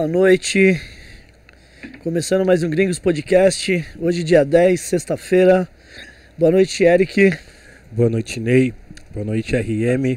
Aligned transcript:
Boa 0.00 0.08
noite. 0.08 0.80
Começando 2.02 2.46
mais 2.46 2.62
um 2.62 2.70
Gringos 2.70 2.98
Podcast. 2.98 3.84
Hoje, 3.98 4.24
dia 4.24 4.46
10, 4.46 4.80
sexta-feira. 4.80 5.68
Boa 6.38 6.50
noite, 6.50 6.82
Eric. 6.84 7.30
Boa 7.92 8.08
noite, 8.08 8.40
Ney. 8.40 8.72
Boa 9.12 9.26
noite, 9.26 9.54
RM. 9.54 10.16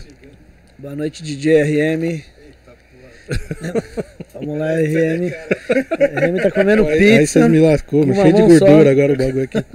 Boa 0.80 0.96
noite, 0.96 1.22
DJ 1.22 1.63
RM. 1.63 2.22
Vamos 4.34 4.58
lá, 4.58 4.72
RM. 4.72 5.28
RM 5.28 6.41
tá 6.41 6.52
comendo 6.52 6.88
Aí 6.88 7.00
pizza. 7.00 7.39
vocês 7.41 7.52
me 7.52 7.60
lascou, 7.60 8.06
meu, 8.06 8.15
cheio 8.15 8.34
de 8.36 8.41
gordura 8.41 8.84
só. 8.86 8.89
agora 8.89 9.12
o 9.12 9.17
bagulho 9.17 9.43
aqui. 9.43 9.65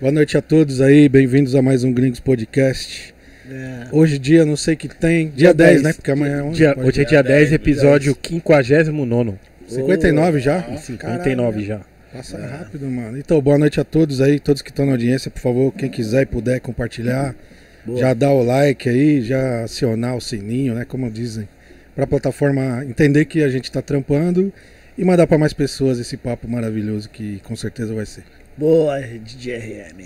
Boa 0.00 0.10
noite 0.10 0.36
a 0.36 0.42
todos 0.42 0.80
aí, 0.80 1.08
bem-vindos 1.08 1.54
a 1.54 1.62
mais 1.62 1.84
um 1.84 1.92
Gringos 1.92 2.18
Podcast. 2.18 3.14
É, 3.92 3.96
Hoje 3.96 4.18
dia 4.18 4.44
não 4.44 4.56
sei 4.56 4.74
o 4.74 4.76
que 4.76 4.88
tem, 4.88 5.26
dia, 5.28 5.34
Dia 5.36 5.54
10, 5.54 5.70
10, 5.70 5.82
né? 5.82 5.92
Porque 5.92 6.10
amanhã 6.10 6.38
é 6.38 6.42
11. 6.42 6.56
Dia- 6.56 6.74
hoje 6.78 7.00
é 7.02 7.04
dia 7.04 7.22
10, 7.22 7.52
episódio 7.52 8.14
59. 8.14 9.34
59 9.68 10.40
já? 10.40 10.62
59 10.76 11.64
já. 11.64 11.80
Passa 12.12 12.38
rápido, 12.38 12.86
mano. 12.86 13.16
Então, 13.16 13.40
boa 13.40 13.56
noite 13.56 13.80
a 13.80 13.84
todos 13.84 14.20
aí, 14.20 14.40
todos 14.40 14.62
que 14.62 14.70
estão 14.70 14.84
na 14.84 14.92
audiência, 14.92 15.30
por 15.30 15.40
favor, 15.40 15.72
quem 15.72 15.88
quiser 15.88 16.22
e 16.22 16.26
puder 16.26 16.60
compartilhar, 16.60 17.36
Boa. 17.86 18.00
já 18.00 18.12
dá 18.14 18.30
o 18.32 18.42
like 18.42 18.88
aí, 18.88 19.22
já 19.22 19.62
acionar 19.62 20.16
o 20.16 20.20
sininho, 20.20 20.74
né, 20.74 20.84
como 20.84 21.08
dizem, 21.08 21.48
pra 21.94 22.06
plataforma 22.08 22.84
entender 22.84 23.26
que 23.26 23.44
a 23.44 23.48
gente 23.48 23.70
tá 23.70 23.80
trampando 23.80 24.52
e 24.98 25.04
mandar 25.04 25.26
pra 25.28 25.38
mais 25.38 25.52
pessoas 25.52 26.00
esse 26.00 26.16
papo 26.16 26.48
maravilhoso 26.48 27.08
que 27.08 27.38
com 27.44 27.54
certeza 27.54 27.94
vai 27.94 28.04
ser. 28.06 28.24
boa, 28.58 29.00
DJ 29.00 29.56
RM. 29.56 30.04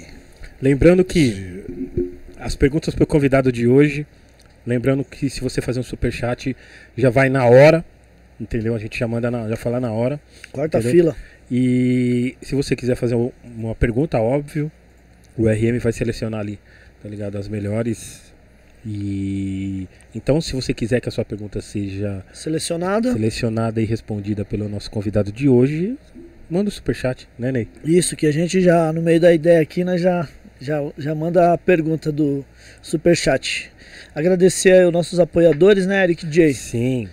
Lembrando 0.60 1.02
que 1.04 1.64
as 2.38 2.54
perguntas 2.56 2.94
para 2.94 3.04
o 3.04 3.06
convidado 3.06 3.50
de 3.52 3.66
hoje, 3.66 4.06
lembrando 4.66 5.04
que 5.04 5.28
se 5.30 5.40
você 5.40 5.60
fazer 5.60 5.80
um 5.80 5.84
superchat, 5.84 6.56
já 6.96 7.10
vai 7.10 7.28
na 7.28 7.44
hora, 7.46 7.84
entendeu? 8.40 8.74
A 8.74 8.78
gente 8.78 8.98
já 8.98 9.06
manda, 9.06 9.30
na, 9.30 9.48
já 9.48 9.56
fala 9.56 9.78
na 9.80 9.92
hora. 9.92 10.20
Quarta 10.52 10.78
Entendeu? 10.78 10.92
fila. 10.96 11.16
E 11.50 12.36
se 12.42 12.54
você 12.54 12.74
quiser 12.74 12.96
fazer 12.96 13.14
um- 13.14 13.30
uma 13.44 13.74
pergunta, 13.74 14.18
óbvio, 14.18 14.70
o 15.36 15.48
RM 15.48 15.78
vai 15.78 15.92
selecionar 15.92 16.40
ali, 16.40 16.58
tá 17.02 17.08
ligado? 17.08 17.36
As 17.36 17.48
melhores. 17.48 18.32
E 18.86 19.88
então, 20.14 20.40
se 20.40 20.52
você 20.54 20.74
quiser 20.74 21.00
que 21.00 21.08
a 21.08 21.12
sua 21.12 21.24
pergunta 21.24 21.60
seja 21.60 22.24
Selecionada. 22.32 23.12
selecionada 23.12 23.80
e 23.80 23.84
respondida 23.84 24.44
pelo 24.44 24.68
nosso 24.68 24.90
convidado 24.90 25.32
de 25.32 25.48
hoje, 25.48 25.96
manda 26.50 26.68
o 26.68 26.72
superchat, 26.72 27.26
né, 27.38 27.50
Ney? 27.50 27.68
Isso, 27.84 28.14
que 28.14 28.26
a 28.26 28.32
gente 28.32 28.60
já, 28.60 28.92
no 28.92 29.00
meio 29.00 29.18
da 29.20 29.32
ideia 29.32 29.60
aqui, 29.60 29.84
nós 29.84 30.00
já, 30.02 30.28
já, 30.60 30.80
já 30.96 31.14
manda 31.14 31.52
a 31.52 31.58
pergunta 31.58 32.10
do 32.10 32.44
Superchat. 32.82 33.70
Agradecer 34.14 34.72
aí 34.72 34.84
os 34.84 34.92
nossos 34.92 35.18
apoiadores, 35.18 35.86
né, 35.86 36.04
Eric 36.04 36.26
J? 36.26 36.52
Sim. 36.54 37.08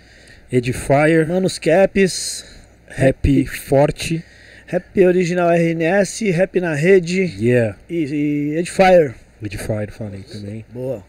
Edifier, 0.51 1.27
Manos 1.27 1.57
Caps, 1.57 2.45
Rap 2.87 3.45
Forte, 3.45 4.23
Rap 4.67 5.05
Original 5.05 5.49
RNS, 5.49 6.29
Rap 6.31 6.59
na 6.59 6.73
Rede 6.75 7.21
yeah. 7.39 7.77
e, 7.89 8.05
e 8.05 8.57
Edifier. 8.57 9.15
Edifier 9.41 9.91
falei 9.91 10.23
também. 10.23 10.65
Boa. 10.71 11.03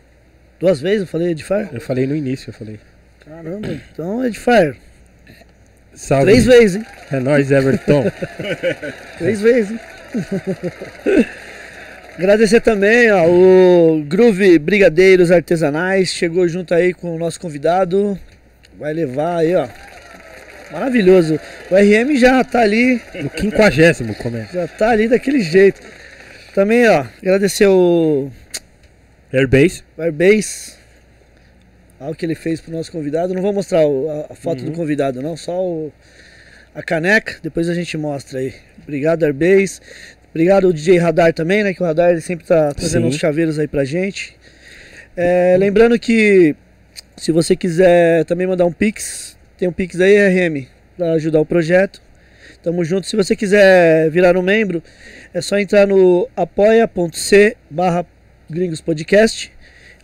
Duas 0.59 0.81
vezes 0.81 1.01
eu 1.01 1.07
falei 1.07 1.31
Edifier? 1.31 1.69
Eu 1.73 1.81
falei 1.81 2.07
no 2.07 2.15
início, 2.15 2.51
eu 2.51 2.55
falei. 2.55 2.79
Caramba, 3.25 3.69
então 3.93 4.25
Edifier. 4.25 4.77
Salve. 5.93 6.27
Três 6.27 6.47
vezes, 6.47 6.77
hein? 6.77 6.87
É 7.11 7.21
nóis, 7.21 7.51
Everton. 7.51 8.05
Três 9.19 9.41
vezes, 9.41 9.73
hein? 9.73 9.81
Agradecer 12.17 12.61
também 12.61 13.11
ó, 13.11 13.27
o 13.27 14.05
Groove 14.07 14.59
Brigadeiros 14.59 15.31
Artesanais, 15.31 16.11
chegou 16.11 16.47
junto 16.47 16.75
aí 16.75 16.93
com 16.93 17.15
o 17.15 17.19
nosso 17.19 17.41
convidado, 17.41 18.19
vai 18.79 18.93
levar 18.93 19.39
aí, 19.39 19.55
ó. 19.55 19.67
Maravilhoso. 20.71 21.39
O 21.71 21.75
RM 21.75 22.17
já 22.17 22.43
tá 22.45 22.61
ali, 22.61 23.01
no 23.15 23.29
quinquagésimo 23.31 24.15
começa. 24.15 24.53
já 24.53 24.69
tá 24.69 24.91
ali 24.91 25.09
daquele 25.09 25.41
jeito. 25.41 25.81
Também, 26.55 26.87
ó, 26.89 27.05
agradecer 27.21 27.67
o 27.67 28.31
Airbase. 29.33 29.83
Airbase, 29.99 30.75
olha 31.99 32.13
o 32.13 32.15
que 32.15 32.25
ele 32.27 32.35
fez 32.35 32.61
pro 32.61 32.73
nosso 32.73 32.93
convidado. 32.93 33.33
Não 33.35 33.43
vou 33.43 33.53
mostrar 33.55 33.87
o- 33.87 34.09
a, 34.29 34.33
a 34.33 34.35
foto 34.35 34.61
Uhum. 34.61 34.67
do 34.71 34.73
convidado, 34.73 35.23
não, 35.23 35.37
só 35.37 35.59
o- 35.63 35.93
a 36.75 36.83
caneca, 36.83 37.37
depois 37.43 37.69
a 37.71 37.75
gente 37.75 37.97
mostra 37.97 38.39
aí. 38.39 38.55
Obrigado, 38.83 39.25
Airbase. 39.25 39.81
Obrigado 40.33 40.69
o 40.69 40.73
DJ 40.73 40.99
Radar 40.99 41.33
também, 41.35 41.63
né? 41.63 41.75
Que 41.75 41.83
o 41.83 41.87
Radar 41.87 42.11
ele 42.11 42.23
sempre 42.23 42.47
tá 42.47 42.73
trazendo 42.73 43.03
Sim. 43.03 43.09
uns 43.11 43.17
chaveiros 43.17 43.59
aí 43.59 43.69
pra 43.69 43.85
gente. 43.85 44.35
É, 45.15 45.57
lembrando 45.59 45.99
que 45.99 46.57
se 47.17 47.31
você 47.31 47.55
quiser 47.55 48.25
também 48.25 48.47
mandar 48.47 48.65
um 48.65 48.73
Pix, 48.73 49.37
tem 49.59 49.69
um 49.69 49.73
Pix 49.73 50.01
aí, 50.01 50.17
RM, 50.17 50.67
pra 50.97 51.13
ajudar 51.13 51.41
o 51.41 51.47
projeto. 51.47 52.01
Tamo 52.63 52.83
junto. 52.83 53.07
Se 53.07 53.15
você 53.15 53.37
quiser 53.37 54.11
virar 54.11 54.37
um 54.37 54.43
membro, 54.43 54.83
é 55.35 55.41
só 55.41 55.59
entrar 55.59 55.87
no 55.87 56.29
apoia.c 56.35 57.57
barra 57.69 58.07
Gringos 58.49 58.81
Podcast. 58.81 59.53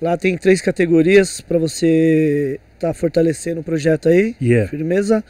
Lá 0.00 0.16
tem 0.16 0.36
três 0.36 0.60
categorias 0.60 1.40
para 1.40 1.58
você 1.58 2.60
estar 2.74 2.92
fortalecendo 2.92 3.60
o 3.60 3.64
projeto 3.64 4.08
aí. 4.08 4.36
Yeah. 4.40 4.68
Firmeza. 4.68 5.24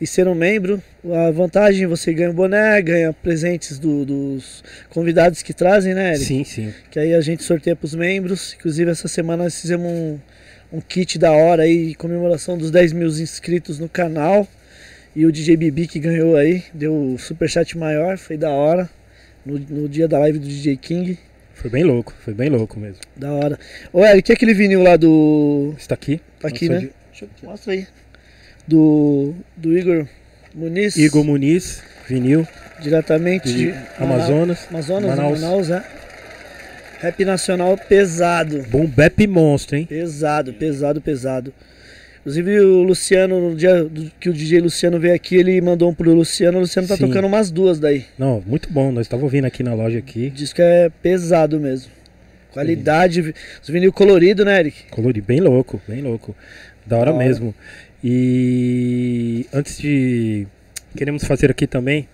E 0.00 0.06
ser 0.06 0.28
um 0.28 0.34
membro. 0.34 0.80
A 1.12 1.30
vantagem 1.30 1.86
você 1.86 2.12
ganha 2.12 2.30
um 2.30 2.34
boné, 2.34 2.80
ganha 2.82 3.12
presentes 3.12 3.78
do- 3.78 4.04
dos 4.04 4.62
convidados 4.90 5.42
que 5.42 5.52
trazem, 5.52 5.92
né, 5.94 6.10
Eric? 6.10 6.24
Sim, 6.24 6.44
sim. 6.44 6.72
Que 6.90 7.00
aí 7.00 7.14
a 7.14 7.20
gente 7.20 7.42
sorteia 7.42 7.74
pros 7.74 7.94
membros. 7.94 8.54
Inclusive 8.58 8.90
essa 8.90 9.08
semana 9.08 9.44
nós 9.44 9.60
fizemos 9.60 9.90
um, 9.90 10.18
um 10.72 10.80
kit 10.80 11.18
da 11.18 11.32
hora 11.32 11.64
aí, 11.64 11.90
em 11.90 11.94
comemoração 11.94 12.56
dos 12.56 12.70
10 12.70 12.92
mil 12.92 13.08
inscritos 13.08 13.78
no 13.80 13.88
canal. 13.88 14.46
E 15.16 15.26
o 15.26 15.32
DJ 15.32 15.56
Bibi 15.56 15.88
que 15.88 15.98
ganhou 15.98 16.36
aí, 16.36 16.62
deu 16.72 16.94
o 17.14 17.18
superchat 17.18 17.76
maior, 17.76 18.18
foi 18.18 18.36
da 18.36 18.50
hora. 18.50 18.88
No, 19.44 19.58
no 19.58 19.88
dia 19.88 20.06
da 20.06 20.18
live 20.18 20.38
do 20.38 20.46
DJ 20.46 20.76
King. 20.76 21.18
Foi 21.54 21.68
bem 21.70 21.82
louco, 21.82 22.14
foi 22.20 22.34
bem 22.34 22.48
louco 22.50 22.78
mesmo. 22.78 22.98
Da 23.16 23.32
hora. 23.32 23.58
Ô 23.92 24.04
Eric, 24.04 24.30
e 24.30 24.32
aquele 24.32 24.54
vinil 24.54 24.80
lá 24.82 24.96
do. 24.96 25.74
Está 25.76 25.94
aqui. 25.94 26.20
Tá 26.38 26.46
aqui, 26.46 26.68
Nossa, 26.68 26.80
né? 26.82 26.90
Deixa 27.10 27.24
eu- 27.24 27.48
Mostra 27.50 27.72
aí. 27.72 27.86
Do. 28.68 29.34
Do 29.56 29.76
Igor 29.76 30.06
Muniz. 30.54 30.96
Igor 30.96 31.24
Muniz, 31.24 31.82
vinil, 32.08 32.46
Diretamente 32.80 33.48
de. 33.48 33.72
de 33.72 33.78
Amazonas. 33.98 34.66
Amazonas, 34.70 35.08
Manaus. 35.10 35.40
Manaus. 35.40 35.68
Manaus, 35.68 35.70
é. 35.70 35.84
Rap 37.00 37.24
nacional 37.24 37.78
pesado. 37.78 38.62
Boom 38.68 38.86
Bap 38.86 39.26
Monstro, 39.26 39.76
hein? 39.76 39.86
Pesado, 39.86 40.52
pesado, 40.52 41.00
pesado. 41.00 41.54
Inclusive 42.20 42.60
o 42.60 42.82
Luciano, 42.82 43.50
no 43.50 43.56
dia 43.56 43.88
que 44.20 44.28
o 44.28 44.32
DJ 44.32 44.60
Luciano 44.60 44.98
veio 45.00 45.14
aqui, 45.14 45.36
ele 45.36 45.60
mandou 45.60 45.88
um 45.88 45.94
pro 45.94 46.12
Luciano, 46.12 46.58
o 46.58 46.60
Luciano 46.60 46.86
tá 46.86 46.96
Sim. 46.96 47.06
tocando 47.06 47.26
umas 47.26 47.50
duas 47.50 47.78
daí. 47.78 48.04
Não, 48.18 48.42
muito 48.44 48.70
bom. 48.70 48.90
Nós 48.92 49.06
estávamos 49.06 49.24
ouvindo 49.28 49.46
aqui 49.46 49.62
na 49.62 49.72
loja 49.74 49.98
aqui. 49.98 50.28
Diz 50.28 50.52
que 50.52 50.60
é 50.60 50.90
pesado 51.02 51.58
mesmo. 51.58 51.90
Qualidade, 52.52 53.34
os 53.62 53.68
vinil 53.68 53.92
colorido, 53.92 54.44
né, 54.44 54.58
Eric? 54.58 54.84
Colorido, 54.90 55.24
bem 55.26 55.40
louco, 55.40 55.80
bem 55.86 56.02
louco. 56.02 56.34
Da 56.84 56.96
hora 56.96 57.10
Da 57.12 57.16
hora. 57.16 57.24
mesmo. 57.26 57.54
E 58.02 59.46
antes 59.52 59.78
de. 59.78 60.46
Queremos 60.96 61.24
fazer 61.24 61.50
aqui 61.50 61.66
também. 61.66 62.08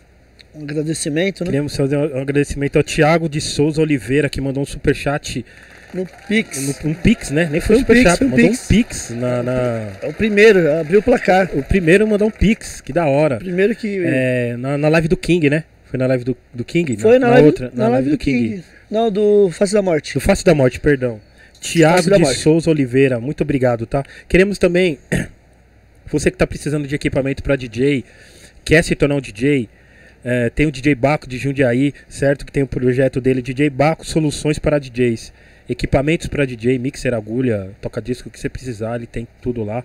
Um 0.55 0.62
agradecimento, 0.62 1.40
né? 1.44 1.51
Queremos 1.51 1.77
fazer 1.77 1.97
um 1.97 2.20
agradecimento 2.20 2.77
ao 2.77 2.83
Thiago 2.85 3.29
de 3.29 3.40
Souza 3.40 3.83
Oliveira, 3.83 4.29
que 4.29 4.40
mandou 4.40 4.62
um 4.62 4.66
superchat. 4.66 5.44
No 5.92 6.07
Pix. 6.29 6.85
Um, 6.85 6.90
um 6.90 6.94
Pix, 6.94 7.31
né? 7.31 7.49
Nem 7.51 7.61
foi, 7.61 7.77
um 7.77 7.79
superchat, 7.81 8.25
um 8.25 8.29
mandou 8.29 8.49
Pix. 8.49 8.64
um 8.64 8.66
Pix 8.68 9.11
na, 9.11 9.42
na- 9.42 9.88
É 10.03 10.09
o 10.09 10.12
primeiro, 10.12 10.73
abriu 10.81 11.01
o 11.01 11.03
placar. 11.03 11.51
O 11.55 11.62
primeiro 11.62 12.07
mandou 12.07 12.29
um 12.29 12.31
Pix, 12.31 12.81
que 12.81 12.92
da 12.92 13.07
hora. 13.07 13.37
O 13.37 13.38
primeiro 13.38 13.75
que. 13.77 14.03
É, 14.05 14.57
na, 14.57 14.77
na 14.79 14.88
live 14.88 15.09
do 15.09 15.16
King, 15.16 15.51
né? 15.51 15.64
Foi 15.85 15.99
na 15.99 16.07
live 16.07 16.25
do, 16.25 16.37
do 16.53 16.64
King? 16.64 16.97
foi 16.97 17.18
na, 17.18 17.29
live, 17.31 17.47
outra. 17.47 17.70
na 17.75 17.88
live 17.88 18.11
do 18.11 18.18
King. 18.18 18.64
Não, 18.90 19.11
do 19.11 19.51
Face 19.51 19.73
da 19.73 19.83
Morte. 19.83 20.14
Do 20.14 20.20
Face 20.20 20.44
da 20.44 20.55
Morte, 20.55 20.81
perdão. 20.81 21.20
Tiago 21.61 22.11
de. 22.11 22.35
Souza 22.35 22.70
Oliveira, 22.70 23.18
muito 23.20 23.42
obrigado, 23.42 23.87
tá? 23.87 24.05
Queremos 24.29 24.59
também, 24.59 24.99
você 26.11 26.31
que 26.31 26.37
tá 26.37 26.47
precisando 26.47 26.87
de 26.87 26.95
equipamento 26.95 27.43
para 27.43 27.57
DJ, 27.57 28.05
quer 28.64 28.83
se 28.83 28.95
tornar 28.95 29.17
um 29.17 29.21
DJ, 29.21 29.69
é, 30.25 30.49
tem 30.51 30.67
o 30.67 30.73
DJ 30.73 30.95
Baco 30.95 31.29
de 31.29 31.37
Jundiaí, 31.38 31.93
certo? 32.09 32.47
Que 32.47 32.53
tem 32.53 32.62
o 32.62 32.67
projeto 32.67 33.21
dele, 33.21 33.43
DJ 33.43 33.69
Baco 33.71 34.07
Soluções 34.07 34.59
para 34.59 34.79
DJs. 34.79 35.33
Equipamentos 35.69 36.27
para 36.27 36.45
DJ, 36.45 36.79
mixer, 36.79 37.14
agulha, 37.14 37.71
toca-disco, 37.81 38.29
o 38.29 38.33
que 38.33 38.38
você 38.38 38.49
precisar, 38.49 38.97
ele 38.97 39.07
tem 39.07 39.27
tudo 39.40 39.64
lá, 39.64 39.83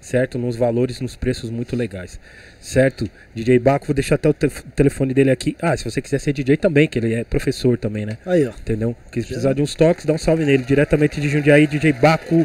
certo? 0.00 0.38
Nos 0.38 0.56
valores, 0.56 1.00
nos 1.00 1.14
preços 1.14 1.50
muito 1.50 1.76
legais, 1.76 2.18
certo? 2.60 3.08
DJ 3.34 3.58
Baco, 3.60 3.86
vou 3.86 3.94
deixar 3.94 4.16
até 4.16 4.28
o 4.28 4.32
te- 4.32 4.48
telefone 4.74 5.14
dele 5.14 5.30
aqui. 5.30 5.56
Ah, 5.62 5.76
se 5.76 5.84
você 5.84 6.00
quiser 6.02 6.18
ser 6.18 6.32
DJ 6.32 6.56
também, 6.56 6.88
que 6.88 6.98
ele 6.98 7.14
é 7.14 7.22
professor 7.24 7.78
também, 7.78 8.04
né? 8.06 8.18
Aí, 8.26 8.44
ó. 8.46 8.50
Entendeu? 8.50 8.96
Que 9.12 9.22
precisar 9.22 9.52
de 9.52 9.62
uns 9.62 9.74
toques, 9.74 10.04
dá 10.04 10.12
um 10.12 10.18
salve 10.18 10.44
nele. 10.44 10.64
Diretamente 10.64 11.20
de 11.20 11.28
Jundiaí, 11.28 11.66
DJ 11.68 11.92
Baco. 11.92 12.44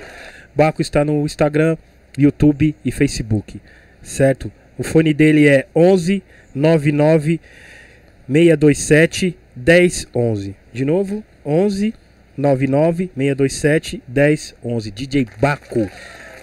Baco 0.56 0.82
está 0.82 1.04
no 1.04 1.26
Instagram, 1.26 1.78
YouTube 2.18 2.76
e 2.84 2.92
Facebook. 2.92 3.60
Certo? 4.02 4.52
O 4.78 4.84
fone 4.84 5.14
dele 5.14 5.48
é 5.48 5.68
11 5.76 6.22
99 6.54 7.40
627 8.28 9.38
1011. 9.56 10.56
De 10.74 10.86
novo, 10.86 11.24
11 11.46 11.94
99 12.38 13.12
627 13.16 14.04
1011. 14.08 14.92
DJ 14.92 15.28
Baco. 15.40 15.90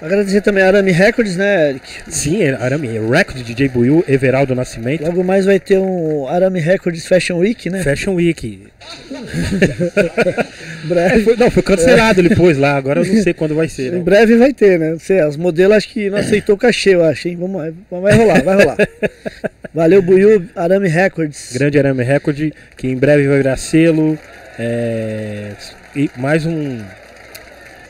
Agradecer 0.03 0.41
também 0.41 0.65
a 0.65 0.67
Arame 0.67 0.91
Records, 0.91 1.37
né, 1.37 1.71
Eric? 1.71 1.87
Sim, 2.09 2.43
é 2.43 2.55
Arame, 2.55 2.89
é 2.89 3.01
Record 3.01 3.41
DJ 3.43 3.69
Buiu, 3.69 4.05
Everaldo 4.09 4.53
Nascimento. 4.53 5.05
Logo 5.05 5.23
mais 5.23 5.45
vai 5.47 5.61
ter 5.61 5.79
um 5.79 6.27
Arame 6.27 6.59
Records 6.59 7.07
Fashion 7.07 7.39
Week, 7.39 7.71
né? 7.71 7.83
Fashion 7.85 8.15
Week. 8.15 8.65
Breve, 10.85 11.23
Foi- 11.23 11.37
não, 11.37 11.51
foi 11.51 11.63
cancelado 11.63 12.21
ele 12.21 12.35
pôs 12.35 12.59
lá, 12.59 12.77
agora 12.77 13.01
eu 13.01 13.07
não 13.15 13.23
sei 13.23 13.33
quando 13.33 13.55
vai 13.55 13.69
ser. 13.69 13.95
em 13.95 14.03
breve 14.03 14.37
vai 14.37 14.53
ter, 14.53 14.79
né? 14.79 14.91
Não 14.91 14.99
sei, 14.99 15.21
as 15.21 15.37
modelos 15.37 15.77
acho 15.77 15.89
que 15.89 16.11
não 16.11 16.19
aceitou 16.19 16.57
o 16.57 16.59
cachê, 16.59 16.95
eu 16.97 17.05
acho, 17.05 17.29
hein? 17.29 17.37
Vamos, 17.39 17.63
vai 17.89 18.01
vai 18.01 18.17
rolar, 18.17 18.43
vai 18.43 18.57
rolar. 18.57 18.77
Valeu, 19.73 20.03
Buiu, 20.03 20.45
Arame 20.57 20.89
Records. 20.89 21.53
Grande 21.55 21.79
Arame 21.79 22.03
Record, 22.03 22.51
que 22.77 22.89
em 22.89 22.97
breve 22.97 23.29
vai 23.29 23.37
virar 23.39 23.57
selo. 23.57 24.19
é, 24.59 25.53
E 25.95 26.11
mais 26.17 26.45
um, 26.45 26.81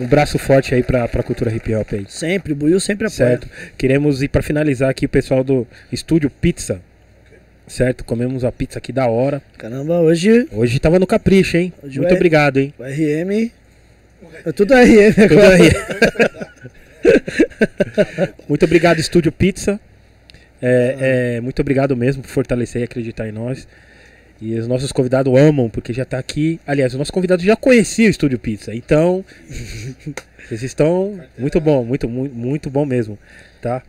um 0.02 0.06
braço 0.06 0.38
forte 0.38 0.74
aí 0.74 0.82
pra, 0.82 1.06
pra 1.08 1.22
cultura 1.22 1.54
hip 1.54 1.74
hop 1.74 1.92
aí. 1.94 2.04
Sempre, 2.08 2.52
Buiu 2.54 2.78
sempre 2.80 3.06
apoia. 3.06 3.16
Certo. 3.28 3.48
Queremos 3.78 4.22
ir 4.22 4.28
pra 4.28 4.42
finalizar 4.42 4.90
aqui 4.90 5.06
o 5.06 5.08
pessoal 5.08 5.42
do 5.44 5.66
Estúdio 5.90 6.28
Pizza. 6.30 6.80
Certo? 7.66 8.04
Comemos 8.04 8.44
a 8.44 8.52
pizza 8.52 8.78
aqui 8.78 8.92
da 8.92 9.06
hora. 9.06 9.40
Caramba, 9.56 10.00
hoje 10.00 10.46
Hoje 10.52 10.78
tava 10.78 10.98
no 10.98 11.06
capricho, 11.06 11.56
hein? 11.56 11.72
Hoje 11.82 11.98
Muito 11.98 12.08
vai- 12.10 12.16
obrigado, 12.16 12.58
hein? 12.58 12.74
o 12.78 12.82
RM. 12.82 13.50
É 14.44 14.52
tudo 14.52 14.74
RM 14.74 15.12
Tudo 15.14 15.40
agora. 15.40 15.54
aí. 15.56 15.70
muito 18.48 18.64
obrigado, 18.64 18.98
Estúdio 18.98 19.32
Pizza. 19.32 19.80
É, 20.60 21.34
é, 21.36 21.40
muito 21.40 21.60
obrigado 21.60 21.96
mesmo 21.96 22.22
por 22.22 22.28
fortalecer 22.28 22.82
e 22.82 22.84
acreditar 22.84 23.28
em 23.28 23.32
nós. 23.32 23.66
E 24.44 24.58
os 24.58 24.66
nossos 24.66 24.90
convidados 24.90 25.32
amam, 25.38 25.70
porque 25.70 25.92
já 25.92 26.04
tá 26.04 26.18
aqui. 26.18 26.58
Aliás, 26.66 26.92
os 26.92 26.98
nossos 26.98 27.12
convidados 27.12 27.44
já 27.44 27.54
conheciam 27.54 28.08
o 28.08 28.10
Estúdio 28.10 28.40
Pizza. 28.40 28.74
Então, 28.74 29.24
vocês 30.48 30.64
estão 30.64 31.20
muito 31.38 31.60
bom, 31.60 31.84
muito, 31.84 32.08
muito, 32.08 32.34
muito 32.34 32.68
bom 32.68 32.84
mesmo. 32.84 33.16
Tá? 33.60 33.82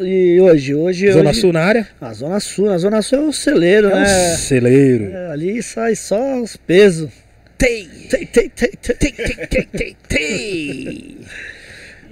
E 0.00 0.40
hoje, 0.40 0.74
hoje. 0.74 1.12
Zona 1.12 1.30
hoje... 1.30 1.40
Sul 1.40 1.52
na 1.52 1.60
área? 1.62 1.88
A 2.00 2.12
Zona 2.12 2.40
Sul, 2.40 2.66
na 2.66 2.78
Zona 2.78 3.00
Sul 3.00 3.18
é 3.18 3.22
o 3.28 3.32
celeiro, 3.32 3.88
É 3.90 3.94
um 3.94 4.00
né? 4.00 4.36
celeiro. 4.36 5.04
É, 5.12 5.30
ali 5.30 5.62
sai 5.62 5.94
só 5.94 6.42
os 6.42 6.56
pesos. 6.56 7.08
Tem, 7.56 7.88
Tem, 8.10 8.26
tem, 8.26 8.48
tem, 8.50 8.70
tem. 8.70 8.94
tem, 8.96 9.12
tem, 9.12 9.46
tem, 9.46 9.66
tem, 9.72 9.96
tem. 10.08 11.16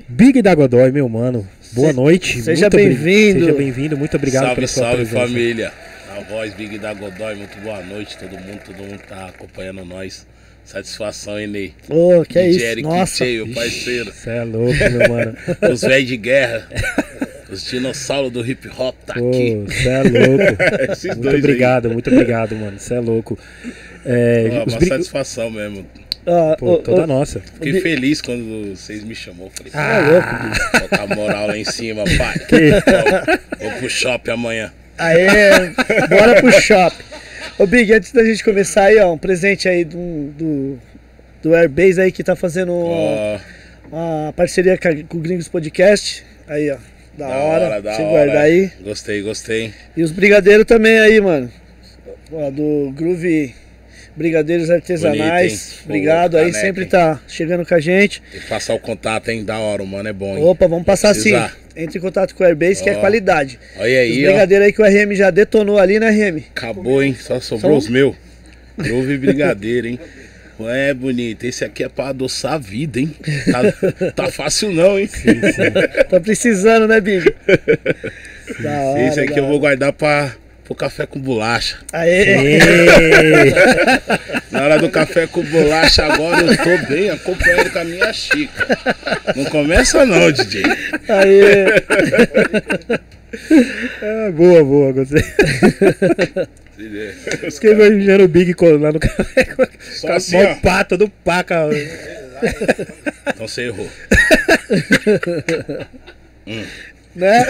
Big 0.09 0.41
da 0.43 0.55
Godoy, 0.55 0.93
meu 0.93 1.09
mano. 1.09 1.47
Boa 1.73 1.89
Se- 1.89 1.93
noite. 1.97 2.41
seja 2.41 2.71
bem-vindo. 2.71 3.41
Seja 3.41 3.53
bem-vindo. 3.53 3.97
Muito 3.99 4.17
obrigado 4.17 4.45
salve, 4.45 4.55
pela 4.55 4.69
sua 4.69 4.83
salve 4.85 4.97
presença. 5.05 5.27
família. 5.27 5.73
A 6.17 6.21
voz 6.21 6.55
Big 6.55 6.79
da 6.79 6.95
Godoy, 6.95 7.35
muito 7.35 7.59
boa 7.61 7.83
noite, 7.83 8.17
todo 8.19 8.33
mundo, 8.39 8.61
todo 8.65 8.77
mundo 8.79 9.01
tá 9.09 9.27
acompanhando 9.27 9.85
nós. 9.85 10.27
Satisfação, 10.65 11.39
hein, 11.39 11.47
Ney? 11.47 11.75
Ô, 11.91 12.23
que 12.25 12.39
é 12.39 12.49
isso? 12.49 12.65
Eric 12.65 12.83
Nossa. 12.83 13.25
Che, 13.25 13.37
meu 13.45 13.49
parceiro. 13.55 14.13
Você 14.13 14.31
é 14.31 14.45
louco, 14.45 14.73
meu 14.73 15.09
mano. 15.09 15.37
Os 15.73 15.83
velhos 15.83 16.09
de 16.09 16.17
guerra. 16.17 16.67
Os 17.51 17.65
dinossauros 17.65 18.33
do 18.33 18.47
hip 18.47 18.67
hop 18.79 18.95
tá 19.05 19.13
aqui. 19.15 19.63
Você 19.67 19.89
é 19.89 20.03
louco. 20.03 20.63
Esses 20.93 21.05
Muito 21.05 21.21
dois 21.21 21.35
obrigado, 21.39 21.91
muito 21.91 22.11
obrigado, 22.11 22.57
mano. 22.57 22.79
Você 22.79 22.95
é 22.95 23.01
louco. 23.01 23.39
É, 24.07 24.37
aí. 24.53 24.59
Os 24.67 24.73
uma 24.73 24.79
bri- 24.79 24.89
satisfação 24.89 25.51
mesmo. 25.51 25.85
Ó, 26.27 26.57
Pô, 26.57 26.73
ô, 26.73 26.79
toda 26.79 27.03
ô, 27.03 27.07
nossa. 27.07 27.41
Fiquei 27.41 27.81
feliz 27.83 28.23
quando 28.23 28.75
vocês 28.75 29.05
me 29.05 29.15
chamou. 29.15 29.51
Falei, 29.55 29.71
Ah, 29.75 29.97
ah, 29.99 30.11
louco, 30.11 30.49
bicho. 30.49 30.81
botar 30.81 31.15
moral 31.15 31.47
lá 31.49 31.59
em 31.59 31.65
cima, 31.65 32.05
pai. 32.17 32.39
Que- 32.49 32.71
Vou, 33.61 33.71
vou 33.71 33.79
pro 33.81 33.91
shopping 33.91 34.31
amanhã. 34.31 34.73
Aê, 34.99 35.71
bora 36.09 36.41
pro 36.41 36.53
shopping. 36.53 37.03
Ô 37.59 37.67
Big, 37.67 37.93
antes 37.93 38.13
da 38.13 38.25
gente 38.25 38.43
começar 38.43 38.85
aí, 38.85 38.99
ó, 38.99 39.13
um 39.13 39.19
presente 39.19 39.69
aí 39.69 39.85
do, 39.85 40.33
do, 40.37 40.79
do 41.43 41.55
Airbase 41.55 42.01
aí 42.01 42.11
que 42.11 42.25
tá 42.25 42.35
fazendo 42.35 42.73
Ó, 42.73 43.39
uma 43.91 44.33
parceria 44.33 44.79
com, 44.79 45.17
o 45.17 45.21
Gringos 45.21 45.49
Podcast. 45.49 46.25
Aí, 46.49 46.71
ó. 46.71 46.77
Da, 47.17 47.29
da 47.29 47.37
hora. 47.37 47.65
hora, 47.67 47.83
da 47.83 47.93
hora. 47.93 48.05
guardar 48.05 48.43
aí. 48.43 48.73
Gostei, 48.83 49.23
gostei. 49.23 49.73
E 49.97 50.03
os 50.03 50.11
brigadeiros 50.11 50.67
também 50.67 50.99
aí, 50.99 51.21
mano. 51.21 51.51
Ó, 52.33 52.51
do 52.51 52.93
Groove 52.93 53.55
Brigadeiros 54.17 54.71
Artesanais. 54.71 55.53
Bonito? 55.53 55.85
Obrigado 55.85 56.33
Pô, 56.33 56.39
aí, 56.39 56.47
caneca, 56.47 56.61
sempre 56.61 56.83
hein? 56.85 56.89
tá 56.89 57.21
chegando 57.29 57.67
com 57.67 57.75
a 57.75 57.81
gente. 57.81 58.23
Tem 58.33 58.41
que 58.41 58.49
passar 58.49 58.75
o 58.75 58.81
contato, 58.81 59.29
hein? 59.29 59.45
Da 59.45 59.59
hora, 59.59 59.83
o 59.83 59.87
mano 59.87 60.09
é 60.09 60.13
bom, 60.13 60.37
hein? 60.37 60.45
Opa, 60.45 60.67
vamos 60.67 60.85
passar 60.85 61.15
sim. 61.15 61.33
Entre 61.77 61.99
em 61.99 62.01
contato 62.01 62.35
com 62.35 62.45
o 62.45 62.47
Airbase, 62.47 62.83
que 62.83 62.89
é 62.91 62.97
Ó. 62.97 63.01
qualidade. 63.01 63.59
Olha 63.77 63.89
Os 63.91 63.99
aí, 63.99 64.25
ó. 64.25 64.31
brigadeiros 64.31 64.67
aí 64.67 64.73
que 64.73 64.83
o 64.83 64.85
RM 64.85 65.15
já 65.15 65.31
detonou 65.31 65.79
ali, 65.79 65.99
né, 65.99 66.11
RM? 66.11 66.39
Acabou, 66.55 67.03
hein? 67.03 67.17
Só 67.19 67.41
sobrou 67.41 67.77
os 67.77 67.89
meus. 67.89 68.15
Groove 68.79 69.19
brigadeiro, 69.19 69.87
hein? 69.89 69.99
É 70.61 70.95
bonito. 70.95 71.45
Esse 71.45 71.65
aqui 71.65 71.83
é 71.83 71.89
pra 71.89 72.09
adoçar 72.09 72.53
a 72.53 72.59
vida, 72.59 73.01
hein? 73.01 73.13
Tá, 73.51 74.13
tá 74.15 74.31
fácil 74.31 74.73
não, 74.73 74.99
hein? 74.99 75.09
Tá 76.09 76.21
precisando, 76.21 76.87
né, 76.87 77.01
hora. 78.85 79.09
Esse 79.09 79.21
aqui 79.21 79.39
eu 79.39 79.47
vou 79.49 79.59
guardar 79.59 79.93
pra, 79.93 80.33
pro 80.65 80.75
café 80.75 81.07
com 81.07 81.21
bolacha. 81.21 81.79
Aê! 81.93 82.37
Na 84.51 84.65
hora 84.65 84.79
do 84.79 84.89
café 84.91 85.27
com 85.27 85.43
bolacha, 85.43 86.05
agora 86.07 86.41
eu 86.41 86.57
tô 86.57 86.87
bem 86.89 87.11
acompanhado 87.11 87.71
com 87.71 87.79
a 87.79 87.85
minha 87.85 88.13
chica. 88.13 88.79
Não 89.37 89.45
começa 89.47 90.07
não, 90.07 90.33
DJ. 90.33 90.63
Aê! 91.09 91.67
ah, 94.03 94.31
boa, 94.33 94.65
boa, 94.65 94.93
gostei. 94.93 95.23
Fiquei 97.51 97.73
imaginando 97.73 98.25
o 98.25 98.29
Big 98.29 98.55
lá 98.81 98.93
no 98.93 98.99
café 98.99 99.45
com 99.45 99.65
Só 99.81 100.09
a 100.09 100.17
assim, 100.17 100.43
ó. 100.43 100.55
pá, 100.57 100.83
todo 100.83 101.09
paca. 101.09 101.69
Então 103.29 103.47
você 103.47 103.67
errou. 103.67 103.89
né? 107.15 107.45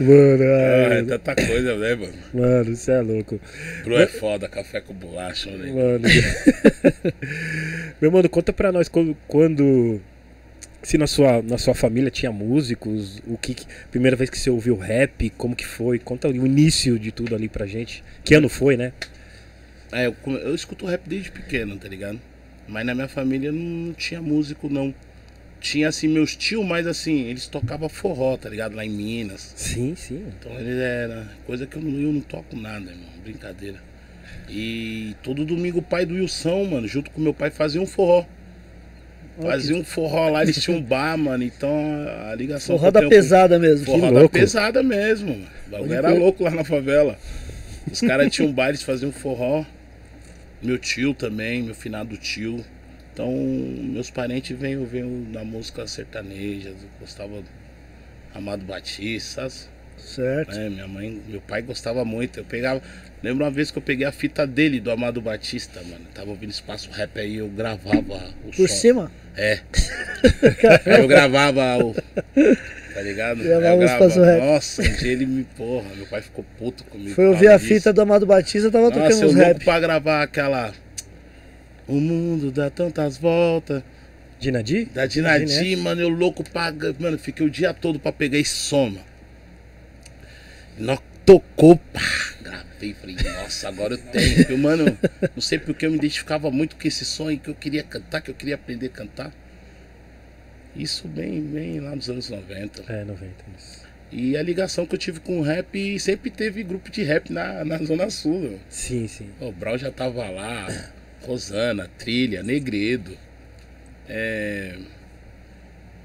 Mano, 0.00 0.44
Ah, 0.44 0.88
ai, 0.92 0.98
é 0.98 1.02
tanta 1.04 1.34
coisa, 1.34 1.76
né, 1.76 1.94
mano? 1.96 2.12
mano, 2.32 2.76
você 2.76 2.92
é 2.92 3.00
louco. 3.00 3.40
Bro 3.84 3.98
é 3.98 4.06
foda, 4.06 4.48
café 4.48 4.80
com 4.80 4.94
bolacha, 4.94 5.50
né? 5.50 5.72
Mano. 5.72 6.04
Meu 8.00 8.12
mano, 8.12 8.28
conta 8.28 8.52
pra 8.52 8.70
nós 8.70 8.88
quando, 8.88 9.16
quando- 9.26 10.00
se 10.82 10.96
na 10.96 11.08
sua, 11.08 11.42
na 11.42 11.58
sua 11.58 11.74
família 11.74 12.10
tinha 12.10 12.30
músicos, 12.30 13.20
o 13.26 13.36
que, 13.36 13.54
que- 13.54 13.66
primeira 13.90 14.16
vez 14.16 14.30
que 14.30 14.38
você 14.38 14.48
ouviu 14.48 14.76
rap, 14.76 15.28
como 15.30 15.56
que 15.56 15.66
foi? 15.66 15.98
Conta 15.98 16.28
o 16.28 16.46
início 16.46 16.96
de 16.98 17.10
tudo 17.10 17.34
ali 17.34 17.48
pra 17.48 17.66
gente. 17.66 18.04
Que 18.24 18.34
ano 18.34 18.48
foi, 18.48 18.76
né? 18.76 18.92
É, 19.90 20.06
eu, 20.06 20.14
eu 20.26 20.54
escuto 20.54 20.86
rap 20.86 21.02
desde 21.08 21.32
pequeno, 21.32 21.76
tá 21.76 21.88
ligado? 21.88 22.20
Mas 22.68 22.86
na 22.86 22.94
minha 22.94 23.08
família 23.08 23.50
não 23.50 23.92
tinha 23.94 24.20
músico, 24.22 24.68
não. 24.68 24.94
Tinha 25.60 25.88
assim 25.88 26.06
meus 26.06 26.36
tios, 26.36 26.64
mas 26.64 26.86
assim, 26.86 27.22
eles 27.28 27.46
tocavam 27.46 27.88
forró, 27.88 28.36
tá 28.36 28.48
ligado? 28.48 28.76
Lá 28.76 28.84
em 28.84 28.90
Minas. 28.90 29.52
Sim, 29.56 29.94
sim. 29.96 30.24
Então 30.38 30.52
eles 30.60 30.76
era 30.78 31.26
coisa 31.46 31.66
que 31.66 31.76
eu 31.76 31.82
não, 31.82 32.00
eu 32.00 32.12
não 32.12 32.20
toco 32.20 32.54
nada, 32.56 32.90
irmão. 32.90 33.08
Brincadeira. 33.22 33.78
E 34.48 35.14
todo 35.22 35.44
domingo 35.44 35.78
o 35.78 35.82
pai 35.82 36.06
do 36.06 36.14
Wilson, 36.14 36.64
mano, 36.66 36.86
junto 36.86 37.10
com 37.10 37.20
meu 37.20 37.34
pai, 37.34 37.50
fazia 37.50 37.80
um 37.80 37.86
forró. 37.86 38.24
Fazia 39.40 39.76
um 39.76 39.84
forró 39.84 40.30
lá, 40.30 40.42
eles 40.42 40.62
tinham 40.62 40.78
um 40.78 40.82
bar, 40.82 41.16
mano. 41.18 41.42
Então 41.42 41.68
a 42.30 42.34
ligação. 42.34 42.78
Forró 42.78 42.90
da 42.90 43.00
tenho 43.00 43.10
com- 43.10 43.16
pesada 43.16 43.58
mesmo. 43.58 43.84
Forró 43.86 44.10
da 44.12 44.28
pesada 44.28 44.82
mesmo. 44.82 45.28
mano. 45.30 45.46
O 45.66 45.70
bagulho 45.70 45.92
era 45.94 46.12
louco 46.12 46.44
lá 46.44 46.50
na 46.50 46.64
favela. 46.64 47.18
Os 47.90 48.00
caras 48.00 48.32
tinham 48.32 48.50
um 48.50 48.52
bar, 48.52 48.68
eles 48.68 48.82
faziam 48.82 49.10
forró. 49.12 49.64
Meu 50.62 50.78
tio 50.78 51.12
também, 51.12 51.62
meu 51.62 51.74
finado 51.74 52.16
tio. 52.16 52.64
Então, 53.16 53.32
meus 53.32 54.10
parentes 54.10 54.54
vêm 54.58 54.84
vêm 54.84 55.26
na 55.32 55.42
música 55.42 55.86
sertaneja, 55.86 56.74
gostava 57.00 57.40
do 57.40 57.48
Amado 58.34 58.62
Batista, 58.66 59.48
sabe? 59.48 59.70
Certo. 59.96 60.54
É, 60.54 60.68
minha 60.68 60.86
mãe, 60.86 61.22
meu 61.26 61.40
pai 61.40 61.62
gostava 61.62 62.04
muito. 62.04 62.40
Eu 62.40 62.44
pegava. 62.44 62.82
Lembro 63.22 63.42
uma 63.46 63.50
vez 63.50 63.70
que 63.70 63.78
eu 63.78 63.82
peguei 63.82 64.06
a 64.06 64.12
fita 64.12 64.46
dele, 64.46 64.80
do 64.80 64.90
Amado 64.90 65.22
Batista, 65.22 65.80
mano. 65.84 66.04
Tava 66.14 66.28
ouvindo 66.28 66.50
espaço 66.50 66.90
rap 66.90 67.18
aí, 67.18 67.36
eu 67.36 67.48
gravava 67.48 68.34
o 68.44 68.50
Por 68.54 68.68
som. 68.68 68.74
cima? 68.74 69.10
É. 69.34 69.60
Aí 70.84 71.00
eu 71.00 71.08
gravava 71.08 71.82
o. 71.82 71.94
Tá 71.94 73.00
ligado? 73.00 73.42
Gravava 73.42 73.76
o 73.76 73.84
espaço 73.84 74.20
rap. 74.20 74.40
Nossa, 74.42 74.82
um 74.82 74.92
dia 74.92 75.12
ele 75.12 75.24
me. 75.24 75.44
Porra, 75.56 75.88
meu 75.96 76.06
pai 76.06 76.20
ficou 76.20 76.44
puto 76.58 76.84
comigo. 76.84 77.14
Foi 77.14 77.24
ouvir 77.28 77.48
a 77.48 77.58
fita 77.58 77.94
do 77.94 78.02
Amado 78.02 78.26
Batista, 78.26 78.70
tava 78.70 78.90
Nossa, 78.90 79.00
tocando 79.00 79.22
eu 79.22 79.28
uns 79.30 79.34
rap. 79.34 79.64
pra 79.64 79.80
gravar 79.80 80.22
aquela. 80.22 80.74
O 81.86 82.00
mundo 82.00 82.50
dá 82.50 82.68
tantas 82.70 83.16
voltas. 83.16 83.82
Dinadi? 84.38 84.84
Da 84.86 85.06
Dinadi, 85.06 85.46
Dinadi, 85.46 85.76
mano, 85.76 86.00
eu 86.00 86.08
louco 86.08 86.44
pra. 86.44 86.72
Mano, 86.98 87.18
fiquei 87.18 87.46
o 87.46 87.50
dia 87.50 87.72
todo 87.72 87.98
pra 87.98 88.12
pegar 88.12 88.38
esse 88.38 88.54
som, 88.54 88.90
mano. 88.90 89.04
Nó 90.78 90.98
tocou, 91.24 91.76
pá, 91.76 92.00
gravei, 92.42 92.94
falei, 92.94 93.16
nossa, 93.16 93.68
agora 93.68 93.94
eu 93.94 93.98
tenho. 93.98 94.50
Eu, 94.50 94.58
mano, 94.58 94.84
não 95.34 95.40
sei 95.40 95.58
porque 95.58 95.86
eu 95.86 95.90
me 95.90 95.96
identificava 95.96 96.50
muito 96.50 96.76
com 96.76 96.86
esse 96.86 97.04
e 97.32 97.38
que 97.38 97.48
eu 97.48 97.54
queria 97.54 97.82
cantar, 97.82 98.20
que 98.20 98.30
eu 98.30 98.34
queria 98.34 98.56
aprender 98.56 98.86
a 98.86 98.90
cantar. 98.90 99.32
Isso 100.74 101.08
bem, 101.08 101.40
bem 101.40 101.80
lá 101.80 101.96
nos 101.96 102.10
anos 102.10 102.28
90. 102.28 102.92
É, 102.92 103.04
90. 103.04 103.26
isso. 103.58 103.86
E 104.12 104.36
a 104.36 104.42
ligação 104.42 104.86
que 104.86 104.94
eu 104.94 104.98
tive 104.98 105.18
com 105.18 105.40
o 105.40 105.42
rap, 105.42 105.98
sempre 105.98 106.30
teve 106.30 106.62
grupo 106.62 106.90
de 106.90 107.02
rap 107.02 107.32
na, 107.32 107.64
na 107.64 107.78
Zona 107.78 108.08
Sul. 108.10 108.60
Sim, 108.68 109.08
sim. 109.08 109.30
O 109.40 109.50
Brau 109.50 109.76
já 109.76 109.90
tava 109.90 110.28
lá, 110.28 110.92
Rosana, 111.22 111.88
Trilha, 111.98 112.42
Negredo. 112.42 113.16
É, 114.08 114.76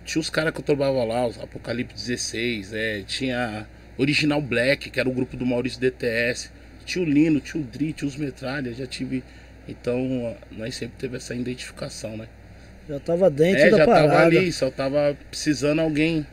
Tinha 0.06 0.20
os 0.20 0.30
caras 0.30 0.54
que 0.54 0.60
eu 0.60 0.64
trabalhava 0.64 1.04
lá, 1.04 1.28
os 1.28 1.38
Apocalipse 1.40 1.96
16, 1.96 2.74
é, 2.74 3.04
tinha 3.06 3.68
Original 3.98 4.42
Black, 4.42 4.90
que 4.90 5.00
era 5.00 5.08
o 5.08 5.14
grupo 5.14 5.38
do 5.38 5.46
Maurício 5.46 5.80
DTS. 5.80 6.50
Tinha 6.86 7.06
o 7.06 7.08
Lino, 7.08 7.40
tinha 7.40 7.62
o 7.62 7.66
Dri, 7.66 7.94
tinha 7.94 8.08
os 8.08 8.16
Metralha, 8.16 8.74
já 8.74 8.88
tive. 8.88 9.24
Então, 9.68 10.36
nós 10.52 10.76
sempre 10.76 10.96
teve 10.98 11.18
essa 11.18 11.36
identificação, 11.36 12.18
né? 12.18 12.28
Já 12.90 13.00
tava 13.00 13.30
dentro 13.30 13.62
é, 13.62 13.70
da 13.70 13.78
já 13.78 13.86
parada. 13.86 14.08
tava 14.10 14.26
ali, 14.26 14.52
só 14.52 14.72
tava 14.72 15.16
precisando 15.30 15.80
alguém. 15.80 16.26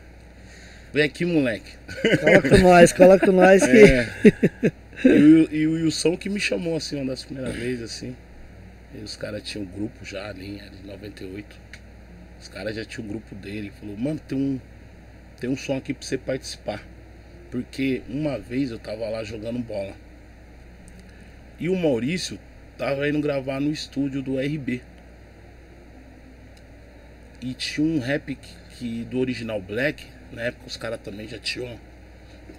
Vem 0.95 1.05
aqui, 1.05 1.27
moleque. 1.27 1.71
Cola 2.19 2.41
com 2.43 2.59
nós, 2.59 2.93
cola 2.95 3.19
com 3.21 3.31
nós 3.33 3.63
que. 3.67 3.77
É. 3.77 4.09
E, 5.05 5.09
o- 5.11 5.55
e 5.55 5.67
o 5.67 5.73
Wilson 5.75 6.17
que 6.17 6.31
me 6.31 6.41
chamou, 6.41 6.75
assim, 6.77 6.97
uma 6.97 7.05
das 7.05 7.23
primeiras 7.23 7.55
vezes, 7.55 7.83
assim. 7.83 8.17
E 8.95 8.99
os 8.99 9.17
caras 9.17 9.43
tinham 9.43 9.67
um 9.67 9.71
grupo 9.71 10.05
já 10.05 10.29
ali, 10.29 10.59
era 10.59 10.75
em 10.75 10.87
98. 10.87 11.57
Os 12.41 12.49
caras 12.49 12.75
já 12.75 12.85
tinham 12.85 13.05
um 13.05 13.09
grupo 13.09 13.35
dele. 13.35 13.71
Falou, 13.79 13.97
mano, 13.97 14.19
tem 14.21 14.39
um, 14.39 14.61
tem 15.39 15.51
um 15.51 15.57
som 15.57 15.77
aqui 15.77 15.93
pra 15.93 16.07
você 16.07 16.17
participar. 16.17 16.83
Porque 17.51 18.03
uma 18.09 18.39
vez 18.39 18.71
eu 18.71 18.79
tava 18.79 19.09
lá 19.09 19.23
jogando 19.25 19.59
bola. 19.59 19.95
E 21.59 21.69
o 21.69 21.77
Maurício 21.77 22.39
tava 22.77 23.09
indo 23.09 23.21
gravar 23.21 23.61
no 23.61 23.71
estúdio 23.71 24.23
do 24.23 24.39
RB. 24.39 24.81
E 27.41 27.55
tinha 27.55 27.87
um 27.87 27.99
rap 27.99 28.35
que, 28.35 28.55
que 28.77 29.05
do 29.05 29.19
original 29.19 29.61
Black, 29.61 30.07
na 30.33 30.43
época 30.43 30.67
os 30.67 30.77
caras 30.77 31.01
também 31.01 31.29
já 31.29 31.39
tinham 31.39 31.79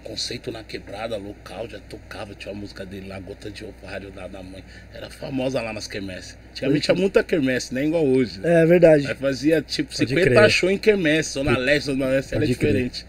conceito 0.00 0.50
na 0.50 0.62
quebrada 0.64 1.16
local, 1.16 1.68
já 1.68 1.78
tocava, 1.80 2.34
tinha 2.34 2.52
uma 2.52 2.60
música 2.60 2.84
dele 2.84 3.08
lá, 3.08 3.18
Gota 3.20 3.50
de 3.50 3.64
Ovário 3.64 4.10
da, 4.10 4.26
da 4.26 4.42
mãe. 4.42 4.64
Era 4.92 5.08
famosa 5.10 5.60
lá 5.60 5.72
nas 5.72 5.86
quermesses. 5.86 6.36
Antigamente 6.50 6.84
tinha 6.84 6.94
muita 6.94 7.22
quermesse, 7.22 7.72
nem 7.74 7.88
igual 7.88 8.06
hoje. 8.06 8.40
É 8.42 8.64
verdade. 8.66 9.06
Aí 9.06 9.14
fazia 9.14 9.62
tipo 9.62 9.94
Pode 9.96 10.08
50 10.10 10.30
crer. 10.30 10.50
shows 10.50 10.72
em 10.72 10.78
quermesse, 10.78 11.32
Zona 11.32 11.56
Leste, 11.56 11.86
Zona 11.86 12.06
Leste 12.06 12.34
era 12.34 12.40
Pode 12.40 12.54
crer. 12.56 12.72
diferente. 12.72 13.06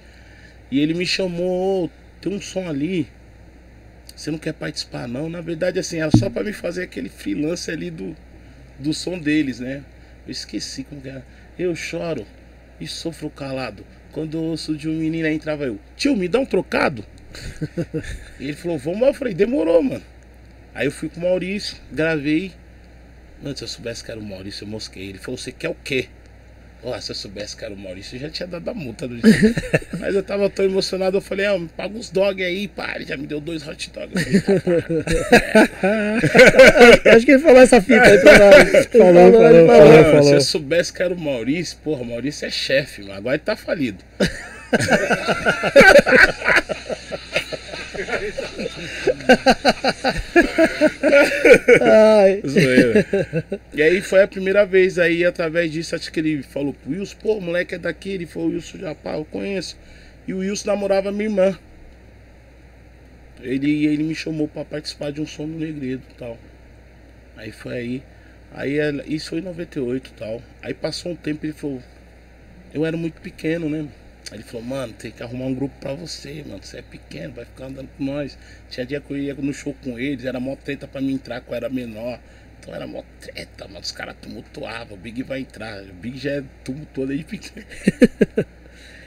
E 0.69 0.79
ele 0.79 0.93
me 0.93 1.05
chamou, 1.05 1.85
"Ô, 1.85 1.89
tem 2.21 2.33
um 2.33 2.39
som 2.41 2.67
ali. 2.67 3.07
Você 4.15 4.29
não 4.29 4.37
quer 4.37 4.53
participar 4.53 5.07
não? 5.07 5.29
Na 5.29 5.41
verdade, 5.41 5.79
assim, 5.79 5.99
era 5.99 6.11
só 6.15 6.29
pra 6.29 6.43
me 6.43 6.53
fazer 6.53 6.83
aquele 6.83 7.09
freelance 7.09 7.69
ali 7.71 7.89
do, 7.89 8.15
do 8.77 8.93
som 8.93 9.17
deles, 9.17 9.59
né? 9.59 9.83
Eu 10.27 10.31
esqueci 10.31 10.83
como 10.83 11.01
que 11.01 11.09
era. 11.09 11.25
Eu 11.57 11.75
choro 11.75 12.25
e 12.79 12.87
sofro 12.87 13.29
calado. 13.29 13.85
Quando 14.11 14.37
eu 14.37 14.43
ouço 14.43 14.75
de 14.75 14.89
um 14.89 14.93
menino 14.93 15.27
aí 15.27 15.33
entrava 15.33 15.65
eu, 15.65 15.79
tio, 15.95 16.15
me 16.15 16.27
dá 16.27 16.39
um 16.39 16.45
trocado? 16.45 17.05
e 18.39 18.43
ele 18.45 18.53
falou, 18.53 18.77
vamos 18.77 19.01
lá. 19.01 19.07
Eu 19.07 19.13
falei, 19.13 19.33
demorou, 19.33 19.81
mano. 19.81 20.03
Aí 20.73 20.87
eu 20.87 20.91
fui 20.91 21.09
com 21.09 21.19
o 21.19 21.23
Maurício, 21.23 21.77
gravei. 21.91 22.51
Mano, 23.41 23.55
se 23.57 23.63
eu 23.63 23.67
soubesse 23.67 24.03
que 24.03 24.11
era 24.11 24.19
o 24.19 24.23
Maurício, 24.23 24.63
eu 24.63 24.67
mosquei. 24.67 25.09
Ele 25.09 25.17
falou, 25.17 25.37
você 25.37 25.51
quer 25.51 25.69
o 25.69 25.75
quê? 25.75 26.07
Ó, 26.83 26.99
se 26.99 27.11
eu 27.11 27.15
soubesse 27.15 27.55
que 27.55 27.63
era 27.63 27.71
o 27.73 27.77
Maurício, 27.77 28.15
eu 28.15 28.21
já 28.21 28.29
tinha 28.29 28.47
dado 28.47 28.67
a 28.67 28.73
multa 28.73 29.07
do 29.07 29.15
dia. 29.15 29.53
Mas 29.99 30.15
eu 30.15 30.23
tava 30.23 30.49
tão 30.49 30.65
emocionado, 30.65 31.17
eu 31.17 31.21
falei, 31.21 31.45
ah, 31.45 31.55
me 31.57 31.67
paga 31.67 31.95
uns 31.95 32.09
dog 32.09 32.43
aí, 32.43 32.67
pá. 32.67 32.93
Ele 32.95 33.05
já 33.05 33.15
me 33.15 33.27
deu 33.27 33.39
dois 33.39 33.67
hot 33.67 33.91
dogs. 33.91 34.23
Falei, 34.23 34.41
"Tá, 34.41 34.53
pá." 35.81 36.17
Acho 37.13 37.25
que 37.25 37.31
ele 37.33 37.43
falou 37.43 37.61
essa 37.61 37.79
fita 37.81 38.01
aí 38.03 38.17
pra 38.19 38.39
nós. 38.39 38.85
Falou, 38.87 39.09
ele 39.09 39.31
falou, 39.31 39.67
falou. 39.67 39.99
Ah, 39.99 40.03
falou. 40.05 40.23
Se 40.23 40.33
eu 40.33 40.41
soubesse 40.41 40.91
que 40.91 41.03
era 41.03 41.13
o 41.13 41.19
Maurício, 41.19 41.77
porra, 41.83 42.01
o 42.01 42.05
Maurício 42.05 42.47
é 42.47 42.49
chefe, 42.49 43.01
mano. 43.01 43.13
Agora 43.13 43.35
ele 43.35 43.43
tá 43.43 43.55
falido. 43.55 44.03
E 53.73 53.81
aí 53.81 54.01
foi 54.01 54.21
a 54.23 54.27
primeira 54.27 54.65
vez 54.65 54.97
aí, 54.99 55.23
através 55.25 55.71
disso, 55.71 55.95
acho 55.95 56.11
que 56.11 56.19
ele 56.19 56.43
falou 56.43 56.73
pro 56.73 56.91
Wilson, 56.91 57.15
pô, 57.21 57.33
o 57.37 57.41
moleque 57.41 57.75
é 57.75 57.77
daqui, 57.77 58.09
ele 58.11 58.25
falou, 58.25 58.49
Wilson 58.49 58.77
já, 58.79 58.95
pá, 58.95 59.13
eu 59.15 59.25
conheço. 59.25 59.77
E 60.27 60.33
o 60.33 60.39
Wilson 60.39 60.67
namorava 60.67 61.11
minha 61.11 61.25
irmã. 61.29 61.57
Ele, 63.41 63.85
ele 63.87 64.03
me 64.03 64.13
chamou 64.13 64.47
pra 64.47 64.63
participar 64.63 65.11
de 65.11 65.19
um 65.21 65.25
som 65.25 65.47
no 65.47 65.57
Negredo 65.59 66.03
e 66.11 66.13
tal. 66.15 66.37
Aí 67.35 67.51
foi 67.51 67.73
aí. 67.73 68.03
Aí 68.53 68.77
ela- 68.77 69.03
isso 69.07 69.29
foi 69.29 69.39
em 69.39 69.43
98 69.43 70.07
e 70.09 70.13
tal. 70.13 70.41
Aí 70.61 70.73
passou 70.73 71.11
um 71.13 71.15
tempo 71.15 71.45
ele 71.45 71.53
falou. 71.53 71.81
Eu 72.73 72.85
era 72.85 72.95
muito 72.95 73.19
pequeno, 73.21 73.67
né? 73.69 73.87
Aí 74.31 74.37
ele 74.37 74.43
falou, 74.43 74.65
mano, 74.65 74.93
tem 74.93 75.11
que 75.11 75.21
arrumar 75.21 75.45
um 75.45 75.53
grupo 75.53 75.75
pra 75.79 75.93
você, 75.93 76.43
mano. 76.47 76.63
Você 76.63 76.77
é 76.79 76.81
pequeno, 76.81 77.33
vai 77.33 77.45
ficar 77.45 77.65
andando 77.65 77.89
com 77.97 78.03
nós. 78.03 78.37
Tinha 78.69 78.85
dia 78.85 79.01
que 79.01 79.11
eu 79.11 79.17
ia 79.17 79.33
no 79.33 79.53
show 79.53 79.75
com 79.83 79.99
eles, 79.99 80.25
era 80.25 80.39
mó 80.39 80.55
treta 80.55 80.87
pra 80.87 81.01
mim 81.01 81.13
entrar, 81.13 81.41
que 81.41 81.51
eu 81.51 81.55
era 81.55 81.69
menor. 81.69 82.19
Então 82.59 82.73
era 82.73 82.87
mó 82.87 83.03
treta, 83.19 83.67
mano. 83.67 83.81
Os 83.81 83.91
caras 83.91 84.15
tumultuavam, 84.21 84.97
o 84.97 84.99
Big 84.99 85.21
vai 85.23 85.41
entrar. 85.41 85.83
O 85.83 85.93
Big 85.93 86.17
já 86.17 86.31
é 86.31 86.43
tumultuado 86.63 87.09
desde 87.09 87.25
pequeno. 87.25 87.65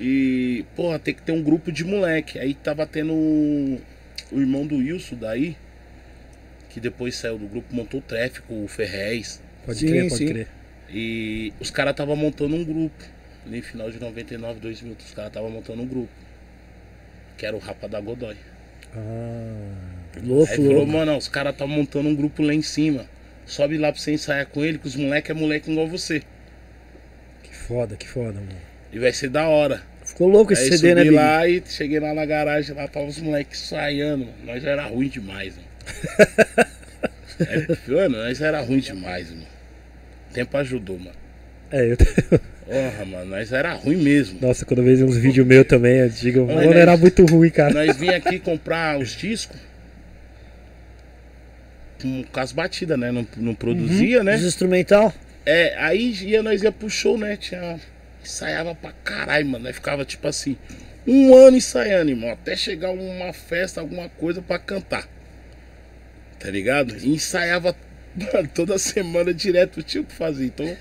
e, 0.00 0.64
porra, 0.76 0.98
tem 0.98 1.14
que 1.14 1.22
ter 1.22 1.32
um 1.32 1.42
grupo 1.42 1.72
de 1.72 1.84
moleque. 1.84 2.38
Aí 2.38 2.52
tava 2.54 2.86
tendo 2.86 3.14
o 3.14 3.80
o 4.34 4.40
irmão 4.40 4.66
do 4.66 4.76
Wilson 4.76 5.16
daí, 5.16 5.56
que 6.68 6.80
depois 6.80 7.14
saiu 7.14 7.38
do 7.38 7.46
grupo, 7.46 7.74
montou 7.74 8.00
o 8.00 8.02
tráfico, 8.02 8.52
o 8.52 8.68
Ferrez. 8.68 9.40
Pode 9.64 9.78
Sim, 9.78 9.86
crer, 9.86 10.08
pode 10.08 10.16
sim. 10.16 10.26
crer. 10.26 10.48
E 10.90 11.52
os 11.60 11.70
caras 11.70 11.92
estavam 11.92 12.16
montando 12.16 12.54
um 12.54 12.64
grupo. 12.64 13.13
No 13.46 13.62
final 13.62 13.90
de 13.90 14.00
99, 14.00 14.60
2000, 14.60 14.96
os 14.98 15.12
caras 15.14 15.30
estavam 15.30 15.50
montando 15.50 15.82
um 15.82 15.86
grupo. 15.86 16.08
Que 17.36 17.46
era 17.46 17.54
o 17.54 17.58
Rapa 17.58 17.88
da 17.88 18.00
Godoy. 18.00 18.36
Ah, 18.96 20.20
louco, 20.22 20.50
Aí 20.50 20.56
falou, 20.56 20.72
louco. 20.72 20.92
mano, 20.92 21.16
os 21.16 21.28
caras 21.28 21.52
estão 21.52 21.66
montando 21.68 22.08
um 22.08 22.14
grupo 22.14 22.42
lá 22.42 22.54
em 22.54 22.62
cima. 22.62 23.06
Sobe 23.44 23.76
lá 23.76 23.92
pra 23.92 24.00
você 24.00 24.12
ensaiar 24.12 24.46
com 24.46 24.64
ele, 24.64 24.78
que 24.78 24.86
os 24.86 24.96
moleques 24.96 25.30
é 25.30 25.34
moleque 25.34 25.70
igual 25.70 25.86
você. 25.88 26.22
que 27.42 27.54
foda, 27.54 27.96
que 27.96 28.08
foda, 28.08 28.40
mano. 28.40 28.56
E 28.92 28.98
vai 28.98 29.12
ser 29.12 29.28
da 29.28 29.46
hora. 29.48 29.82
Ficou 30.04 30.28
louco 30.28 30.52
esse 30.52 30.62
Aí 30.64 30.78
CD, 30.78 30.78
subi 30.78 30.94
né, 30.94 31.02
Big? 31.02 31.14
lá 31.14 31.48
e 31.48 31.62
cheguei 31.66 31.98
lá 32.00 32.14
na 32.14 32.24
garagem, 32.24 32.74
lá 32.74 32.86
tava 32.88 33.06
os 33.06 33.18
moleques 33.18 33.62
ensaiando, 33.62 34.26
mano. 34.26 34.36
Nós 34.44 34.62
já 34.62 34.70
era 34.70 34.86
ruim 34.86 35.08
demais, 35.08 35.54
mano. 35.56 35.68
é, 37.40 38.08
mano, 38.08 38.18
nós 38.18 38.40
era 38.40 38.60
ruim 38.60 38.78
demais, 38.78 39.30
mano. 39.30 39.46
O 40.30 40.34
tempo 40.34 40.56
ajudou, 40.56 40.98
mano. 40.98 41.16
É, 41.76 41.92
eu. 41.92 41.96
Porra, 42.64 43.04
mano, 43.04 43.26
nós 43.30 43.52
era 43.52 43.74
ruim 43.74 43.96
mesmo. 43.96 44.38
Nossa, 44.40 44.64
quando 44.64 44.78
eu 44.78 44.84
vejo 44.84 45.04
uns 45.04 45.16
vídeos 45.16 45.46
meus 45.46 45.66
também, 45.66 45.96
eu 45.98 46.08
digo, 46.08 46.46
Mas 46.46 46.54
mano, 46.56 46.68
nós- 46.68 46.76
era 46.76 46.96
muito 46.96 47.24
ruim, 47.26 47.50
cara. 47.50 47.74
Nós 47.74 47.96
vinha 47.96 48.16
aqui 48.16 48.38
comprar 48.38 48.98
os 48.98 49.10
discos 49.16 49.58
com, 52.00 52.22
com 52.24 52.40
as 52.40 52.52
batidas, 52.52 52.98
né? 52.98 53.10
Não, 53.10 53.26
não 53.36 53.54
produzia, 53.54 54.22
né? 54.22 54.36
Os 54.36 54.42
instrumental? 54.44 55.12
É, 55.44 55.74
aí 55.78 56.12
ia, 56.22 56.42
nós 56.42 56.62
ia 56.62 56.72
pro 56.72 56.88
show, 56.88 57.18
né? 57.18 57.36
Tinha. 57.36 57.78
Ensaiava 58.22 58.74
pra 58.74 58.92
caralho, 59.04 59.46
mano. 59.46 59.64
Nós 59.64 59.74
ficava 59.74 60.04
tipo 60.04 60.26
assim, 60.26 60.56
um 61.06 61.34
ano 61.34 61.56
ensaiando, 61.56 62.10
irmão. 62.10 62.30
Até 62.30 62.56
chegar 62.56 62.90
uma 62.90 63.32
festa, 63.32 63.80
alguma 63.80 64.08
coisa 64.08 64.40
pra 64.40 64.58
cantar. 64.58 65.06
Tá 66.38 66.50
ligado? 66.50 66.96
E 66.98 67.08
ensaiava 67.10 67.76
mano, 68.16 68.48
toda 68.54 68.78
semana 68.78 69.32
direto, 69.32 69.82
tinha 69.82 70.02
o 70.02 70.06
que 70.06 70.14
fazer. 70.14 70.46
Então, 70.46 70.76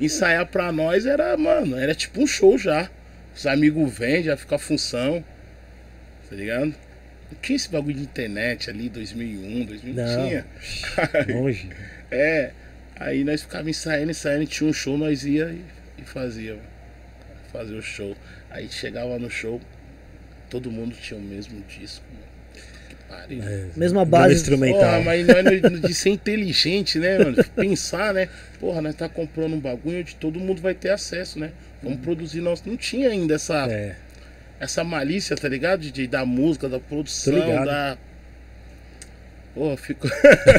ensaiar 0.00 0.46
pra 0.46 0.72
nós 0.72 1.06
era, 1.06 1.36
mano, 1.36 1.76
era 1.76 1.94
tipo 1.94 2.22
um 2.22 2.26
show 2.26 2.58
já. 2.58 2.90
Os 3.34 3.46
amigos 3.46 3.96
vêm, 3.96 4.22
já 4.22 4.36
fica 4.36 4.56
a 4.56 4.58
função. 4.58 5.24
Tá 6.28 6.34
ligado? 6.34 6.74
Não 7.30 7.38
tinha 7.40 7.56
esse 7.56 7.68
bagulho 7.68 7.96
de 7.96 8.02
internet 8.02 8.70
ali, 8.70 8.88
2001, 8.88 9.64
2000, 9.64 9.94
não 9.94 10.26
tinha. 10.26 10.46
longe. 11.34 11.68
É, 12.10 12.50
aí 12.98 13.24
nós 13.24 13.42
ficávamos 13.42 13.76
ensaiando, 13.76 14.10
ensaiando, 14.10 14.46
tinha 14.46 14.70
um 14.70 14.72
show, 14.72 14.96
nós 14.96 15.24
ia 15.24 15.50
e, 15.50 15.62
e 15.98 16.04
fazia. 16.04 16.58
Fazia 17.52 17.76
o 17.76 17.82
show. 17.82 18.16
Aí 18.50 18.68
chegava 18.68 19.18
no 19.18 19.30
show, 19.30 19.60
todo 20.48 20.70
mundo 20.70 20.96
tinha 20.96 21.18
o 21.18 21.22
mesmo 21.22 21.62
disco, 21.68 22.04
mano. 22.12 22.25
Pariu. 23.08 23.42
É, 23.42 23.64
Mesma 23.76 24.04
base. 24.04 24.34
instrumental. 24.34 24.80
Porra, 24.80 25.00
mas 25.00 25.26
nós 25.26 25.44
não- 25.62 25.80
de 25.80 25.94
ser 25.94 26.10
inteligente, 26.10 26.98
né, 26.98 27.18
mano? 27.18 27.36
Pensar, 27.54 28.12
né? 28.14 28.28
Porra, 28.58 28.80
nós 28.82 28.94
tá 28.94 29.08
comprando 29.08 29.54
um 29.54 29.60
bagulho 29.60 30.00
onde 30.00 30.14
todo 30.16 30.40
mundo 30.40 30.60
vai 30.60 30.74
ter 30.74 30.90
acesso, 30.90 31.38
né? 31.38 31.50
Vamos 31.82 32.00
produzir 32.00 32.40
nós. 32.40 32.62
Não 32.64 32.76
tinha 32.76 33.08
ainda 33.10 33.34
essa, 33.34 33.66
É, 33.70 33.94
essa 34.58 34.82
malícia, 34.82 35.36
tá 35.36 35.48
ligado? 35.48 35.80
De, 35.80 35.92
de- 35.92 36.06
da 36.06 36.24
música, 36.26 36.68
da 36.68 36.80
produção, 36.80 37.64
da. 37.64 37.96
Pô, 39.54 39.74
ficou. 39.76 40.10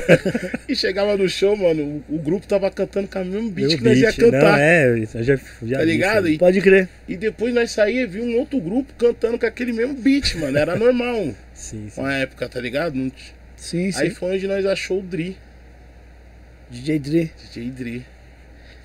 e 0.68 0.76
chegava 0.76 1.16
no 1.16 1.30
show, 1.30 1.56
mano, 1.56 2.04
o, 2.10 2.16
o 2.16 2.18
grupo 2.18 2.48
tava 2.48 2.72
cantando 2.72 3.08
com 3.08 3.22
o 3.22 3.26
mesmo 3.26 3.50
beat 3.52 3.70
meu 3.70 3.78
que 3.78 3.84
nós 3.84 3.98
ia 4.00 4.08
beat. 4.12 4.18
Não, 4.20 4.32
cantar. 4.32 4.60
é, 4.60 4.88
eu 4.90 5.24
já, 5.24 5.36
já 5.36 5.78
tá 5.78 5.84
vi 5.84 5.92
ligado? 5.92 6.28
isso 6.28 6.36
E, 6.36 6.38
Pode 6.40 6.62
crer. 6.62 6.90
e 7.08 7.16
depois 7.16 7.54
nós 7.54 7.70
saía 7.70 8.02
e 8.02 8.08
via 8.08 8.24
um 8.24 8.36
outro 8.40 8.60
grupo 8.60 8.92
cantando 8.98 9.38
com 9.38 9.46
aquele 9.46 9.72
mesmo 9.72 9.94
beat, 9.94 10.34
mano. 10.38 10.58
Era 10.58 10.76
normal. 10.76 11.28
Sim, 11.58 11.90
sim. 11.90 12.00
Uma 12.00 12.14
época, 12.14 12.48
tá 12.48 12.62
ligado? 12.62 12.96
Não 12.96 13.12
Sim, 13.58 13.92
sim. 13.92 14.00
Aí 14.00 14.12
foi 14.12 14.36
onde 14.36 14.48
nós 14.48 14.64
achou 14.66 15.00
o 15.00 15.04
Dri, 15.04 15.36
DJ 16.70 17.00
Dre. 17.00 17.32
DJ 17.42 17.72
Dri. 17.72 18.06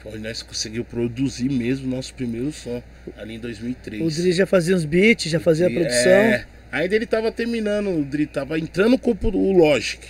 Foi 0.02 0.12
onde 0.12 0.22
nós 0.22 0.42
conseguimos 0.42 0.88
produzir 0.88 1.50
mesmo 1.50 1.86
o 1.86 1.90
nosso 1.90 2.14
primeiro 2.14 2.50
som, 2.50 2.82
ali 3.18 3.34
em 3.34 3.38
2003. 3.38 4.02
O 4.02 4.22
Dre 4.22 4.32
já 4.32 4.46
fazia 4.46 4.74
uns 4.74 4.86
beats, 4.86 5.30
já 5.30 5.38
fazia 5.38 5.66
a 5.66 5.70
E, 5.70 5.74
produção. 5.74 6.10
É, 6.10 6.46
ainda 6.72 6.96
ele 6.96 7.06
tava 7.06 7.30
terminando, 7.30 7.90
o 7.90 8.04
Dri 8.04 8.26
tava 8.26 8.58
entrando 8.58 8.98
com 8.98 9.10
o 9.10 9.52
Logic. 9.52 10.08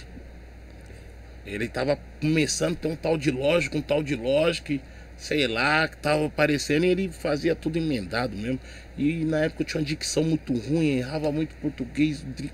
Ele 1.45 1.67
tava 1.67 1.99
começando 2.21 2.75
a 2.75 2.77
ter 2.77 2.89
um 2.89 2.97
tal 2.97 3.19
de 3.19 3.33
lógico, 3.33 3.77
um 3.77 3.83
tal 3.83 4.05
de 4.05 4.15
lógica, 4.15 4.73
e 4.73 4.81
sei 5.23 5.47
lá, 5.47 5.87
que 5.87 5.97
tava 5.99 6.27
aparecendo 6.27 6.85
e 6.85 6.89
ele 6.89 7.09
fazia 7.09 7.55
tudo 7.55 7.79
emendado 7.79 8.37
mesmo. 8.37 8.59
E 8.99 9.25
na 9.25 9.45
época 9.45 9.63
eu 9.63 9.67
tinha 9.67 9.81
uma 9.81 9.87
dicção 9.87 10.25
muito 10.25 10.53
ruim, 10.53 10.99
errava 10.99 11.31
muito 11.31 11.55
português. 11.57 12.23
o 12.23 12.27
Dri... 12.27 12.51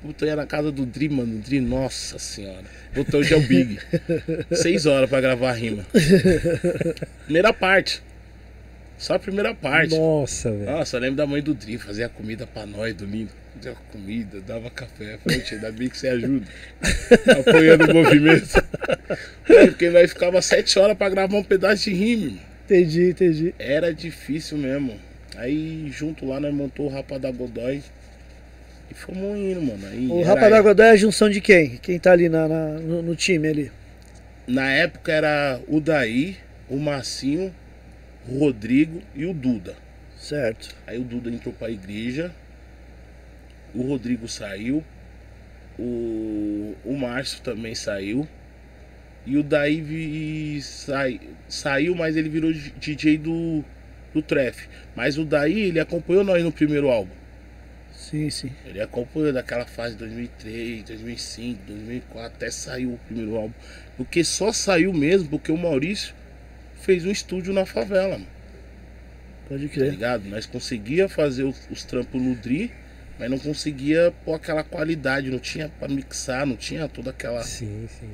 Puta, 0.00 0.24
eu 0.24 0.28
ia 0.28 0.36
na 0.36 0.46
casa 0.46 0.70
do 0.70 0.86
Dri, 0.86 1.08
mano. 1.08 1.40
Dri, 1.40 1.60
nossa 1.60 2.16
senhora. 2.18 2.64
Botou 2.94 3.24
é 3.24 3.34
o 3.34 3.40
Big. 3.40 3.80
Seis 4.54 4.86
horas 4.86 5.10
pra 5.10 5.20
gravar 5.20 5.50
a 5.50 5.54
rima. 5.54 5.84
Primeira 7.24 7.52
parte. 7.52 8.00
Só 8.98 9.14
a 9.14 9.18
primeira 9.18 9.54
parte. 9.54 9.96
Nossa, 9.96 10.50
velho. 10.50 10.70
Nossa, 10.70 10.96
eu 10.96 11.00
lembro 11.00 11.16
da 11.16 11.26
mãe 11.26 11.42
do 11.42 11.52
Dri, 11.52 11.78
fazia 11.78 12.08
comida 12.08 12.46
pra 12.46 12.64
nós 12.64 12.94
domingo. 12.94 13.30
Fazia 13.54 13.74
comida, 13.92 14.40
dava 14.40 14.70
café. 14.70 15.18
Falei, 15.22 15.40
tia, 15.40 15.56
ainda 15.58 15.72
bem 15.72 15.88
que 15.88 15.96
você 15.98 16.08
ajuda. 16.08 16.46
Apoiando 17.38 17.90
o 17.90 17.94
movimento. 17.94 18.48
Porque 19.46 19.90
nós 19.90 20.10
ficava 20.12 20.40
sete 20.40 20.78
horas 20.78 20.96
pra 20.96 21.08
gravar 21.08 21.36
um 21.36 21.42
pedaço 21.44 21.84
de 21.84 21.90
irmão. 21.94 22.38
Entendi, 22.64 23.10
entendi. 23.10 23.54
Era 23.58 23.92
difícil 23.92 24.56
mesmo. 24.58 24.94
Aí 25.36 25.90
junto 25.92 26.24
lá 26.26 26.40
nós 26.40 26.54
montou 26.54 26.86
o 26.86 26.88
Rapa 26.88 27.18
da 27.18 27.30
Godoy. 27.30 27.82
E 28.90 28.94
fomos 28.94 29.36
indo, 29.38 29.60
mano. 29.62 29.86
Aí 29.90 30.06
O 30.08 30.22
Rapa 30.22 30.48
da 30.48 30.60
Godoy 30.62 30.86
é 30.86 30.90
a 30.90 30.96
junção 30.96 31.28
de 31.28 31.40
quem? 31.40 31.76
Quem 31.78 31.98
tá 31.98 32.12
ali 32.12 32.28
na, 32.28 32.46
na- 32.48 32.78
no, 32.78 33.02
no 33.02 33.16
time 33.16 33.48
ali? 33.48 33.72
Na 34.46 34.70
época 34.70 35.12
era 35.12 35.60
o 35.68 35.80
Daí, 35.80 36.36
o 36.68 36.76
Massinho, 36.78 37.54
o 38.28 38.38
Rodrigo 38.38 39.02
e 39.14 39.26
o 39.26 39.34
Duda. 39.34 39.76
Certo. 40.16 40.74
Aí 40.86 40.98
o 40.98 41.04
Duda 41.04 41.30
entrou 41.30 41.54
pra 41.54 41.70
igreja, 41.70 42.32
o 43.74 43.82
Rodrigo 43.82 44.28
saiu, 44.28 44.82
o, 45.78 46.74
o 46.84 46.96
Márcio 46.96 47.42
também 47.42 47.74
saiu. 47.74 48.26
E 49.26 49.38
o 49.38 49.42
Daí 49.42 50.60
sai, 50.60 51.18
saiu, 51.48 51.94
mas 51.94 52.14
ele 52.14 52.28
virou 52.28 52.52
DJ 52.52 53.16
do, 53.16 53.64
do 54.12 54.20
Treff. 54.20 54.68
Mas 54.94 55.16
o 55.16 55.24
Daí, 55.24 55.62
ele 55.62 55.80
acompanhou 55.80 56.22
nós 56.22 56.44
no 56.44 56.52
primeiro 56.52 56.90
álbum. 56.90 57.14
Sim, 57.94 58.28
sim. 58.28 58.50
Ele 58.66 58.82
acompanhou 58.82 59.32
daquela 59.32 59.64
fase 59.64 59.94
de 59.94 60.00
2003, 60.00 60.82
2005, 60.82 61.60
2004, 61.66 62.36
até 62.36 62.50
saiu 62.50 62.92
o 62.92 62.98
primeiro 62.98 63.34
álbum. 63.34 63.54
Porque 63.96 64.22
só 64.22 64.52
saiu 64.52 64.92
mesmo 64.92 65.30
porque 65.30 65.50
o 65.50 65.56
Maurício 65.56 66.14
fez 66.84 67.04
um 67.04 67.10
estúdio 67.10 67.52
na 67.52 67.64
favela, 67.66 68.18
mano. 68.18 68.26
Pode 69.48 69.68
Tá 69.68 69.74
crer. 69.74 69.90
ligado? 69.90 70.24
Nós 70.28 70.46
conseguia 70.46 71.08
fazer 71.08 71.42
os, 71.44 71.68
os 71.70 71.84
trampos 71.84 72.20
no 72.20 72.34
Dri, 72.34 72.70
mas 73.18 73.30
não 73.30 73.38
conseguia 73.38 74.12
pôr 74.24 74.34
aquela 74.34 74.62
qualidade, 74.64 75.30
não 75.30 75.38
tinha 75.38 75.68
pra 75.68 75.88
mixar, 75.88 76.46
não 76.46 76.56
tinha 76.56 76.88
toda 76.88 77.10
aquela. 77.10 77.42
Sim, 77.42 77.86
sim. 77.88 78.08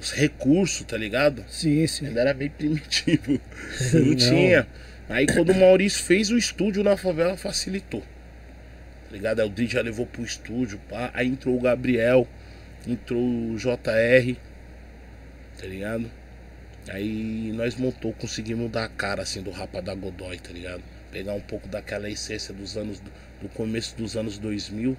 os 0.00 0.12
recursos, 0.12 0.86
tá 0.86 0.96
ligado? 0.96 1.44
Sim, 1.48 1.86
sim. 1.86 2.06
Ainda 2.06 2.20
era 2.22 2.32
bem 2.34 2.48
primitivo. 2.48 3.38
Sim, 3.76 3.98
não 3.98 4.06
não. 4.06 4.16
tinha. 4.16 4.66
Aí 5.08 5.26
quando 5.26 5.50
o 5.50 5.54
Maurício 5.54 6.02
fez 6.02 6.30
o 6.30 6.38
estúdio 6.38 6.82
na 6.84 6.96
favela, 6.96 7.36
facilitou. 7.36 8.00
Tá 8.00 9.12
ligado? 9.16 9.40
Aí 9.40 9.46
o 9.46 9.50
Dri 9.50 9.66
já 9.66 9.82
levou 9.82 10.06
pro 10.06 10.22
estúdio, 10.24 10.78
pá. 10.88 11.10
Aí 11.12 11.26
entrou 11.26 11.56
o 11.56 11.60
Gabriel, 11.60 12.26
entrou 12.86 13.20
o 13.20 13.56
JR, 13.56 14.36
tá 15.58 15.66
ligado? 15.66 16.10
Aí 16.88 17.52
nós 17.54 17.76
montou, 17.76 18.12
conseguimos 18.12 18.70
dar 18.70 18.84
a 18.84 18.88
cara 18.88 19.22
assim 19.22 19.42
do 19.42 19.50
Rapa 19.50 19.82
da 19.82 19.94
Godoy, 19.94 20.38
tá 20.38 20.50
ligado? 20.50 20.82
Pegar 21.12 21.34
um 21.34 21.40
pouco 21.40 21.68
daquela 21.68 22.08
essência 22.08 22.54
dos 22.54 22.76
anos 22.76 23.00
do, 23.40 23.48
começo 23.50 23.96
dos 23.96 24.16
anos 24.16 24.38
2000, 24.38 24.96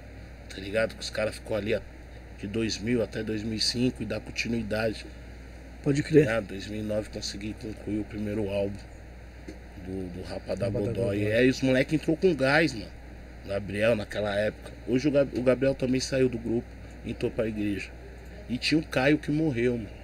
tá 0.48 0.56
ligado? 0.58 0.94
Que 0.94 1.00
os 1.00 1.10
caras 1.10 1.34
ficou 1.34 1.56
ali 1.56 1.78
de 2.38 2.46
2000 2.46 3.02
até 3.02 3.22
2005 3.22 4.02
e 4.02 4.06
dar 4.06 4.20
continuidade. 4.20 5.04
Pode 5.82 6.02
crer. 6.02 6.26
Né? 6.26 6.40
2009 6.40 7.10
consegui 7.10 7.54
concluir 7.60 8.00
o 8.00 8.04
primeiro 8.04 8.48
álbum 8.48 8.78
do, 9.84 10.08
do 10.14 10.22
Rapa 10.22 10.54
da 10.54 10.68
Godoy. 10.68 10.94
Godoy. 10.94 11.22
E 11.22 11.32
aí 11.32 11.48
os 11.48 11.60
moleques 11.60 11.94
entrou 11.94 12.16
com 12.16 12.34
gás, 12.34 12.72
mano. 12.72 13.02
Gabriel 13.46 13.96
naquela 13.96 14.34
época. 14.36 14.72
Hoje 14.86 15.08
o 15.08 15.42
Gabriel 15.42 15.74
também 15.74 16.00
saiu 16.00 16.28
do 16.28 16.38
grupo, 16.38 16.66
entrou 17.04 17.30
pra 17.30 17.48
igreja. 17.48 17.90
E 18.48 18.56
tinha 18.56 18.80
o 18.80 18.86
Caio 18.86 19.18
que 19.18 19.30
morreu, 19.30 19.76
mano. 19.76 20.02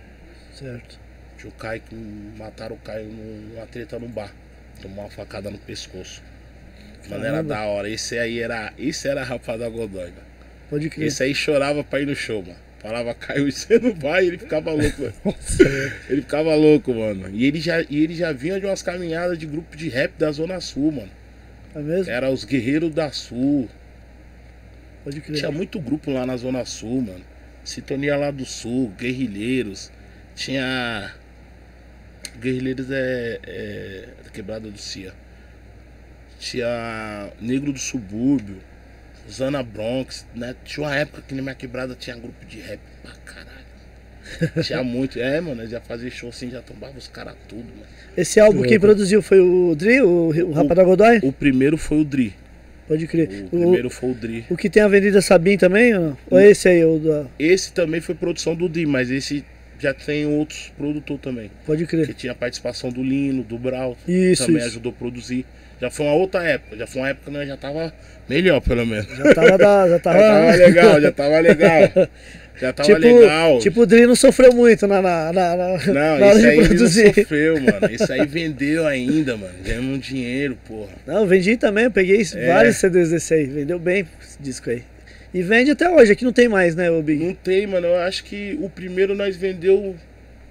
Certo. 0.53 0.98
Tinha 1.39 1.51
o 1.51 1.53
Caio 1.53 1.81
que 1.81 1.95
mataram 2.37 2.77
o 2.77 2.79
Caio 2.79 3.07
numa 3.07 3.67
treta 3.67 3.99
no 3.99 4.09
bar. 4.09 4.35
Tomou 4.83 5.05
uma 5.05 5.11
facada 5.11 5.51
no 5.51 5.59
pescoço. 5.59 6.23
Mano, 7.09 7.25
era 7.25 7.43
da 7.43 7.65
hora. 7.65 7.89
Esse 7.89 8.19
aí 8.19 8.41
era. 8.41 8.73
Esse 8.77 9.09
era 9.09 9.23
Rapa 9.23 9.57
da 9.57 9.69
Godoy, 9.69 10.11
mano. 10.11 10.29
Pode 10.69 10.91
crer. 10.91 11.07
Esse 11.07 11.23
aí 11.23 11.35
chorava 11.35 11.83
pra 11.83 12.01
ir 12.01 12.07
no 12.07 12.15
show, 12.15 12.43
mano. 12.43 12.59
Falava, 12.81 13.15
Caio, 13.15 13.51
você 13.51 13.79
não 13.79 13.95
vai, 13.95 14.27
ele 14.27 14.39
ficava 14.39 14.71
louco, 14.73 15.03
mano. 15.03 15.37
Ele 16.09 16.21
ficava 16.21 16.55
louco, 16.55 16.95
mano. 16.95 17.29
E 17.33 17.45
ele, 17.45 17.61
já, 17.61 17.81
e 17.83 18.03
ele 18.03 18.15
já 18.15 18.33
vinha 18.33 18.61
de 18.61 18.67
umas 18.67 18.83
caminhadas 18.83 19.39
de 19.39 19.47
grupo 19.47 19.77
de 19.77 19.89
rap 19.89 20.13
da 20.19 20.31
Zona 20.31 20.61
Sul, 20.61 20.93
mano. 20.93 21.11
É 21.75 21.81
mesmo? 21.81 22.13
Era 22.13 22.31
os 22.31 22.45
Guerreiros 22.45 22.95
da 22.95 23.11
Sul. 23.11 23.69
Pode 25.05 25.21
crer. 25.21 25.39
Tinha 25.39 25.51
muito 25.51 25.81
grupo 25.81 26.11
lá 26.11 26.27
na 26.27 26.37
Zona 26.37 26.65
Sul, 26.65 27.03
mano. 27.03 27.25
Sintonia 27.65 28.17
lá 28.17 28.31
do 28.31 28.45
Sul, 28.45 28.93
Guerrilheiros. 28.99 29.91
Tinha. 30.35 31.15
Guerrilheiros 32.39 32.91
é. 32.91 33.39
é 33.45 34.09
da 34.25 34.31
quebrada 34.31 34.71
do 34.71 34.79
Cia. 34.79 35.13
Tinha 36.39 37.31
Negro 37.41 37.73
do 37.73 37.79
Subúrbio. 37.79 38.57
Zana 39.31 39.63
Bronx, 39.63 40.27
né? 40.35 40.55
Tinha 40.65 40.87
uma 40.87 40.97
época 40.97 41.23
que 41.27 41.35
na 41.35 41.43
minha 41.43 41.55
quebrada 41.55 41.95
tinha 41.95 42.17
grupo 42.17 42.47
de 42.47 42.61
rap 42.61 42.81
pra 43.03 43.13
caralho. 43.27 43.59
Tinha 44.65 44.83
muito. 44.83 45.19
É, 45.19 45.41
mano, 45.41 45.67
já 45.67 45.81
fazia 45.81 46.11
show 46.11 46.29
assim, 46.29 46.51
já 46.51 46.61
tombava 46.63 46.97
os 46.97 47.09
caras 47.09 47.35
tudo, 47.49 47.65
mano. 47.65 47.87
Esse 48.17 48.41
álbum 48.41 48.63
quem 48.63 48.79
produziu 48.79 49.21
foi 49.23 49.41
o 49.41 49.75
Dri, 49.75 50.01
o, 50.01 50.29
o 50.29 50.53
Rapa 50.53 50.75
da 50.75 50.85
Godoy? 50.85 51.21
O 51.23 51.33
primeiro 51.33 51.77
foi 51.77 52.01
o 52.01 52.05
Dri. 52.05 52.35
Pode 52.87 53.07
crer. 53.07 53.29
O 53.53 53.57
O, 53.57 53.61
primeiro 53.61 53.91
foi 53.91 54.11
o 54.11 54.15
Dri. 54.15 54.47
o 54.49 54.57
que 54.57 54.71
tem 54.71 54.83
a 54.83 54.87
Avenida 54.87 55.21
Sabim 55.21 55.59
também 55.59 55.95
ou 55.95 56.01
não? 56.01 56.19
Ou 56.31 56.39
é 56.39 56.51
esse 56.51 56.69
aí, 56.69 56.85
o 56.85 56.99
da... 56.99 57.27
Esse 57.39 57.73
também 57.73 58.01
foi 58.01 58.15
produção 58.15 58.55
do 58.55 58.67
Dri, 58.69 58.87
mas 58.87 59.11
esse 59.11 59.45
já 59.79 59.95
tem 59.95 60.27
outros 60.27 60.73
produtores 60.77 61.23
também. 61.23 61.51
Pode 61.67 61.85
Que 61.87 61.91
crer. 61.91 62.15
tinha 62.15 62.33
a 62.33 62.35
participação 62.35 62.91
do 62.91 63.03
Lino, 63.03 63.43
do 63.43 63.59
Brau. 63.59 63.97
Isso, 64.07 64.45
também 64.47 64.59
isso. 64.59 64.69
ajudou 64.69 64.93
a 64.93 64.95
produzir. 64.95 65.45
Já 65.81 65.91
foi 65.91 66.07
uma 66.07 66.15
outra 66.15 66.43
época. 66.43 66.77
Já 66.77 66.87
foi 66.87 67.03
uma 67.03 67.09
época 67.11 67.31
que 67.31 67.37
nós 67.37 67.47
já 67.49 67.57
tava 67.57 67.93
melhor, 68.29 68.61
pelo 68.61 68.85
menos. 68.85 69.07
Já 69.17 69.33
tava, 69.35 69.57
da, 69.59 69.89
já 69.89 69.95
Já 69.95 69.99
tava... 70.01 70.19
tava 70.19 70.57
legal, 70.57 71.01
já 71.01 71.13
tava 71.13 71.39
legal. 71.41 72.09
Já 72.61 72.73
tava 72.73 72.89
tipo, 72.89 73.01
legal. 73.21 73.59
tipo, 73.61 73.81
o 73.83 73.87
Dri 73.87 74.05
não 74.05 74.17
sofreu 74.17 74.53
muito 74.53 74.85
na, 74.89 75.01
na, 75.01 75.33
na, 75.33 75.57
na, 75.57 75.69
Não, 75.87 76.19
na 76.19 76.35
de 76.35 76.45
aí 76.47 76.53
ele 76.55 76.57
não 76.63 76.67
produzir. 76.67 77.15
sofreu, 77.15 77.61
mano. 77.61 77.79
Esse 77.95 78.13
aí 78.13 78.27
vendeu 78.27 78.85
ainda, 78.85 79.37
mano. 79.37 79.55
Ganhamos 79.65 79.95
um 79.97 79.99
dinheiro, 80.01 80.59
porra. 80.67 80.91
Não, 81.07 81.25
vendi 81.25 81.57
também, 81.57 81.85
eu 81.85 81.91
peguei 81.93 82.21
É. 82.35 82.47
vários 82.49 82.77
CDs 82.79 83.11
desse 83.11 83.33
aí. 83.35 83.45
Vendeu 83.47 83.79
bem 83.79 84.05
esse 84.21 84.43
disco 84.43 84.71
aí. 84.71 84.83
E 85.33 85.43
vende 85.43 85.71
até 85.71 85.91
hoje, 85.91 86.13
aqui 86.13 86.25
não 86.25 86.33
tem 86.33 86.49
mais, 86.49 86.75
né, 86.75 86.91
o 86.91 87.03
Big? 87.03 87.25
Não 87.25 87.35
tem, 87.35 87.67
mano. 87.67 87.87
Eu 87.87 87.97
acho 87.97 88.25
que 88.25 88.59
o 88.61 88.71
primeiro 88.71 89.15
nós 89.15 89.37
vendeu 89.37 89.95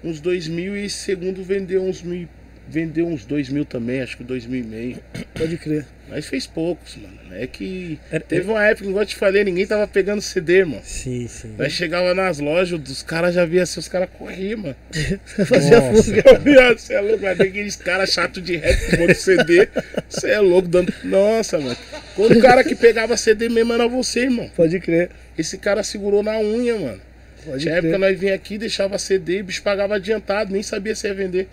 uns 0.04 0.20
dois 0.20 0.46
mil 0.46 0.76
e 0.76 0.86
o 0.86 0.90
segundo 0.90 1.42
vendeu 1.42 1.82
uns 1.82 2.02
mil. 2.02 2.28
Vendeu 2.68 3.06
uns 3.06 3.24
dois 3.24 3.48
mil 3.48 3.64
também, 3.64 4.02
acho 4.02 4.16
que 4.16 4.22
dois 4.22 4.46
mil 4.46 4.60
e 4.60 4.66
meio. 4.66 4.98
Pode 5.34 5.56
crer. 5.56 5.86
Mas 6.08 6.26
fez 6.26 6.46
poucos, 6.46 6.96
mano. 6.96 7.17
É 7.32 7.46
que 7.46 7.98
teve 8.28 8.50
uma 8.50 8.64
época, 8.66 8.88
igual 8.88 9.02
eu 9.02 9.06
te 9.06 9.16
falei, 9.16 9.44
ninguém 9.44 9.66
tava 9.66 9.86
pegando 9.86 10.20
CD, 10.20 10.64
mano. 10.64 10.82
Sim, 10.84 11.26
sim. 11.28 11.54
Nós 11.58 11.72
chegava 11.72 12.14
nas 12.14 12.38
lojas, 12.38 12.80
os 12.88 13.02
caras 13.02 13.34
já 13.34 13.44
via 13.44 13.62
assim, 13.62 13.80
os 13.80 13.88
caras 13.88 14.08
corriam, 14.16 14.58
mano. 14.60 14.76
Fazia 15.46 15.80
fuga. 15.80 16.74
Você 16.76 16.94
é 16.94 17.00
louco, 17.00 17.18
ver 17.18 17.42
aqueles 17.42 17.76
caras 17.76 18.12
chatos 18.12 18.42
de 18.42 18.56
rap 18.56 18.98
monte 18.98 19.08
de 19.08 19.14
CD. 19.14 19.68
Você 20.08 20.30
é 20.30 20.40
louco, 20.40 20.68
dando. 20.68 20.92
Nossa, 21.04 21.58
mano. 21.58 21.76
Quando 22.14 22.38
o 22.38 22.40
cara 22.40 22.64
que 22.64 22.74
pegava 22.74 23.16
CD 23.16 23.48
mesmo 23.48 23.72
era 23.72 23.86
você, 23.86 24.20
irmão. 24.20 24.50
Pode 24.56 24.78
crer. 24.80 25.10
Esse 25.36 25.58
cara 25.58 25.82
segurou 25.82 26.22
na 26.22 26.38
unha, 26.38 26.76
mano. 26.78 27.00
Pode 27.44 27.62
Tinha 27.62 27.74
época 27.74 27.88
crer. 27.88 27.98
nós 27.98 28.18
vinha 28.18 28.34
aqui, 28.34 28.58
deixava 28.58 28.98
CD, 28.98 29.40
o 29.40 29.44
bicho 29.44 29.62
pagava 29.62 29.94
adiantado, 29.94 30.52
nem 30.52 30.62
sabia 30.62 30.94
se 30.94 31.06
ia 31.06 31.14
vender. 31.14 31.48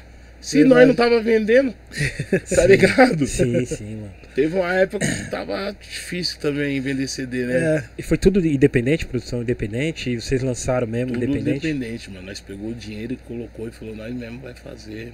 Se 0.46 0.58
Verdade. 0.60 0.76
nós 0.76 0.88
não 0.90 0.94
tava 0.96 1.20
vendendo, 1.22 1.74
tá 2.56 2.68
ligado? 2.68 3.26
Sim, 3.26 3.66
sim, 3.66 3.96
mano. 3.96 4.14
Teve 4.36 4.56
uma 4.56 4.72
época 4.76 5.04
que 5.04 5.32
tava 5.32 5.76
difícil 5.82 6.38
também 6.40 6.80
vender 6.80 7.08
CD, 7.08 7.48
né? 7.48 7.78
É, 7.78 7.84
E 7.98 8.04
foi 8.04 8.16
tudo 8.16 8.46
independente, 8.46 9.08
produção 9.08 9.42
independente, 9.42 10.12
e 10.12 10.22
vocês 10.22 10.44
lançaram 10.44 10.86
mesmo 10.86 11.14
Tudo 11.14 11.26
independente? 11.26 11.68
independente, 11.68 12.12
mano. 12.12 12.28
Nós 12.28 12.40
pegou 12.40 12.70
o 12.70 12.76
dinheiro 12.76 13.14
e 13.14 13.18
colocou 13.18 13.68
e 13.68 13.72
falou, 13.72 13.96
nós 13.96 14.14
mesmo 14.14 14.38
vai 14.40 14.54
fazer. 14.54 15.12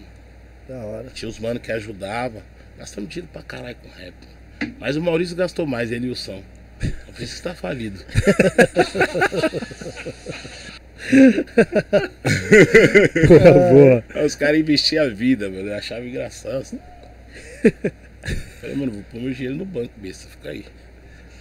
da 0.67 0.79
hora. 0.79 1.07
Tinha 1.13 1.29
os 1.29 1.39
mano 1.39 1.61
que 1.61 1.71
ajudavam. 1.71 2.41
Gastamos 2.77 3.09
dinheiro 3.09 3.29
pra 3.31 3.41
caralho 3.41 3.77
com 3.81 3.87
rap. 3.87 4.13
mano. 4.59 4.75
Mas 4.81 4.97
o 4.97 5.01
Maurício 5.01 5.37
gastou 5.37 5.65
mais, 5.65 5.93
ele 5.93 6.07
e 6.07 6.11
o 6.11 6.15
São. 6.15 6.43
Eu 6.83 7.13
pensei 7.17 7.37
que 7.37 7.41
tá 7.41 7.55
falido. 7.55 8.03
Boa, 13.27 14.03
boa. 14.03 14.25
Os 14.25 14.35
caras 14.35 14.59
investiam 14.59 15.05
a 15.05 15.09
vida, 15.09 15.49
mano. 15.49 15.69
Eu 15.69 15.75
achava 15.75 16.05
engraçado. 16.05 16.79
Falei, 18.59 18.75
mano, 18.75 18.91
vou 18.91 19.03
pôr 19.11 19.21
meu 19.21 19.33
dinheiro 19.33 19.55
no 19.55 19.65
banco, 19.65 19.91
besta, 19.97 20.27
fica 20.29 20.49
aí. 20.49 20.65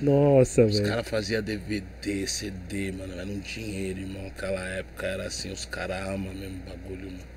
Nossa, 0.01 0.65
Os 0.65 0.77
velho. 0.79 0.89
caras 0.89 1.09
faziam 1.09 1.43
DVD, 1.43 2.27
CD, 2.27 2.91
mano. 2.93 3.13
Era 3.13 3.27
um 3.27 3.39
dinheiro, 3.39 4.01
irmão. 4.01 4.27
Aquela 4.29 4.67
época 4.69 5.07
era 5.07 5.27
assim, 5.27 5.53
os 5.53 5.67
caras 5.67 6.09
amam 6.09 6.33
mesmo 6.33 6.57
o 6.67 6.71
bagulho, 6.71 7.07
mano. 7.11 7.31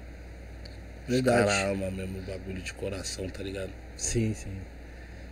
Os 1.09 1.21
caras 1.21 1.53
amam 1.65 1.91
mesmo 1.91 2.19
o 2.19 2.21
bagulho 2.21 2.61
de 2.61 2.74
coração, 2.74 3.28
tá 3.30 3.43
ligado? 3.43 3.71
Sim, 3.97 4.34
sim. 4.34 4.55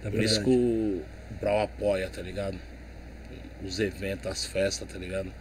Tá 0.04 0.12
Por 0.12 0.22
isso 0.22 0.42
verdade. 0.44 0.44
que 0.44 0.52
o 0.52 1.36
Brau 1.40 1.62
apoia, 1.62 2.10
tá 2.10 2.22
ligado? 2.22 2.58
Os 3.64 3.80
eventos, 3.80 4.28
as 4.28 4.46
festas, 4.46 4.88
tá 4.92 4.98
ligado? 4.98 5.32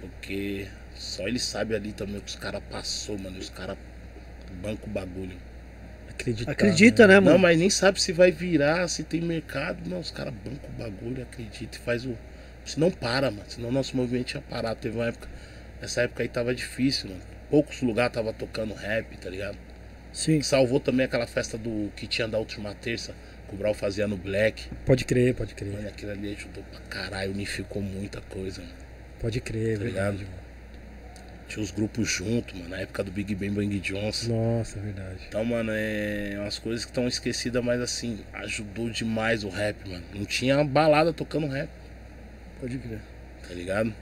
Porque 0.00 0.66
só 0.98 1.26
ele 1.28 1.38
sabe 1.38 1.74
ali 1.74 1.92
também 1.92 2.16
o 2.16 2.20
que 2.20 2.28
os 2.30 2.36
caras 2.36 2.62
passou, 2.70 3.18
mano. 3.18 3.36
e 3.36 3.40
Os 3.40 3.48
caras 3.50 3.76
bancam 4.62 4.86
o 4.88 4.90
bagulho. 4.90 5.36
Acreditar, 6.08 6.50
Acredita, 6.52 7.06
né, 7.06 7.20
mano? 7.20 7.32
Não, 7.32 7.38
mas 7.38 7.58
nem 7.58 7.70
sabe 7.70 8.00
se 8.02 8.12
vai 8.12 8.30
virar, 8.32 8.88
se 8.88 9.04
tem 9.04 9.20
mercado. 9.20 9.88
Não, 9.88 10.00
os 10.00 10.10
caras 10.10 10.34
bancam 10.34 10.68
o 10.68 10.82
bagulho, 10.82 11.22
acredita 11.22 11.76
e 11.78 11.80
faz 11.80 12.04
o. 12.04 12.16
Se 12.64 12.78
não 12.78 12.90
para, 12.90 13.30
mano. 13.30 13.44
Senão 13.48 13.70
nosso 13.70 13.96
movimento 13.96 14.26
tinha 14.26 14.42
parado. 14.42 14.80
Teve 14.80 14.96
uma 14.96 15.06
época. 15.06 15.28
Essa 15.80 16.02
época 16.02 16.22
aí 16.22 16.28
tava 16.28 16.54
difícil, 16.54 17.10
mano. 17.10 17.22
Poucos 17.50 17.80
lugares 17.82 18.12
tava 18.12 18.32
tocando 18.32 18.74
rap, 18.74 19.16
tá 19.18 19.30
ligado? 19.30 19.56
Sim. 20.12 20.42
Salvou 20.42 20.80
também 20.80 21.06
aquela 21.06 21.26
festa 21.26 21.56
do 21.56 21.90
que 21.96 22.06
tinha 22.06 22.26
da 22.26 22.36
última 22.38 22.74
terça, 22.74 23.14
que 23.48 23.54
o 23.54 23.58
Brau 23.58 23.72
fazia 23.72 24.06
no 24.08 24.16
Black. 24.16 24.68
Pode 24.84 25.04
crer, 25.04 25.34
pode 25.34 25.54
crer. 25.54 25.72
Mano, 25.72 25.88
aquilo 25.88 26.10
ali 26.10 26.34
ajudou 26.34 26.64
pra 26.64 26.80
caralho, 26.90 27.30
unificou 27.32 27.80
muita 27.80 28.20
coisa, 28.22 28.60
mano. 28.60 28.74
Pode 29.20 29.40
crer, 29.40 29.70
é 29.70 29.72
Tá 29.78 29.84
verdade, 29.84 30.16
ligado? 30.18 30.30
mano. 30.30 30.37
Tinha 31.48 31.62
os 31.64 31.70
grupos 31.70 32.08
junto, 32.10 32.54
mano, 32.56 32.68
na 32.68 32.80
época 32.80 33.02
do 33.02 33.10
Big 33.10 33.34
Bang 33.34 33.50
Bang 33.50 33.80
Johnson. 33.80 34.28
Nossa, 34.58 34.78
é 34.78 34.82
verdade. 34.82 35.20
Então, 35.28 35.42
mano, 35.44 35.70
é 35.74 36.34
umas 36.38 36.58
coisas 36.58 36.84
que 36.84 36.90
estão 36.90 37.08
esquecidas, 37.08 37.64
mas 37.64 37.80
assim, 37.80 38.20
ajudou 38.34 38.90
demais 38.90 39.44
o 39.44 39.48
rap, 39.48 39.76
mano. 39.88 40.04
Não 40.14 40.26
tinha 40.26 40.62
balada 40.62 41.12
tocando 41.12 41.46
rap, 41.46 41.70
Pode 42.60 42.76
crer. 42.78 43.00
tá 43.46 43.54
ligado? 43.54 43.94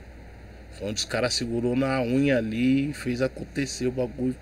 Foi 0.73 0.89
onde 0.89 0.99
os 0.99 1.05
caras 1.05 1.33
segurou 1.33 1.75
na 1.75 2.01
unha 2.01 2.37
ali 2.37 2.89
e 2.89 2.93
fez 2.93 3.21
acontecer 3.21 3.87
o 3.87 3.91
bagulho. 3.91 4.35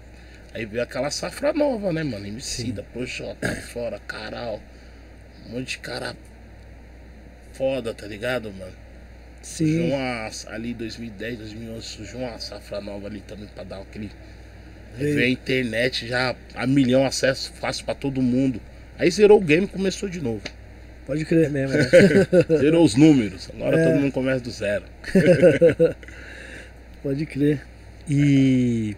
Aí 0.53 0.65
veio 0.65 0.81
aquela 0.81 1.11
safra 1.11 1.53
nova, 1.53 1.93
né, 1.93 2.01
mano? 2.03 2.25
Emicida, 2.25 2.81
Projota, 2.91 3.53
fora, 3.55 3.99
Caral. 3.99 4.59
Um 5.45 5.51
monte 5.51 5.71
de 5.71 5.77
cara 5.79 6.15
foda, 7.53 7.93
tá 7.93 8.07
ligado, 8.07 8.51
mano? 8.51 8.73
Surgiu 9.45 9.81
Sim. 9.83 9.91
uma, 9.91 10.29
ali 10.47 10.73
2010, 10.73 11.37
2011, 11.37 11.85
surgiu 11.85 12.19
uma 12.19 12.39
safra 12.39 12.81
nova 12.81 13.05
ali 13.07 13.21
também 13.21 13.47
pra 13.53 13.63
dar 13.63 13.77
aquele. 13.79 14.09
Aí 14.97 15.03
Veio. 15.13 15.19
a 15.19 15.29
internet 15.29 16.07
já 16.07 16.35
a 16.55 16.65
milhão 16.65 17.05
acesso 17.05 17.51
fácil 17.53 17.85
pra 17.85 17.93
todo 17.93 18.21
mundo. 18.23 18.59
Aí 18.97 19.11
zerou 19.11 19.37
o 19.39 19.41
game 19.43 19.65
e 19.65 19.69
começou 19.69 20.09
de 20.09 20.19
novo. 20.19 20.41
Pode 21.05 21.23
crer. 21.25 21.51
mesmo, 21.51 21.77
né? 21.77 21.83
Zerou 22.57 22.83
os 22.83 22.95
números. 22.95 23.47
Agora 23.53 23.79
É. 23.79 23.85
todo 23.91 24.01
mundo 24.01 24.11
começa 24.11 24.39
do 24.43 24.49
zero. 24.49 24.83
Pode 27.03 27.25
crer. 27.27 27.61
E. 28.09 28.95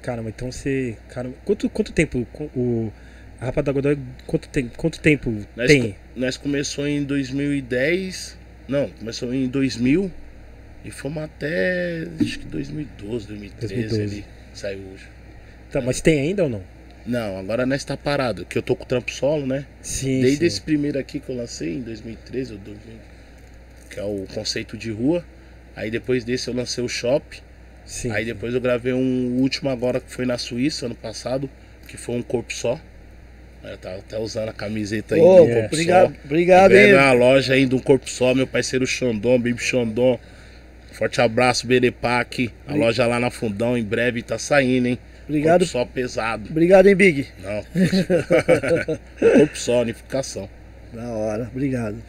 Caramba, 0.00 0.28
então 0.30 0.52
você. 0.52 0.96
Caramba, 1.08 1.34
quanto, 1.44 1.68
quanto 1.68 1.92
tempo 1.92 2.24
o. 2.54 2.92
A 3.40 3.46
Rapa 3.46 3.62
da 3.62 3.70
Godoy, 3.72 3.98
quanto, 4.26 4.48
tem, 4.48 4.68
quanto 4.76 4.98
tempo 5.00 5.32
Nós, 5.56 5.68
tem? 5.68 5.92
co- 5.92 5.98
nós 6.16 6.36
começou 6.36 6.86
em 6.88 7.02
2010. 7.04 8.37
Não, 8.68 8.90
começou 8.90 9.32
em 9.32 9.48
2000 9.48 10.10
e 10.84 10.90
fomos 10.90 11.22
até 11.22 12.06
acho 12.20 12.38
que 12.38 12.46
2012, 12.46 13.26
2013 13.26 13.74
2012. 13.74 14.02
ali. 14.02 14.24
Saiu 14.54 14.80
hoje. 14.92 15.08
Tá, 15.70 15.80
mas 15.80 16.00
tem 16.00 16.20
ainda 16.20 16.44
ou 16.44 16.48
não? 16.48 16.62
Não, 17.06 17.38
agora 17.38 17.64
nós 17.64 17.82
tá 17.84 17.96
parado, 17.96 18.44
que 18.44 18.58
eu 18.58 18.62
tô 18.62 18.76
com 18.76 18.84
o 18.84 18.86
trampo 18.86 19.10
solo, 19.10 19.46
né? 19.46 19.64
Sim. 19.80 20.20
Desde 20.20 20.40
sim. 20.40 20.44
esse 20.44 20.60
primeiro 20.60 20.98
aqui 20.98 21.18
que 21.18 21.30
eu 21.30 21.36
lancei 21.36 21.76
em 21.76 21.80
2013 21.80 22.52
ou 22.52 22.58
2000, 22.58 22.96
que 23.90 23.98
é 23.98 24.02
o 24.02 24.26
conceito 24.34 24.76
de 24.76 24.90
rua. 24.90 25.24
Aí 25.74 25.90
depois 25.90 26.24
desse 26.24 26.48
eu 26.48 26.54
lancei 26.54 26.84
o 26.84 26.88
Shop. 26.88 27.24
Sim. 27.86 28.10
Aí 28.10 28.26
depois 28.26 28.52
eu 28.52 28.60
gravei 28.60 28.92
um 28.92 29.38
último 29.38 29.70
agora 29.70 30.00
que 30.00 30.12
foi 30.12 30.26
na 30.26 30.36
Suíça 30.36 30.84
ano 30.84 30.94
passado, 30.94 31.48
que 31.86 31.96
foi 31.96 32.14
um 32.16 32.22
corpo 32.22 32.52
só. 32.52 32.78
Eu 33.62 33.76
tava 33.76 33.98
até 33.98 34.18
usando 34.18 34.48
a 34.48 34.52
camiseta 34.52 35.14
aí 35.14 35.20
Ô, 35.20 35.44
do 35.44 35.52
corpo 35.52 35.66
obrigado, 35.66 36.14
só. 36.14 36.20
obrigado, 36.24 36.72
hein? 36.72 36.92
na 36.92 37.12
loja 37.12 37.54
aí 37.54 37.66
do 37.66 37.80
corpo 37.80 38.08
só, 38.08 38.34
meu 38.34 38.46
parceiro 38.46 38.86
Xandon, 38.86 39.38
Baby 39.38 39.58
Xandon. 39.58 40.18
Forte 40.92 41.20
abraço, 41.20 41.66
Berepac. 41.66 42.50
A 42.66 42.74
loja 42.74 43.06
lá 43.06 43.20
na 43.20 43.30
Fundão, 43.30 43.76
em 43.76 43.84
breve 43.84 44.22
tá 44.22 44.38
saindo, 44.38 44.88
hein? 44.88 44.98
Obrigado. 45.28 45.60
Corpo 45.60 45.72
só 45.72 45.84
pesado. 45.84 46.48
Obrigado, 46.50 46.86
hein, 46.86 46.96
Big? 46.96 47.26
Não. 47.42 47.62
corpo 49.38 49.58
só, 49.58 49.82
unificação. 49.82 50.48
Da 50.92 51.08
hora, 51.10 51.48
obrigado. 51.52 52.02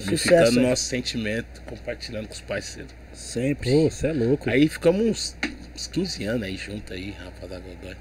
Unificando 0.00 0.46
Sucesso. 0.46 0.58
aí. 0.58 0.64
nosso 0.66 0.84
sentimento, 0.84 1.62
compartilhando 1.66 2.28
com 2.28 2.34
os 2.34 2.40
parceiros. 2.40 2.92
Sempre. 3.12 3.70
Pô, 3.70 3.90
você 3.90 4.08
é 4.08 4.12
louco. 4.12 4.48
Aí 4.48 4.68
ficamos 4.68 5.04
uns, 5.04 5.36
uns 5.74 5.86
15 5.88 6.24
anos 6.24 6.42
aí 6.44 6.56
junto 6.56 6.92
aí, 6.92 7.10
Rafa 7.10 7.46
da 7.46 7.58
Godoy. 7.58 7.94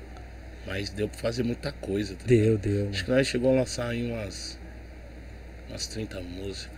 Mas 0.65 0.89
deu 0.89 1.07
pra 1.09 1.19
fazer 1.19 1.43
muita 1.43 1.71
coisa. 1.71 2.15
Tá? 2.15 2.23
Deu, 2.25 2.57
deu. 2.57 2.89
Acho 2.89 3.03
que 3.05 3.11
nós 3.11 3.27
chegou 3.27 3.51
a 3.51 3.55
lançar 3.59 3.89
aí 3.89 4.09
umas. 4.09 4.57
umas 5.69 5.87
30 5.87 6.21
músicas. 6.21 6.71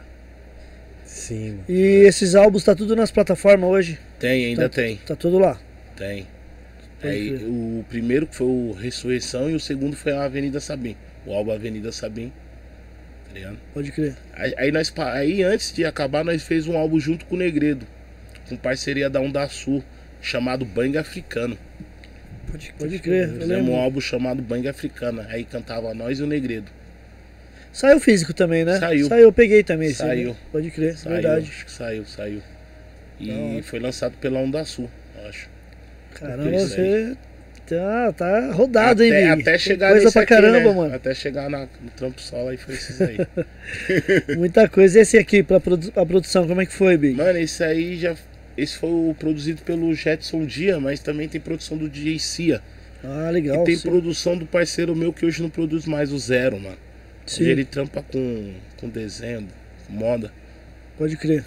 Sim, 1.05 1.51
mano. 1.51 1.63
E 1.69 2.05
esses 2.07 2.33
álbuns 2.35 2.63
tá 2.63 2.75
tudo 2.75 2.95
nas 2.95 3.11
plataformas 3.11 3.69
hoje? 3.69 3.99
Tem, 4.19 4.45
ainda 4.47 4.67
Tá- 4.69 4.75
tem. 4.81 4.97
Tá 4.97 5.15
tudo 5.15 5.37
lá. 5.37 5.59
Tem. 5.95 6.27
Aí, 7.03 7.37
crer. 7.37 7.47
o 7.47 7.85
primeiro 7.87 8.27
foi 8.31 8.47
o 8.47 8.71
Ressurreição 8.71 9.49
e 9.49 9.53
o 9.53 9.59
segundo 9.59 9.95
foi 9.95 10.13
a 10.13 10.23
Avenida 10.23 10.59
Sabim. 10.59 10.95
O 11.25 11.33
álbum 11.33 11.51
Avenida 11.51 11.91
Sabim. 11.91 12.31
Tá 13.27 13.33
ligado? 13.33 13.57
Pode 13.73 13.91
crer. 13.91 14.15
Aí, 14.33 14.53
aí 14.57 14.71
nós, 14.71 14.91
aí 14.97 15.43
antes 15.43 15.71
de 15.71 15.85
acabar, 15.85 16.23
nós 16.25 16.41
fez 16.41 16.67
um 16.67 16.75
álbum 16.75 16.99
junto 16.99 17.25
com 17.25 17.35
o 17.35 17.37
Negredo. 17.37 17.85
Com 18.49 18.55
parceria 18.57 19.09
da 19.09 19.19
Onda 19.21 19.47
Sul, 19.47 19.83
chamado 20.21 20.65
Bang 20.65 20.97
Africano. 20.97 21.55
Pode, 22.51 22.73
Pode 22.77 22.99
crer. 22.99 23.27
Fizemos 23.29 23.45
um 23.45 23.47
lembro. 23.71 23.75
álbum 23.75 23.99
chamado 24.01 24.41
Bang 24.41 24.67
Africana. 24.67 25.25
Aí 25.29 25.43
cantava 25.43 25.93
nós 25.93 26.19
e 26.19 26.23
o 26.23 26.27
Negredo. 26.27 26.71
Saiu 27.73 27.99
físico 27.99 28.33
também, 28.33 28.63
né? 28.63 28.79
Saiu. 28.79 29.07
Saiu, 29.07 29.23
eu 29.23 29.33
peguei 29.33 29.63
também. 29.63 29.89
esse 29.89 29.97
Saiu. 29.97 30.35
Pode 30.51 30.71
crer, 30.71 30.97
Saiu, 30.97 31.13
verdade. 31.15 31.49
acho 31.51 31.65
que 31.65 31.71
saiu, 31.71 32.05
saiu. 32.05 32.41
E 33.19 33.31
hora. 33.31 33.63
foi 33.63 33.79
lançado 33.79 34.13
pela 34.19 34.39
Onda 34.39 34.63
Sul, 34.63 34.89
eu 35.21 35.27
acho. 35.29 35.49
Caramba, 36.13 36.49
você 36.59 37.17
tá, 37.67 38.13
tá 38.13 38.51
rodado, 38.51 39.03
hein, 39.03 39.11
até, 39.11 39.21
Big? 39.35 39.41
até 39.41 39.51
Tem 39.51 39.59
chegar 39.59 39.87
Coisa 39.89 40.03
nesse 40.05 40.13
pra 40.13 40.21
aqui, 40.21 40.33
caramba, 40.33 40.69
né? 40.69 40.75
mano. 40.75 40.95
Até 40.95 41.13
chegar 41.13 41.49
na- 41.49 41.67
no 41.81 41.89
trampo 41.97 42.21
solo 42.21 42.49
aí 42.49 42.57
foi 42.57 42.75
esses 42.75 43.01
aí. 43.01 43.17
Muita 44.37 44.69
coisa. 44.69 44.99
E 44.99 45.01
esse 45.01 45.17
aqui, 45.17 45.43
pra 45.43 45.59
produ 45.59 45.91
a 45.95 46.05
produção, 46.05 46.47
como 46.47 46.61
é 46.61 46.65
que 46.65 46.73
foi, 46.73 46.95
Big? 46.97 47.15
Mano, 47.17 47.37
esse 47.39 47.61
aí 47.63 47.97
já. 47.97 48.15
Esse 48.57 48.77
foi 48.77 48.89
o 48.89 49.15
produzido 49.17 49.61
pelo 49.63 49.93
Jetson 49.93 50.45
Dia, 50.45 50.79
mas 50.79 50.99
também 50.99 51.27
tem 51.27 51.41
produção 51.41 51.77
do 51.77 51.89
DJ 51.89 52.17
Cia. 52.19 52.61
Ah, 53.03 53.27
E 53.29 53.33
legal. 53.33 53.63
tem 53.63 53.75
sim. 53.75 53.87
produção 53.89 54.37
do 54.37 54.45
parceiro 54.45 54.95
meu 54.95 55.11
que 55.13 55.25
hoje 55.25 55.41
não 55.41 55.49
produz 55.49 55.85
mais, 55.85 56.11
o 56.11 56.17
Zero, 56.17 56.59
mano. 56.59 56.77
Sim, 57.25 57.43
Hoje 57.43 57.51
ele 57.51 57.65
trampa 57.65 58.01
com, 58.03 58.53
com 58.77 58.87
desenho, 58.89 59.47
moda. 59.89 60.31
pode 60.97 61.17
crer. 61.17 61.43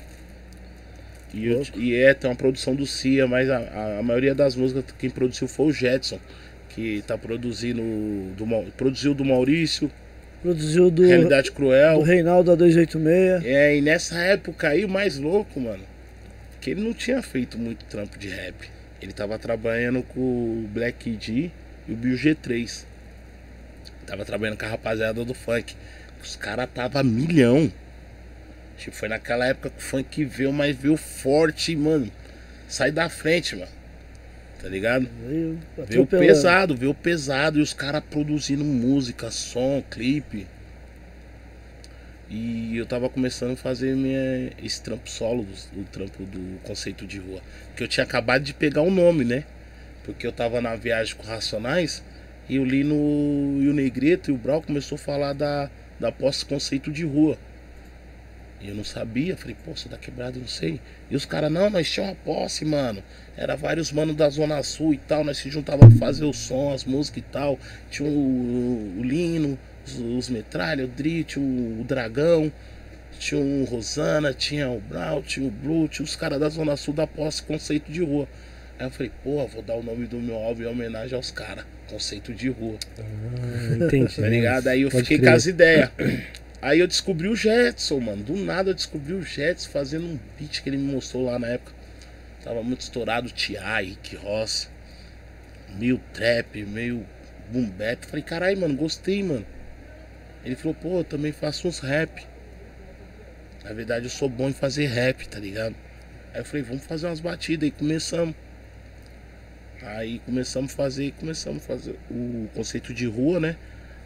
E, 1.32 1.46
eu- 1.46 1.62
e 1.76 1.94
é, 1.94 2.14
tem 2.14 2.28
uma 2.30 2.36
produção 2.36 2.74
do 2.74 2.86
Cia, 2.86 3.26
mas 3.26 3.48
a, 3.50 3.98
a- 3.98 4.02
maioria 4.02 4.34
das 4.34 4.54
músicas 4.56 4.84
quem 4.98 5.10
produziu 5.10 5.46
foi 5.48 5.66
o 5.66 5.72
Jetson. 5.72 6.18
Que 6.70 7.02
tá 7.06 7.18
produzindo. 7.18 7.82
Do, 8.36 8.46
produziu 8.76 9.14
do 9.14 9.24
Maurício, 9.24 9.90
Produziu 10.42 10.88
do, 10.90 11.04
Realidade 11.04 11.50
do 11.50 11.54
Cruel. 11.54 12.00
Reinaldo 12.02 12.50
da 12.52 12.56
286. 12.56 13.44
É, 13.44 13.76
e 13.76 13.80
nessa 13.80 14.16
época 14.18 14.68
aí, 14.68 14.84
o 14.84 14.88
mais 14.88 15.18
louco, 15.18 15.58
mano, 15.58 15.82
que 16.68 16.72
ele 16.72 16.82
não 16.82 16.92
tinha 16.92 17.22
feito 17.22 17.58
muito 17.58 17.84
trampo 17.86 18.18
de 18.18 18.28
rap. 18.28 18.70
Ele 19.00 19.12
tava 19.12 19.38
trabalhando 19.38 20.02
com 20.02 20.20
o 20.20 20.68
Black 20.70 21.10
D 21.12 21.50
e 21.86 21.92
o 21.92 21.96
Bill 21.96 22.14
G3. 22.14 22.84
Tava 24.06 24.24
trabalhando 24.24 24.58
com 24.58 24.66
a 24.66 24.68
rapaziada 24.68 25.24
do 25.24 25.32
funk. 25.32 25.74
Os 26.22 26.36
caras 26.36 26.68
tava 26.74 27.02
milhão. 27.02 27.72
Tipo, 28.76 28.96
foi 28.96 29.08
naquela 29.08 29.46
época 29.46 29.70
que 29.70 29.78
o 29.78 29.80
funk 29.80 30.24
veio, 30.24 30.52
mas 30.52 30.76
veio 30.76 30.96
forte, 30.96 31.74
mano. 31.74 32.10
Sai 32.68 32.90
da 32.90 33.08
frente, 33.08 33.56
mano. 33.56 33.70
Tá 34.60 34.68
ligado? 34.68 35.08
Veio 35.26 35.58
Veio 35.86 36.06
pesado, 36.06 36.76
veio 36.76 36.92
pesado. 36.92 37.58
E 37.58 37.62
os 37.62 37.72
caras 37.72 38.02
produzindo 38.10 38.64
música, 38.64 39.30
som, 39.30 39.82
clipe. 39.88 40.46
E 42.30 42.76
eu 42.76 42.84
tava 42.84 43.08
começando 43.08 43.52
a 43.52 43.56
fazer 43.56 43.96
minha, 43.96 44.52
esse 44.62 44.82
trampo 44.82 45.08
solo, 45.08 45.46
o 45.74 45.84
trampo 45.84 46.24
do 46.24 46.60
conceito 46.62 47.06
de 47.06 47.18
rua. 47.18 47.40
Que 47.74 47.82
eu 47.82 47.88
tinha 47.88 48.04
acabado 48.04 48.42
de 48.42 48.52
pegar 48.52 48.82
o 48.82 48.90
nome, 48.90 49.24
né? 49.24 49.44
Porque 50.04 50.26
eu 50.26 50.32
tava 50.32 50.60
na 50.60 50.76
viagem 50.76 51.16
com 51.16 51.26
Racionais 51.26 52.02
e 52.48 52.56
eu 52.56 52.64
li 52.64 52.84
no. 52.84 53.62
E 53.62 53.68
o 53.68 53.72
Negreto 53.72 54.30
e 54.30 54.34
o 54.34 54.36
Brau 54.36 54.60
começou 54.60 54.96
a 54.96 54.98
falar 54.98 55.32
da, 55.32 55.70
da 55.98 56.12
pós-conceito 56.12 56.92
de 56.92 57.04
rua. 57.04 57.38
E 58.60 58.68
eu 58.68 58.74
não 58.74 58.84
sabia, 58.84 59.36
falei, 59.36 59.56
pô, 59.64 59.74
você 59.74 59.88
tá 59.88 59.96
quebrado, 59.96 60.40
não 60.40 60.48
sei. 60.48 60.80
E 61.10 61.14
os 61.14 61.24
caras, 61.24 61.50
não, 61.50 61.70
nós 61.70 61.88
tínhamos 61.88 62.16
uma 62.16 62.24
posse, 62.24 62.64
mano. 62.64 63.02
Era 63.36 63.54
vários 63.54 63.92
manos 63.92 64.16
da 64.16 64.28
Zona 64.28 64.62
Sul 64.64 64.92
e 64.94 64.98
tal, 64.98 65.22
nós 65.22 65.38
se 65.38 65.48
juntava 65.48 65.86
pra 65.86 65.96
fazer 65.96 66.24
o 66.24 66.32
som, 66.32 66.72
as 66.72 66.84
músicas 66.84 67.22
e 67.22 67.26
tal. 67.32 67.58
Tinha 67.88 68.08
o, 68.08 68.98
o 68.98 69.02
Lino, 69.02 69.56
os, 69.96 70.28
Metralha, 70.28 70.84
o 70.84 70.88
Drit, 70.88 71.38
o, 71.38 71.84
Dragão. 71.86 72.52
Tinha 73.18 73.40
o 73.40 73.64
Rosana, 73.64 74.32
tinha 74.32 74.68
o 74.68 74.80
Brau, 74.80 75.22
tinha 75.22 75.46
o 75.46 75.50
Blue, 75.50 75.88
tinha 75.88 76.04
os 76.04 76.14
caras 76.14 76.38
da 76.38 76.48
Zona 76.48 76.76
Sul 76.76 76.94
da 76.94 77.06
posse 77.06 77.42
conceito 77.42 77.90
de 77.90 78.02
rua. 78.04 78.28
Aí 78.78 78.86
eu 78.86 78.90
falei, 78.90 79.10
porra, 79.24 79.46
vou 79.46 79.62
dar 79.62 79.74
o 79.74 79.82
nome 79.82 80.06
do 80.06 80.18
meu 80.20 80.36
álbum 80.36 80.62
em 80.62 80.66
homenagem 80.66 81.16
aos 81.16 81.32
caras, 81.32 81.64
conceito 81.88 82.32
de 82.32 82.48
rua. 82.48 82.78
Ah, 82.98 83.84
entendi. 83.84 84.14
Tá 84.20 84.28
ligado? 84.28 84.68
Aí 84.68 84.82
eu 84.82 84.90
Pode 84.90 85.02
fiquei 85.02 85.18
crer. 85.18 85.30
com 85.30 85.36
as 85.36 85.46
ideias. 85.46 85.90
Aí 86.62 86.78
eu 86.78 86.86
descobri 86.86 87.26
o 87.26 87.34
Jetson, 87.34 87.98
mano. 87.98 88.22
Do 88.22 88.36
nada 88.36 88.70
eu 88.70 88.74
descobri 88.74 89.14
o 89.14 89.22
Jetson 89.22 89.68
fazendo 89.70 90.06
um 90.06 90.18
beat 90.38 90.62
que 90.62 90.68
ele 90.68 90.76
me 90.76 90.92
mostrou 90.92 91.24
lá 91.24 91.38
na 91.40 91.48
época. 91.48 91.72
Tava 92.44 92.62
muito 92.62 92.82
estourado, 92.82 93.30
T.I., 93.30 93.84
Rick 93.84 94.14
Ross. 94.16 94.68
Meio 95.76 96.00
trap, 96.12 96.64
meio 96.64 97.04
boom 97.50 97.68
bap. 97.68 98.06
Falei, 98.06 98.22
caralho, 98.22 98.60
mano, 98.60 98.74
gostei, 98.76 99.22
mano. 99.24 99.44
Ele 100.44 100.56
falou, 100.56 100.74
pô, 100.74 100.98
eu 100.98 101.04
também 101.04 101.32
faço 101.32 101.68
uns 101.68 101.80
rap. 101.80 102.26
Na 103.64 103.72
verdade, 103.72 104.06
eu 104.06 104.10
sou 104.10 104.28
bom 104.28 104.48
em 104.48 104.52
fazer 104.52 104.86
rap, 104.86 105.28
tá 105.28 105.38
ligado? 105.38 105.74
Aí 106.32 106.40
eu 106.40 106.44
falei, 106.44 106.62
vamos 106.62 106.84
fazer 106.84 107.06
umas 107.06 107.20
batidas. 107.20 107.68
E 107.68 107.72
começamos. 107.72 108.34
Aí 109.82 110.18
começamos 110.20 110.72
a 110.72 110.76
fazer, 110.76 111.12
começamos 111.18 111.62
a 111.62 111.66
fazer 111.66 111.96
o 112.10 112.48
conceito 112.54 112.92
de 112.94 113.06
rua, 113.06 113.38
né? 113.38 113.56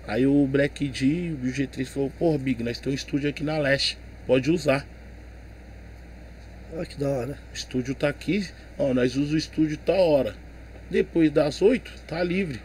Aí 0.07 0.27
o 0.27 0.47
Black 0.47 0.89
D 0.89 1.07
e 1.07 1.33
o 1.33 1.53
G3 1.53 1.87
falou, 1.87 2.11
porra, 2.19 2.39
Big, 2.39 2.63
nós 2.63 2.79
temos 2.81 2.95
um 2.95 3.05
estúdio 3.05 3.31
aqui 3.31 3.45
na 3.45 3.59
Leste. 3.59 3.97
Pode 4.27 4.51
usar. 4.51 4.87
Olha 6.75 6.87
que 6.87 6.99
da 6.99 7.09
hora. 7.09 7.39
O 7.53 7.55
estúdio 7.55 7.95
tá 7.95 8.09
aqui, 8.09 8.49
ó, 8.79 8.93
nós 8.95 9.13
usamos 9.13 9.33
o 9.33 9.37
estúdio 9.37 9.77
tá 9.77 9.93
hora. 9.93 10.35
Depois 10.91 11.31
das 11.31 11.63
8, 11.63 11.93
tá 12.07 12.23
livre. 12.23 12.61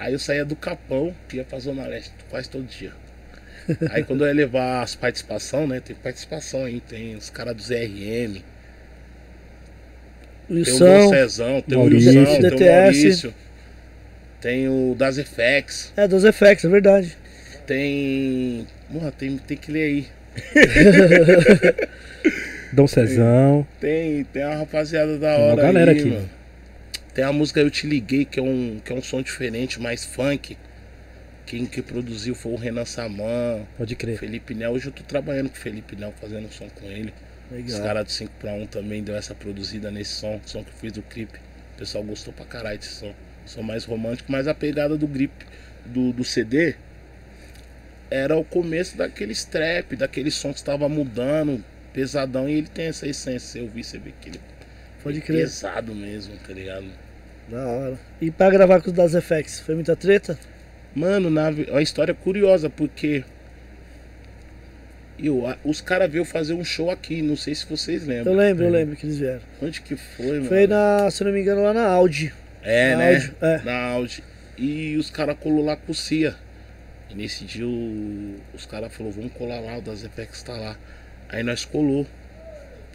Aí 0.00 0.14
eu 0.14 0.18
saía 0.18 0.46
do 0.46 0.56
Capão, 0.56 1.14
ia 1.30 1.44
pra 1.44 1.58
Zona 1.58 1.86
Leste 1.86 2.10
quase 2.30 2.48
todo 2.48 2.64
dia. 2.64 2.90
Aí 3.92 4.02
quando 4.02 4.22
eu 4.24 4.28
ia 4.28 4.32
levar 4.34 4.82
as 4.82 4.94
participações, 4.94 5.68
né? 5.68 5.78
Tem 5.78 5.94
participação 5.94 6.64
aí, 6.64 6.80
tem 6.80 7.14
os 7.16 7.28
caras 7.28 7.54
do 7.54 7.62
ZRM, 7.62 8.32
tem 8.32 8.42
o 10.48 10.54
Wilson. 10.54 10.86
Moncezão, 11.04 11.60
tem 11.60 11.76
Maurício. 11.78 12.12
o 12.12 12.18
Wilson, 12.18 12.40
tem 12.40 12.46
o 12.46 12.50
DTS. 12.50 12.82
Maurício, 13.02 13.34
tem 14.40 14.68
o 14.68 14.94
Das 14.98 15.18
FX, 15.18 15.92
É, 15.94 16.08
dos 16.08 16.24
effects, 16.24 16.64
é 16.64 16.68
verdade. 16.68 17.16
tem. 17.66 18.66
Porra, 18.90 19.12
tem, 19.12 19.36
tem 19.36 19.56
que 19.58 19.70
ler 19.70 19.82
aí. 19.82 20.08
Dom 22.72 22.86
Cezão. 22.86 23.66
Tem, 23.78 24.24
tem 24.24 24.44
uma 24.46 24.54
rapaziada 24.56 25.18
da 25.18 25.34
Tem 25.34 25.44
uma 25.44 25.52
hora 25.52 25.62
galera 25.62 25.90
aí, 25.92 25.98
aqui, 25.98 26.08
mano. 26.08 26.30
Tem 27.20 27.26
a 27.26 27.34
música 27.34 27.60
Eu 27.60 27.70
Te 27.70 27.86
Liguei, 27.86 28.24
que 28.24 28.40
é 28.40 28.42
um, 28.42 28.80
que 28.82 28.90
é 28.90 28.96
um 28.96 29.02
som 29.02 29.20
diferente, 29.20 29.78
mais 29.78 30.06
funk. 30.06 30.56
Quem 31.44 31.66
que 31.66 31.82
produziu 31.82 32.34
foi 32.34 32.52
o 32.52 32.56
Renan 32.56 32.86
Saman, 32.86 33.66
Pode 33.76 33.94
crer. 33.94 34.16
Felipe 34.18 34.54
Nel. 34.54 34.72
Hoje 34.72 34.86
eu 34.86 34.92
tô 34.92 35.02
trabalhando 35.02 35.50
com 35.50 35.56
o 35.56 35.58
Felipe 35.58 35.94
Nel, 35.96 36.14
fazendo 36.18 36.50
som 36.50 36.66
com 36.70 36.86
ele. 36.86 37.12
Os 37.50 37.56
Legal. 37.58 37.82
caras 37.82 38.04
do 38.06 38.10
5 38.12 38.32
pra 38.40 38.54
1 38.54 38.66
também 38.68 39.02
deu 39.02 39.14
essa 39.14 39.34
produzida 39.34 39.90
nesse 39.90 40.12
som, 40.12 40.40
som 40.46 40.64
que 40.64 40.70
eu 40.70 40.74
fiz 40.80 40.92
do 40.92 41.02
clipe. 41.02 41.38
O 41.74 41.78
pessoal 41.78 42.02
gostou 42.02 42.32
pra 42.32 42.46
caralho 42.46 42.78
desse 42.78 42.94
som. 42.94 43.12
Som 43.44 43.60
mais 43.64 43.84
romântico, 43.84 44.32
mas 44.32 44.48
a 44.48 44.54
pegada 44.54 44.96
do 44.96 45.06
grip 45.06 45.44
do, 45.84 46.14
do 46.14 46.24
CD 46.24 46.74
era 48.10 48.34
o 48.34 48.42
começo 48.42 48.96
daquele 48.96 49.34
trap, 49.34 49.94
daquele 49.94 50.30
som 50.30 50.54
que 50.54 50.58
estava 50.60 50.88
mudando, 50.88 51.62
pesadão, 51.92 52.48
e 52.48 52.54
ele 52.54 52.68
tem 52.68 52.86
essa 52.86 53.06
essência. 53.06 53.58
Eu 53.58 53.68
vi, 53.68 53.84
você 53.84 53.98
vê 53.98 54.10
que 54.18 54.30
ele 54.30 54.40
Pode 55.02 55.20
crer. 55.20 55.42
pesado 55.42 55.94
mesmo, 55.94 56.34
tá 56.38 56.54
ligado? 56.54 57.09
Da 57.50 57.66
hora. 57.66 57.98
E 58.20 58.30
pra 58.30 58.50
gravar 58.50 58.80
com 58.80 58.88
os 58.90 58.92
das 58.96 59.14
effects, 59.14 59.60
foi 59.60 59.74
muita 59.74 59.96
treta? 59.96 60.38
Mano, 60.94 61.30
na, 61.30 61.48
é 61.50 61.70
uma 61.70 61.82
história 61.82 62.14
curiosa, 62.14 62.68
porque 62.70 63.24
eu, 65.18 65.44
os 65.64 65.80
caras 65.80 66.10
veio 66.10 66.24
fazer 66.24 66.54
um 66.54 66.64
show 66.64 66.90
aqui, 66.90 67.20
não 67.22 67.36
sei 67.36 67.54
se 67.54 67.66
vocês 67.66 68.02
Eu 68.02 68.08
lembram. 68.08 68.34
lembro, 68.34 68.64
eu 68.64 68.70
lembro 68.70 68.96
que 68.96 69.06
eles 69.06 69.18
vieram. 69.18 69.40
Onde 69.62 69.80
que 69.82 69.96
foi, 69.96 70.36
mano? 70.38 70.44
Foi 70.46 70.66
na, 70.66 71.10
se 71.10 71.22
eu 71.22 71.26
não 71.26 71.32
me 71.34 71.40
engano, 71.40 71.62
lá 71.62 71.72
na 71.74 71.86
Audi. 71.86 72.32
É, 72.62 72.92
na 72.92 72.98
né? 72.98 73.14
Audi, 73.14 73.32
é. 73.42 73.58
Na 73.64 73.82
Audi. 73.92 74.24
E 74.56 74.96
os 74.96 75.10
caras 75.10 75.36
colou 75.38 75.64
lá 75.64 75.76
com 75.76 75.92
o 75.92 75.94
Cia. 75.94 76.34
E 77.10 77.14
nesse 77.14 77.44
dia 77.44 77.66
o- 77.66 78.36
os 78.54 78.64
caras 78.66 78.92
falaram, 78.94 79.14
vamos 79.16 79.32
colar 79.32 79.60
lá, 79.60 79.78
o 79.78 79.82
das 79.82 80.04
FX 80.04 80.42
tá 80.42 80.52
lá. 80.54 80.76
Aí 81.28 81.42
nós 81.42 81.64
colou. 81.64 82.06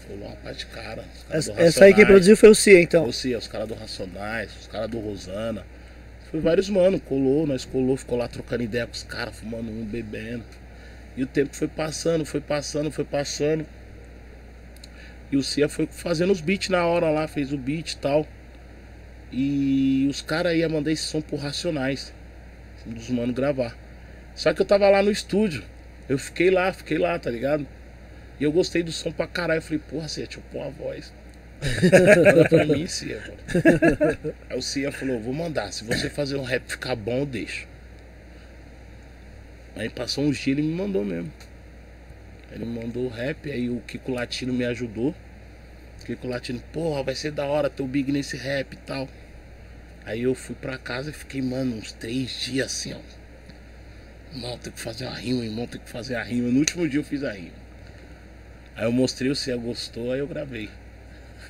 Colou 0.07 0.27
uma 0.27 0.35
parte 0.37 0.59
de 0.59 0.65
cara. 0.67 1.03
Essa, 1.29 1.53
essa 1.53 1.85
aí 1.85 1.93
quem 1.93 2.05
produziu 2.05 2.37
foi 2.37 2.49
o 2.49 2.55
Cia, 2.55 2.81
então. 2.81 3.05
Ou 3.05 3.11
Cia, 3.11 3.37
os 3.37 3.47
caras 3.47 3.67
do 3.67 3.73
Racionais, 3.73 4.51
os 4.61 4.67
caras 4.67 4.89
do 4.89 4.99
Rosana. 4.99 5.65
Foi 6.29 6.39
vários 6.39 6.69
mano, 6.69 6.99
colou, 6.99 7.47
nós 7.47 7.65
colou, 7.65 7.95
ficou 7.95 8.17
lá 8.17 8.27
trocando 8.27 8.63
ideia 8.63 8.85
com 8.85 8.93
os 8.93 9.03
caras, 9.03 9.35
fumando 9.35 9.71
um, 9.71 9.85
bebendo. 9.85 10.43
E 11.15 11.23
o 11.23 11.27
tempo 11.27 11.55
foi 11.55 11.67
passando, 11.67 12.25
foi 12.25 12.41
passando, 12.41 12.91
foi 12.91 13.05
passando. 13.05 13.65
E 15.31 15.37
o 15.37 15.43
Cia 15.43 15.67
foi 15.69 15.87
fazendo 15.89 16.31
os 16.31 16.41
beats 16.41 16.69
na 16.69 16.85
hora 16.85 17.09
lá, 17.09 17.27
fez 17.27 17.53
o 17.53 17.57
beat 17.57 17.93
e 17.93 17.97
tal. 17.97 18.27
E 19.31 20.07
os 20.09 20.21
caras 20.21 20.55
iam 20.55 20.69
mandar 20.69 20.91
esse 20.91 21.03
som 21.03 21.21
pro 21.21 21.35
Racionais. 21.35 22.13
Um 22.85 22.91
dos 22.91 23.09
manos 23.09 23.33
gravar. 23.33 23.75
Só 24.35 24.53
que 24.53 24.61
eu 24.61 24.65
tava 24.65 24.89
lá 24.89 25.01
no 25.01 25.11
estúdio. 25.11 25.63
Eu 26.07 26.19
fiquei 26.19 26.51
lá, 26.51 26.71
fiquei 26.71 26.97
lá, 26.97 27.17
tá 27.17 27.31
ligado? 27.31 27.65
E 28.39 28.43
eu 28.43 28.51
gostei 28.51 28.83
do 28.83 28.91
som 28.91 29.11
pra 29.11 29.27
caralho. 29.27 29.59
Eu 29.59 29.61
falei, 29.61 29.79
porra, 29.79 30.07
Cia, 30.07 30.25
deixa 30.25 30.39
eu 30.39 30.43
pôr 30.51 30.61
a 30.65 30.69
voz. 30.69 31.13
Manda 32.25 32.49
pra 32.49 32.65
mim, 32.65 32.85
Cia, 32.87 33.21
mano. 33.21 34.35
Aí 34.49 34.57
o 34.57 34.61
Cia 34.61 34.91
falou, 34.91 35.19
vou 35.19 35.33
mandar. 35.33 35.71
Se 35.71 35.83
você 35.83 36.09
fazer 36.09 36.35
um 36.35 36.43
rap 36.43 36.63
ficar 36.67 36.95
bom, 36.95 37.19
eu 37.19 37.25
deixo. 37.25 37.67
Aí 39.75 39.89
passou 39.89 40.23
uns 40.23 40.37
dias 40.37 40.57
ele 40.57 40.67
me 40.67 40.73
mandou 40.73 41.03
mesmo. 41.03 41.31
Ele 42.51 42.65
mandou 42.65 43.05
o 43.05 43.09
rap, 43.09 43.51
aí 43.51 43.69
o 43.69 43.81
Kiko 43.81 44.13
Latino 44.13 44.53
me 44.53 44.63
ajudou. 44.65 45.13
Kiko 46.05 46.27
Latino, 46.27 46.61
porra, 46.71 47.03
vai 47.03 47.15
ser 47.15 47.31
da 47.31 47.45
hora 47.45 47.69
ter 47.69 47.83
o 47.83 47.87
Big 47.87 48.11
nesse 48.11 48.37
rap 48.37 48.73
e 48.73 48.77
tal. 48.77 49.09
Aí 50.05 50.21
eu 50.21 50.35
fui 50.35 50.55
pra 50.55 50.77
casa 50.77 51.09
e 51.09 51.13
fiquei, 51.13 51.41
mano, 51.41 51.77
uns 51.77 51.91
três 51.91 52.39
dias 52.39 52.67
assim, 52.67 52.93
ó. 52.93 52.99
Irmão, 54.33 54.57
tem 54.57 54.71
que 54.71 54.79
fazer 54.79 55.05
a 55.05 55.13
rima, 55.13 55.43
irmão, 55.43 55.65
tem 55.65 55.81
que 55.81 55.89
fazer 55.89 56.15
a 56.15 56.23
rima. 56.23 56.49
No 56.49 56.59
último 56.59 56.87
dia 56.87 56.99
eu 56.99 57.03
fiz 57.03 57.23
a 57.23 57.31
rima. 57.31 57.64
Aí 58.75 58.85
eu 58.85 58.91
mostrei 58.91 59.29
o 59.31 59.35
Cia 59.35 59.55
gostou, 59.55 60.11
aí 60.11 60.19
eu 60.19 60.27
gravei. 60.27 60.69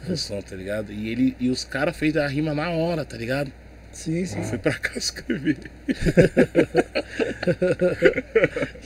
O 0.08 0.16
som, 0.16 0.42
tá 0.42 0.56
ligado? 0.56 0.92
E 0.92 1.10
ele 1.10 1.36
e 1.40 1.50
os 1.50 1.64
caras 1.64 1.96
fez 1.98 2.16
a 2.18 2.28
rima 2.28 2.54
na 2.54 2.70
hora, 2.70 3.04
tá 3.04 3.18
ligado? 3.18 3.52
Sim, 3.92 4.26
sim. 4.26 4.40
Eu 4.40 4.44
fui 4.44 4.58
pra 4.58 4.74
casa 4.74 5.00
escrever. 5.00 5.58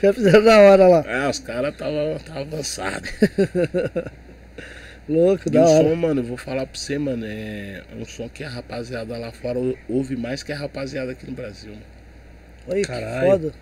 Já 0.01 0.13
fizeram 0.13 0.43
da 0.43 0.59
hora 0.59 0.87
lá. 0.87 1.03
Ah, 1.07 1.29
os 1.29 1.39
caras 1.39 1.75
tava, 1.75 2.19
tava 2.25 2.41
avançados. 2.41 3.09
Louco, 5.07 5.47
E 5.47 5.51
da 5.51 5.61
o 5.65 5.69
hora. 5.69 5.89
som, 5.89 5.95
mano, 5.95 6.21
eu 6.21 6.25
vou 6.25 6.37
falar 6.37 6.65
pra 6.67 6.77
você, 6.79 6.97
mano, 6.99 7.25
é 7.27 7.81
um 7.97 8.05
som 8.05 8.29
que 8.29 8.43
a 8.43 8.49
rapaziada 8.49 9.17
lá 9.17 9.31
fora 9.31 9.57
ouve 9.89 10.15
mais 10.15 10.43
que 10.43 10.51
a 10.51 10.57
rapaziada 10.57 11.11
aqui 11.11 11.25
no 11.25 11.31
Brasil. 11.35 11.71
Mano. 11.71 11.83
Olha 12.67 12.81
que 12.81 12.87
Caralho. 12.87 13.31
foda. 13.31 13.53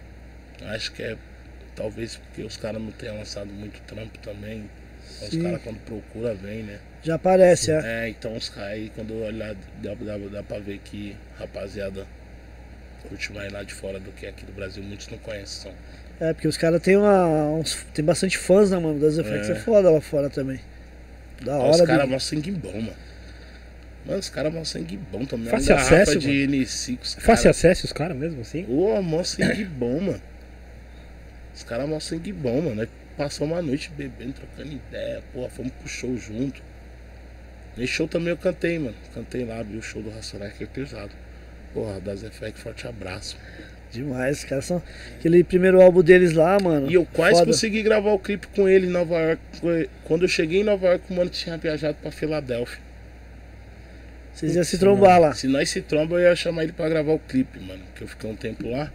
Acho 0.74 0.92
que 0.92 1.04
é 1.04 1.16
talvez 1.78 2.18
porque 2.18 2.42
os 2.42 2.58
caras 2.58 2.82
não 2.82 2.92
tenham 2.92 3.18
lançado 3.18 3.48
muito 3.48 3.80
trampo 3.84 4.18
também. 4.20 4.70
Então, 5.16 5.30
Os 5.30 5.44
caras 5.44 5.62
quando 5.64 5.80
procura 5.86 6.34
vem, 6.34 6.64
né? 6.64 6.80
Já 7.04 7.16
aparece, 7.16 7.72
é. 7.72 7.80
É, 8.06 8.10
então 8.10 8.36
os 8.36 8.50
caras 8.50 8.72
aí 8.72 8.92
quando 8.94 9.14
olhar 9.24 9.56
dá, 9.82 9.94
dá, 9.94 10.18
dá 10.18 10.44
pra 10.44 10.60
ver 10.60 10.80
que 10.84 11.16
rapaziada 11.40 12.06
curte 13.08 13.32
mais 13.32 13.54
lá 13.54 13.64
de 13.64 13.74
fora 13.74 14.00
do 14.00 14.12
que 14.12 14.26
aqui 14.26 14.44
do 14.46 14.52
Brasil. 14.52 14.84
Muitos 14.84 15.08
não 15.08 15.18
conhecem. 15.20 15.72
É, 16.20 16.34
porque 16.34 16.48
os 16.48 16.58
caras 16.58 16.82
têm 16.82 16.98
uma, 16.98 17.26
uns, 17.52 17.86
tem 17.94 18.04
bastante 18.04 18.38
fãs, 18.38 18.72
né, 18.72 18.78
mano? 18.80 19.00
Das 19.00 19.18
effects 19.18 19.50
é. 19.50 19.54
É. 19.54 19.56
foda 19.56 19.90
lá 19.90 20.02
fora 20.02 20.30
também. 20.30 20.60
Da 21.42 21.58
Os 21.58 21.78
hora. 21.78 21.86
caras 21.88 22.02
Big. 22.04 22.14
mó 22.14 22.20
sangue 22.20 22.52
bom, 22.52 22.74
mano. 22.74 22.94
Mano, 24.06 24.20
os 24.20 24.30
caras 24.30 24.54
mó 24.54 24.64
sangue 24.64 24.98
bom 24.98 25.26
também. 25.26 25.48
Fácil 25.50 25.76
acesso, 25.76 26.18
de 26.18 26.48
NC 26.48 26.96
com 26.98 27.04
os 27.04 27.14
Fácil 27.14 27.26
caras. 27.26 27.46
acesso 27.46 27.86
os 27.86 27.94
caras 27.94 28.18
mesmo, 28.18 28.42
assim? 28.42 28.66
Ô, 28.68 29.00
mó 29.02 29.24
sangue 29.24 29.64
bom, 29.66 30.00
mano. 30.02 30.22
Os 31.58 31.64
caras 31.64 31.90
mó 31.90 32.00
sangue 32.00 32.32
bom, 32.32 32.62
mano. 32.62 32.88
Passamos 33.18 33.56
uma 33.56 33.64
noite 33.64 33.90
bebendo, 33.98 34.34
trocando 34.34 34.76
ideia. 34.76 35.24
Porra, 35.34 35.50
fomos 35.50 35.72
pro 35.72 35.88
show 35.88 36.16
junto. 36.16 36.62
Nesse 37.76 37.94
show 37.94 38.08
também 38.08 38.30
eu 38.30 38.38
cantei, 38.38 38.78
mano. 38.78 38.96
Cantei 39.12 39.44
lá, 39.44 39.64
vi 39.64 39.76
o 39.76 39.82
show 39.82 40.00
do 40.04 40.12
Racionais, 40.12 40.54
que 40.54 40.66
é 40.66 40.68
pesado. 40.68 41.12
Porra, 41.74 42.00
das 42.00 42.22
FX, 42.22 42.60
forte 42.60 42.88
abraço. 42.88 43.38
Demais, 43.92 44.40
os 44.40 44.44
caras 44.44 44.66
são. 44.66 44.84
Aquele 45.18 45.44
primeiro 45.44 45.82
álbum 45.82 46.04
deles 46.04 46.34
lá, 46.34 46.60
mano. 46.60 46.92
E 46.92 46.94
eu 46.94 47.08
quase 47.12 47.40
foda. 47.40 47.48
consegui 47.48 47.82
gravar 47.82 48.12
o 48.12 48.20
clipe 48.20 48.46
com 48.48 48.70
ele 48.70 48.86
em 48.86 48.92
Nova 48.92 49.16
York. 49.16 49.42
Quando 50.04 50.26
eu 50.26 50.28
cheguei 50.28 50.62
em 50.62 50.64
Nova 50.64 50.86
York, 50.90 51.06
o 51.10 51.16
mano 51.16 51.32
tinha 51.32 51.58
viajado 51.58 51.98
pra 52.00 52.12
Filadélfia. 52.12 52.80
Vocês 54.32 54.56
iam 54.56 54.64
se 54.64 54.78
trombar 54.78 55.20
lá, 55.20 55.34
Se 55.34 55.48
nós 55.48 55.72
se 55.72 55.82
tromba, 55.82 56.18
eu 56.18 56.30
ia 56.30 56.36
chamar 56.36 56.64
ele 56.64 56.72
pra 56.72 56.88
gravar 56.88 57.14
o 57.14 57.20
clipe, 57.20 57.60
mano. 57.60 57.84
Que 57.96 58.04
eu 58.04 58.08
fiquei 58.08 58.30
um 58.30 58.36
tempo 58.36 58.70
lá. 58.70 58.92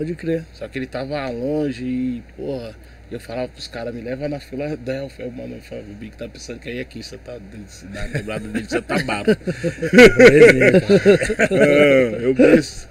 Pode 0.00 0.14
crer. 0.14 0.44
Só 0.54 0.66
que 0.66 0.78
ele 0.78 0.86
tava 0.86 1.28
longe 1.28 1.84
e, 1.84 2.22
porra, 2.34 2.74
eu 3.12 3.20
falava 3.20 3.48
pros 3.48 3.68
caras, 3.68 3.94
me 3.94 4.00
leva 4.00 4.28
na 4.30 4.40
Filadélfia. 4.40 5.26
Aí 5.26 5.30
o 5.30 5.34
mano 5.34 5.60
falava, 5.60 5.86
o 5.90 5.94
Big 5.94 6.16
tá 6.16 6.26
pensando 6.26 6.58
que 6.58 6.70
aí 6.70 6.80
aqui, 6.80 7.02
você 7.02 7.18
tá 7.18 7.36
na 7.92 8.08
quebrada 8.08 8.48
dele, 8.48 8.66
você 8.66 8.80
tá 8.80 9.02
cara. 9.02 9.36
Ah, 11.50 12.16
eu 12.22 12.34
penso. 12.34 12.88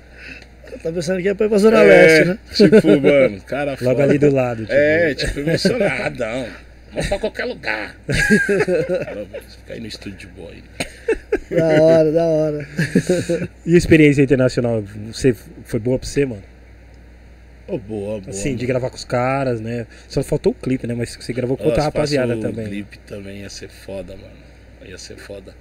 Tá 0.84 0.91
pensando 0.91 1.20
que 1.20 1.28
é 1.30 1.34
pra 1.34 1.47
ir 1.47 1.49
pra 1.49 1.57
Zona 1.57 1.80
É, 1.80 1.84
Leste, 1.84 2.26
né? 2.28 2.38
Tipo, 2.53 3.01
mano, 3.01 3.41
cara 3.41 3.72
Logo 3.72 3.99
foda. 3.99 4.03
ali 4.03 4.20
do 4.20 4.30
lado. 4.32 4.62
tipo. 4.62 4.74
É, 4.74 5.16
tipo, 5.16 5.39
emocionadão. 5.39 6.47
Vamos 6.91 7.07
pra 7.07 7.20
qualquer 7.20 7.45
lugar. 7.45 7.95
Cara, 8.05 9.26
fica 9.57 9.74
aí 9.74 9.80
no 9.80 9.88
estúdio 9.88 10.18
de 10.20 10.28
boa 10.28 10.51
aí. 10.51 10.64
Da 11.49 11.66
hora, 11.82 12.12
da 12.12 12.24
hora. 12.24 12.68
E 13.66 13.74
a 13.74 13.78
experiência 13.78 14.22
internacional, 14.22 14.84
você 15.12 15.36
foi 15.64 15.80
boa 15.80 15.97
pra 15.97 16.07
você, 16.07 16.24
mano? 16.26 16.43
Ô, 17.70 17.78
boa, 17.78 18.20
boa. 18.20 18.30
Assim, 18.30 18.49
de 18.55 18.63
mano. 18.63 18.67
gravar 18.67 18.89
com 18.89 18.95
os 18.95 19.05
caras, 19.05 19.61
né? 19.61 19.86
Só 20.07 20.24
faltou 20.24 20.51
o 20.51 20.55
clipe, 20.55 20.88
né? 20.88 20.95
Mas 20.95 21.15
você 21.15 21.32
gravou 21.32 21.55
com 21.55 21.65
outra 21.65 21.78
Nossa, 21.84 21.88
rapaziada 21.89 22.36
passou 22.36 22.49
também. 22.49 22.65
O 22.65 22.70
clipe 22.70 22.97
também 22.99 23.41
ia 23.41 23.49
ser 23.49 23.70
foda, 23.70 24.15
mano. 24.15 24.38
Ia 24.84 24.97
ser 24.97 25.17
foda. 25.17 25.55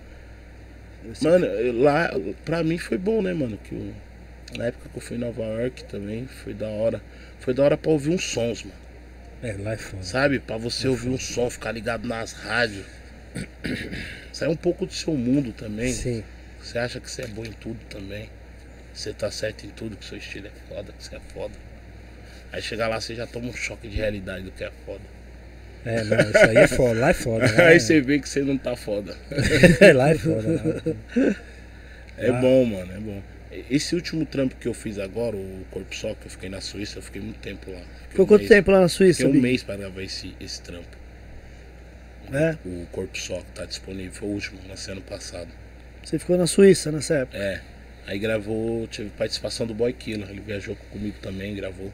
Mano, 1.20 1.46
lá, 1.82 2.10
pra 2.44 2.62
mim 2.62 2.78
foi 2.78 2.98
bom, 2.98 3.20
né, 3.22 3.32
mano? 3.32 3.58
Que 3.58 3.74
eu- 3.74 3.94
na 4.56 4.66
época 4.66 4.88
que 4.88 4.96
eu 4.96 5.02
fui 5.02 5.16
em 5.16 5.20
Nova 5.20 5.42
York 5.42 5.84
também, 5.84 6.26
foi 6.26 6.54
da 6.54 6.66
hora. 6.68 7.02
Foi 7.40 7.52
da 7.52 7.62
hora 7.62 7.76
pra 7.76 7.90
ouvir 7.90 8.10
uns 8.10 8.24
sons, 8.24 8.62
mano. 8.64 8.76
É, 9.42 9.52
lá 9.62 9.74
é 9.74 9.76
foda. 9.76 10.02
Sabe? 10.02 10.38
Pra 10.40 10.56
você 10.56 10.88
ouvir 10.88 11.08
um 11.10 11.18
som, 11.18 11.48
ficar 11.50 11.72
ligado 11.72 12.08
nas 12.08 12.32
rádios. 12.32 12.86
Sair 14.32 14.48
um 14.48 14.56
pouco 14.56 14.86
do 14.86 14.92
seu 14.92 15.14
mundo 15.14 15.52
também. 15.52 15.92
Sim. 15.92 16.24
Você 16.60 16.78
acha 16.78 16.98
que 17.00 17.10
você 17.10 17.22
é 17.22 17.26
bom 17.26 17.44
em 17.44 17.52
tudo 17.52 17.78
também. 17.88 18.28
Você 18.92 19.12
tá 19.12 19.30
certo 19.30 19.64
em 19.64 19.70
tudo, 19.70 19.96
que 19.96 20.04
seu 20.04 20.18
estilo 20.18 20.48
é 20.48 20.74
foda, 20.74 20.92
que 20.92 21.04
você 21.04 21.16
é 21.16 21.20
foda. 21.32 21.54
Aí 22.52 22.62
chegar 22.62 22.88
lá, 22.88 23.00
você 23.00 23.14
já 23.14 23.26
toma 23.26 23.48
um 23.48 23.52
choque 23.54 23.88
de 23.88 23.96
realidade 23.96 24.44
do 24.44 24.50
que 24.50 24.64
é 24.64 24.70
foda. 24.86 25.02
É, 25.84 26.02
não, 26.04 26.18
isso 26.18 26.38
aí 26.38 26.56
é 26.56 26.66
foda. 26.66 27.00
Lá 27.00 27.10
é 27.10 27.14
foda. 27.14 27.52
Lá 27.56 27.66
Aí 27.68 27.76
é... 27.76 27.78
você 27.78 28.00
vê 28.00 28.18
que 28.18 28.28
você 28.28 28.40
não 28.42 28.56
tá 28.58 28.74
foda. 28.76 29.14
lá 29.94 30.10
é 30.10 30.14
foda. 30.14 30.48
lá. 30.48 31.34
É 32.16 32.28
Ah. 32.30 32.32
bom, 32.32 32.64
mano, 32.64 32.92
é 32.92 32.98
bom. 32.98 33.22
Esse 33.70 33.94
último 33.94 34.26
trampo 34.26 34.56
que 34.56 34.66
eu 34.68 34.74
fiz 34.74 34.98
agora, 34.98 35.36
o 35.36 35.64
Corpo 35.70 35.94
Só, 35.94 36.14
que 36.14 36.26
eu 36.26 36.30
fiquei 36.30 36.48
na 36.48 36.60
Suíça, 36.60 36.98
eu 36.98 37.02
fiquei 37.02 37.20
muito 37.22 37.38
tempo 37.38 37.70
lá. 37.70 37.78
Fiquei 37.78 38.08
Ficou 38.10 38.24
um 38.24 38.28
quanto 38.28 38.40
mês- 38.40 38.48
tempo 38.50 38.70
lá 38.70 38.80
na 38.80 38.88
Suíça, 38.88 39.22
Fiquei 39.24 39.38
um 39.38 39.42
mês 39.42 39.62
pra 39.62 39.76
gravar 39.76 40.02
esse, 40.02 40.34
esse 40.40 40.60
trampo. 40.62 40.96
É? 42.32 42.56
O 42.66 42.86
Corpo 42.92 43.16
Só, 43.16 43.38
que 43.38 43.52
tá 43.54 43.64
disponível, 43.64 44.12
foi 44.12 44.28
o 44.28 44.32
último, 44.32 44.58
nasceu 44.68 44.92
ano 44.92 45.02
passado. 45.02 45.48
Você 46.04 46.18
ficou 46.18 46.36
na 46.36 46.46
Suíça 46.46 46.92
nessa 46.92 47.14
época. 47.14 47.38
É. 47.38 47.60
Aí 48.06 48.18
gravou, 48.18 48.86
tive 48.86 49.10
participação 49.10 49.66
do 49.66 49.74
Boy 49.74 49.92
Killer, 49.92 50.28
ele 50.30 50.40
viajou 50.40 50.76
comigo 50.90 51.16
também, 51.22 51.54
gravou. 51.54 51.90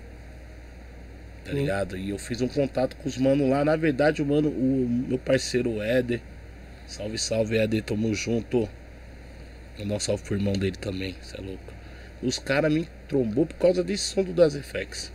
Tá 1.45 1.53
Hum. 1.53 1.57
ligado? 1.57 1.97
E 1.97 2.11
eu 2.11 2.19
fiz 2.19 2.41
um 2.41 2.49
contato 2.49 2.97
com 2.97 3.09
os 3.09 3.19
manos 3.19 3.49
lá. 3.49 3.65
Na 3.65 3.77
verdade, 3.77 4.23
o 4.23 4.27
mano, 4.27 4.49
o 4.49 4.89
meu 5.09 5.19
parceiro 5.19 5.71
o 5.71 5.83
Éder. 5.83 6.21
Salve, 6.87 7.19
salve, 7.19 7.57
Éder, 7.57 7.83
tamo 7.83 8.15
junto. 8.15 8.69
Dar 9.79 9.95
um 9.95 10.01
salve 10.01 10.23
pro 10.23 10.35
irmão 10.37 10.53
dele 10.53 10.77
também, 10.77 11.15
cê 11.21 11.37
é 11.39 11.41
louco. 11.41 11.73
Os 12.23 12.39
caras 12.39 12.73
me 12.73 12.89
trombou 13.09 13.45
por 13.45 13.57
causa 13.57 13.83
desse 13.83 14.05
som 14.05 14.23
do 14.23 14.33
Das 14.33 14.55
FX. 14.55 15.13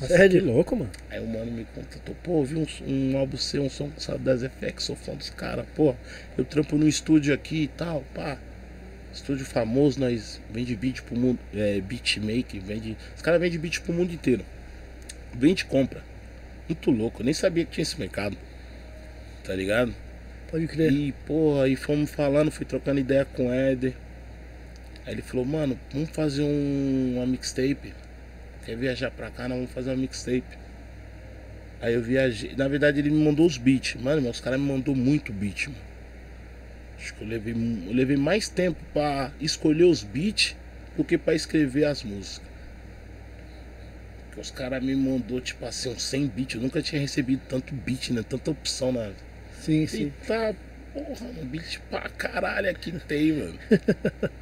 Nossa, 0.00 0.16
Sério? 0.16 0.40
que 0.40 0.46
louco, 0.46 0.74
mano. 0.74 0.90
Aí 1.10 1.20
o 1.20 1.26
mano 1.28 1.52
me 1.52 1.64
contatou, 1.66 2.14
pô, 2.22 2.32
ouvi 2.32 2.56
um, 2.56 2.66
um 2.86 3.16
álbum 3.16 3.36
seu, 3.36 3.62
um 3.62 3.70
som 3.70 3.90
com 3.90 4.18
das 4.18 4.42
FX, 4.42 4.84
sou 4.84 4.96
fã 4.96 5.14
dos 5.14 5.30
caras, 5.30 5.64
pô, 5.76 5.94
eu 6.36 6.44
trampo 6.44 6.76
no 6.76 6.88
estúdio 6.88 7.32
aqui 7.34 7.64
e 7.64 7.68
tal, 7.68 8.02
pá. 8.14 8.38
Estúdio 9.12 9.44
famoso, 9.44 10.00
nós 10.00 10.40
vende 10.50 10.74
beat 10.74 11.02
pro 11.02 11.14
mundo, 11.14 11.38
é, 11.54 11.80
beatmaker, 11.82 12.60
vende. 12.62 12.96
Os 13.14 13.20
caras 13.22 13.38
vendem 13.40 13.58
beat 13.58 13.80
pro 13.82 13.92
mundo 13.92 14.12
inteiro. 14.12 14.44
Vende 15.34 15.62
e 15.62 15.66
compra. 15.66 16.02
Muito 16.68 16.90
louco, 16.90 17.20
eu 17.20 17.24
nem 17.24 17.34
sabia 17.34 17.64
que 17.64 17.72
tinha 17.72 17.82
esse 17.82 17.98
mercado. 17.98 18.36
Tá 19.44 19.54
ligado? 19.54 19.94
Pode 20.50 20.66
crer. 20.66 20.92
E, 20.92 21.12
porra, 21.26 21.64
aí 21.64 21.76
fomos 21.76 22.10
falando, 22.10 22.50
fui 22.50 22.66
trocando 22.66 23.00
ideia 23.00 23.24
com 23.24 23.48
o 23.48 23.52
Éder. 23.52 23.94
Aí 25.04 25.14
ele 25.14 25.22
falou, 25.22 25.44
mano, 25.44 25.78
vamos 25.92 26.10
fazer 26.10 26.42
um, 26.42 27.14
uma 27.16 27.26
mixtape. 27.26 27.92
Quer 28.64 28.76
viajar 28.76 29.10
pra 29.10 29.30
cá? 29.30 29.48
Não, 29.48 29.56
vamos 29.56 29.72
fazer 29.72 29.90
uma 29.90 29.96
mixtape. 29.96 30.58
Aí 31.80 31.94
eu 31.94 32.02
viajei. 32.02 32.54
Na 32.56 32.68
verdade 32.68 33.00
ele 33.00 33.10
me 33.10 33.24
mandou 33.24 33.44
os 33.44 33.58
beats. 33.58 34.00
Mano, 34.00 34.22
meus 34.22 34.40
caras 34.40 34.60
me 34.60 34.66
mandou 34.66 34.94
muito 34.94 35.32
beat, 35.32 35.66
mano. 35.66 35.80
Acho 36.96 37.14
que 37.14 37.24
eu 37.24 37.28
levei, 37.28 37.52
eu 37.52 37.92
levei 37.92 38.16
mais 38.16 38.48
tempo 38.48 38.78
pra 38.92 39.32
escolher 39.40 39.84
os 39.84 40.04
beats 40.04 40.54
do 40.96 41.02
que 41.02 41.18
pra 41.18 41.34
escrever 41.34 41.86
as 41.86 42.04
músicas. 42.04 42.51
Porque 44.32 44.40
os 44.40 44.50
caras 44.50 44.82
me 44.82 44.96
mandou, 44.96 45.42
tipo 45.42 45.66
assim, 45.66 45.90
uns 45.90 46.02
100 46.04 46.26
beats. 46.28 46.54
Eu 46.54 46.62
nunca 46.62 46.80
tinha 46.80 46.98
recebido 46.98 47.42
tanto 47.46 47.74
beat, 47.74 48.10
né? 48.12 48.22
Tanta 48.26 48.50
opção 48.50 48.90
na, 48.90 49.12
Sim, 49.60 49.86
sim. 49.86 50.04
Eita 50.04 50.56
porra, 50.94 51.26
um 51.26 51.44
beat 51.44 51.80
pra 51.90 52.08
caralho 52.08 52.70
aqui 52.70 52.92
tem, 53.06 53.32
mano. 53.32 53.58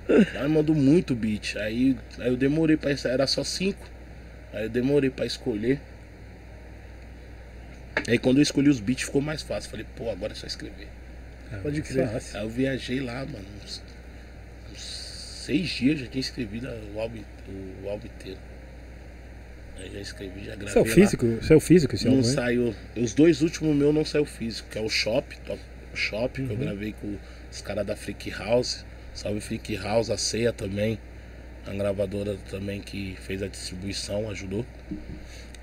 Me 0.09 0.49
mandou 0.49 0.76
muito 0.76 1.12
beat. 1.16 1.57
Aí, 1.57 1.97
aí 2.20 2.28
eu 2.28 2.36
demorei 2.36 2.76
pra 2.76 2.93
isso, 2.93 3.09
era 3.09 3.26
só 3.26 3.43
cinco. 3.43 3.84
Aí 4.53 4.62
eu 4.62 4.68
demorei 4.68 5.11
pra 5.11 5.26
escolher. 5.26 5.80
Aí 8.07 8.16
quando 8.16 8.36
eu 8.36 8.43
escolhi 8.43 8.68
os 8.68 8.78
beats 8.78 9.07
ficou 9.07 9.20
mais 9.20 9.43
fácil. 9.43 9.70
Falei, 9.72 9.86
pô, 9.97 10.09
agora 10.09 10.32
é 10.32 10.36
só 10.36 10.47
escrever. 10.47 10.86
Pode 11.62 11.82
crer. 11.82 12.09
Fácil. 12.09 12.38
Aí 12.38 12.45
eu 12.45 12.49
viajei 12.49 13.01
lá, 13.01 13.26
mano. 13.26 13.45
Uns, 13.64 13.82
uns 14.70 14.80
seis 14.80 15.68
dias 15.68 15.99
já 15.99 16.07
tinha 16.07 16.20
escrevido 16.20 16.68
o 16.95 17.01
álbum, 17.01 17.22
o 17.82 17.88
álbum 17.88 18.07
inteiro. 18.07 18.38
Aí 19.81 19.91
já 19.93 20.01
escrevi, 20.01 20.45
já 20.45 20.55
gravei. 20.57 20.76
É 20.83 20.85
o 20.85 20.89
lá. 20.89 20.95
físico? 20.95 21.26
Isso 21.41 21.53
é 21.53 21.57
o 21.57 21.61
físico 21.61 21.95
esse 21.95 22.05
Não 22.07 22.16
né? 22.18 22.22
saiu. 22.22 22.74
Os 22.97 23.14
dois 23.14 23.41
últimos 23.43 23.74
meus 23.74 23.95
não 23.95 24.05
saiu 24.05 24.24
físico, 24.26 24.68
que 24.70 24.78
é 24.78 24.83
o 24.83 24.89
Shop, 24.89 25.37
Shop, 25.95 26.43
que 26.47 26.53
eu 26.53 26.57
gravei 26.57 26.95
com 27.01 27.16
os 27.51 27.61
caras 27.62 27.87
da 27.87 27.97
Freak 27.97 28.31
House. 28.31 28.85
Salve 29.14 29.41
Freak 29.41 29.74
House, 29.76 30.11
a 30.11 30.16
Ceia 30.16 30.53
também. 30.53 30.99
A 31.66 31.72
gravadora 31.74 32.37
também 32.51 32.81
que 32.81 33.16
fez 33.26 33.43
a 33.43 33.47
distribuição, 33.49 34.31
ajudou. 34.31 34.64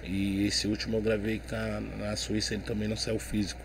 E 0.03 0.45
esse 0.45 0.67
último 0.67 0.97
eu 0.97 1.01
gravei 1.01 1.41
a- 1.51 1.81
na 1.99 2.15
Suíça, 2.15 2.53
ele 2.53 2.63
também 2.63 2.87
não 2.87 2.95
saiu 2.97 3.19
físico. 3.19 3.59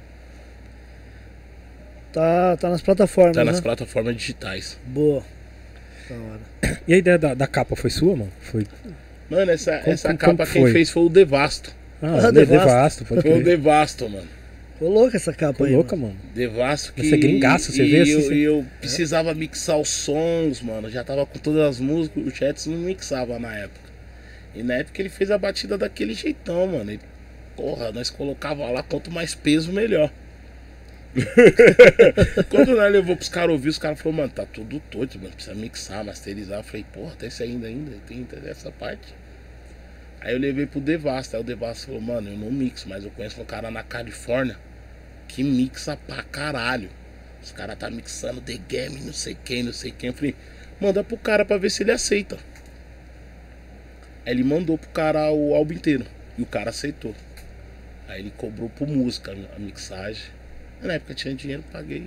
Tá, 2.13 2.57
tá 2.59 2.69
nas 2.69 2.83
plataformas, 2.83 3.35
Tá 3.35 3.45
né? 3.45 3.51
nas 3.53 3.61
plataformas 3.61 4.15
digitais. 4.17 4.79
Boa. 4.87 5.25
Da 6.09 6.15
hora. 6.17 6.41
E 6.87 6.93
a 6.95 6.97
ideia 6.99 7.19
da, 7.19 7.33
da 7.35 7.47
capa 7.47 7.75
foi 7.75 7.91
sua, 7.91 8.15
mano? 8.17 8.33
Foi. 8.41 8.67
Mano, 9.33 9.51
essa, 9.51 9.79
Como- 9.79 9.93
essa 9.95 10.09
como- 10.09 10.19
capa 10.19 10.37
como 10.45 10.53
quem 10.53 10.63
foi? 10.63 10.73
fez 10.73 10.91
foi 10.91 11.03
o 11.05 11.09
Devasto. 11.09 11.75
Ah, 12.03 12.07
Ah, 12.27 12.31
de- 12.31 12.33
Devasto. 12.33 12.67
Devasto, 12.67 13.05
pode 13.07 13.23
Foi 13.23 13.41
o. 13.41 13.43
Devasto, 13.45 14.09
mano. 14.11 14.29
Ficou 14.75 14.89
louca 14.91 15.17
essa 15.17 15.33
capa 15.33 15.53
Ficou 15.53 15.67
aí. 15.67 15.73
louca, 15.75 15.97
mano. 15.97 16.17
Devasto 16.35 16.93
que. 16.93 17.09
Você 17.09 17.15
é 17.15 17.19
gringaço, 17.19 17.73
você 17.73 17.85
e 17.85 17.91
vê 17.91 18.01
assim, 18.03 18.11
Eu, 18.13 18.21
você- 18.21 18.35
e 18.35 18.43
eu 18.43 18.67
precisava 18.81 19.33
mixar 19.35 19.79
os 19.79 19.89
sons, 19.89 20.61
mano. 20.61 20.91
Já 20.91 21.03
tava 21.05 21.25
com 21.25 21.39
todas 21.39 21.63
as 21.63 21.81
músicas, 21.81 22.27
o 22.27 22.31
Chats 22.31 22.67
não 22.67 22.77
mixava 22.77 23.39
na 23.39 23.57
época. 23.57 23.91
E 24.55 24.63
na 24.63 24.75
época 24.75 25.01
ele 25.01 25.09
fez 25.09 25.31
a 25.31 25.39
batida 25.39 25.79
daquele 25.79 26.13
jeitão, 26.15 26.67
mano. 26.67 26.91
Ele, 26.91 27.01
porra, 27.57 27.91
nós 27.93 28.11
colocava 28.11 28.69
lá, 28.71 28.83
quanto 28.83 29.11
mais 29.11 29.35
peso, 29.35 29.73
melhor. 29.73 30.11
Quando 32.49 32.75
nós 32.75 32.91
levou 32.93 33.15
pros 33.17 33.29
caras 33.29 33.51
ouvir, 33.51 33.69
os 33.69 33.79
caras 33.79 34.01
falaram, 34.01 34.23
mano, 34.23 34.33
tá 34.35 34.47
tudo 34.47 34.81
torto, 34.91 35.19
mano. 35.19 35.31
Precisa 35.33 35.55
mixar, 35.55 36.05
masterizar. 36.05 36.59
Eu 36.59 36.63
falei, 36.65 36.85
porra, 36.93 37.15
tem 37.19 37.29
isso 37.29 37.43
ainda 37.43 37.67
ainda, 37.67 37.93
tem 38.09 38.27
essa 38.47 38.71
parte. 38.71 39.15
Aí 40.23 40.33
eu 40.33 40.39
levei 40.39 40.67
pro 40.67 40.81
Devasta. 40.81 41.37
Aí 41.37 41.43
o 41.43 41.45
Devasta 41.45 41.87
falou, 41.87 42.01
mano, 42.01 42.31
eu 42.31 42.37
não 42.37 42.51
mixo, 42.51 42.89
mas 42.89 43.05
eu 43.05 43.11
conheço 43.11 43.41
um 43.41 43.45
cara 43.45 43.71
na 43.71 43.83
Califórnia 43.83 44.57
que 45.29 45.43
mixa 45.43 45.97
pra 45.97 46.23
caralho. 46.23 46.91
Os 47.43 47.51
caras 47.51 47.77
tá 47.77 47.91
mixando 47.91 48.41
The 48.41 48.57
Game, 48.69 49.01
não 49.01 49.13
sei 49.13 49.37
quem, 49.45 49.65
não 49.65 49.73
sei 49.73 49.91
quem. 49.91 50.09
Eu 50.09 50.15
falei, 50.15 50.35
manda 50.81 51.03
pro 51.03 51.17
cara 51.17 51.45
pra 51.45 51.57
ver 51.57 51.71
se 51.71 51.83
ele 51.83 51.91
aceita. 51.91 52.39
Aí 54.25 54.33
ele 54.33 54.45
mandou 54.45 54.79
pro 54.79 54.89
cara 54.91 55.31
o 55.33 55.55
álbum 55.55 55.75
inteiro. 55.75 56.07
E 56.39 56.43
o 56.43 56.47
cara 56.47 56.71
aceitou. 56.71 57.15
Aí 58.07 58.21
ele 58.21 58.33
cobrou 58.37 58.69
por 58.69 58.87
música 58.87 59.33
a 59.33 59.59
mixagem. 59.59 60.25
Na 60.81 60.95
época 60.95 61.15
tinha 61.15 61.35
dinheiro, 61.35 61.65
paguei. 61.73 62.07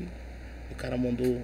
O 0.72 0.76
cara 0.76 0.96
mandou. 0.98 1.42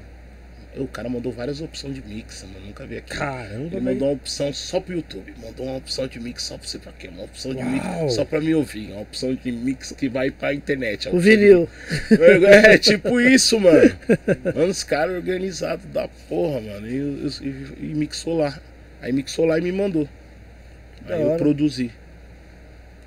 O 0.77 0.87
cara 0.87 1.09
mandou 1.09 1.31
várias 1.33 1.59
opções 1.59 1.93
de 1.95 2.01
mix, 2.01 2.43
mano. 2.43 2.65
Nunca 2.67 2.85
vi 2.85 2.97
aqui. 2.97 3.17
Caramba, 3.17 3.75
Ele 3.75 3.81
mandou 3.81 4.07
uma 4.07 4.13
opção 4.13 4.53
só 4.53 4.79
pro 4.79 4.93
YouTube. 4.95 5.33
Mandou 5.43 5.65
uma 5.65 5.75
opção 5.77 6.07
de 6.07 6.17
mix 6.19 6.43
só 6.43 6.57
pra 6.57 6.65
você 6.67 6.79
pra 6.79 6.93
quê? 6.93 7.09
Uma 7.09 7.23
opção 7.23 7.53
de 7.53 7.61
Uau. 7.61 7.69
mix 7.69 8.13
só 8.15 8.23
pra 8.23 8.39
me 8.39 8.55
ouvir. 8.55 8.91
Uma 8.91 9.01
opção 9.01 9.35
de 9.35 9.51
mix 9.51 9.91
que 9.91 10.07
vai 10.07 10.31
pra 10.31 10.53
internet. 10.53 11.09
O 11.09 11.17
opção 11.17 11.19
de 11.21 11.37
vinil. 11.37 11.69
é, 12.47 12.77
tipo 12.77 13.19
isso, 13.19 13.59
mano. 13.59 13.97
Mano, 14.55 14.67
os 14.71 14.83
caras 14.83 15.15
organizados 15.15 15.85
da 15.87 16.07
porra, 16.29 16.61
mano. 16.61 16.87
E, 16.87 16.95
e- 17.43 17.73
e 17.91 17.93
mixou 17.93 18.37
lá. 18.37 18.57
Aí 19.01 19.11
mixou 19.11 19.45
lá 19.45 19.57
e 19.57 19.61
me 19.61 19.71
mandou. 19.73 20.07
Aí 21.07 21.21
eu 21.21 21.35
produzi, 21.35 21.91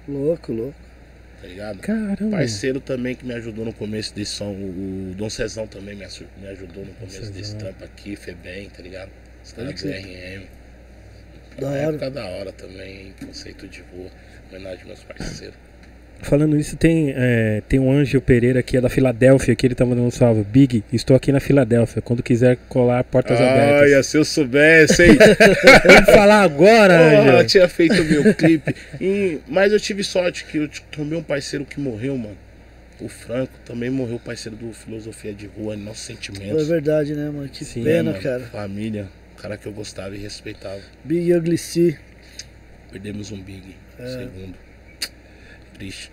Louco, 0.07 0.53
louco. 0.53 0.75
Tá 1.45 1.49
ligado? 1.49 1.79
Caramba. 1.81 2.39
Parceiro 2.39 2.81
também 2.81 3.15
que 3.15 3.27
me 3.27 3.35
ajudou 3.35 3.67
no 3.67 3.73
começo 3.73 4.15
desse 4.15 4.33
som. 4.33 4.53
O, 4.53 5.15
Dom 5.15 5.29
Cezão 5.29 5.67
também 5.67 5.95
me, 5.95 6.05
ajudou 6.05 6.85
no 6.85 6.95
começo 6.95 7.19
Cezão. 7.19 7.33
desse 7.33 7.57
trampo 7.57 7.85
aqui. 7.85 8.17
Febem, 8.17 8.71
tá 8.71 8.83
ligado? 8.83 9.11
Os 9.45 9.53
caras 9.53 9.81
do. 9.81 9.89
RM. 9.89 10.47
Da 11.61 11.77
época 11.77 12.11
da 12.11 12.27
hora 12.27 12.53
também. 12.53 13.15
Conceito 13.25 13.69
de 13.69 13.83
boa. 13.83 14.11
Homenagem 14.49 14.81
aos 14.81 14.87
meus 14.87 15.05
parceiros. 15.05 15.57
Falando 16.23 16.57
nisso, 16.57 16.75
tem, 16.77 17.12
é, 17.15 17.62
tem 17.69 17.79
um 17.79 17.93
Anjo 17.93 18.19
Pereira 18.21 18.62
que 18.62 18.77
é 18.79 18.81
da 18.81 18.89
Filadélfia, 18.89 19.55
que 19.55 19.67
ele 19.67 19.75
tá 19.75 19.85
mandando 19.85 20.07
um 20.07 20.11
salve. 20.11 20.43
Big, 20.43 20.83
estou 20.91 21.15
aqui 21.15 21.31
na 21.31 21.39
Filadélfia. 21.39 22.01
Quando 22.01 22.23
quiser 22.23 22.57
colar, 22.69 23.05
portas 23.05 23.39
abertas. 23.39 23.83
Olha, 23.83 24.03
se 24.03 24.17
eu 24.17 24.25
soubesse, 24.25 25.03
hein? 25.03 25.19
Vamos 25.85 26.11
falar 26.15 26.41
agora, 26.43 26.99
Porra, 27.17 27.39
eu 27.41 27.47
tinha 27.47 27.69
feito 27.69 28.01
o 28.01 28.05
meu 28.05 28.35
clipe. 28.35 28.75
E- 28.99 29.39
mas 29.47 29.71
eu 29.71 29.79
tive 29.79 30.03
sorte 30.03 30.47
que 30.47 30.57
eu 30.59 30.69
tomei 30.91 31.19
um 31.19 31.23
parceiro 31.23 31.65
que 31.67 31.79
morreu, 31.79 32.17
mano. 32.17 32.37
O 33.01 33.09
Franco 33.09 33.53
também 33.67 33.91
morreu, 33.91 34.19
parceiro 34.19 34.57
do 34.57 34.73
Filosofia 34.73 35.35
de 35.35 35.47
Rua, 35.47 35.77
Nossos 35.77 36.09
É 36.09 36.15
Sentimentos. 36.15 36.67
verdade, 36.69 37.12
né, 37.15 37.29
mano? 37.29 37.49
Que 37.51 37.65
Sim, 37.67 37.85
pena, 37.85 38.12
mano, 38.12 38.23
cara. 38.23 38.41
Família, 38.45 39.09
cara 39.43 39.59
que 39.59 39.67
eu 39.67 39.73
gostava 39.73 40.15
e 40.17 40.19
respeitava. 40.21 40.81
Big 41.05 41.35
Ugly 41.35 41.59
C. 41.59 41.99
Perdemos 42.91 43.31
um 43.31 43.43
Big, 43.43 43.77
É. 43.99 44.07
segundo. 44.07 44.55
Triste. 45.75 46.11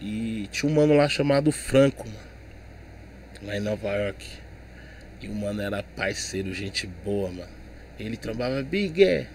E 0.00 0.48
tinha 0.50 0.70
um 0.70 0.74
mano 0.74 0.96
lá 0.96 1.08
chamado 1.08 1.52
Franco, 1.52 2.08
mano. 2.08 2.30
Lá 3.42 3.56
em 3.56 3.60
Nova 3.60 3.88
York. 3.88 4.26
E 5.20 5.28
o 5.28 5.34
mano 5.34 5.60
era 5.60 5.82
parceiro, 5.82 6.54
gente 6.54 6.86
boa, 6.86 7.30
mano. 7.30 7.52
Ele 7.98 8.16
trabalhava, 8.16 8.62
Big, 8.62 9.04
é, 9.04 9.26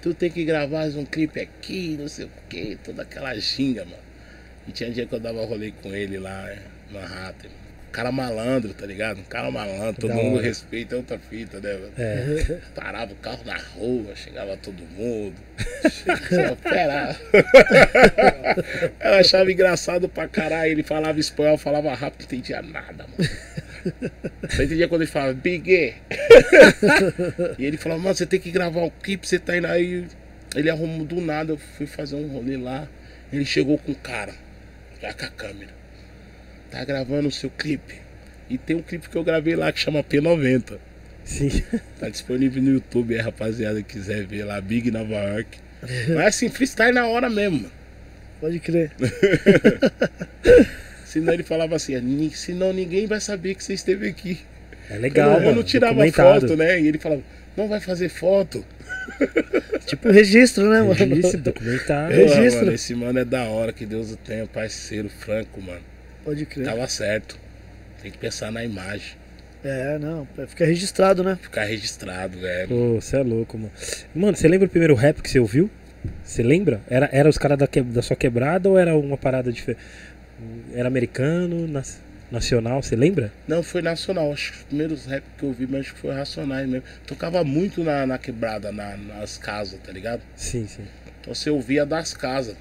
tu 0.00 0.14
tem 0.14 0.30
que 0.30 0.44
gravar 0.44 0.86
um 0.90 1.04
clipe 1.04 1.40
aqui, 1.40 1.96
não 1.98 2.06
sei 2.06 2.26
o 2.26 2.30
que, 2.48 2.76
toda 2.84 3.02
aquela 3.02 3.34
ginga, 3.34 3.84
mano. 3.84 4.02
E 4.68 4.72
tinha 4.72 4.90
dia 4.90 5.06
que 5.06 5.14
eu 5.14 5.20
dava 5.20 5.44
rolê 5.44 5.72
com 5.72 5.92
ele 5.92 6.18
lá, 6.18 6.48
é, 6.48 6.62
na 6.92 7.04
Rata. 7.04 7.48
Cara 7.94 8.10
malandro, 8.10 8.74
tá 8.74 8.84
ligado? 8.84 9.20
Um 9.20 9.24
cara 9.24 9.52
malandro, 9.52 10.00
todo 10.00 10.08
Da 10.08 10.16
mundo 10.16 10.38
hora. 10.38 10.42
respeita, 10.44 10.96
é 10.96 10.98
outra 10.98 11.16
fita, 11.16 11.60
né, 11.60 11.74
mano? 11.74 11.92
É, 11.96 12.58
Parava 12.74 13.12
o 13.12 13.16
carro 13.16 13.44
na 13.44 13.56
rua, 13.56 14.16
chegava 14.16 14.56
todo 14.56 14.82
mundo. 14.82 15.36
Chegava. 15.88 17.16
Eu 19.00 19.14
achava 19.14 19.52
engraçado 19.52 20.08
pra 20.08 20.26
caralho. 20.26 20.72
Ele 20.72 20.82
falava 20.82 21.20
espanhol, 21.20 21.56
falava 21.56 21.94
rápido, 21.94 22.22
não 22.22 22.26
entendia 22.26 22.60
nada, 22.62 23.06
mano. 23.06 23.30
Só 24.50 24.62
entendia 24.64 24.88
quando 24.88 25.02
ele 25.02 25.10
falava 25.10 25.32
Big. 25.34 25.94
E 27.56 27.64
ele 27.64 27.76
falava, 27.76 28.00
mano, 28.02 28.14
você 28.16 28.26
tem 28.26 28.40
que 28.40 28.50
gravar 28.50 28.80
um 28.80 28.90
clipe, 28.90 29.24
você 29.28 29.38
tá 29.38 29.56
indo 29.56 29.68
aí. 29.68 30.04
Ele 30.56 30.68
arrumou 30.68 31.06
do 31.06 31.20
nada, 31.20 31.52
eu 31.52 31.56
fui 31.56 31.86
fazer 31.86 32.16
um 32.16 32.26
rolê 32.26 32.56
lá. 32.56 32.88
Ele 33.32 33.44
chegou 33.44 33.78
com 33.78 33.92
o 33.92 33.94
cara, 33.94 34.34
já 35.00 35.12
com 35.14 35.24
a 35.26 35.28
câmera. 35.28 35.83
Tá 36.74 36.84
gravando 36.84 37.28
o 37.28 37.32
seu 37.32 37.48
clipe. 37.50 37.94
E 38.50 38.58
tem 38.58 38.74
um 38.74 38.82
clipe 38.82 39.08
que 39.08 39.16
eu 39.16 39.22
gravei 39.22 39.54
lá 39.54 39.70
que 39.70 39.78
chama 39.78 40.02
P90. 40.02 40.76
sim. 41.24 41.62
Tá 42.00 42.08
disponível 42.08 42.60
no 42.62 42.72
YouTube 42.72 43.14
aí, 43.14 43.20
rapaziada, 43.20 43.80
quiser 43.82 44.26
ver 44.26 44.44
lá, 44.44 44.60
Big 44.60 44.90
Nova 44.90 45.14
York. 45.14 45.58
Mas 46.14 46.26
assim, 46.34 46.48
freestyle 46.48 46.92
na 46.92 47.06
hora 47.06 47.30
mesmo, 47.30 47.58
mano. 47.58 47.70
Pode 48.40 48.58
crer. 48.58 48.90
Senão 51.06 51.32
ele 51.32 51.44
falava 51.44 51.76
assim, 51.76 51.96
"Ni- 52.00 52.30
senão 52.30 52.72
ninguém 52.72 53.06
vai 53.06 53.20
saber 53.20 53.54
que 53.54 53.62
você 53.62 53.74
esteve 53.74 54.08
aqui. 54.08 54.40
É 54.90 54.96
legal, 54.98 55.34
eu 55.34 55.40
mano. 55.44 55.56
não 55.56 55.62
tirava 55.62 56.04
foto, 56.10 56.56
né? 56.56 56.80
E 56.80 56.88
ele 56.88 56.98
falava, 56.98 57.22
não 57.56 57.68
vai 57.68 57.78
fazer 57.78 58.08
foto. 58.08 58.64
Tipo 59.86 60.10
registro, 60.10 60.68
né, 60.68 60.80
mano? 60.80 60.92
Registro, 60.92 61.40
documentado. 61.40 62.12
É. 62.12 62.16
Registro. 62.16 62.64
Mano, 62.64 62.74
esse 62.74 62.94
mano 62.96 63.18
é 63.20 63.24
da 63.24 63.44
hora, 63.44 63.72
que 63.72 63.86
Deus 63.86 64.10
o 64.10 64.16
tenha, 64.16 64.44
parceiro, 64.46 65.08
franco, 65.08 65.62
mano. 65.62 65.80
Pode 66.24 66.46
crer. 66.46 66.64
Tava 66.66 66.86
certo. 66.88 67.38
Tem 68.02 68.10
que 68.10 68.18
pensar 68.18 68.50
na 68.50 68.64
imagem. 68.64 69.12
É, 69.62 69.98
não. 69.98 70.26
Fica 70.46 70.64
registrado, 70.66 71.22
né? 71.24 71.38
Ficar 71.40 71.64
registrado, 71.64 72.38
velho. 72.38 72.68
Pô, 72.68 73.00
você 73.00 73.16
é 73.16 73.22
louco, 73.22 73.56
mano. 73.56 73.72
Mano, 74.14 74.36
você 74.36 74.46
lembra 74.48 74.66
o 74.66 74.70
primeiro 74.70 74.94
rap 74.94 75.22
que 75.22 75.30
você 75.30 75.38
ouviu? 75.38 75.70
Você 76.22 76.42
lembra? 76.42 76.82
Era, 76.88 77.08
era 77.12 77.28
os 77.28 77.38
caras 77.38 77.58
da, 77.58 77.66
que- 77.66 77.80
da 77.82 78.02
sua 78.02 78.16
quebrada 78.16 78.68
ou 78.68 78.78
era 78.78 78.94
uma 78.94 79.16
parada 79.16 79.50
diferente? 79.50 79.82
Era 80.74 80.86
americano, 80.88 81.66
nas- 81.66 81.98
nacional, 82.30 82.82
você 82.82 82.94
lembra? 82.94 83.32
Não, 83.48 83.62
foi 83.62 83.80
nacional. 83.80 84.30
Acho 84.32 84.52
que 84.52 84.58
os 84.58 84.64
primeiros 84.64 85.06
rap 85.06 85.22
que 85.38 85.44
eu 85.44 85.52
vi, 85.52 85.66
mas 85.66 85.80
acho 85.82 85.94
que 85.94 86.00
foi 86.00 86.14
racionais 86.14 86.68
mesmo. 86.68 86.86
Tocava 87.06 87.42
muito 87.42 87.82
na, 87.82 88.06
na 88.06 88.18
quebrada, 88.18 88.70
na- 88.70 88.96
nas 88.98 89.38
casas, 89.38 89.80
tá 89.80 89.90
ligado? 89.92 90.20
Sim, 90.36 90.66
sim. 90.66 90.84
Então 91.22 91.34
você 91.34 91.48
ouvia 91.48 91.86
das 91.86 92.12
casas. 92.12 92.56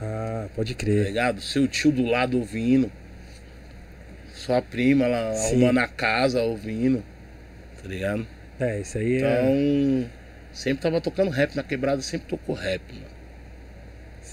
Ah, 0.00 0.46
pode 0.54 0.74
tá 0.74 0.80
crer. 0.80 1.04
ligado? 1.06 1.40
Seu 1.40 1.66
tio 1.66 1.90
do 1.90 2.04
lado 2.04 2.38
ouvindo. 2.38 2.90
Sua 4.34 4.60
prima 4.62 5.06
lá 5.06 5.32
Sim. 5.34 5.46
arrumando 5.48 5.78
a 5.78 5.88
casa 5.88 6.42
ouvindo. 6.42 7.02
Tá 7.82 7.88
ligado? 7.88 8.26
É, 8.60 8.80
isso 8.80 8.98
aí 8.98 9.14
é. 9.14 9.18
Então, 9.18 10.10
sempre 10.52 10.82
tava 10.82 11.00
tocando 11.00 11.30
rap 11.30 11.54
na 11.56 11.62
quebrada, 11.62 12.00
sempre 12.02 12.28
tocou 12.28 12.54
rap, 12.54 12.82
mano. 12.92 13.16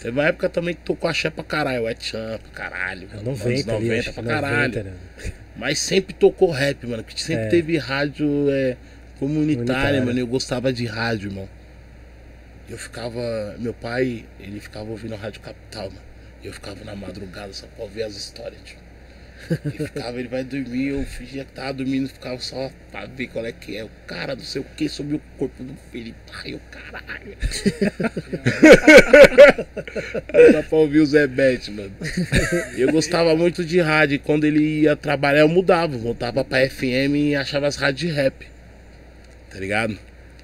Teve 0.02 0.20
uma 0.20 0.28
época 0.28 0.50
também 0.50 0.74
que 0.76 0.82
tocou 0.82 1.10
axé 1.10 1.30
pra 1.30 1.44
caralho, 1.46 1.86
Chan 2.00 2.38
pra 2.42 2.52
caralho, 2.52 3.08
mano, 3.08 3.24
90 3.24 3.52
anos 3.52 3.70
ali, 3.70 3.88
90 3.88 4.00
acho 4.00 4.10
que 4.10 4.14
pra 4.16 4.24
caralho. 4.34 4.74
90, 4.74 4.84
né? 4.84 4.94
Mas 5.56 5.80
sempre 5.80 6.14
tocou 6.14 6.52
rap, 6.52 6.86
mano, 6.86 7.04
que 7.06 7.22
sempre 7.22 7.46
É. 7.46 7.48
teve 7.48 7.78
rádio 7.78 8.50
é, 8.50 8.76
comunitária, 9.18 9.56
Comunitária. 9.66 10.02
mano, 10.06 10.20
eu 10.20 10.28
gostava 10.28 10.74
de 10.74 10.86
rádio, 10.86 11.30
irmão. 11.30 11.48
Eu 12.70 12.78
ficava, 12.78 13.56
meu 13.60 13.74
pai, 13.74 14.26
ele 14.40 14.60
ficava 14.60 14.90
ouvindo 14.90 15.14
a 15.14 15.18
Rádio 15.18 15.42
Capital, 15.42 15.90
mano. 15.90 16.02
Eu 16.44 16.54
ficava 16.54 16.84
na 16.84 16.96
madrugada 16.96 17.54
só 17.54 17.68
pra 17.68 17.84
ouvir 17.84 18.04
as 18.04 18.16
histórias, 18.16 18.60
tio. 18.64 18.78
E 19.66 19.78
ficava, 19.78 20.20
ele 20.20 20.30
vai 20.30 20.44
dormir, 20.44 20.88
eu 20.90 21.04
fingia 21.06 21.44
que 21.44 21.52
tava 21.52 21.74
dormindo, 21.74 22.08
ficava 22.08 22.40
só 22.40 22.72
pra 22.92 23.06
ver 23.06 23.28
qual 23.28 23.46
é 23.46 23.52
que 23.52 23.76
é. 23.76 23.84
O 23.84 23.90
cara, 24.08 24.36
não 24.36 24.44
sei 24.44 24.62
o 24.62 24.66
que, 24.76 24.88
sobre 24.88 25.16
o 25.16 25.22
corpo 25.38 25.64
do 25.64 25.76
Felipe. 25.92 26.18
Ai, 26.34 26.54
o 26.54 26.62
caralho. 26.72 27.38
Dá 30.54 30.64
pra 30.64 30.78
ouvir 30.78 31.00
o 31.00 31.06
Zé 31.06 31.28
Bet, 31.28 31.70
mano. 31.72 31.92
Eu 32.78 32.92
gostava 32.92 33.36
muito 33.36 33.66
de 33.66 33.82
rádio. 33.82 34.20
Quando 34.20 34.46
ele 34.46 34.82
ia 34.82 34.96
trabalhar, 34.96 35.42
eu 35.42 35.50
mudava. 35.50 35.98
Voltava 35.98 36.44
pra 36.44 36.70
FM 36.70 37.16
e 37.16 37.36
achava 37.36 37.68
as 37.68 37.76
rádios 37.76 38.00
de 38.00 38.16
rap. 38.16 38.48
Tá 39.50 39.60
ligado? 39.60 39.98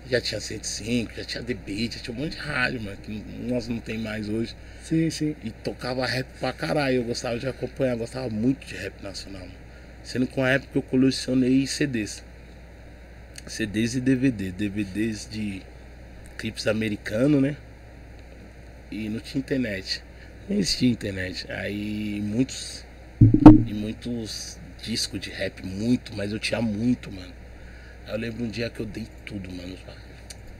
Já 0.09 0.19
tinha 0.19 0.41
105, 0.41 1.13
já 1.15 1.23
tinha 1.23 1.43
The 1.43 1.53
Beat, 1.53 1.93
já 1.93 1.99
tinha 1.99 2.17
um 2.17 2.19
monte 2.19 2.31
de 2.31 2.37
rádio, 2.37 2.81
mano. 2.81 2.97
Que 2.97 3.23
nós 3.43 3.67
não 3.67 3.79
tem 3.79 3.97
mais 3.97 4.27
hoje. 4.27 4.55
Sim, 4.83 5.09
sim. 5.09 5.35
E 5.43 5.51
tocava 5.51 6.05
rap 6.05 6.25
pra 6.39 6.51
caralho. 6.51 6.97
Eu 6.97 7.03
gostava 7.03 7.37
de 7.37 7.47
acompanhar, 7.47 7.95
gostava 7.95 8.29
muito 8.29 8.65
de 8.65 8.75
rap 8.75 9.01
nacional. 9.03 9.41
mano. 9.41 9.53
Sendo 10.03 10.25
que 10.25 10.37
uma 10.37 10.49
época 10.49 10.71
eu 10.77 10.81
colecionei 10.81 11.67
CDs. 11.67 12.23
CDs 13.45 13.95
e 13.95 14.01
DVD. 14.01 14.51
DVDs 14.51 15.27
de 15.29 15.61
clipes 16.37 16.65
americanos, 16.65 17.41
né? 17.41 17.55
E 18.89 19.09
não 19.09 19.19
tinha 19.19 19.39
internet. 19.39 20.01
Nem 20.47 20.57
existia 20.57 20.89
internet. 20.89 21.45
Aí 21.51 22.19
muitos. 22.21 22.83
E 23.67 23.73
muitos 23.73 24.57
discos 24.81 25.19
de 25.19 25.29
rap, 25.29 25.63
muito, 25.63 26.15
mas 26.15 26.31
eu 26.31 26.39
tinha 26.39 26.61
muito, 26.61 27.11
mano. 27.11 27.38
Aí 28.09 28.15
eu 28.15 28.19
lembro 28.19 28.43
um 28.43 28.49
dia 28.49 28.71
que 28.71 28.79
eu 28.79 28.87
dei 28.87 29.07
tudo, 29.23 29.51
mano. 29.51 29.77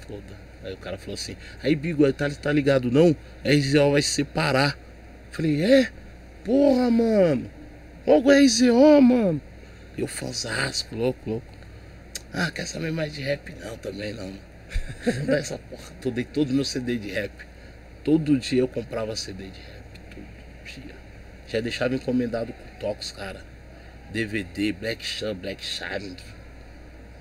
Foda. 0.07 0.37
Aí 0.63 0.71
o 0.71 0.77
cara 0.77 0.99
falou 0.99 1.15
assim, 1.15 1.35
aí 1.63 1.75
Bigo, 1.75 2.11
tá, 2.13 2.29
tá 2.29 2.51
ligado 2.51 2.91
não? 2.91 3.15
A 3.43 3.49
RZO 3.49 3.91
vai 3.93 4.03
se 4.03 4.09
separar. 4.09 4.77
Falei, 5.31 5.63
é? 5.63 5.91
Porra, 6.45 6.91
mano. 6.91 7.49
Logo 8.05 8.31
é 8.31 8.39
RZO, 8.39 9.01
mano. 9.01 9.41
Eu 9.97 10.05
fãzasco, 10.05 10.95
louco, 10.95 11.27
louco. 11.27 11.47
Ah, 12.31 12.51
quer 12.51 12.67
saber 12.67 12.91
mais 12.91 13.13
de 13.13 13.21
rap? 13.21 13.51
Não, 13.59 13.75
também 13.77 14.13
não. 14.13 14.31
Essa 15.33 15.57
porra. 15.57 15.91
Eu 16.05 16.11
dei 16.11 16.25
todo 16.25 16.53
meu 16.53 16.63
CD 16.65 16.97
de 16.97 17.09
rap. 17.09 17.31
Todo 18.03 18.37
dia 18.37 18.59
eu 18.59 18.67
comprava 18.67 19.15
CD 19.15 19.45
de 19.45 19.59
rap. 19.59 19.99
Todo 20.11 20.83
dia. 20.83 20.95
Já 21.47 21.59
deixava 21.61 21.95
encomendado 21.95 22.53
com 22.53 22.79
toques, 22.79 23.11
cara. 23.11 23.43
DVD, 24.11 24.71
Black 24.71 25.03
Sun, 25.03 25.33
Black 25.33 25.65
Shine. 25.65 26.15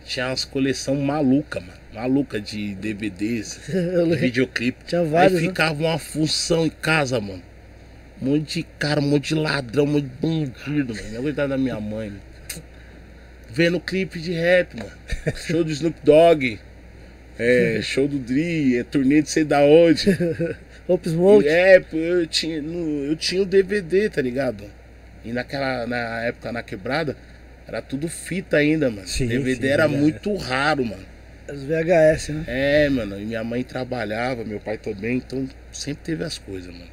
Tinha 0.08 0.28
umas 0.28 0.42
coleção 0.42 0.96
maluca, 0.96 1.60
mano. 1.60 1.78
Maluca 1.92 2.40
de 2.40 2.74
DVDs, 2.74 3.60
Eu 3.68 4.08
videoclipe. 4.08 4.84
Tinha 4.86 5.04
vários, 5.04 5.38
Aí 5.38 5.42
né? 5.42 5.48
ficava 5.50 5.82
uma 5.84 5.98
função 5.98 6.64
em 6.64 6.70
casa, 6.70 7.20
mano. 7.20 7.42
Um 8.20 8.30
monte 8.30 8.60
de 8.60 8.66
cara, 8.78 9.00
um 9.00 9.04
monte 9.04 9.28
de 9.28 9.34
ladrão, 9.34 9.84
um 9.84 9.88
monte 9.88 10.04
de 10.04 10.08
bandido, 10.08 10.94
mano. 10.94 11.12
Não 11.12 11.20
aguentava 11.20 11.48
da 11.48 11.58
minha 11.58 11.78
mãe, 11.78 12.08
mano. 12.08 12.22
Vendo 13.50 13.78
clipe 13.78 14.18
de 14.18 14.32
rap, 14.32 14.76
mano. 14.76 14.90
Show 15.46 15.62
do 15.62 15.70
Snoop 15.70 15.98
Dogg. 16.02 16.58
É, 17.38 17.80
show 17.84 18.08
do 18.08 18.18
Dri, 18.18 18.78
é 18.78 18.84
turnê 18.84 19.20
de 19.20 19.28
sei 19.28 19.44
da 19.44 19.60
onde. 19.60 20.08
Smoke. 21.06 21.46
É, 21.46 21.84
eu 21.92 22.26
tinha, 22.26 22.56
eu 22.56 23.14
tinha 23.14 23.42
o 23.42 23.44
DVD, 23.44 24.08
tá 24.08 24.22
ligado? 24.22 24.64
E 25.22 25.32
naquela 25.32 25.86
na 25.86 26.22
época 26.22 26.50
na 26.50 26.62
quebrada, 26.62 27.14
era 27.68 27.82
tudo 27.82 28.08
fita 28.08 28.56
ainda, 28.56 28.90
mano. 28.90 29.06
Sim, 29.06 29.26
DVD 29.28 29.66
sim, 29.66 29.72
era 29.72 29.84
é. 29.84 29.88
muito 29.88 30.34
raro, 30.36 30.86
mano. 30.86 31.04
Os 31.46 31.62
VHS, 31.64 32.28
né? 32.30 32.44
É, 32.46 32.88
mano, 32.88 33.20
e 33.20 33.26
minha 33.26 33.44
mãe 33.44 33.62
trabalhava, 33.62 34.42
meu 34.42 34.58
pai 34.58 34.78
também, 34.78 35.18
então 35.18 35.46
sempre 35.70 36.02
teve 36.02 36.24
as 36.24 36.38
coisas, 36.38 36.72
mano. 36.72 36.90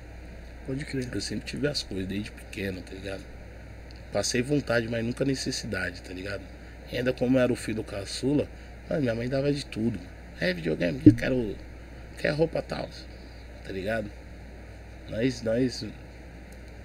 Pode 0.68 0.84
crer. 0.84 1.08
Eu 1.14 1.22
sempre 1.22 1.46
tive 1.46 1.68
as 1.68 1.82
coisas, 1.82 2.06
desde 2.06 2.30
pequeno, 2.30 2.82
tá 2.82 2.94
ligado? 2.94 3.22
Passei 4.12 4.42
vontade, 4.42 4.90
mas 4.90 5.04
nunca 5.04 5.24
necessidade, 5.24 6.02
tá 6.02 6.14
ligado? 6.14 6.42
E 6.92 6.98
ainda 6.98 7.14
como 7.14 7.38
eu 7.38 7.42
era 7.42 7.54
o 7.54 7.56
filho 7.56 7.78
do 7.78 7.84
caçula, 7.84 8.46
mano, 8.90 9.02
minha 9.02 9.16
mãe 9.16 9.30
dava 9.30 9.54
de 9.54 9.66
tudo. 9.66 9.98
É 10.42 10.54
videogame, 10.54 11.02
eu 11.06 11.14
quero, 11.14 11.56
quero 12.18 12.36
roupa 12.36 12.62
tal, 12.62 12.90
tá 13.64 13.72
ligado? 13.72 14.12
Nós, 15.10 15.42
nós 15.42 15.86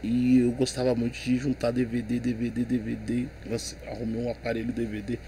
E 0.02 0.40
eu 0.40 0.50
gostava 0.52 0.94
muito 0.94 1.18
de 1.18 1.36
juntar 1.36 1.70
DVD, 1.70 2.18
DVD, 2.18 2.64
DVD. 2.64 3.26
Nossa, 3.46 3.76
arrumei 3.86 4.22
um 4.22 4.30
aparelho 4.30 4.72
DVD. 4.72 5.18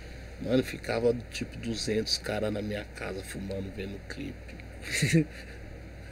Mano, 0.40 0.62
ficava 0.62 1.14
tipo 1.30 1.56
200 1.58 2.18
caras 2.18 2.52
na 2.52 2.62
minha 2.62 2.84
casa 2.96 3.22
fumando, 3.22 3.70
vendo 3.76 4.00
clipe. 4.08 4.54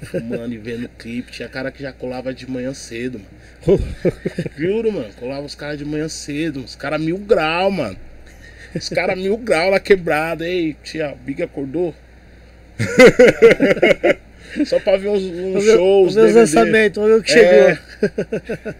fumando 0.04 0.52
e 0.52 0.58
vendo 0.58 0.88
clipe. 0.90 1.32
Tinha 1.32 1.48
cara 1.48 1.72
que 1.72 1.82
já 1.82 1.92
colava 1.92 2.34
de 2.34 2.48
manhã 2.48 2.74
cedo, 2.74 3.18
mano. 3.18 3.30
Juro, 4.56 4.92
mano. 4.92 5.12
Colava 5.14 5.46
os 5.46 5.54
caras 5.54 5.78
de 5.78 5.84
manhã 5.84 6.08
cedo. 6.08 6.62
Os 6.62 6.76
caras 6.76 7.00
mil 7.00 7.18
grau, 7.18 7.70
mano. 7.70 7.98
Os 8.74 8.88
caras 8.90 9.18
mil 9.18 9.36
grau 9.38 9.70
lá 9.70 9.80
quebrado. 9.80 10.44
Ei, 10.44 10.76
tia, 10.84 11.16
Big 11.24 11.42
acordou? 11.42 11.94
Só 14.66 14.78
pra 14.80 14.96
ver 14.96 15.08
uns, 15.08 15.22
uns 15.22 15.64
shows. 15.64 16.08
Os 16.10 16.16
meus 16.16 16.34
lançamentos, 16.34 17.02
vamos 17.02 17.10
ver 17.16 17.20
o 17.20 17.22
que 17.22 17.32
É. 17.32 17.76
chegou. 17.76 18.74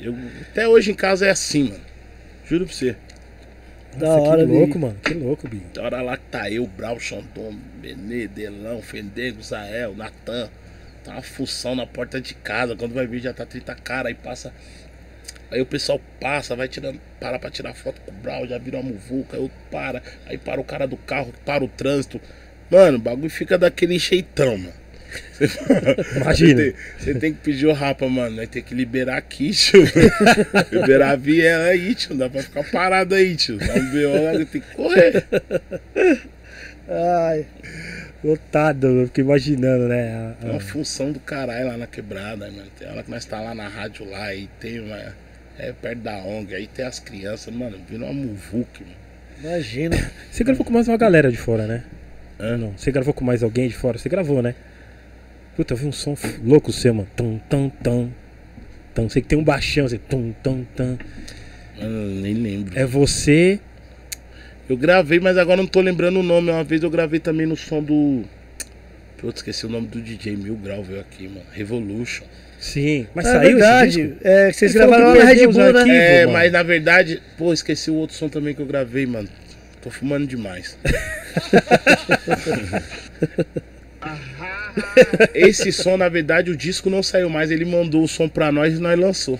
Eu- 0.00 0.14
até 0.50 0.68
hoje 0.68 0.90
em 0.90 0.94
casa 0.94 1.26
é 1.26 1.30
assim, 1.30 1.64
mano. 1.70 1.80
Juro 2.44 2.66
pra 2.66 2.74
você. 2.74 2.96
Da 3.96 4.06
Nossa, 4.08 4.20
hora, 4.30 4.44
que 4.46 4.52
louco, 4.52 4.66
Big. 4.66 4.78
mano. 4.78 4.98
Que 5.02 5.14
louco, 5.14 5.48
Big. 5.48 5.62
Tem 5.72 5.82
hora 5.82 6.02
lá 6.02 6.16
que 6.16 6.24
tá 6.30 6.50
eu, 6.50 6.66
Brau, 6.66 7.00
Xandon, 7.00 7.54
Benê, 7.80 8.28
Delão, 8.28 8.82
Fendengo, 8.82 9.42
Zael, 9.42 9.94
Natan. 9.94 10.50
Tá 11.02 11.12
uma 11.12 11.22
função 11.22 11.74
na 11.74 11.86
porta 11.86 12.20
de 12.20 12.34
casa. 12.34 12.76
Quando 12.76 12.92
vai 12.94 13.06
ver 13.06 13.20
já 13.20 13.32
tá 13.32 13.46
30 13.46 13.74
cara. 13.74 14.08
Aí 14.08 14.14
passa. 14.14 14.52
Aí 15.50 15.60
o 15.60 15.66
pessoal 15.66 16.00
passa, 16.20 16.56
vai 16.56 16.66
tirando, 16.68 17.00
para 17.20 17.38
pra 17.38 17.48
tirar 17.50 17.72
foto 17.72 18.00
com 18.00 18.10
o 18.10 18.14
Brau, 18.14 18.46
já 18.48 18.58
vira 18.58 18.78
uma 18.78 18.90
muvuca, 18.90 19.36
aí 19.36 19.42
outro 19.42 19.56
para, 19.70 20.02
aí 20.26 20.36
para 20.36 20.60
o 20.60 20.64
cara 20.64 20.88
do 20.88 20.96
carro, 20.96 21.32
para 21.44 21.62
o 21.62 21.68
trânsito. 21.68 22.20
Mano, 22.70 22.98
o 22.98 23.00
bagulho 23.00 23.30
fica 23.30 23.56
daquele 23.56 23.98
jeitão, 23.98 24.56
mano. 24.58 24.86
Imagina. 26.16 26.62
Você 26.62 26.72
tem, 26.72 26.74
você 26.98 27.14
tem 27.14 27.32
que 27.32 27.40
pedir 27.40 27.66
o 27.66 27.72
rapa, 27.72 28.08
mano. 28.08 28.36
Vai 28.36 28.46
ter 28.46 28.62
que 28.62 28.74
liberar 28.74 29.18
aqui, 29.18 29.50
tio. 29.50 29.82
liberar 30.72 31.10
a 31.10 31.16
viela 31.16 31.66
aí, 31.66 31.94
tio. 31.94 32.10
Não 32.10 32.18
dá 32.18 32.30
pra 32.30 32.42
ficar 32.42 32.64
parado 32.64 33.14
aí, 33.14 33.36
tio. 33.36 33.58
Dá 33.58 33.74
um 33.74 33.90
BO 33.90 34.46
tem 34.46 34.60
que 34.60 34.74
correr. 34.74 35.26
Ai, 36.88 37.46
Lotado, 38.22 38.86
eu 38.86 39.06
fico 39.06 39.20
imaginando, 39.20 39.88
né? 39.88 40.34
É 40.42 40.50
uma 40.50 40.60
função 40.60 41.10
do 41.10 41.18
caralho 41.18 41.66
lá 41.66 41.76
na 41.76 41.86
quebrada, 41.86 42.50
mano. 42.50 42.68
Tem 42.78 42.88
hora 42.88 43.02
que 43.02 43.10
nós 43.10 43.24
tá 43.24 43.40
lá 43.40 43.54
na 43.54 43.68
rádio 43.68 44.08
lá 44.08 44.34
e 44.34 44.48
tem 44.60 44.80
uma. 44.80 45.14
É 45.58 45.72
perto 45.72 46.00
da 46.00 46.18
ONG, 46.18 46.54
aí 46.54 46.66
tem 46.66 46.84
as 46.84 47.00
crianças, 47.00 47.52
mano, 47.52 47.78
vira 47.88 48.04
uma 48.04 48.12
muvuque, 48.12 48.84
mano. 48.84 48.96
imagina. 49.42 50.12
Você 50.30 50.44
gravou 50.44 50.66
com 50.66 50.72
mais 50.72 50.86
uma 50.86 50.98
galera 50.98 51.30
de 51.30 51.38
fora, 51.38 51.66
né? 51.66 51.82
Hã? 52.38 52.56
Não. 52.56 52.72
Você 52.76 52.90
gravou 52.90 53.14
com 53.14 53.24
mais 53.24 53.42
alguém 53.42 53.68
de 53.68 53.74
fora? 53.74 53.98
Você 53.98 54.08
gravou, 54.08 54.42
né? 54.42 54.54
Puta, 55.56 55.72
eu 55.72 55.78
vi 55.78 55.86
um 55.86 55.92
som 55.92 56.14
louco 56.44 56.72
seu, 56.72 56.92
mano. 56.92 57.08
Tum, 57.16 57.40
tum, 57.48 57.70
tum. 57.82 58.10
Tum. 58.94 59.08
Sei 59.08 59.22
que 59.22 59.28
tem 59.28 59.38
um 59.38 59.44
baixão, 59.44 59.86
assim. 59.86 59.98
Tum, 59.98 60.34
tum, 60.42 60.64
tum. 60.76 60.98
Mano, 61.78 62.20
nem 62.20 62.34
lembro. 62.34 62.78
É 62.78 62.84
você. 62.84 63.58
Eu 64.68 64.76
gravei, 64.76 65.20
mas 65.20 65.38
agora 65.38 65.56
não 65.56 65.66
tô 65.66 65.80
lembrando 65.80 66.20
o 66.20 66.22
nome. 66.22 66.50
Uma 66.50 66.64
vez 66.64 66.82
eu 66.82 66.90
gravei 66.90 67.20
também 67.20 67.46
no 67.46 67.56
som 67.56 67.82
do. 67.82 68.24
Putz, 69.18 69.38
esqueci 69.38 69.64
o 69.64 69.68
nome 69.68 69.86
do 69.86 70.00
DJ 70.00 70.36
Mil 70.36 70.56
Grau 70.56 70.82
veio 70.82 71.00
aqui, 71.00 71.28
mano. 71.28 71.46
Revolution. 71.52 72.24
Sim. 72.58 73.06
Mas 73.14 73.26
é 73.26 73.32
saiu 73.32 73.42
esse 73.42 73.54
verdade. 73.54 73.90
disco? 73.90 74.16
É, 74.24 74.46
que 74.48 74.52
vocês 74.56 74.74
Ele 74.74 74.86
gravaram 74.86 75.08
lá 75.08 75.14
na 75.14 75.24
Red 75.24 75.46
Bull, 75.46 75.72
né? 75.72 75.96
É, 76.22 76.26
mas 76.26 76.52
na 76.52 76.62
verdade, 76.62 77.22
pô, 77.38 77.52
esqueci 77.52 77.90
o 77.90 77.94
outro 77.94 78.16
som 78.16 78.28
também 78.28 78.54
que 78.54 78.60
eu 78.60 78.66
gravei, 78.66 79.06
mano. 79.06 79.28
Tô 79.86 79.90
fumando 79.92 80.26
demais. 80.26 80.76
Esse 85.32 85.70
som, 85.70 85.96
na 85.96 86.08
verdade, 86.08 86.50
o 86.50 86.56
disco 86.56 86.90
não 86.90 87.04
saiu 87.04 87.30
mais. 87.30 87.52
Ele 87.52 87.64
mandou 87.64 88.02
o 88.02 88.08
som 88.08 88.28
pra 88.28 88.50
nós 88.50 88.74
e 88.76 88.80
nós 88.80 88.98
lançou. 88.98 89.38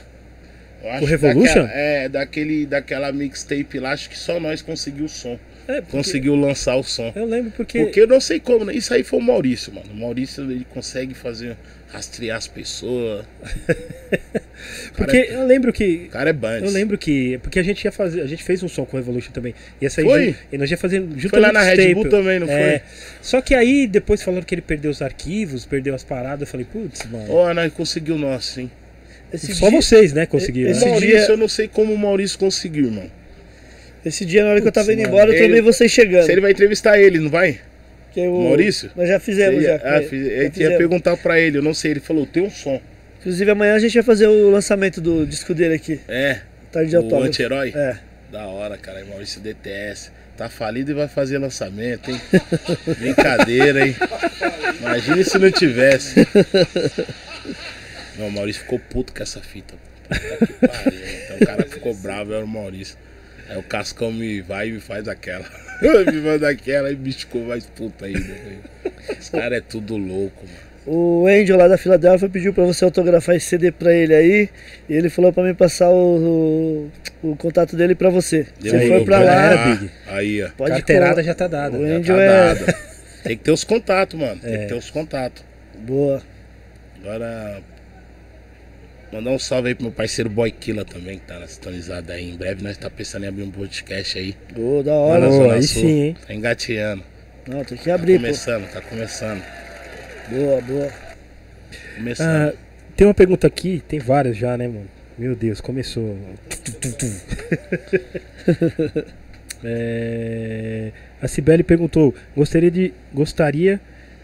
Eu 0.84 1.03
O 1.03 1.05
Revolution? 1.05 1.62
daquela- 1.64 1.72
é, 1.72 2.09
daquele, 2.09 2.64
daquela 2.64 3.11
mixtape 3.11 3.80
lá, 3.80 3.90
acho 3.90 4.09
que 4.09 4.16
só 4.16 4.38
nós 4.38 4.62
conseguiu 4.62 5.07
o 5.07 5.09
som. 5.09 5.36
É, 5.69 5.81
porque- 5.81 5.97
Conseguiu 5.97 6.35
lançar 6.37 6.77
o 6.77 6.83
som. 6.83 7.12
Eu 7.14 7.25
lembro 7.27 7.51
porque. 7.57 7.81
Porque 7.85 8.01
eu 8.01 8.07
não 8.07 8.21
sei 8.21 8.39
como, 8.41 8.64
né? 8.64 8.75
Isso 8.75 8.93
aí 8.95 9.03
foi 9.03 9.19
o 9.19 9.23
Maurício, 9.23 9.73
mano. 9.73 9.87
O 9.93 9.97
Maurício, 9.97 10.45
ele 10.51 10.64
consegue 10.73 11.12
fazer, 11.14 11.57
rastrear 11.89 12.37
as 12.39 12.47
pessoas. 12.47 13.25
Porque 14.97 15.29
eu 15.31 15.47
lembro 15.47 15.73
que. 15.73 16.07
O 16.07 16.11
cara 16.11 16.31
é 16.31 16.33
Bands. 16.33 16.62
Eu 16.69 16.71
lembro 16.71 16.97
que. 16.97 17.39
Porque 17.39 17.59
a 17.59 17.62
gente 17.62 17.85
ia 17.85 17.93
fazer. 17.93 18.23
A 18.23 18.27
gente 18.27 18.43
fez 18.43 18.62
um 18.62 18.69
som 18.69 18.85
com 18.85 18.97
o 18.97 19.01
Revolution 19.01 19.31
também. 19.33 19.55
Ia 19.81 19.91
sair 19.91 20.05
Foi? 20.05 20.25
junto- 20.27 20.39
E 20.53 20.59
nós 20.59 20.71
ia 20.71 20.79
fazer 20.79 21.01
junto 21.17 21.29
Foi 21.31 21.41
lá 21.41 21.53
na 21.53 21.62
Red. 21.62 21.95
Bull 21.95 22.09
também, 22.09 22.39
não 22.41 22.49
É. 22.49 22.79
foi? 22.79 22.89
Só 23.21 23.41
que 23.41 23.55
aí 23.55 23.87
depois 23.87 24.23
falaram 24.23 24.43
que 24.45 24.55
ele 24.55 24.62
perdeu 24.62 24.91
os 24.91 25.03
arquivos, 25.03 25.67
perdeu 25.67 25.95
as 25.95 26.03
paradas. 26.05 26.43
Eu 26.43 26.47
falei, 26.47 26.67
putz, 26.71 27.05
mano. 27.11 27.27
Ó, 27.31 27.53
nós 27.53 27.73
conseguiu 27.73 28.14
o 28.14 28.19
nosso, 28.19 28.61
hein? 28.61 28.71
Esse 29.33 29.55
Só 29.55 29.69
dia, 29.69 29.81
vocês, 29.83 30.12
né, 30.12 30.25
conseguiram. 30.25 30.71
Esse 30.71 30.85
né? 30.85 30.91
Maurício, 30.93 31.17
dia- 31.19 31.29
eu 31.29 31.37
não 31.37 31.49
sei 31.49 31.69
como 31.69 31.93
o 31.93 31.99
Maurício 31.99 32.39
conseguiu, 32.39 32.87
irmão. 32.87 33.11
Esse 34.09 34.24
dia, 34.24 34.44
na 34.44 34.50
hora 34.50 34.61
que 34.61 34.68
eu 34.68 34.72
tava 34.72 34.92
indo 34.92 35.02
mano. 35.02 35.09
embora, 35.14 35.30
eu 35.30 35.34
Ele- 35.34 35.46
também 35.48 35.61
vocês 35.62 35.90
chegando. 35.90 36.24
Se 36.26 36.32
ele 36.32 36.40
vai 36.40 36.50
entrevistar 36.52 36.98
ele, 36.98 37.18
não 37.18 37.30
vai? 37.30 37.61
Que 38.12 38.20
eu- 38.20 38.32
Maurício? 38.40 38.90
Nós 38.96 39.09
já 39.09 39.18
fizemos, 39.20 39.57
Você 39.61 39.66
já. 39.66 39.72
ia- 39.74 39.82
ah, 39.84 40.02
fiz- 40.02 40.26
Já 40.26 40.42
gente 40.44 40.61
ia 40.62 40.76
perguntar 40.78 41.16
pra 41.16 41.38
ele, 41.40 41.59
eu 41.59 41.62
não 41.62 41.74
sei. 41.74 41.92
Ele 41.92 42.00
falou, 42.00 42.26
tem 42.26 42.42
um 42.42 42.50
som. 42.50 42.80
Inclusive, 43.20 43.50
amanhã 43.50 43.74
a 43.74 43.78
gente 43.78 43.94
vai 43.94 44.02
fazer 44.02 44.26
o 44.28 44.50
lançamento 44.50 45.00
do 45.00 45.26
disco 45.26 45.52
dele 45.52 45.74
aqui. 45.74 46.00
É, 46.09 46.40
Tarde 46.72 46.90
de 46.90 46.96
o 46.96 47.00
autógrafo. 47.00 47.26
anti-herói. 47.28 47.72
É. 47.74 47.96
Da 48.30 48.46
hora, 48.46 48.76
cara. 48.78 49.04
Maurício 49.04 49.40
DTS. 49.40 50.11
Tá 50.36 50.48
falido 50.48 50.90
e 50.90 50.94
vai 50.94 51.09
fazer 51.09 51.38
lançamento, 51.38 52.11
hein? 52.11 52.20
Brincadeira, 52.98 53.86
hein? 53.86 53.96
Imagina 54.80 55.24
se 55.24 55.38
não 55.38 55.50
tivesse. 55.50 56.26
Não, 58.18 58.28
o 58.28 58.32
Maurício 58.32 58.62
ficou 58.62 58.78
puto 58.78 59.12
com 59.14 59.22
essa 59.22 59.40
fita. 59.40 59.74
Puta 60.09 60.46
que 60.46 60.52
pariu. 60.66 61.00
Então 61.24 61.36
o 61.40 61.46
cara 61.46 61.64
ficou 61.64 61.94
bravo 61.94 62.32
era 62.34 62.44
o 62.44 62.48
Maurício. 62.48 62.96
Aí 63.49 63.57
o 63.59 63.62
Cascão 63.62 64.12
me 64.12 64.40
vai 64.40 64.68
e 64.68 64.72
me 64.72 64.80
faz 64.80 65.07
aquela. 65.09 65.44
me 66.12 66.20
manda 66.20 66.49
aquela 66.49 66.90
e 66.90 66.97
me 66.97 67.12
ficou 67.12 67.42
mais 67.44 67.66
puto 67.66 68.05
ainda. 68.05 68.18
velho. 68.20 68.59
Esse 69.18 69.30
cara 69.30 69.57
é 69.57 69.61
tudo 69.61 69.97
louco, 69.97 70.44
mano. 70.47 70.66
O 70.88 71.26
Angel 71.26 71.57
lá 71.57 71.66
da 71.66 71.76
Filadélfia 71.76 72.28
pediu 72.28 72.55
pra 72.55 72.62
você 72.64 72.84
autografar 72.84 73.34
esse 73.34 73.47
CD 73.47 73.72
pra 73.72 73.92
ele 73.92 74.14
aí. 74.14 74.49
E 74.88 74.94
ele 74.94 75.11
falou 75.11 75.32
pra 75.32 75.42
mim 75.42 75.53
passar 75.55 75.90
o, 75.90 76.90
o, 77.22 77.30
o 77.32 77.36
contato 77.36 77.74
dele 77.76 77.94
pra 77.97 78.09
você. 78.09 78.47
Você 78.61 78.70
Demorou, 78.70 78.88
foi 78.99 79.05
pra 79.05 79.16
pode 79.18 79.26
lá. 79.28 79.74
Big. 79.74 79.90
Aí, 80.07 80.42
ó. 80.44 80.49
Pode 80.57 80.70
Carteirada 80.70 81.22
já 81.24 81.34
tá 81.34 81.49
dada. 81.49 81.76
O 81.76 81.82
Angel 81.82 82.16
tá 82.16 82.22
é- 82.22 82.55
dado. 82.55 82.74
Tem 83.24 83.36
que 83.36 83.42
ter 83.42 83.51
os 83.51 83.64
contatos, 83.64 84.18
mano. 84.18 84.40
Tem 84.40 84.55
É. 84.55 84.59
que 84.59 84.66
ter 84.66 84.74
os 84.74 84.88
contatos. 84.88 85.42
Boa. 85.80 86.22
Agora. 87.01 87.61
Mandar 89.17 89.31
um 89.31 89.39
salve 89.39 89.69
aí 89.69 89.75
pro 89.75 89.85
meu 89.85 89.93
parceiro 89.93 90.29
Boy 90.29 90.51
Killa 90.51 90.85
também, 90.85 91.19
que 91.19 91.25
tá 91.25 91.39
na 91.39 91.47
sintonizada 91.47 92.12
aí. 92.12 92.33
Em 92.33 92.37
breve 92.37 92.62
nós 92.62 92.77
tá 92.77 92.91
pensando 92.91 93.25
em 93.25 93.29
abrir 93.29 93.45
um 93.45 93.51
podcast 93.51 94.19
aí. 94.19 94.37
Boa, 94.55 94.83
da 94.83 94.93
hora. 94.93 95.31
Zona 95.31 95.55
aí 95.55 95.62
Sul. 95.62 95.81
sim, 95.81 96.01
hein? 96.03 96.17
Tá 96.27 96.35
engateando. 96.35 97.03
Não, 97.49 97.64
tem 97.64 97.79
que 97.79 97.85
Tá 97.85 97.95
abrir, 97.95 98.19
pô. 98.19 98.25
começando, 98.27 98.71
tá 98.71 98.83
começando. 98.83 99.43
Boa, 100.29 100.61
boa. 100.61 100.93
Começando. 101.95 102.51
Ah, 102.51 102.55
tem 102.95 103.07
uma 103.07 103.14
pergunta 103.14 103.47
aqui, 103.47 103.83
tem 103.89 103.99
várias 103.99 104.37
já, 104.37 104.55
né, 104.59 104.69
mano? 104.69 104.89
Meu 105.17 105.35
Deus, 105.35 105.62
começou. 105.62 106.19
É, 109.64 110.93
a 111.21 111.26
Cibele 111.26 111.63
perguntou: 111.63 112.14
gostaria, 112.37 112.71
de, 112.71 112.93
gostaria 113.13 113.80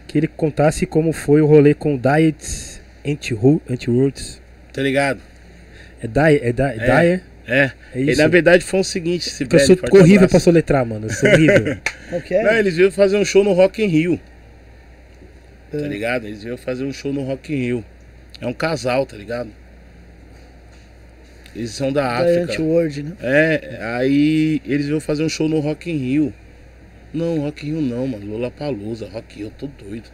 que 0.07 0.19
ele 0.19 0.27
contasse 0.27 0.85
como 0.85 1.11
foi 1.11 1.41
o 1.41 1.47
rolê 1.47 1.73
com 1.73 1.97
Diets 1.97 2.79
Anti-Roots. 3.03 4.39
Tá 4.73 4.81
ligado? 4.81 5.21
é 6.01 6.07
Diet? 6.07 6.43
É, 6.45 6.51
di, 6.51 6.61
É. 6.61 7.01
Diet? 7.01 7.23
É. 7.45 7.71
É 7.93 7.99
E 8.01 8.11
isso? 8.11 8.21
na 8.21 8.27
verdade 8.27 8.63
foi 8.63 8.79
o 8.79 8.83
seguinte, 8.83 9.29
se 9.29 9.45
Porque 9.45 9.57
eu 9.57 9.67
sou 9.67 9.77
horrível 9.99 10.27
pra 10.27 10.39
soletrar, 10.39 10.85
mano. 10.85 11.07
Eu 11.07 11.13
sou 11.13 11.29
horrível. 11.29 11.77
Qual 12.09 12.21
que 12.21 12.33
é? 12.33 12.43
Não, 12.43 12.53
eles 12.53 12.75
vieram 12.75 12.91
fazer 12.91 13.17
um 13.17 13.25
show 13.25 13.43
no 13.43 13.53
Rock 13.53 13.83
in 13.83 13.87
Rio. 13.87 14.19
Tá 15.71 15.77
É. 15.77 15.81
ligado? 15.81 16.25
Eles 16.25 16.41
vieram 16.43 16.57
fazer 16.57 16.83
um 16.85 16.93
show 16.93 17.11
no 17.13 17.23
Rock 17.23 17.53
in 17.53 17.57
Rio. 17.57 17.85
É 18.41 18.47
um 18.47 18.53
casal, 18.53 19.05
tá 19.05 19.15
ligado? 19.17 19.49
Eles 21.55 21.71
são 21.71 21.91
da 21.93 22.01
Da 22.01 22.17
África. 22.17 22.41
Anti-World, 22.53 23.03
né? 23.03 23.11
É, 23.21 23.77
aí 23.81 24.61
eles 24.65 24.87
iam 24.87 24.99
fazer 24.99 25.23
um 25.23 25.29
show 25.29 25.47
no 25.47 25.59
Rock 25.59 25.91
in 25.91 25.97
Rio. 25.97 26.33
Não, 27.13 27.39
Rock 27.39 27.67
in 27.67 27.73
Rio 27.73 27.81
não, 27.81 28.07
mano. 28.07 28.25
Lola 28.25 28.49
Palusa, 28.49 29.07
Rock 29.07 29.35
in 29.35 29.37
Rio, 29.43 29.47
eu 29.47 29.51
tô 29.51 29.67
doido. 29.85 30.09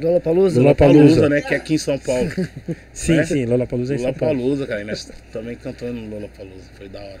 Lola 0.00 0.20
Palusa? 0.20 0.60
Lollapalooza. 0.60 1.28
né? 1.28 1.40
Que 1.42 1.54
é 1.54 1.56
aqui 1.58 1.74
em 1.74 1.78
São 1.78 1.98
Paulo. 1.98 2.30
sim, 2.92 3.18
É? 3.18 3.24
sim, 3.24 3.44
Lollapalooza 3.44 3.92
é 3.92 3.96
em 3.96 3.98
São 3.98 4.06
Lola 4.06 4.18
Paulo. 4.18 4.38
Palusa, 4.40 4.66
cara. 4.66 4.80
E 4.80 4.84
nós 4.84 5.10
também 5.32 5.56
cantando 5.56 5.92
no 5.94 6.08
Lola 6.14 6.28
Palusa. 6.36 6.64
Foi 6.78 6.88
da 6.88 7.00
hora. 7.00 7.20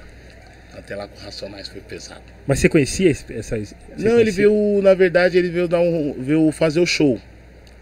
Até 0.74 0.96
lá 0.96 1.06
com 1.06 1.18
Racionais 1.22 1.68
foi 1.68 1.82
pesado. 1.82 2.22
Mas 2.46 2.58
você 2.60 2.68
conhecia 2.68 3.10
essa. 3.10 3.26
você 3.58 3.74
não, 3.98 4.12
ele 4.12 4.32
conhecia? 4.32 4.48
veio, 4.48 4.80
na 4.82 4.94
verdade, 4.94 5.36
ele 5.36 5.50
veio 5.50 5.68
dar 5.68 5.80
um. 5.80 6.14
veio 6.18 6.50
fazer 6.50 6.80
o 6.80 6.86
show. 6.86 7.20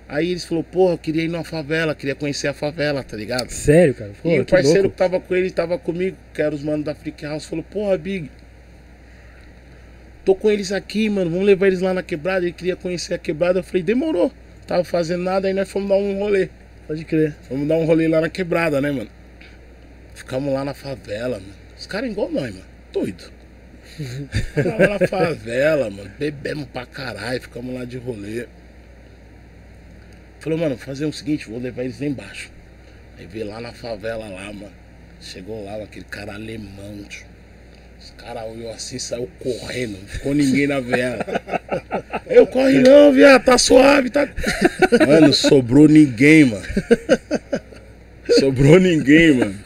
Aí 0.09 0.33
eles 0.33 0.45
falou, 0.45 0.65
porra, 0.65 0.95
eu 0.95 0.99
queria 0.99 1.23
ir 1.23 1.29
numa 1.29 1.45
favela, 1.45 1.95
queria 1.95 2.17
conhecer 2.17 2.49
a 2.49 2.53
favela, 2.53 3.05
tá 3.05 3.17
ligado? 3.17 3.49
Sério, 3.51 3.95
cara? 3.95 4.11
Pô, 4.21 4.29
e 4.29 4.41
o 4.41 4.45
parceiro 4.45 4.83
louco. 4.83 4.91
que 4.91 4.99
tava 4.99 5.21
com 5.21 5.37
ele, 5.37 5.51
tava 5.53 5.79
comigo, 5.79 6.17
que 6.35 6.43
era 6.43 6.53
os 6.53 6.65
manos 6.65 6.85
da 6.85 6.97
Freak 6.97 7.25
House, 7.25 7.45
falou, 7.45 7.63
porra, 7.65 7.97
Big, 7.97 8.29
tô 10.25 10.35
com 10.35 10.51
eles 10.51 10.73
aqui, 10.73 11.09
mano, 11.09 11.31
vamos 11.31 11.47
levar 11.47 11.69
eles 11.69 11.81
lá 11.81 11.95
na 11.95 12.03
quebrada. 12.03 12.45
Ele 12.45 12.53
queria 12.53 12.75
conhecer 12.75 13.15
a 13.15 13.19
quebrada. 13.19 13.61
Eu 13.61 13.63
falei, 13.63 13.85
demorou. 13.85 14.33
Tava 14.71 14.85
fazendo 14.85 15.25
nada, 15.25 15.49
aí 15.49 15.53
nós 15.53 15.69
fomos 15.69 15.89
dar 15.89 15.97
um 15.97 16.17
rolê. 16.17 16.49
Pode 16.87 17.05
crer. 17.05 17.35
Vamos 17.51 17.67
dar 17.67 17.75
um 17.75 17.85
rolê 17.85 18.07
lá 18.07 18.21
na 18.21 18.29
quebrada, 18.29 18.81
né, 18.81 18.93
mano? 18.93 19.11
Ficamos 20.15 20.55
lá 20.55 20.65
na 20.65 20.73
favela, 20.73 21.41
mano. 21.41 21.53
Os 21.77 21.89
caras 21.89 22.09
igual 22.09 22.31
nós, 22.31 22.55
mano. 22.55 22.65
Doido. 22.93 23.33
Ficamos 23.97 24.79
lá 24.79 24.97
na 24.97 25.09
favela, 25.09 25.91
mano. 25.91 26.09
Bebemos 26.17 26.69
pra 26.69 26.87
caralho, 26.87 27.41
ficamos 27.41 27.75
lá 27.75 27.85
de 27.85 27.99
rolê. 27.99 28.47
Falou, 30.39 30.57
mano, 30.57 30.79
fazer 30.79 31.05
o 31.05 31.13
seguinte, 31.13 31.51
vou 31.51 31.59
levar 31.59 31.83
eles 31.83 31.99
lá 31.99 32.07
embaixo. 32.07 32.53
Aí 33.19 33.27
veio 33.27 33.49
lá 33.49 33.61
na 33.61 33.73
favela 33.73 34.29
lá, 34.29 34.53
mano. 34.53 34.71
Chegou 35.21 35.65
lá, 35.65 35.83
aquele 35.83 36.05
cara 36.05 36.35
alemão, 36.35 37.03
tio. 37.09 37.27
Os 38.03 38.11
caras 38.17 38.45
olhou 38.45 38.71
assim, 38.73 38.99
saiu 38.99 39.29
correndo, 39.39 39.99
não 40.01 40.09
ficou 40.09 40.35
ninguém 40.35 40.67
na 40.67 40.81
vela. 40.81 41.25
Eu 42.27 42.47
corre 42.47 42.79
não, 42.79 43.13
viado, 43.13 43.45
tá 43.45 43.59
suave, 43.59 44.09
tá. 44.11 44.29
Mano, 45.07 45.33
sobrou 45.33 45.87
ninguém, 45.87 46.45
mano. 46.47 46.65
Sobrou 48.39 48.81
ninguém, 48.81 49.35
mano. 49.35 49.59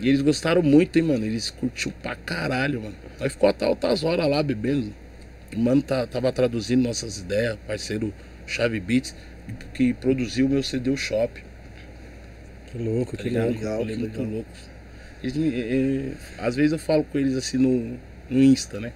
E 0.00 0.08
eles 0.08 0.22
gostaram 0.22 0.62
muito, 0.62 0.96
hein, 0.96 1.02
mano. 1.02 1.24
Eles 1.26 1.50
curtiu 1.50 1.92
pra 2.02 2.14
caralho, 2.16 2.80
mano. 2.82 2.94
Aí 3.20 3.28
ficou 3.28 3.48
até 3.48 3.64
altas 3.64 4.02
horas 4.04 4.28
lá 4.28 4.42
bebendo. 4.42 4.94
O 5.54 5.58
mano 5.58 5.82
tá, 5.82 6.06
tava 6.06 6.32
traduzindo 6.32 6.82
nossas 6.82 7.18
ideias, 7.18 7.56
parceiro 7.66 8.12
Chave 8.46 8.78
Beats, 8.80 9.14
que 9.74 9.92
produziu 9.94 10.46
o 10.46 10.48
meu 10.48 10.62
CD 10.62 10.90
o 10.90 10.96
Shop. 10.96 11.42
Que 12.70 12.78
louco, 12.78 13.16
Tá 13.16 13.22
que 13.22 13.30
legal, 13.30 13.84
que 13.84 13.96
muito 13.96 14.18
legal. 14.18 14.32
louco. 14.32 14.48
Eles 15.26 15.54
é, 15.54 15.58
é, 15.58 16.46
às 16.46 16.54
vezes 16.54 16.72
eu 16.72 16.78
falo 16.78 17.04
com 17.04 17.18
eles 17.18 17.34
assim 17.36 17.58
no, 17.58 17.96
no 18.30 18.42
Insta, 18.42 18.78
né? 18.78 18.92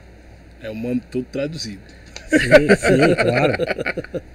Aí 0.60 0.68
eu 0.68 0.74
mando 0.74 1.02
tudo 1.10 1.26
traduzido. 1.30 1.80
Sim, 2.28 2.38
sim, 2.38 3.14
claro. 3.20 3.54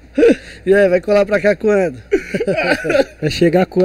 E 0.65 0.73
aí, 0.73 0.87
vai 0.87 1.01
colar 1.01 1.25
pra 1.25 1.41
cá 1.41 1.57
quando? 1.57 2.01
Vai 3.21 3.29
chegar 3.29 3.65
com 3.65 3.81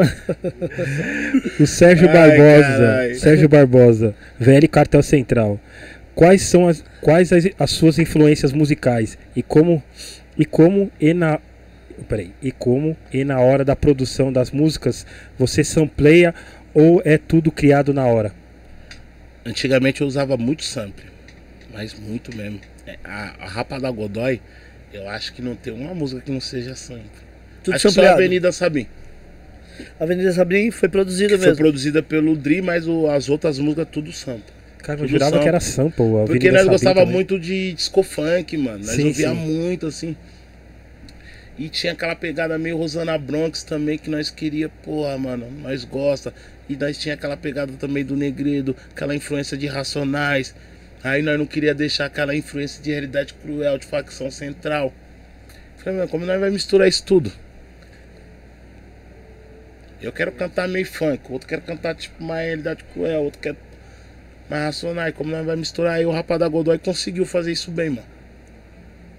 o 1.59 1.67
Sérgio 1.67 2.09
Ai, 2.09 2.15
Barbosa. 2.15 2.69
carai. 2.69 3.15
Sérgio 3.15 3.49
Barbosa, 3.49 4.15
VL 4.39 4.69
Cartel 4.71 5.03
Central. 5.03 5.61
Quais 6.15 6.43
são 6.43 6.69
as, 6.69 6.85
quais 7.01 7.33
as, 7.33 7.49
as 7.59 7.71
suas 7.73 7.99
influências 7.99 8.53
musicais 8.53 9.19
e 9.35 9.43
como 9.43 9.83
e 10.39 10.45
como 10.45 10.89
e 11.01 11.13
na 11.13 11.41
peraí, 12.09 12.31
e 12.41 12.53
como 12.53 12.97
e 13.13 13.25
na 13.25 13.41
hora 13.41 13.65
da 13.65 13.75
produção 13.75 14.33
das 14.33 14.53
músicas 14.53 15.05
você 15.37 15.65
sampleia 15.65 16.33
ou 16.75 17.01
é 17.05 17.19
tudo 17.19 17.51
criado 17.51 17.93
na 17.93 18.07
hora? 18.07 18.33
Antigamente 19.45 20.01
eu 20.03 20.07
usava 20.07 20.37
muito 20.37 20.63
sample, 20.65 21.07
mas 21.73 21.95
muito 21.99 22.35
mesmo. 22.37 22.61
É, 22.87 22.97
A, 23.05 23.35
a 23.41 23.47
Rapa 23.47 23.79
da 23.81 23.91
Godoy, 23.91 24.41
eu 24.93 25.09
acho 25.09 25.33
que 25.33 25.41
não 25.43 25.55
tem 25.55 25.73
uma 25.73 25.95
música 25.95 26.21
que 26.21 26.31
não 26.31 26.41
seja 26.41 26.75
sample. 26.75 27.05
Tudo 27.65 27.75
acho 27.75 27.89
que 27.89 27.95
só 27.95 28.01
a 28.01 28.05
sampleado. 28.05 28.19
Avenida 28.21 28.53
Sabim. 28.53 28.87
Avenida 29.99 30.33
Sabrim 30.33 30.71
foi 30.71 30.89
produzida 30.89 31.35
Que 31.35 31.39
foi 31.39 31.49
mesmo. 31.49 31.57
produzida 31.63 32.03
pelo 32.03 32.37
Dri, 32.37 32.61
mas 32.61 32.87
o- 32.87 33.07
as 33.09 33.29
outras 33.31 33.59
músicas 33.59 33.89
tudo 33.91 34.13
sample. 34.13 34.45
Cara, 34.79 35.01
eu 35.01 35.09
jurava 35.09 35.31
sample. 35.31 35.43
que 35.43 35.49
era 35.49 35.61
sample. 35.61 36.05
a 36.23 36.27
Porque 36.27 36.51
nós 36.51 36.61
Sabim 36.61 36.71
gostava 36.73 37.01
também. 37.01 37.15
muito 37.15 37.39
de 37.39 37.73
disco 37.73 38.03
funk, 38.03 38.57
mano. 38.59 38.79
Nós 38.79 38.97
Sim, 38.97 39.07
ouvia 39.07 39.29
sim. 39.31 39.35
muito, 39.35 39.87
assim. 39.87 40.17
E 41.61 41.69
tinha 41.69 41.93
aquela 41.93 42.17
pegada 42.17 42.57
meio 42.57 42.79
Rosana 42.79 43.19
Bronx 43.19 43.63
também 43.63 43.99
que 43.99 44.09
nós 44.09 44.31
queria, 44.31 44.71
porra, 44.71 45.19
mano, 45.19 45.51
nós 45.61 45.85
gosta. 45.85 46.33
E 46.67 46.75
nós 46.75 46.97
tinha 46.97 47.15
aquela 47.15 47.37
pegada 47.37 47.71
também 47.75 48.03
do 48.03 48.17
Negredo, 48.17 48.75
aquela 48.91 49.15
influência 49.15 49.59
de 49.59 49.67
Racionais. 49.67 50.55
Aí 51.05 51.21
nós 51.21 51.39
não 51.39 51.45
queria 51.45 51.75
deixar 51.75 52.07
aquela 52.07 52.35
influência 52.35 52.83
de 52.83 52.91
realidade 52.91 53.35
cruel, 53.35 53.77
de 53.77 53.85
facção 53.85 54.31
central. 54.31 54.91
Falei, 55.77 55.99
mano, 55.99 56.09
como 56.09 56.25
nós 56.25 56.41
vai 56.41 56.49
misturar 56.49 56.89
isso 56.89 57.05
tudo? 57.05 57.31
Eu 60.01 60.13
quero 60.13 60.33
cantar 60.33 60.67
meio 60.67 60.87
funk, 60.87 61.31
outro 61.31 61.47
quer 61.47 61.61
cantar 61.61 61.95
tipo 61.95 62.25
mais 62.25 62.47
realidade 62.47 62.83
cruel, 62.85 63.25
outro 63.25 63.39
quer 63.39 63.55
mais 64.49 64.63
racionais. 64.63 65.15
Como 65.15 65.31
nós 65.31 65.45
vai 65.45 65.57
misturar 65.57 65.97
aí, 65.97 66.07
o 66.07 66.11
rapaz 66.11 66.41
da 66.41 66.49
Godoy 66.49 66.79
conseguiu 66.79 67.27
fazer 67.27 67.53
isso 67.53 67.71
bem, 67.71 67.91
mano. 67.91 68.20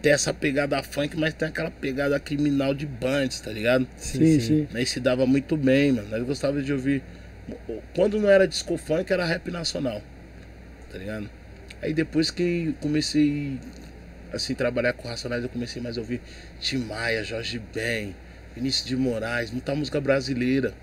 Tem 0.02 0.12
essa 0.12 0.34
pegada 0.34 0.82
funk, 0.82 1.16
mas 1.16 1.34
tem 1.34 1.48
aquela 1.48 1.70
pegada 1.70 2.20
criminal 2.20 2.74
de 2.74 2.86
bands, 2.88 3.40
tá 3.40 3.52
ligado? 3.52 3.88
Sim, 3.98 4.40
sim. 4.40 4.68
Nós 4.72 4.90
se 4.90 5.00
dava 5.00 5.26
muito 5.28 5.56
bem, 5.56 5.92
mano. 5.92 6.08
Nós 6.10 6.24
gostava 6.24 6.62
de 6.62 6.74
ouvir. 6.74 7.04
Quando 7.94 8.20
não 8.20 8.30
era 8.30 8.48
disco 8.48 8.78
funk, 8.78 9.12
era 9.14 9.24
rap 9.26 9.52
nacional. 9.52 10.02
Tá 10.92 10.98
ligado? 10.98 11.30
Aí 11.82 11.94
depois 11.94 12.32
que 12.32 12.74
comecei 12.80 13.60
assim 14.34 14.56
trabalhar 14.56 14.94
com 14.94 15.08
Racionais, 15.08 15.44
eu 15.44 15.50
comecei 15.50 15.82
mais 15.82 15.98
a 15.98 16.02
ouvir 16.02 16.22
Tim 16.60 16.78
Maia, 16.78 17.24
Jorge 17.24 17.62
Ben, 17.74 18.16
Vinícius 18.56 18.88
de 18.88 18.96
Moraes, 18.96 19.52
muita 19.52 19.76
música 19.76 20.00
brasileira. 20.02 20.74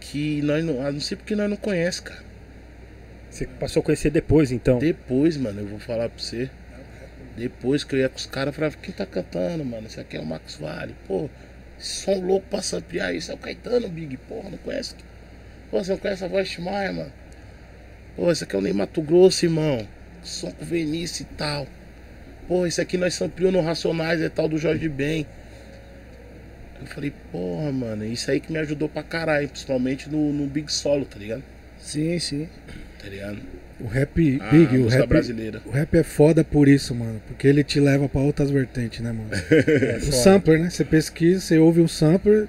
Que 0.00 0.40
nós 0.42 0.64
não. 0.64 0.86
ah, 0.86 0.92
Não 0.92 1.00
sei 1.00 1.16
porque 1.16 1.34
nós 1.34 1.48
não 1.50 1.56
conhece, 1.56 2.02
cara. 2.02 2.24
Você 3.30 3.46
passou 3.46 3.80
a 3.80 3.84
conhecer 3.84 4.10
depois, 4.10 4.52
então. 4.52 4.78
Depois, 4.78 5.36
mano, 5.36 5.60
eu 5.60 5.66
vou 5.66 5.78
falar 5.78 6.08
pra 6.08 6.18
você. 6.22 6.48
Depois 7.36 7.84
que 7.84 7.94
eu 7.94 7.98
ia 8.00 8.08
com 8.08 8.16
os 8.16 8.26
caras, 8.26 8.48
eu 8.48 8.52
falava, 8.54 8.76
quem 8.78 8.94
tá 8.94 9.04
cantando, 9.04 9.64
mano? 9.64 9.86
Esse 9.86 10.00
aqui 10.00 10.16
é 10.16 10.20
o 10.20 10.24
Max 10.24 10.56
Vale. 10.56 10.94
Pô, 11.06 11.28
esse 11.78 12.02
som 12.02 12.18
louco 12.18 12.46
pra 12.48 12.62
samplear 12.62 13.14
isso 13.14 13.30
é 13.30 13.34
o 13.34 13.38
Caetano, 13.38 13.88
Big. 13.88 14.16
Porra, 14.16 14.48
não 14.48 14.58
conhece? 14.58 14.94
Pô, 15.70 15.84
você 15.84 15.92
não 15.92 15.98
conhece 15.98 16.24
a 16.24 16.28
voz 16.28 16.48
de 16.48 16.60
Maia, 16.62 16.92
mano? 16.92 17.12
Pô, 18.16 18.32
esse 18.32 18.42
aqui 18.42 18.56
é 18.56 18.58
o 18.58 18.62
Ney 18.62 18.72
Mato 18.72 19.02
Grosso, 19.02 19.44
irmão. 19.44 19.86
Som 20.22 20.50
com 20.50 20.64
Vinícius 20.64 21.20
e 21.20 21.24
tal. 21.36 21.66
Pô, 22.48 22.66
esse 22.66 22.80
aqui 22.80 22.96
nós 22.96 23.12
sampleou 23.12 23.52
no 23.52 23.60
Racionais 23.60 24.20
e 24.22 24.30
tal 24.30 24.48
do 24.48 24.56
Jorge 24.56 24.88
Ben. 24.88 25.26
Eu 26.80 26.86
falei, 26.86 27.12
porra, 27.30 27.70
mano, 27.70 28.04
isso 28.04 28.30
aí 28.30 28.40
que 28.40 28.50
me 28.50 28.58
ajudou 28.58 28.88
pra 28.88 29.02
caralho, 29.02 29.48
principalmente 29.48 30.08
no, 30.08 30.32
no 30.32 30.46
Big 30.46 30.72
Solo, 30.72 31.04
tá 31.04 31.18
ligado? 31.18 31.42
Sim, 31.78 32.18
sim. 32.18 32.48
Tá 32.98 33.08
ligado? 33.08 33.40
O 33.78 33.86
rap, 33.86 34.38
A 34.40 34.50
Big, 34.50 34.78
o 34.78 34.88
rap, 34.88 35.06
brasileira. 35.06 35.60
o 35.66 35.70
rap 35.70 35.94
é 35.96 36.02
foda 36.02 36.42
por 36.42 36.66
isso, 36.66 36.94
mano. 36.94 37.20
Porque 37.28 37.46
ele 37.46 37.62
te 37.62 37.78
leva 37.78 38.08
pra 38.08 38.20
outras 38.22 38.50
vertentes, 38.50 39.00
né, 39.00 39.12
mano? 39.12 39.28
É, 39.52 39.96
O 39.98 40.00
foda. 40.00 40.12
sampler, 40.12 40.60
né? 40.60 40.70
Você 40.70 40.84
pesquisa, 40.84 41.40
você 41.40 41.58
ouve 41.58 41.80
um 41.82 41.88
sampler, 41.88 42.48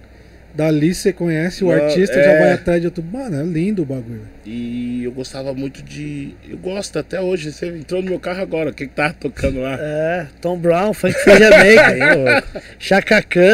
dali 0.58 0.94
você 0.94 1.14
conhece 1.14 1.64
o 1.64 1.72
artista, 1.72 2.18
é. 2.18 2.24
já 2.24 2.40
vai 2.40 2.52
atrás 2.54 2.82
de 2.82 2.88
outro. 2.88 3.04
Mano, 3.04 3.40
é 3.40 3.44
lindo 3.44 3.84
o 3.84 3.86
bagulho. 3.86 4.28
E 4.44 5.04
eu 5.04 5.12
gostava 5.12 5.54
muito 5.54 5.84
de. 5.84 6.34
Eu 6.50 6.58
gosto 6.58 6.98
até 6.98 7.22
hoje. 7.22 7.52
Você 7.52 7.68
entrou 7.68 8.02
no 8.02 8.10
meu 8.10 8.20
carro 8.20 8.42
agora. 8.42 8.72
O 8.72 8.74
que, 8.74 8.88
que 8.88 8.94
tava 8.94 9.14
tocando 9.14 9.62
lá? 9.62 9.78
É, 9.80 10.26
Tom 10.42 10.58
Brown, 10.58 10.94
Funk 10.94 11.14
Feja 11.14 11.50
Maker, 11.52 12.44
Chacacão. 12.80 13.46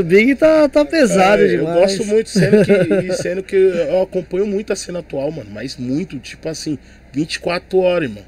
O 0.00 0.02
Big 0.02 0.34
tá, 0.36 0.68
tá 0.68 0.84
pesado 0.84 1.42
É, 1.42 1.48
demais. 1.48 1.76
Eu 1.76 1.80
gosto 1.80 2.04
muito, 2.06 2.30
sendo 2.30 2.64
que, 2.64 3.12
sendo 3.12 3.42
que 3.42 3.56
eu 3.56 4.02
acompanho 4.02 4.46
muito 4.46 4.72
a 4.72 4.76
cena 4.76 5.00
atual, 5.00 5.30
mano. 5.30 5.50
Mas 5.52 5.76
muito, 5.76 6.18
tipo 6.18 6.48
assim, 6.48 6.78
24 7.12 7.78
horas, 7.78 8.08
irmão. 8.08 8.24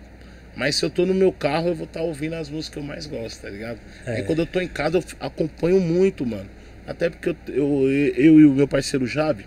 Mas 0.54 0.76
se 0.76 0.84
eu 0.84 0.90
tô 0.90 1.06
no 1.06 1.14
meu 1.14 1.32
carro, 1.32 1.68
eu 1.68 1.74
vou 1.74 1.86
estar 1.86 2.02
ouvindo 2.02 2.34
as 2.34 2.50
músicas 2.50 2.68
que 2.68 2.78
eu 2.80 2.82
mais 2.82 3.06
gosto, 3.06 3.40
tá 3.40 3.48
ligado? 3.48 3.78
É. 4.04 4.16
Aí 4.16 4.22
quando 4.24 4.40
eu 4.40 4.46
tô 4.46 4.60
em 4.60 4.66
casa, 4.66 4.98
eu 4.98 5.04
acompanho 5.20 5.80
muito, 5.80 6.26
mano. 6.26 6.57
Até 6.88 7.10
porque 7.10 7.28
eu, 7.28 7.36
eu, 7.48 7.88
eu 7.90 8.40
e 8.40 8.46
o 8.46 8.54
meu 8.54 8.66
parceiro 8.66 9.06
Javi, 9.06 9.44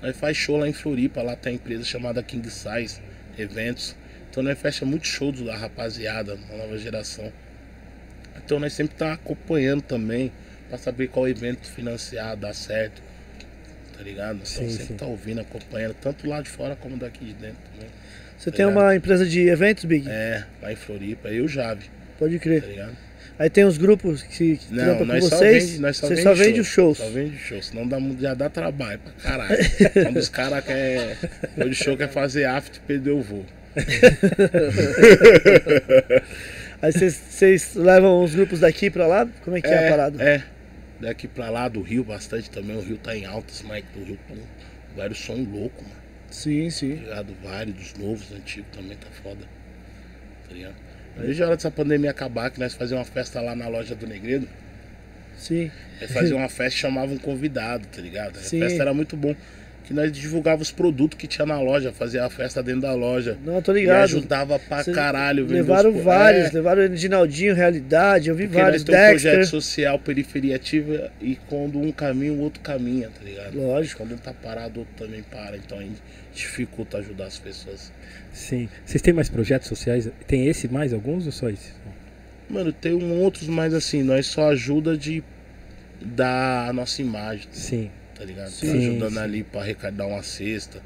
nós 0.00 0.16
faz 0.16 0.36
show 0.36 0.56
lá 0.56 0.68
em 0.68 0.72
Floripa, 0.72 1.20
lá 1.22 1.34
tem 1.34 1.52
a 1.52 1.56
empresa 1.56 1.82
chamada 1.82 2.22
King 2.22 2.48
Size 2.48 3.00
Eventos. 3.36 3.96
Então 4.30 4.42
nós 4.42 4.58
fecha 4.58 4.84
muito 4.86 5.06
show 5.08 5.32
da 5.32 5.56
rapaziada, 5.56 6.36
da 6.36 6.56
nova 6.56 6.78
geração. 6.78 7.32
Então 8.36 8.60
nós 8.60 8.72
sempre 8.72 8.94
tá 8.96 9.12
acompanhando 9.14 9.82
também, 9.82 10.30
pra 10.68 10.78
saber 10.78 11.08
qual 11.08 11.28
evento 11.28 11.66
financiar, 11.66 12.36
dá 12.36 12.52
certo. 12.52 13.02
Tá 13.96 14.02
ligado? 14.02 14.36
Então 14.36 14.46
Sim, 14.46 14.70
sempre 14.70 14.86
sim. 14.86 14.96
tá 14.96 15.06
ouvindo, 15.06 15.40
acompanhando, 15.40 15.94
tanto 15.94 16.28
lá 16.28 16.40
de 16.40 16.48
fora 16.48 16.76
como 16.76 16.96
daqui 16.96 17.24
de 17.24 17.34
dentro 17.34 17.58
também. 17.72 17.88
Você 18.38 18.50
tem 18.52 18.66
uma 18.66 18.94
empresa 18.94 19.26
de 19.26 19.48
eventos, 19.48 19.84
Big? 19.84 20.08
É, 20.08 20.44
lá 20.62 20.72
em 20.72 20.76
Floripa, 20.76 21.28
eu 21.28 21.34
e 21.34 21.40
o 21.40 21.48
Jave, 21.48 21.88
Pode 22.18 22.36
tá 22.36 22.42
crer. 22.42 22.62
ligado? 22.64 22.96
Aí 23.38 23.50
tem 23.50 23.64
os 23.64 23.76
grupos 23.76 24.22
que, 24.22 24.56
que 24.58 24.72
Não, 24.72 24.84
trampam 24.84 24.98
com 24.98 25.04
nós 25.12 25.24
só 25.24 25.36
vocês. 25.38 25.64
vende, 25.70 25.80
nós 25.80 25.96
só 25.96 26.06
você 26.06 26.14
vende 26.14 26.22
só 26.28 26.34
vende 26.34 26.64
show, 26.64 26.94
shows. 26.94 26.98
Só 26.98 27.08
vende 27.10 27.36
show, 27.38 27.60
senão 27.62 27.88
dá, 27.88 27.98
já 28.20 28.32
dá 28.34 28.48
trabalho 28.48 29.00
pra 29.00 29.12
caralho. 29.14 29.58
Quando 30.04 30.16
os 30.18 30.28
caras 30.28 30.64
querem. 30.64 31.16
Quando 31.56 31.70
o 31.70 31.74
show 31.74 31.96
quer 31.96 32.08
fazer 32.08 32.44
after, 32.44 32.80
perdeu 32.86 33.18
o 33.18 33.22
voo. 33.22 33.44
Aí 36.82 36.92
vocês- 36.92 37.14
vocês 37.28 37.74
levam 37.74 38.22
os 38.22 38.34
grupos 38.34 38.60
daqui 38.60 38.90
pra 38.90 39.06
lá? 39.06 39.26
Como 39.42 39.56
é 39.56 39.60
que 39.60 39.66
é, 39.68 39.86
a 39.88 39.90
parada? 39.90 40.22
É, 40.22 40.42
daqui 41.00 41.26
pra 41.26 41.48
lá 41.50 41.66
do 41.68 41.80
Rio 41.82 42.04
bastante 42.04 42.50
também. 42.50 42.76
O 42.76 42.80
Rio 42.80 42.98
tá 42.98 43.16
em 43.16 43.24
altas, 43.24 43.62
Mike 43.62 43.88
do 43.98 44.04
Rio. 44.04 44.18
Pum, 44.28 44.36
vários 44.96 45.18
som 45.18 45.34
louco, 45.34 45.82
mano. 45.82 45.94
Sim, 46.30 46.68
sim. 46.70 46.96
Tá 46.96 47.02
ligado? 47.02 47.34
Vários 47.42 47.74
dos 47.76 47.94
novos, 47.94 48.32
antigos 48.32 48.68
também 48.76 48.96
tá 48.96 49.06
foda. 49.22 49.44
Tá 50.48 50.54
ligado? 50.54 50.74
Vejo 51.16 51.42
a 51.42 51.46
hora 51.46 51.56
dessa 51.56 51.70
pandemia 51.70 52.10
acabar, 52.10 52.50
que 52.50 52.58
nós 52.58 52.74
fazíamos 52.74 53.06
uma 53.06 53.12
festa 53.14 53.40
lá 53.40 53.54
na 53.54 53.68
loja 53.68 53.94
do 53.94 54.06
Negredo. 54.06 54.48
Sim. 55.36 55.70
Aí 56.00 56.08
fazia 56.08 56.34
uma 56.36 56.48
festa 56.48 56.76
e 56.78 56.80
chamava 56.80 57.12
um 57.12 57.18
convidado, 57.18 57.86
tá 57.88 58.00
ligado? 58.00 58.36
A 58.38 58.42
Sim. 58.42 58.60
festa 58.60 58.82
era 58.82 58.92
muito 58.94 59.16
bom. 59.16 59.34
que 59.86 59.92
nós 59.92 60.10
divulgava 60.10 60.62
os 60.62 60.70
produtos 60.70 61.18
que 61.18 61.26
tinha 61.26 61.44
na 61.44 61.60
loja, 61.60 61.92
fazia 61.92 62.24
a 62.24 62.30
festa 62.30 62.62
dentro 62.62 62.80
da 62.80 62.94
loja. 62.94 63.36
Não, 63.44 63.60
tô 63.60 63.72
E 63.76 63.80
ligado. 63.80 64.04
ajudava 64.04 64.58
pra 64.58 64.82
Cê- 64.82 64.92
caralho. 64.92 65.46
Levaram 65.46 65.94
os 65.94 66.02
vários, 66.02 66.46
É, 66.48 66.52
levaram 66.54 66.80
o 66.80 66.84
Edinaldinho, 66.86 67.54
Realidade, 67.54 68.30
eu 68.30 68.34
vi 68.34 68.44
porque 68.46 68.62
nós 68.62 68.82
vários, 68.82 68.84
temos 68.84 68.98
um 69.02 69.28
projeto 69.28 69.46
social, 69.50 69.98
periferia 69.98 70.56
ativa, 70.56 71.12
e 71.20 71.36
quando 71.50 71.78
um 71.78 71.92
caminha, 71.92 72.32
o 72.32 72.40
outro 72.40 72.60
caminha, 72.62 73.10
tá 73.10 73.22
ligado? 73.22 73.58
Lógico. 73.58 73.98
Quando 74.02 74.14
um 74.14 74.16
tá 74.16 74.32
parado, 74.32 74.76
o 74.76 74.78
outro 74.84 74.94
também 75.04 75.22
para. 75.22 75.54
Então 75.58 75.78
a 75.78 75.82
gente 75.82 76.00
dificulta 76.34 76.96
ajudar 76.96 77.26
as 77.26 77.38
pessoas. 77.38 77.92
Sim. 78.34 78.68
Vocês 78.84 79.00
têm 79.00 79.14
mais 79.14 79.28
projetos 79.28 79.68
sociais? 79.68 80.10
Tem 80.26 80.48
esse 80.48 80.66
mais 80.66 80.92
alguns 80.92 81.24
ou 81.24 81.32
só 81.32 81.48
esse? 81.48 81.72
Mano, 82.50 82.72
tem 82.72 82.92
um 82.92 83.22
outros, 83.22 83.48
mas 83.48 83.72
assim, 83.72 84.02
nós 84.02 84.26
só 84.26 84.50
ajuda 84.50 84.98
de 84.98 85.22
dar 86.02 86.68
a 86.68 86.72
nossa 86.72 87.00
imagem, 87.00 87.48
Sim. 87.52 87.90
tá 88.14 88.24
ligado? 88.24 88.50
Sim, 88.50 88.66
tá 88.66 88.76
ajudando 88.76 89.12
sim. 89.12 89.18
ali 89.18 89.44
pra 89.44 89.60
arrecadar 89.62 90.06
uma 90.06 90.22
cesta. 90.22 90.82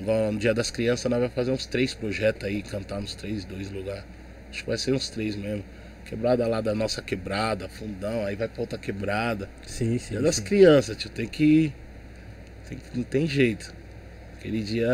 Igual 0.00 0.32
no 0.32 0.38
Dia 0.38 0.54
das 0.54 0.70
Crianças, 0.70 1.10
nós 1.10 1.18
vamos 1.20 1.34
fazer 1.34 1.50
uns 1.50 1.66
três 1.66 1.92
projetos 1.92 2.44
aí, 2.44 2.62
cantar 2.62 3.00
nos 3.00 3.14
três, 3.14 3.44
dois 3.44 3.70
lugares. 3.70 4.04
Acho 4.50 4.62
que 4.62 4.68
vai 4.68 4.78
ser 4.78 4.92
uns 4.92 5.10
três 5.10 5.36
mesmo. 5.36 5.64
Quebrada 6.04 6.46
lá 6.46 6.60
da 6.60 6.74
nossa 6.74 7.02
quebrada, 7.02 7.68
fundão, 7.68 8.24
aí 8.24 8.36
vai 8.36 8.46
pra 8.48 8.60
outra 8.60 8.78
quebrada. 8.78 9.48
Sim, 9.66 9.98
sim. 9.98 10.10
Dia 10.10 10.22
das 10.22 10.36
sim. 10.36 10.42
crianças, 10.42 10.96
tio, 10.96 11.10
tem 11.10 11.26
que. 11.26 11.72
tem 12.68 12.78
não 12.94 13.02
tem 13.02 13.26
jeito. 13.26 13.74
Aquele 14.44 14.62
dia 14.62 14.90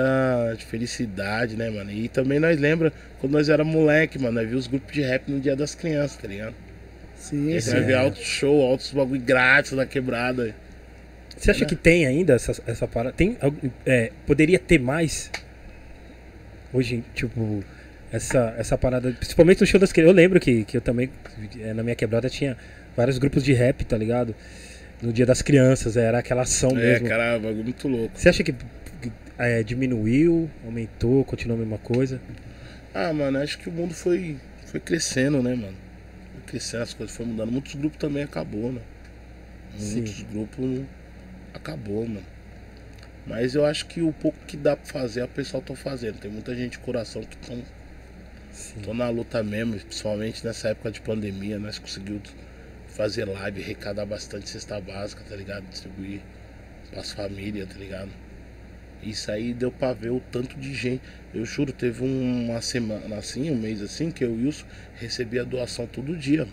de 0.57 0.65
felicidade, 0.65 1.57
né, 1.57 1.69
mano? 1.71 1.91
E 1.91 2.09
também 2.09 2.39
nós 2.39 2.57
lembra 2.57 2.93
quando 3.19 3.33
nós 3.33 3.49
era 3.49 3.65
moleque, 3.65 4.17
mano, 4.17 4.35
nós 4.35 4.49
vimos 4.49 4.67
os 4.67 4.71
grupos 4.71 4.93
de 4.95 5.03
rap 5.03 5.29
no 5.29 5.41
Dia 5.41 5.57
das 5.57 5.75
Crianças, 5.75 6.17
tá 6.19 6.29
ligado? 6.29 6.55
Sim, 7.17 7.53
Aí 7.53 7.61
sim. 7.61 7.71
você 7.71 7.77
vai 7.79 7.85
ver 7.85 7.93
é. 7.95 7.97
alto 7.97 8.21
show, 8.23 8.63
altos 8.63 8.93
bagulho 8.93 9.21
grátis 9.21 9.73
na 9.73 9.85
quebrada. 9.85 10.55
Você 11.37 11.51
acha 11.51 11.65
que 11.65 11.75
tem 11.75 12.07
ainda 12.07 12.35
essa, 12.35 12.63
essa 12.65 12.87
parada? 12.87 13.13
Tem, 13.17 13.37
é, 13.85 14.13
poderia 14.25 14.57
ter 14.57 14.79
mais? 14.79 15.33
Hoje, 16.73 17.03
tipo, 17.13 17.65
essa, 18.13 18.55
essa 18.57 18.79
parada. 18.79 19.11
Principalmente 19.11 19.63
no 19.63 19.67
show 19.67 19.81
das 19.81 19.91
crianças. 19.91 20.13
Eu 20.13 20.17
lembro 20.17 20.39
que, 20.39 20.65
que 20.65 20.77
eu 20.77 20.81
também, 20.81 21.11
é, 21.61 21.75
na 21.75 21.83
minha 21.83 21.97
quebrada, 21.97 22.31
tinha 22.31 22.57
vários 22.97 23.19
grupos 23.19 23.43
de 23.43 23.53
rap, 23.53 23.85
tá 23.85 23.97
ligado? 23.99 24.33
No 25.03 25.13
dia 25.13 25.27
das 25.27 25.43
crianças, 25.43 25.97
era 25.97 26.21
aquela 26.21 26.43
ação 26.43 26.71
É, 26.71 26.75
mesmo. 26.75 27.09
cara, 27.09 27.37
bagulho 27.39 27.65
muito 27.65 27.89
louco. 27.89 28.13
Você 28.15 28.29
acha 28.29 28.45
que 28.45 28.55
é, 29.47 29.63
diminuiu, 29.63 30.51
aumentou, 30.65 31.25
continuou 31.25 31.59
a 31.59 31.63
mesma 31.63 31.79
coisa? 31.79 32.21
Ah, 32.95 33.13
mano, 33.13 33.39
acho 33.39 33.59
que 33.59 33.69
o 33.69 33.73
mundo 33.73 33.95
foi, 33.95 34.37
foi 34.67 34.81
crescendo, 34.81 35.43
né, 35.43 35.55
mano? 35.55 35.77
Foi 36.33 36.43
crescendo, 36.47 36.83
as 36.83 36.95
coisas 36.95 37.17
foram 37.17 37.31
mudando. 37.31 37.53
Muitos 37.53 37.75
grupos 37.75 37.99
também 37.99 38.23
acabou, 38.23 38.73
né? 38.73 38.81
Sim. 39.79 39.97
Muitos 39.97 40.23
grupos 40.23 40.81
acabou, 41.55 42.07
mano. 42.07 42.27
Mas 43.27 43.55
eu 43.55 43.65
acho 43.65 43.87
que 43.87 44.03
o 44.03 44.13
pouco 44.13 44.39
que 44.47 44.57
dá 44.57 44.77
pra 44.77 44.87
fazer, 44.87 45.23
a 45.23 45.29
pessoal 45.29 45.63
tá 45.63 45.75
fazendo. 45.75 46.19
Tem 46.19 46.31
muita 46.31 46.55
gente 46.55 46.73
de 46.73 46.79
coração 46.79 47.23
que 47.23 47.37
estão 47.37 47.63
Sim. 48.53 48.81
Tô 48.81 48.93
na 48.93 49.09
luta 49.09 49.43
mesmo, 49.43 49.75
principalmente 49.79 50.45
nessa 50.45 50.69
época 50.69 50.91
de 50.91 51.01
pandemia, 51.01 51.59
nós 51.59 51.79
conseguimos 51.79 52.35
fazer 52.89 53.25
live, 53.25 53.63
arrecadar 53.63 54.05
bastante 54.05 54.51
cesta 54.51 54.81
básica, 54.81 55.23
tá 55.29 55.37
ligado? 55.37 55.65
Distribuir 55.71 56.21
pras 56.91 57.13
famílias, 57.13 57.69
tá 57.69 57.77
ligado? 57.79 58.11
Isso 59.03 59.31
aí 59.31 59.55
deu 59.55 59.71
pra 59.73 59.93
ver 59.93 60.11
o 60.11 60.21
tanto 60.31 60.57
de 60.59 60.75
gente. 60.75 61.01
Eu 61.35 61.45
juro, 61.45 61.73
teve 61.73 62.03
um- 62.05 62.51
uma 62.51 62.61
semana 62.61 63.17
assim, 63.17 63.51
um 63.51 63.57
mês 63.57 63.81
assim, 63.81 64.11
que 64.11 64.25
eu 64.25 64.31
e 64.31 64.43
o 64.43 64.47
Wilson 64.47 64.67
recebia 64.97 65.45
doação 65.45 65.87
todo 65.87 66.17
dia. 66.17 66.47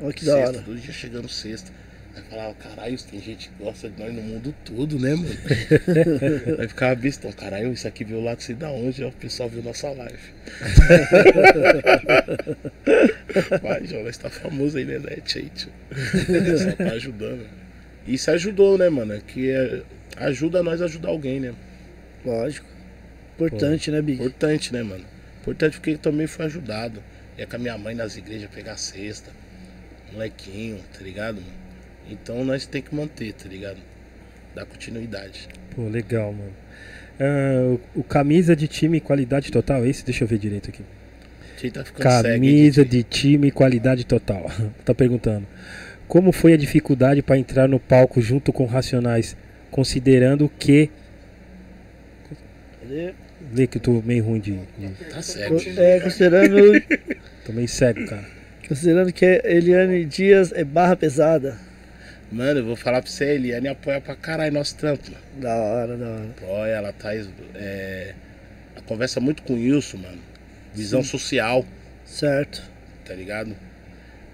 Olha 0.00 0.12
que 0.12 0.24
da 0.24 0.32
Sexta, 0.32 0.56
hora. 0.56 0.62
todo 0.66 0.78
dia 0.78 0.92
chegando 0.92 1.28
sexta. 1.28 1.72
Aí 2.14 2.22
falava, 2.30 2.54
caralho, 2.54 2.98
tem 3.02 3.20
gente 3.20 3.48
que 3.48 3.62
gosta 3.62 3.88
de 3.88 4.00
nós 4.02 4.12
no 4.14 4.22
mundo 4.22 4.54
todo, 4.64 4.98
né, 4.98 5.14
mano? 5.14 5.28
Aí 6.58 6.68
ficava 6.68 6.94
bestão, 6.96 7.30
caralho, 7.32 7.72
isso 7.72 7.86
aqui 7.86 8.04
veio 8.04 8.20
lá 8.22 8.34
de 8.34 8.42
sei 8.42 8.54
da 8.56 8.70
onde, 8.70 9.04
o 9.04 9.12
pessoal 9.12 9.48
viu 9.48 9.62
nossa 9.62 9.88
live. 9.90 10.18
Vai, 13.62 13.80
nós 14.02 14.16
tá 14.18 14.28
famoso 14.30 14.78
aí 14.78 14.84
na 14.84 14.98
net 14.98 15.38
aí, 15.38 15.50
tio. 15.54 15.70
Só 16.58 16.72
tá 16.72 16.92
ajudando. 16.92 17.46
Isso 18.06 18.30
ajudou, 18.30 18.78
né, 18.78 18.88
mano? 18.88 19.20
Que 19.20 19.50
é- 19.50 19.82
ajuda 20.26 20.62
nós 20.62 20.82
a 20.82 20.86
ajudar 20.86 21.08
alguém, 21.08 21.40
né? 21.40 21.54
Lógico. 22.24 22.66
Importante, 23.34 23.90
né, 23.90 24.02
Big? 24.02 24.20
Importante, 24.20 24.72
né, 24.72 24.82
mano? 24.82 25.04
Importante 25.40 25.78
porque 25.78 25.96
também 25.96 26.26
fui 26.26 26.44
ajudado. 26.44 27.02
Ia 27.38 27.46
com 27.46 27.56
a 27.56 27.58
minha 27.58 27.78
mãe 27.78 27.94
nas 27.94 28.16
igrejas 28.16 28.50
pegar 28.50 28.76
cesta. 28.76 29.30
Molequinho, 30.12 30.78
tá 30.92 31.04
ligado, 31.04 31.36
mano? 31.36 31.58
Então 32.10 32.44
nós 32.44 32.66
tem 32.66 32.82
que 32.82 32.94
manter, 32.94 33.32
tá 33.34 33.48
ligado? 33.48 33.78
Dar 34.54 34.66
continuidade. 34.66 35.48
Pô, 35.74 35.82
legal, 35.88 36.32
mano. 36.32 36.52
Ah, 37.20 37.78
o, 37.94 38.00
o 38.00 38.02
camisa 38.02 38.56
de 38.56 38.66
time 38.66 39.00
qualidade 39.00 39.50
total, 39.50 39.84
esse? 39.86 40.04
Deixa 40.04 40.24
eu 40.24 40.28
ver 40.28 40.38
direito 40.38 40.70
aqui. 40.70 40.82
A 41.56 41.60
gente 41.60 41.72
tá 41.72 41.84
Camisa 41.84 42.84
de 42.84 43.02
time 43.02 43.50
qualidade 43.50 44.04
total. 44.06 44.50
tá 44.84 44.94
perguntando. 44.94 45.46
Como 46.06 46.32
foi 46.32 46.54
a 46.54 46.56
dificuldade 46.56 47.20
para 47.20 47.36
entrar 47.36 47.68
no 47.68 47.78
palco 47.78 48.20
junto 48.20 48.52
com 48.52 48.64
Racionais, 48.64 49.36
considerando 49.70 50.48
que. 50.58 50.90
Cadê? 52.80 53.14
Vê 53.52 53.66
que 53.66 53.78
eu 53.78 53.82
tô 53.82 54.02
meio 54.02 54.24
ruim 54.24 54.40
de. 54.40 54.52
de- 54.78 55.04
Tá 55.10 55.22
cego. 55.22 55.56
É, 55.76 56.00
considerando, 56.00 56.56
Tô 57.46 57.52
meio 57.52 57.68
cego, 57.68 58.06
cara. 58.06 58.24
considerando 58.66 59.12
que 59.12 59.24
Eliane 59.44 60.04
Dias 60.04 60.52
é 60.52 60.64
barra 60.64 60.96
pesada. 60.96 61.56
Mano, 62.30 62.60
eu 62.60 62.64
vou 62.66 62.76
falar 62.76 63.00
pra 63.00 63.10
você, 63.10 63.24
a 63.24 63.34
Eliane 63.34 63.68
apoia 63.68 64.00
pra 64.02 64.14
caralho 64.14 64.52
nosso 64.52 64.76
trampo, 64.76 65.02
mano. 65.10 65.22
Da 65.40 65.54
hora, 65.54 65.96
da 65.96 66.06
hora. 66.08 66.24
Apoia, 66.36 66.70
ela 66.72 66.92
tá. 66.92 67.14
É, 67.54 68.14
ela 68.74 68.84
conversa 68.84 69.18
muito 69.20 69.42
com 69.42 69.54
o 69.54 69.56
Wilson, 69.56 69.96
mano. 69.98 70.18
Visão 70.74 71.02
social, 71.02 71.64
Certo. 72.04 72.62
tá 73.06 73.14
ligado? 73.14 73.56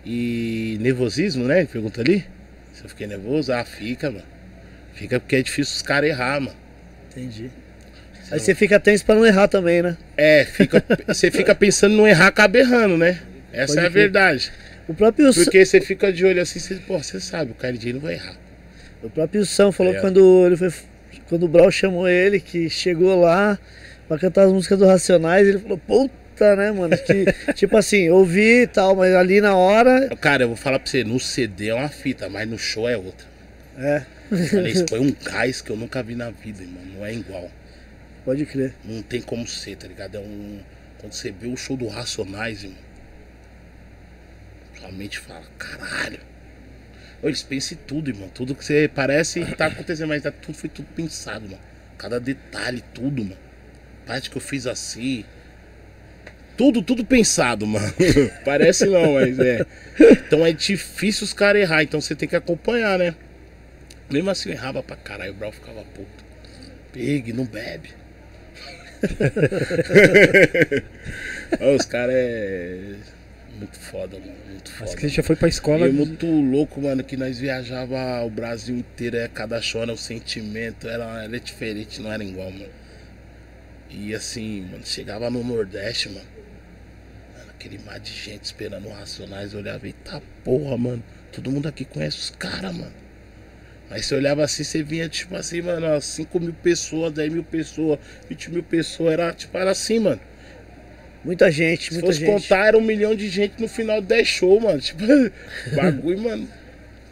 E 0.05 0.77
nervosismo, 0.81 1.45
né? 1.45 1.65
Pergunta 1.67 2.01
ali. 2.01 2.25
Se 2.73 2.83
eu 2.85 2.89
fiquei 2.89 3.07
nervoso, 3.07 3.53
ah, 3.53 3.65
fica, 3.65 4.11
mano. 4.11 4.25
Fica 4.95 5.19
porque 5.21 5.37
é 5.37 5.43
difícil 5.43 5.75
os 5.75 5.83
caras 5.83 6.11
errar, 6.11 6.41
mano. 6.41 6.57
Entendi. 7.11 7.51
Aí 8.31 8.41
você 8.41 8.55
fica 8.55 8.81
tenso 8.81 9.05
pra 9.05 9.15
não 9.15 9.27
errar 9.27 9.49
também, 9.49 9.83
né? 9.83 9.97
É, 10.17 10.45
fica, 10.45 10.83
você 11.07 11.31
fica 11.31 11.55
pensando 11.55 11.93
em 11.95 11.97
não 11.97 12.09
errar, 12.09 12.29
acaba 12.29 12.59
errando, 12.59 12.97
né? 12.97 13.21
Essa 13.53 13.75
Pode 13.75 13.85
é 13.85 13.89
a 13.89 13.91
verdade. 13.91 14.53
O 14.89 14.95
próprio, 14.95 15.33
Porque 15.33 15.65
você 15.65 15.81
fica 15.81 16.13
de 16.13 16.25
olho 16.25 16.43
assim, 16.43 16.59
você, 16.59 16.75
pô, 16.77 16.99
você 16.99 17.21
sabe, 17.21 17.53
o 17.53 17.55
KLJ 17.55 17.93
não 17.95 18.01
vai 18.01 18.15
errar. 18.15 18.37
o 19.03 19.09
próprio 19.11 19.45
Sam 19.47 19.73
falou 19.73 19.95
É. 19.95 20.01
quando 20.01 20.47
ele 20.47 20.57
foi. 20.57 20.73
Quando 21.29 21.45
o 21.45 21.49
Brau 21.49 21.71
chamou 21.71 22.09
ele, 22.09 22.41
que 22.41 22.69
chegou 22.69 23.19
lá 23.21 23.59
pra 24.09 24.19
cantar 24.19 24.45
as 24.47 24.53
músicas 24.53 24.79
do 24.79 24.87
Racionais, 24.87 25.47
ele 25.49 25.59
falou, 25.59 25.79
puta, 25.79 26.55
né, 26.57 26.71
mano? 26.73 26.97
Que, 26.99 27.25
tipo 27.55 27.77
assim, 27.77 28.11
ouvi 28.11 28.63
e 28.63 28.67
tal, 28.67 28.95
mas 28.97 29.15
ali 29.15 29.41
na 29.41 29.55
hora. 29.57 30.09
Cara, 30.21 30.43
eu 30.43 30.49
vou 30.49 30.57
falar 30.57 30.79
pra 30.79 30.91
você, 30.91 31.03
no 31.05 31.19
CD 31.21 31.69
é 31.69 31.75
uma 31.75 31.89
fita, 31.89 32.29
mas 32.29 32.49
no 32.49 32.59
show 32.59 32.89
é 32.89 32.97
outra. 32.97 33.27
É, 33.79 34.03
Isso 34.67 34.87
foi 34.91 35.01
um 35.01 35.13
gás 35.13 35.61
que 35.61 35.71
eu 35.71 35.77
nunca 35.77 36.03
vi 36.03 36.15
na 36.15 36.31
vida, 36.31 36.63
irmão. 36.63 36.83
Não 36.85 37.05
é 37.05 37.15
igual. 37.15 37.51
pode 38.25 38.45
crer. 38.47 38.75
Não 38.85 39.03
tem 39.03 39.21
como 39.21 39.47
ser, 39.47 39.77
tá 39.77 39.87
ligado? 39.87 40.17
É 40.17 40.21
um. 40.21 40.61
Quando 40.99 41.13
você 41.13 41.31
vê 41.31 41.47
o 41.47 41.57
show 41.57 41.77
do 41.77 41.87
Racionais, 41.87 42.63
irmão. 42.63 42.79
Sua 44.79 44.91
mente 44.91 45.19
fala, 45.19 45.45
caralho. 45.59 46.21
Eles 47.23 47.43
pensam 47.43 47.79
em 47.79 47.87
tudo, 47.87 48.11
irmão. 48.11 48.29
Tudo 48.29 48.55
que 48.55 48.65
você 48.65 48.91
parece 48.93 49.43
que 49.45 49.57
tá 49.57 49.67
acontecendo, 49.67 50.09
mas 50.09 50.23
tá, 50.23 50.31
tudo 50.31 50.57
foi 50.57 50.69
tudo 50.69 50.87
pensado, 50.95 51.49
mano. 51.49 51.61
Cada 51.97 52.21
detalhe, 52.21 52.83
tudo, 52.93 53.25
mano. 53.25 53.39
Parte 54.07 54.29
que 54.29 54.37
eu 54.37 54.43
fiz 54.43 54.67
assim. 54.67 55.25
Tudo, 56.57 56.83
tudo 56.83 57.05
pensado, 57.05 57.67
mano. 57.67 57.93
Parece 58.45 58.87
não, 58.87 59.15
mas 59.15 59.39
é. 59.39 59.65
Então 60.27 60.45
é 60.45 60.53
difícil 60.53 61.25
os 61.25 61.33
caras 61.33 61.63
errar, 61.63 61.83
então 61.83 62.01
você 62.01 62.15
tem 62.15 62.29
que 62.29 62.37
acompanhar, 62.37 62.99
né? 62.99 63.15
Mesmo 64.15 64.31
assim 64.31 64.51
eu 64.51 64.55
errava 64.55 64.81
pra 64.81 64.95
caralho, 64.95 65.33
o 65.33 65.35
Brau 65.35 65.51
ficava 65.51 65.83
puto. 65.83 66.25
Pegue, 66.93 67.33
não 67.33 67.45
bebe. 67.45 67.91
Os 71.77 71.85
caras 71.85 72.15
é. 72.17 72.95
Muito 73.59 73.77
foda, 73.79 74.19
mano. 74.21 74.33
Muito 74.51 74.71
foda. 74.71 74.85
Acho 74.85 74.97
que 74.97 75.03
você 75.03 75.09
já 75.09 75.23
foi 75.25 75.35
pra 75.35 75.49
E 75.49 75.51
escola. 75.51 75.87
é 75.87 75.91
muito 75.91 76.27
louco, 76.27 76.81
mano, 76.81 77.03
que 77.03 77.17
nós 77.17 77.39
viajava 77.39 78.23
o 78.25 78.31
Brasil 78.31 78.77
inteiro, 78.77 79.17
é 79.17 79.27
cada 79.29 79.61
show, 79.61 79.83
era 79.83 79.93
o 79.93 79.99
sentimento, 79.99 80.89
era, 80.89 81.25
era 81.25 81.41
diferente, 81.41 82.01
não 82.01 82.13
era 82.13 82.23
igual, 82.23 82.51
mano. 82.53 82.71
E 83.91 84.15
assim, 84.15 84.63
mano, 84.63 84.87
chegava 84.87 85.29
no 85.31 85.43
Nordeste, 85.43 86.09
mano. 86.09 86.27
mano, 87.37 87.51
aquele 87.51 87.79
mar 87.79 87.99
de 87.99 88.13
gente 88.13 88.45
esperando 88.45 88.87
o 88.89 88.93
Racionais, 88.93 89.53
eu 89.53 89.59
olhava, 89.61 89.87
eita 89.87 90.23
porra, 90.45 90.77
mano. 90.79 91.03
Todo 91.33 91.51
mundo 91.51 91.67
aqui 91.69 91.85
conhece 91.85 92.17
os 92.19 92.31
caras, 92.31 92.73
mano. 92.75 93.04
Mas 93.91 94.07
você 94.07 94.15
olhava 94.15 94.43
assim, 94.45 94.65
você 94.65 94.83
vinha 94.83 95.09
tipo 95.09 95.37
assim, 95.37 95.61
mano, 95.63 95.87
ó, 95.87 96.01
5 96.01 96.41
mil 96.41 96.55
pessoas, 96.55 97.13
10 97.13 97.33
mil 97.33 97.45
pessoas, 97.45 97.99
20 98.29 98.51
mil 98.51 98.63
pessoas, 98.63 99.13
era 99.13 99.33
tipo, 99.33 99.57
era 99.57 99.71
assim, 99.71 99.99
mano. 99.99 100.21
Muita 101.25 101.51
gente, 101.51 101.85
Se 101.85 101.93
muita 101.93 102.07
fosse 102.07 102.21
gente. 102.21 102.31
contar, 102.31 102.67
era 102.67 102.77
um 102.79 102.83
milhão 102.83 103.15
de 103.15 103.29
gente 103.29 103.61
no 103.61 103.67
final 103.69 104.01
de 104.01 104.07
10 104.09 104.29
shows, 104.29 104.63
mano. 104.63 104.81
Tipo, 104.83 105.03
bagulho, 105.75 106.21
mano. 106.21 106.49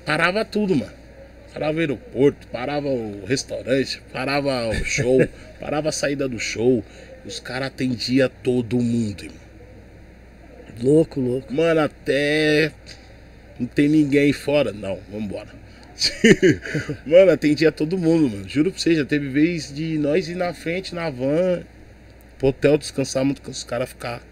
Parava 0.05 0.45
tudo, 0.45 0.77
mano. 0.77 0.93
Parava 1.53 1.77
o 1.77 1.81
aeroporto, 1.81 2.47
parava 2.49 2.89
o 2.89 3.25
restaurante, 3.27 4.03
parava 4.13 4.69
o 4.69 4.85
show, 4.85 5.19
parava 5.61 5.91
a 5.91 5.93
saída 5.93 6.29
do 6.29 6.39
show. 6.39 6.85
Os 7.25 7.39
caras 7.39 7.69
atendiam 7.69 8.31
todo 8.43 8.79
mundo, 8.81 9.25
irmão. 9.25 9.43
Louco, 10.83 11.21
louco. 11.21 11.53
Mano, 11.53 11.81
até. 11.81 12.73
Não 13.59 13.67
tem 13.67 13.89
ninguém 13.89 14.33
fora. 14.33 14.73
Não, 14.73 14.99
vambora. 15.11 15.62
mano, 17.07 17.31
atendia 17.31 17.71
todo 17.71 17.99
mundo, 17.99 18.31
mano. 18.31 18.49
Juro 18.49 18.71
pra 18.71 18.81
você, 18.81 18.95
já 18.95 19.05
teve 19.05 19.29
vez 19.29 19.73
de 19.73 19.99
nós 19.99 20.29
ir 20.29 20.35
na 20.35 20.53
frente, 20.55 20.95
na 20.95 21.11
van, 21.11 21.63
pro 22.39 22.49
hotel 22.49 22.79
descansar 22.79 23.25
muito 23.25 23.43
com 23.43 23.51
os 23.51 23.63
caras 23.63 23.89
ficar 23.89 24.23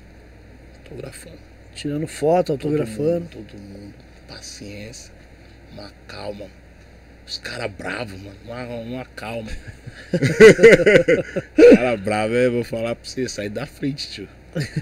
autografando. 0.79 1.39
Tirando 1.75 2.07
foto, 2.07 2.57
Todo 2.57 2.67
autografando. 2.67 3.21
mundo, 3.21 3.29
todo 3.31 3.61
mundo. 3.61 3.95
Paciência. 4.29 5.13
Uma 5.73 5.91
calma. 6.09 6.47
Os 7.27 7.39
caras 7.39 7.71
bravos, 7.71 8.21
mano. 8.21 8.37
Uma, 8.45 8.65
uma 8.65 9.05
calma. 9.05 9.51
Os 10.13 11.75
caras 11.77 12.01
bravos, 12.01 12.37
é, 12.37 12.49
vou 12.49 12.65
falar 12.65 12.97
pra 12.97 13.09
você, 13.09 13.29
sair 13.29 13.49
da 13.49 13.67
frente, 13.67 14.11
tio. 14.11 14.29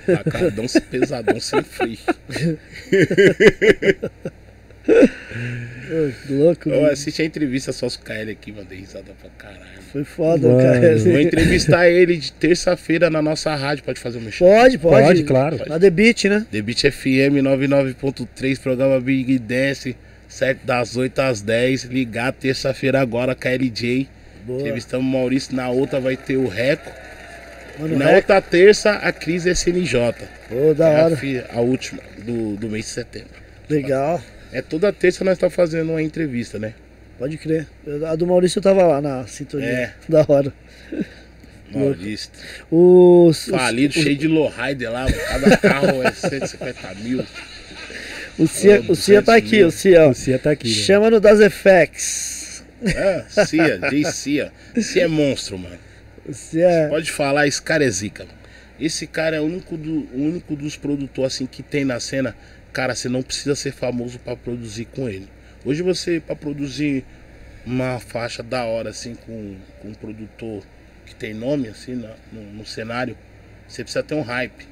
Facadão 0.06 0.65
pesadão 0.90 1.39
sem 1.39 1.62
freio. 1.62 1.98
Ô, 5.90 6.32
louco, 6.32 6.69
Eu 6.69 6.86
assisti 6.86 7.23
a 7.23 7.24
entrevista 7.24 7.73
só 7.73 7.89
com 7.89 7.97
o 7.97 7.98
KL 8.05 8.31
aqui, 8.31 8.52
mano. 8.52 8.66
Dei 8.69 8.78
risada 8.78 9.12
pra 9.20 9.31
caralho. 9.39 9.78
Foi 9.93 10.05
foda, 10.05 10.47
Mano. 10.48 10.60
cara. 10.60 10.97
Vou 10.98 11.19
entrevistar 11.20 11.89
ele 11.89 12.16
de 12.16 12.31
terça-feira 12.32 13.09
na 13.09 13.23
nossa 13.23 13.55
rádio. 13.55 13.85
Pode 13.85 13.98
fazer 13.98 14.19
um 14.19 14.20
mexer. 14.23 14.44
Pode, 14.44 14.78
pode. 14.78 15.06
Pode, 15.06 15.24
claro. 15.24 15.60
Na 15.66 15.78
The 15.78 15.90
Beat, 15.90 16.24
né? 16.24 16.47
The 16.51 16.60
Beat 16.62 16.81
FM 16.93 17.40
99.3, 17.43 18.60
programa 18.60 19.01
Big 19.01 19.39
Dance, 19.39 19.97
certo? 20.28 20.60
Das 20.65 20.97
8 20.97 21.19
às 21.20 21.40
10. 21.40 21.85
Ligar 21.85 22.32
terça-feira 22.32 23.01
agora, 23.01 23.35
KLJ. 23.35 24.09
Boa. 24.47 24.60
Entrevistamos 24.60 25.06
o 25.06 25.10
Maurício. 25.10 25.55
Na 25.56 25.70
outra 25.70 26.01
vai 26.01 26.16
ter 26.16 26.36
o 26.36 26.47
Reco. 26.48 26.90
E 27.78 27.82
Mano, 27.82 27.97
na 27.97 28.06
rec- 28.06 28.16
outra 28.16 28.40
terça, 28.43 28.93
a 28.93 29.12
Cris 29.12 29.47
SNJ. 29.47 30.15
Pô, 30.48 30.74
da 30.74 30.89
É 30.89 31.01
a, 31.01 31.05
hora. 31.05 31.16
fi- 31.16 31.43
a 31.51 31.60
última 31.60 32.01
do, 32.24 32.56
do 32.56 32.69
mês 32.69 32.86
de 32.86 32.90
setembro. 32.90 33.28
Legal. 33.70 34.20
É 34.53 34.62
toda 34.62 34.93
terça 34.93 35.25
nós 35.25 35.35
estamos 35.35 35.55
fazendo 35.55 35.91
uma 35.91 36.03
entrevista, 36.03 36.59
né? 36.59 36.75
Pode 37.19 37.37
crer. 37.37 37.66
A 38.07 38.15
do 38.15 38.27
Maurício 38.27 38.59
eu 38.59 38.62
tava 38.62 38.85
lá 38.87 39.01
na 39.01 39.27
sintonia. 39.27 39.66
É. 39.69 39.95
Da 40.09 40.25
hora. 40.29 40.53
Maurício. 41.70 42.31
Os, 42.70 43.47
os, 43.47 43.51
Falido, 43.51 43.93
cheio 43.93 44.16
de 44.16 44.27
lowrider 44.27 44.91
lá, 44.91 45.07
cada 45.12 45.57
carro 45.59 46.03
é 46.03 46.11
150 46.12 46.95
mil. 46.95 47.23
o 48.39 48.47
Cia, 48.47 48.81
o 48.89 48.95
Cia 48.95 49.20
tá 49.20 49.33
200 49.33 49.35
aqui, 49.35 49.57
mil. 49.57 49.66
o 49.66 49.70
Cia. 49.70 50.09
O 50.09 50.15
Cia 50.15 50.39
tá 50.39 50.51
aqui. 50.51 50.69
né? 50.69 50.75
Chama 50.75 51.11
no 51.11 51.20
Das 51.20 51.41
FX. 51.41 52.65
É, 52.83 53.25
Cia, 53.45 53.81
Jay 53.91 54.05
Cia. 54.07 54.53
Cia 54.81 55.05
é 55.05 55.09
monstro, 55.09 55.59
mano. 55.59 55.79
Cia 56.33 56.87
Pode 56.89 57.11
falar, 57.11 57.47
esse 57.47 57.61
cara 57.61 57.85
é 57.85 57.91
zica. 57.91 58.27
Esse 58.81 59.07
cara 59.07 59.37
é 59.37 59.41
o 59.41 59.45
único, 59.45 59.77
do, 59.77 60.09
o 60.15 60.23
único 60.23 60.55
dos 60.55 60.77
produtores 60.77 61.35
assim 61.35 61.47
que 61.47 61.62
tem 61.62 61.85
na 61.85 61.99
cena. 62.01 62.35
Cara, 62.79 62.95
você 62.95 63.09
não 63.09 63.23
precisa 63.23 63.57
ser 63.57 63.73
famoso 63.73 64.21
pra 64.21 64.37
produzir 64.37 64.85
com 64.85 65.09
ele. 65.09 65.27
Hoje 65.65 65.83
você, 65.83 66.21
pra 66.25 66.37
produzir 66.37 67.05
uma 67.67 67.99
faixa 67.99 68.41
da 68.41 68.67
hora 68.67 68.91
assim 68.91 69.17
com, 69.17 69.57
com 69.83 69.89
um 69.89 69.95
produtor 69.95 70.63
que 71.05 71.13
tem 71.13 71.35
nome 71.35 71.67
assim 71.67 71.97
na- 71.97 72.15
no, 72.33 72.41
no 72.41 72.65
cenário, 72.65 73.19
você 73.67 73.83
precisa 73.83 74.05
ter 74.05 74.15
um 74.15 74.23
hype, 74.23 74.69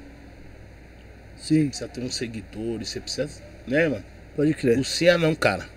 Sim, 1.37 1.67
precisa 1.67 1.89
ter 1.89 1.99
uns 1.99 2.15
seguidores, 2.15 2.87
você 2.87 3.01
precisa, 3.01 3.29
né, 3.67 3.89
mano? 3.89 4.05
pode 4.37 4.53
crer. 4.53 4.79
O 4.79 4.85
Cia 4.85 5.17
não, 5.17 5.35
cara. 5.35 5.67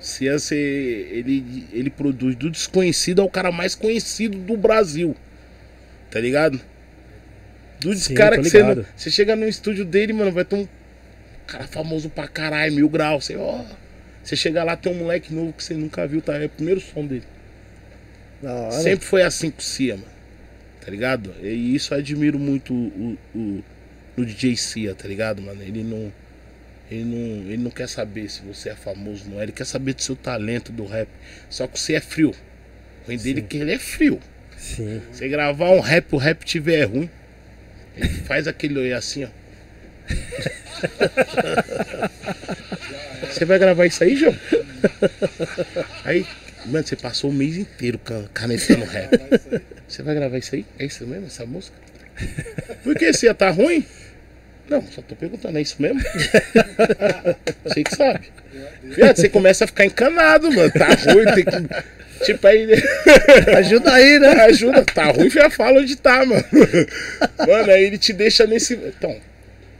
O 0.00 0.04
Cia, 0.04 0.36
você, 0.36 0.56
ele, 0.56 1.68
ele 1.72 1.88
produz 1.88 2.34
do 2.34 2.50
desconhecido 2.50 3.22
ao 3.22 3.30
cara 3.30 3.52
mais 3.52 3.76
conhecido 3.76 4.38
do 4.38 4.56
Brasil. 4.56 5.14
Tá 6.10 6.18
ligado? 6.18 6.60
Do 7.78 7.94
Sim, 7.94 8.12
cara 8.16 8.36
que 8.38 8.50
você. 8.50 8.84
Você 8.96 9.08
chega 9.08 9.36
no 9.36 9.46
estúdio 9.46 9.84
dele, 9.84 10.12
mano, 10.12 10.32
vai 10.32 10.44
ter 10.44 10.56
um 10.56 10.66
cara 11.46 11.66
famoso 11.66 12.08
pra 12.08 12.28
caralho, 12.28 12.74
mil 12.74 12.88
graus. 12.88 13.26
Você, 13.26 13.36
ó. 13.36 13.64
Você 14.22 14.36
chega 14.36 14.64
lá, 14.64 14.76
tem 14.76 14.92
um 14.92 14.96
moleque 14.96 15.34
novo 15.34 15.52
que 15.52 15.62
você 15.62 15.74
nunca 15.74 16.06
viu, 16.06 16.22
tá? 16.22 16.36
É 16.36 16.46
o 16.46 16.48
primeiro 16.48 16.80
som 16.80 17.06
dele. 17.06 17.24
Sempre 18.70 19.06
foi 19.06 19.22
assim 19.22 19.50
com 19.50 19.60
o 19.60 19.62
Cia, 19.62 19.96
mano. 19.96 20.08
Tá 20.80 20.90
ligado? 20.90 21.34
E 21.42 21.74
isso 21.74 21.94
eu 21.94 21.98
admiro 21.98 22.38
muito 22.38 22.74
o, 22.74 23.18
o, 23.34 23.64
no 24.16 24.24
DJ 24.26 24.56
Cia, 24.56 24.94
tá 24.94 25.08
ligado, 25.08 25.40
mano? 25.40 25.62
Ele 25.62 25.82
não, 25.82 26.12
ele 26.90 27.04
não. 27.04 27.50
Ele 27.50 27.56
não 27.58 27.70
quer 27.70 27.88
saber 27.88 28.28
se 28.30 28.42
você 28.42 28.70
é 28.70 28.74
famoso 28.74 29.24
ou 29.24 29.32
não 29.32 29.40
é. 29.40 29.44
Ele 29.44 29.52
quer 29.52 29.64
saber 29.64 29.94
do 29.94 30.02
seu 30.02 30.16
talento 30.16 30.72
do 30.72 30.86
rap. 30.86 31.08
Só 31.48 31.66
que 31.66 31.78
você 31.78 31.94
é 31.94 32.00
frio. 32.00 32.34
O 33.02 33.06
ruim 33.06 33.18
dele 33.18 33.40
é 33.40 33.42
que 33.42 33.56
ele 33.56 33.72
é 33.72 33.78
frio. 33.78 34.20
Sim. 34.56 35.02
Você 35.12 35.28
gravar 35.28 35.70
um 35.70 35.80
rap, 35.80 36.12
o 36.14 36.16
rap 36.16 36.44
tiver 36.44 36.84
ruim, 36.84 37.10
ele 37.96 38.08
faz 38.08 38.48
aquele 38.48 38.92
assim, 38.92 39.24
ó. 39.24 39.28
Você 43.30 43.44
vai 43.44 43.58
gravar 43.58 43.86
isso 43.86 44.02
aí, 44.04 44.16
João? 44.16 44.36
Aí, 46.04 46.26
mano, 46.66 46.86
você 46.86 46.96
passou 46.96 47.30
o 47.30 47.32
mês 47.32 47.56
inteiro 47.56 47.98
ca- 47.98 48.24
canetando 48.32 48.84
rap. 48.84 49.18
Você 49.88 50.02
vai 50.02 50.14
gravar 50.14 50.38
isso 50.38 50.54
aí? 50.54 50.64
É 50.78 50.84
isso 50.86 51.06
mesmo, 51.06 51.26
essa 51.26 51.44
música? 51.46 51.76
Por 52.82 52.94
que 52.94 53.12
se 53.12 53.26
ia 53.26 53.34
tá 53.34 53.50
ruim? 53.50 53.84
Não, 54.68 54.82
só 54.86 55.02
tô 55.02 55.14
perguntando, 55.14 55.58
é 55.58 55.62
isso 55.62 55.76
mesmo? 55.80 56.00
Você 57.64 57.84
que 57.84 57.94
sabe. 57.94 58.28
Viado, 58.82 59.16
você 59.16 59.28
começa 59.28 59.64
a 59.64 59.66
ficar 59.66 59.84
encanado, 59.84 60.50
mano. 60.50 60.70
Tá 60.70 60.86
ruim, 60.86 61.24
tem 61.34 61.44
que. 61.44 62.24
Tipo 62.24 62.46
aí. 62.46 62.66
Ajuda 63.58 63.92
aí, 63.92 64.18
né? 64.18 64.28
Ajuda, 64.44 64.82
tá 64.84 65.06
ruim, 65.10 65.28
já 65.28 65.50
fala 65.50 65.80
onde 65.80 65.96
tá, 65.96 66.24
mano. 66.24 66.44
Mano, 67.46 67.70
aí 67.72 67.84
ele 67.84 67.98
te 67.98 68.12
deixa 68.14 68.46
nesse. 68.46 68.74
Então, 68.74 69.14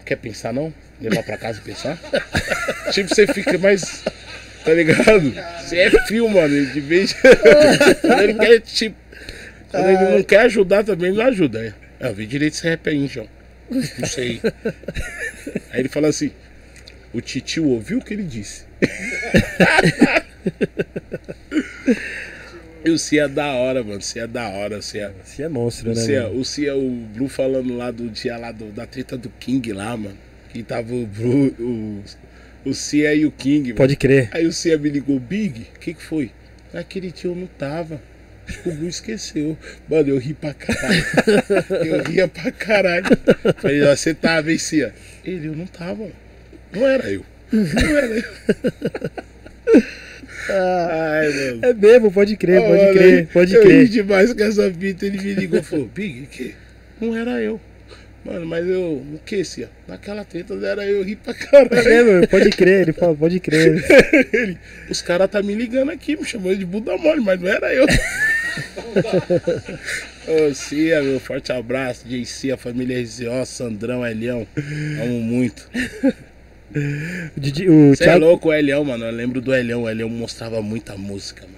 quer 0.05 0.17
pensar 0.17 0.53
não? 0.53 0.73
Levar 1.01 1.23
pra 1.23 1.37
casa 1.37 1.59
e 1.59 1.63
pensar? 1.63 1.99
tipo, 2.93 3.15
você 3.15 3.27
fica 3.27 3.59
mais. 3.59 4.03
Tá 4.65 4.73
ligado? 4.73 5.35
Você 5.61 5.79
é 5.79 5.91
frio, 6.07 6.29
mano. 6.29 6.67
De 6.73 6.81
vez. 6.81 7.15
Quando 8.01 8.23
ele 8.23 8.35
quer, 8.35 8.61
tipo. 8.61 8.97
Quando 9.71 9.89
ele 9.89 10.17
não 10.17 10.23
quer 10.23 10.41
ajudar 10.41 10.85
também, 10.85 11.13
não 11.13 11.25
ajuda. 11.25 11.61
né? 11.61 11.75
É, 12.01 12.09
eu 12.09 12.15
vi 12.15 12.27
direito 12.27 12.55
esse 12.55 12.67
rap 12.67 12.89
aí, 12.89 13.07
João. 13.07 13.29
Não 13.71 14.07
sei. 14.07 14.41
Aí 15.71 15.81
ele 15.81 15.89
fala 15.89 16.09
assim: 16.09 16.33
o 17.13 17.21
titio 17.21 17.67
ouviu 17.67 17.99
o 17.99 18.05
que 18.05 18.15
ele 18.15 18.25
disse. 18.25 18.65
E 22.85 22.91
o 22.91 22.99
Cia 22.99 23.25
é 23.25 23.29
da 23.29 23.53
hora, 23.55 23.83
mano. 23.83 23.99
O 23.99 24.03
Cia 24.03 24.23
é 24.25 24.27
da 24.27 24.49
hora. 24.49 24.79
O 24.79 24.83
Cia, 24.83 25.15
Cia 25.25 25.47
é 25.47 25.49
monstro, 25.49 25.91
o 25.91 25.95
né? 25.95 26.21
Mano? 26.21 26.39
o 26.41 26.45
Cia, 26.45 26.77
o 26.77 26.91
Blue 27.15 27.29
falando 27.29 27.77
lá 27.77 27.91
do 27.91 28.09
dia 28.11 28.37
lá 28.37 28.53
do- 28.53 28.71
da 28.73 28.87
treta 28.87 29.17
do 29.17 29.29
King 29.41 29.73
lá, 29.73 29.97
mano. 29.97 30.17
Que 30.51 30.63
tava 30.63 30.95
o 30.95 31.07
Blue, 31.07 31.55
o, 31.59 32.03
o 32.69 32.75
Cia 32.75 33.15
e 33.15 33.25
o 33.27 33.31
King, 33.31 33.69
mano. 33.69 33.77
Pode 33.77 33.97
crer. 33.97 34.29
Aí 34.33 34.47
o 34.47 34.53
Cia 34.53 34.77
me 34.79 34.89
ligou, 34.91 35.19
Big, 35.19 35.67
o 35.75 35.79
que 35.81 35.95
que 35.95 36.03
foi? 36.03 36.31
Aquele 36.75 37.11
tio 37.11 37.31
eu 37.33 37.37
não 37.37 37.47
tava. 37.47 38.01
Acho 38.47 38.63
que 38.63 38.69
o 38.69 38.73
Blue 38.75 38.89
esqueceu. 38.89 39.57
Mano, 39.89 40.11
eu 40.11 40.19
ri 40.19 40.35
pra 40.35 40.53
caralho. 40.53 41.05
Eu 41.87 42.03
ria 42.05 42.29
pra 42.29 42.53
caralho. 42.53 43.07
Falei, 43.57 43.83
ó, 43.85 43.97
você 43.97 44.13
tava, 44.13 44.53
hein, 44.53 44.59
Cia? 44.59 44.93
Ele, 45.25 45.47
eu 45.47 45.57
não 45.57 45.67
tava. 45.67 46.03
mano. 46.03 46.13
Não 46.71 46.87
era 46.87 47.11
eu. 47.11 47.25
Não 47.53 47.97
era 47.97 48.07
eu. 48.19 48.25
Ai, 50.49 51.29
mano. 51.33 51.61
É 51.67 51.73
mesmo, 51.75 52.11
pode 52.13 52.37
crer, 52.37 52.61
Ó, 52.61 52.69
pode 52.69 52.83
mano, 52.83 52.93
crer, 52.95 53.19
eu- 53.21 53.27
pode 53.29 53.55
eu 53.55 53.63
crer. 53.63 53.89
demais 53.89 54.33
com 54.33 54.43
essa 54.43 54.71
fita. 54.73 55.07
Ele 55.07 55.19
me 55.19 55.35
ligou 55.35 55.59
e 55.61 55.63
falou: 55.63 55.87
Big, 55.87 56.27
que? 56.27 56.55
Não 57.01 57.17
era 57.17 57.41
eu. 57.41 57.61
Mano, 58.25 58.47
mas 58.47 58.67
eu. 58.67 58.81
O 59.13 59.21
que, 59.25 59.45
Cia? 59.45 59.69
Naquela 59.87 60.25
treta 60.25 60.55
era 60.55 60.85
eu, 60.87 60.97
eu 60.99 61.03
ri 61.05 61.15
pra 61.17 61.33
É 61.33 61.37
caralho. 61.37 62.07
mesmo, 62.07 62.29
pode 62.29 62.49
crer, 62.51 62.83
ele 62.83 62.93
fala, 62.95 63.15
pode 63.15 63.39
crer. 63.39 63.85
Ele, 64.33 64.57
os 64.89 65.03
caras 65.03 65.29
tá 65.31 65.43
me 65.43 65.55
ligando 65.55 65.91
aqui, 65.91 66.17
me 66.17 66.25
chamando 66.25 66.57
de 66.57 66.65
Buda 66.65 66.97
Mole, 66.97 67.21
mas 67.21 67.39
não 67.39 67.49
era 67.49 67.75
eu. 67.75 67.85
Ô, 70.27 70.55
Cia, 70.55 71.03
meu 71.03 71.21
forte 71.21 71.53
abraço. 71.53 72.07
JC, 72.09 72.51
a 72.53 72.57
família 72.57 72.99
RZO, 73.03 73.45
Sandrão, 73.45 74.07
Elião. 74.07 74.47
Amo 75.03 75.21
muito. 75.21 75.69
O, 77.37 77.41
Didi- 77.41 77.69
o 77.69 77.95
Você 77.95 78.05
é 78.05 78.17
louco, 78.17 78.49
o 78.49 78.53
Elião, 78.53 78.85
mano. 78.85 79.05
Eu 79.05 79.13
lembro 79.13 79.41
do 79.41 79.55
Elião. 79.55 79.83
O 79.85 79.89
Elião 79.91 80.09
mostrava 80.09 80.61
muita 80.61 80.97
música, 80.97 81.43
mano. 81.43 81.55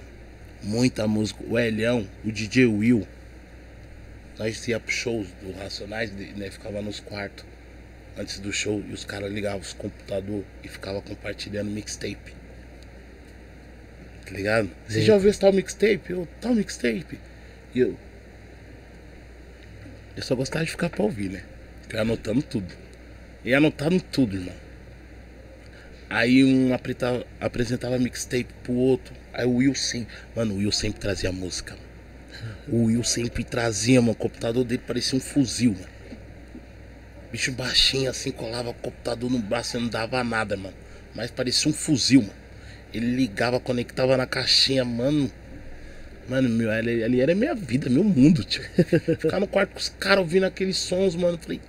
Muita 0.63 1.07
música. 1.07 1.43
O 1.47 1.57
Elião, 1.57 2.07
o 2.23 2.31
DJ 2.31 2.65
Will. 2.67 3.07
Nós 4.37 4.67
ia 4.67 4.79
pros 4.79 4.95
shows 4.95 5.27
do 5.41 5.51
Racionais, 5.57 6.11
né? 6.11 6.51
Ficava 6.51 6.81
nos 6.81 6.99
quartos 6.99 7.43
antes 8.17 8.39
do 8.39 8.51
show 8.53 8.83
e 8.87 8.93
os 8.93 9.03
caras 9.03 9.31
ligavam 9.31 9.59
os 9.59 9.73
computadores 9.73 10.45
e 10.63 10.67
ficava 10.67 11.01
compartilhando 11.01 11.69
mixtape. 11.71 12.35
Tá 14.25 14.31
ligado? 14.31 14.69
Você 14.87 15.01
já 15.01 15.13
ouviu 15.15 15.29
esse 15.29 15.39
tal 15.39 15.53
mixtape? 15.53 16.11
Eu, 16.11 16.27
tal 16.41 16.53
mixtape. 16.53 17.17
E 17.73 17.79
eu. 17.79 17.97
Eu 20.15 20.23
só 20.23 20.35
gostava 20.35 20.65
de 20.65 20.71
ficar 20.71 20.89
pra 20.89 21.03
ouvir, 21.03 21.29
né? 21.29 21.43
Ia 21.93 22.01
anotando 22.01 22.41
tudo. 22.41 22.75
E 23.45 23.53
anotando 23.53 24.01
tudo, 24.01 24.35
irmão. 24.35 24.53
Aí 26.09 26.43
um 26.43 26.73
apresentava, 26.73 27.97
mixtape 27.99 28.47
pro 28.63 28.73
outro. 28.73 29.13
Aí 29.33 29.45
o 29.45 29.55
Will 29.55 29.75
sempre. 29.75 30.13
Mano, 30.35 30.53
o 30.53 30.57
Will 30.57 30.71
sempre 30.71 30.99
trazia 30.99 31.31
música. 31.31 31.75
O 32.67 32.85
Will 32.85 33.03
sempre 33.03 33.43
trazia, 33.43 34.01
mano. 34.01 34.13
O 34.13 34.15
computador 34.15 34.63
dele 34.63 34.81
parecia 34.85 35.17
um 35.17 35.21
fuzil, 35.21 35.73
mano. 35.73 35.97
Bicho 37.31 37.51
baixinho 37.51 38.09
assim, 38.09 38.31
colava 38.31 38.69
o 38.69 38.73
computador 38.73 39.29
no 39.29 39.39
braço 39.39 39.77
e 39.77 39.81
não 39.81 39.89
dava 39.89 40.23
nada, 40.23 40.55
mano. 40.55 40.75
Mas 41.13 41.29
parecia 41.29 41.69
um 41.69 41.73
fuzil, 41.73 42.21
mano. 42.21 42.33
Ele 42.93 43.15
ligava, 43.15 43.59
conectava 43.59 44.15
na 44.15 44.25
caixinha, 44.25 44.85
mano. 44.85 45.29
Mano, 46.29 46.49
meu, 46.49 46.71
ali, 46.71 47.03
ali 47.03 47.21
era 47.21 47.35
minha 47.35 47.53
vida, 47.53 47.89
meu 47.89 48.03
mundo, 48.03 48.43
tio. 48.43 48.63
Ficar 49.19 49.39
no 49.39 49.47
quarto 49.47 49.71
com 49.71 49.79
os 49.79 49.89
caras 49.89 50.19
ouvindo 50.19 50.45
aqueles 50.45 50.77
sons, 50.77 51.15
mano. 51.15 51.37
Falei, 51.37 51.59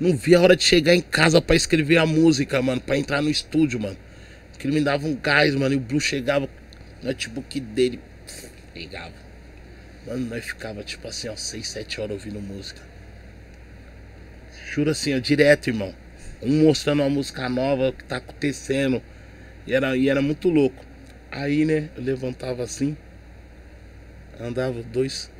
não 0.00 0.16
via 0.16 0.38
a 0.38 0.40
hora 0.40 0.56
de 0.56 0.62
chegar 0.62 0.94
em 0.94 1.00
casa 1.00 1.40
pra 1.40 1.56
escrever 1.56 1.98
a 1.98 2.06
música, 2.06 2.60
mano. 2.62 2.80
Pra 2.80 2.96
entrar 2.96 3.22
no 3.22 3.30
estúdio, 3.30 3.80
mano. 3.80 3.96
Porque 4.50 4.66
ele 4.66 4.74
me 4.74 4.84
dava 4.84 5.06
um 5.06 5.14
gás, 5.14 5.54
mano. 5.54 5.74
E 5.74 5.76
o 5.76 5.80
Blue 5.80 6.00
chegava, 6.00 6.48
no 7.02 7.08
notebook 7.08 7.60
dele, 7.60 8.00
pff, 8.26 8.48
ligava. 8.74 9.14
Mano, 10.06 10.26
nós 10.26 10.44
ficava 10.44 10.82
tipo 10.82 11.06
assim, 11.06 11.28
ó, 11.28 11.36
6, 11.36 11.68
7 11.68 12.00
horas 12.00 12.12
ouvindo 12.12 12.40
música. 12.40 12.80
Juro 14.72 14.90
assim, 14.90 15.14
ó, 15.14 15.18
direto, 15.18 15.68
irmão. 15.68 15.94
Um 16.42 16.64
mostrando 16.64 17.02
uma 17.02 17.10
música 17.10 17.48
nova, 17.48 17.92
que 17.92 18.04
tá 18.04 18.16
acontecendo. 18.16 19.02
E 19.66 19.74
era, 19.74 19.96
e 19.96 20.08
era 20.08 20.22
muito 20.22 20.48
louco. 20.48 20.84
Aí, 21.30 21.64
né, 21.64 21.90
eu 21.94 22.02
levantava 22.02 22.62
assim, 22.62 22.96
andava 24.40 24.82
dois, 24.82 25.30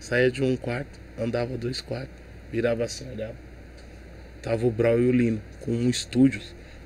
saía 0.00 0.30
de 0.30 0.42
um 0.42 0.56
quarto, 0.56 0.98
andava 1.16 1.56
dois 1.56 1.80
quartos, 1.80 2.14
virava 2.50 2.84
assim, 2.84 3.08
olhava. 3.08 3.47
Tava 4.42 4.66
o 4.66 4.70
Brau 4.70 4.98
e 5.00 5.08
o 5.08 5.12
Lino, 5.12 5.42
com 5.60 5.72
um 5.72 5.88
estúdio. 5.90 6.40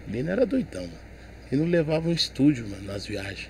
O 0.09 0.11
Lino 0.11 0.31
era 0.31 0.47
doidão, 0.47 0.83
mano. 0.83 1.03
Lino 1.51 1.65
levava 1.67 2.09
um 2.09 2.13
estúdio, 2.13 2.67
mano, 2.69 2.85
nas 2.85 3.07
viagens. 3.07 3.49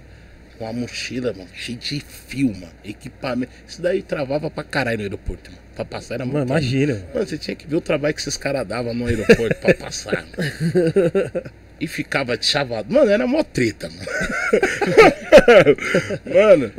Com 0.59 0.65
uma 0.65 0.73
mochila, 0.73 1.33
mano, 1.33 1.49
cheia 1.55 1.79
de 1.79 2.01
fio, 2.01 2.49
mano, 2.55 2.73
equipamento. 2.85 3.53
Isso 3.67 3.81
daí 3.81 4.03
travava 4.03 4.51
pra 4.51 4.65
caralho 4.65 4.99
no 4.99 5.05
aeroporto, 5.05 5.51
mano. 5.51 5.63
Pra 5.75 5.85
passar 5.87 6.15
era 6.17 6.27
Mano, 6.27 6.39
muito. 6.41 6.51
imagina. 6.51 6.93
mano. 6.95 7.07
Mano, 7.15 7.27
você 7.27 7.39
tinha 7.39 7.57
que 7.57 7.67
ver 7.67 7.77
o 7.77 7.81
trabalho 7.81 8.13
que 8.15 8.21
esses 8.21 8.37
caras 8.37 8.67
davam 8.67 8.93
no 8.93 9.07
aeroporto 9.07 9.55
pra 9.61 9.75
passar. 9.75 10.27
Mano. 10.27 11.53
E 11.81 11.87
ficava 11.89 12.39
de 12.39 12.47
chavado. 12.47 12.95
Mano, 12.95 13.11
era 13.11 13.27
mó 13.27 13.43
treta, 13.43 13.91
mano. 13.91 14.07
mano, 16.33 16.73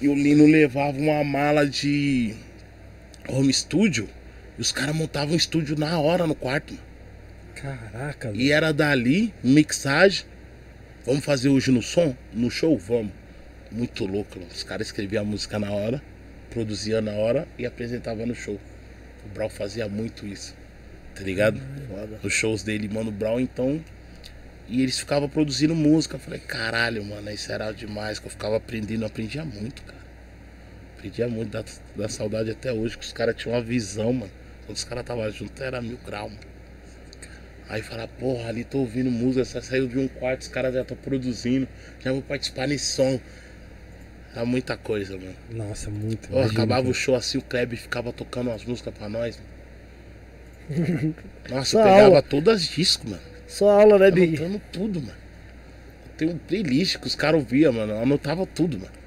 e 0.00 0.08
o 0.08 0.14
Lino 0.14 0.46
levava 0.46 0.96
uma 0.98 1.22
mala 1.22 1.66
de 1.66 2.34
home 3.28 3.52
studio. 3.52 4.08
E 4.58 4.60
os 4.60 4.72
caras 4.72 4.94
montavam 4.94 5.34
um 5.34 5.36
estúdio 5.36 5.78
na 5.78 5.98
hora 6.00 6.26
no 6.26 6.34
quarto, 6.34 6.74
mano. 6.74 6.86
Caraca, 7.54 8.32
E 8.34 8.50
era 8.50 8.72
dali, 8.72 9.32
mixagem. 9.42 10.24
Vamos 11.06 11.24
fazer 11.24 11.48
hoje 11.48 11.70
no 11.70 11.80
som? 11.80 12.14
No 12.32 12.50
show? 12.50 12.76
Vamos. 12.76 13.12
Muito 13.70 14.04
louco, 14.04 14.38
mano. 14.38 14.50
Os 14.50 14.62
caras 14.62 14.88
escreviam 14.88 15.22
a 15.22 15.24
música 15.24 15.58
na 15.58 15.70
hora, 15.70 16.02
produziam 16.50 17.00
na 17.00 17.12
hora 17.12 17.46
e 17.56 17.64
apresentavam 17.64 18.26
no 18.26 18.34
show. 18.34 18.60
O 19.24 19.28
Brown 19.28 19.48
fazia 19.48 19.88
muito 19.88 20.26
isso. 20.26 20.54
Tá 21.14 21.22
ligado? 21.22 21.60
Nos 22.22 22.32
shows 22.32 22.62
dele, 22.62 22.88
Mano 22.88 23.10
Brown, 23.10 23.40
então. 23.40 23.82
E 24.68 24.82
eles 24.82 24.98
ficavam 24.98 25.28
produzindo 25.28 25.74
música. 25.74 26.16
Eu 26.16 26.20
falei, 26.20 26.40
caralho, 26.40 27.04
mano, 27.04 27.30
isso 27.30 27.50
era 27.50 27.72
demais. 27.72 28.18
Que 28.18 28.26
eu 28.26 28.30
ficava 28.30 28.56
aprendendo, 28.56 29.02
eu 29.02 29.06
aprendia 29.06 29.44
muito, 29.44 29.82
cara. 29.82 29.98
Aprendia 30.96 31.28
muito 31.28 31.50
da, 31.50 31.64
da 31.96 32.08
saudade 32.08 32.50
até 32.50 32.72
hoje, 32.72 32.96
que 32.96 33.04
os 33.04 33.12
caras 33.12 33.36
tinham 33.36 33.54
uma 33.56 33.62
visão, 33.62 34.12
mano. 34.12 34.30
Quando 34.68 34.76
os 34.76 34.84
caras 34.84 35.00
estavam 35.02 35.30
juntos 35.30 35.62
era 35.62 35.80
mil 35.80 35.98
grau, 36.04 36.28
mano. 36.28 36.42
Aí 37.70 37.80
fala, 37.80 38.06
porra, 38.06 38.50
ali 38.50 38.64
tô 38.64 38.80
ouvindo 38.80 39.10
música, 39.10 39.42
só 39.46 39.62
saiu 39.62 39.88
de 39.88 39.98
um 39.98 40.06
quarto, 40.06 40.42
os 40.42 40.48
caras 40.48 40.74
já 40.74 40.82
estão 40.82 40.94
produzindo, 40.94 41.66
já 42.04 42.12
vou 42.12 42.20
participar 42.20 42.68
nesse 42.68 42.84
som. 42.84 43.18
Era 44.34 44.44
muita 44.44 44.76
coisa, 44.76 45.16
mano. 45.16 45.34
Nossa, 45.50 45.88
muito. 45.88 46.28
Acabava 46.38 46.82
cara. 46.82 46.90
o 46.90 46.94
show 46.94 47.14
assim, 47.14 47.38
o 47.38 47.42
Kleber 47.42 47.78
ficava 47.78 48.12
tocando 48.12 48.50
umas 48.50 48.62
músicas 48.62 48.92
pra 48.92 49.08
nós. 49.08 49.40
Mano. 50.68 51.14
Nossa, 51.48 51.70
Só 51.70 51.78
eu 51.78 51.84
pegava 51.84 52.04
aula. 52.04 52.22
todas 52.22 52.56
as 52.56 52.68
discos, 52.68 53.10
mano. 53.10 53.22
Só 53.46 53.70
aula, 53.70 53.98
né, 53.98 54.10
Big? 54.10 54.36
Anotando 54.36 54.62
tudo, 54.70 55.00
mano. 55.00 55.18
Tem 56.18 56.28
um 56.28 56.36
playlist 56.36 56.98
que 56.98 57.06
os 57.06 57.14
caras 57.14 57.40
ouviam, 57.40 57.72
mano. 57.72 57.92
Eu 57.94 58.02
anotava 58.02 58.46
tudo, 58.46 58.78
mano. 58.78 58.97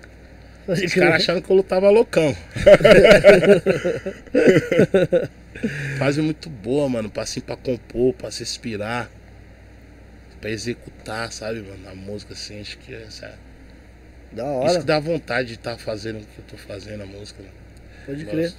Os 0.68 0.82
caras 0.94 1.16
achando 1.16 1.42
que 1.42 1.52
eu 1.52 1.64
tava 1.64 1.90
loucão. 1.90 2.36
Fase 5.98 6.22
muito 6.22 6.50
boa, 6.50 6.90
mano. 6.90 7.10
Pra 7.10 7.24
assim, 7.24 7.42
pra 7.42 7.56
compor, 7.56 8.14
pra 8.14 8.32
se 8.32 8.44
inspirar. 8.44 9.10
Pra 10.40 10.50
executar, 10.50 11.32
sabe, 11.32 11.62
mano? 11.62 11.90
A 11.90 11.96
música, 11.96 12.34
assim, 12.34 12.60
acho 12.60 12.78
que 12.80 12.94
essa 12.94 13.28
é... 13.28 13.34
Da 14.32 14.44
Isso 14.44 14.54
hora, 14.54 14.80
que 14.80 14.86
dá 14.86 15.00
vontade 15.00 15.50
de 15.50 15.56
estar 15.56 15.78
fazendo 15.78 16.18
o 16.18 16.22
que 16.22 16.40
eu 16.40 16.46
tô 16.48 16.58
fazendo, 16.58 17.04
a 17.04 17.06
música. 17.06 17.44
mano. 17.44 17.54
pode 18.06 18.26
crer. 18.26 18.54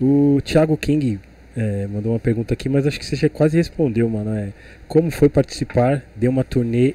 O 0.00 0.40
Thiago 0.42 0.76
King 0.76 1.20
é, 1.56 1.86
mandou 1.86 2.12
uma 2.12 2.18
pergunta 2.18 2.54
aqui, 2.54 2.68
mas 2.68 2.86
acho 2.86 2.98
que 2.98 3.06
você 3.06 3.14
já 3.14 3.28
quase 3.28 3.56
respondeu, 3.56 4.08
mano. 4.08 4.34
É, 4.34 4.52
como 4.88 5.10
foi 5.10 5.28
participar 5.28 6.02
de 6.16 6.26
uma 6.26 6.42
turnê 6.42 6.94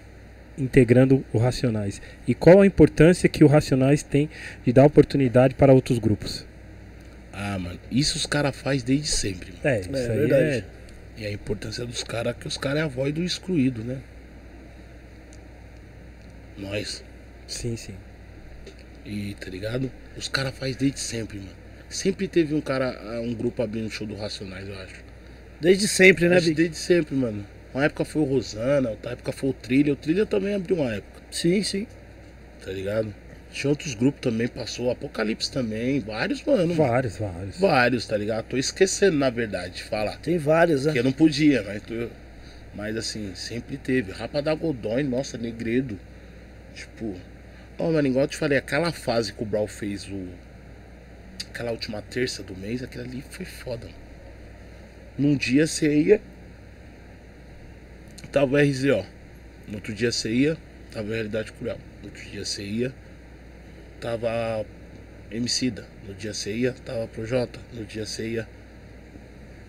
integrando 0.59 1.23
o 1.33 1.37
Racionais? 1.37 2.01
E 2.27 2.33
qual 2.35 2.61
a 2.61 2.65
importância 2.65 3.29
que 3.29 3.43
o 3.43 3.47
Racionais 3.47 4.03
tem 4.03 4.29
de 4.65 4.73
dar 4.73 4.85
oportunidade 4.85 5.55
para 5.55 5.73
outros 5.73 5.99
grupos? 5.99 6.45
Ah, 7.31 7.57
mano. 7.57 7.79
Isso 7.91 8.17
os 8.17 8.25
caras 8.25 8.55
fazem 8.55 8.85
desde 8.85 9.07
sempre, 9.07 9.51
mano. 9.51 9.61
É, 9.63 9.79
isso 9.79 9.95
É, 9.95 10.11
aí 10.11 10.17
verdade. 10.19 10.43
é. 10.43 10.63
E 11.17 11.25
a 11.25 11.31
importância 11.31 11.85
dos 11.85 12.03
caras 12.03 12.35
é 12.35 12.39
que 12.39 12.47
os 12.47 12.57
caras 12.57 12.79
é 12.79 12.83
a 12.83 12.87
voz 12.87 13.13
do 13.13 13.23
excluído, 13.23 13.83
né? 13.83 13.97
Nós. 16.57 17.03
Sim, 17.47 17.75
sim. 17.75 17.95
E 19.05 19.35
tá 19.39 19.49
ligado? 19.49 19.91
Os 20.17 20.27
caras 20.27 20.53
fazem 20.57 20.75
desde 20.75 20.99
sempre, 20.99 21.37
mano. 21.37 21.49
Sempre 21.89 22.27
teve 22.27 22.53
um 22.53 22.61
cara, 22.61 22.99
ah, 23.01 23.19
um 23.21 23.33
grupo 23.33 23.63
abrindo 23.63 23.89
show 23.89 24.05
do 24.05 24.15
Racionais, 24.15 24.67
eu 24.67 24.77
acho. 24.79 24.95
Desde 25.59 25.87
sempre, 25.87 26.29
né, 26.29 26.37
Acho 26.37 26.45
Big? 26.47 26.55
desde 26.55 26.77
sempre, 26.77 27.15
mano. 27.15 27.45
Uma 27.73 27.85
época 27.85 28.03
foi 28.03 28.21
o 28.21 28.25
Rosana, 28.25 28.89
outra 28.89 29.11
época 29.11 29.31
foi 29.31 29.49
o 29.49 29.53
Trilha. 29.53 29.93
O 29.93 29.95
Trilha 29.95 30.25
também 30.25 30.55
abriu 30.55 30.77
uma 30.77 30.93
época, 30.93 31.21
Sim, 31.31 31.61
sim. 31.63 31.85
tá 32.63 32.71
ligado? 32.71 33.13
Tinha 33.51 33.69
outros 33.69 33.93
grupos 33.95 34.21
também, 34.21 34.47
passou. 34.47 34.91
Apocalipse 34.91 35.51
também, 35.51 35.99
vários, 35.99 36.43
mano. 36.43 36.73
Vários, 36.75 37.17
vários. 37.17 37.59
Vários, 37.59 38.05
tá 38.07 38.15
ligado? 38.17 38.45
Tô 38.45 38.57
esquecendo, 38.57 39.17
na 39.17 39.29
verdade, 39.29 39.75
de 39.75 39.83
falar. 39.83 40.17
Tem 40.17 40.37
vários, 40.37 40.81
né? 40.85 40.91
Porque 40.91 40.99
eu 40.99 41.03
não 41.03 41.11
podia, 41.11 41.63
mas, 41.63 41.81
mas 42.75 42.95
assim, 42.97 43.33
sempre 43.35 43.77
teve. 43.77 44.11
Rapa 44.11 44.41
da 44.41 44.53
Godói, 44.53 45.01
nossa, 45.03 45.37
Negredo. 45.37 45.99
Tipo, 46.75 47.15
ó, 47.77 47.91
mano, 47.91 48.07
igual 48.07 48.25
eu 48.25 48.29
te 48.29 48.37
falei, 48.37 48.57
aquela 48.57 48.91
fase 48.91 49.33
que 49.33 49.41
o 49.41 49.45
Brau 49.45 49.67
fez 49.67 50.07
o. 50.07 50.27
Aquela 51.49 51.71
última 51.71 52.01
terça 52.03 52.43
do 52.43 52.55
mês, 52.55 52.83
aquilo 52.83 53.03
ali 53.03 53.23
foi 53.29 53.45
foda. 53.45 53.85
mano. 53.87 53.97
Num 55.17 55.35
dia 55.35 55.65
você 55.65 55.91
ia. 56.01 56.21
Tava 58.31 58.55
o 58.55 58.57
RZO. 58.57 59.05
No 59.67 59.75
outro 59.75 59.93
dia 59.93 60.11
você 60.11 60.31
ia, 60.31 60.57
tava 60.91 61.13
Realidade 61.13 61.51
Cruel. 61.53 61.77
No 62.01 62.09
outro 62.09 62.23
dia 62.29 62.45
você 62.45 62.63
ia, 62.63 62.93
tava 63.99 64.65
Emicida. 65.31 65.85
No 66.07 66.13
dia 66.13 66.33
você 66.33 66.53
ia, 66.53 66.73
tava 66.85 67.07
Projota. 67.07 67.59
No 67.73 67.85
dia 67.85 68.05
você 68.05 68.27
ia, 68.27 68.47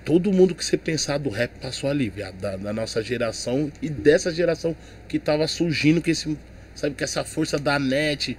todo 0.05 0.33
mundo 0.33 0.55
que 0.55 0.65
você 0.65 0.77
pensar 0.77 1.19
do 1.19 1.29
rap 1.29 1.51
passou 1.61 1.91
ali, 1.91 2.09
viado, 2.09 2.37
da, 2.37 2.57
da 2.57 2.73
nossa 2.73 3.03
geração 3.03 3.71
e 3.81 3.89
dessa 3.89 4.33
geração 4.33 4.75
que 5.09 5.19
tava 5.19 5.47
surgindo 5.47 6.03
com 6.03 6.11
esse, 6.11 6.37
sabe, 6.75 6.95
com 6.95 7.05
essa 7.05 7.25
força 7.25 7.59
da 7.59 7.79
net, 7.79 8.37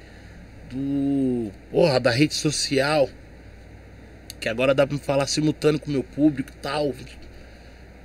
do, 0.70 1.52
porra, 1.70 2.00
da 2.00 2.12
rede 2.12 2.34
social, 2.34 3.10
que 4.40 4.50
agora 4.50 4.74
dá 4.74 4.88
pra 4.88 4.96
me 4.96 5.02
falar 5.02 5.28
simultâneo 5.28 5.80
com 5.80 5.90
o 5.90 5.94
meu 5.94 6.04
público 6.04 6.52
e 6.52 6.62
tal, 6.62 6.94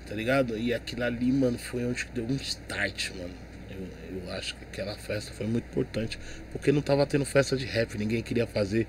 tá 0.06 0.14
ligado? 0.14 0.56
E 0.56 0.72
aquilo 0.72 1.04
ali, 1.04 1.32
mano, 1.32 1.58
foi 1.58 1.84
onde 1.84 2.06
que 2.06 2.12
deu 2.12 2.24
um 2.24 2.36
start, 2.36 3.10
mano. 3.16 3.34
Eu, 3.70 4.16
eu 4.16 4.32
acho 4.32 4.54
que 4.56 4.64
aquela 4.64 4.96
festa 4.96 5.32
foi 5.32 5.46
muito 5.46 5.64
importante, 5.64 6.18
porque 6.52 6.72
não 6.72 6.80
tava 6.80 7.06
tendo 7.06 7.24
festa 7.24 7.56
de 7.56 7.66
rap, 7.66 7.96
ninguém 7.98 8.22
queria 8.22 8.46
fazer. 8.46 8.86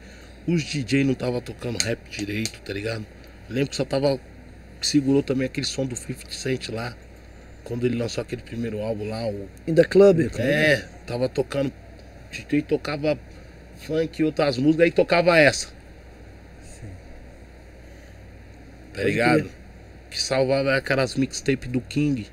Os 0.47 0.63
DJ 0.63 1.03
não 1.03 1.13
tava 1.13 1.41
tocando 1.41 1.77
rap 1.83 1.99
direito, 2.09 2.61
tá 2.61 2.71
ligado? 2.71 3.05
Lembro 3.49 3.69
que 3.69 3.75
só 3.75 3.83
tava 3.83 4.19
segurou 4.81 5.23
também 5.23 5.45
aquele 5.45 5.65
som 5.65 5.85
do 5.85 5.95
50 5.95 6.31
Cent 6.31 6.69
lá. 6.69 6.95
Quando 7.63 7.85
ele 7.85 7.97
lançou 7.97 8.21
aquele 8.21 8.41
primeiro 8.41 8.79
álbum 8.79 9.09
lá, 9.09 9.27
o. 9.27 9.49
In 9.67 9.75
the 9.75 9.83
club. 9.83 10.29
É, 10.37 10.85
tava 11.05 11.27
tocando. 11.27 11.71
DJ 12.31 12.61
tocava 12.61 13.17
funk 13.77 14.21
e 14.21 14.23
outras 14.25 14.57
músicas, 14.57 14.85
aí 14.85 14.91
tocava 14.91 15.37
essa. 15.37 15.67
Tá 15.67 15.73
Pode 18.93 19.05
ligado? 19.05 19.49
Que 20.09 20.21
salvava 20.21 20.75
aquelas 20.75 21.15
mixtape 21.15 21.67
do 21.67 21.81
King. 21.81 22.27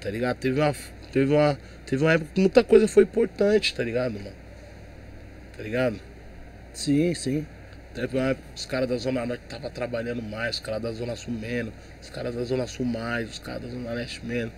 Tá 0.00 0.10
ligado? 0.10 0.36
Teve 0.38 0.60
uma. 0.60 0.74
Teve 1.12 1.32
uma. 1.32 1.58
Teve 1.84 2.02
uma 2.02 2.12
época 2.12 2.30
que 2.34 2.40
muita 2.40 2.64
coisa 2.64 2.88
foi 2.88 3.04
importante, 3.04 3.74
tá 3.74 3.82
ligado, 3.84 4.14
mano? 4.14 4.32
Tá 5.56 5.62
ligado? 5.62 6.00
Sim, 6.72 7.14
sim. 7.14 7.46
Teve 7.94 8.18
uma 8.18 8.30
época 8.30 8.46
que 8.52 8.60
os 8.60 8.66
caras 8.66 8.88
da 8.88 8.96
Zona 8.98 9.24
Norte 9.24 9.42
estavam 9.44 9.70
trabalhando 9.70 10.20
mais, 10.22 10.56
os 10.56 10.60
caras 10.60 10.82
da 10.82 10.92
Zona 10.92 11.16
Sul 11.16 11.32
menos, 11.32 11.72
os 12.02 12.10
caras 12.10 12.34
da 12.34 12.44
Zona 12.44 12.66
Sul 12.66 12.84
mais, 12.84 13.30
os 13.30 13.38
caras 13.38 13.62
da 13.62 13.68
Zona 13.68 13.92
Leste 13.92 14.24
menos. 14.24 14.52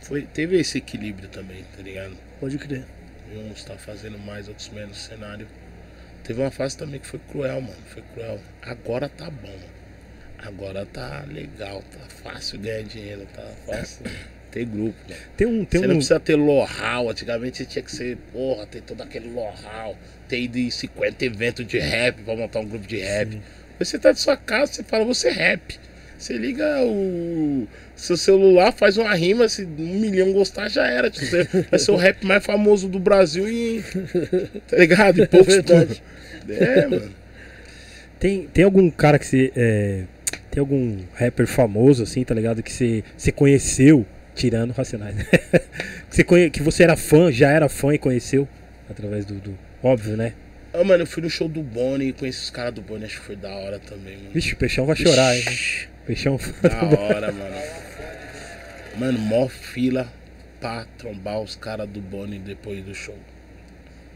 Foi, 0.00 0.22
teve 0.22 0.58
esse 0.58 0.78
equilíbrio 0.78 1.28
também, 1.28 1.64
tá 1.76 1.82
ligado? 1.82 2.16
Pode 2.40 2.58
crer. 2.58 2.84
E 3.32 3.38
uns 3.38 3.62
tá 3.62 3.76
fazendo 3.76 4.18
mais, 4.18 4.48
outros 4.48 4.68
menos 4.70 4.98
cenário. 4.98 5.46
Teve 6.24 6.40
uma 6.40 6.50
fase 6.50 6.76
também 6.76 6.98
que 6.98 7.06
foi 7.06 7.20
cruel, 7.20 7.60
mano. 7.60 7.76
Foi 7.86 8.02
cruel. 8.12 8.40
Agora 8.62 9.08
tá 9.08 9.30
bom. 9.30 9.58
Agora 10.44 10.84
tá 10.84 11.24
legal, 11.32 11.82
tá 11.90 12.06
fácil 12.22 12.58
ganhar 12.58 12.82
dinheiro, 12.82 13.26
tá 13.34 13.42
fácil 13.66 14.04
ter 14.52 14.66
grupo, 14.66 14.94
mano. 15.08 15.20
Tem 15.36 15.46
um. 15.46 15.64
Tem 15.64 15.80
você 15.80 15.86
um... 15.86 15.88
não 15.88 15.96
precisa 15.96 16.20
ter 16.20 16.36
loral. 16.36 17.08
Antigamente 17.08 17.58
você 17.58 17.64
tinha 17.64 17.82
que 17.82 17.90
ser, 17.90 18.18
porra, 18.30 18.66
ter 18.66 18.82
todo 18.82 19.02
aquele 19.02 19.30
loral. 19.30 19.96
Ter 20.28 20.42
ido 20.42 20.58
em 20.58 20.70
50 20.70 21.24
eventos 21.24 21.66
de 21.66 21.78
rap 21.78 22.22
pra 22.22 22.36
montar 22.36 22.60
um 22.60 22.66
grupo 22.66 22.86
de 22.86 22.98
rap. 22.98 23.32
Sim. 23.32 23.42
Você 23.78 23.98
tá 23.98 24.12
de 24.12 24.20
sua 24.20 24.36
casa, 24.36 24.72
você 24.72 24.82
fala, 24.82 25.04
você 25.04 25.30
rap. 25.30 25.78
Você 26.18 26.34
liga 26.34 26.80
o 26.84 27.66
seu 27.96 28.16
celular, 28.16 28.72
faz 28.72 28.96
uma 28.96 29.14
rima, 29.14 29.48
se 29.48 29.64
um 29.64 29.98
milhão 30.00 30.32
gostar, 30.32 30.68
já 30.68 30.86
era. 30.86 31.10
Tipo, 31.10 31.26
Você 31.26 31.44
vai 31.70 31.78
ser 31.78 31.90
o 31.90 31.96
rap 31.96 32.24
mais 32.24 32.44
famoso 32.44 32.86
do 32.86 32.98
Brasil 32.98 33.48
e. 33.48 33.82
Tá 34.68 34.76
ligado? 34.76 35.22
Em 35.22 35.26
poucos 35.26 35.54
verdade. 35.56 36.02
É, 36.48 36.86
mano. 36.86 37.10
Tem, 38.20 38.46
tem 38.46 38.64
algum 38.64 38.90
cara 38.90 39.18
que 39.18 39.26
você. 39.26 39.52
é, 39.56 40.04
tem 40.54 40.60
algum 40.60 40.98
rapper 41.14 41.48
famoso, 41.48 42.04
assim, 42.04 42.22
tá 42.22 42.32
ligado? 42.32 42.62
Que 42.62 42.72
você, 42.72 43.02
você 43.16 43.32
conheceu, 43.32 44.06
tirando 44.36 44.70
Racionais, 44.70 45.16
né? 45.16 45.24
que, 46.08 46.14
você 46.16 46.22
conhe, 46.24 46.48
que 46.48 46.62
você 46.62 46.84
era 46.84 46.96
fã, 46.96 47.32
já 47.32 47.50
era 47.50 47.68
fã 47.68 47.92
e 47.92 47.98
conheceu 47.98 48.48
através 48.88 49.24
do. 49.24 49.34
do- 49.34 49.58
óbvio, 49.82 50.16
né? 50.16 50.32
Ah, 50.72 50.84
mano, 50.84 51.02
eu 51.02 51.06
fui 51.06 51.22
no 51.22 51.28
show 51.30 51.48
do 51.48 51.60
Boni 51.62 52.08
e 52.08 52.12
conheci 52.12 52.38
os 52.44 52.50
caras 52.50 52.72
do 52.72 52.82
Boni, 52.82 53.04
acho 53.04 53.18
que 53.20 53.26
foi 53.26 53.36
da 53.36 53.50
hora 53.50 53.78
também, 53.80 54.16
mano. 54.16 54.30
Vixe, 54.32 54.54
o 54.54 54.56
Peixão 54.56 54.86
vai 54.86 54.94
chorar, 54.96 55.36
hein? 55.36 55.44
Peixão. 56.06 56.38
Da 56.62 56.84
hora, 56.98 57.32
mano. 57.32 57.56
Mano, 58.96 59.18
mó 59.18 59.48
fila 59.48 60.12
pra 60.60 60.84
trombar 60.96 61.40
os 61.40 61.56
caras 61.56 61.88
do 61.88 62.00
Boni 62.00 62.38
depois 62.38 62.84
do 62.84 62.94
show. 62.94 63.18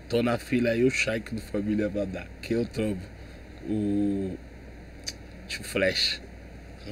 Tô 0.08 0.22
na 0.22 0.38
fila 0.38 0.70
aí, 0.70 0.84
o 0.84 0.90
Shike 0.90 1.34
do 1.34 1.40
Família 1.40 1.88
Vadar. 1.88 2.26
Que 2.40 2.54
eu 2.54 2.64
trombo. 2.64 3.02
O. 3.68 4.36
Tio 5.48 5.64
Flash. 5.64 6.20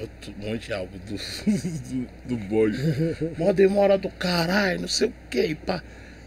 Outro 0.00 0.34
monte 0.38 0.66
de 0.66 0.72
álbum 0.72 0.98
do, 1.06 1.16
do, 1.88 2.08
do 2.24 2.36
Boni. 2.36 2.76
Mó 3.38 3.52
demora 3.52 3.96
do 3.96 4.10
caralho, 4.10 4.82
não 4.82 4.88
sei 4.88 5.08
o 5.08 5.12
que, 5.30 5.54
pá. 5.54 5.82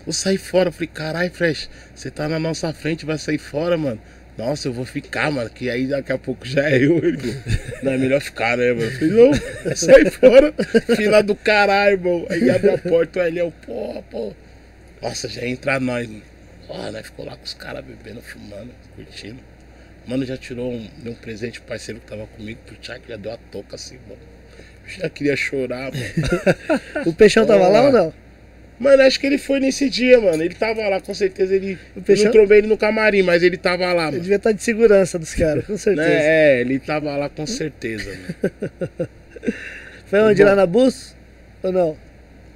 Vou 0.05 0.13
sair 0.13 0.37
fora. 0.37 0.71
Falei, 0.71 0.87
caralho, 0.87 1.31
Flash, 1.31 1.69
você 1.93 2.09
tá 2.09 2.27
na 2.27 2.39
nossa 2.39 2.73
frente, 2.73 3.05
vai 3.05 3.17
sair 3.17 3.37
fora, 3.37 3.77
mano. 3.77 4.01
Nossa, 4.37 4.69
eu 4.69 4.73
vou 4.73 4.85
ficar, 4.85 5.29
mano, 5.29 5.49
que 5.49 5.69
aí 5.69 5.85
daqui 5.85 6.13
a 6.13 6.17
pouco 6.17 6.45
já 6.47 6.69
é 6.69 6.77
eu. 6.77 6.97
Ele 6.97 7.17
falou, 7.19 7.83
não, 7.83 7.91
é 7.91 7.97
melhor 7.97 8.21
ficar, 8.21 8.57
né, 8.57 8.71
mano? 8.71 8.85
Eu 8.85 8.91
falei, 8.91 9.09
não, 9.09 9.71
é 9.71 9.75
sair 9.75 10.09
fora. 10.11 10.53
Fila 10.95 11.21
do 11.21 11.35
caralho, 11.35 11.93
irmão. 11.93 12.25
Aí 12.29 12.49
abre 12.49 12.71
a 12.71 12.77
porta, 12.77 13.19
o 13.19 13.23
Eliel, 13.23 13.53
pô, 13.65 14.01
pô. 14.09 14.33
Nossa, 15.01 15.27
já 15.27 15.41
ia 15.41 15.49
entrar 15.49 15.79
nós. 15.81 16.07
mano. 16.07 16.23
Ó, 16.69 16.91
nós 16.91 17.05
ficou 17.05 17.25
lá 17.25 17.35
com 17.35 17.43
os 17.43 17.53
caras 17.53 17.83
bebendo, 17.83 18.21
fumando, 18.21 18.71
curtindo. 18.95 19.39
Mano, 20.09 20.25
já 20.25 20.35
tirou 20.35 20.71
um, 20.73 20.87
um 21.05 21.13
presente 21.13 21.59
pro 21.61 21.69
parceiro 21.69 21.99
que 22.01 22.07
tava 22.07 22.25
comigo, 22.27 22.59
pro 22.65 22.75
Thiago, 22.77 23.03
já 23.07 23.15
deu 23.15 23.31
a 23.31 23.37
toca 23.51 23.75
assim, 23.75 23.97
mano. 24.07 24.19
Eu 24.87 25.01
já 25.03 25.09
queria 25.09 25.35
chorar, 25.35 25.91
mano. 25.91 27.05
O 27.05 27.13
Peixão 27.13 27.45
tava 27.45 27.67
lá 27.67 27.83
ou 27.83 27.91
não? 27.91 28.13
Mano, 28.79 29.03
acho 29.03 29.19
que 29.19 29.27
ele 29.27 29.37
foi 29.37 29.59
nesse 29.59 29.89
dia, 29.89 30.19
mano. 30.19 30.41
Ele 30.41 30.55
tava 30.55 30.81
lá, 30.87 30.99
com 30.99 31.13
certeza. 31.13 31.53
Ele. 31.55 31.77
Eu 31.95 32.01
Peixão- 32.01 32.25
não 32.25 32.31
trombei 32.31 32.57
ele 32.59 32.67
no 32.67 32.77
camarim, 32.77 33.21
mas 33.21 33.43
ele 33.43 33.57
tava 33.57 33.83
lá, 33.93 34.03
Ele 34.03 34.11
mano. 34.11 34.19
devia 34.21 34.37
estar 34.37 34.51
de 34.51 34.63
segurança 34.63 35.19
dos 35.19 35.33
caras, 35.35 35.65
com 35.65 35.77
certeza. 35.77 36.07
Né? 36.09 36.17
É, 36.57 36.61
ele 36.61 36.79
tava 36.79 37.15
lá 37.15 37.29
com 37.29 37.45
certeza, 37.45 38.09
mano. 38.09 39.09
Foi 40.07 40.19
onde? 40.21 40.41
Bom. 40.41 40.49
Lá 40.49 40.55
na 40.55 40.65
Bus? 40.65 41.13
Ou 41.61 41.71
não? 41.71 41.97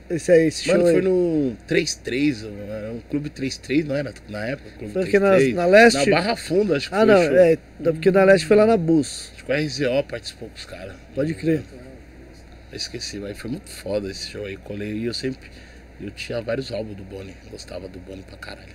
Esse 0.09 0.31
aí, 0.31 0.47
esse 0.47 0.67
Mano, 0.67 0.81
show 0.81 0.91
foi 0.91 0.99
aí. 0.99 1.01
no 1.01 1.57
3-3, 1.67 2.45
era 2.69 2.91
um 2.91 2.99
clube 3.09 3.30
3-3, 3.30 3.85
não 3.85 3.95
era? 3.95 4.13
Na 4.30 4.45
época, 4.45 4.69
clube 4.77 4.93
Foi 4.93 5.03
aqui 5.03 5.19
na, 5.19 5.38
3-3. 5.38 5.53
na 5.53 5.65
Leste? 5.65 6.09
Na 6.09 6.17
Barra 6.17 6.35
Funda, 6.35 6.77
acho 6.77 6.89
que 6.89 6.95
ah, 6.95 6.99
foi 6.99 7.07
não, 7.07 7.21
é. 7.21 7.57
Porque 7.84 8.11
na 8.11 8.23
Leste 8.23 8.45
foi 8.45 8.57
lá 8.57 8.65
na 8.65 8.77
Bus. 8.77 9.31
Acho 9.35 9.45
que 9.45 9.51
o 9.51 9.55
RZO 9.55 10.03
participou 10.03 10.49
com 10.49 10.55
os 10.55 10.65
caras. 10.65 10.95
Pode 11.15 11.34
crer. 11.34 11.63
Eu 12.71 12.77
esqueci, 12.77 13.17
mas 13.17 13.38
foi 13.38 13.51
muito 13.51 13.69
foda 13.69 14.09
esse 14.09 14.30
show 14.30 14.45
aí. 14.45 14.57
Colei 14.57 14.93
e 14.93 15.05
eu 15.05 15.13
sempre. 15.13 15.49
Eu 16.01 16.11
tinha 16.11 16.41
vários 16.41 16.71
álbuns 16.71 16.97
do 16.97 17.03
Bonnie. 17.03 17.35
Gostava 17.49 17.88
do 17.88 17.99
Bonnie 17.99 18.23
pra 18.23 18.38
caralho. 18.38 18.73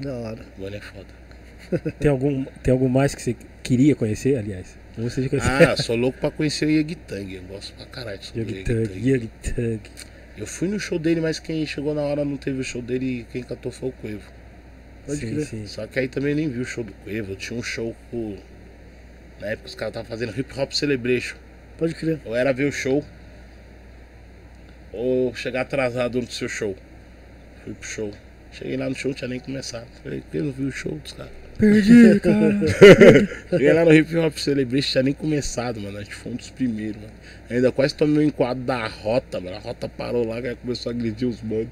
Da 0.00 0.12
hora. 0.14 0.42
O 0.58 0.60
Bonnie 0.60 0.78
é 0.78 0.80
foda. 0.80 1.26
Tem 1.98 2.10
algum, 2.10 2.44
tem 2.62 2.70
algum 2.70 2.88
mais 2.88 3.12
que 3.14 3.22
você 3.22 3.34
queria 3.62 3.96
conhecer, 3.96 4.36
aliás? 4.36 4.78
Você 4.96 5.22
já 5.22 5.28
conheceu? 5.28 5.50
Ah, 5.50 5.76
sou 5.82 5.96
louco 5.96 6.18
pra 6.18 6.30
conhecer 6.30 6.66
o 6.66 6.70
Yeg 6.70 6.94
Tang. 6.94 7.34
Eu 7.34 7.42
gosto 7.42 7.72
pra 7.74 7.86
caralho 7.86 8.20
Yogi 8.36 8.64
Yeg 8.96 9.26
Thug, 9.26 9.30
Tang. 9.54 9.80
Eu 10.36 10.46
fui 10.46 10.68
no 10.68 10.78
show 10.78 10.98
dele, 10.98 11.20
mas 11.20 11.38
quem 11.38 11.64
chegou 11.66 11.94
na 11.94 12.02
hora 12.02 12.24
não 12.24 12.36
teve 12.36 12.60
o 12.60 12.64
show 12.64 12.82
dele 12.82 13.20
e 13.20 13.24
quem 13.24 13.42
cantou 13.42 13.72
foi 13.72 13.88
o 13.88 13.92
Cuevo. 13.92 14.30
Pode 15.06 15.20
Sim, 15.20 15.34
crer. 15.34 15.46
sim. 15.46 15.66
Só 15.66 15.86
que 15.86 15.98
aí 15.98 16.08
também 16.08 16.34
nem 16.34 16.48
vi 16.48 16.60
o 16.60 16.64
show 16.64 16.84
do 16.84 16.92
Cuevo. 16.92 17.32
Eu 17.32 17.36
tinha 17.36 17.58
um 17.58 17.62
show 17.62 17.96
com. 18.10 18.36
Na 19.40 19.48
época 19.48 19.68
os 19.68 19.74
caras 19.74 19.90
estavam 19.92 20.08
fazendo 20.08 20.38
hip 20.38 20.58
hop 20.58 20.72
celebration. 20.72 21.36
Pode 21.78 21.94
crer. 21.94 22.20
Ou 22.24 22.34
era 22.34 22.52
ver 22.52 22.64
o 22.64 22.72
show, 22.72 23.04
ou 24.92 25.34
chegar 25.34 25.62
atrasado 25.62 26.20
no 26.20 26.26
seu 26.30 26.48
show. 26.48 26.76
Fui 27.64 27.74
pro 27.74 27.86
show. 27.86 28.12
Cheguei 28.52 28.76
lá 28.76 28.88
no 28.88 28.94
show, 28.94 29.10
não 29.10 29.16
tinha 29.16 29.28
nem 29.28 29.40
começado. 29.40 29.86
Falei, 30.02 30.22
eu 30.32 30.44
não 30.44 30.52
vi 30.52 30.64
o 30.64 30.72
show 30.72 30.92
dos 30.92 31.12
caras. 31.12 31.45
Perdi, 31.58 32.20
cara. 32.20 32.60
Cheguei 33.50 33.72
lá 33.72 33.84
no 33.84 33.94
Hip 33.94 34.16
Hop 34.16 34.36
Celebration, 34.36 34.92
tinha 34.92 35.02
nem 35.02 35.14
começado, 35.14 35.80
mano. 35.80 35.98
A 35.98 36.02
gente 36.02 36.14
foi 36.14 36.32
um 36.32 36.36
dos 36.36 36.50
primeiros, 36.50 36.96
mano. 36.96 37.12
Ainda 37.48 37.72
quase 37.72 37.94
tomei 37.94 38.24
um 38.24 38.28
enquadro 38.28 38.62
da 38.62 38.86
rota, 38.86 39.40
mano. 39.40 39.56
A 39.56 39.60
rota 39.60 39.88
parou 39.88 40.26
lá, 40.26 40.36
aí 40.36 40.56
começou 40.56 40.90
a 40.90 40.94
agredir 40.94 41.26
os 41.26 41.42
manos. 41.42 41.68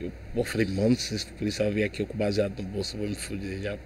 Eu, 0.00 0.10
pô, 0.34 0.44
falei, 0.44 0.66
mano, 0.66 0.96
se 0.96 1.14
esse 1.14 1.26
policial 1.26 1.70
vier 1.70 1.86
aqui 1.86 2.02
eu 2.02 2.06
com 2.06 2.18
baseado 2.18 2.60
no 2.60 2.68
bolso, 2.68 2.96
eu 2.96 3.00
vou 3.00 3.08
me 3.08 3.14
fuder. 3.14 3.62
Já 3.62 3.78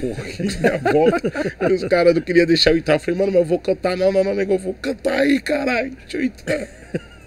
corri 0.00 0.48
minha 0.60 0.78
volta. 0.92 1.32
E 1.68 1.72
os 1.72 1.84
caras 1.84 2.14
não 2.14 2.22
queriam 2.22 2.46
deixar 2.46 2.70
eu 2.70 2.78
entrar. 2.78 2.94
Eu 2.94 3.00
falei, 3.00 3.18
mano, 3.18 3.32
mas 3.32 3.40
eu 3.42 3.46
vou 3.46 3.58
cantar. 3.58 3.96
Não, 3.96 4.10
não, 4.10 4.24
não, 4.24 4.34
nego, 4.34 4.54
eu 4.54 4.58
vou 4.58 4.74
cantar 4.74 5.20
aí, 5.20 5.38
caralho. 5.40 5.90
Deixa 5.90 6.16
eu 6.16 6.22
entrar. 6.22 6.66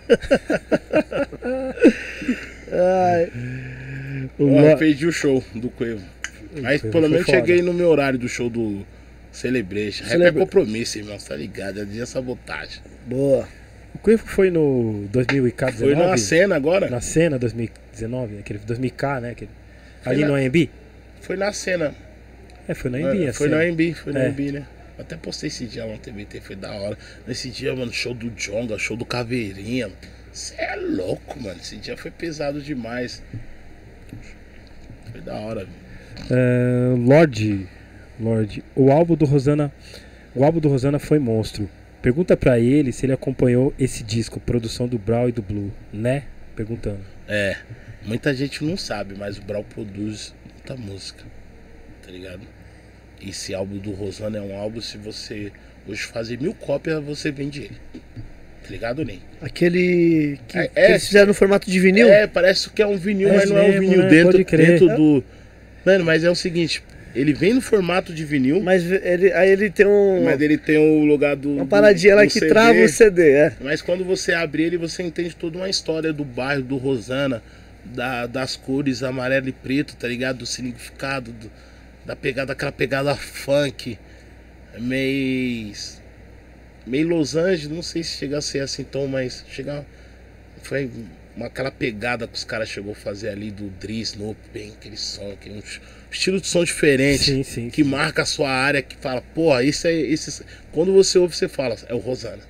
Ai, 2.71 3.31
perdi 4.77 5.05
o 5.05 5.11
show 5.11 5.43
do 5.53 5.69
Cuevo. 5.69 6.14
Mas 6.61 6.81
pelo 6.81 7.09
menos 7.09 7.25
foda. 7.25 7.37
cheguei 7.39 7.61
no 7.61 7.73
meu 7.73 7.89
horário 7.89 8.17
do 8.19 8.27
show 8.29 8.49
do 8.49 8.85
Celebration. 9.31 10.05
Rap 10.05 10.21
é 10.21 10.31
compromisso, 10.31 10.97
irmão, 10.97 11.17
tá 11.17 11.35
ligado? 11.35 11.81
É 11.81 11.85
dia 11.85 12.05
sabotagem. 12.05 12.81
boa. 13.05 13.47
O 13.93 13.97
Cuevo 13.97 14.25
foi 14.27 14.49
no 14.51 15.07
2019? 15.09 15.77
Foi 15.77 15.95
na 15.95 16.17
cena 16.17 16.55
agora? 16.55 16.89
Na 16.89 16.99
cena 16.99 17.39
2019, 17.39 18.39
aquele 18.39 18.59
2000K, 18.59 19.21
né? 19.21 19.29
Aquele, 19.31 19.49
ali 20.03 20.21
na- 20.21 20.27
no 20.27 20.35
AMB? 20.35 20.69
Foi 21.21 21.37
na 21.37 21.51
cena. 21.53 21.95
É, 22.67 22.73
foi 22.73 22.91
no 22.91 22.97
AMB, 22.97 23.29
a 23.29 23.33
foi 23.33 23.47
cena. 23.47 23.57
na 23.57 23.63
AMB, 23.69 23.93
foi 23.93 24.11
na 24.13 24.19
É. 24.19 24.27
AMB, 24.27 24.51
né? 24.51 24.65
Até 24.99 25.15
postei 25.15 25.47
esse 25.47 25.65
dia 25.65 25.85
lá 25.85 25.93
no 25.93 25.97
TBT, 25.97 26.41
foi 26.41 26.55
da 26.57 26.71
hora. 26.73 26.97
Nesse 27.25 27.49
dia, 27.49 27.73
mano, 27.73 27.91
show 27.93 28.13
do 28.13 28.29
Jonga, 28.31 28.77
show 28.77 28.97
do 28.97 29.05
Caveirinha. 29.05 29.89
Você 30.31 30.53
é 30.57 30.75
louco, 30.75 31.41
mano. 31.41 31.57
Esse 31.61 31.77
dia 31.77 31.95
foi 31.95 32.11
pesado 32.11 32.61
demais. 32.61 33.23
Foi 35.11 35.21
da 35.21 35.35
hora, 35.35 35.61
velho. 35.61 35.84
É, 36.29 36.95
Lorde, 36.97 37.67
Lorde, 38.19 38.63
o 38.75 38.91
álbum 38.91 39.15
do 39.15 39.25
Rosana, 39.25 39.71
o 40.33 40.43
álbum 40.43 40.59
do 40.59 40.69
Rosana 40.69 40.99
foi 40.99 41.19
monstro. 41.19 41.69
Pergunta 42.01 42.37
pra 42.37 42.59
ele 42.59 42.91
se 42.91 43.05
ele 43.05 43.13
acompanhou 43.13 43.73
esse 43.79 44.03
disco, 44.03 44.39
produção 44.39 44.87
do 44.87 44.97
Brawl 44.97 45.29
e 45.29 45.31
do 45.31 45.41
Blue, 45.41 45.71
né? 45.91 46.23
Perguntando. 46.55 46.99
É, 47.27 47.57
muita 48.05 48.33
gente 48.33 48.63
não 48.63 48.77
sabe, 48.77 49.15
mas 49.17 49.37
o 49.37 49.41
Brau 49.41 49.63
produz 49.63 50.33
muita 50.53 50.75
música, 50.75 51.23
tá 52.05 52.11
ligado? 52.11 52.41
Esse 53.21 53.53
álbum 53.55 53.77
do 53.77 53.91
Rosana 53.91 54.37
é 54.37 54.41
um 54.41 54.55
álbum, 54.55 54.79
se 54.81 54.97
você 54.97 55.51
hoje 55.87 56.03
fazer 56.03 56.39
mil 56.39 56.53
cópias, 56.53 57.03
você 57.03 57.31
vende 57.31 57.61
ele. 57.63 57.77
Tá 58.63 58.69
ligado, 58.71 59.03
Ney? 59.05 59.21
Aquele 59.41 60.39
que, 60.47 60.57
É, 60.57 60.67
que 60.67 60.79
é. 60.79 60.89
eles 60.91 61.05
fizeram 61.07 61.27
no 61.27 61.33
formato 61.33 61.69
de 61.69 61.79
vinil? 61.79 62.07
É, 62.07 62.25
parece 62.27 62.69
que 62.69 62.81
é 62.81 62.87
um 62.87 62.97
vinil, 62.97 63.29
É 63.29 63.35
mas 63.37 63.49
não 63.49 63.57
é 63.57 63.63
um 63.63 63.79
vinil 63.79 64.01
né? 64.03 64.09
dentro, 64.09 64.43
dentro 64.43 64.87
do. 64.95 65.23
Mano, 65.85 66.03
mas 66.03 66.23
é 66.23 66.29
o 66.29 66.35
seguinte, 66.35 66.81
ele 67.13 67.31
vem 67.33 67.53
no 67.53 67.61
formato 67.61 68.13
de 68.13 68.25
vinil, 68.25 68.59
Mas 68.61 68.83
ele, 68.91 69.31
aí 69.33 69.49
ele 69.51 69.69
tem 69.69 69.85
um, 69.85 70.23
mas 70.23 70.41
ele 70.41 70.57
tem 70.57 70.77
o 70.77 71.05
lugar 71.05 71.35
do. 71.35 71.51
uma 71.51 71.63
do- 71.63 71.67
paradinha 71.69 72.15
lá 72.15 72.23
do 72.23 72.27
que 72.27 72.33
CD. 72.33 72.47
trava 72.47 72.79
o 72.79 72.89
CD, 72.89 73.29
é. 73.31 73.53
Mas 73.61 73.81
quando 73.81 74.03
você 74.03 74.33
abre 74.33 74.63
ele, 74.63 74.77
você 74.77 75.03
entende 75.03 75.35
toda 75.35 75.57
uma 75.57 75.69
história 75.69 76.11
do 76.11 76.25
bairro, 76.25 76.63
do 76.63 76.77
Rosana, 76.77 77.41
da- 77.85 78.25
das 78.25 78.55
cores 78.55 79.03
amarelo 79.03 79.47
e 79.47 79.51
preto, 79.51 79.95
tá 79.95 80.07
ligado? 80.07 80.39
Do 80.39 80.45
significado, 80.45 81.31
do- 81.31 81.51
da 82.05 82.15
pegada, 82.15 82.53
aquela 82.53 82.71
pegada 82.71 83.15
funk, 83.15 83.97
meio. 84.79 85.71
meio 86.85 87.07
Los 87.07 87.35
Angeles, 87.35 87.67
não 87.69 87.81
sei 87.81 88.03
se 88.03 88.17
chega 88.17 88.37
a 88.37 88.41
ser 88.41 88.59
assim 88.59 88.83
tão, 88.83 89.07
mas 89.07 89.45
chega. 89.49 89.85
Foi 90.63 90.89
uma, 91.35 91.47
aquela 91.47 91.71
pegada 91.71 92.27
que 92.27 92.35
os 92.35 92.43
caras 92.43 92.69
chegou 92.69 92.93
a 92.93 92.95
fazer 92.95 93.29
ali 93.29 93.51
do 93.51 93.69
Driz, 93.79 94.13
no 94.15 94.35
bem 94.53 94.71
aquele 94.71 94.97
som, 94.97 95.31
aquele 95.31 95.55
um 95.55 95.61
estilo 96.11 96.39
de 96.39 96.47
som 96.47 96.63
diferente 96.63 97.23
Sim, 97.25 97.43
sim. 97.43 97.69
que 97.69 97.83
marca 97.83 98.21
a 98.21 98.25
sua 98.25 98.49
área, 98.49 98.81
que 98.81 98.95
fala, 98.97 99.21
porra, 99.21 99.63
isso 99.63 99.85
é. 99.87 99.93
Esse... 99.93 100.43
Quando 100.71 100.93
você 100.93 101.17
ouve, 101.17 101.35
você 101.35 101.47
fala, 101.47 101.75
é 101.87 101.93
o 101.93 101.97
Rosana. 101.97 102.41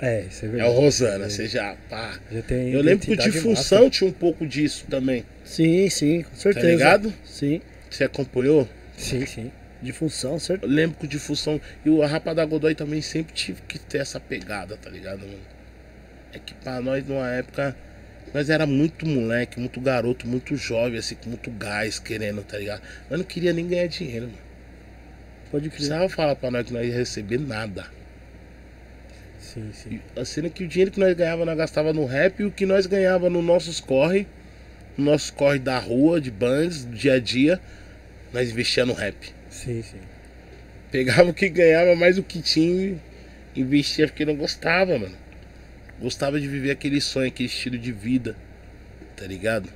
É, 0.00 0.24
isso 0.30 0.44
é 0.44 0.48
É 0.48 0.50
verdade. 0.50 0.70
o 0.70 0.80
Rosana, 0.80 1.30
você 1.30 1.46
já, 1.48 1.74
pá. 1.88 2.18
Já 2.30 2.42
tem 2.42 2.70
Eu 2.72 2.82
lembro 2.82 3.06
que 3.06 3.12
o 3.12 3.16
Difunção 3.16 3.78
massa. 3.84 3.90
tinha 3.90 4.10
um 4.10 4.12
pouco 4.12 4.46
disso 4.46 4.84
também. 4.90 5.24
Sim, 5.44 5.88
sim, 5.88 6.22
com 6.22 6.36
certeza. 6.36 6.66
Tá 6.66 6.72
ligado? 6.72 7.14
Sim, 7.24 7.60
Você 7.90 8.04
acompanhou? 8.04 8.68
Sim, 8.96 9.24
sim. 9.24 9.50
de 9.80 9.92
função, 9.92 10.38
certo? 10.38 10.64
Eu 10.64 10.68
lembro 10.70 10.98
que 10.98 11.04
o 11.04 11.08
Difusão 11.08 11.60
e 11.84 11.88
o 11.90 12.00
Rapa 12.04 12.34
da 12.34 12.44
Godoy 12.44 12.74
também 12.74 13.00
sempre 13.00 13.32
tive 13.34 13.60
que 13.68 13.78
ter 13.78 13.98
essa 13.98 14.18
pegada, 14.18 14.76
tá 14.76 14.90
ligado, 14.90 15.20
mano? 15.20 15.38
É 16.32 16.38
que 16.38 16.52
pra 16.54 16.80
nós, 16.80 17.06
numa 17.06 17.30
época, 17.30 17.74
nós 18.34 18.50
era 18.50 18.66
muito 18.66 19.06
moleque, 19.06 19.58
muito 19.58 19.80
garoto, 19.80 20.26
muito 20.26 20.56
jovem, 20.56 20.98
assim, 20.98 21.14
com 21.14 21.30
muito 21.30 21.50
gás 21.50 21.98
querendo, 21.98 22.42
tá 22.42 22.58
ligado? 22.58 22.82
Nós 23.08 23.18
não 23.18 23.26
queria 23.26 23.52
nem 23.52 23.66
ganhar 23.66 23.86
dinheiro, 23.86 24.26
mano. 24.26 24.38
Pode 25.50 25.68
crer. 25.68 25.70
Precisava 25.70 26.08
falar 26.08 26.36
pra 26.36 26.50
nós 26.50 26.66
que 26.66 26.72
nós 26.72 26.86
ia 26.86 26.94
receber 26.94 27.38
nada. 27.38 27.86
Sim, 29.40 29.70
sim. 29.72 30.00
E, 30.16 30.20
Assim 30.20 30.48
que 30.50 30.64
o 30.64 30.68
dinheiro 30.68 30.90
que 30.90 31.00
nós 31.00 31.14
ganhava, 31.14 31.44
nós 31.44 31.56
gastava 31.56 31.92
no 31.92 32.04
rap 32.04 32.40
e 32.40 32.44
o 32.44 32.50
que 32.50 32.66
nós 32.66 32.86
ganhava 32.86 33.30
nos 33.30 33.44
nossos 33.44 33.80
corre, 33.80 34.26
no 34.98 35.04
nossos 35.04 35.30
corre 35.30 35.58
da 35.58 35.78
rua, 35.78 36.20
de 36.20 36.30
bands, 36.30 36.84
do 36.84 36.94
dia 36.94 37.14
a 37.14 37.20
dia, 37.20 37.60
nós 38.32 38.50
investia 38.50 38.84
no 38.84 38.92
rap. 38.92 39.16
Sim, 39.48 39.82
sim. 39.82 40.00
Pegava 40.90 41.30
o 41.30 41.34
que 41.34 41.48
ganhava, 41.48 41.94
mais 41.96 42.18
o 42.18 42.22
que 42.22 42.42
tinha, 42.42 42.98
e 43.54 43.60
investia 43.60 44.06
porque 44.06 44.24
não 44.24 44.36
gostava, 44.36 44.98
mano. 44.98 45.25
Gostava 46.00 46.40
de 46.40 46.46
viver 46.46 46.70
aquele 46.70 47.00
sonho, 47.00 47.28
aquele 47.28 47.48
estilo 47.48 47.78
de 47.78 47.90
vida, 47.90 48.36
tá 49.16 49.26
ligado? 49.26 49.70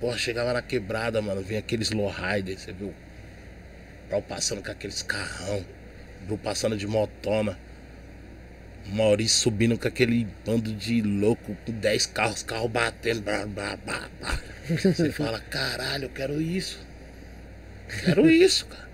Porra, 0.00 0.16
chegava 0.16 0.52
na 0.52 0.62
quebrada, 0.62 1.20
mano, 1.20 1.42
vinha 1.42 1.58
aqueles 1.58 1.90
lowriders, 1.90 2.62
você 2.62 2.72
viu? 2.72 2.94
Brau 4.08 4.22
passando 4.22 4.62
com 4.62 4.70
aqueles 4.70 5.02
carrão, 5.02 5.64
Bru 6.26 6.38
passando 6.38 6.76
de 6.76 6.86
motona. 6.86 7.58
Maurício 8.88 9.40
subindo 9.40 9.76
com 9.76 9.88
aquele 9.88 10.28
bando 10.44 10.72
de 10.72 11.02
louco, 11.02 11.56
com 11.66 11.72
10 11.72 12.06
carros, 12.06 12.42
carro 12.44 12.68
batendo, 12.68 13.22
blá, 13.22 13.44
blá, 13.44 13.76
blá, 13.76 14.08
blá. 14.20 14.40
Você 14.68 15.10
fala, 15.10 15.40
caralho, 15.40 16.04
eu 16.04 16.10
quero 16.10 16.40
isso. 16.40 16.78
Quero 18.04 18.30
isso, 18.30 18.66
cara. 18.66 18.86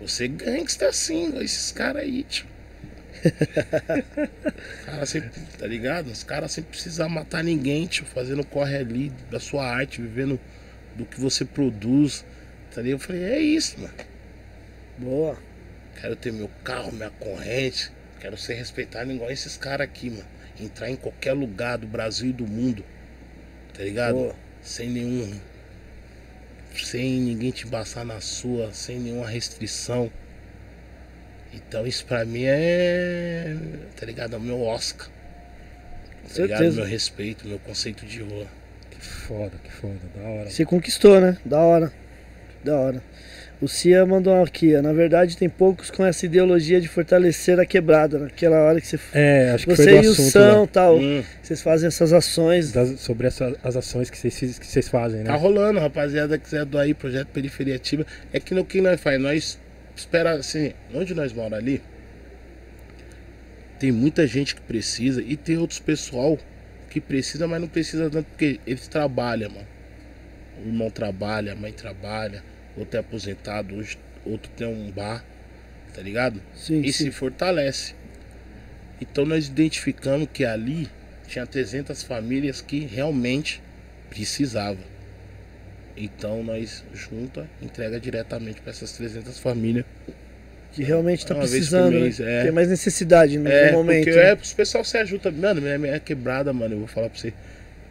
Você 0.00 0.28
gangsta 0.28 0.88
assim, 0.88 1.38
esses 1.40 1.72
caras 1.72 2.02
aí, 2.02 2.22
tio. 2.24 2.46
cara 4.84 5.06
sempre, 5.06 5.40
tá 5.58 5.66
ligado? 5.66 6.08
Os 6.08 6.22
caras 6.22 6.52
sem 6.52 6.64
precisar 6.64 7.08
matar 7.08 7.42
ninguém, 7.42 7.86
tio, 7.86 8.04
fazendo 8.04 8.44
corre 8.44 8.76
ali 8.76 9.10
da 9.30 9.40
sua 9.40 9.66
arte, 9.66 10.00
vivendo 10.00 10.38
do 10.94 11.04
que 11.04 11.20
você 11.20 11.44
produz. 11.44 12.24
Tá 12.74 12.82
ligado? 12.82 13.00
Eu 13.00 13.06
falei, 13.06 13.24
é 13.24 13.38
isso, 13.38 13.80
mano. 13.80 13.94
Boa. 14.98 15.38
Quero 16.00 16.16
ter 16.16 16.32
meu 16.32 16.50
carro, 16.62 16.92
minha 16.92 17.10
corrente. 17.10 17.90
Quero 18.20 18.36
ser 18.36 18.54
respeitado 18.54 19.10
igual 19.12 19.30
esses 19.30 19.56
caras 19.56 19.86
aqui, 19.86 20.10
mano. 20.10 20.26
Entrar 20.58 20.90
em 20.90 20.96
qualquer 20.96 21.32
lugar 21.32 21.78
do 21.78 21.86
Brasil 21.86 22.30
e 22.30 22.32
do 22.32 22.46
mundo. 22.46 22.84
Tá 23.74 23.82
ligado? 23.82 24.14
Boa. 24.14 24.34
Sem 24.62 24.90
nenhum. 24.90 25.38
Sem 26.74 27.20
ninguém 27.20 27.50
te 27.50 27.66
embaçar 27.66 28.04
na 28.04 28.20
sua, 28.20 28.72
sem 28.72 28.98
nenhuma 28.98 29.28
restrição. 29.28 30.10
Então 31.68 31.86
isso 31.86 32.04
pra 32.06 32.24
mim 32.24 32.44
é. 32.44 33.56
Tá 33.98 34.06
ligado? 34.06 34.34
É 34.34 34.38
o 34.38 34.40
meu 34.40 34.62
Oscar. 34.62 35.06
Tá 35.08 36.42
ligado? 36.42 36.58
Certeza. 36.58 36.76
Meu 36.80 36.84
respeito, 36.90 37.46
meu 37.46 37.58
conceito 37.58 38.04
de 38.04 38.20
rua. 38.20 38.46
Que 38.90 39.00
foda, 39.00 39.52
que 39.62 39.70
foda. 39.72 39.94
Da 40.16 40.22
hora. 40.28 40.50
Você 40.50 40.64
conquistou, 40.64 41.20
né? 41.20 41.36
Da 41.44 41.58
hora. 41.60 41.92
Da 42.64 42.76
hora. 42.76 43.02
O 43.60 43.68
Cia 43.68 44.04
mandou 44.04 44.42
aqui. 44.42 44.78
Na 44.82 44.92
verdade, 44.92 45.34
tem 45.36 45.48
poucos 45.48 45.90
com 45.90 46.04
essa 46.04 46.26
ideologia 46.26 46.78
de 46.78 46.88
fortalecer 46.88 47.58
a 47.58 47.64
quebrada. 47.64 48.18
Naquela 48.18 48.58
hora 48.58 48.78
que 48.80 48.86
você. 48.86 48.98
É, 49.14 49.50
acho 49.54 49.66
que 49.66 49.74
Você 49.76 49.84
foi 49.84 49.92
do 50.00 50.04
e 50.04 50.08
o 50.08 50.12
assunto 50.12 50.30
São 50.30 50.60
lá, 50.62 50.66
tal. 50.66 50.98
Hum, 50.98 51.22
Vocês 51.42 51.62
fazem 51.62 51.86
essas 51.88 52.12
ações. 52.12 52.72
das- 52.72 53.00
sobre 53.00 53.26
essa- 53.28 53.56
as 53.64 53.76
ações 53.76 54.10
que 54.10 54.18
vocês, 54.18 54.58
que 54.58 54.66
vocês 54.66 54.88
fazem, 54.88 55.20
né? 55.20 55.26
Tá 55.26 55.36
rolando, 55.36 55.80
rapaziada, 55.80 56.36
quiser 56.38 56.66
doar 56.66 56.84
aí, 56.84 56.92
projeto 56.92 57.28
Periferia 57.28 57.76
Ativa. 57.76 58.04
É 58.30 58.38
que 58.38 58.52
no 58.52 58.62
que 58.64 58.80
nós 58.82 59.00
faz, 59.00 59.18
nós 59.18 59.58
espera 59.96 60.32
assim, 60.32 60.72
onde 60.94 61.14
nós 61.14 61.32
moramos 61.32 61.58
ali, 61.58 61.82
tem 63.78 63.90
muita 63.90 64.26
gente 64.26 64.54
que 64.54 64.60
precisa 64.60 65.22
e 65.22 65.36
tem 65.36 65.56
outros 65.58 65.80
pessoal 65.80 66.38
que 66.90 67.00
precisa, 67.00 67.46
mas 67.46 67.60
não 67.60 67.68
precisa 67.68 68.08
tanto 68.08 68.26
porque 68.26 68.60
eles 68.66 68.86
trabalham, 68.88 69.50
mano. 69.50 69.66
O 70.64 70.68
irmão 70.68 70.90
trabalha, 70.90 71.52
a 71.52 71.56
mãe 71.56 71.72
trabalha, 71.72 72.42
outro 72.76 72.96
é 72.96 73.00
aposentado, 73.00 73.74
hoje- 73.74 73.98
outro 74.24 74.50
tem 74.56 74.66
um 74.66 74.90
bar, 74.90 75.24
tá 75.94 76.00
ligado? 76.00 76.40
Sim, 76.54 76.80
e 76.80 76.92
sim. 76.92 77.04
se 77.04 77.10
fortalece. 77.10 77.94
Então 79.00 79.26
nós 79.26 79.46
identificamos 79.48 80.28
que 80.32 80.44
ali 80.44 80.88
tinha 81.28 81.46
300 81.46 82.02
famílias 82.02 82.60
que 82.60 82.80
realmente 82.80 83.62
precisavam. 84.08 84.95
Então 85.96 86.42
nós 86.42 86.84
junta, 86.92 87.48
entrega 87.62 87.98
diretamente 87.98 88.60
para 88.60 88.70
essas 88.70 88.92
300 88.92 89.38
famílias. 89.38 89.84
Que 90.72 90.82
realmente 90.82 91.24
tá 91.24 91.34
por 91.34 91.40
precisando, 91.40 91.94
né? 91.94 92.00
mês, 92.00 92.20
é. 92.20 92.42
Tem 92.42 92.52
mais 92.52 92.68
necessidade 92.68 93.38
no, 93.38 93.48
É, 93.48 93.72
momento. 93.72 94.04
porque 94.04 94.16
né? 94.16 94.30
é, 94.30 94.34
os 94.34 94.52
pessoal 94.52 94.84
se 94.84 94.98
ajuda. 94.98 95.30
Mano, 95.30 95.62
minha, 95.62 95.78
minha 95.78 95.98
quebrada, 95.98 96.52
mano, 96.52 96.74
eu 96.74 96.78
vou 96.80 96.88
falar 96.88 97.08
pra 97.08 97.18
você. 97.18 97.32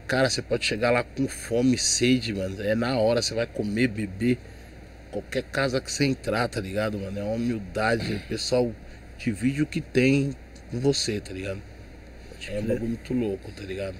Cara, 0.05 0.29
você 0.29 0.41
pode 0.43 0.65
chegar 0.65 0.91
lá 0.91 1.03
com 1.03 1.27
fome, 1.27 1.79
sede, 1.79 2.31
mano. 2.31 2.61
É 2.61 2.75
na 2.75 2.99
hora, 2.99 3.23
você 3.23 3.33
vai 3.33 3.47
comer, 3.47 3.87
beber. 3.87 4.37
Qualquer 5.11 5.43
casa 5.43 5.81
que 5.81 5.91
você 5.91 6.05
entrar, 6.05 6.47
tá 6.47 6.61
ligado, 6.61 6.99
mano? 6.99 7.17
É 7.17 7.23
uma 7.23 7.33
humildade. 7.33 8.13
O 8.13 8.19
pessoal 8.27 8.71
divide 9.17 9.63
o 9.63 9.65
que 9.65 9.81
tem 9.81 10.35
com 10.69 10.79
você, 10.79 11.19
tá 11.19 11.33
ligado? 11.33 11.61
É 12.47 12.59
um 12.59 12.63
bagulho 12.63 12.89
muito 12.89 13.13
louco, 13.15 13.51
tá 13.51 13.63
ligado? 13.63 13.95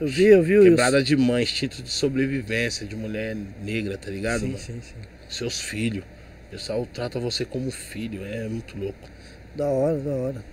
Eu 0.00 0.06
vi, 0.06 0.26
eu 0.26 0.42
vi. 0.42 0.60
Quebrada 0.62 1.02
de 1.02 1.16
mãe, 1.16 1.42
instinto 1.42 1.82
de 1.82 1.90
sobrevivência, 1.90 2.86
de 2.86 2.94
mulher 2.94 3.36
negra, 3.62 3.98
tá 3.98 4.10
ligado, 4.10 4.40
sim, 4.40 4.46
mano? 4.46 4.58
sim, 4.58 4.80
sim. 4.80 4.94
Seus 5.28 5.60
filhos. 5.60 6.04
O 6.46 6.50
pessoal 6.52 6.86
trata 6.92 7.18
você 7.18 7.44
como 7.44 7.70
filho, 7.70 8.24
é 8.24 8.48
muito 8.48 8.78
louco. 8.78 9.08
Da 9.56 9.66
hora, 9.66 9.98
da 9.98 10.10
hora. 10.12 10.44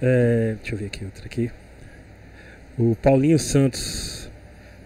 É, 0.00 0.56
deixa 0.60 0.74
eu 0.74 0.78
ver 0.78 0.86
aqui 0.86 1.04
outra 1.04 1.26
aqui. 1.26 1.50
O 2.78 2.96
Paulinho 2.96 3.38
Santos 3.38 4.28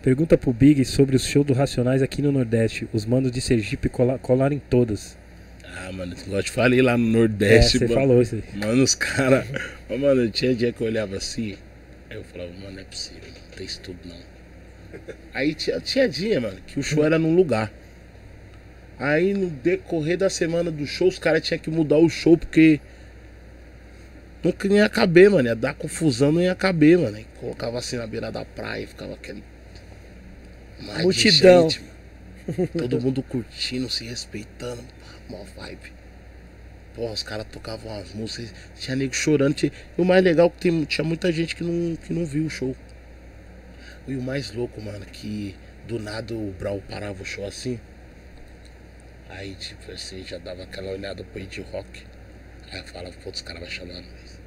pergunta 0.02 0.36
pro 0.36 0.52
Big 0.52 0.84
sobre 0.84 1.16
o 1.16 1.18
show 1.18 1.42
do 1.44 1.52
Racionais 1.54 2.02
aqui 2.02 2.20
no 2.20 2.32
Nordeste. 2.32 2.88
Os 2.92 3.06
manos 3.06 3.30
de 3.30 3.40
Sergipe 3.40 3.88
cola- 3.88 4.18
colaram 4.18 4.54
em 4.56 4.58
todas. 4.58 5.16
Ah, 5.64 5.92
mano, 5.92 6.14
igual 6.14 6.40
eu 6.40 6.42
te 6.42 6.50
falei 6.50 6.82
lá 6.82 6.98
no 6.98 7.06
É, 7.06 7.12
Nordeste, 7.12 7.78
você 7.78 7.84
mano. 7.86 7.94
falou 8.00 8.20
isso 8.22 8.34
aí. 8.34 8.42
Mano, 8.58 8.82
os 8.82 8.94
caras. 8.94 9.46
Mano, 9.88 10.28
tinha 10.30 10.54
dia 10.54 10.72
que 10.72 10.80
eu 10.82 10.86
olhava 10.88 11.16
assim. 11.16 11.56
Aí 12.10 12.16
eu 12.16 12.24
falava, 12.24 12.50
mano, 12.60 12.72
não 12.72 12.80
é 12.80 12.84
possível, 12.84 13.22
não 13.56 13.58
tem 13.58 13.66
isso 13.66 13.80
tudo 13.80 13.98
não. 14.04 14.36
Aí 15.32 15.54
tinha, 15.54 15.80
tinha 15.80 16.08
dia, 16.08 16.40
mano, 16.40 16.60
que 16.66 16.78
o 16.78 16.82
show 16.82 17.04
era 17.04 17.18
num 17.18 17.34
lugar. 17.34 17.72
Aí 18.98 19.34
no 19.34 19.48
decorrer 19.48 20.16
da 20.16 20.30
semana 20.30 20.70
do 20.70 20.86
show, 20.86 21.08
os 21.08 21.18
caras 21.18 21.42
tinham 21.42 21.58
que 21.58 21.70
mudar 21.70 21.98
o 21.98 22.08
show 22.08 22.36
porque. 22.36 22.80
Nunca 24.42 24.68
ia 24.68 24.88
caber, 24.88 25.30
mano. 25.30 25.48
Ia 25.48 25.56
dar 25.56 25.74
confusão, 25.74 26.30
não 26.32 26.40
ia 26.40 26.54
caber, 26.54 26.98
mano. 26.98 27.16
Aí 27.16 27.26
colocava 27.40 27.78
assim 27.78 27.96
na 27.96 28.06
beira 28.06 28.30
da 28.30 28.44
praia, 28.44 28.86
ficava 28.86 29.14
aquele. 29.14 29.42
Multidão. 31.02 31.68
gente. 31.68 31.82
Todo 32.78 33.00
mundo 33.00 33.22
curtindo, 33.22 33.90
se 33.90 34.04
respeitando. 34.04 34.82
Mó 35.28 35.44
vibe. 35.56 35.92
Porra, 36.94 37.12
os 37.12 37.22
caras 37.22 37.46
tocavam 37.52 37.98
as 37.98 38.14
músicas, 38.14 38.54
tinha 38.78 38.96
nego 38.96 39.14
chorando. 39.14 39.54
Tinha... 39.54 39.72
E 39.98 40.00
o 40.00 40.04
mais 40.04 40.24
legal 40.24 40.46
é 40.46 40.50
que 40.50 40.70
tem, 40.70 40.84
tinha 40.84 41.04
muita 41.04 41.30
gente 41.32 41.54
que 41.54 41.62
não, 41.62 41.96
que 41.96 42.14
não 42.14 42.24
viu 42.24 42.46
o 42.46 42.50
show. 42.50 42.74
E 44.06 44.14
o 44.14 44.22
mais 44.22 44.52
louco, 44.52 44.80
mano, 44.80 45.04
que 45.04 45.56
do 45.86 45.98
nada 45.98 46.34
o 46.34 46.52
Brau 46.52 46.80
parava 46.88 47.22
o 47.22 47.24
show 47.24 47.46
assim. 47.46 47.80
Aí, 49.28 49.54
tipo, 49.54 49.90
assim, 49.90 50.24
já 50.24 50.38
dava 50.38 50.62
aquela 50.62 50.92
olhada 50.92 51.24
pro 51.24 51.44
de 51.44 51.60
rock. 51.60 52.04
Aí 52.70 52.78
eu 52.78 52.84
falava, 52.84 53.14
pô, 53.22 53.30
os 53.30 53.42
caras 53.42 53.60
vão 53.60 53.70
chamar 53.70 53.94
nós. 53.94 54.40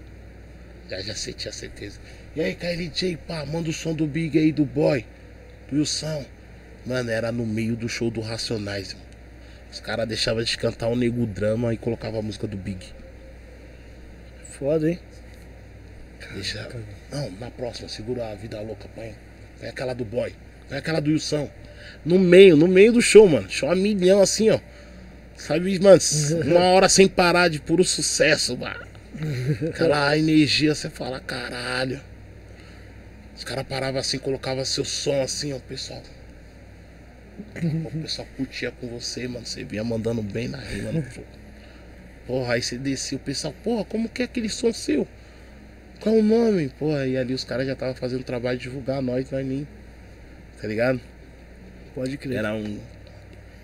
Já, 0.90 1.02
já 1.02 1.16
sei, 1.16 1.34
tinha 1.34 1.52
certeza. 1.52 2.00
E 2.36 2.42
aí, 2.42 2.56
KLJ, 2.56 3.18
pá, 3.18 3.46
manda 3.46 3.70
o 3.70 3.74
som 3.74 3.94
do 3.94 4.08
Big 4.08 4.38
aí, 4.40 4.52
do 4.52 4.66
Boy, 4.66 5.06
do 5.70 5.78
Wilson. 5.78 6.26
Mano, 6.86 7.10
era 7.12 7.32
no 7.32 7.46
meio 7.46 7.76
do 7.76 7.90
show 7.90 8.10
do 8.10 8.22
Racionais, 8.22 8.94
mano. 8.94 9.06
Os 9.72 9.80
caras 9.80 10.08
deixavam 10.08 10.42
de 10.42 10.58
cantar 10.58 10.88
o 10.88 10.96
Nego 10.96 11.26
Drama 11.28 11.74
e 11.74 11.78
colocavam 11.78 12.20
a 12.20 12.24
música 12.24 12.48
do 12.48 12.58
Big. 12.58 12.94
Foda, 14.58 14.90
hein? 14.90 15.00
Deixa. 16.34 16.68
Não, 17.12 17.30
na 17.32 17.52
próxima, 17.52 17.88
segura 17.88 18.32
a 18.32 18.36
vida 18.36 18.60
louca, 18.62 18.90
Põe 19.60 19.70
aquela 19.70 19.94
do 19.94 20.06
boy. 20.06 20.34
Põe 20.68 20.78
aquela 20.78 21.00
do 21.00 21.12
Wilson. 21.12 21.50
No 22.06 22.18
meio, 22.18 22.56
no 22.56 22.68
meio 22.68 22.94
do 22.94 23.02
show, 23.02 23.28
mano. 23.28 23.50
Show 23.50 23.70
a 23.70 23.76
milhão 23.76 24.22
assim, 24.22 24.50
ó. 24.50 24.60
Sabe, 25.36 25.80
mano, 25.80 26.00
uma 26.46 26.62
hora 26.72 26.90
sem 26.90 27.08
parar 27.08 27.50
de 27.50 27.60
puro 27.60 27.84
sucesso, 27.84 28.58
mano. 28.58 28.88
Aquela 29.70 30.16
energia, 30.18 30.74
você 30.74 30.90
fala, 30.90 31.20
caralho. 31.20 32.00
Os 33.36 33.44
caras 33.44 33.66
paravam 33.66 34.00
assim, 34.00 34.18
colocavam 34.18 34.64
seu 34.66 34.84
som 34.84 35.22
assim, 35.22 35.54
ó, 35.54 35.60
pessoal. 35.60 36.02
O 37.56 38.02
pessoal 38.02 38.28
curtia 38.36 38.70
com 38.70 38.88
você, 38.88 39.26
mano. 39.26 39.46
Você 39.46 39.64
vinha 39.64 39.84
mandando 39.84 40.22
bem 40.22 40.50
na 40.50 40.58
rima, 40.58 40.92
no. 40.92 41.04
Porra, 42.28 42.56
aí 42.56 42.62
você 42.62 42.78
descia, 42.78 43.18
o 43.18 43.22
pessoal, 43.22 43.54
porra, 43.64 43.86
como 43.86 44.10
que 44.10 44.22
é 44.22 44.26
aquele 44.26 44.50
som 44.50 44.72
seu? 44.74 45.08
Qual 46.00 46.16
o 46.16 46.24
nome? 46.24 46.70
Porra, 46.70 47.06
e 47.06 47.18
ali 47.18 47.34
os 47.34 47.44
caras 47.44 47.68
já 47.68 47.74
estavam 47.74 47.94
fazendo 47.94 48.24
trabalho 48.24 48.58
de 48.58 48.64
divulgar 48.64 49.02
nós, 49.02 49.30
nós 49.32 49.46
nem. 49.46 49.68
Tá 50.62 50.68
ligado? 50.68 51.00
Pode 51.94 52.18
crer. 52.18 52.38
Era 52.38 52.54
um. 52.54 52.80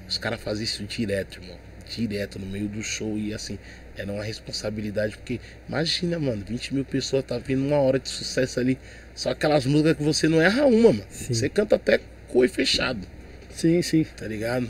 Os 0.08 0.18
caras 0.18 0.40
faziam 0.42 0.66
isso 0.66 0.84
direto, 0.84 1.42
irmão. 1.42 1.58
Direto 1.90 2.40
no 2.40 2.46
meio 2.46 2.68
do 2.68 2.82
show 2.84 3.18
e 3.18 3.34
assim, 3.34 3.58
era 3.96 4.12
uma 4.12 4.24
responsabilidade, 4.24 5.16
porque 5.18 5.40
imagina, 5.70 6.20
mano, 6.20 6.44
20 6.46 6.74
mil 6.74 6.84
pessoas 6.86 7.24
tá 7.24 7.38
vindo 7.38 7.64
uma 7.66 7.78
hora 7.78 8.00
de 8.00 8.10
sucesso 8.10 8.60
ali. 8.60 8.78
Só 9.14 9.30
aquelas 9.30 9.66
músicas 9.66 9.96
que 9.98 10.04
você 10.04 10.28
não 10.28 10.42
erra 10.42 10.66
uma, 10.66 10.92
mano. 10.92 11.06
Sim. 11.10 11.34
Você 11.34 11.48
canta 11.48 11.76
até 11.78 12.00
com 12.28 12.40
o 12.40 12.50
fechado, 12.50 13.08
Sim, 13.50 13.82
sim. 13.82 14.04
tá 14.18 14.28
ligado? 14.28 14.70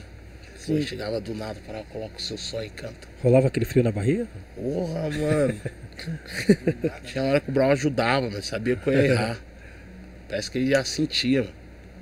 Sim. 0.66 0.82
Chegava 0.82 1.22
do 1.22 1.36
nada, 1.36 1.60
para 1.66 1.84
coloca 1.84 2.18
o 2.18 2.22
seu 2.22 2.38
som 2.38 2.62
e 2.62 2.70
canta. 2.70 3.08
Rolava 3.22 3.48
aquele 3.48 3.66
frio 3.66 3.84
na 3.84 3.92
barriga? 3.92 4.28
Porra, 4.56 5.10
mano. 5.12 5.62
Tinha 7.06 7.24
hora 7.24 7.40
que 7.40 7.50
o 7.50 7.54
Brown 7.54 7.72
ajudava, 7.72 8.30
mas 8.32 8.48
sabia 8.48 8.76
que 8.76 8.88
eu 8.88 8.94
ia 8.94 9.06
errar. 9.06 9.40
Parece 10.28 10.50
que 10.50 10.58
ele 10.58 10.72
já 10.72 10.84
sentia, 10.84 11.44
mano. 11.44 11.54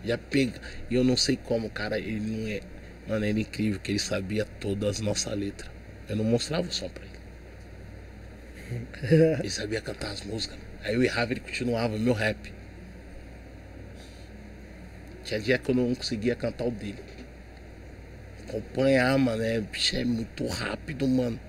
Já 0.06 0.18
pega. 0.18 0.60
E 0.90 0.96
eu 0.96 1.04
não 1.04 1.18
sei 1.18 1.38
como, 1.38 1.70
cara, 1.70 2.00
ele 2.00 2.20
não 2.20 2.48
é. 2.48 2.62
Mano, 3.08 3.26
ele 3.26 3.40
é 3.40 3.42
incrível 3.42 3.80
que 3.82 3.92
ele 3.92 4.00
sabia 4.00 4.46
todas 4.60 4.98
as 4.98 5.00
nossas 5.02 5.38
letras. 5.38 5.70
Eu 6.08 6.16
não 6.16 6.24
mostrava 6.24 6.68
o 6.68 6.72
som 6.72 6.90
pra 6.90 7.04
ele. 7.04 7.14
Ele 9.40 9.50
sabia 9.50 9.82
cantar 9.82 10.12
as 10.12 10.24
músicas. 10.24 10.58
Aí 10.84 10.94
eu 10.96 11.04
errava 11.04 11.32
e 11.32 11.34
ele 11.34 11.42
continuava, 11.42 11.98
meu 11.98 12.14
rap. 12.14 12.54
Tinha 15.24 15.40
dia 15.40 15.58
que 15.58 15.70
eu 15.70 15.76
não 15.76 15.94
conseguia 15.96 16.36
cantar 16.36 16.66
o 16.66 16.72
dele. 16.72 17.00
Acompanhar, 18.54 19.18
mano, 19.18 19.42
é, 19.42 19.60
bicho, 19.60 19.96
é 19.96 20.06
muito 20.06 20.46
rápido, 20.46 21.08
mano. 21.08 21.40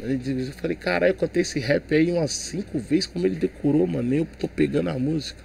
Eu 0.00 0.52
falei, 0.52 0.76
caralho, 0.76 1.10
eu 1.10 1.16
cantei 1.16 1.42
esse 1.42 1.58
rap 1.58 1.92
aí 1.92 2.12
umas 2.12 2.30
cinco 2.30 2.78
vezes, 2.78 3.06
como 3.06 3.26
ele 3.26 3.34
decorou, 3.34 3.84
mano. 3.84 4.08
Nem 4.08 4.20
eu 4.20 4.28
tô 4.38 4.46
pegando 4.46 4.90
a 4.90 4.98
música. 4.98 5.42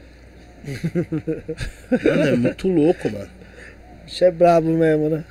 mano, 1.91 2.27
é 2.27 2.35
muito 2.35 2.67
louco, 2.67 3.09
mano. 3.09 3.29
Isso 4.05 4.23
é 4.25 4.29
brabo 4.29 4.69
mesmo, 4.69 5.09
né? 5.09 5.23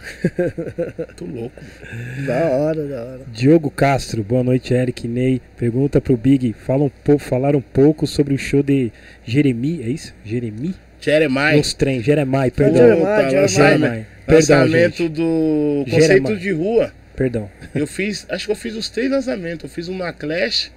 Muito 0.98 1.24
louco. 1.24 1.62
Mano. 1.62 2.26
Da 2.26 2.44
hora, 2.48 2.88
da 2.88 3.04
hora. 3.04 3.20
Diogo 3.32 3.70
Castro, 3.70 4.24
boa 4.24 4.42
noite, 4.42 4.74
Eric 4.74 5.06
Ney. 5.06 5.40
Pergunta 5.56 6.00
pro 6.00 6.16
Big, 6.16 6.52
fala 6.52 6.82
um 6.82 6.88
pouco, 6.88 7.22
falar 7.22 7.54
um 7.54 7.60
pouco 7.60 8.08
sobre 8.08 8.34
o 8.34 8.38
show 8.38 8.62
de 8.62 8.90
Jeremi, 9.24 9.82
é 9.82 9.88
isso? 9.88 10.12
Jeremi? 10.24 10.74
Jeremiah, 11.04 11.56
Nos 11.56 11.74
trem, 11.74 12.02
Jeremiah, 12.02 12.50
Puta, 12.50 12.56
perdão. 12.64 12.82
Jeremiah, 12.82 13.16
Puta, 13.16 13.30
Jeremiah. 13.30 13.48
Jeremiah. 13.48 14.06
Perdão, 14.26 14.58
lançamento 14.60 14.96
gente. 14.98 15.08
do 15.08 15.84
Jeremiah. 15.86 16.20
conceito 16.22 16.40
de 16.40 16.52
rua. 16.52 16.92
Perdão. 17.16 17.50
Eu 17.74 17.86
fiz, 17.86 18.24
acho 18.28 18.46
que 18.46 18.52
eu 18.52 18.56
fiz 18.56 18.74
os 18.74 18.88
três 18.88 19.10
lançamentos. 19.10 19.64
Eu 19.64 19.70
fiz 19.70 19.88
um 19.88 19.96
na 19.96 20.12
Clash. 20.12 20.70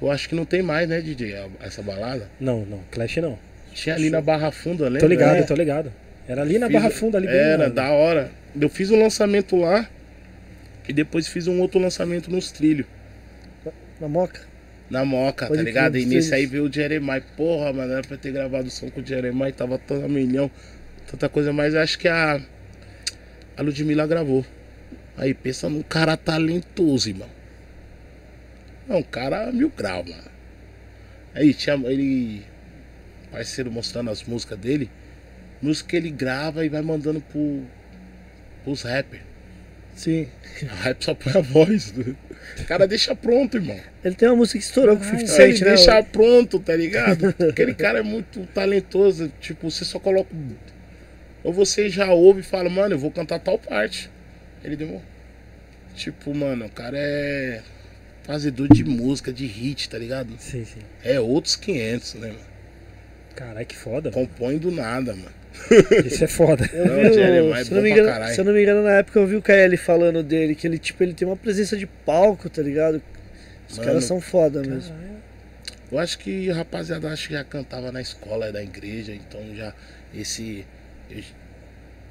Eu 0.00 0.10
acho 0.10 0.28
que 0.28 0.34
não 0.34 0.44
tem 0.44 0.60
mais, 0.62 0.88
né, 0.88 1.00
DJ, 1.00 1.34
essa 1.62 1.82
balada. 1.82 2.28
Não, 2.38 2.64
não, 2.66 2.80
Clash 2.90 3.16
não. 3.16 3.38
Tinha 3.72 3.94
ali 3.94 4.10
na 4.10 4.20
Barra 4.20 4.50
Funda, 4.52 4.84
lembra? 4.84 5.00
Tô 5.00 5.06
ligado, 5.06 5.36
É. 5.38 5.42
tô 5.42 5.54
ligado. 5.54 5.92
Era 6.28 6.42
ali 6.42 6.58
na 6.58 6.66
Fiz- 6.66 6.76
Barra 6.76 6.90
Funda, 6.90 7.18
ali 7.18 7.26
Era, 7.26 7.64
lá. 7.64 7.68
da 7.68 7.90
hora. 7.90 8.30
Eu 8.60 8.68
fiz 8.68 8.90
um 8.90 8.98
lançamento 9.00 9.56
lá. 9.56 9.88
E 10.88 10.92
depois 10.92 11.26
fiz 11.26 11.46
um 11.48 11.60
outro 11.60 11.80
lançamento 11.80 12.30
nos 12.30 12.50
trilhos. 12.52 12.86
Na 14.00 14.06
moca? 14.08 14.40
Na 14.88 15.04
Moca, 15.04 15.46
Pode 15.46 15.58
tá 15.58 15.64
ligado? 15.64 15.98
E 15.98 16.06
nesse 16.06 16.28
sim. 16.28 16.34
aí 16.34 16.46
veio 16.46 16.64
o 16.64 16.72
Jeremiah. 16.72 17.22
Porra, 17.36 17.72
mano, 17.72 17.92
era 17.92 18.02
pra 18.02 18.16
ter 18.16 18.32
gravado 18.32 18.68
o 18.68 18.70
som 18.70 18.88
com 18.90 19.00
o 19.00 19.06
Jeremiah. 19.06 19.52
Tava 19.52 19.80
a 20.04 20.08
milhão, 20.08 20.50
tanta 21.10 21.28
coisa. 21.28 21.52
Mas 21.52 21.74
acho 21.74 21.98
que 21.98 22.06
a, 22.06 22.40
a 23.56 23.62
Ludmilla 23.62 24.06
gravou. 24.06 24.46
Aí, 25.16 25.34
pensa 25.34 25.68
num 25.68 25.82
cara 25.82 26.16
talentoso, 26.16 27.08
irmão. 27.08 27.28
É 28.88 28.94
um 28.94 29.02
cara 29.02 29.50
mil 29.50 29.70
grau, 29.70 30.04
mano. 30.04 30.30
Aí 31.34 31.52
tinha 31.52 31.74
ele. 31.74 32.44
Parceiro 33.32 33.70
mostrando 33.72 34.10
as 34.10 34.22
músicas 34.22 34.58
dele. 34.58 34.88
Música 35.60 35.90
que 35.90 35.96
ele 35.96 36.10
grava 36.10 36.64
e 36.64 36.68
vai 36.68 36.82
mandando 36.82 37.20
pro, 37.20 37.62
pros 38.62 38.82
rappers. 38.82 39.25
Sim. 39.96 40.28
O 40.62 40.66
rap 40.82 41.04
só 41.04 41.14
põe 41.14 41.34
a 41.34 41.40
voz. 41.42 41.92
né? 41.92 42.14
O 42.60 42.64
cara 42.64 42.86
deixa 42.88 43.14
pronto, 43.14 43.58
irmão. 43.58 43.78
Ele 44.02 44.14
tem 44.14 44.26
uma 44.26 44.36
música 44.36 44.58
que 44.58 44.64
estourou 44.64 44.96
com 44.96 45.02
o 45.02 45.04
50 45.04 45.20
Ele 45.22 45.28
Cent, 45.28 45.60
né? 45.60 45.68
deixa 45.74 46.02
pronto, 46.02 46.58
tá 46.58 46.74
ligado? 46.74 47.34
Aquele 47.50 47.74
cara 47.74 47.98
é 47.98 48.02
muito 48.02 48.46
talentoso. 48.54 49.30
Tipo, 49.38 49.70
você 49.70 49.84
só 49.84 49.98
coloca. 49.98 50.30
Ou 51.44 51.52
você 51.52 51.90
já 51.90 52.10
ouve 52.10 52.40
e 52.40 52.42
fala, 52.42 52.70
mano, 52.70 52.94
eu 52.94 52.98
vou 52.98 53.10
cantar 53.10 53.38
tal 53.38 53.58
parte. 53.58 54.08
Ele 54.64 54.76
demorou. 54.76 55.02
Tipo, 55.94 56.34
mano, 56.34 56.64
o 56.64 56.70
cara 56.70 56.96
é 56.98 57.60
fazedor 58.22 58.68
de 58.72 58.82
música, 58.82 59.30
de 59.32 59.44
hit, 59.46 59.88
tá 59.90 59.98
ligado? 59.98 60.34
Sim, 60.38 60.64
sim. 60.64 60.80
É 61.04 61.20
outros 61.20 61.54
500, 61.56 62.14
né, 62.14 62.28
mano? 62.28 62.40
Caralho, 63.34 63.66
que 63.66 63.76
foda. 63.76 64.10
Compõe 64.10 64.56
do 64.56 64.70
nada, 64.72 65.14
mano. 65.14 65.36
Isso 66.04 66.24
é 66.24 66.28
foda. 66.28 66.68
Eu 66.72 66.84
Não, 66.86 66.94
vi 66.94 67.20
é 67.20 67.64
se, 67.64 67.74
não 67.74 67.82
me 67.82 67.90
engano, 67.90 68.08
caralho. 68.08 68.34
se 68.34 68.40
eu 68.40 68.44
não 68.44 68.52
me 68.52 68.62
engano, 68.62 68.82
na 68.82 68.92
época 68.92 69.18
eu 69.18 69.26
vi 69.26 69.36
o 69.36 69.42
KL 69.42 69.76
falando 69.76 70.22
dele, 70.22 70.54
que 70.54 70.66
ele, 70.66 70.78
tipo, 70.78 71.02
ele 71.02 71.14
tem 71.14 71.26
uma 71.26 71.36
presença 71.36 71.76
de 71.76 71.86
palco, 71.86 72.48
tá 72.48 72.62
ligado? 72.62 73.02
Os 73.68 73.76
Mano, 73.76 73.86
caras 73.86 74.04
são 74.04 74.20
foda 74.20 74.62
mesmo. 74.62 74.94
Eu 75.90 75.98
acho 75.98 76.18
que 76.18 76.50
rapaziada 76.50 77.08
acho 77.12 77.28
que 77.28 77.34
já 77.34 77.44
cantava 77.44 77.92
na 77.92 78.00
escola 78.00 78.52
da 78.52 78.62
igreja, 78.62 79.14
então 79.14 79.40
já 79.54 79.72
esse. 80.14 80.66
eu- 81.10 81.22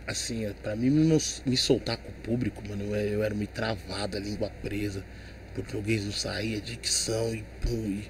assim, 0.08 0.48
pra 0.64 0.76
mim 0.76 0.90
me, 0.90 1.18
me 1.46 1.58
soltar 1.58 1.98
com 1.98 2.10
o 2.10 2.14
público, 2.24 2.62
mano, 2.68 2.96
eu, 2.96 2.96
eu 2.96 3.24
era 3.24 3.34
meio 3.34 3.48
travado, 3.50 4.18
a 4.18 4.20
língua 4.20 4.52
presa, 4.62 5.04
português 5.56 6.06
não 6.06 6.12
saía, 6.12 6.62
dicção 6.62 7.34
e 7.34 7.44
pum. 7.62 7.86
E, 7.88 8.10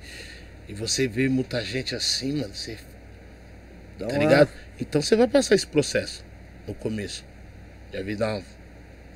e 0.70 0.74
você 0.74 1.08
vê 1.08 1.30
muita 1.30 1.64
gente 1.64 1.96
assim, 1.96 2.34
mano, 2.42 2.54
você. 2.54 2.78
Tá 3.98 4.18
ligado? 4.18 4.50
Então 4.80 5.02
você 5.02 5.16
vai 5.16 5.28
passar 5.28 5.56
esse 5.56 5.68
processo 5.68 6.24
no 6.68 6.74
começo. 6.74 7.24
Já 7.94 8.02
vi 8.02 8.16
dar 8.16 8.36
uma. 8.36 8.44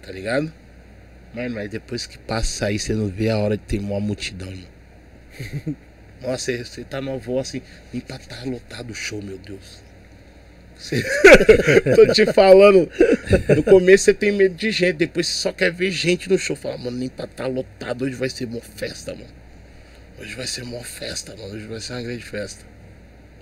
Tá 0.02 0.12
ligado? 0.12 0.52
Mas, 1.34 1.52
mas 1.52 1.70
depois 1.70 2.06
que 2.08 2.18
passa 2.18 2.68
aí, 2.68 2.80
você 2.80 2.94
não 2.94 3.08
vê 3.08 3.30
a 3.30 3.38
hora 3.38 3.58
de 3.58 3.64
ter 3.64 3.80
uma 3.80 4.00
multidão, 4.00 4.50
irmão. 4.50 5.76
Nossa, 6.22 6.52
você, 6.52 6.66
você 6.66 6.84
tá 6.84 7.00
no 7.00 7.18
voo 7.20 7.40
assim, 7.40 7.62
nem 7.94 8.02
pra 8.02 8.18
tá 8.18 8.44
lotado 8.46 8.92
o 8.92 8.96
show, 8.96 9.22
meu 9.22 9.38
Deus. 9.38 9.82
Você- 10.78 11.04
Tô 11.96 12.08
te 12.14 12.26
falando, 12.34 12.90
no 13.56 13.64
começo 13.64 14.06
você 14.06 14.14
tem 14.14 14.32
medo 14.32 14.56
de 14.56 14.72
gente, 14.72 14.98
depois 14.98 15.28
você 15.28 15.34
só 15.34 15.52
quer 15.54 15.72
ver 15.72 15.92
gente 15.92 16.30
no 16.30 16.38
show. 16.38 16.56
Fala, 16.56 16.78
mano, 16.78 16.98
nem 16.98 17.10
pra 17.10 17.28
tá 17.28 17.46
lotado, 17.48 18.06
hoje 18.06 18.16
vai 18.16 18.30
ser 18.30 18.46
uma 18.46 18.62
festa, 18.62 19.14
mano. 19.14 19.28
Hoje 20.20 20.36
vai 20.36 20.48
ser 20.48 20.64
uma 20.64 20.84
festa, 20.84 21.36
mano. 21.38 21.54
Hoje 21.54 21.66
vai 21.68 21.80
ser 21.80 21.94
uma 21.94 22.02
grande 22.02 22.24
festa. 22.24 22.66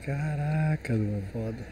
Caraca, 0.07 0.93
mano. 0.93 1.21
Foda. 1.33 1.67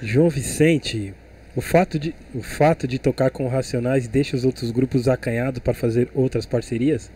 João 0.00 0.28
Vicente, 0.30 1.14
o 1.56 1.60
fato, 1.60 1.98
de, 1.98 2.14
o 2.32 2.42
fato 2.42 2.86
de 2.86 2.98
tocar 2.98 3.30
com 3.30 3.48
Racionais 3.48 4.06
deixa 4.06 4.36
os 4.36 4.44
outros 4.44 4.70
grupos 4.70 5.08
acanhados 5.08 5.60
para 5.60 5.74
fazer 5.74 6.08
outras 6.14 6.46
parcerias? 6.46 7.12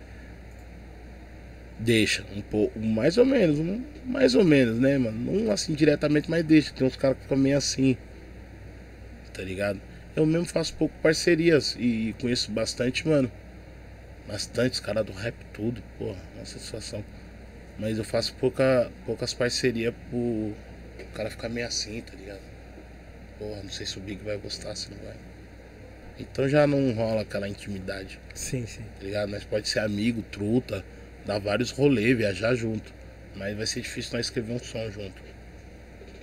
Deixa, 1.78 2.24
um 2.36 2.43
pouco, 2.43 2.78
mais 2.78 3.19
ou 3.19 3.24
menos, 3.24 3.59
um- 3.59 3.85
mais 4.05 4.35
ou 4.35 4.45
menos, 4.45 4.78
né, 4.81 4.99
mano? 4.99 5.19
Não 5.45 5.51
assim 5.53 5.74
diretamente, 5.74 6.28
mas 6.31 6.45
deixa. 6.45 6.73
Tem 6.73 6.86
uns 6.86 6.97
caras 6.97 7.16
que 7.16 7.23
ficam 7.24 7.36
meio 7.39 7.57
assim, 7.57 7.97
tá 9.32 9.43
ligado? 9.43 9.81
Eu 10.16 10.27
mesmo 10.27 10.47
faço 10.47 10.74
pouco 10.74 10.95
parcerias 11.03 11.77
e 11.78 12.15
conheço 12.20 12.51
bastante, 12.51 13.07
mano. 13.07 13.31
Bastante, 14.27 14.74
os 14.74 14.81
caras 14.81 15.05
do 15.07 15.12
rap 15.12 15.35
tudo, 15.53 15.82
porra, 15.99 16.20
uma 16.36 16.45
satisfação. 16.47 17.05
Mas 17.79 17.97
eu 17.97 18.05
faço 18.05 18.35
pouca, 18.35 18.91
poucas 19.07 19.33
parcerias 19.33 19.95
pro 20.11 20.19
o 20.19 21.13
cara 21.15 21.31
ficar 21.31 21.49
meio 21.49 21.67
assim, 21.67 22.01
tá 22.01 22.13
ligado? 22.17 22.41
Porra, 23.39 23.63
não 23.63 23.71
sei 23.71 23.87
se 23.87 23.97
o 23.99 24.01
Big 24.01 24.23
vai 24.25 24.37
gostar, 24.37 24.75
se 24.75 24.91
não 24.91 24.99
vai. 24.99 25.15
Então 26.19 26.49
já 26.49 26.67
não 26.67 26.93
rola 26.93 27.23
aquela 27.23 27.49
intimidade 27.49 28.19
Sim, 28.35 28.67
sim. 28.67 28.83
tá 28.99 29.05
ligado? 29.05 29.31
Nós 29.31 29.45
pode 29.45 29.69
ser 29.69 29.79
amigo, 29.79 30.23
truta, 30.23 30.85
dar 31.25 31.39
vários 31.39 31.71
rolês, 31.71 32.17
viajar 32.17 32.55
junto. 32.55 32.93
Mas 33.37 33.57
vai 33.57 33.67
ser 33.67 33.81
difícil 33.83 34.17
nós 34.17 34.27
escrever 34.27 34.53
um 34.53 34.59
som 34.59 34.91
junto. 34.91 35.23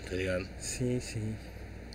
Tá 0.09 0.15
ligado? 0.15 0.47
Sim, 0.59 0.99
sim. 0.99 1.35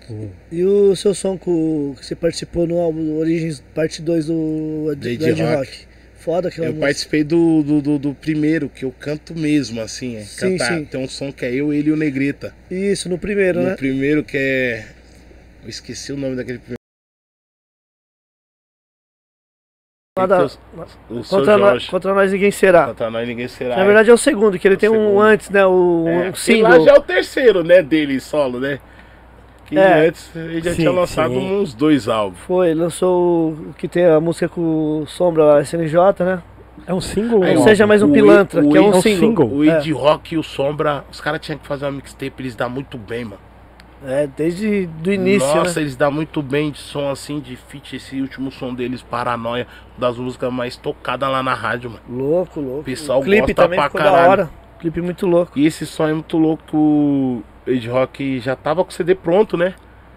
Pô, 0.06 0.28
E 0.50 0.64
o 0.64 0.96
seu 0.96 1.14
som 1.14 1.36
com, 1.36 1.94
que 1.98 2.04
você 2.06 2.16
participou 2.16 2.66
no 2.66 2.78
álbum 2.78 3.16
Origens 3.16 3.62
Parte 3.74 4.00
2 4.00 4.26
do. 4.26 4.94
Dead 4.96 5.20
Rock. 5.38 5.42
Rock. 5.42 5.89
Foda 6.20 6.48
aquela 6.48 6.66
eu 6.66 6.70
música. 6.72 6.86
participei 6.86 7.24
do, 7.24 7.62
do, 7.62 7.80
do, 7.80 7.98
do 7.98 8.14
primeiro, 8.14 8.68
que 8.68 8.84
eu 8.84 8.92
canto 8.92 9.34
mesmo, 9.34 9.80
assim. 9.80 10.16
É, 10.16 10.20
Sim, 10.22 10.52
cantar. 10.58 10.76
sim. 10.78 10.84
Tem 10.84 11.00
um 11.02 11.08
som 11.08 11.32
que 11.32 11.44
é 11.46 11.54
eu, 11.54 11.72
ele 11.72 11.88
e 11.88 11.92
o 11.92 11.96
Negrita. 11.96 12.54
Isso, 12.70 13.08
no 13.08 13.18
primeiro, 13.18 13.60
no 13.60 13.66
né? 13.70 13.74
primeiro 13.76 14.22
que 14.22 14.36
é. 14.36 14.86
Eu 15.62 15.68
esqueci 15.68 16.12
o 16.12 16.16
nome 16.16 16.36
daquele 16.36 16.58
primeiro. 16.58 16.76
Nada- 20.18 20.44
O 21.08 21.24
Contra, 21.24 21.56
nós, 21.56 21.88
contra 21.88 22.12
nós 22.12 22.30
ninguém 22.32 22.50
será. 22.50 22.86
Contra 22.88 23.10
nós 23.10 23.26
ninguém 23.26 23.48
será. 23.48 23.76
Na 23.76 23.84
verdade 23.84 24.10
é 24.10 24.12
o 24.12 24.18
segundo, 24.18 24.58
que 24.58 24.68
ele 24.68 24.74
É 24.74 24.76
o 24.76 24.80
tem 24.80 24.90
um 24.90 24.92
segundo. 24.92 25.20
antes, 25.20 25.48
né? 25.50 25.64
O 25.64 26.04
é, 26.06 26.10
um 26.10 26.18
aquele 26.28 26.62
lá 26.62 26.70
single. 26.72 26.84
já 26.84 26.90
é 26.90 26.94
o 26.98 27.02
terceiro, 27.02 27.64
né, 27.64 27.82
dele 27.82 28.20
solo, 28.20 28.60
né? 28.60 28.78
Que 29.70 29.78
É. 29.78 30.08
antes 30.08 30.30
ele 30.36 30.60
já 30.60 30.70
Sim, 30.72 30.76
tinha 30.76 30.90
lançado 30.90 31.32
sim. 31.32 31.60
uns 31.62 31.72
dois 31.72 32.08
álbuns. 32.08 32.38
Foi, 32.40 32.74
lançou 32.74 33.52
o 33.52 33.74
que 33.78 33.86
tem 33.88 34.04
a 34.04 34.20
música 34.20 34.48
com 34.48 35.00
o 35.02 35.06
Sombra, 35.06 35.54
a 35.56 35.60
SNJ, 35.62 35.96
né? 36.24 36.42
É 36.86 36.92
um 36.92 37.00
single? 37.00 37.40
Não 37.40 37.60
ó, 37.60 37.64
seja 37.64 37.86
mais 37.86 38.02
um 38.02 38.08
o- 38.10 38.12
pilantra, 38.12 38.64
o- 38.64 38.68
que 38.70 38.76
é 38.76 38.80
um 38.80 38.90
o- 38.90 39.00
single. 39.00 39.48
O 39.48 39.64
É. 39.64 39.78
Ed 39.78 39.92
Rock 39.92 40.34
e 40.34 40.38
o 40.38 40.42
Sombra, 40.42 41.04
os 41.10 41.20
caras 41.20 41.40
tinham 41.40 41.58
que 41.58 41.66
fazer 41.66 41.84
uma 41.86 41.92
mixtape, 41.92 42.32
eles 42.38 42.54
dão 42.56 42.68
muito 42.68 42.98
bem, 42.98 43.24
mano. 43.24 43.40
É, 44.04 44.26
desde 44.34 44.86
do 44.86 45.12
início, 45.12 45.46
Nossa, 45.54 45.78
né? 45.78 45.82
eles 45.84 45.94
dão 45.94 46.10
muito 46.10 46.40
bem 46.42 46.70
de 46.70 46.78
som 46.78 47.10
assim, 47.10 47.38
de 47.38 47.54
feat. 47.54 47.94
Esse 47.96 48.18
último 48.20 48.50
som 48.50 48.74
deles, 48.74 49.02
Paranoia, 49.02 49.66
das 49.98 50.16
músicas 50.16 50.50
mais 50.50 50.74
tocadas 50.74 51.28
lá 51.30 51.42
na 51.42 51.52
rádio, 51.54 51.90
mano. 51.90 52.02
Louco, 52.08 52.60
louco. 52.60 52.80
O 52.80 52.84
pessoal 52.84 53.20
o 53.20 53.22
clipe 53.22 53.40
gosta 53.52 53.54
também 53.62 53.78
pra 53.78 53.88
ficou 53.90 54.00
caralho. 54.00 54.22
da 54.24 54.28
hora. 54.30 54.50
Clipe 54.80 55.02
muito 55.02 55.26
louco. 55.26 55.52
E 55.58 55.66
esse 55.66 55.84
som 55.84 56.08
é 56.08 56.14
muito 56.14 56.38
louco. 56.38 57.42
Que 57.70 57.76
Ed 57.76 57.88
Rock 57.88 58.40
já 58.40 58.56
tava 58.56 58.84
com 58.84 58.90
o 58.90 58.92
CD 58.92 59.14
pronto, 59.14 59.56
né? 59.56 59.74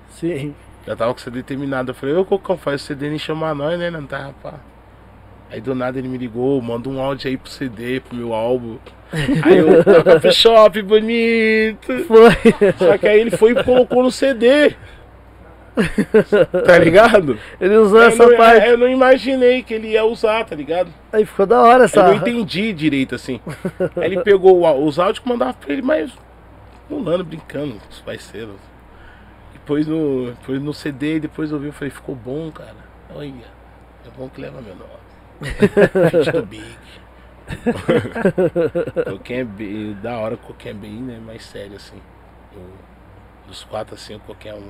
Sim. 0.09 0.53
Já 0.85 0.95
tava 0.95 1.13
com 1.13 1.19
o 1.19 1.23
CD 1.23 1.43
terminado. 1.43 1.91
Eu 1.91 1.95
falei, 1.95 2.15
ô 2.15 2.25
Cocão, 2.25 2.57
faz 2.57 2.81
o 2.81 2.85
CD 2.85 3.09
nem 3.09 3.19
chamar 3.19 3.55
nós, 3.55 3.79
né? 3.79 3.89
Não 3.89 4.05
tá, 4.05 4.17
rapaz. 4.17 4.55
Aí 5.49 5.61
do 5.61 5.75
nada 5.75 5.99
ele 5.99 6.07
me 6.07 6.17
ligou, 6.17 6.59
manda 6.61 6.89
um 6.89 6.99
áudio 6.99 7.29
aí 7.29 7.37
pro 7.37 7.49
CD, 7.49 7.99
pro 7.99 8.15
meu 8.15 8.33
álbum. 8.33 8.77
Aí 9.45 9.57
eu 9.59 9.83
toca 9.83 10.19
pro 10.19 10.33
shop 10.33 10.81
bonito. 10.81 11.99
Foi. 12.07 12.31
Só 12.79 12.97
que 12.97 13.07
aí 13.07 13.21
ele 13.21 13.29
foi 13.37 13.51
e 13.51 13.63
colocou 13.63 14.01
no 14.01 14.09
CD. 14.09 14.75
Tá 16.65 16.79
ligado? 16.79 17.37
Ele 17.61 17.75
usou 17.77 17.99
Eu 18.01 18.07
essa 18.07 18.27
não, 18.27 18.35
parte. 18.37 18.67
eu 18.67 18.75
não 18.77 18.87
imaginei 18.89 19.61
que 19.61 19.75
ele 19.75 19.89
ia 19.89 20.03
usar, 20.03 20.43
tá 20.45 20.55
ligado? 20.55 20.91
Aí 21.11 21.25
ficou 21.25 21.45
da 21.45 21.61
hora 21.61 21.81
Eu 21.81 21.85
essa. 21.85 22.03
não 22.03 22.15
entendi 22.15 22.73
direito 22.73 23.13
assim. 23.13 23.39
Aí 23.97 24.05
ele 24.05 24.21
pegou 24.21 24.67
os 24.83 24.97
áudios 24.97 25.23
e 25.23 25.29
mandava 25.29 25.53
pra 25.53 25.71
ele, 25.71 25.83
mas 25.83 26.11
pulando, 26.95 27.23
brincando 27.23 27.79
com 27.79 27.89
os 27.89 27.99
parceiros. 28.01 28.55
Depois 29.53 29.87
no, 29.87 30.31
depois 30.31 30.61
no 30.61 30.73
CD, 30.73 31.19
depois 31.19 31.51
eu 31.51 31.59
vi, 31.59 31.67
eu 31.67 31.73
falei, 31.73 31.89
ficou 31.91 32.15
bom, 32.15 32.51
cara. 32.51 32.75
Olha, 33.09 33.45
é 34.05 34.09
bom 34.17 34.29
que 34.29 34.41
leva 34.41 34.61
meu 34.61 34.75
nome. 34.75 34.91
Do 36.31 36.43
Big. 36.43 36.77
É 39.29 39.43
bem, 39.43 39.93
da 40.01 40.17
hora, 40.17 40.37
Coquinha 40.37 40.71
é 40.71 40.77
bem 40.77 41.01
né, 41.01 41.19
mais 41.19 41.43
sério 41.45 41.75
assim. 41.75 42.01
O- 42.55 42.93
dos 43.47 43.63
quatro 43.63 43.95
assim, 43.95 44.15
o 44.15 44.19
Coquinha 44.19 44.53
é, 44.53 44.57
um, 44.57 44.69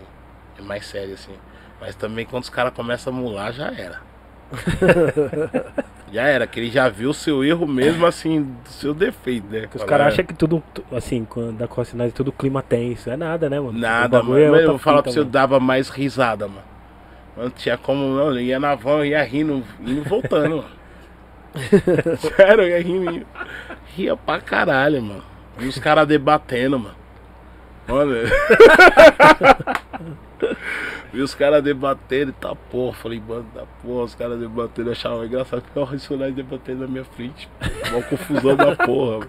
é 0.57 0.61
mais 0.61 0.85
sério 0.85 1.13
assim. 1.13 1.37
Mas 1.79 1.95
também 1.95 2.25
quando 2.25 2.43
os 2.43 2.49
caras 2.49 2.73
começam 2.73 3.13
a 3.13 3.15
mular, 3.15 3.53
já 3.53 3.71
era. 3.71 4.01
já 6.13 6.23
era, 6.23 6.47
que 6.47 6.59
ele 6.59 6.69
já 6.69 6.87
viu 6.87 7.09
o 7.09 7.13
seu 7.13 7.43
erro 7.43 7.67
mesmo 7.67 8.05
assim, 8.05 8.43
do 8.43 8.69
seu 8.69 8.93
defeito, 8.93 9.47
né? 9.47 9.65
Os 9.65 9.81
Fala, 9.81 9.85
caras 9.89 10.07
acham 10.13 10.25
que 10.25 10.33
tudo, 10.33 10.61
tu- 10.73 10.83
assim, 10.95 11.25
quando 11.25 11.57
da 11.57 11.67
Cocinade, 11.67 12.13
tudo 12.13 12.31
clima 12.31 12.61
tenso. 12.61 13.09
É 13.09 13.17
nada, 13.17 13.49
né, 13.49 13.59
mano? 13.59 13.77
Nada, 13.77 14.21
mano. 14.21 14.55
é 14.55 14.63
eu 14.63 14.69
vou 14.69 14.77
falar 14.77 15.01
pra 15.01 15.11
você, 15.11 15.19
eu 15.19 15.23
mano. 15.23 15.31
dava 15.31 15.59
mais 15.59 15.89
risada, 15.89 16.47
mano. 16.47 16.61
Não 17.35 17.49
tinha 17.49 17.77
como 17.77 18.15
não, 18.15 18.29
eu 18.31 18.39
ia 18.39 18.59
na 18.59 18.75
van, 18.75 19.05
ia 19.05 19.23
rindo, 19.23 19.63
indo 19.81 20.01
e 20.01 20.01
voltando, 20.01 20.57
mano. 20.57 20.83
Sério, 22.37 22.63
eu 22.63 22.69
ia 22.69 22.81
rindo, 22.81 23.11
ia- 23.11 23.25
ria 23.95 24.15
pra 24.15 24.39
caralho, 24.39 25.01
mano. 25.01 25.23
E 25.59 25.65
os 25.67 25.77
caras 25.79 26.07
debatendo, 26.07 26.79
mano. 26.79 26.95
Olha. 27.89 28.23
Vi 31.13 31.21
os 31.21 31.35
caras 31.35 31.63
debatendo 31.63 32.31
e 32.31 32.33
tá 32.33 32.55
porra. 32.55 32.93
Falei, 32.93 33.21
mano, 33.25 33.45
da 33.53 33.65
porra, 33.81 34.03
os 34.05 34.15
caras 34.15 34.39
debatendo, 34.39 34.89
eu 34.89 34.93
achava 34.93 35.25
engraçado 35.25 35.61
porque 35.61 35.79
o 35.79 35.83
Racionais 35.83 36.33
debatendo 36.33 36.81
na 36.81 36.87
minha 36.87 37.05
frente. 37.05 37.49
Uma 37.91 38.01
confusão 38.03 38.55
da 38.55 38.75
porra. 38.75 39.27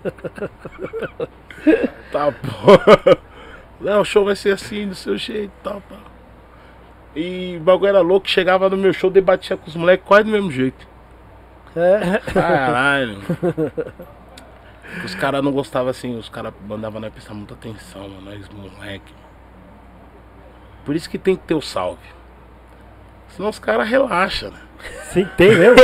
Tá 2.11 2.31
porra. 2.33 3.19
Não, 3.81 4.01
o 4.01 4.05
show 4.05 4.25
vai 4.25 4.37
ser 4.37 4.53
assim, 4.53 4.89
do 4.89 4.95
seu 4.95 5.17
jeito, 5.17 5.53
tal, 5.63 5.83
tal. 5.89 5.99
E 7.15 7.57
o 7.59 7.61
bagulho 7.61 7.91
era 7.91 8.01
louco, 8.01 8.29
chegava 8.29 8.69
no 8.69 8.77
meu 8.77 8.93
show, 8.93 9.11
debatia 9.11 9.57
com 9.57 9.69
os 9.69 9.77
moleques 9.77 10.07
quase 10.07 10.25
do 10.25 10.31
mesmo 10.31 10.51
jeito. 10.51 10.87
É. 11.77 12.19
Caralho. 12.33 13.19
os 15.05 15.15
caras 15.15 15.43
não 15.43 15.53
gostavam 15.53 15.91
assim, 15.91 16.17
os 16.17 16.29
caras 16.29 16.53
mandavam 16.67 17.01
nós 17.01 17.13
prestar 17.13 17.35
muita 17.35 17.55
atenção, 17.55 18.09
mano, 18.09 18.23
nós 18.23 18.49
moleque. 18.49 19.13
Por 20.85 20.95
isso 20.97 21.09
que 21.09 21.19
tem 21.19 21.35
que 21.37 21.43
ter 21.45 21.55
o 21.55 21.61
salve. 21.63 22.01
Senão 23.29 23.49
os 23.49 23.59
caras 23.59 23.89
relaxam, 23.89 24.51
né? 24.51 24.59
Sim, 25.13 25.27
tem 25.37 25.55
mesmo. 25.57 25.77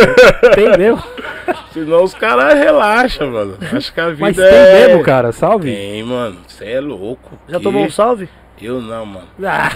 tem 0.55 0.77
mesmo. 0.77 1.03
Senão 1.73 2.03
os 2.05 2.15
caras 2.15 2.55
relaxam, 2.55 3.31
mano. 3.31 3.57
Acho 3.75 3.93
que 3.95 4.01
a 4.01 4.09
vida 4.11 4.21
Mas 4.21 4.37
tem 4.37 4.45
é. 4.45 4.87
mesmo, 4.89 5.03
cara. 5.03 5.33
Salve. 5.33 5.73
Tem, 5.73 6.03
mano. 6.03 6.39
Você 6.47 6.65
é 6.67 6.81
louco. 6.81 7.39
Já 7.49 7.57
Que? 7.59 7.63
tomou 7.65 7.83
um 7.85 7.91
salve? 7.91 8.29
Eu 8.61 8.81
não, 8.83 9.07
mano. 9.07 9.27
Ah, 9.43 9.71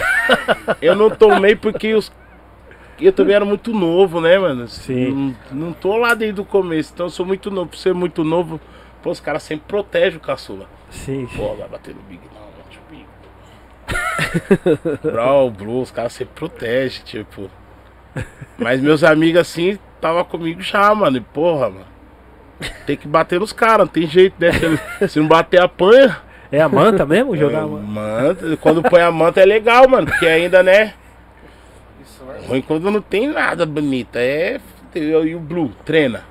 Eu 0.81 0.95
não 0.95 1.09
tomei 1.09 1.55
porque 1.55 1.93
os. 1.95 2.11
Eu 3.01 3.11
também 3.11 3.35
era 3.35 3.43
muito 3.43 3.73
novo, 3.73 4.21
né, 4.21 4.37
mano? 4.37 4.67
Sim. 4.67 5.35
Não, 5.51 5.67
não 5.67 5.73
tô 5.73 5.97
lá 5.97 6.13
desde 6.13 6.39
o 6.39 6.45
começo, 6.45 6.91
então 6.93 7.07
eu 7.07 7.09
sou 7.09 7.25
muito 7.25 7.49
novo. 7.49 7.69
Por 7.71 7.77
ser 7.77 7.93
muito 7.93 8.23
novo, 8.23 8.61
pô, 9.01 9.09
os 9.09 9.19
caras 9.19 9.41
sempre 9.43 9.65
protegem 9.67 10.17
o 10.17 10.21
caçula. 10.21 10.67
sim. 10.91 11.27
Pô, 11.35 11.55
vai 11.55 11.67
bater 11.67 11.93
no 11.95 12.01
Big 12.03 12.21
não, 12.33 12.44
Bro, 15.01 15.49
Blue, 15.51 15.81
os 15.81 15.91
caras 15.91 16.13
sempre 16.13 16.33
protegem, 16.35 17.03
tipo. 17.03 17.49
Mas 18.57 18.79
meus 18.81 19.03
amigos 19.03 19.41
assim, 19.41 19.77
tava 20.01 20.23
comigo 20.23 20.61
já, 20.61 20.93
mano. 20.95 21.17
E 21.17 21.21
porra, 21.21 21.69
mano. 21.69 21.85
Tem 22.85 22.95
que 22.95 23.07
bater 23.07 23.39
nos 23.39 23.51
caras, 23.51 23.79
não 23.79 23.87
tem 23.87 24.07
jeito, 24.07 24.35
né? 24.39 24.51
Se, 24.99 25.07
se 25.09 25.19
não 25.19 25.27
bater, 25.27 25.61
apanha. 25.61 26.17
É 26.51 26.61
a 26.61 26.69
manta 26.69 27.05
mesmo? 27.07 27.35
Jogar 27.35 27.59
a 27.59 27.61
É, 27.63 27.65
manta? 27.65 27.83
Manta, 27.85 28.57
quando 28.57 28.81
põe 28.83 29.01
a 29.01 29.11
manta 29.11 29.41
é 29.41 29.45
legal, 29.45 29.87
mano, 29.89 30.07
porque 30.07 30.25
ainda, 30.25 30.63
né? 30.63 30.93
Ruim 32.47 32.61
quando 32.61 32.89
não 32.91 33.01
tem 33.01 33.27
nada 33.27 33.65
bonito. 33.65 34.15
É. 34.15 34.59
E 34.93 35.35
o 35.35 35.39
Blue, 35.39 35.73
treina. 35.83 36.23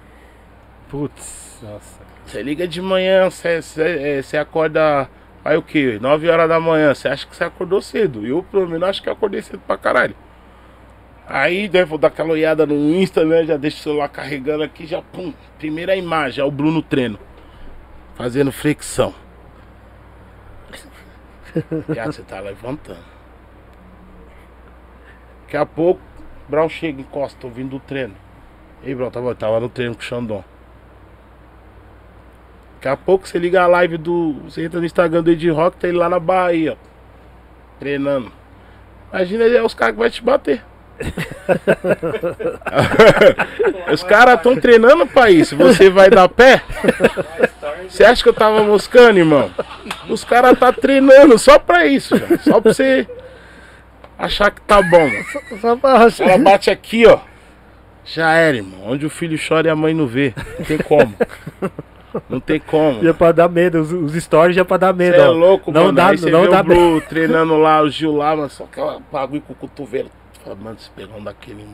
Putz, 0.89 1.59
nossa. 1.63 2.01
Você 2.25 2.43
liga 2.43 2.67
de 2.67 2.81
manhã, 2.81 3.29
você- 3.29 3.61
você 3.61 4.23
você 4.23 4.37
acorda. 4.39 5.09
Aí 5.45 5.57
o 5.59 5.63
que? 5.63 5.99
9 5.99 6.29
horas 6.31 6.49
da 6.49 6.59
manhã, 6.59 6.95
você 6.95 7.07
acha 7.07 7.27
que 7.27 7.37
você 7.37 7.45
acordou 7.45 7.83
cedo. 7.83 8.27
Eu, 8.27 8.43
pelo 8.43 8.67
menos, 8.67 8.89
acho 8.89 9.03
que 9.03 9.11
acordei 9.11 9.43
cedo 9.43 9.61
pra 9.67 9.77
caralho. 9.77 10.17
Aí, 11.27 11.69
né, 11.69 11.85
vou 11.85 11.99
dar 11.99 12.09
aquela 12.09 12.31
olhada 12.31 12.65
no 12.67 12.75
Insta, 12.75 13.25
né? 13.25 13.45
Já 13.45 13.57
deixo 13.57 13.79
o 13.79 13.83
celular 13.83 14.09
carregando 14.09 14.63
aqui, 14.63 14.87
já 14.87 15.03
pum. 15.03 15.33
Primeira 15.59 15.95
imagem, 15.97 16.43
é 16.43 16.45
o 16.47 16.51
Bruno 16.51 16.83
treino. 16.83 17.19
Fazendo 18.15 18.53
flexão. 18.53 19.15
Já 21.95 22.07
você 22.07 22.23
tá 22.23 22.41
levantando. 22.41 23.05
Daqui 25.43 25.57
a 25.57 25.67
pouco, 25.67 26.01
Brown 26.49 26.69
chega, 26.69 27.01
encosta, 27.01 27.39
tô 27.41 27.49
vindo 27.49 27.71
do 27.71 27.81
treino. 27.81 28.15
Ei, 28.83 28.95
Brown, 28.95 29.11
tava, 29.11 29.35
tava 29.35 29.61
no 29.61 29.69
treino 29.69 29.95
com 29.95 30.01
o 30.01 30.05
Xandão. 30.05 30.45
Daqui 32.85 32.89
a 32.89 32.97
pouco 32.99 33.27
você 33.27 33.39
liga 33.39 33.63
a 33.63 33.67
live 33.67 33.97
do. 33.97 34.35
Você 34.45 34.63
entra 34.63 34.79
no 34.79 34.85
Instagram 34.85 35.23
do 35.23 35.31
Ed 35.31 35.49
Rock, 35.49 35.79
tá 35.79 35.89
ele 35.89 35.97
lá 35.97 36.07
na 36.07 36.21
Bahia. 36.21 36.77
Treinando. 37.81 38.31
Imagina 39.11 39.45
é 39.45 39.63
os 39.63 39.73
caras 39.73 39.95
que 39.95 40.01
vai 40.01 40.11
te 40.11 40.23
bater. 40.23 40.63
os 43.91 44.03
caras 44.03 44.37
estão 44.37 44.55
treinando 44.55 45.07
pra 45.07 45.31
isso. 45.31 45.57
Você 45.57 45.89
vai 45.89 46.11
dar 46.11 46.29
pé? 46.29 46.63
Você 47.89 48.05
acha 48.05 48.23
que 48.23 48.29
eu 48.29 48.35
tava 48.35 48.63
moscando, 48.63 49.19
irmão? 49.19 49.51
Os 50.11 50.23
caras 50.23 50.59
tá 50.59 50.71
treinando 50.71 51.39
só 51.39 51.59
pra 51.59 51.87
isso, 51.87 52.19
já. 52.19 52.37
Só 52.37 52.61
pra 52.61 52.75
você 52.75 53.09
achar 54.19 54.51
que 54.51 54.61
tá 54.61 54.83
bom, 54.83 55.09
mano. 55.09 55.25
Só 55.59 55.75
pra 55.75 56.07
Ela 56.19 56.37
bate 56.37 56.71
aqui, 56.71 57.07
ó. 57.07 57.19
Já 58.05 58.35
era, 58.35 58.59
irmão. 58.59 58.81
Onde 58.85 59.07
o 59.07 59.11
filho 59.11 59.39
chora 59.39 59.69
e 59.69 59.71
a 59.71 59.77
mãe 59.77 59.95
não 59.95 60.07
vê. 60.07 60.35
Não 60.59 60.67
tem 60.67 60.77
como. 60.77 61.17
Não 62.29 62.41
tem 62.41 62.61
como. 62.61 63.03
Já 63.03 63.15
pra 63.15 63.33
dar 63.33 63.49
medo, 63.49 63.81
os, 63.81 63.93
os 63.93 64.15
stories 64.23 64.57
já 64.57 64.65
pra 64.65 64.77
dar 64.77 64.93
medo. 64.93 65.17
Você 65.17 65.23
é 65.23 65.29
ó. 65.29 65.33
louco, 65.33 65.73
não 65.73 65.85
mano. 65.85 65.95
Dá, 65.95 66.09
Aí 66.09 66.21
não 66.31 66.49
dá 66.49 66.61
o 66.61 66.65
Blue 66.65 67.01
treinando 67.03 67.57
lá, 67.57 67.83
o 67.83 67.89
Gil 67.89 68.17
lá, 68.17 68.37
mano. 68.37 68.51
Só 68.51 68.65
aquela 68.65 69.01
bagulho 69.11 69.43
com 69.43 69.53
o 69.53 69.57
cotovelo. 69.57 70.11
Fala, 70.45 70.57
mano, 70.57 70.77
esse 70.79 70.91
pegão 70.91 71.23
daquele. 71.23 71.67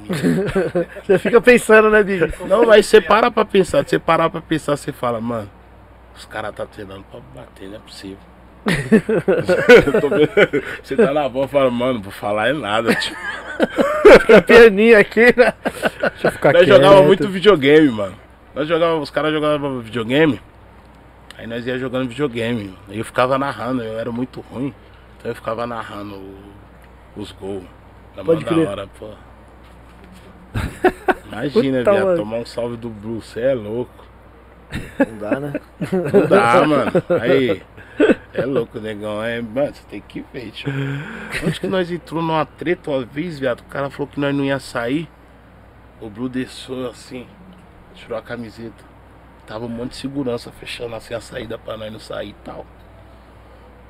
Você 1.04 1.18
fica 1.18 1.40
pensando, 1.40 1.90
né, 1.90 2.02
Big? 2.02 2.32
Não, 2.46 2.70
aí 2.70 2.82
você 2.82 3.00
para 3.00 3.30
pra 3.30 3.44
pensar. 3.44 3.86
Você 3.86 3.98
parar 3.98 4.30
pra 4.30 4.40
pensar, 4.40 4.76
você 4.76 4.92
fala, 4.92 5.20
mano, 5.20 5.50
os 6.16 6.24
caras 6.24 6.54
tá 6.54 6.66
treinando 6.66 7.04
pra 7.10 7.20
bater, 7.34 7.68
não 7.68 7.76
é 7.76 7.80
possível. 7.80 8.18
Você 10.82 10.94
tá 10.94 11.12
na 11.12 11.28
boa 11.28 11.46
e 11.46 11.48
fala, 11.48 11.70
mano, 11.70 12.02
vou 12.02 12.12
falar 12.12 12.50
é 12.50 12.52
nada, 12.52 12.94
tio. 12.94 13.16
Fica 14.20 14.42
pianinho 14.42 14.98
aqui, 14.98 15.34
né? 15.36 15.54
Deixa 16.00 16.28
eu 16.28 16.32
ficar 16.32 16.52
Nós 16.52 16.64
quieto. 16.64 16.76
jogava 16.76 17.02
muito 17.02 17.28
videogame, 17.28 17.90
mano. 17.90 18.14
Nós 18.55 18.66
jogava, 18.68 18.97
os 18.98 19.10
caras 19.10 19.32
jogavam 19.32 19.81
videogame. 19.81 20.40
Aí 21.39 21.47
nós 21.47 21.66
ia 21.66 21.78
jogando 21.78 22.09
videogame. 22.09 22.77
Aí 22.89 22.98
eu 22.98 23.05
ficava 23.05 23.39
narrando, 23.39 23.82
eu 23.82 23.98
era 23.98 24.10
muito 24.12 24.40
ruim. 24.40 24.74
Então 25.18 25.31
eu 25.31 25.35
ficava 25.35 25.66
narrando 25.66 26.14
o- 26.16 26.40
os 27.16 27.32
gols. 27.32 27.64
Da 28.16 28.24
Pode 28.24 28.44
da 28.44 28.51
crer. 28.52 28.68
hora, 28.68 28.86
pô. 28.98 29.10
Imagina, 31.31 31.82
viado, 31.82 32.16
tomar 32.16 32.39
um 32.39 32.47
salve 32.47 32.77
do 32.77 32.89
Blue, 32.90 33.20
você 33.22 33.40
é 33.40 33.55
louco. 33.55 34.05
Não 34.98 35.18
dá, 35.18 35.40
né? 35.40 35.52
Não 36.12 36.27
dá, 36.27 36.66
mano. 36.66 36.93
Aí. 37.20 37.62
É 38.32 38.44
louco, 38.44 38.78
negão. 38.81 39.22
É, 39.22 39.40
mano, 39.40 39.74
você 39.74 39.82
tem 39.89 40.01
que 40.01 40.24
ver, 40.32 40.51
tio. 40.52 40.70
Onde 41.44 41.60
que 41.60 41.66
nós 41.66 41.90
entrou 41.90 42.22
numa 42.22 42.44
treta 42.44 42.90
uma 42.90 43.05
vez, 43.05 43.39
viado? 43.39 43.60
O 43.60 43.64
cara 43.64 43.90
falou 43.90 44.06
que 44.06 44.18
nós 44.20 44.35
não 44.35 44.44
ia 44.44 44.59
sair. 44.59 45.09
O 46.01 46.09
Blue 46.09 46.28
desceu 46.28 46.89
assim, 46.89 47.27
tirou 48.01 48.18
a 48.18 48.22
camiseta. 48.22 48.85
tava 49.47 49.64
um 49.64 49.68
monte 49.68 49.90
de 49.90 49.97
segurança 49.97 50.51
fechando 50.52 50.94
assim 50.94 51.12
a 51.12 51.20
saída 51.20 51.59
pra 51.59 51.77
nós 51.77 51.93
não 51.93 51.98
sair 51.98 52.31
e 52.31 52.35
tal. 52.44 52.64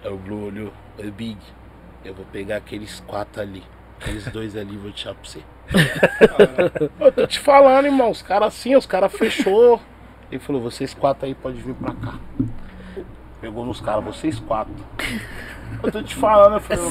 Aí 0.03 0.11
o 0.11 0.17
Blue 0.17 0.47
olhou, 0.47 0.73
"Ô, 0.99 1.03
Big, 1.11 1.39
eu 2.05 2.15
vou 2.15 2.25
pegar 2.33 2.57
aqueles 2.57 3.01
quatro 3.07 3.43
ali. 3.43 3.63
Aqueles 4.01 4.25
dois 4.29 4.57
ali, 4.57 4.77
vou 4.79 4.91
deixar 4.91 5.15
pra 5.15 5.23
você. 5.23 5.43
eu 6.99 7.13
tô 7.13 7.27
te 7.27 7.39
falando, 7.39 7.85
irmão, 7.85 8.11
os 8.11 8.23
caras 8.23 8.49
assim, 8.49 8.75
os 8.75 8.87
caras 8.87 9.13
fechou. 9.13 9.79
Ele 10.31 10.41
falou, 10.41 10.63
vocês 10.63 10.95
quatro 10.95 11.27
aí 11.27 11.35
pode 11.35 11.61
vir 11.61 11.75
pra 11.75 11.93
cá. 11.95 12.15
Pegou 13.41 13.67
nos 13.67 13.81
caras, 13.81 14.03
vocês 14.05 14.39
quatro. 14.41 14.73
Eu 15.83 15.93
tô 15.93 16.03
te 16.03 16.15
falando, 16.15 16.55
eu 16.55 16.61
falei, 16.61 16.85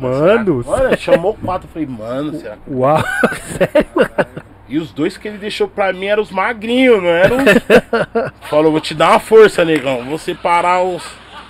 Mano, 0.00 0.64
Olha, 0.66 0.96
chamou 0.96 1.34
quatro. 1.34 1.68
Eu 1.68 1.72
falei, 1.72 1.86
mano, 1.86 2.32
será 2.34 2.56
que. 2.56 2.70
uau. 2.70 2.98
E 4.68 4.78
os 4.78 4.90
dois 4.92 5.16
que 5.16 5.28
ele 5.28 5.38
deixou 5.38 5.68
pra 5.68 5.92
mim 5.92 6.06
eram 6.06 6.22
os 6.22 6.30
magrinhos, 6.30 7.00
não 7.02 7.08
eram 7.08 7.36
os. 7.38 7.44
Falou, 8.50 8.72
vou 8.72 8.80
te 8.80 8.94
dar 8.94 9.10
uma 9.10 9.20
força, 9.20 9.64
negão. 9.64 10.04
Vou 10.04 10.18
separar 10.18 10.82
os. 10.82 11.04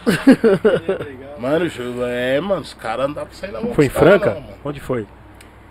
Mano, 1.39 1.67
é, 2.09 2.41
mano, 2.41 2.63
os 2.63 2.73
caras 2.73 3.07
não 3.09 3.15
dá 3.15 3.27
pra 3.27 3.35
sair 3.35 3.53
na 3.53 3.61
mão. 3.61 3.75
Foi 3.75 3.87
em 3.87 3.91
Franca? 3.91 4.35
não. 4.35 4.71
Onde 4.71 4.81
foi? 4.81 5.07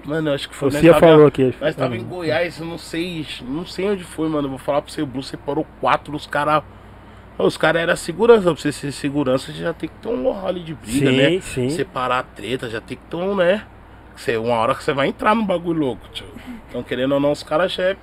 Mano, 0.04 0.30
eu 0.30 0.34
acho 0.36 0.48
que 0.48 0.56
foi. 0.56 0.70
Tava- 0.70 1.00
falou 1.00 1.26
aqui. 1.26 1.56
Nós 1.60 1.76
tava 1.76 1.96
em 1.98 2.04
Goiás, 2.04 2.60
eu 2.60 2.66
não 2.68 2.78
sei. 2.78 3.26
Não 3.42 3.66
sei 3.66 3.90
onde 3.90 4.04
foi, 4.04 4.30
mano. 4.30 4.46
Eu 4.46 4.50
Vou 4.52 4.60
falar 4.60 4.82
pra 4.84 4.92
você, 4.92 5.02
o 5.02 5.06
Blue 5.08 5.24
separou 5.24 5.66
quatro 5.82 6.12
dos 6.12 6.28
caras. 6.28 6.62
Os 7.38 7.58
caras 7.58 7.82
eram 7.82 7.96
segurança. 7.96 8.44
Pra 8.44 8.54
você 8.54 8.72
ser 8.72 8.92
segurança, 8.92 9.52
você 9.52 9.58
já 9.60 9.74
tem 9.74 9.90
que 9.90 9.96
ter 9.96 10.08
um 10.10 10.32
rally 10.32 10.60
de 10.62 10.76
briga, 10.76 11.10
Sim, 11.10 11.18
né? 11.18 11.40
sim. 11.42 11.70
Separar 11.70 12.20
a 12.20 12.24
treta, 12.24 12.70
já 12.70 12.80
tem 12.80 12.96
que 12.98 13.04
ter 13.10 13.16
um, 13.18 13.36
né? 13.36 13.64
Você, 14.16 14.38
uma 14.38 14.56
hora 14.56 14.74
que 14.76 14.84
você 14.84 14.94
vai 14.94 15.08
entrar 15.08 15.36
no 15.36 15.44
bagulho 15.44 15.80
louco, 15.80 16.08
tio. 16.14 16.26
Então, 16.70 16.82
querendo 16.84 17.14
ou 17.14 17.20
não, 17.20 17.32
os 17.32 17.44
caras 17.44 17.72
já 17.74 17.84
é. 17.84 17.98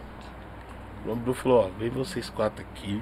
O 1.07 1.17
Blue 1.17 1.35
falou, 1.35 1.65
ó, 1.65 1.79
vem 1.79 1.89
vocês 1.91 2.29
quatro 2.31 2.63
aqui. 2.65 3.01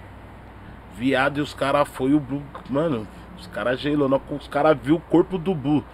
Viado 0.97 1.39
e 1.39 1.41
os 1.41 1.53
caras 1.53 1.89
foi 1.89 2.15
o 2.15 2.21
Blue. 2.21 2.43
Mano, 2.69 3.07
os 3.39 3.47
caras 3.49 3.81
gelou, 3.81 4.09
não, 4.09 4.21
os 4.31 4.49
caras 4.49 4.77
viu 4.83 4.97
o 4.97 5.01
corpo 5.01 5.37
do 5.39 5.55
Blue. 5.55 5.85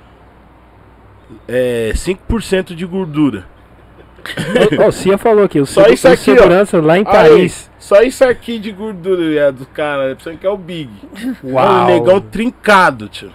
É, 1.48 1.90
5% 1.94 2.74
de 2.74 2.86
gordura. 2.86 3.46
Ó, 4.82 4.88
o 4.88 4.92
Cia 4.92 5.16
falou 5.18 5.44
aqui. 5.44 5.60
O 5.60 5.66
Só 5.66 5.86
isso 5.88 6.06
aqui, 6.06 6.32
ó. 6.32 6.36
segurança 6.36 6.80
lá 6.80 6.96
em 6.98 7.00
Aí, 7.00 7.04
Paris. 7.04 7.70
só 7.78 8.02
isso 8.02 8.24
aqui 8.24 8.58
de 8.58 8.72
gordura, 8.72 9.28
viado, 9.28 9.66
cara. 9.66 10.14
Pensando 10.16 10.38
que 10.38 10.46
é 10.46 10.50
o 10.50 10.56
Big. 10.56 10.90
Uau. 11.44 11.64
Mano, 11.64 11.84
o 11.84 11.86
negão 11.86 12.20
trincado, 12.20 13.08
tio. 13.08 13.32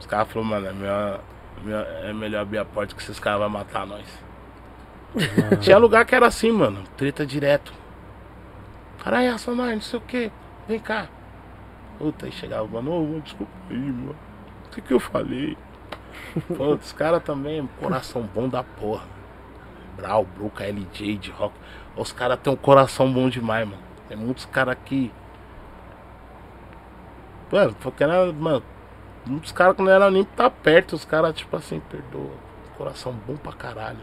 Os 0.00 0.06
caras 0.06 0.28
falaram, 0.32 0.50
mano, 0.50 0.66
é 0.66 0.72
melhor, 0.72 1.20
é 2.02 2.12
melhor 2.12 2.42
abrir 2.42 2.58
a 2.58 2.64
porta 2.64 2.94
que 2.94 3.02
esses 3.02 3.18
caras 3.18 3.40
vão 3.40 3.48
matar 3.48 3.86
nós. 3.86 4.06
Tinha 5.60 5.78
lugar 5.78 6.04
que 6.04 6.14
era 6.14 6.26
assim, 6.26 6.52
mano. 6.52 6.84
Treta 6.96 7.24
direto. 7.24 7.72
Caralho, 9.02 9.34
Assonar, 9.34 9.72
não 9.72 9.80
sei 9.80 9.98
o 9.98 10.02
que. 10.02 10.30
Vem 10.66 10.78
cá. 10.78 11.08
Puta, 11.98 12.26
aí 12.26 12.32
chegava, 12.32 12.66
mano, 12.66 13.02
mano, 13.02 13.20
desculpa 13.20 13.52
aí, 13.70 13.76
mano. 13.76 14.16
O 14.66 14.70
que 14.70 14.80
que 14.80 14.92
eu 14.92 15.00
falei? 15.00 15.56
Pô, 16.56 16.74
os 16.74 16.92
caras 16.92 17.22
também, 17.22 17.66
coração 17.80 18.22
bom 18.22 18.48
da 18.48 18.62
porra. 18.62 19.04
Brau, 19.96 20.24
Bruca, 20.24 20.64
LJ, 20.64 21.18
de 21.18 21.30
rock. 21.30 21.54
Os 21.96 22.12
caras 22.12 22.38
têm 22.40 22.52
um 22.52 22.56
coração 22.56 23.12
bom 23.12 23.28
demais, 23.28 23.66
mano. 23.66 23.82
Tem 24.08 24.16
muitos 24.16 24.46
caras 24.46 24.76
que. 24.84 25.12
Mano, 27.50 27.74
porque 27.80 28.04
era, 28.04 28.32
mano, 28.32 28.62
muitos 29.26 29.52
caras 29.52 29.76
que 29.76 29.82
não 29.82 29.90
eram 29.90 30.10
nem 30.10 30.24
tá 30.24 30.50
perto, 30.50 30.94
os 30.94 31.04
caras, 31.04 31.34
tipo 31.34 31.56
assim, 31.56 31.80
perdoa. 31.80 32.32
Coração 32.76 33.12
bom 33.26 33.36
pra 33.36 33.52
caralho. 33.52 33.98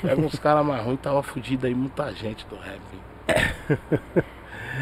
Pega 0.00 0.20
uns 0.20 0.38
caras 0.38 0.64
mais 0.66 0.84
ruins, 0.84 1.00
tava 1.00 1.22
fudido 1.22 1.66
aí 1.66 1.74
muita 1.74 2.12
gente 2.12 2.46
do 2.46 2.56
rap. 2.56 2.80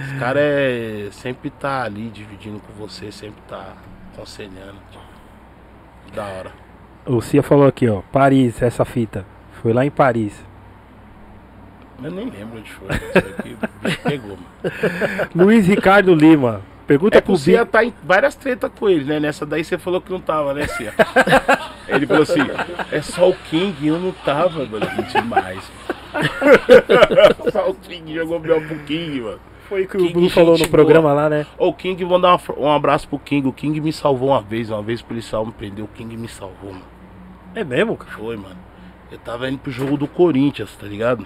Os 0.06 0.18
caras 0.18 0.42
é, 0.42 1.08
sempre 1.10 1.50
tá 1.50 1.82
ali 1.82 2.08
dividindo 2.10 2.60
com 2.60 2.72
você, 2.72 3.10
sempre 3.10 3.42
tá 3.48 3.74
aconselhando. 4.12 4.76
tio. 4.90 5.00
Da 6.14 6.24
hora. 6.24 6.52
O 7.06 7.20
Cia 7.20 7.42
falou 7.42 7.66
aqui, 7.66 7.88
ó. 7.88 8.02
Paris, 8.12 8.62
essa 8.62 8.84
fita. 8.84 9.24
Foi 9.62 9.72
lá 9.72 9.84
em 9.84 9.90
Paris. 9.90 10.44
Eu 12.02 12.10
nem 12.10 12.30
lembro 12.30 12.58
onde 12.58 12.70
foi. 12.72 12.88
Isso 12.88 13.18
aqui, 13.18 13.56
o 13.60 13.84
bicho 13.84 14.00
pegou, 14.02 14.36
mano. 14.36 14.46
Luiz 15.34 15.66
Ricardo 15.66 16.14
Lima. 16.14 16.62
Pergunta 16.90 17.18
É 17.18 17.20
que 17.20 17.26
pro 17.26 17.34
o 17.34 17.38
Cia 17.38 17.64
tá 17.64 17.84
em 17.84 17.94
várias 18.02 18.34
tretas 18.34 18.68
com 18.76 18.88
ele, 18.88 19.04
né? 19.04 19.20
Nessa 19.20 19.46
daí 19.46 19.62
você 19.62 19.78
falou 19.78 20.00
que 20.00 20.10
não 20.10 20.18
tava, 20.20 20.52
né, 20.52 20.66
Cia? 20.66 20.92
Ele 21.86 22.04
falou 22.04 22.24
assim, 22.24 22.40
é 22.90 23.00
só 23.00 23.30
o 23.30 23.32
King, 23.48 23.86
eu 23.86 23.96
não 23.96 24.10
tava, 24.10 24.66
mano. 24.66 24.88
Demais. 25.12 25.70
só 27.52 27.70
o 27.70 27.74
King 27.76 28.12
jogou 28.12 28.40
melhor 28.40 28.60
pro 28.66 28.76
King, 28.80 29.20
mano. 29.20 29.38
Foi 29.68 29.86
que 29.86 29.96
o 29.98 30.00
King, 30.00 30.12
Bruno 30.14 30.30
falou 30.30 30.58
no 30.58 30.68
programa 30.68 31.12
lá, 31.12 31.30
né? 31.30 31.46
Ô, 31.56 31.68
o 31.68 31.74
King, 31.74 32.04
vou 32.04 32.20
dar 32.20 32.30
uma- 32.30 32.58
um 32.58 32.72
abraço 32.72 33.06
pro 33.06 33.20
King. 33.20 33.46
O 33.46 33.52
King 33.52 33.80
me 33.80 33.92
salvou 33.92 34.30
uma 34.30 34.42
vez, 34.42 34.68
uma 34.68 34.82
vez 34.82 35.00
o 35.00 35.04
policial 35.04 35.46
me 35.46 35.52
prendeu. 35.52 35.84
O 35.84 35.88
King 35.88 36.16
me 36.16 36.26
salvou, 36.26 36.72
mano. 36.72 36.84
É 37.54 37.62
mesmo, 37.62 37.96
cara? 37.96 38.16
Foi, 38.16 38.36
mano. 38.36 38.56
Eu 39.12 39.18
tava 39.18 39.48
indo 39.48 39.58
pro 39.58 39.70
jogo 39.70 39.96
do 39.96 40.08
Corinthians, 40.08 40.74
tá 40.74 40.88
ligado? 40.88 41.24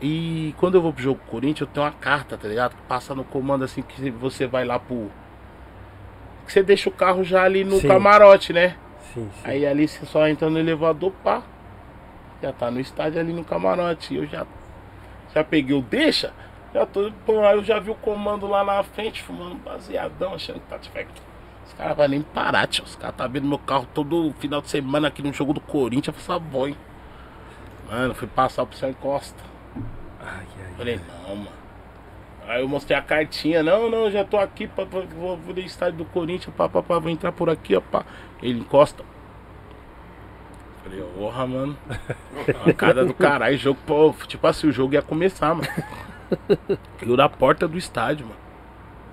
E 0.00 0.54
quando 0.58 0.74
eu 0.74 0.82
vou 0.82 0.92
pro 0.92 1.02
jogo 1.02 1.20
Corinthians, 1.28 1.60
eu 1.60 1.66
tenho 1.66 1.86
uma 1.86 1.92
carta, 1.92 2.36
tá 2.36 2.46
ligado? 2.46 2.76
Que 2.76 2.82
passa 2.82 3.14
no 3.14 3.24
comando 3.24 3.64
assim 3.64 3.82
que 3.82 4.10
você 4.10 4.46
vai 4.46 4.64
lá 4.64 4.78
pro. 4.78 5.10
Que 6.46 6.52
você 6.52 6.62
deixa 6.62 6.88
o 6.88 6.92
carro 6.92 7.24
já 7.24 7.42
ali 7.42 7.64
no 7.64 7.80
Sim. 7.80 7.88
camarote, 7.88 8.52
né? 8.52 8.76
Sim, 9.14 9.30
sim. 9.34 9.40
Aí 9.42 9.66
ali 9.66 9.88
você 9.88 10.04
só 10.04 10.28
entra 10.28 10.50
no 10.50 10.58
elevador, 10.58 11.12
pá. 11.24 11.42
Já 12.42 12.52
tá 12.52 12.70
no 12.70 12.78
estádio 12.78 13.18
ali 13.20 13.32
no 13.32 13.44
camarote. 13.44 14.14
Eu 14.14 14.26
já. 14.26 14.46
Já 15.34 15.42
peguei 15.42 15.74
o 15.76 15.80
deixa. 15.80 16.32
Já 16.74 16.84
tô. 16.84 17.10
Pô, 17.24 17.40
aí 17.40 17.56
eu 17.56 17.64
já 17.64 17.80
vi 17.80 17.90
o 17.90 17.94
comando 17.94 18.46
lá 18.46 18.62
na 18.62 18.82
frente, 18.82 19.22
fumando 19.22 19.54
baseadão, 19.56 20.34
achando 20.34 20.60
que 20.60 20.66
tá 20.68 20.78
tipo. 20.78 20.98
Os 21.66 21.72
caras 21.72 21.96
vão 21.96 22.08
nem 22.08 22.22
parar, 22.22 22.66
tio. 22.66 22.84
Os 22.84 22.94
caras 22.94 23.16
tá 23.16 23.26
vendo 23.26 23.48
meu 23.48 23.58
carro 23.58 23.88
todo 23.94 24.32
final 24.38 24.60
de 24.60 24.68
semana 24.68 25.08
aqui 25.08 25.22
no 25.22 25.32
jogo 25.32 25.54
do 25.54 25.60
Corinthians. 25.60 26.14
Eu 26.14 26.22
falei, 26.22 26.42
boy. 26.42 26.76
Mano, 27.90 28.14
fui 28.14 28.28
passar 28.28 28.66
pro 28.66 28.76
São 28.76 28.92
Costa. 28.92 29.55
Falei, 30.76 31.00
não, 31.26 31.36
mano. 31.36 31.56
Aí 32.46 32.60
eu 32.60 32.68
mostrei 32.68 32.96
a 32.96 33.02
cartinha, 33.02 33.62
não, 33.62 33.90
não, 33.90 34.10
já 34.10 34.24
tô 34.24 34.36
aqui, 34.36 34.68
pá, 34.68 34.86
pá, 34.86 35.00
vou, 35.00 35.36
vou 35.36 35.54
no 35.54 35.60
estádio 35.60 35.98
do 35.98 36.04
Corinthians, 36.04 36.54
pá, 36.54 36.68
pá, 36.68 36.80
pá, 36.80 36.98
vou 36.98 37.10
entrar 37.10 37.32
por 37.32 37.50
aqui, 37.50 37.74
ó, 37.74 37.80
pá. 37.80 38.04
Ele 38.40 38.60
encosta. 38.60 39.04
Falei, 40.84 41.02
porra, 41.16 41.46
mano. 41.46 41.76
A 42.64 42.72
cara 42.72 43.04
do 43.04 43.12
caralho, 43.12 43.58
jogo, 43.58 43.80
pô, 43.84 44.14
tipo 44.28 44.46
assim, 44.46 44.68
o 44.68 44.72
jogo 44.72 44.94
ia 44.94 45.02
começar, 45.02 45.54
mano. 45.54 45.68
Eu 47.02 47.16
na 47.16 47.28
porta 47.28 47.66
do 47.66 47.76
estádio, 47.76 48.26
mano. 48.26 48.38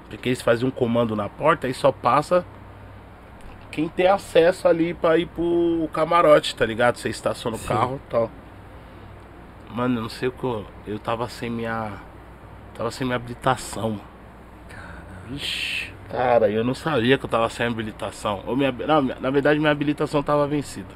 Porque 0.10 0.30
eles 0.30 0.42
fazem 0.42 0.68
um 0.68 0.72
comando 0.72 1.16
na 1.16 1.28
porta 1.28 1.68
e 1.68 1.74
só 1.74 1.92
passa 1.92 2.46
quem 3.74 3.90
tem 3.90 4.08
acesso 4.08 4.68
ali 4.68 4.94
pra 4.94 5.18
ir 5.18 5.26
pro 5.26 5.90
camarote, 5.92 6.56
tá 6.56 6.64
ligado? 6.64 6.98
Você 6.98 7.10
estaciona 7.10 7.58
o 7.58 7.60
carro 7.60 8.00
e 8.06 8.10
tal. 8.10 8.32
Mano, 9.74 9.98
eu 9.98 10.02
não 10.04 10.10
sei 10.10 10.30
o 10.30 10.32
que 10.32 10.44
eu. 10.44 10.66
Eu 10.88 11.00
tava 11.00 11.28
sem 11.28 11.50
minha. 11.50 12.02
Tava 12.74 12.92
sem 12.92 13.06
minha 13.06 13.18
habilitação. 13.18 14.02
Vixe, 15.28 15.94
cara, 16.10 16.50
eu 16.52 16.64
não 16.64 16.74
sabia 16.76 17.18
que 17.18 17.26
eu 17.26 17.30
tava 17.30 17.50
sem 17.50 17.66
habilitação. 17.66 18.44
Ou 18.46 18.56
minha, 18.56 18.72
não, 18.72 19.02
na 19.02 19.30
verdade, 19.32 19.60
minha 19.60 19.72
habilitação 19.72 20.22
tava 20.24 20.48
vencida. 20.48 20.94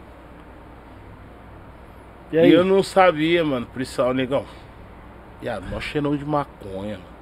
E 2.32 2.38
E, 2.40 2.40
aí? 2.40 2.52
eu 2.52 2.64
não 2.64 2.84
sabia, 2.84 3.44
mano, 3.44 3.66
policial, 3.68 4.14
negão. 4.14 4.46
Viado, 5.42 5.68
mó 5.68 5.80
cheirão 5.80 6.16
de 6.18 6.26
maconha, 6.26 7.00
mano. 7.00 7.18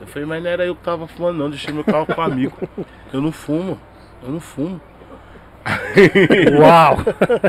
Eu 0.00 0.06
falei, 0.06 0.26
mas 0.26 0.42
não 0.42 0.50
era 0.50 0.66
eu 0.66 0.76
que 0.76 0.82
tava 0.82 1.08
fumando, 1.08 1.38
não. 1.38 1.50
Deixei 1.50 1.74
meu 1.74 1.84
carro 1.84 2.08
com 2.08 2.20
um 2.20 2.24
amigo. 2.24 2.62
Eu 3.12 3.20
não 3.22 3.32
fumo. 3.32 3.80
Eu 4.22 4.30
não 4.30 4.40
fumo. 4.40 4.80
Uau! 6.58 6.96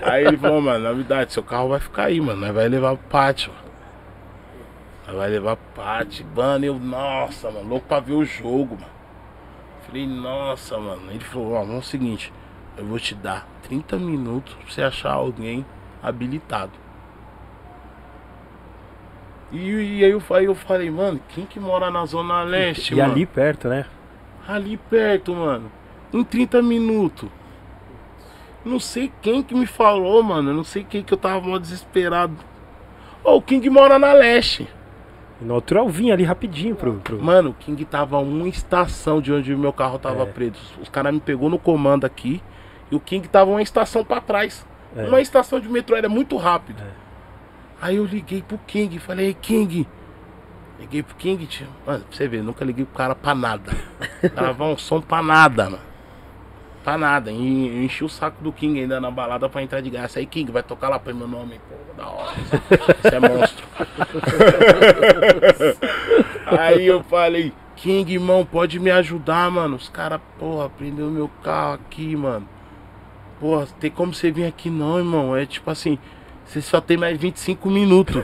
Aí 0.04 0.26
ele 0.26 0.38
falou, 0.38 0.62
mano, 0.62 0.84
na 0.84 0.92
verdade, 0.92 1.34
seu 1.34 1.44
carro 1.44 1.70
vai 1.70 1.80
ficar 1.80 2.06
aí, 2.06 2.20
mano. 2.20 2.42
Nós 2.42 2.54
vai 2.54 2.68
levar 2.68 2.96
pro 2.96 3.10
pátio. 3.10 3.52
Nós 5.08 5.16
vai 5.16 5.30
levar 5.30 5.56
pro 5.56 5.84
pátio. 5.84 6.26
Mano, 6.36 6.66
eu, 6.66 6.80
nossa, 6.80 7.50
mano, 7.52 7.68
louco 7.68 7.88
pra 7.88 8.00
ver 8.00 8.14
o 8.14 8.26
jogo, 8.26 8.76
mano. 8.76 9.00
Falei, 9.86 10.06
nossa, 10.08 10.78
mano. 10.78 11.02
Ele 11.10 11.20
falou, 11.20 11.54
ó, 11.54 11.64
vamos 11.64 11.88
o 11.88 11.90
seguinte, 11.90 12.32
eu 12.78 12.86
vou 12.86 13.00
te 13.00 13.16
dar 13.16 13.48
30 13.64 13.98
minutos 13.98 14.54
pra 14.54 14.72
você 14.72 14.84
achar 14.84 15.14
alguém 15.14 15.66
habilitado. 16.02 16.72
E, 19.52 19.58
e 19.58 20.06
aí, 20.06 20.12
eu, 20.12 20.22
aí 20.30 20.46
eu 20.46 20.54
falei, 20.54 20.92
mano, 20.92 21.20
quem 21.30 21.46
que 21.46 21.60
mora 21.60 21.90
na 21.90 22.06
Zona 22.06 22.44
Leste, 22.44 22.94
e 22.94 22.98
mano? 22.98 23.14
ali 23.14 23.26
perto, 23.26 23.68
né? 23.68 23.86
Ali 24.48 24.78
perto, 24.78 25.34
mano. 25.34 25.72
Em 26.14 26.24
30 26.24 26.62
minutos. 26.62 27.30
Não 28.66 28.80
sei 28.80 29.12
quem 29.22 29.42
que 29.42 29.56
me 29.56 29.66
falou, 29.66 30.22
mano. 30.22 30.54
Não 30.54 30.64
sei 30.64 30.84
quem 30.84 31.02
que 31.04 31.14
eu 31.14 31.18
tava 31.18 31.40
mó 31.46 31.58
desesperado. 31.58 32.36
Ô, 33.24 33.36
o 33.38 33.42
King 33.42 33.70
mora 33.70 33.98
na 33.98 34.12
leste. 34.14 34.68
E 35.42 35.46
no 35.46 35.54
outro 35.56 35.80
eu 35.80 35.88
vim 35.88 36.12
ali 36.12 36.24
rapidinho 36.24 36.76
pro. 36.76 36.94
pro... 36.96 37.22
Mano, 37.24 37.52
o 37.52 37.54
King 37.54 37.84
tava 37.86 38.18
uma 38.20 38.48
estação 38.48 39.22
de 39.22 39.32
onde 39.32 39.56
meu 39.56 39.72
carro 39.72 39.98
tava 39.98 40.24
É. 40.24 40.26
preso. 40.26 40.60
Os 40.82 40.90
caras 40.90 41.14
me 41.14 41.20
pegou 41.20 41.50
no 41.50 41.58
comando 41.58 42.06
aqui. 42.06 42.42
E 42.92 42.96
o 42.96 43.00
King 43.00 43.28
tava 43.28 43.50
uma 43.52 43.62
estação 43.62 44.04
pra 44.04 44.20
trás. 44.20 44.66
É. 44.96 45.06
Uma 45.08 45.22
estação 45.22 45.60
de 45.60 45.70
metrô, 45.70 45.96
era 45.96 46.10
muito 46.10 46.36
rápido. 46.36 46.82
Aí 47.82 47.96
eu 47.96 48.06
liguei 48.06 48.42
pro 48.42 48.58
King 48.68 49.00
falei, 49.00 49.28
"Ei, 49.28 49.34
King, 49.34 49.88
Liguei 50.80 51.04
pro 51.04 51.16
King, 51.16 51.46
tio. 51.46 51.68
Mano, 51.86 52.06
pra 52.06 52.16
você 52.18 52.26
ver, 52.28 52.42
nunca 52.42 52.64
liguei 52.64 52.86
pro 52.86 52.96
cara 52.98 53.14
pra 53.14 53.36
nada. 53.36 53.72
Gravar 54.34 54.66
um 54.66 54.78
som 54.78 55.02
pra 55.02 55.22
nada, 55.22 55.66
mano. 55.70 55.84
Pra 56.84 56.98
nada. 56.98 57.32
E 57.32 57.68
eu 57.68 57.84
enchi 57.84 58.04
o 58.04 58.10
saco 58.10 58.42
do 58.44 58.52
King 58.52 58.82
ainda 58.82 59.00
na 59.00 59.12
balada 59.12 59.50
pra 59.50 59.62
entrar 59.62 59.82
de 59.82 59.90
graça. 59.90 60.20
Aí, 60.20 60.26
King, 60.26 60.52
vai 60.52 60.64
tocar 60.64 60.90
lá 60.90 60.98
pra 60.98 61.14
meu 61.14 61.28
nome. 61.28 61.60
Pô, 61.70 61.76
da 61.96 62.08
hora. 62.08 62.36
Você 63.02 63.16
é 63.16 63.20
monstro. 63.20 63.68
Aí 66.58 66.88
eu 66.88 67.04
falei, 67.04 67.54
King, 67.76 68.14
irmão, 68.14 68.46
pode 68.46 68.80
me 68.80 68.90
ajudar, 68.92 69.52
mano. 69.52 69.76
Os 69.76 69.90
caras, 69.90 70.20
porra, 70.40 70.70
prendeu 70.70 71.10
meu 71.10 71.30
carro 71.44 71.74
aqui, 71.74 72.16
mano. 72.16 72.48
Porra, 73.40 73.68
tem 73.80 73.92
como 73.92 74.14
você 74.14 74.32
vir 74.32 74.46
aqui 74.46 74.70
não, 74.70 74.98
irmão. 74.98 75.36
É 75.36 75.46
tipo 75.46 75.70
assim, 75.70 76.00
você 76.46 76.62
só 76.62 76.82
tem 76.82 76.98
mais 76.98 77.18
25 77.18 77.70
minutos. 77.70 78.24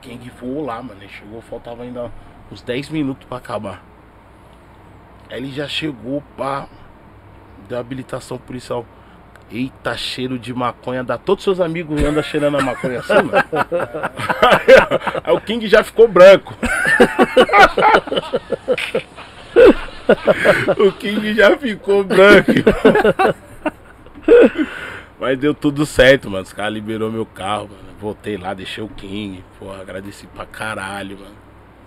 King 0.00 0.30
voou 0.40 0.64
lá, 0.64 0.82
mano. 0.82 1.00
Ele 1.00 1.08
chegou, 1.08 1.40
faltava 1.42 1.82
ainda 1.82 2.10
uns 2.50 2.62
10 2.62 2.88
minutos 2.88 3.26
pra 3.26 3.38
acabar. 3.38 3.89
Aí 5.30 5.38
ele 5.38 5.52
já 5.52 5.68
chegou, 5.68 6.22
pá. 6.36 6.66
Deu 7.68 7.78
habilitação 7.78 8.38
policial. 8.38 8.84
Eita, 9.50 9.96
cheiro 9.96 10.38
de 10.38 10.52
maconha. 10.54 11.02
Dá 11.04 11.18
todos 11.18 11.44
seus 11.44 11.60
amigos 11.60 12.02
andam 12.02 12.22
cheirando 12.22 12.58
a 12.58 12.62
maconha 12.62 13.00
assim, 13.00 13.14
mano. 13.14 13.32
Aí 15.24 15.34
o 15.34 15.40
King 15.40 15.66
já 15.66 15.82
ficou 15.82 16.06
branco. 16.08 16.54
o 20.78 20.92
King 20.92 21.34
já 21.34 21.56
ficou 21.56 22.04
branco. 22.04 22.52
Mas 25.18 25.38
deu 25.38 25.54
tudo 25.54 25.84
certo, 25.84 26.30
mano. 26.30 26.44
Os 26.44 26.52
caras 26.52 26.72
liberou 26.72 27.10
meu 27.10 27.26
carro, 27.26 27.68
mano. 27.68 27.90
Voltei 28.00 28.36
lá, 28.36 28.54
deixei 28.54 28.82
o 28.82 28.88
King. 28.88 29.44
Pô, 29.58 29.70
agradeci 29.72 30.26
pra 30.28 30.46
caralho, 30.46 31.18
mano. 31.18 31.34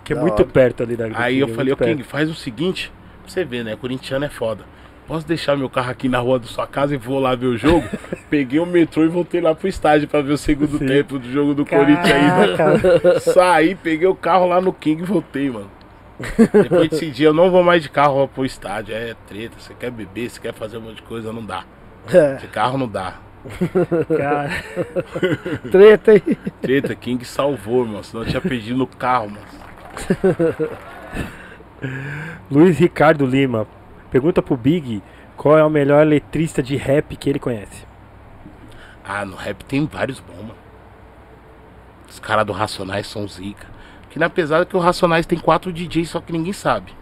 Que 0.04 0.12
é 0.12 0.16
Da 0.16 0.22
muito 0.22 0.40
hora. 0.40 0.50
perto 0.50 0.82
ali 0.82 0.96
da 0.96 1.08
Aí 1.14 1.40
eu 1.40 1.48
é 1.48 1.52
falei, 1.52 1.72
ô. 1.72 1.76
King, 1.76 2.02
faz 2.02 2.30
o 2.30 2.34
seguinte, 2.34 2.92
você 3.30 3.44
ver, 3.44 3.64
né? 3.64 3.76
Corintiano 3.76 4.24
é 4.24 4.28
foda. 4.28 4.64
Posso 5.06 5.26
deixar 5.26 5.54
meu 5.56 5.68
carro 5.68 5.90
aqui 5.90 6.08
na 6.08 6.18
rua 6.18 6.38
da 6.38 6.46
sua 6.46 6.66
casa 6.66 6.94
e 6.94 6.96
vou 6.96 7.18
lá 7.20 7.34
ver 7.34 7.46
o 7.46 7.58
jogo? 7.58 7.86
Peguei 8.30 8.58
o 8.58 8.64
metrô 8.64 9.04
e 9.04 9.08
voltei 9.08 9.40
lá 9.40 9.54
pro 9.54 9.68
estádio 9.68 10.08
pra 10.08 10.22
ver 10.22 10.32
o 10.32 10.38
segundo 10.38 10.78
Sim. 10.78 10.86
tempo 10.86 11.18
do 11.18 11.30
jogo 11.30 11.54
do 11.54 11.66
Corinthians 11.66 12.10
aí. 12.10 12.56
Caraca. 12.56 13.20
Saí, 13.32 13.74
peguei 13.74 14.08
o 14.08 14.14
carro 14.14 14.46
lá 14.46 14.60
no 14.60 14.72
King 14.72 15.02
e 15.02 15.06
voltei, 15.06 15.50
mano. 15.50 15.70
Depois 16.52 16.88
desse 16.88 17.10
dia 17.10 17.26
eu 17.26 17.34
não 17.34 17.50
vou 17.50 17.62
mais 17.62 17.82
de 17.82 17.90
carro 17.90 18.26
pro 18.28 18.46
estádio. 18.46 18.94
É 18.94 19.14
treta, 19.26 19.56
você 19.58 19.74
quer 19.74 19.90
beber, 19.90 20.30
você 20.30 20.40
quer 20.40 20.54
fazer 20.54 20.78
um 20.78 20.82
monte 20.82 20.96
de 20.96 21.02
coisa, 21.02 21.32
não 21.32 21.44
dá. 21.44 21.64
É, 22.12 22.34
De 22.36 22.46
carro 22.46 22.78
não 22.78 22.88
dá. 22.88 23.18
Cara, 24.16 24.50
treta 25.70 26.12
aí. 26.12 26.38
Treta, 26.62 26.94
King 26.94 27.22
salvou, 27.26 27.84
mano. 27.84 28.02
Senão 28.02 28.22
eu 28.24 28.28
tinha 28.30 28.40
perdido 28.40 28.78
no 28.78 28.86
carro, 28.86 29.30
mano. 29.30 29.46
Luiz 32.50 32.78
Ricardo 32.78 33.26
Lima 33.26 33.66
pergunta 34.10 34.40
pro 34.40 34.56
Big 34.56 35.02
qual 35.36 35.58
é 35.58 35.64
o 35.64 35.70
melhor 35.70 36.06
letrista 36.06 36.62
de 36.62 36.76
rap 36.76 37.16
que 37.16 37.28
ele 37.28 37.38
conhece. 37.38 37.86
Ah, 39.04 39.24
no 39.24 39.36
rap 39.36 39.64
tem 39.64 39.86
vários 39.86 40.20
bons, 40.20 40.36
mano. 40.36 40.54
Os 42.08 42.18
caras 42.18 42.46
do 42.46 42.52
Racionais 42.52 43.06
são 43.06 43.26
zica. 43.26 43.66
Que 44.10 44.18
na 44.18 44.30
pesada 44.30 44.64
que 44.64 44.76
o 44.76 44.80
Racionais 44.80 45.26
tem 45.26 45.38
quatro 45.38 45.72
DJs, 45.72 46.10
só 46.10 46.20
que 46.20 46.32
ninguém 46.32 46.52
sabe. 46.52 46.94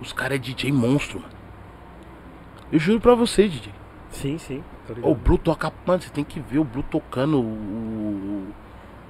Os 0.00 0.12
caras 0.12 0.36
é 0.36 0.38
DJ 0.38 0.72
monstro, 0.72 1.20
mano. 1.20 1.34
Eu 2.72 2.78
juro 2.78 3.00
pra 3.00 3.14
você, 3.14 3.46
DJ. 3.46 3.72
Sim, 4.10 4.38
sim. 4.38 4.64
O 5.02 5.14
Blue 5.14 5.38
toca. 5.38 5.72
Mano, 5.86 6.00
você 6.00 6.10
tem 6.10 6.24
que 6.24 6.40
ver 6.40 6.58
o 6.58 6.64
Blue 6.64 6.82
tocando. 6.82 7.40
O, 7.40 8.52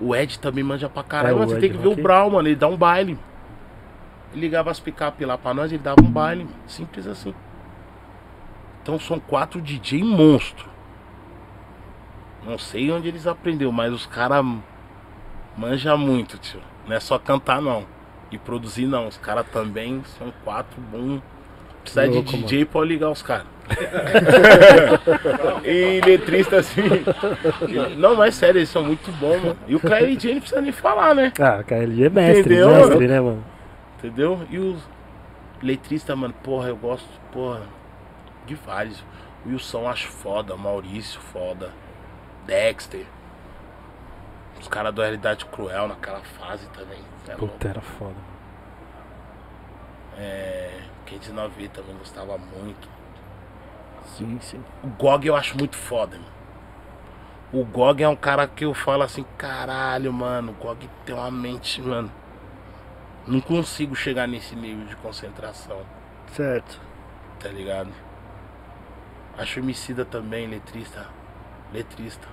o, 0.00 0.14
Ed 0.14 0.38
também 0.38 0.64
manja 0.64 0.88
pra 0.88 1.02
caralho. 1.02 1.36
É, 1.36 1.38
mano, 1.38 1.50
você 1.50 1.60
tem 1.60 1.70
que 1.70 1.78
ver 1.78 1.88
o. 1.88 1.96
Brown, 1.96 2.30
mano. 2.30 2.48
Ele 2.48 2.56
dá 2.56 2.68
um 2.68 2.76
baile. 2.76 3.18
Ligava 4.34 4.70
as 4.70 4.80
picape 4.80 5.24
lá 5.24 5.38
pra 5.38 5.54
nós, 5.54 5.70
ele 5.72 5.82
dava 5.82 6.02
um 6.02 6.10
baile, 6.10 6.44
mano. 6.44 6.56
Simples 6.66 7.06
assim. 7.06 7.34
Então 8.82 8.98
são 8.98 9.18
quatro 9.18 9.60
DJ 9.60 10.02
monstro. 10.02 10.68
Não 12.44 12.58
sei 12.58 12.90
onde 12.90 13.08
eles 13.08 13.26
aprenderam, 13.26 13.72
mas 13.72 13.92
os 13.92 14.06
caras 14.06 14.44
manja 15.56 15.96
muito, 15.96 16.36
tio. 16.36 16.60
Não 16.86 16.94
é 16.94 17.00
só 17.00 17.18
cantar 17.18 17.62
não. 17.62 17.86
E 18.30 18.36
produzir 18.36 18.86
não. 18.86 19.08
Os 19.08 19.16
caras 19.16 19.46
também 19.50 20.02
são 20.18 20.32
quatro 20.44 20.80
bons. 20.80 21.22
Precisa 21.82 22.08
de 22.08 22.22
DJ 22.22 22.64
pode 22.64 22.88
ligar 22.88 23.10
os 23.10 23.22
caras. 23.22 23.46
e 25.64 26.00
letrista 26.04 26.56
assim. 26.56 26.82
Não, 27.96 28.16
mas 28.16 28.34
sério, 28.34 28.58
eles 28.58 28.68
são 28.68 28.82
muito 28.82 29.10
bons, 29.12 29.42
mano. 29.42 29.56
E 29.66 29.74
o 29.74 29.80
KLJ 29.80 30.34
não 30.34 30.40
precisa 30.40 30.60
nem 30.60 30.72
falar, 30.72 31.14
né? 31.14 31.32
Ah, 31.38 31.62
cara, 31.62 31.82
ele 31.82 32.04
é 32.04 32.10
mestre, 32.10 32.54
Entendeu? 32.54 32.68
mestre, 32.68 33.08
né, 33.08 33.20
mano? 33.20 33.44
Entendeu? 34.04 34.46
E 34.50 34.58
os 34.58 34.82
letristas, 35.62 36.14
mano, 36.14 36.34
porra, 36.42 36.68
eu 36.68 36.76
gosto, 36.76 37.08
porra, 37.32 37.62
de 38.44 38.54
vários. 38.54 39.02
Wilson 39.46 39.88
acho 39.88 40.08
foda, 40.08 40.54
Maurício 40.58 41.18
foda, 41.18 41.72
Dexter. 42.44 43.06
Os 44.60 44.68
caras 44.68 44.94
do 44.94 45.00
Realidade 45.00 45.46
Cruel 45.46 45.88
naquela 45.88 46.20
fase 46.20 46.66
também. 46.68 46.98
é. 47.28 47.34
Puta, 47.34 47.66
era 47.66 47.80
foda. 47.80 48.14
É. 50.18 50.82
Kate 51.06 51.32
9 51.32 51.68
também 51.68 51.96
gostava 51.96 52.36
muito. 52.36 52.86
Sim, 54.04 54.38
sim. 54.42 54.62
O 54.82 54.88
Gog 54.88 55.26
eu 55.26 55.34
acho 55.34 55.56
muito 55.56 55.76
foda, 55.76 56.16
mano. 56.18 56.34
O 57.54 57.64
Gog 57.64 58.02
é 58.02 58.08
um 58.08 58.16
cara 58.16 58.46
que 58.46 58.66
eu 58.66 58.74
falo 58.74 59.02
assim, 59.02 59.24
caralho, 59.38 60.12
mano, 60.12 60.52
o 60.52 60.54
Gog 60.62 60.90
tem 61.06 61.14
uma 61.14 61.30
mente, 61.30 61.80
mano. 61.80 62.10
Não 63.26 63.40
consigo 63.40 63.94
chegar 63.94 64.26
nesse 64.28 64.54
nível 64.54 64.86
de 64.86 64.96
concentração, 64.96 65.80
Certo. 66.32 66.78
tá 67.40 67.48
ligado? 67.48 67.90
Acho 69.38 69.60
o 69.60 69.62
Emicida 69.62 70.04
também, 70.04 70.46
letrista. 70.46 71.06
Letrista. 71.72 72.28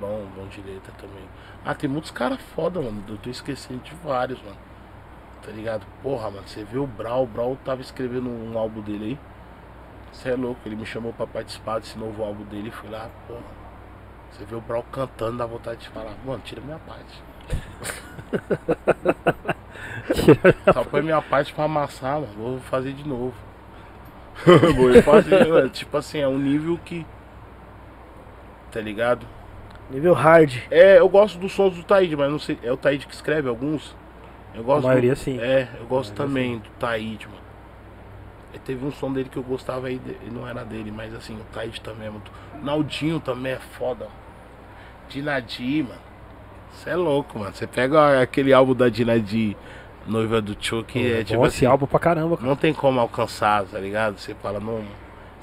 Bom, 0.00 0.26
bom 0.36 0.46
de 0.46 0.60
letra 0.60 0.92
também. 0.98 1.24
Ah, 1.64 1.74
tem 1.74 1.90
muitos 1.90 2.10
caras 2.10 2.40
foda, 2.54 2.80
mano. 2.80 3.02
Eu 3.08 3.18
tô 3.18 3.28
esquecendo 3.30 3.80
de 3.80 3.94
vários, 3.96 4.40
mano. 4.42 4.56
Tá 5.42 5.50
ligado? 5.50 5.84
Porra, 6.02 6.30
mano, 6.30 6.46
você 6.46 6.64
vê 6.64 6.78
o 6.78 6.86
Brau, 6.86 7.24
o 7.24 7.26
Brau 7.26 7.56
tava 7.64 7.80
escrevendo 7.80 8.28
um 8.30 8.56
álbum 8.58 8.80
dele 8.80 9.04
aí. 9.04 9.18
Você 10.12 10.30
é 10.30 10.36
louco, 10.36 10.60
ele 10.64 10.76
me 10.76 10.86
chamou 10.86 11.12
pra 11.12 11.26
participar 11.26 11.80
desse 11.80 11.98
novo 11.98 12.22
álbum 12.22 12.44
dele. 12.44 12.70
Fui 12.70 12.88
lá, 12.88 13.10
porra. 13.26 13.42
Você 14.30 14.44
vê 14.44 14.54
o 14.54 14.60
Brau 14.60 14.82
cantando, 14.92 15.38
dá 15.38 15.46
vontade 15.46 15.80
de 15.80 15.88
falar, 15.88 16.14
mano, 16.24 16.40
tira 16.44 16.60
minha 16.60 16.78
parte. 16.78 17.22
Só 20.72 20.84
põe 20.84 21.02
minha 21.02 21.20
parte 21.22 21.52
pra 21.52 21.64
amassar, 21.64 22.20
mano. 22.20 22.32
Vou 22.36 22.60
fazer 22.60 22.92
de 22.92 23.06
novo. 23.06 23.34
Vou 24.76 25.02
fazer. 25.02 25.70
Tipo 25.70 25.96
assim, 25.96 26.18
é 26.18 26.28
um 26.28 26.38
nível 26.38 26.78
que. 26.84 27.06
Tá 28.70 28.80
ligado? 28.80 29.26
Nível 29.90 30.12
hard. 30.14 30.52
É, 30.70 30.98
eu 30.98 31.08
gosto 31.08 31.38
dos 31.38 31.52
sons 31.52 31.74
do 31.76 31.82
Taíde, 31.84 32.16
mas 32.16 32.30
não 32.30 32.38
sei. 32.38 32.58
É 32.62 32.72
o 32.72 32.76
Taíde 32.76 33.06
que 33.06 33.14
escreve 33.14 33.48
alguns? 33.48 33.94
Eu 34.54 34.64
gosto. 34.64 34.82
do- 34.82 34.88
maioria, 34.88 35.14
sim. 35.16 35.38
É, 35.40 35.68
eu 35.78 35.86
gosto 35.86 36.12
A 36.12 36.16
também 36.16 36.58
do 36.58 36.68
Taíde, 36.78 37.26
mano. 37.26 37.40
E 38.54 38.58
teve 38.58 38.84
um 38.84 38.90
som 38.90 39.12
dele 39.12 39.28
que 39.28 39.36
eu 39.36 39.42
gostava 39.42 39.86
aí, 39.88 40.00
não 40.32 40.46
era 40.48 40.64
dele, 40.64 40.90
mas 40.90 41.14
assim, 41.14 41.36
o 41.36 41.44
Taíde 41.52 41.80
também 41.80 42.08
é 42.08 42.10
muito. 42.10 42.30
Naldinho 42.62 43.20
também 43.20 43.52
é 43.52 43.58
foda. 43.58 44.08
Dinadi, 45.08 45.82
mano. 45.82 46.00
Você 46.72 46.90
é 46.90 46.96
louco, 46.96 47.38
mano. 47.38 47.54
Você 47.54 47.66
pega 47.66 48.20
aquele 48.20 48.52
álbum 48.52 48.74
da 48.74 48.88
Dinadi, 48.88 49.56
noiva 50.06 50.40
do 50.40 50.56
Chuck, 50.58 50.98
é, 50.98 51.20
É 51.20 51.24
tipo 51.24 51.40
bom 51.40 51.44
assim. 51.46 51.56
esse 51.58 51.66
álbum 51.66 51.86
pra 51.86 51.98
caramba, 51.98 52.36
cara. 52.36 52.48
Não 52.48 52.56
tem 52.56 52.72
como 52.72 53.00
alcançar, 53.00 53.64
tá 53.64 53.78
ligado? 53.78 54.18
Você 54.18 54.34
fala, 54.34 54.60
não. 54.60 54.84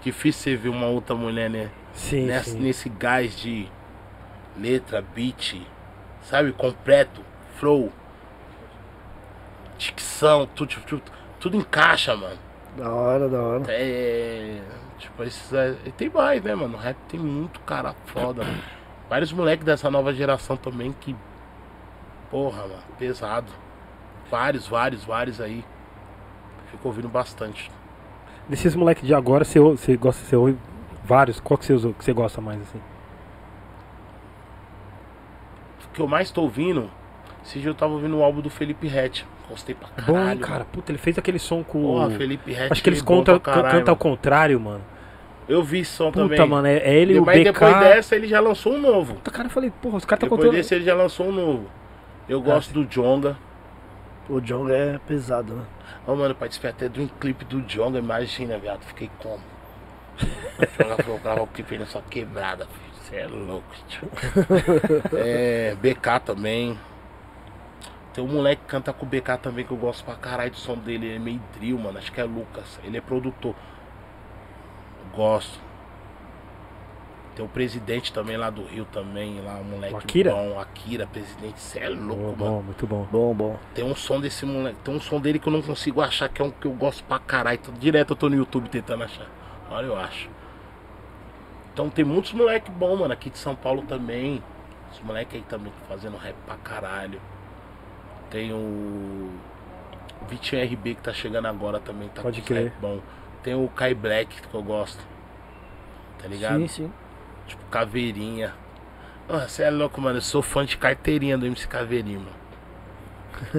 Difícil 0.02 0.42
você 0.42 0.56
ver 0.56 0.70
uma 0.70 0.88
outra 0.88 1.16
mulher, 1.16 1.50
né? 1.50 1.70
Sim, 1.94 2.26
nessa- 2.26 2.52
sim. 2.52 2.60
nesse 2.60 2.90
gás 2.90 3.36
de 3.36 3.68
letra, 4.58 5.04
beat, 5.16 5.62
sabe? 6.24 6.52
Completo, 6.52 7.22
flow, 7.56 7.92
dicção, 9.78 10.46
tudo, 10.48 10.76
tudo, 10.88 11.04
tudo 11.40 11.58
encaixa, 11.58 12.16
mano. 12.16 12.38
Da 12.78 12.90
hora, 12.90 13.30
da 13.30 13.40
hora. 13.42 13.64
É. 13.70 14.60
Tipo, 14.98 15.24
esses, 15.24 15.52
é, 15.54 15.76
e 15.86 15.92
tem 15.92 16.10
mais, 16.10 16.42
né, 16.44 16.56
mano? 16.56 16.76
O 16.76 16.80
rap 16.80 16.98
tem 17.10 17.20
muito 17.20 17.60
cara 17.62 17.94
foda, 18.06 18.44
mano. 18.44 18.64
Vários 19.10 19.32
moleques 19.34 19.66
dessa 19.66 19.90
nova 19.92 20.14
geração 20.14 20.56
também 20.58 20.94
que. 21.00 21.16
Porra, 22.32 22.64
mano, 22.64 22.84
pesado. 22.98 23.52
Vários, 24.30 24.68
vários, 24.68 25.04
vários 25.04 25.40
aí. 25.42 25.64
Fico 26.72 26.88
ouvindo 26.88 27.08
bastante. 27.10 27.70
Desses 28.50 28.76
moleques 28.76 29.06
de 29.06 29.14
agora, 29.14 29.44
você, 29.46 29.60
você 29.60 29.96
gosta, 29.96 30.26
você 30.26 30.36
ouve 30.36 30.58
vários. 31.04 31.40
Qual 31.40 31.58
que 31.58 31.66
você, 31.66 31.74
usa- 31.74 31.94
que 31.94 32.04
você 32.04 32.14
gosta 32.14 32.42
mais, 32.42 32.62
assim? 32.62 32.80
O 35.90 35.94
que 35.94 36.02
eu 36.02 36.08
mais 36.08 36.32
tô 36.32 36.42
ouvindo, 36.42 36.90
esse 37.46 37.60
dia 37.60 37.70
eu 37.70 37.76
tava 37.76 37.94
ouvindo 37.94 38.18
o 38.18 38.24
álbum 38.24 38.42
do 38.42 38.50
Felipe 38.50 38.88
Rett. 38.88 39.26
Gostei 39.50 39.76
pra 39.76 39.88
Bom, 40.06 40.14
caralho. 40.14 40.40
cara. 40.40 40.66
Puta, 40.66 40.92
ele 40.92 40.98
fez 40.98 41.18
aquele 41.18 41.38
som 41.38 41.64
com 41.64 41.82
Porra, 41.84 42.08
o... 42.08 42.12
Felipe 42.12 42.52
Rett. 42.52 42.72
Acho 42.72 42.82
que 42.82 42.90
eles 42.90 43.02
bom 43.02 43.18
contam, 43.18 43.40
pra 43.40 43.54
caralho, 43.54 43.78
cantam 43.80 43.92
ao 43.92 43.98
contrário, 43.98 44.60
mano. 44.60 44.82
Eu 45.48 45.62
vi 45.62 45.80
esse 45.80 45.92
som 45.92 46.10
Puta, 46.12 46.24
também. 46.36 46.48
mano, 46.50 46.68
é, 46.68 46.78
é 46.78 46.96
ele 46.96 47.14
e 47.16 47.20
o 47.20 47.26
Mas 47.26 47.38
BK. 47.40 47.52
depois 47.52 47.80
dessa 47.80 48.16
ele 48.16 48.28
já 48.28 48.40
lançou 48.40 48.74
um 48.74 48.80
novo. 48.80 49.16
Puta, 49.16 49.30
cara, 49.30 49.48
eu 49.48 49.52
falei, 49.52 49.72
porra, 49.82 49.98
os 49.98 50.06
caras 50.06 50.22
tá 50.22 50.26
depois 50.26 50.40
contando... 50.42 50.56
desse 50.56 50.74
ele 50.74 50.86
já 50.86 50.96
lançou 50.96 51.28
um 51.28 51.32
novo. 51.34 51.66
Eu 52.28 52.42
gosto 52.42 52.74
do 52.74 52.86
Jonga. 52.86 53.38
O 54.30 54.40
John 54.40 54.70
é 54.70 54.98
pesado, 55.00 55.54
né? 55.54 55.66
Ô, 56.08 56.16
mano, 56.16 56.32
eu 56.32 56.36
participei 56.36 56.70
até 56.70 56.88
de 56.88 57.02
um 57.02 57.08
clipe 57.08 57.44
do 57.44 57.62
Jonga, 57.62 58.00
imagina, 58.00 58.58
viado, 58.58 58.82
fiquei 58.84 59.10
como? 59.20 59.42
O 60.18 60.84
Jonga 60.84 61.04
foi 61.04 61.20
gravar 61.20 61.42
o 61.42 61.48
clipe 61.48 61.76
ele 61.76 61.86
só 61.86 62.02
quebrada, 62.02 62.66
filho. 62.66 62.94
Você 63.04 63.16
é 63.18 63.28
louco, 63.28 63.68
tio. 63.88 64.10
É, 65.20 65.76
BK 65.76 66.20
também. 66.26 66.80
Tem 68.14 68.24
um 68.24 68.28
moleque 68.28 68.62
que 68.62 68.68
canta 68.68 68.94
com 68.94 69.06
o 69.06 69.10
BK 69.10 69.38
também 69.42 69.66
que 69.66 69.72
eu 69.72 69.78
gosto 69.78 70.06
pra 70.06 70.16
caralho 70.16 70.52
do 70.52 70.58
som 70.58 70.78
dele. 70.78 71.08
Ele 71.08 71.16
é 71.16 71.20
meio 71.20 71.42
drill, 71.58 71.78
mano. 71.78 71.98
Acho 71.98 72.12
que 72.12 72.22
é 72.22 72.24
Lucas. 72.24 72.80
Ele 72.84 72.98
é 72.98 73.02
produtor. 73.02 73.56
Gosto. 75.14 75.60
Tem 77.36 77.44
o 77.44 77.50
presidente 77.50 78.14
também 78.14 78.38
lá 78.38 78.50
do 78.52 78.64
Rio 78.64 78.86
também, 78.86 79.42
lá 79.42 79.56
um 79.56 79.64
moleque 79.64 79.94
O 79.94 79.98
Akira? 79.98 80.32
bom, 80.32 80.60
Akira, 80.60 81.08
presidente, 81.08 81.60
cê 81.60 81.80
é 81.80 81.90
louco, 81.90 82.16
Bom, 82.16 82.22
mano. 82.24 82.36
bom, 82.36 82.62
muito 82.62 82.86
bom. 82.88 83.08
Bom, 83.12 83.34
bom. 83.34 83.60
Tem 83.74 83.84
um 83.84 83.96
som 83.96 84.22
desse 84.22 84.46
moleque, 84.46 84.78
tem 84.84 84.94
um 84.96 85.02
som 85.02 85.20
dele 85.20 85.40
que 85.40 85.48
eu 85.48 85.54
não 85.54 85.62
consigo 85.62 86.00
achar, 86.02 86.30
que 86.30 86.42
é 86.42 86.46
um 86.46 86.52
que 86.52 86.68
eu 86.68 86.74
gosto 86.74 87.04
pra 87.06 87.18
caralho. 87.18 87.60
Direto 87.80 88.12
eu 88.12 88.16
tô 88.16 88.30
no 88.30 88.36
YouTube 88.36 88.70
tentando 88.70 89.04
achar. 89.04 89.26
Olha, 89.72 89.88
eu 89.88 89.98
acho. 89.98 90.30
Então 91.74 91.90
tem 91.90 92.06
muitos 92.06 92.34
moleque 92.34 92.70
bom, 92.70 92.96
mano, 92.98 93.12
aqui 93.14 93.32
de 93.32 93.38
São 93.40 93.56
Paulo 93.56 93.82
também. 93.84 94.44
Os 94.92 95.00
moleque 95.00 95.38
aí 95.38 95.44
também 95.50 95.74
fazendo 95.90 96.16
rap 96.18 96.36
pra 96.46 96.56
caralho. 96.58 97.20
Tem 98.30 98.54
o 98.54 99.32
Vitinho 100.30 100.64
RB 100.64 100.94
que 100.96 101.02
tá 101.02 101.12
chegando 101.14 101.48
agora 101.48 101.80
também, 101.80 102.10
tá 102.10 102.22
Pode 102.22 102.42
com 102.42 102.48
crer. 102.48 102.66
rap 102.66 102.74
bom. 102.80 103.00
Tem 103.42 103.56
o 103.56 103.68
Kai 103.70 103.96
Black 103.96 104.40
que 104.40 104.54
eu 104.54 104.62
gosto. 104.62 105.04
Tá 106.22 106.28
ligado? 106.28 106.60
Sim, 106.60 106.68
sim. 106.68 106.92
Tipo, 107.48 107.64
Caveirinha. 107.70 108.54
Você 109.28 109.64
é 109.64 109.70
louco, 109.70 110.00
mano. 110.02 110.18
Eu 110.18 110.22
sou 110.22 110.42
fã 110.42 110.66
de 110.66 110.78
carteirinha 110.78 111.38
do 111.38 111.46
MC 111.46 111.68
Caveirinha, 111.68 112.20
mano. 112.20 112.44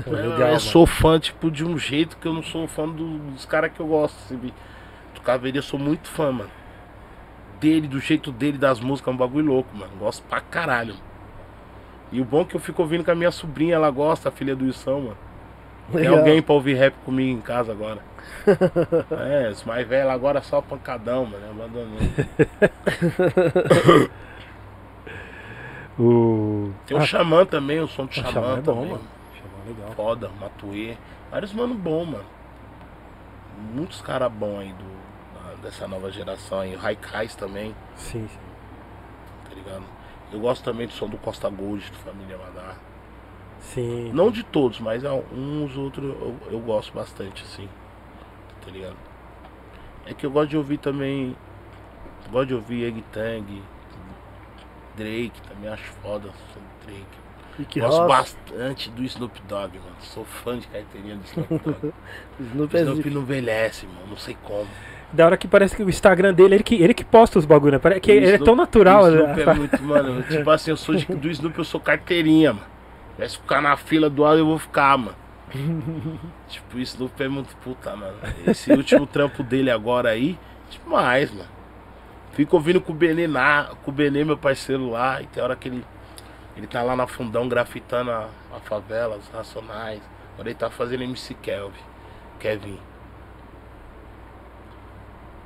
Pô, 0.04 0.10
Eu- 0.10 0.16
legal, 0.30 0.38
eu 0.40 0.46
mano. 0.48 0.60
sou 0.60 0.86
fã, 0.86 1.18
tipo, 1.18 1.50
de 1.50 1.64
um 1.64 1.76
jeito 1.78 2.16
que 2.16 2.26
eu 2.28 2.32
não 2.32 2.42
sou 2.42 2.66
fã 2.68 2.88
do- 2.88 3.18
dos 3.32 3.44
caras 3.44 3.72
que 3.72 3.80
eu 3.80 3.86
gosto. 3.86 4.16
Sabe? 4.28 4.52
Do 5.14 5.20
Caveirinha 5.20 5.58
eu 5.58 5.62
sou 5.64 5.78
muito 5.78 6.08
fã, 6.08 6.30
mano. 6.32 6.50
Dele, 7.60 7.88
do 7.88 7.98
jeito 8.00 8.30
dele, 8.30 8.58
das 8.58 8.80
músicas, 8.80 9.12
é 9.12 9.14
um 9.14 9.18
bagulho 9.18 9.46
louco, 9.46 9.74
mano. 9.76 9.92
Gosto 9.98 10.22
pra 10.24 10.40
caralho. 10.40 10.94
E 12.12 12.20
o 12.20 12.24
bom 12.24 12.42
é 12.42 12.44
que 12.44 12.54
eu 12.54 12.60
fico 12.60 12.82
ouvindo 12.82 13.04
com 13.04 13.10
a 13.10 13.14
minha 13.14 13.30
sobrinha, 13.30 13.74
ela 13.74 13.90
gosta, 13.90 14.28
a 14.28 14.32
filha 14.32 14.54
do 14.54 14.64
Wilson, 14.66 15.00
mano. 15.00 15.16
Tem 15.92 16.02
Legal. 16.02 16.18
alguém 16.18 16.40
pra 16.42 16.54
ouvir 16.54 16.74
rap 16.74 16.94
comigo 17.04 17.38
em 17.38 17.40
casa 17.40 17.72
agora. 17.72 18.00
É, 19.20 19.48
os 19.50 19.62
mais 19.64 19.86
velhos 19.86 20.10
agora 20.12 20.42
só 20.42 20.60
pancadão, 20.60 21.26
mano. 21.26 21.50
Abandonou. 21.50 21.98
O. 25.98 26.72
Tem 26.86 26.96
o 26.96 27.00
Ah, 27.00 27.06
Xamã 27.06 27.46
também, 27.46 27.80
o 27.80 27.86
som 27.86 28.06
do 28.06 28.12
Xamã, 28.12 28.32
Xamã 28.32 28.52
é 28.54 28.56
bom, 28.56 28.62
também. 28.74 28.90
mano. 28.90 29.04
Xamã 29.32 29.64
é 29.64 29.68
legal. 29.68 29.90
Foda, 29.92 30.28
Matuê. 30.40 30.96
Vários 31.30 31.52
mano 31.52 31.74
bom, 31.74 32.04
mano. 32.04 32.24
Muitos 33.72 34.02
caras 34.02 34.30
bons 34.32 34.58
aí 34.58 34.72
do, 34.72 35.62
dessa 35.62 35.86
nova 35.86 36.10
geração 36.10 36.60
aí. 36.60 36.74
O 36.74 36.78
Raikais 36.78 37.34
também, 37.36 37.74
Sim, 37.94 38.26
sim. 38.28 38.38
tá 39.48 39.54
ligado? 39.54 39.84
Eu 40.32 40.40
gosto 40.40 40.64
também 40.64 40.88
do 40.88 40.92
som 40.92 41.08
do 41.08 41.16
Costa 41.16 41.48
Gold, 41.48 41.88
do 41.90 41.96
Família 41.98 42.36
Madar. 42.38 42.76
Sim. 43.60 44.10
Não 44.12 44.30
de 44.32 44.42
todos, 44.42 44.80
mas 44.80 45.04
uns 45.32 45.76
outros 45.76 46.04
eu, 46.04 46.36
eu 46.50 46.58
gosto 46.58 46.92
bastante, 46.92 47.44
assim. 47.44 47.68
Tá 48.64 48.70
ligado? 48.70 48.96
É 50.06 50.14
que 50.14 50.24
eu 50.26 50.30
gosto 50.30 50.50
de 50.50 50.56
ouvir 50.56 50.78
também. 50.78 51.36
Gosto 52.30 52.48
de 52.48 52.54
ouvir 52.54 52.84
Egg 52.86 53.04
Tang, 53.12 53.62
Drake, 54.96 55.40
também 55.48 55.68
acho 55.70 55.84
foda 56.02 56.28
o 56.28 56.32
som 56.52 56.60
do 56.60 56.86
Drake. 56.86 57.24
Rick 57.58 57.80
Gosto 57.80 57.98
Ross, 57.98 58.08
bastante 58.08 58.90
do 58.90 59.02
Snoop 59.04 59.40
Dogg, 59.48 59.78
mano. 59.78 59.96
Sou 60.00 60.24
fã 60.24 60.58
de 60.58 60.66
carteirinha 60.66 61.16
do 61.16 61.24
Snoop 61.24 61.58
Dogg. 61.64 61.92
Snoop 62.40 62.74
O 62.74 62.78
é 62.78 62.80
Snoop 62.80 62.96
zica. 63.02 63.10
não 63.10 63.22
envelhece, 63.22 63.86
mano. 63.86 64.06
Não 64.10 64.16
sei 64.16 64.36
como. 64.42 64.66
Da 65.12 65.26
hora 65.26 65.36
que 65.36 65.46
parece 65.46 65.76
que 65.76 65.82
o 65.82 65.88
Instagram 65.88 66.34
dele, 66.34 66.56
ele 66.56 66.64
que, 66.64 66.74
ele 66.82 66.92
que 66.94 67.04
posta 67.04 67.38
os 67.38 67.44
bagulho, 67.44 67.72
né? 67.72 67.78
Parece 67.78 68.00
que 68.00 68.10
O 68.10 68.14
ele 68.14 68.26
é 68.26 68.28
Snoop- 68.30 68.44
tão 68.44 68.56
natural. 68.56 69.04
O 69.04 69.08
Snoop 69.08 69.36
né? 69.36 69.42
é 69.42 69.54
muito, 69.54 69.82
mano. 69.84 70.22
Tipo 70.24 70.50
assim, 70.50 70.70
eu 70.70 70.76
sou 70.76 70.94
de, 70.96 71.04
do 71.06 71.30
Snoop, 71.30 71.56
eu 71.58 71.64
sou 71.64 71.80
carteirinha, 71.80 72.54
mano. 72.54 72.66
Se 73.28 73.38
ficar 73.38 73.60
na 73.60 73.76
fila 73.76 74.10
do 74.10 74.22
lado, 74.22 74.38
eu 74.38 74.46
vou 74.46 74.58
ficar, 74.58 74.96
mano. 74.98 75.14
tipo, 76.48 76.76
o 76.76 76.80
Snoop 76.80 77.22
é 77.22 77.28
muito 77.28 77.56
puta, 77.58 77.94
mano. 77.94 78.18
Esse 78.46 78.72
último 78.72 79.06
trampo 79.06 79.42
dele 79.42 79.70
agora 79.70 80.10
aí, 80.10 80.38
demais, 80.70 81.30
mano. 81.32 81.48
Fico 82.32 82.56
ouvindo 82.56 82.80
com 82.80 82.92
o 82.92 82.96
Benê, 82.96 83.28
na, 83.28 83.70
com 83.84 83.90
o 83.90 83.94
Benê, 83.94 84.24
meu 84.24 84.36
parceiro 84.36 84.90
lá, 84.90 85.22
e 85.22 85.26
tem 85.26 85.42
hora 85.42 85.54
que 85.54 85.68
ele, 85.68 85.84
ele 86.56 86.66
tá 86.66 86.82
lá 86.82 86.96
na 86.96 87.06
fundão 87.06 87.48
grafitando 87.48 88.10
a, 88.10 88.28
a 88.52 88.60
favela, 88.60 89.16
os 89.16 89.28
racionais. 89.28 90.02
Agora 90.34 90.48
ele 90.48 90.58
tá 90.58 90.68
fazendo 90.68 91.04
MC 91.04 91.34
Kelvin, 91.34 91.78
Kevin. 92.40 92.80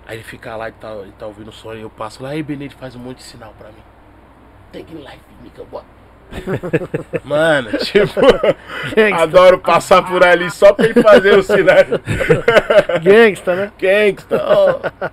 Aí 0.06 0.16
ele 0.16 0.24
fica 0.24 0.56
lá 0.56 0.70
e 0.70 0.72
tá, 0.72 0.90
ele 0.94 1.12
tá 1.12 1.26
ouvindo 1.26 1.48
o 1.48 1.52
som 1.52 1.74
e 1.74 1.82
eu 1.82 1.90
passo 1.90 2.22
lá, 2.22 2.30
aí 2.30 2.42
Benê 2.42 2.64
ele 2.64 2.74
faz 2.74 2.96
um 2.96 2.98
monte 2.98 3.18
de 3.18 3.24
sinal 3.24 3.52
pra 3.58 3.68
mim. 3.68 3.82
Take 4.72 4.94
life, 4.94 5.20
nigga, 5.42 5.66
what? 5.70 5.86
Mano, 7.24 7.70
tipo, 7.78 8.20
adoro 9.14 9.58
passar 9.58 10.02
por 10.02 10.22
ali 10.22 10.50
só 10.50 10.72
pra 10.72 10.86
ele 10.86 11.02
fazer 11.02 11.38
o 11.38 11.42
sinal. 11.42 11.76
Gangsta, 13.02 13.54
né? 13.54 13.72
Gangsta, 13.78 14.42
ó. 14.44 15.08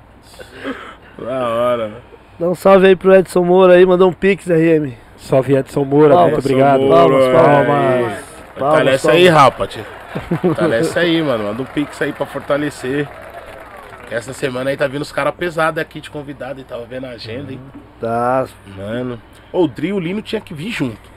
Da 1.24 1.48
hora, 1.50 1.88
mano. 1.88 2.02
Dá 2.38 2.50
um 2.50 2.56
salve 2.56 2.88
aí 2.88 2.96
pro 2.96 3.16
Edson 3.16 3.44
Moura 3.44 3.74
aí, 3.74 3.86
mandou 3.86 4.10
um 4.10 4.14
pix, 4.14 4.48
RM. 4.48 4.94
Salve 5.18 5.56
Edson 5.56 5.86
Moura, 5.86 6.14
Palmas, 6.14 6.34
muito 6.34 6.46
obrigado. 6.46 6.82
Moura, 6.82 6.98
Palmas, 6.98 7.26
palmas. 7.32 7.66
Palmas, 7.68 8.24
Fortalece 8.58 9.10
aí, 9.10 9.28
rapa, 9.30 9.68
tio. 9.68 9.86
Fortalece 10.42 11.00
aí, 11.00 11.22
mano. 11.22 11.46
Manda 11.46 11.62
um 11.62 11.66
pix 11.66 12.02
aí 12.02 12.12
pra 12.12 12.26
fortalecer. 12.26 13.08
Que 14.08 14.14
essa 14.14 14.34
semana 14.34 14.70
aí 14.70 14.78
tá 14.78 14.88
vindo 14.88 15.02
os 15.02 15.12
caras 15.12 15.34
pesados 15.34 15.82
aqui 15.82 16.00
de 16.00 16.10
convidado 16.10 16.60
e 16.60 16.64
tava 16.64 16.86
vendo 16.86 17.06
a 17.06 17.12
agenda, 17.12 17.52
hein? 17.52 17.60
Tá, 18.00 18.46
Mano. 18.78 19.20
O 19.58 19.68
Dri 19.68 19.88
e 19.90 19.94
o 19.94 20.00
Lino 20.00 20.22
tinha 20.22 20.42
que 20.42 20.54
vir 20.54 20.72
junto. 20.72 21.16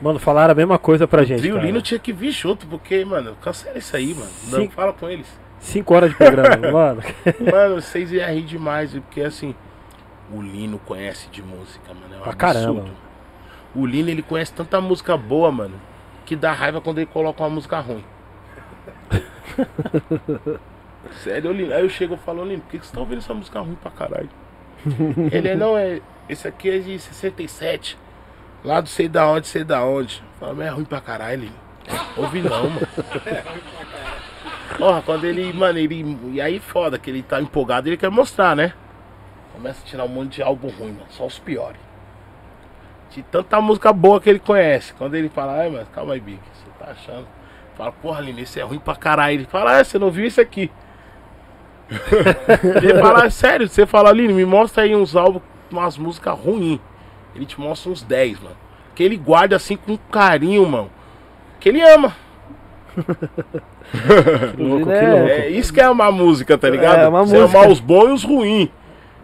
Mano, 0.00 0.18
falaram 0.18 0.52
a 0.52 0.54
mesma 0.54 0.78
coisa 0.78 1.08
pra 1.08 1.24
gente. 1.24 1.40
Dri 1.40 1.48
e 1.48 1.52
o 1.52 1.54
cara. 1.56 1.66
Lino 1.66 1.82
tinha 1.82 1.98
que 1.98 2.12
vir 2.12 2.30
junto, 2.30 2.66
porque, 2.66 3.04
mano, 3.04 3.36
cancela 3.40 3.78
isso 3.78 3.96
aí, 3.96 4.14
mano. 4.14 4.30
Não, 4.48 4.70
fala 4.70 4.92
com 4.92 5.08
eles. 5.08 5.26
Cinco 5.58 5.94
horas 5.94 6.10
de 6.10 6.16
programa, 6.16 6.56
mano. 6.70 7.02
Mano, 7.50 7.74
vocês 7.80 8.12
iam 8.12 8.28
rir 8.32 8.42
demais, 8.42 8.92
porque 8.92 9.22
assim, 9.22 9.54
o 10.32 10.40
Lino 10.40 10.78
conhece 10.86 11.28
de 11.30 11.42
música, 11.42 11.92
mano. 11.92 12.14
É 12.14 12.18
um 12.18 12.22
Pra 12.22 12.32
caramba, 12.34 12.68
absurdo. 12.68 12.82
mano. 12.88 12.96
O 13.74 13.84
Lino, 13.86 14.08
ele 14.08 14.22
conhece 14.22 14.52
tanta 14.52 14.80
música 14.80 15.16
boa, 15.16 15.50
mano, 15.50 15.74
que 16.24 16.36
dá 16.36 16.52
raiva 16.52 16.80
quando 16.80 16.98
ele 16.98 17.06
coloca 17.06 17.42
uma 17.42 17.50
música 17.50 17.80
ruim. 17.80 18.04
Sério, 21.22 21.52
Lino. 21.52 21.72
Aí 21.74 21.82
eu 21.82 21.88
chego 21.88 22.14
e 22.14 22.18
falo, 22.18 22.44
Lino, 22.44 22.62
por 22.62 22.70
que 22.70 22.78
que 22.78 22.86
você 22.86 22.92
tá 22.94 23.00
ouvindo 23.00 23.18
essa 23.18 23.34
música 23.34 23.60
ruim 23.60 23.76
pra 23.80 23.90
caralho? 23.90 24.28
ele 25.32 25.48
é, 25.48 25.56
não, 25.56 25.76
é. 25.76 26.00
Esse 26.28 26.46
aqui 26.46 26.70
é 26.70 26.78
de 26.78 26.98
67. 26.98 27.98
Lá 28.64 28.80
do 28.80 28.88
sei 28.88 29.08
da 29.08 29.26
onde, 29.26 29.46
sei 29.46 29.64
da 29.64 29.84
onde. 29.84 30.22
Fala, 30.38 30.54
mas 30.54 30.66
é 30.66 30.70
ruim 30.70 30.84
pra 30.84 31.00
caralho. 31.00 31.50
Ouvi 32.16 32.40
não, 32.42 32.68
mano. 32.68 32.88
Porra, 34.76 35.02
quando 35.02 35.24
ele, 35.24 35.52
mano, 35.52 35.78
ele. 35.78 36.18
E 36.32 36.40
aí 36.40 36.58
foda, 36.58 36.98
que 36.98 37.08
ele 37.10 37.22
tá 37.22 37.40
empolgado, 37.40 37.88
ele 37.88 37.96
quer 37.96 38.10
mostrar, 38.10 38.54
né? 38.54 38.72
Começa 39.52 39.80
a 39.82 39.86
tirar 39.86 40.04
um 40.04 40.08
monte 40.08 40.34
de 40.36 40.42
álbum 40.42 40.68
ruim, 40.68 40.92
mano. 40.92 41.06
Só 41.10 41.26
os 41.26 41.38
piores. 41.38 41.80
De 43.10 43.22
tanta 43.22 43.60
música 43.60 43.92
boa 43.92 44.20
que 44.20 44.28
ele 44.28 44.38
conhece. 44.38 44.92
Quando 44.94 45.14
ele 45.14 45.28
fala, 45.28 45.54
ai, 45.60 45.70
mas 45.70 45.88
calma 45.88 46.12
aí, 46.12 46.20
Big, 46.20 46.38
você 46.52 46.84
tá 46.84 46.90
achando? 46.92 47.26
Fala, 47.76 47.90
porra, 47.90 48.20
Lino, 48.20 48.40
esse 48.40 48.60
é 48.60 48.62
ruim 48.62 48.78
pra 48.78 48.94
caralho. 48.94 49.34
Ele 49.34 49.44
fala, 49.46 49.78
ah, 49.78 49.84
você 49.84 49.98
não 49.98 50.10
viu 50.10 50.26
isso 50.26 50.40
aqui? 50.40 50.70
ele 52.82 53.00
fala, 53.00 53.24
"É 53.24 53.30
sério, 53.30 53.66
você 53.66 53.86
fala, 53.86 54.12
Lino, 54.12 54.34
me 54.34 54.44
mostra 54.44 54.82
aí 54.82 54.94
uns 54.94 55.16
álbuns, 55.16 55.42
umas 55.74 55.96
músicas 55.98 56.38
ruins. 56.38 56.80
Ele 57.34 57.46
te 57.46 57.60
mostra 57.60 57.90
uns 57.90 58.02
10, 58.02 58.40
mano. 58.40 58.56
Que 58.94 59.02
ele 59.02 59.16
guarda 59.16 59.56
assim 59.56 59.76
com 59.76 59.96
carinho, 59.96 60.66
mano. 60.66 60.90
Que 61.60 61.68
ele 61.68 61.80
ama. 61.82 62.14
Que 64.56 64.62
louco, 64.62 64.86
que 64.86 64.92
É. 64.92 65.10
louco. 65.10 65.28
É 65.28 65.48
isso 65.48 65.72
que 65.72 65.80
é 65.80 65.88
uma 65.88 66.10
música, 66.12 66.58
tá 66.58 66.68
ligado? 66.68 66.98
É, 67.00 67.08
uma 67.08 67.24
Você 67.24 67.38
música. 67.38 67.58
amar 67.58 67.70
os 67.70 67.80
bons 67.80 68.08
e 68.08 68.12
os 68.12 68.24
ruins. 68.24 68.68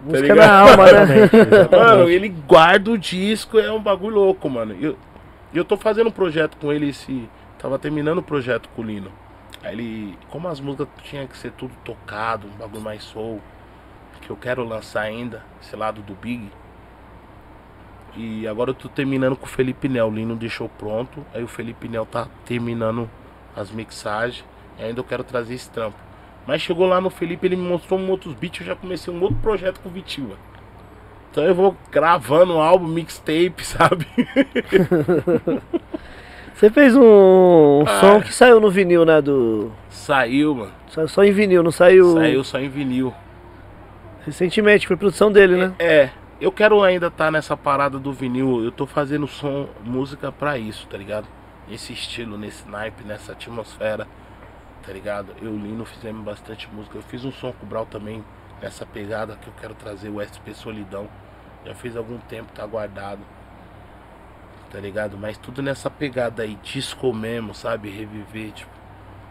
música 0.03 0.21
ligado? 0.23 0.47
na 0.47 0.59
alma, 0.61 0.85
né? 0.93 1.29
Mano, 1.71 2.09
ele 2.09 2.29
guarda 2.29 2.91
o 2.91 2.97
disco, 2.99 3.59
é 3.59 3.71
um 3.71 3.83
bagulho 3.83 4.15
louco, 4.17 4.49
mano. 4.49 4.75
E 4.79 4.85
eu, 4.85 4.97
eu 5.53 5.65
tô 5.65 5.77
fazendo 5.77 6.09
um 6.09 6.13
projeto 6.13 6.57
com 6.57 6.73
ele 6.73 6.89
esse. 6.89 7.29
Tava 7.59 7.79
terminando 7.79 8.19
o 8.19 8.23
projeto 8.23 8.69
com 8.75 8.83
o 8.83 8.85
Lino. 8.85 9.11
Aí 9.63 9.75
ele. 9.75 10.19
Como 10.31 10.49
as 10.49 10.61
músicas 10.61 10.89
tinham 11.03 11.27
que 11.27 11.37
ser 11.37 11.53
tudo 11.53 11.73
tocado, 11.85 12.47
um 12.47 12.59
bagulho 12.59 12.83
mais 12.83 13.03
soul. 13.03 13.41
Que 14.25 14.31
eu 14.31 14.37
quero 14.37 14.65
lançar 14.65 15.03
ainda, 15.03 15.43
esse 15.63 15.77
lado 15.77 16.01
do 16.03 16.15
Big. 16.15 16.51
E 18.17 18.47
agora 18.47 18.71
eu 18.71 18.75
tô 18.75 18.89
terminando 18.89 19.37
com 19.37 19.45
o 19.45 19.49
Felipe 19.49 19.89
Nel. 19.89 20.07
O 20.09 20.11
Lino 20.15 20.35
deixou 20.37 20.69
pronto. 20.69 21.25
Aí 21.35 21.43
o 21.43 21.49
Felipe 21.49 21.89
Nel 21.89 22.07
tá 22.07 22.27
terminando 22.45 23.11
as 23.57 23.71
mixagens. 23.71 24.45
E 24.79 24.83
ainda 24.85 25.01
eu 25.01 25.05
quero 25.05 25.25
trazer 25.25 25.55
esse 25.55 25.69
trampo. 25.71 25.97
Mas 26.47 26.63
chegou 26.63 26.87
lá 26.87 27.01
no 27.01 27.11
Felipe, 27.11 27.47
ele 27.47 27.57
me 27.57 27.67
mostrou 27.69 27.99
um 27.99 28.09
outros 28.11 28.35
beats. 28.35 28.61
Eu 28.61 28.67
já 28.67 28.77
comecei 28.77 29.13
um 29.13 29.21
outro 29.21 29.39
projeto 29.43 29.81
com 29.81 29.89
o 29.89 29.93
mano. 29.93 30.39
Então 31.31 31.43
eu 31.45 31.55
vou 31.55 31.77
gravando 31.91 32.55
um 32.55 32.61
álbum, 32.61 32.87
mixtape, 32.87 33.65
sabe? 33.67 34.07
Você 36.55 36.71
fez 36.71 36.95
um 36.95 37.83
Ah. 37.87 38.01
som 38.01 38.21
que 38.21 38.33
saiu 38.33 38.61
no 38.61 38.71
vinil, 38.71 39.05
né? 39.05 39.21
Do. 39.21 39.73
Saiu, 39.91 40.55
mano. 40.55 40.73
Saiu 40.89 41.09
só 41.09 41.25
em 41.25 41.33
vinil, 41.33 41.63
não 41.65 41.73
saiu, 41.73 42.13
Saiu 42.13 42.45
só 42.45 42.61
em 42.61 42.69
vinil. 42.69 43.13
Recentemente, 44.25 44.87
foi 44.87 44.97
produção 44.97 45.31
dele, 45.31 45.57
né? 45.57 45.75
É, 45.79 46.11
eu 46.41 46.51
quero 46.51 46.83
ainda 46.83 47.07
estar 47.07 47.31
nessa 47.31 47.57
parada 47.57 47.99
do 47.99 48.13
vinil. 48.13 48.65
Eu 48.65 48.73
tô 48.73 48.87
fazendo 48.87 49.27
som, 49.27 49.69
música 49.85 50.33
pra 50.33 50.59
isso, 50.59 50.87
tá 50.89 50.97
ligado? 50.97 51.27
Nesse 51.69 51.93
estilo, 51.93 52.37
nesse 52.37 52.69
naipe, 52.69 53.05
nessa 53.05 53.33
atmosfera, 53.33 54.07
tá 54.85 54.93
ligado? 54.93 55.35
Eu 55.41 55.51
Lino 55.57 55.85
fizemos 55.85 56.25
bastante 56.25 56.69
música. 56.73 56.99
Eu 56.99 57.03
fiz 57.03 57.25
um 57.25 57.33
som 57.33 57.53
com 57.53 57.65
o 57.65 57.69
Brau 57.69 57.87
também, 57.87 58.25
nessa 58.61 58.85
pegada 58.85 59.37
que 59.37 59.49
eu 59.49 59.55
quero 59.61 59.75
trazer 59.75 60.09
o 60.09 60.21
SP 60.21 60.53
Solidão. 60.55 61.09
Já 61.65 61.75
fez 61.75 61.97
algum 61.97 62.19
tempo, 62.19 62.53
tá 62.53 62.67
guardado. 62.67 63.21
Tá 64.71 64.81
ligado? 64.81 65.17
Mas 65.17 65.39
tudo 65.39 65.63
nessa 65.63 65.89
pegada 65.89 66.43
aí, 66.43 66.59
disco 66.63 67.13
mesmo, 67.15 67.55
sabe? 67.55 67.89
Reviver, 67.89 68.53
tipo, 68.53 68.71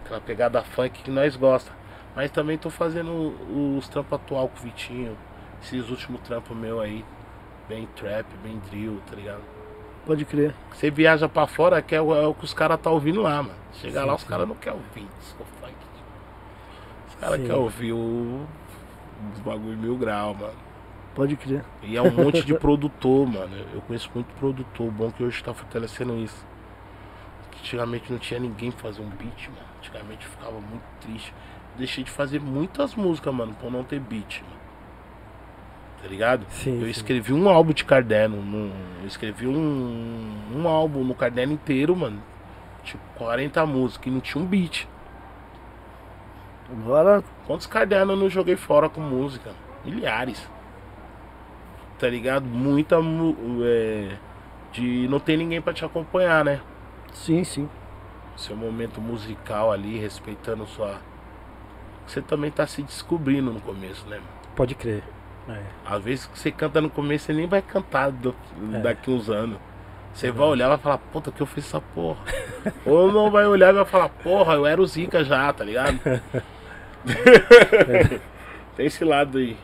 aquela 0.04 0.22
pegada 0.22 0.64
funk 0.64 1.04
que 1.04 1.12
nós 1.12 1.36
gosta. 1.36 1.72
Mas 2.16 2.32
também 2.32 2.58
tô 2.58 2.70
fazendo 2.70 3.36
os 3.78 3.88
trampos 3.88 4.14
atual 4.14 4.48
com 4.48 4.60
o 4.60 4.62
Vitinho. 4.62 5.18
Esses 5.62 5.90
últimos 5.90 6.22
trampos 6.22 6.56
meu 6.56 6.80
aí. 6.80 7.04
Bem 7.68 7.88
trap, 7.96 8.26
bem 8.44 8.60
drill, 8.70 9.02
tá 9.10 9.16
ligado? 9.16 9.42
Pode 10.06 10.26
crer. 10.26 10.54
Você 10.74 10.92
viaja 10.92 11.30
pra 11.30 11.48
fora, 11.48 11.82
que 11.82 11.96
é 11.96 12.02
o, 12.02 12.14
é 12.14 12.28
o 12.28 12.34
que 12.34 12.44
os 12.44 12.54
caras 12.54 12.80
tá 12.80 12.90
ouvindo 12.90 13.22
lá, 13.22 13.42
mano. 13.42 13.56
Chega 13.72 14.02
Sim, 14.02 14.06
lá, 14.06 14.16
os 14.16 14.24
caras 14.24 14.48
não 14.48 14.56
querem 14.56 14.78
ouvir 14.78 15.08
disco 15.20 15.46
funk. 15.62 15.74
Os 17.08 17.16
caras 17.16 17.38
querem 17.38 17.56
ouvir 17.56 17.94
o, 17.94 18.46
os 19.34 19.40
bagulho 19.40 19.78
mil 19.78 19.98
grau, 19.98 20.36
mano. 20.36 20.54
Pode 21.16 21.38
crer. 21.38 21.64
E 21.82 21.96
é 21.96 22.02
um 22.02 22.12
monte 22.12 22.44
de 22.44 22.54
produtor, 22.58 23.26
mano. 23.26 23.56
Eu 23.74 23.82
conheço 23.82 24.10
muito 24.14 24.34
produtor. 24.36 24.92
Bom 24.92 25.10
que 25.12 25.24
hoje 25.24 25.42
tá 25.44 25.54
fortalecendo 25.54 26.18
isso. 26.18 26.46
Antigamente 27.60 28.12
não 28.12 28.20
tinha 28.20 28.40
ninguém 28.40 28.72
pra 28.72 28.82
fazer 28.82 29.02
um 29.02 29.10
beat, 29.10 29.48
mano. 29.48 29.68
Antigamente 29.78 30.26
eu 30.26 30.32
ficava 30.32 30.60
muito 30.60 30.84
triste. 31.00 31.34
Deixei 31.78 32.04
de 32.04 32.12
fazer 32.12 32.40
muitas 32.40 32.96
músicas, 32.96 33.34
mano, 33.34 33.56
por 33.60 33.72
não 33.72 33.84
ter 33.84 34.00
beat, 34.00 34.42
mano. 34.42 34.54
Tá 36.02 36.08
ligado? 36.08 36.46
Sim, 36.50 36.80
eu 36.80 36.86
sim. 36.86 36.92
escrevi 36.92 37.34
um 37.34 37.48
álbum 37.50 37.72
de 37.74 37.84
caderno. 37.86 38.38
num- 38.42 38.72
eu 39.02 39.08
escrevi 39.08 39.48
um, 39.48 40.36
um 40.56 40.68
álbum 40.68 41.04
no 41.04 41.16
caderno 41.16 41.54
inteiro, 41.54 41.96
mano. 41.96 42.22
Tipo, 42.84 43.02
40 43.16 43.66
músicas 43.66 44.08
e 44.08 44.12
não 44.12 44.20
tinha 44.20 44.44
um 44.44 44.46
beat. 44.48 44.86
Agora, 46.72 47.24
Quantos 47.46 47.68
cadernos 47.68 48.16
eu 48.16 48.22
não 48.22 48.30
joguei 48.30 48.56
fora 48.56 48.88
com 48.90 49.02
música? 49.02 49.52
Milhares. 49.86 50.48
Tá 52.00 52.08
ligado? 52.10 52.46
Muita. 52.46 53.02
mu- 53.02 53.36
É, 53.64 54.16
de 54.72 55.08
não 55.08 55.20
ter 55.20 55.38
ninguém 55.38 55.62
pra 55.62 55.72
te 55.74 55.86
acompanhar, 55.86 56.44
né? 56.44 56.60
sim, 57.14 57.44
sim. 57.44 57.70
Seu 58.36 58.56
momento 58.56 59.00
musical 59.00 59.72
ali, 59.72 60.00
respeitando 60.00 60.66
sua. 60.66 61.00
Você 62.08 62.22
também 62.22 62.52
tá 62.52 62.66
se 62.68 62.82
descobrindo 62.84 63.52
no 63.52 63.60
começo, 63.62 64.06
né? 64.08 64.20
Pode 64.56 64.76
crer. 64.76 65.04
É. 65.50 65.60
Às 65.86 66.04
vezes 66.04 66.26
que 66.26 66.38
você 66.40 66.52
canta 66.52 66.80
no 66.80 66.90
começo, 66.90 67.26
você 67.26 67.34
nem 67.34 67.48
vai 67.48 67.62
cantar 67.62 68.12
do- 68.12 68.36
É. 68.74 68.80
daqui 68.80 69.10
uns 69.12 69.30
anos. 69.30 69.58
Você 70.14 70.32
vai 70.32 70.48
olhar 70.48 70.66
e 70.66 70.70
vai 70.70 70.78
falar, 70.78 70.98
puta, 71.00 71.32
que 71.32 71.42
eu 71.42 71.46
fiz 71.48 71.66
essa 71.66 71.82
porra. 71.82 72.20
Ou 72.86 73.12
não 73.12 73.32
vai 73.32 73.46
olhar 73.48 73.72
e 73.72 73.74
vai 73.78 73.86
falar, 73.86 74.10
porra, 74.10 74.54
eu 74.54 74.66
era 74.66 74.80
o 74.82 74.86
Zica 74.86 75.24
já, 75.24 75.52
tá 75.52 75.64
ligado? 75.64 76.00
Tem 78.78 78.86
esse 78.86 79.04
lado 79.04 79.38
aí. 79.38 79.58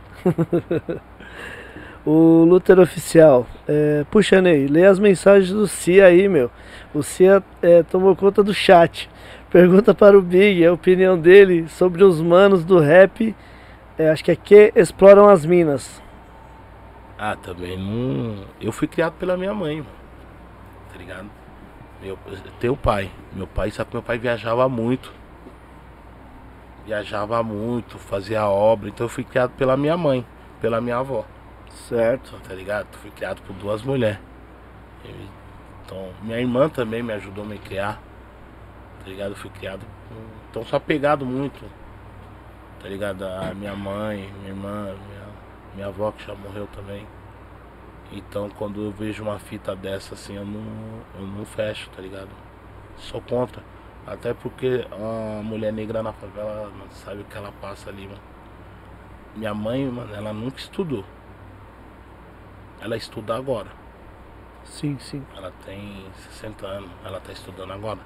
O 2.06 2.44
Luther 2.45 2.80
Oficial. 2.80 3.45
É, 3.68 4.06
puxa, 4.10 4.41
Ney, 4.41 4.68
lê 4.68 4.86
as 4.86 4.99
mensagens 4.99 5.52
do 5.52 5.68
Cia 5.68 6.06
aí, 6.06 6.28
meu. 6.28 6.49
O 6.94 7.03
Cia 7.03 7.44
é, 7.61 7.84
tomou 7.84 8.16
conta 8.16 8.41
do 8.44 8.53
chat. 8.53 9.10
Pergunta 9.49 9.95
para 9.95 10.15
o 10.15 10.21
Big 10.21 10.63
a 10.63 10.71
opinião 10.71 11.17
dele 11.17 11.67
sobre 11.69 12.03
os 12.03 12.21
manos 12.21 12.63
do 12.63 12.80
rap. 12.80 13.35
é, 13.97 14.09
acho 14.11 14.23
que 14.23 14.30
é 14.31 14.35
que 14.35 14.71
exploram 14.76 15.27
as 15.27 15.43
minas. 15.43 16.01
Ah, 17.17 17.35
também 17.35 17.76
não. 17.76 18.45
Eu 18.61 18.71
fui 18.71 18.88
criado 18.88 19.13
pela 19.13 19.35
minha 19.35 19.53
mãe, 19.53 19.77
mano. 19.77 19.89
Tá 20.91 20.99
ligado? 20.99 21.30
Meu, 22.01 22.17
teu 22.59 22.77
pai. 22.77 23.09
Meu 23.34 23.47
pai, 23.47 23.71
sabe 23.71 23.89
que 23.89 23.95
meu 23.95 24.03
pai 24.03 24.19
viajava 24.19 24.69
muito. 24.69 25.11
Viajava 26.85 27.41
muito, 27.41 27.97
fazia 27.97 28.47
obra. 28.47 28.88
Então 28.88 29.05
eu 29.05 29.09
fui 29.09 29.23
criado 29.23 29.51
pela 29.57 29.76
minha 29.76 29.97
mãe, 29.97 30.23
pela 30.61 30.80
minha 30.80 30.97
avó. 30.97 31.26
Certo. 31.88 32.39
Tá 32.47 32.53
ligado? 32.53 32.88
Fui 32.97 33.09
criado 33.09 33.41
por 33.41 33.53
duas 33.55 33.81
mulheres. 33.81 34.19
Então, 35.84 36.09
minha 36.21 36.39
irmã 36.39 36.69
também 36.69 37.01
me 37.01 37.13
ajudou 37.13 37.43
a 37.43 37.47
me 37.47 37.57
criar. 37.57 37.99
Ligado? 39.10 39.31
Eu 39.31 39.36
fui 39.36 39.49
criado. 39.49 39.86
Então, 40.49 40.64
só 40.65 40.77
apegado 40.77 41.26
muito. 41.26 41.64
Tá 42.81 42.88
ligado? 42.88 43.23
A 43.23 43.53
minha 43.53 43.76
mãe, 43.76 44.31
minha 44.40 44.49
irmã, 44.49 44.84
minha, 44.84 45.27
minha 45.76 45.88
avó 45.88 46.11
que 46.11 46.26
já 46.26 46.34
morreu 46.36 46.68
também. 46.68 47.06
Então, 48.11 48.49
quando 48.49 48.86
eu 48.86 48.91
vejo 48.91 49.22
uma 49.22 49.38
fita 49.38 49.76
dessa 49.76 50.15
assim, 50.15 50.36
eu 50.36 50.45
não, 50.45 51.02
eu 51.19 51.27
não 51.27 51.45
fecho, 51.45 51.90
tá 51.90 52.02
ligado? 52.02 52.30
Sou 52.98 53.22
contra. 53.22 53.61
Até 54.07 54.34
porque 54.34 54.88
a 54.91 55.44
mulher 55.44 55.72
negra 55.73 56.02
na 56.02 56.14
favela 56.14 56.69
mano, 56.69 56.91
sabe 56.91 57.22
o 57.22 57.26
que 57.26 57.38
ela 57.38 57.52
passa 57.52 57.90
ali, 57.90 58.07
mano. 58.07 58.22
Minha 59.36 59.53
mãe, 59.53 59.86
mano, 59.88 60.14
ela 60.15 60.34
nunca 60.34 60.57
estudou. 60.57 61.03
Ela 62.81 62.95
estuda 62.95 63.36
agora. 63.36 63.69
Sim, 64.64 64.98
sim. 64.99 65.23
Ela 65.36 65.52
tem 65.65 66.06
60 66.31 66.65
anos, 66.65 66.90
ela 67.03 67.19
tá 67.19 67.31
estudando 67.31 67.73
agora. 67.73 67.99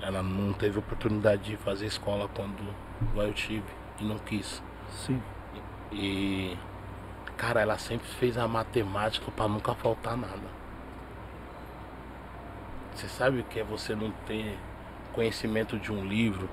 Ela 0.00 0.22
não 0.22 0.52
teve 0.52 0.78
oportunidade 0.78 1.42
de 1.42 1.56
fazer 1.56 1.86
escola 1.86 2.28
quando 2.34 2.74
eu 3.16 3.32
tive 3.32 3.66
e 4.00 4.04
não 4.04 4.18
quis. 4.18 4.62
Sim. 4.90 5.20
E 5.92 6.56
cara, 7.36 7.60
ela 7.60 7.78
sempre 7.78 8.06
fez 8.06 8.36
a 8.36 8.48
matemática 8.48 9.30
pra 9.30 9.48
nunca 9.48 9.74
faltar 9.74 10.16
nada. 10.16 10.58
Você 12.94 13.08
sabe 13.08 13.40
o 13.40 13.44
que 13.44 13.60
é 13.60 13.64
você 13.64 13.94
não 13.94 14.10
ter 14.26 14.58
conhecimento 15.12 15.78
de 15.78 15.92
um 15.92 16.04
livro, 16.04 16.50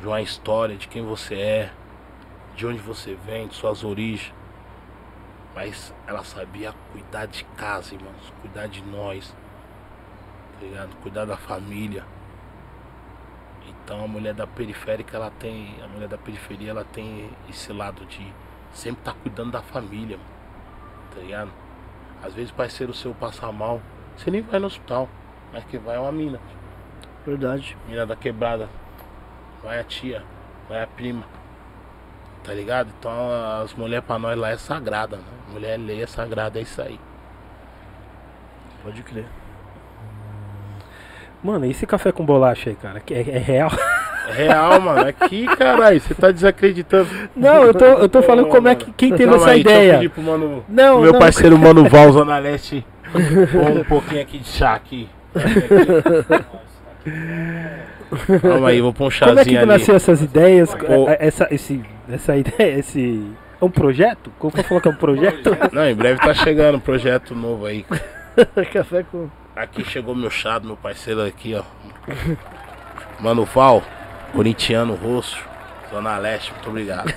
de 0.00 0.06
uma 0.06 0.22
história, 0.22 0.76
de 0.76 0.88
quem 0.88 1.04
você 1.04 1.34
é, 1.34 1.72
de 2.54 2.66
onde 2.66 2.78
você 2.78 3.14
vem, 3.14 3.46
de 3.46 3.54
suas 3.54 3.84
origens. 3.84 4.34
Mas 5.54 5.92
ela 6.06 6.24
sabia 6.24 6.74
cuidar 6.92 7.26
de 7.26 7.44
casa, 7.56 7.94
irmãos, 7.94 8.32
cuidar 8.40 8.66
de 8.66 8.82
nós, 8.82 9.34
tá 10.54 10.66
ligado? 10.66 10.96
Cuidar 11.02 11.26
da 11.26 11.36
família. 11.36 12.04
Então 13.86 14.02
a 14.02 14.08
mulher 14.08 14.34
da 14.34 14.48
periférica, 14.48 15.16
ela 15.16 15.30
tem, 15.38 15.76
a 15.80 15.86
mulher 15.86 16.08
da 16.08 16.18
periferia, 16.18 16.70
ela 16.70 16.84
tem 16.84 17.30
esse 17.48 17.72
lado 17.72 18.04
de 18.06 18.34
sempre 18.72 18.98
estar 18.98 19.14
cuidando 19.14 19.52
da 19.52 19.62
família, 19.62 20.16
mano, 20.16 20.28
tá 21.14 21.20
ligado? 21.20 21.52
Às 22.20 22.34
vezes 22.34 22.50
o 22.50 22.54
parceiro 22.54 22.92
seu 22.92 23.14
passar 23.14 23.52
mal, 23.52 23.80
você 24.16 24.28
nem 24.28 24.42
vai 24.42 24.58
no 24.58 24.66
hospital, 24.66 25.08
mas 25.52 25.62
que 25.66 25.78
vai 25.78 25.94
é 25.94 26.00
uma 26.00 26.10
mina, 26.10 26.40
Verdade. 27.24 27.78
mina 27.86 28.04
da 28.04 28.16
quebrada, 28.16 28.68
vai 29.62 29.78
a 29.78 29.84
tia, 29.84 30.24
vai 30.68 30.82
a 30.82 30.86
prima, 30.88 31.22
tá 32.42 32.52
ligado? 32.52 32.92
Então 32.98 33.12
as 33.62 33.72
mulheres 33.74 34.04
pra 34.04 34.18
nós 34.18 34.36
lá 34.36 34.50
é 34.50 34.56
sagrada, 34.56 35.18
né? 35.18 35.32
Mulher 35.52 35.78
lei 35.78 36.02
é 36.02 36.08
sagrada, 36.08 36.58
é 36.58 36.62
isso 36.62 36.82
aí. 36.82 36.98
Pode 38.82 39.00
crer. 39.04 39.28
Mano, 41.46 41.64
e 41.66 41.70
esse 41.70 41.86
café 41.86 42.10
com 42.10 42.24
bolacha 42.24 42.70
aí, 42.70 42.76
cara? 42.76 42.98
Que 42.98 43.14
É, 43.14 43.20
é 43.20 43.38
real? 43.38 43.70
É 44.28 44.32
real, 44.32 44.80
mano. 44.80 45.06
Aqui, 45.08 45.46
caralho, 45.56 46.00
você 46.00 46.12
tá 46.12 46.32
desacreditando. 46.32 47.08
Não, 47.36 47.62
eu 47.62 47.72
tô, 47.72 47.84
eu 47.84 48.08
tô 48.08 48.20
falando 48.22 48.48
como 48.48 48.66
é 48.66 48.74
que 48.74 48.90
quem 48.92 49.10
teve 49.10 49.26
Calma 49.30 49.36
essa 49.44 49.50
aí, 49.52 49.60
ideia. 49.60 49.94
pedir 49.94 50.08
pro 50.08 50.22
mano, 50.22 50.64
Não, 50.68 51.00
meu 51.00 51.12
não. 51.12 51.18
parceiro 51.20 51.56
Mano 51.56 51.88
Val, 51.88 52.10
Zona 52.10 52.36
Leste, 52.38 52.84
pôr 53.52 53.70
um 53.78 53.84
pouquinho 53.84 54.22
aqui 54.22 54.38
de 54.40 54.48
chá 54.48 54.74
aqui. 54.74 55.08
Calma 58.42 58.68
aí, 58.70 58.80
vou 58.80 58.92
pôr 58.92 59.06
um 59.06 59.10
Como 59.10 59.30
é 59.30 59.44
que 59.44 59.50
chazinho 59.50 59.58
ali. 59.58 59.66
nasceu 59.68 59.94
essas 59.96 60.20
ideias? 60.22 60.74
Pô. 60.74 61.08
É- 61.08 61.18
Essa, 61.20 61.46
esse, 61.50 61.80
essa 62.10 62.36
ideia, 62.36 62.78
esse. 62.78 63.22
É 63.60 63.64
um 63.64 63.70
projeto? 63.70 64.30
Como 64.38 64.52
eu 64.56 64.64
falar 64.64 64.80
que 64.80 64.88
é 64.88 64.90
um 64.90 64.96
projeto? 64.96 65.56
Não, 65.72 65.88
em 65.88 65.94
breve 65.94 66.20
tá 66.20 66.34
chegando 66.34 66.76
um 66.76 66.80
projeto 66.80 67.34
novo 67.34 67.66
aí. 67.66 67.84
Café 68.72 69.04
com. 69.10 69.28
Aqui 69.56 69.82
chegou 69.82 70.14
meu 70.14 70.30
chá 70.30 70.58
do 70.58 70.66
meu 70.66 70.76
parceiro 70.76 71.24
aqui, 71.24 71.54
ó. 71.54 71.64
Mano 73.18 73.46
Val, 73.46 73.82
corintiano 74.30 74.94
roxo, 74.94 75.42
Zona 75.90 76.18
Leste, 76.18 76.52
muito 76.52 76.68
obrigado. 76.68 77.10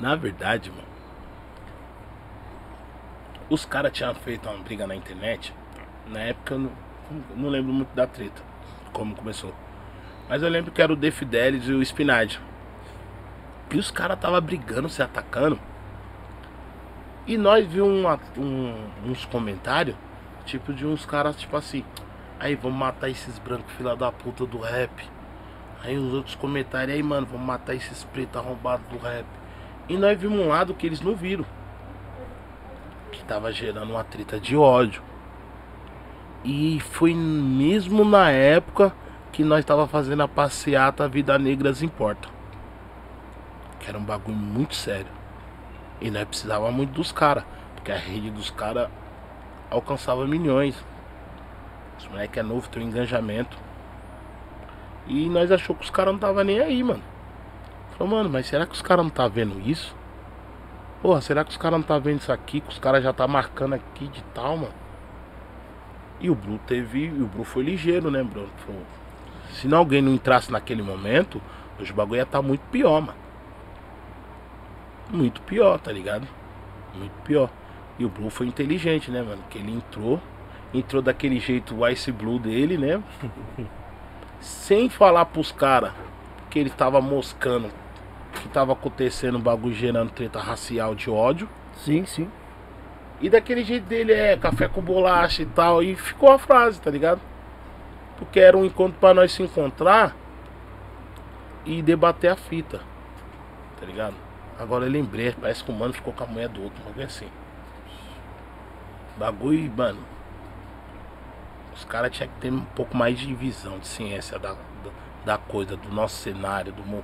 Na 0.00 0.16
verdade, 0.16 0.70
mano, 0.70 0.82
os 3.48 3.64
caras 3.64 3.92
tinham 3.92 4.12
feito 4.16 4.48
uma 4.48 4.58
briga 4.58 4.88
na 4.88 4.96
internet. 4.96 5.54
Na 6.08 6.18
época 6.18 6.54
eu 6.54 6.58
não, 6.58 6.72
não 7.36 7.48
lembro 7.48 7.72
muito 7.72 7.94
da 7.94 8.08
treta, 8.08 8.42
como 8.92 9.14
começou. 9.14 9.54
Mas 10.28 10.42
eu 10.42 10.48
lembro 10.48 10.72
que 10.72 10.82
era 10.82 10.92
o 10.92 10.96
The 10.96 11.12
Fidelis 11.12 11.68
e 11.68 11.72
o 11.72 11.80
Spinard. 11.80 12.40
E 13.70 13.78
os 13.78 13.88
caras 13.92 14.18
tava 14.18 14.40
brigando, 14.40 14.88
se 14.88 15.00
atacando. 15.00 15.60
E 17.30 17.38
nós 17.38 17.64
vimos 17.64 18.18
um- 18.36 18.74
uns 19.06 19.24
comentários, 19.24 19.94
tipo, 20.44 20.74
de 20.74 20.84
uns 20.84 21.06
caras, 21.06 21.36
tipo 21.36 21.56
assim, 21.56 21.84
aí 22.40 22.56
vamos 22.56 22.76
matar 22.76 23.08
esses 23.08 23.38
brancos 23.38 23.72
fila 23.74 23.94
da 23.94 24.10
puta 24.10 24.44
do 24.44 24.58
rap. 24.58 24.90
Aí 25.80 25.96
os 25.96 26.12
outros 26.12 26.34
comentários, 26.34 26.92
aí 26.92 27.00
mano, 27.04 27.28
vamos 27.30 27.46
matar 27.46 27.76
esses 27.76 28.02
pretos 28.02 28.36
arrombados 28.36 28.84
do 28.88 28.98
rap. 28.98 29.24
E 29.88 29.96
nós 29.96 30.20
vimos 30.20 30.40
um 30.40 30.48
lado 30.48 30.74
que 30.74 30.84
eles 30.84 31.00
não 31.00 31.14
viram. 31.14 31.46
Que 33.12 33.22
tava 33.22 33.52
gerando 33.52 33.92
uma 33.92 34.02
treta 34.02 34.40
de 34.40 34.56
ódio. 34.56 35.00
E 36.44 36.80
foi 36.80 37.14
mesmo 37.14 38.04
na 38.04 38.28
época 38.32 38.92
que 39.30 39.44
nós 39.44 39.64
tava 39.64 39.86
fazendo 39.86 40.24
a 40.24 40.28
passeata 40.28 41.06
Vida 41.06 41.38
Negras 41.38 41.80
Importa. 41.80 42.28
Que 43.78 43.88
era 43.88 43.96
um 43.96 44.04
bagulho 44.04 44.36
muito 44.36 44.74
sério. 44.74 45.19
E 46.00 46.10
nós 46.10 46.24
precisava 46.24 46.70
muito 46.70 46.92
dos 46.92 47.12
caras. 47.12 47.44
Porque 47.74 47.92
a 47.92 47.96
rede 47.96 48.30
dos 48.30 48.50
caras 48.50 48.88
alcançava 49.70 50.26
milhões. 50.26 50.76
Os 51.98 52.08
moleque 52.08 52.38
é 52.38 52.42
novo, 52.42 52.68
tem 52.68 52.82
um 52.82 52.88
engajamento. 52.88 53.56
E 55.06 55.28
nós 55.28 55.50
achou 55.50 55.74
que 55.74 55.84
os 55.84 55.90
caras 55.90 56.12
não 56.12 56.20
tava 56.20 56.44
nem 56.44 56.60
aí, 56.60 56.82
mano. 56.82 57.02
Falou, 57.96 58.16
mano, 58.16 58.30
mas 58.30 58.46
será 58.46 58.66
que 58.66 58.74
os 58.74 58.82
caras 58.82 59.04
não 59.04 59.10
tá 59.10 59.28
vendo 59.28 59.60
isso? 59.60 59.94
Porra, 61.02 61.20
será 61.20 61.44
que 61.44 61.50
os 61.50 61.56
caras 61.56 61.78
não 61.78 61.86
tá 61.86 61.98
vendo 61.98 62.20
isso 62.20 62.32
aqui? 62.32 62.60
Que 62.60 62.68
os 62.68 62.78
caras 62.78 63.02
já 63.02 63.12
tá 63.12 63.26
marcando 63.26 63.74
aqui 63.74 64.06
de 64.08 64.22
tal, 64.34 64.56
mano. 64.56 64.74
E 66.20 66.28
o 66.28 66.34
Bru 66.34 66.58
teve. 66.66 67.06
E 67.06 67.22
o 67.22 67.26
Bru 67.26 67.44
foi 67.44 67.62
ligeiro, 67.62 68.10
né, 68.10 68.22
Bruno? 68.22 68.50
Falou, 68.64 68.82
Se 69.52 69.66
não 69.66 69.78
alguém 69.78 70.02
não 70.02 70.12
entrasse 70.12 70.52
naquele 70.52 70.82
momento, 70.82 71.40
hoje 71.78 71.92
o 71.92 71.94
bagulho 71.94 72.18
ia 72.18 72.22
estar 72.22 72.42
muito 72.42 72.60
pior, 72.70 73.00
mano. 73.00 73.19
Muito 75.10 75.40
pior, 75.42 75.78
tá 75.78 75.90
ligado? 75.90 76.26
Muito 76.94 77.12
pior. 77.22 77.50
E 77.98 78.04
o 78.04 78.08
Blue 78.08 78.30
foi 78.30 78.46
inteligente, 78.46 79.10
né, 79.10 79.22
mano? 79.22 79.42
Que 79.50 79.58
ele 79.58 79.72
entrou, 79.72 80.20
entrou 80.72 81.02
daquele 81.02 81.38
jeito 81.40 81.74
o 81.74 81.88
Ice 81.88 82.10
Blue 82.12 82.38
dele, 82.38 82.78
né? 82.78 83.02
Sem 84.40 84.88
falar 84.88 85.26
pros 85.26 85.52
caras 85.52 85.92
que 86.48 86.58
ele 86.58 86.70
tava 86.70 87.00
moscando, 87.00 87.68
que 88.32 88.48
tava 88.48 88.72
acontecendo 88.72 89.36
um 89.36 89.40
bagulho 89.40 89.74
gerando 89.74 90.10
treta 90.10 90.40
racial 90.40 90.94
de 90.94 91.10
ódio. 91.10 91.48
Sim, 91.74 92.06
sim. 92.06 92.30
E 93.20 93.28
daquele 93.28 93.62
jeito 93.62 93.84
dele 93.84 94.12
é 94.12 94.36
café 94.36 94.66
com 94.66 94.80
bolacha 94.80 95.42
e 95.42 95.46
tal. 95.46 95.82
E 95.82 95.94
ficou 95.94 96.32
a 96.32 96.38
frase, 96.38 96.80
tá 96.80 96.90
ligado? 96.90 97.20
Porque 98.18 98.40
era 98.40 98.56
um 98.56 98.64
encontro 98.64 98.98
pra 98.98 99.12
nós 99.12 99.32
se 99.32 99.42
encontrar 99.42 100.16
e 101.66 101.82
debater 101.82 102.30
a 102.30 102.36
fita. 102.36 102.80
Tá 103.78 103.86
ligado? 103.86 104.14
Agora 104.60 104.84
eu 104.84 104.90
lembrei, 104.90 105.32
parece 105.32 105.64
que 105.64 105.70
o 105.70 105.74
mano 105.74 105.94
ficou 105.94 106.12
com 106.12 106.22
a 106.22 106.26
mulher 106.26 106.50
do 106.50 106.62
outro, 106.62 106.84
bagulho 106.84 107.06
assim. 107.06 107.28
Bagulho, 109.16 109.72
mano. 109.74 110.00
Os 111.74 111.82
caras 111.86 112.10
tinham 112.10 112.28
que 112.28 112.40
ter 112.40 112.52
um 112.52 112.60
pouco 112.60 112.94
mais 112.94 113.18
de 113.18 113.34
visão, 113.34 113.78
de 113.78 113.86
ciência 113.86 114.38
da, 114.38 114.54
da, 115.24 115.38
coisa, 115.38 115.78
do 115.78 115.88
nosso 115.88 116.16
cenário, 116.16 116.74
do, 116.74 117.02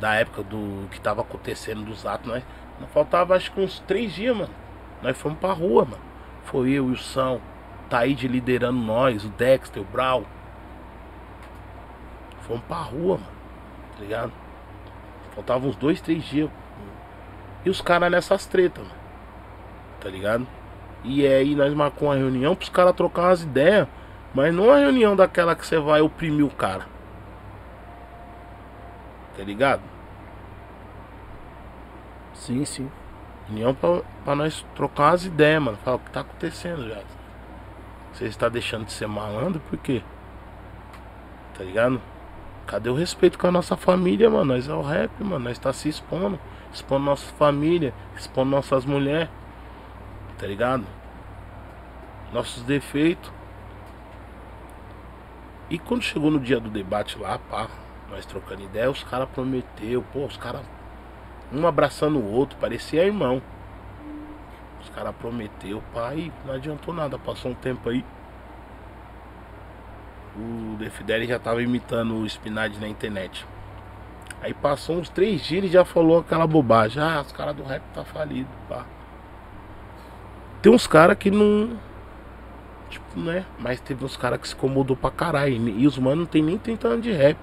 da 0.00 0.14
época 0.14 0.42
do 0.42 0.88
que 0.90 0.98
tava 0.98 1.20
acontecendo, 1.20 1.84
dos 1.84 2.06
atos. 2.06 2.26
Nós, 2.26 2.42
não 2.80 2.88
faltava 2.88 3.36
acho 3.36 3.52
que 3.52 3.60
uns 3.60 3.80
três 3.80 4.14
dias, 4.14 4.34
mano. 4.34 4.54
Nós 5.02 5.14
fomos 5.18 5.38
pra 5.38 5.52
rua, 5.52 5.84
mano. 5.84 6.02
Foi 6.44 6.70
eu 6.70 6.88
e 6.88 6.92
o 6.92 6.96
São, 6.96 7.38
Taíde 7.90 8.26
liderando 8.26 8.78
nós, 8.78 9.26
o 9.26 9.28
Dexter, 9.28 9.82
o 9.82 9.84
Brau. 9.84 10.24
Fomos 12.46 12.64
pra 12.64 12.78
rua, 12.78 13.18
mano. 13.18 13.32
Tá 13.92 14.00
ligado? 14.00 14.32
Faltavam 15.34 15.68
uns 15.68 15.76
dois, 15.76 16.00
três 16.00 16.24
dias. 16.24 16.48
E 17.64 17.70
os 17.70 17.80
caras 17.80 18.10
nessas 18.10 18.46
tretas, 18.46 18.84
mano. 18.84 18.98
Tá 20.00 20.08
ligado? 20.08 20.46
E 21.02 21.26
aí 21.26 21.54
nós 21.54 21.72
marcamos 21.74 22.14
uma 22.14 22.14
reunião 22.14 22.54
pros 22.54 22.68
caras 22.68 22.94
trocar 22.94 23.28
umas 23.28 23.42
ideias. 23.42 23.88
Mas 24.34 24.54
não 24.54 24.64
uma 24.64 24.78
reunião 24.78 25.14
daquela 25.14 25.54
que 25.54 25.66
você 25.66 25.78
vai 25.78 26.00
oprimir 26.00 26.44
o 26.44 26.50
cara. 26.50 26.86
Tá 29.36 29.42
ligado? 29.42 29.82
Sim, 32.34 32.64
sim. 32.64 32.90
Reunião 33.46 33.74
pra, 33.74 34.02
pra 34.24 34.34
nós 34.34 34.64
trocar 34.74 35.12
umas 35.12 35.24
ideias, 35.24 35.62
mano. 35.62 35.78
Falar 35.78 35.96
o 35.96 36.00
que 36.00 36.10
tá 36.10 36.20
acontecendo 36.20 36.88
já. 36.88 37.00
Você 38.12 38.26
está 38.26 38.48
deixando 38.48 38.84
de 38.84 38.92
ser 38.92 39.06
malandro 39.06 39.60
por 39.68 39.78
quê? 39.78 40.02
Tá 41.56 41.64
ligado? 41.64 42.00
Cadê 42.66 42.88
o 42.88 42.94
respeito 42.94 43.38
com 43.38 43.46
a 43.46 43.52
nossa 43.52 43.76
família, 43.76 44.28
mano? 44.28 44.46
Nós 44.54 44.68
é 44.68 44.74
o 44.74 44.82
rap, 44.82 45.10
mano. 45.22 45.44
Nós 45.44 45.58
tá 45.58 45.72
se 45.72 45.88
expondo. 45.88 46.38
Expondo 46.74 47.04
nossa 47.04 47.32
família. 47.34 47.94
Expondo 48.16 48.50
nossas 48.50 48.84
mulheres. 48.84 49.30
Tá 50.36 50.46
ligado? 50.46 50.84
Nossos 52.32 52.62
defeitos. 52.64 53.32
E 55.70 55.78
quando 55.78 56.02
chegou 56.02 56.30
no 56.30 56.40
dia 56.40 56.60
do 56.60 56.68
debate 56.68 57.18
lá, 57.18 57.38
pá, 57.38 57.68
nós 58.10 58.26
trocando 58.26 58.62
ideia, 58.62 58.90
os 58.90 59.02
caras 59.02 59.28
prometeu, 59.30 60.04
pô, 60.12 60.26
os 60.26 60.36
caras 60.36 60.62
um 61.52 61.66
abraçando 61.66 62.18
o 62.18 62.32
outro, 62.32 62.58
parecia 62.58 63.04
irmão. 63.04 63.40
Os 64.82 64.90
caras 64.90 65.14
prometeu, 65.16 65.82
pai, 65.94 66.30
não 66.44 66.54
adiantou 66.54 66.92
nada, 66.92 67.18
passou 67.18 67.52
um 67.52 67.54
tempo 67.54 67.88
aí. 67.88 68.04
O 70.36 70.76
The 70.78 70.90
Fidel 70.90 71.24
já 71.24 71.38
tava 71.38 71.62
imitando 71.62 72.16
o 72.16 72.28
Spinade 72.28 72.78
na 72.78 72.88
internet. 72.88 73.46
Aí 74.44 74.52
passou 74.52 74.98
uns 74.98 75.08
três 75.08 75.40
dias 75.40 75.64
ele 75.64 75.72
já 75.72 75.86
falou 75.86 76.18
aquela 76.18 76.46
bobagem. 76.46 77.02
Ah, 77.02 77.22
os 77.24 77.32
caras 77.32 77.56
do 77.56 77.62
rap 77.62 77.82
tá 77.94 78.04
falido, 78.04 78.50
pá. 78.68 78.84
Tem 80.60 80.70
uns 80.70 80.86
caras 80.86 81.16
que 81.16 81.30
não. 81.30 81.78
Tipo, 82.90 83.20
né? 83.20 83.46
Mas 83.58 83.80
teve 83.80 84.04
uns 84.04 84.18
caras 84.18 84.38
que 84.38 84.46
se 84.46 84.54
incomodou 84.54 84.94
pra 84.94 85.10
caralho. 85.10 85.54
E 85.70 85.86
os 85.86 85.96
mano 85.96 86.16
não 86.16 86.26
tem 86.26 86.42
nem 86.42 86.58
30 86.58 86.88
anos 86.88 87.02
de 87.02 87.10
rap. 87.10 87.38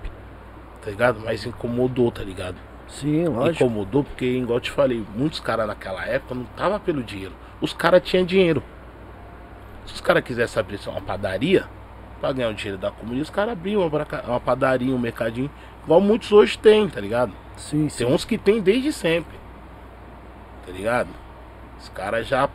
Tá 0.83 0.91
ligado? 0.91 1.19
Mas 1.25 1.43
incomodou, 1.43 2.11
tá 2.11 2.21
ligado? 2.21 2.57
Sim, 2.87 3.25
lógico. 3.29 3.63
Incomodou 3.63 4.03
porque, 4.03 4.25
igual 4.25 4.57
eu 4.57 4.61
te 4.61 4.69
falei, 4.69 5.03
muitos 5.15 5.39
caras 5.39 5.65
naquela 5.65 6.05
época 6.05 6.35
não 6.35 6.43
tava 6.55 6.79
pelo 6.79 7.01
dinheiro. 7.01 7.33
Os 7.59 7.73
caras 7.73 8.03
tinham 8.03 8.23
dinheiro. 8.23 8.61
Se 9.87 9.95
os 9.95 10.01
caras 10.01 10.23
quisessem 10.23 10.59
abrir 10.59 10.79
uma 10.87 11.01
padaria, 11.01 11.65
pra 12.21 12.31
ganhar 12.31 12.49
o 12.49 12.53
dinheiro 12.53 12.77
da 12.77 12.91
comunidade, 12.91 13.23
os 13.23 13.29
caras 13.31 13.53
abriam 13.53 13.81
uma, 13.81 14.07
uma 14.27 14.39
padaria, 14.39 14.93
um 14.93 14.99
mercadinho. 14.99 15.49
Igual 15.83 16.01
muitos 16.01 16.31
hoje 16.31 16.57
tem, 16.57 16.87
tá 16.89 16.99
ligado? 16.99 17.33
Sim, 17.57 17.89
sim. 17.89 18.05
Tem 18.05 18.13
uns 18.13 18.25
que 18.25 18.37
tem 18.37 18.61
desde 18.61 18.93
sempre. 18.93 19.39
Tá 20.65 20.71
ligado? 20.71 21.09
Os 21.79 21.89
caras 21.89 22.27
já 22.27 22.49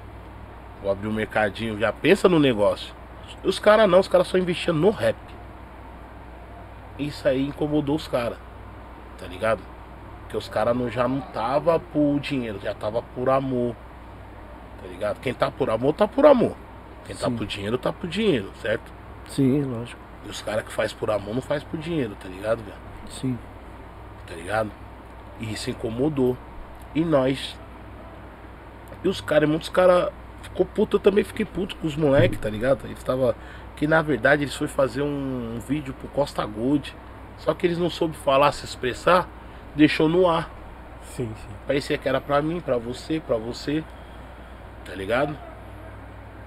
vou 0.82 0.90
abrir 0.90 1.08
um 1.08 1.12
mercadinho, 1.12 1.78
já 1.78 1.92
pensa 1.92 2.28
no 2.28 2.38
negócio. 2.38 2.94
E 3.42 3.48
os 3.48 3.58
caras 3.58 3.88
não, 3.88 3.98
os 4.00 4.08
caras 4.08 4.28
só 4.28 4.38
investiam 4.38 4.76
no 4.76 4.90
rap. 4.90 5.16
Isso 6.98 7.26
aí 7.28 7.48
incomodou 7.48 7.96
os 7.96 8.08
caras. 8.08 8.38
Tá 9.18 9.26
ligado? 9.26 9.60
Porque 10.22 10.36
os 10.36 10.48
caras 10.48 10.76
não, 10.76 10.90
já 10.90 11.06
não 11.06 11.20
tava 11.20 11.78
por 11.78 12.18
dinheiro, 12.20 12.58
já 12.62 12.74
tava 12.74 13.02
por 13.02 13.28
amor. 13.28 13.74
Tá 14.80 14.88
ligado? 14.88 15.20
Quem 15.20 15.34
tá 15.34 15.50
por 15.50 15.70
amor, 15.70 15.92
tá 15.94 16.06
por 16.06 16.26
amor. 16.26 16.56
Quem 17.06 17.14
tá 17.14 17.26
Sim. 17.26 17.36
por 17.36 17.46
dinheiro, 17.46 17.78
tá 17.78 17.92
por 17.92 18.08
dinheiro, 18.08 18.50
certo? 18.60 18.92
Sim, 19.28 19.62
lógico. 19.62 20.00
E 20.24 20.30
os 20.30 20.42
caras 20.42 20.64
que 20.64 20.72
faz 20.72 20.92
por 20.92 21.10
amor 21.10 21.34
não 21.34 21.42
faz 21.42 21.62
por 21.62 21.78
dinheiro, 21.78 22.16
tá 22.20 22.28
ligado, 22.28 22.62
velho? 22.62 22.85
Sim. 23.10 23.38
tá 24.26 24.34
ligado? 24.34 24.70
E 25.40 25.52
isso 25.52 25.70
incomodou. 25.70 26.36
E 26.94 27.04
nós. 27.04 27.56
E 29.02 29.08
os 29.08 29.20
caras, 29.20 29.48
muitos 29.48 29.68
caras. 29.68 30.10
Ficou 30.42 30.64
puto, 30.64 30.96
eu 30.96 31.00
também 31.00 31.24
fiquei 31.24 31.44
puto 31.44 31.76
com 31.76 31.86
os 31.86 31.96
moleques, 31.96 32.38
tá 32.38 32.48
ligado? 32.48 32.84
Eles 32.84 33.02
tava. 33.02 33.36
Que 33.74 33.86
na 33.86 34.00
verdade 34.00 34.44
eles 34.44 34.54
foi 34.54 34.68
fazer 34.68 35.02
um, 35.02 35.58
vídeo 35.66 35.92
pro 35.94 36.08
Costa 36.08 36.44
Gold. 36.46 36.94
Só 37.38 37.52
que 37.52 37.66
eles 37.66 37.78
não 37.78 37.90
soube 37.90 38.16
falar, 38.16 38.52
se 38.52 38.64
expressar, 38.64 39.28
deixou 39.74 40.08
no 40.08 40.28
ar. 40.28 40.50
Sim, 41.02 41.26
sim. 41.26 41.54
Parecia 41.66 41.98
que 41.98 42.08
era 42.08 42.20
pra 42.20 42.40
mim, 42.40 42.60
pra 42.60 42.78
você, 42.78 43.20
pra 43.20 43.36
você. 43.36 43.84
Tá 44.84 44.94
ligado? 44.94 45.36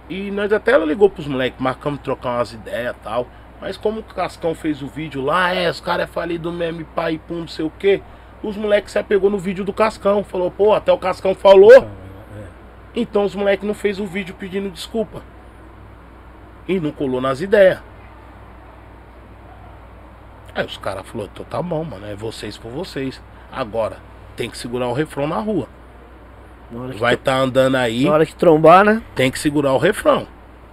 E 0.09 0.31
nós 0.31 0.51
até 0.51 0.77
ligou 0.79 1.09
pros 1.09 1.27
moleques, 1.27 1.61
marcamos 1.61 2.01
trocar 2.01 2.37
umas 2.37 2.51
ideias 2.53 2.95
e 2.95 2.99
tal. 3.03 3.27
Mas 3.61 3.75
como 3.77 3.99
o 3.99 4.03
Cascão 4.03 4.55
fez 4.55 4.81
o 4.81 4.87
vídeo 4.87 5.21
lá, 5.21 5.53
é, 5.53 5.69
os 5.69 5.81
caras 5.81 6.05
é 6.05 6.07
falido 6.07 6.51
mesmo, 6.51 6.85
pai, 6.95 7.19
pum, 7.27 7.41
não 7.41 7.47
sei 7.47 7.65
o 7.65 7.69
que. 7.69 8.01
Os 8.41 8.55
moleques 8.55 8.93
se 8.93 8.99
apegou 8.99 9.29
no 9.29 9.37
vídeo 9.37 9.65
do 9.65 9.73
Cascão. 9.73 10.23
Falou, 10.23 10.49
pô, 10.49 10.73
até 10.73 10.91
o 10.93 10.97
Cascão 10.97 11.35
falou. 11.35 11.73
Então, 11.73 11.89
é. 12.37 12.47
Então 12.95 13.25
os 13.25 13.35
moleques 13.35 13.67
não 13.67 13.73
fez 13.73 13.99
o 13.99 14.05
vídeo 14.05 14.33
pedindo 14.39 14.69
desculpa. 14.69 15.21
E 16.67 16.79
não 16.79 16.91
colou 16.91 17.19
nas 17.19 17.41
ideias. 17.41 17.79
Aí 20.55 20.65
os 20.65 20.77
caras 20.77 21.05
falaram, 21.07 21.29
então 21.33 21.45
tá 21.45 21.61
bom, 21.61 21.83
mano, 21.83 22.05
é 22.05 22.15
vocês 22.15 22.57
por 22.57 22.71
vocês. 22.71 23.21
Agora, 23.51 23.97
tem 24.35 24.49
que 24.49 24.57
segurar 24.57 24.87
o 24.87 24.93
refrão 24.93 25.27
na 25.27 25.37
rua. 25.37 25.67
Na 26.71 26.93
Vai 26.93 27.15
estar 27.15 27.35
andando 27.35 27.75
aí, 27.75 28.05
na 28.05 28.11
hora 28.11 28.25
que 28.25 28.35
trombar, 28.35 28.85
né? 28.85 29.01
tem 29.15 29.31
que 29.31 29.39
segurar 29.39 29.73
o 29.73 29.77
refrão. 29.77 30.27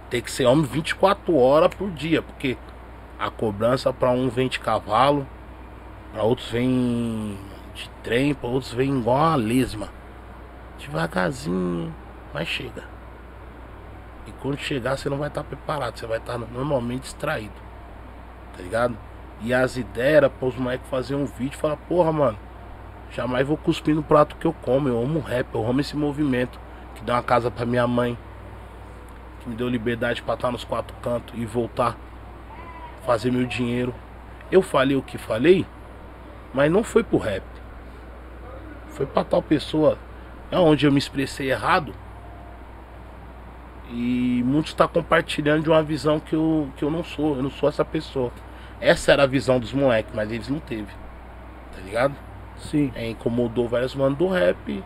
Tem 0.09 0.21
que 0.21 0.31
ser 0.31 0.45
homem 0.45 0.65
24 0.65 1.35
horas 1.35 1.73
por 1.73 1.89
dia, 1.91 2.21
porque 2.21 2.55
a 3.19 3.29
cobrança 3.29 3.91
para 3.91 4.11
um 4.11 4.29
vem 4.29 4.47
de 4.47 4.59
cavalo, 4.59 5.27
para 6.11 6.23
outros 6.23 6.49
vem 6.49 7.37
de 7.73 7.89
trem, 8.03 8.33
para 8.33 8.49
outros 8.49 8.73
vem 8.73 8.99
igual 8.99 9.17
uma 9.17 9.35
lesma. 9.35 9.89
Devagarzinho, 10.77 11.93
Mas 12.33 12.47
chega. 12.47 12.83
E 14.27 14.31
quando 14.41 14.57
chegar, 14.57 14.97
você 14.97 15.09
não 15.09 15.17
vai 15.17 15.29
estar 15.29 15.43
preparado, 15.43 15.97
você 15.97 16.05
vai 16.05 16.17
estar 16.17 16.37
normalmente 16.37 17.03
distraído. 17.03 17.53
Tá 18.55 18.61
ligado? 18.61 18.97
E 19.41 19.53
as 19.53 19.77
ideias 19.77 20.17
era 20.17 20.29
para 20.29 20.47
os 20.47 20.55
moleques 20.55 20.89
fazer 20.89 21.15
um 21.15 21.25
vídeo 21.25 21.55
e 21.55 21.57
falar, 21.57 21.77
porra, 21.77 22.11
mano, 22.11 22.37
jamais 23.11 23.47
vou 23.47 23.55
cuspir 23.55 23.95
no 23.95 24.03
prato 24.03 24.35
que 24.35 24.45
eu 24.45 24.53
como. 24.53 24.89
Eu 24.89 25.01
amo 25.01 25.19
rap, 25.19 25.47
eu 25.53 25.67
amo 25.67 25.81
esse 25.81 25.95
movimento. 25.95 26.59
Que 26.95 27.03
deu 27.03 27.15
uma 27.15 27.23
casa 27.23 27.49
para 27.49 27.65
minha 27.65 27.87
mãe. 27.87 28.17
Que 29.39 29.49
me 29.49 29.55
deu 29.55 29.69
liberdade 29.69 30.21
para 30.21 30.33
estar 30.33 30.51
nos 30.51 30.63
quatro 30.63 30.95
cantos 31.01 31.33
e 31.37 31.45
voltar. 31.45 31.95
Fazer 33.07 33.31
meu 33.31 33.45
dinheiro. 33.45 33.95
Eu 34.51 34.61
falei 34.61 34.97
o 34.97 35.01
que 35.01 35.17
falei, 35.17 35.65
mas 36.53 36.69
não 36.69 36.83
foi 36.83 37.03
pro 37.03 37.17
rap. 37.17 37.43
Foi 38.89 39.05
pra 39.05 39.23
tal 39.23 39.41
pessoa. 39.41 39.97
É 40.51 40.59
onde 40.59 40.85
eu 40.85 40.91
me 40.91 40.99
expressei 40.99 41.49
errado. 41.49 41.93
E 43.89 44.43
muitos 44.45 44.71
estão 44.71 44.87
tá 44.87 44.93
compartilhando 44.93 45.63
de 45.63 45.69
uma 45.69 45.81
visão 45.81 46.19
que 46.19 46.35
eu, 46.35 46.67
que 46.75 46.83
eu 46.83 46.91
não 46.91 47.01
sou. 47.01 47.37
Eu 47.37 47.43
não 47.43 47.49
sou 47.49 47.69
essa 47.69 47.85
pessoa. 47.85 48.29
Essa 48.81 49.13
era 49.13 49.23
a 49.23 49.27
visão 49.27 49.57
dos 49.57 49.71
moleques, 49.71 50.13
mas 50.13 50.29
eles 50.29 50.49
não 50.49 50.59
teve. 50.59 50.91
Tá 51.73 51.81
ligado? 51.85 52.13
Sim. 52.57 52.91
É, 52.93 53.09
incomodou 53.09 53.69
vários 53.69 53.95
manos 53.95 54.17
do 54.17 54.27
rap 54.27 54.83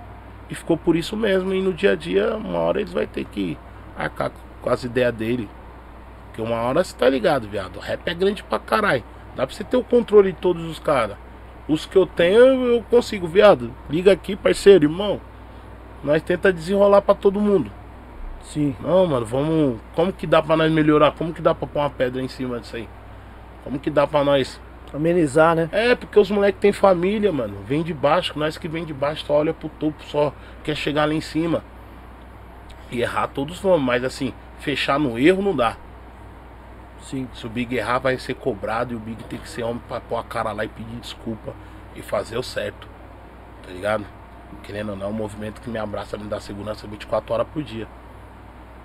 e 0.48 0.54
ficou 0.54 0.78
por 0.78 0.96
isso 0.96 1.18
mesmo. 1.18 1.52
E 1.56 1.62
no 1.62 1.74
dia 1.74 1.94
a 1.94 1.96
dia, 1.96 2.38
uma 2.38 2.60
hora 2.60 2.82
eles 2.82 2.94
vão 2.94 3.04
ter 3.08 3.26
que 3.26 3.58
arcar 3.98 4.32
com 4.62 4.70
as 4.70 4.84
ideias 4.84 5.14
dele. 5.16 5.50
Porque 6.42 6.52
uma 6.52 6.62
hora 6.62 6.84
você 6.84 6.96
tá 6.96 7.08
ligado, 7.08 7.48
viado. 7.48 7.78
O 7.78 7.80
rap 7.80 8.02
é 8.08 8.14
grande 8.14 8.44
pra 8.44 8.58
caralho. 8.58 9.04
Dá 9.36 9.46
pra 9.46 9.56
você 9.56 9.64
ter 9.64 9.78
o 9.78 9.84
controle 9.84 10.32
de 10.32 10.40
todos 10.40 10.64
os 10.66 10.80
caras. 10.80 11.16
Os 11.68 11.86
que 11.86 11.96
eu 11.96 12.08
tenho, 12.08 12.40
eu 12.40 12.84
consigo, 12.90 13.28
viado. 13.28 13.72
Liga 13.90 14.12
aqui, 14.12 14.36
parceiro, 14.36 14.86
irmão. 14.86 15.22
Nós 16.04 16.22
tenta 16.24 16.52
desenrolar 16.52 17.02
pra 17.02 17.14
todo 17.14 17.40
mundo. 17.40 17.72
Sim. 18.42 18.76
Não, 18.82 19.06
mano, 19.06 19.26
vamos. 19.26 19.80
Como 19.96 20.12
que 20.12 20.26
dá 20.26 20.42
pra 20.42 20.58
nós 20.58 20.72
melhorar? 20.72 21.12
Como 21.12 21.32
que 21.32 21.42
dá 21.42 21.54
pra 21.54 21.68
pôr 21.68 21.80
uma 21.80 21.90
pedra 21.92 22.22
em 22.22 22.28
cima 22.28 22.60
disso 22.60 22.76
aí? 22.76 22.90
Como 23.64 23.78
que 23.78 23.92
dá 23.92 24.08
pra 24.08 24.24
nós? 24.24 24.60
Amenizar, 24.92 25.56
né? 25.56 25.70
É, 25.72 25.96
porque 25.96 26.20
os 26.20 26.32
moleques 26.32 26.60
têm 26.60 26.74
família, 26.74 27.32
mano. 27.32 27.58
Vem 27.66 27.84
de 27.84 27.94
baixo, 27.94 28.38
nós 28.38 28.58
que 28.58 28.68
vem 28.68 28.84
de 28.84 28.94
baixo 28.94 29.26
só 29.26 29.36
olha 29.36 29.54
pro 29.54 29.70
topo, 29.70 30.04
só 30.06 30.34
quer 30.64 30.76
chegar 30.76 31.06
lá 31.06 31.14
em 31.14 31.22
cima. 31.22 31.64
E 32.92 33.02
errar 33.02 33.28
todos 33.28 33.60
vamos, 33.60 33.82
mas 33.82 34.04
assim, 34.04 34.34
fechar 34.60 35.00
no 35.00 35.18
erro 35.18 35.42
não 35.42 35.56
dá. 35.56 35.78
Sim. 37.02 37.28
Se 37.34 37.46
o 37.46 37.50
Big 37.50 37.76
errar, 37.76 38.00
vai 38.00 38.18
ser 38.18 38.36
cobrado 38.36 38.94
e 38.94 38.96
o 38.96 39.00
Big 39.00 39.24
tem 39.26 39.40
que 39.40 39.50
ser 39.50 39.64
homem 39.64 39.82
pra 39.88 40.00
pôr 40.00 40.18
a 40.18 40.24
cara 40.24 40.52
lá 40.52 40.64
e 40.64 40.70
pedir 40.70 41.00
desculpa 41.00 41.54
e 41.96 42.02
fazer 42.02 42.38
o 42.38 42.44
certo. 42.44 42.88
Tá 43.64 43.72
ligado? 43.72 44.06
Querendo 44.64 44.90
ou 44.90 44.96
não, 44.96 45.08
é 45.08 45.10
um 45.10 45.14
movimento 45.14 45.62
que 45.62 45.70
me 45.70 45.80
abraça, 45.80 46.18
me 46.18 46.28
dá 46.28 46.40
segurança 46.40 46.88
24 46.88 47.34
horas 47.34 47.48
por 47.48 47.64
dia. 47.64 47.88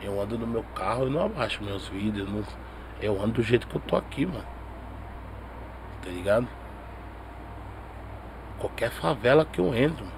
Eu 0.00 0.20
ando 0.20 0.38
no 0.38 0.46
meu 0.46 0.62
carro 0.74 1.06
e 1.06 1.10
não 1.10 1.24
abaixo 1.24 1.62
meus 1.62 1.88
vídeos. 1.88 2.30
Não... 2.30 2.44
Eu 3.00 3.20
ando 3.22 3.34
do 3.34 3.42
jeito 3.42 3.66
que 3.66 3.76
eu 3.76 3.80
tô 3.80 3.96
aqui, 3.96 4.24
mano. 4.24 4.44
Tá 6.02 6.10
ligado? 6.10 6.48
Qualquer 8.58 8.90
favela 8.90 9.44
que 9.44 9.60
eu 9.60 9.74
entro, 9.74 10.04
mano. 10.04 10.16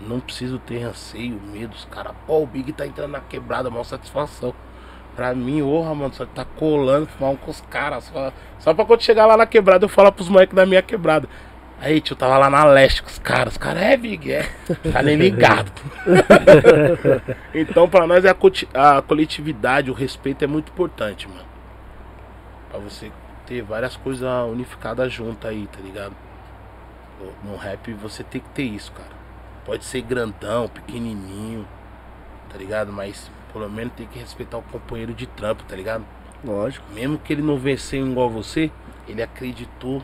Não 0.00 0.18
preciso 0.18 0.58
ter 0.58 0.78
receio, 0.78 1.38
medo. 1.40 1.74
Os 1.74 1.84
caras, 1.86 2.14
pô, 2.26 2.42
o 2.42 2.46
Big 2.46 2.72
tá 2.72 2.86
entrando 2.86 3.12
na 3.12 3.20
quebrada, 3.20 3.70
maior 3.70 3.84
satisfação. 3.84 4.54
Pra 5.16 5.34
mim, 5.34 5.60
orra, 5.62 5.94
mano, 5.94 6.14
só 6.14 6.24
tá 6.24 6.44
colando, 6.44 7.06
falando 7.06 7.38
com 7.38 7.50
os 7.50 7.60
caras. 7.62 8.04
Só, 8.04 8.32
só 8.58 8.74
pra 8.74 8.84
quando 8.84 9.02
chegar 9.02 9.26
lá 9.26 9.36
na 9.36 9.46
quebrada, 9.46 9.84
eu 9.84 9.88
falar 9.88 10.12
pros 10.12 10.28
moleques 10.28 10.54
da 10.54 10.64
minha 10.64 10.82
quebrada. 10.82 11.28
Aí, 11.80 12.00
tio, 12.00 12.14
tava 12.14 12.36
lá 12.36 12.50
na 12.50 12.64
leste 12.64 13.02
com 13.02 13.08
os 13.08 13.18
caras. 13.18 13.54
Os 13.54 13.58
caras, 13.58 13.82
é, 13.82 13.96
Big, 13.96 14.30
é. 14.30 14.50
Tá 14.92 15.02
nem 15.02 15.16
ligado. 15.16 15.72
então, 17.54 17.88
pra 17.88 18.06
nós, 18.06 18.24
a, 18.26 18.32
a 18.32 19.02
coletividade, 19.02 19.90
o 19.90 19.94
respeito 19.94 20.44
é 20.44 20.46
muito 20.46 20.70
importante, 20.70 21.26
mano. 21.26 21.48
Pra 22.70 22.78
você 22.78 23.10
ter 23.46 23.62
várias 23.62 23.96
coisas 23.96 24.28
unificadas 24.50 25.10
juntas 25.10 25.50
aí, 25.50 25.66
tá 25.66 25.80
ligado? 25.80 26.14
No 27.42 27.56
rap, 27.56 27.92
você 27.94 28.22
tem 28.22 28.42
que 28.42 28.48
ter 28.50 28.62
isso, 28.62 28.92
cara. 28.92 29.20
Pode 29.64 29.84
ser 29.84 30.02
grandão, 30.02 30.68
pequenininho, 30.68 31.66
tá 32.50 32.58
ligado? 32.58 32.92
Mas 32.92 33.30
pelo 33.52 33.68
menos 33.68 33.92
tem 33.94 34.06
que 34.06 34.18
respeitar 34.18 34.58
o 34.58 34.62
companheiro 34.62 35.14
de 35.14 35.26
trampo, 35.26 35.62
tá 35.64 35.76
ligado? 35.76 36.04
Lógico. 36.44 36.86
Mesmo 36.92 37.18
que 37.18 37.32
ele 37.32 37.42
não 37.42 37.56
venceu 37.56 38.06
igual 38.06 38.30
você, 38.30 38.70
ele 39.06 39.22
acreditou 39.22 40.02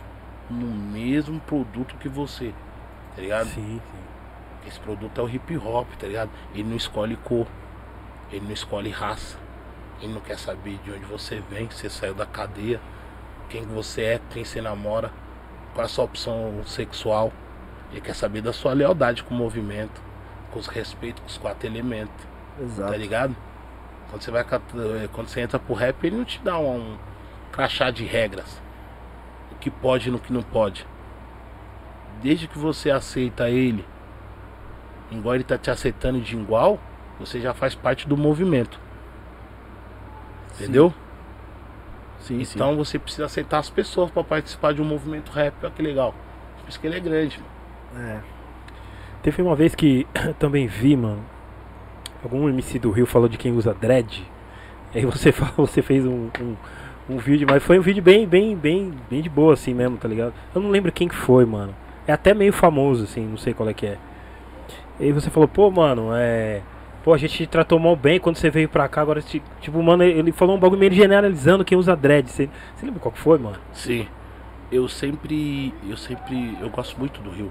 no 0.50 0.66
mesmo 0.66 1.40
produto 1.40 1.96
que 1.96 2.08
você, 2.08 2.52
tá 3.14 3.22
ligado? 3.22 3.48
Sim, 3.48 3.80
sim. 3.80 4.68
Esse 4.68 4.80
produto 4.80 5.20
é 5.20 5.24
o 5.24 5.28
hip 5.28 5.56
hop, 5.56 5.88
tá 5.98 6.06
ligado? 6.06 6.30
Ele 6.52 6.64
não 6.64 6.76
escolhe 6.76 7.16
cor, 7.16 7.46
ele 8.32 8.44
não 8.44 8.52
escolhe 8.52 8.90
raça, 8.90 9.38
ele 10.02 10.12
não 10.12 10.20
quer 10.20 10.38
saber 10.38 10.78
de 10.84 10.90
onde 10.90 11.04
você 11.04 11.40
vem, 11.48 11.70
se 11.70 11.78
você 11.78 11.90
saiu 11.90 12.14
da 12.14 12.26
cadeia, 12.26 12.80
quem 13.48 13.62
você 13.62 14.02
é, 14.02 14.20
quem 14.30 14.44
você 14.44 14.60
namora, 14.60 15.12
qual 15.72 15.82
é 15.82 15.86
a 15.86 15.88
sua 15.88 16.04
opção 16.04 16.62
sexual. 16.66 17.32
Ele 17.92 18.00
quer 18.00 18.14
saber 18.14 18.40
da 18.40 18.52
sua 18.52 18.72
lealdade 18.72 19.22
com 19.22 19.34
o 19.34 19.38
movimento, 19.38 20.02
com 20.50 20.58
os 20.58 20.66
respeitos 20.66 21.20
com 21.20 21.28
os 21.28 21.38
quatro 21.38 21.68
elementos. 21.68 22.25
Exato. 22.60 22.90
Tá 22.90 22.96
ligado? 22.96 23.36
Quando 24.10 24.22
você 24.22 24.30
vai 24.30 24.44
quando 24.44 25.28
você 25.28 25.40
entra 25.40 25.58
pro 25.58 25.74
rap, 25.74 26.04
ele 26.04 26.16
não 26.16 26.24
te 26.24 26.40
dá 26.42 26.58
um, 26.58 26.76
um 26.76 26.98
crachá 27.52 27.90
de 27.90 28.04
regras. 28.04 28.60
O 29.52 29.56
que 29.56 29.70
pode 29.70 30.08
e 30.08 30.12
no 30.12 30.18
que 30.18 30.32
não 30.32 30.42
pode. 30.42 30.86
Desde 32.22 32.46
que 32.46 32.58
você 32.58 32.90
aceita 32.90 33.50
ele, 33.50 33.84
igual 35.10 35.34
ele 35.34 35.44
tá 35.44 35.58
te 35.58 35.70
aceitando 35.70 36.20
de 36.20 36.36
igual, 36.36 36.78
você 37.18 37.40
já 37.40 37.52
faz 37.52 37.74
parte 37.74 38.08
do 38.08 38.16
movimento. 38.16 38.78
Entendeu? 40.54 40.92
Sim, 42.20 42.42
sim. 42.44 42.54
Então 42.56 42.76
você 42.76 42.98
precisa 42.98 43.26
aceitar 43.26 43.58
as 43.58 43.68
pessoas 43.68 44.10
para 44.10 44.24
participar 44.24 44.72
de 44.72 44.80
um 44.80 44.84
movimento 44.84 45.30
rap. 45.30 45.54
Olha 45.62 45.70
que 45.70 45.82
legal. 45.82 46.14
Por 46.60 46.68
isso 46.68 46.80
que 46.80 46.86
ele 46.86 46.96
é 46.96 47.00
grande, 47.00 47.38
mano. 47.38 48.08
É. 48.08 48.20
Teve 49.22 49.42
uma 49.42 49.54
vez 49.54 49.74
que 49.74 50.06
também 50.38 50.66
vi, 50.66 50.96
mano. 50.96 51.35
Algum 52.26 52.48
MC 52.48 52.78
do 52.78 52.90
Rio 52.90 53.06
falou 53.06 53.28
de 53.28 53.38
quem 53.38 53.52
usa 53.52 53.72
dread. 53.72 54.24
Aí 54.94 55.04
você, 55.06 55.30
fala- 55.32 55.52
você 55.56 55.80
fez 55.82 56.04
um, 56.04 56.28
um, 56.40 56.56
um 57.08 57.18
vídeo, 57.18 57.46
mas 57.48 57.62
foi 57.62 57.78
um 57.78 57.82
vídeo 57.82 58.02
bem, 58.02 58.26
bem, 58.26 58.56
bem, 58.56 58.92
bem 59.08 59.22
de 59.22 59.28
boa 59.28 59.54
assim 59.54 59.72
mesmo, 59.72 59.96
tá 59.96 60.08
ligado? 60.08 60.34
Eu 60.54 60.60
não 60.60 60.70
lembro 60.70 60.90
quem 60.90 61.06
que 61.08 61.14
foi, 61.14 61.44
mano. 61.44 61.74
É 62.06 62.12
até 62.12 62.34
meio 62.34 62.52
famoso, 62.52 63.04
assim, 63.04 63.24
não 63.26 63.36
sei 63.36 63.54
qual 63.54 63.68
é 63.68 63.74
que 63.74 63.86
é. 63.86 63.98
E 64.98 65.04
aí 65.04 65.12
você 65.12 65.30
falou, 65.30 65.48
pô, 65.48 65.70
mano, 65.70 66.08
é. 66.14 66.62
Pô, 67.04 67.14
a 67.14 67.18
gente 67.18 67.36
te 67.36 67.46
tratou 67.46 67.78
mal 67.78 67.94
bem 67.94 68.18
quando 68.18 68.36
você 68.36 68.50
veio 68.50 68.68
pra 68.68 68.88
cá, 68.88 69.00
agora, 69.02 69.20
ti- 69.22 69.42
tipo, 69.60 69.80
mano, 69.82 70.02
ele 70.02 70.32
falou 70.32 70.56
um 70.56 70.58
bagulho 70.58 70.80
meio 70.80 70.92
generalizando 70.92 71.64
quem 71.64 71.78
usa 71.78 71.94
dread. 71.94 72.28
Você, 72.28 72.48
você 72.74 72.84
lembra 72.86 73.00
qual 73.00 73.12
que 73.12 73.20
foi, 73.20 73.38
mano? 73.38 73.56
Sim. 73.72 74.08
Eu 74.72 74.88
sempre. 74.88 75.72
Eu 75.88 75.96
sempre. 75.96 76.56
Eu 76.60 76.68
gosto 76.70 76.98
muito 76.98 77.20
do 77.20 77.30
Rio. 77.30 77.50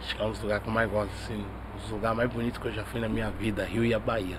Acho 0.00 0.16
que 0.16 0.22
é 0.22 0.24
um 0.24 0.30
dos 0.30 0.40
lugares 0.40 0.62
que 0.62 0.68
eu 0.70 0.72
mais 0.72 0.90
gosto, 0.90 1.10
assim. 1.22 1.44
Dos 1.80 1.90
lugares 1.90 2.16
mais 2.16 2.30
bonitos 2.30 2.58
que 2.58 2.68
eu 2.68 2.72
já 2.72 2.84
fui 2.84 3.00
na 3.00 3.08
minha 3.08 3.30
vida, 3.30 3.64
Rio 3.64 3.84
e 3.84 3.94
a 3.94 3.98
Bahia. 3.98 4.38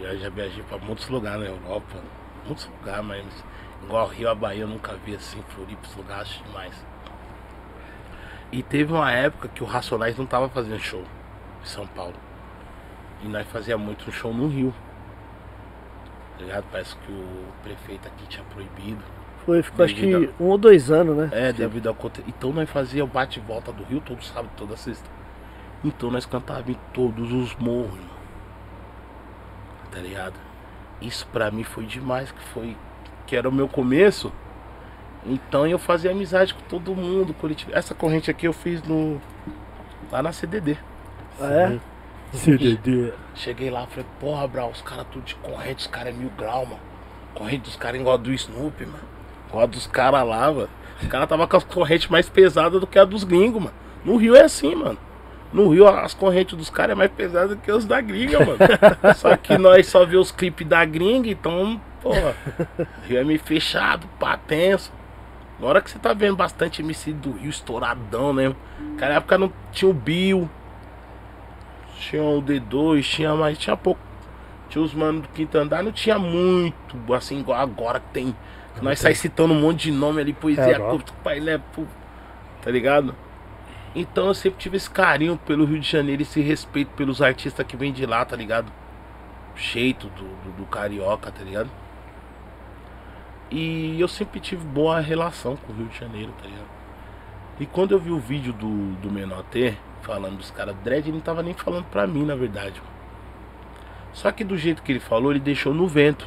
Já, 0.00 0.14
já 0.16 0.30
viajei 0.30 0.62
pra 0.64 0.78
muitos 0.78 1.08
lugares 1.08 1.40
na 1.40 1.46
Europa. 1.46 2.00
Muitos 2.46 2.66
lugares, 2.66 3.04
mas 3.04 3.44
igual 3.82 4.08
Rio 4.08 4.24
e 4.24 4.30
a 4.30 4.34
Bahia 4.34 4.62
eu 4.62 4.68
nunca 4.68 4.94
vi 5.04 5.14
assim, 5.14 5.42
Floripa, 5.48 5.86
esse 5.86 5.96
lugar 5.96 6.20
acho 6.20 6.42
demais. 6.44 6.74
E 8.50 8.62
teve 8.62 8.92
uma 8.92 9.10
época 9.10 9.48
que 9.48 9.62
o 9.62 9.66
Racionais 9.66 10.16
não 10.18 10.26
tava 10.26 10.48
fazendo 10.48 10.78
show 10.78 11.02
em 11.62 11.66
São 11.66 11.86
Paulo. 11.86 12.14
E 13.22 13.28
nós 13.28 13.46
fazia 13.46 13.78
muito 13.78 14.08
um 14.08 14.12
show 14.12 14.34
no 14.34 14.48
Rio. 14.48 14.74
Tá 16.36 16.44
ligado? 16.44 16.64
Parece 16.70 16.96
que 16.96 17.12
o 17.12 17.46
prefeito 17.62 18.08
aqui 18.08 18.26
tinha 18.26 18.44
proibido. 18.52 19.00
Foi, 19.46 19.62
ficou 19.62 19.84
acho 19.84 19.94
que 19.94 20.02
Devido 20.02 20.34
um 20.38 20.48
ou 20.48 20.58
dois 20.58 20.90
anos, 20.90 21.16
né? 21.16 21.30
É, 21.32 21.52
devido 21.52 21.88
ao. 21.88 21.96
Então 22.26 22.52
nós 22.52 22.68
fazia 22.68 23.02
o 23.02 23.06
bate 23.06 23.38
e 23.38 23.42
volta 23.42 23.72
do 23.72 23.82
Rio 23.84 24.00
todo 24.00 24.22
sábado, 24.22 24.50
toda 24.56 24.76
sexta. 24.76 25.08
Então 25.84 26.10
nós 26.10 26.24
cantávamos 26.24 26.70
em 26.70 26.78
todos 26.92 27.32
os 27.32 27.54
morros, 27.56 27.94
irmão. 27.94 28.22
Tá 29.90 29.98
ligado? 29.98 30.34
Isso 31.00 31.26
pra 31.32 31.50
mim 31.50 31.64
foi 31.64 31.84
demais, 31.84 32.30
que 32.30 32.42
foi. 32.52 32.76
Que 33.26 33.36
era 33.36 33.48
o 33.48 33.52
meu 33.52 33.68
começo. 33.68 34.32
Então 35.26 35.66
eu 35.66 35.78
fazia 35.78 36.10
amizade 36.10 36.54
com 36.54 36.60
todo 36.62 36.94
mundo, 36.94 37.34
coletivo. 37.34 37.72
Essa 37.74 37.94
corrente 37.94 38.30
aqui 38.30 38.46
eu 38.46 38.52
fiz 38.52 38.82
no. 38.82 39.20
lá 40.10 40.22
na 40.22 40.32
CDD. 40.32 40.78
Ah, 41.40 41.52
é? 41.52 41.80
CDD. 42.32 43.12
Cheguei 43.34 43.70
lá, 43.70 43.86
falei, 43.86 44.06
porra, 44.18 44.46
Brau, 44.48 44.70
os 44.70 44.82
caras 44.82 45.06
tudo 45.10 45.24
de 45.24 45.34
corrente, 45.36 45.80
os 45.80 45.86
caras 45.86 46.14
é 46.14 46.16
mil 46.16 46.30
grau, 46.30 46.64
mano. 46.64 46.80
Corrente 47.34 47.62
dos 47.62 47.76
caras 47.76 48.00
igual 48.00 48.14
a 48.14 48.18
do 48.18 48.32
Snoopy, 48.32 48.86
mano. 48.86 49.04
Igual 49.48 49.64
a 49.64 49.66
dos 49.66 49.86
caras 49.86 50.26
lá, 50.26 50.52
mano. 50.52 50.68
Os 51.00 51.08
caras 51.08 51.28
tava 51.28 51.46
com 51.46 51.56
as 51.56 51.64
correntes 51.64 52.08
mais 52.08 52.28
pesadas 52.28 52.80
do 52.80 52.86
que 52.86 52.98
a 52.98 53.04
dos 53.04 53.24
gringos, 53.24 53.62
mano. 53.62 53.74
No 54.04 54.16
Rio 54.16 54.34
é 54.34 54.42
assim, 54.42 54.74
mano. 54.74 54.98
No 55.52 55.68
Rio 55.68 55.86
as 55.86 56.14
correntes 56.14 56.56
dos 56.56 56.70
caras 56.70 56.92
é 56.92 56.94
mais 56.94 57.10
pesadas 57.10 57.50
do 57.50 57.56
que 57.56 57.70
os 57.70 57.84
da 57.84 58.00
gringa, 58.00 58.38
mano. 58.40 58.58
só 59.16 59.36
que 59.36 59.58
nós 59.58 59.86
só 59.86 60.04
vê 60.06 60.16
os 60.16 60.32
clipes 60.32 60.66
da 60.66 60.84
gringa, 60.84 61.28
então, 61.28 61.80
porra. 62.00 62.34
Rio 63.06 63.18
é 63.18 63.24
meio 63.24 63.38
fechado, 63.40 64.06
pá, 64.18 64.36
tenso. 64.36 64.92
Agora 65.58 65.80
que 65.80 65.90
você 65.90 65.98
tá 65.98 66.12
vendo 66.12 66.36
bastante 66.36 66.82
MC 66.82 67.12
do 67.12 67.32
Rio 67.32 67.50
estouradão, 67.50 68.32
né? 68.32 68.54
Naquela 68.80 69.14
época 69.14 69.38
não 69.38 69.52
tinha 69.70 69.90
o 69.90 69.94
Bill. 69.94 70.48
Tinha 71.98 72.22
o 72.22 72.42
D2, 72.42 73.02
tinha 73.02 73.34
mais, 73.34 73.56
tinha 73.58 73.76
pouco. 73.76 74.00
Tinha 74.68 74.82
os 74.82 74.94
manos 74.94 75.22
do 75.22 75.28
quinto 75.28 75.56
andar, 75.58 75.82
não 75.82 75.92
tinha 75.92 76.18
muito, 76.18 77.14
assim, 77.14 77.38
igual 77.40 77.60
agora 77.60 78.00
que 78.00 78.06
tem. 78.12 78.34
Nós 78.80 78.98
sai 78.98 79.14
citando 79.14 79.52
um 79.52 79.60
monte 79.60 79.82
de 79.84 79.92
nome 79.92 80.20
ali, 80.20 80.32
poesia, 80.32 80.64
É, 80.64 80.78
curto, 80.78 81.12
pai, 81.22 81.40
né? 81.40 81.60
pô, 81.74 81.84
Tá 82.62 82.70
ligado? 82.70 83.14
Então 83.94 84.28
eu 84.28 84.34
sempre 84.34 84.58
tive 84.58 84.76
esse 84.76 84.88
carinho 84.88 85.36
pelo 85.36 85.64
Rio 85.64 85.78
de 85.78 85.88
Janeiro, 85.88 86.22
esse 86.22 86.40
respeito 86.40 86.90
pelos 86.92 87.20
artistas 87.20 87.66
que 87.66 87.76
vêm 87.76 87.92
de 87.92 88.06
lá, 88.06 88.24
tá 88.24 88.34
ligado? 88.34 88.72
Jeito 89.54 90.08
do, 90.08 90.22
do, 90.22 90.56
do 90.58 90.64
carioca, 90.64 91.30
tá 91.30 91.42
ligado? 91.42 91.70
E 93.50 94.00
eu 94.00 94.08
sempre 94.08 94.40
tive 94.40 94.64
boa 94.64 94.98
relação 94.98 95.56
com 95.56 95.72
o 95.72 95.76
Rio 95.76 95.88
de 95.88 95.98
Janeiro, 95.98 96.32
tá 96.40 96.48
ligado? 96.48 96.70
E 97.60 97.66
quando 97.66 97.92
eu 97.92 97.98
vi 97.98 98.10
o 98.10 98.18
vídeo 98.18 98.52
do, 98.52 98.94
do 98.94 99.10
Menor 99.10 99.42
T, 99.44 99.76
falando 100.00 100.38
dos 100.38 100.50
caras 100.50 100.74
dread, 100.82 101.06
ele 101.06 101.18
não 101.18 101.22
tava 101.22 101.42
nem 101.42 101.52
falando 101.52 101.84
pra 101.84 102.06
mim, 102.06 102.24
na 102.24 102.34
verdade. 102.34 102.80
Só 104.14 104.32
que 104.32 104.42
do 104.42 104.56
jeito 104.56 104.82
que 104.82 104.92
ele 104.92 105.00
falou, 105.00 105.32
ele 105.32 105.40
deixou 105.40 105.74
no 105.74 105.86
vento. 105.86 106.26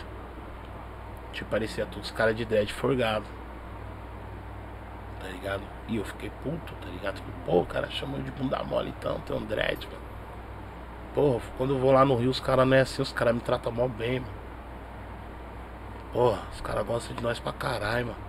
Tipo, 1.33 1.49
parecia 1.49 1.85
todos 1.85 2.09
os 2.09 2.15
caras 2.15 2.37
de 2.37 2.45
dread 2.45 2.71
forgado. 2.71 3.25
Ligado? 5.35 5.63
E 5.87 5.97
eu 5.97 6.05
fiquei 6.05 6.31
puto, 6.43 6.73
tá 6.75 6.87
ligado? 6.87 7.17
Falei, 7.17 7.33
Pô, 7.45 7.61
o 7.61 7.65
cara 7.65 7.89
chamou 7.91 8.19
de 8.21 8.31
bunda 8.31 8.63
mole 8.63 8.93
então, 8.97 9.19
tem 9.19 9.35
um 9.35 9.45
dread, 9.45 9.85
mano. 9.87 10.05
Porra, 11.13 11.41
quando 11.57 11.73
eu 11.75 11.79
vou 11.79 11.91
lá 11.91 12.05
no 12.05 12.15
Rio, 12.15 12.29
os 12.29 12.39
caras 12.39 12.67
não 12.67 12.75
é 12.75 12.81
assim, 12.81 13.01
os 13.01 13.11
caras 13.11 13.35
me 13.35 13.41
tratam 13.41 13.71
mó 13.71 13.87
bem, 13.87 14.19
mano. 14.19 14.33
Porra, 16.13 16.41
os 16.53 16.61
caras 16.61 16.85
gostam 16.85 17.15
de 17.15 17.21
nós 17.21 17.39
pra 17.39 17.51
caralho, 17.51 18.07
mano. 18.07 18.19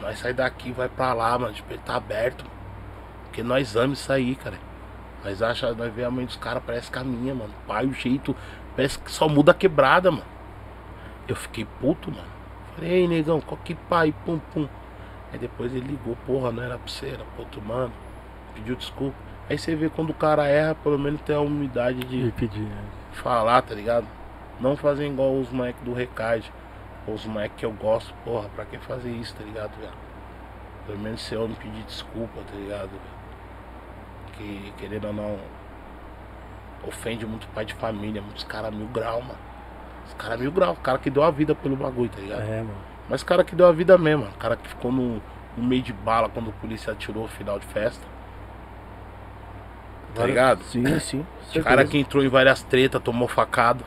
Nós 0.00 0.18
sai 0.18 0.32
daqui, 0.32 0.72
vai 0.72 0.88
pra 0.88 1.12
lá, 1.12 1.38
mano, 1.38 1.52
de 1.52 1.62
peito 1.62 1.84
tá 1.84 1.96
aberto. 1.96 2.44
Porque 3.24 3.42
nós 3.42 3.76
amamos 3.76 4.00
isso 4.00 4.12
aí, 4.12 4.34
cara. 4.34 4.58
Nós 5.24 5.42
acha, 5.42 5.72
nós 5.74 5.92
vê 5.92 6.04
a 6.04 6.10
mãe 6.10 6.24
dos 6.24 6.36
caras, 6.36 6.62
parece 6.64 6.90
caminha, 6.90 7.34
mano. 7.34 7.52
Pai, 7.66 7.84
o 7.84 7.92
jeito, 7.92 8.34
parece 8.74 8.98
que 8.98 9.10
só 9.10 9.28
muda 9.28 9.52
a 9.52 9.54
quebrada, 9.54 10.10
mano. 10.10 10.24
Eu 11.26 11.36
fiquei 11.36 11.66
puto, 11.80 12.10
mano. 12.10 12.28
Falei, 12.74 12.92
ei, 12.92 13.08
negão, 13.08 13.40
qual 13.40 13.60
que 13.62 13.74
pai, 13.74 14.14
pum, 14.24 14.38
pum. 14.52 14.68
Aí 15.32 15.38
depois 15.38 15.74
ele 15.74 15.86
ligou, 15.88 16.16
porra, 16.26 16.50
não 16.50 16.62
era 16.62 16.78
pra 16.78 16.88
você, 16.88 17.08
era 17.08 17.24
pra 17.24 17.40
outro 17.44 17.60
mano. 17.60 17.92
Pediu 18.54 18.76
desculpa. 18.76 19.16
Aí 19.48 19.58
você 19.58 19.74
vê 19.74 19.88
quando 19.88 20.10
o 20.10 20.14
cara 20.14 20.46
erra, 20.46 20.74
pelo 20.74 20.98
menos 20.98 21.20
tem 21.22 21.34
a 21.34 21.40
humildade 21.40 22.00
de 22.00 22.30
pedir. 22.32 22.60
né? 22.60 22.84
falar, 23.12 23.62
tá 23.62 23.74
ligado? 23.74 24.06
Não 24.60 24.76
fazer 24.76 25.06
igual 25.06 25.34
os 25.38 25.50
moleques 25.50 25.82
do 25.82 25.92
Recade. 25.92 26.52
Ou 27.06 27.14
os 27.14 27.24
moleques 27.24 27.56
que 27.56 27.64
eu 27.64 27.72
gosto, 27.72 28.12
porra, 28.24 28.48
pra 28.50 28.64
que 28.64 28.78
fazer 28.78 29.10
isso, 29.10 29.34
tá 29.34 29.42
ligado, 29.42 29.72
velho? 29.80 29.92
Pelo 30.86 30.98
menos 30.98 31.20
ser 31.20 31.36
homem 31.36 31.56
pedir 31.56 31.82
desculpa, 31.84 32.40
tá 32.40 32.54
ligado, 32.54 32.90
velho? 32.90 33.18
Que 34.32 34.72
querendo 34.76 35.06
ou 35.06 35.12
não, 35.12 35.38
ofende 36.86 37.26
muito 37.26 37.48
pai 37.48 37.64
de 37.64 37.74
família, 37.74 38.20
muitos 38.20 38.44
caras 38.44 38.74
mil 38.74 38.86
grau, 38.88 39.20
mano. 39.22 39.38
Os 40.06 40.14
caras 40.14 40.40
mil 40.40 40.52
grau, 40.52 40.72
o 40.72 40.76
cara 40.76 40.98
que 40.98 41.10
deu 41.10 41.22
a 41.22 41.30
vida 41.30 41.54
pelo 41.54 41.76
bagulho, 41.76 42.10
tá 42.10 42.20
ligado? 42.20 42.42
É, 42.42 42.58
mano. 42.62 42.87
Mas 43.08 43.22
cara 43.22 43.42
que 43.44 43.54
deu 43.54 43.66
a 43.66 43.72
vida 43.72 43.96
mesmo, 43.96 44.26
cara 44.38 44.56
que 44.56 44.68
ficou 44.68 44.92
no, 44.92 45.20
no 45.56 45.64
meio 45.64 45.82
de 45.82 45.92
bala 45.92 46.28
quando 46.28 46.50
a 46.50 46.52
polícia 46.54 46.92
atirou 46.92 47.24
o 47.24 47.28
final 47.28 47.58
de 47.58 47.66
festa. 47.66 48.06
Tá 50.14 50.26
ligado? 50.26 50.62
Sim, 50.64 50.98
sim. 51.00 51.26
O 51.56 51.62
cara 51.62 51.84
que 51.84 51.98
entrou 51.98 52.24
em 52.24 52.28
várias 52.28 52.62
tretas, 52.62 53.00
tomou 53.02 53.28
facado. 53.28 53.84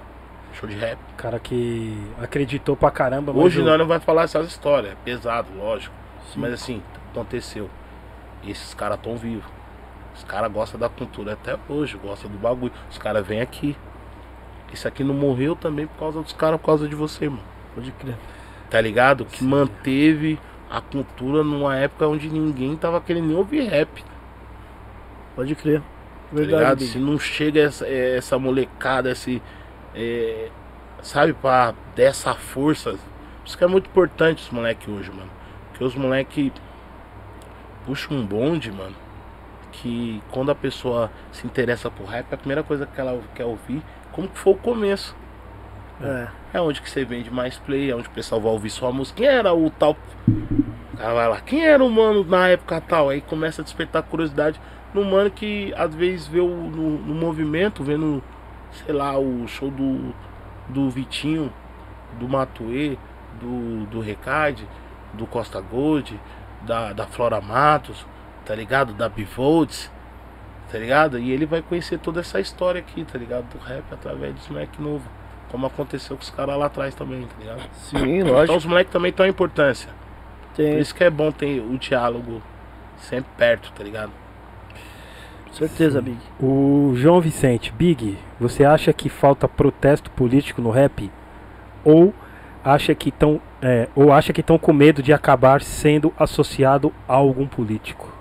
Show 0.53 0.67
de 0.67 0.75
rap. 0.75 0.97
Cara 1.17 1.39
que 1.39 1.97
acreditou 2.21 2.75
pra 2.75 2.91
caramba, 2.91 3.31
Hoje 3.31 3.61
o- 3.61 3.65
nós 3.65 3.77
não 3.79 3.87
vai 3.87 3.99
falar 3.99 4.23
essas 4.23 4.47
histórias, 4.47 4.93
é 4.93 4.95
pesado, 5.03 5.47
lógico. 5.57 5.93
Mas 6.35 6.53
assim, 6.53 6.81
aconteceu. 7.11 7.69
E 8.43 8.51
esses 8.51 8.73
caras 8.73 8.99
tão 9.01 9.15
vivos. 9.17 9.43
Os 10.15 10.23
caras 10.23 10.51
gostam 10.51 10.79
da 10.79 10.89
cultura 10.89 11.33
até 11.33 11.57
hoje, 11.69 11.97
gostam 11.97 12.29
do 12.29 12.37
bagulho. 12.37 12.73
Os 12.89 12.97
caras 12.97 13.25
vêm 13.25 13.39
aqui. 13.41 13.75
Esse 14.73 14.87
aqui 14.87 15.03
não 15.03 15.13
morreu 15.13 15.55
também 15.55 15.87
por 15.87 15.97
causa 15.99 16.21
dos 16.21 16.33
caras, 16.33 16.59
por 16.59 16.65
causa 16.65 16.87
de 16.87 16.95
você, 16.95 17.27
mano. 17.29 17.43
Pode 17.75 17.91
crer. 17.93 18.15
Tá 18.71 18.81
ligado? 18.81 19.27
Que 19.27 19.43
manteve 19.43 20.41
a 20.69 20.81
cultura 20.81 21.43
numa 21.43 21.77
época 21.77 22.07
onde 22.07 22.29
ninguém 22.31 22.77
tava 22.77 23.01
querendo 23.01 23.27
nem 23.27 23.37
ouvir 23.37 23.63
rap. 23.69 24.05
Pode 25.35 25.55
crer. 25.55 25.81
Tá 25.81 25.85
Verdade. 26.31 26.85
Big. 26.85 26.91
Se 26.91 26.99
não 26.99 27.19
chega 27.19 27.61
essa, 27.61 27.85
eh, 27.87 28.17
essa 28.17 28.39
molecada, 28.39 29.11
esse. 29.11 29.43
eh, 29.95 30.51
sabe, 31.01 31.33
pra 31.33 31.75
dessa 31.95 32.35
força. 32.35 32.99
Isso 33.45 33.57
que 33.57 33.63
é 33.63 33.67
muito 33.67 33.87
importante 33.89 34.43
os 34.43 34.51
moleques 34.51 34.87
hoje, 34.87 35.11
mano. 35.11 35.31
Porque 35.69 35.83
os 35.83 35.95
moleques 35.95 36.53
puxam 37.85 38.17
um 38.17 38.25
bonde, 38.25 38.71
mano. 38.71 38.97
Que 39.71 40.23
quando 40.31 40.51
a 40.51 40.55
pessoa 40.55 41.11
se 41.31 41.47
interessa 41.47 41.91
por 41.91 42.05
rap, 42.07 42.33
a 42.33 42.37
primeira 42.37 42.63
coisa 42.63 42.85
que 42.87 43.01
ela 43.01 43.21
quer 43.35 43.45
ouvir, 43.45 43.83
como 44.11 44.29
que 44.29 44.39
foi 44.39 44.53
o 44.53 44.57
começo. 44.57 45.17
É. 46.01 46.27
É 46.53 46.59
onde 46.59 46.81
que 46.81 46.89
você 46.89 47.05
vende 47.05 47.31
mais 47.31 47.57
play, 47.57 47.91
é 47.91 47.95
onde 47.95 48.07
o 48.07 48.11
pessoal 48.11 48.41
vai 48.41 48.51
ouvir 48.51 48.69
sua 48.69 48.91
música. 48.91 49.17
Quem 49.17 49.27
era 49.27 49.53
o 49.53 49.69
tal. 49.69 49.95
O 50.93 50.97
cara 50.97 51.13
vai 51.13 51.29
lá, 51.29 51.41
quem 51.41 51.65
era 51.65 51.83
o 51.83 51.89
mano 51.89 52.23
na 52.23 52.49
época 52.49 52.81
tal? 52.81 53.09
Aí 53.09 53.21
começa 53.21 53.61
a 53.61 53.63
despertar 53.63 54.03
curiosidade 54.03 54.59
no 54.93 55.05
mano 55.05 55.31
que 55.31 55.73
às 55.75 55.95
vezes 55.95 56.27
vê 56.27 56.39
o, 56.39 56.47
no, 56.47 56.97
no 56.99 57.15
movimento, 57.15 57.83
vendo, 57.83 58.21
sei 58.71 58.93
lá, 58.93 59.17
o 59.17 59.47
show 59.47 59.71
do, 59.71 60.13
do 60.67 60.89
Vitinho, 60.89 61.51
do 62.19 62.27
Matuê, 62.27 62.97
do, 63.39 63.85
do 63.85 63.99
Recade, 64.01 64.67
do 65.13 65.25
Costa 65.25 65.61
Gold, 65.61 66.19
da, 66.63 66.93
da 66.93 67.07
Flora 67.07 67.39
Matos, 67.39 68.05
tá 68.45 68.53
ligado? 68.53 68.93
Da 68.93 69.07
Bivolts, 69.07 69.91
tá 70.71 70.77
ligado? 70.77 71.17
E 71.17 71.31
ele 71.31 71.45
vai 71.45 71.61
conhecer 71.61 71.97
toda 71.99 72.19
essa 72.19 72.39
história 72.39 72.79
aqui, 72.79 73.03
tá 73.05 73.17
ligado? 73.17 73.45
Do 73.49 73.57
rap 73.57 73.85
através 73.91 74.35
dos 74.35 74.47
moleques 74.49 74.79
novos. 74.79 75.20
Como 75.51 75.65
aconteceu 75.67 76.15
com 76.15 76.23
os 76.23 76.29
caras 76.29 76.57
lá 76.57 76.65
atrás 76.67 76.95
também, 76.95 77.23
tá 77.27 77.35
ligado? 77.39 77.61
Sim, 77.73 78.19
Então 78.19 78.31
lógico. 78.33 78.57
os 78.57 78.65
moleques 78.65 78.93
também 78.93 79.11
têm 79.11 79.25
uma 79.25 79.29
importância. 79.29 79.89
Por 80.55 80.55
Tem, 80.55 80.79
isso 80.79 80.95
que 80.95 81.03
é 81.03 81.09
bom 81.09 81.31
ter 81.31 81.59
o 81.59 81.77
diálogo 81.77 82.41
sempre 82.97 83.29
perto, 83.37 83.71
tá 83.73 83.83
ligado? 83.83 84.11
certeza, 85.51 86.01
Big. 86.01 86.17
O 86.39 86.93
João 86.95 87.19
Vicente, 87.19 87.71
Big, 87.73 88.17
você 88.39 88.63
acha 88.63 88.93
que 88.93 89.09
falta 89.09 89.47
protesto 89.47 90.09
político 90.11 90.61
no 90.61 90.71
rap? 90.71 91.11
Ou 91.83 92.13
acha 92.63 92.95
que 92.95 93.09
estão 93.09 93.41
ou 93.95 94.11
acha 94.11 94.33
que 94.33 94.41
estão 94.41 94.57
com 94.57 94.73
medo 94.73 95.03
de 95.03 95.13
acabar 95.13 95.61
sendo 95.61 96.13
associado 96.17 96.93
a 97.07 97.13
algum 97.13 97.45
político? 97.45 98.11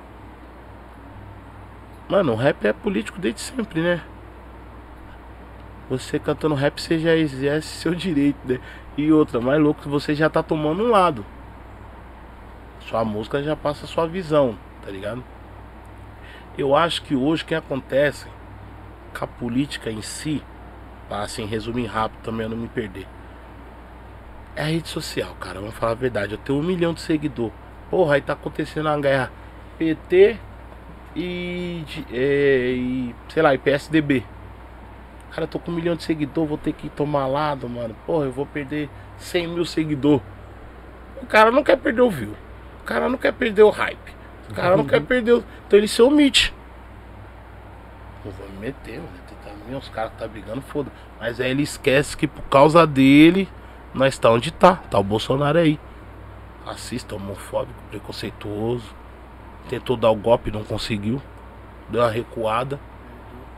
Mano, 2.09 2.33
o 2.33 2.37
rap 2.37 2.65
é 2.67 2.73
político 2.73 3.19
desde 3.19 3.41
sempre, 3.41 3.81
né? 3.81 4.03
Você 5.91 6.21
cantando 6.21 6.55
rap, 6.55 6.81
você 6.81 7.01
já 7.01 7.17
exerce 7.17 7.67
seu 7.67 7.93
direito, 7.97 8.39
né? 8.47 8.61
E 8.97 9.13
outra, 9.13 9.41
mais 9.41 9.61
louco, 9.61 9.89
você 9.89 10.15
já 10.15 10.31
tá 10.31 10.41
tomando 10.41 10.85
um 10.85 10.91
lado. 10.91 11.27
Sua 12.89 13.05
música 13.05 13.43
já 13.43 13.57
passa 13.57 13.89
sua 13.89 14.07
visão, 14.07 14.57
tá 14.85 14.91
ligado? 14.91 15.25
Eu 16.57 16.77
acho 16.77 17.03
que 17.03 17.17
hoje 17.17 17.43
o 17.43 17.47
que 17.47 17.57
acontece 17.57 18.29
com 19.19 19.25
a 19.25 19.27
política 19.27 19.91
em 19.91 20.01
si, 20.01 20.41
pra 21.09 21.23
assim, 21.23 21.45
resumir 21.45 21.87
rápido 21.87 22.23
também 22.23 22.45
eu 22.45 22.51
não 22.51 22.57
me 22.57 22.69
perder. 22.69 23.09
É 24.55 24.63
a 24.63 24.67
rede 24.67 24.89
social, 24.89 25.35
cara, 25.41 25.59
vamos 25.59 25.75
falar 25.75 25.93
a 25.93 25.97
verdade. 25.97 26.35
Eu 26.35 26.39
tenho 26.39 26.61
um 26.61 26.63
milhão 26.63 26.95
de 26.95 27.01
seguidor. 27.01 27.51
Porra, 27.91 28.15
aí 28.15 28.21
tá 28.21 28.35
acontecendo 28.35 28.87
uma 28.87 29.01
guerra 29.01 29.33
PT 29.77 30.37
e, 31.17 31.85
é, 32.13 32.73
e 32.77 33.15
sei 33.29 33.43
lá, 33.43 33.53
e 33.55 33.59
PSDB. 33.59 34.25
Cara, 35.31 35.47
tô 35.47 35.59
com 35.59 35.71
um 35.71 35.75
milhão 35.75 35.95
de 35.95 36.03
seguidor, 36.03 36.47
vou 36.47 36.59
ter 36.59 36.73
que 36.73 36.89
tomar 36.89 37.27
lado, 37.27 37.69
mano. 37.69 37.95
Porra, 38.05 38.25
eu 38.25 38.33
vou 38.33 38.47
perder 38.47 38.91
100 39.19 39.47
mil 39.49 39.65
seguidor. 39.65 40.21
O 41.23 41.27
cara 41.27 41.51
não 41.51 41.63
quer 41.63 41.77
perder 41.77 42.01
o 42.01 42.11
view. 42.11 42.35
O 42.81 42.85
cara 42.85 43.09
não 43.09 43.17
quer 43.17 43.33
perder 43.33 43.63
o 43.63 43.71
hype. 43.71 44.15
O 44.51 44.55
cara 44.55 44.77
não 44.77 44.85
quer 44.85 45.01
perder 45.01 45.33
o... 45.33 45.45
Então 45.67 45.79
ele 45.79 45.87
se 45.87 46.03
omite. 46.03 46.53
Não 48.25 48.33
vou 48.33 48.49
me 48.49 48.59
meter, 48.59 48.99
vou 48.99 49.11
meter 49.13 49.37
também. 49.45 49.77
Os 49.77 49.89
caras 49.89 50.13
tá 50.19 50.27
brigando, 50.27 50.61
foda. 50.63 50.91
Mas 51.21 51.41
aí 51.41 51.51
ele 51.51 51.63
esquece 51.63 52.17
que 52.17 52.27
por 52.27 52.43
causa 52.43 52.85
dele, 52.85 53.49
nós 53.95 54.19
tá 54.19 54.31
onde 54.31 54.51
tá. 54.51 54.77
Tá 54.91 54.99
o 54.99 55.05
Bolsonaro 55.05 55.59
aí. 55.59 55.79
Racista, 56.67 57.15
homofóbico, 57.15 57.81
preconceituoso. 57.89 58.95
Tentou 59.69 59.97
dar 59.97 60.11
o 60.11 60.17
golpe, 60.17 60.51
não 60.51 60.65
conseguiu. 60.65 61.23
Deu 61.89 62.03
uma 62.03 62.11
recuada. 62.11 62.81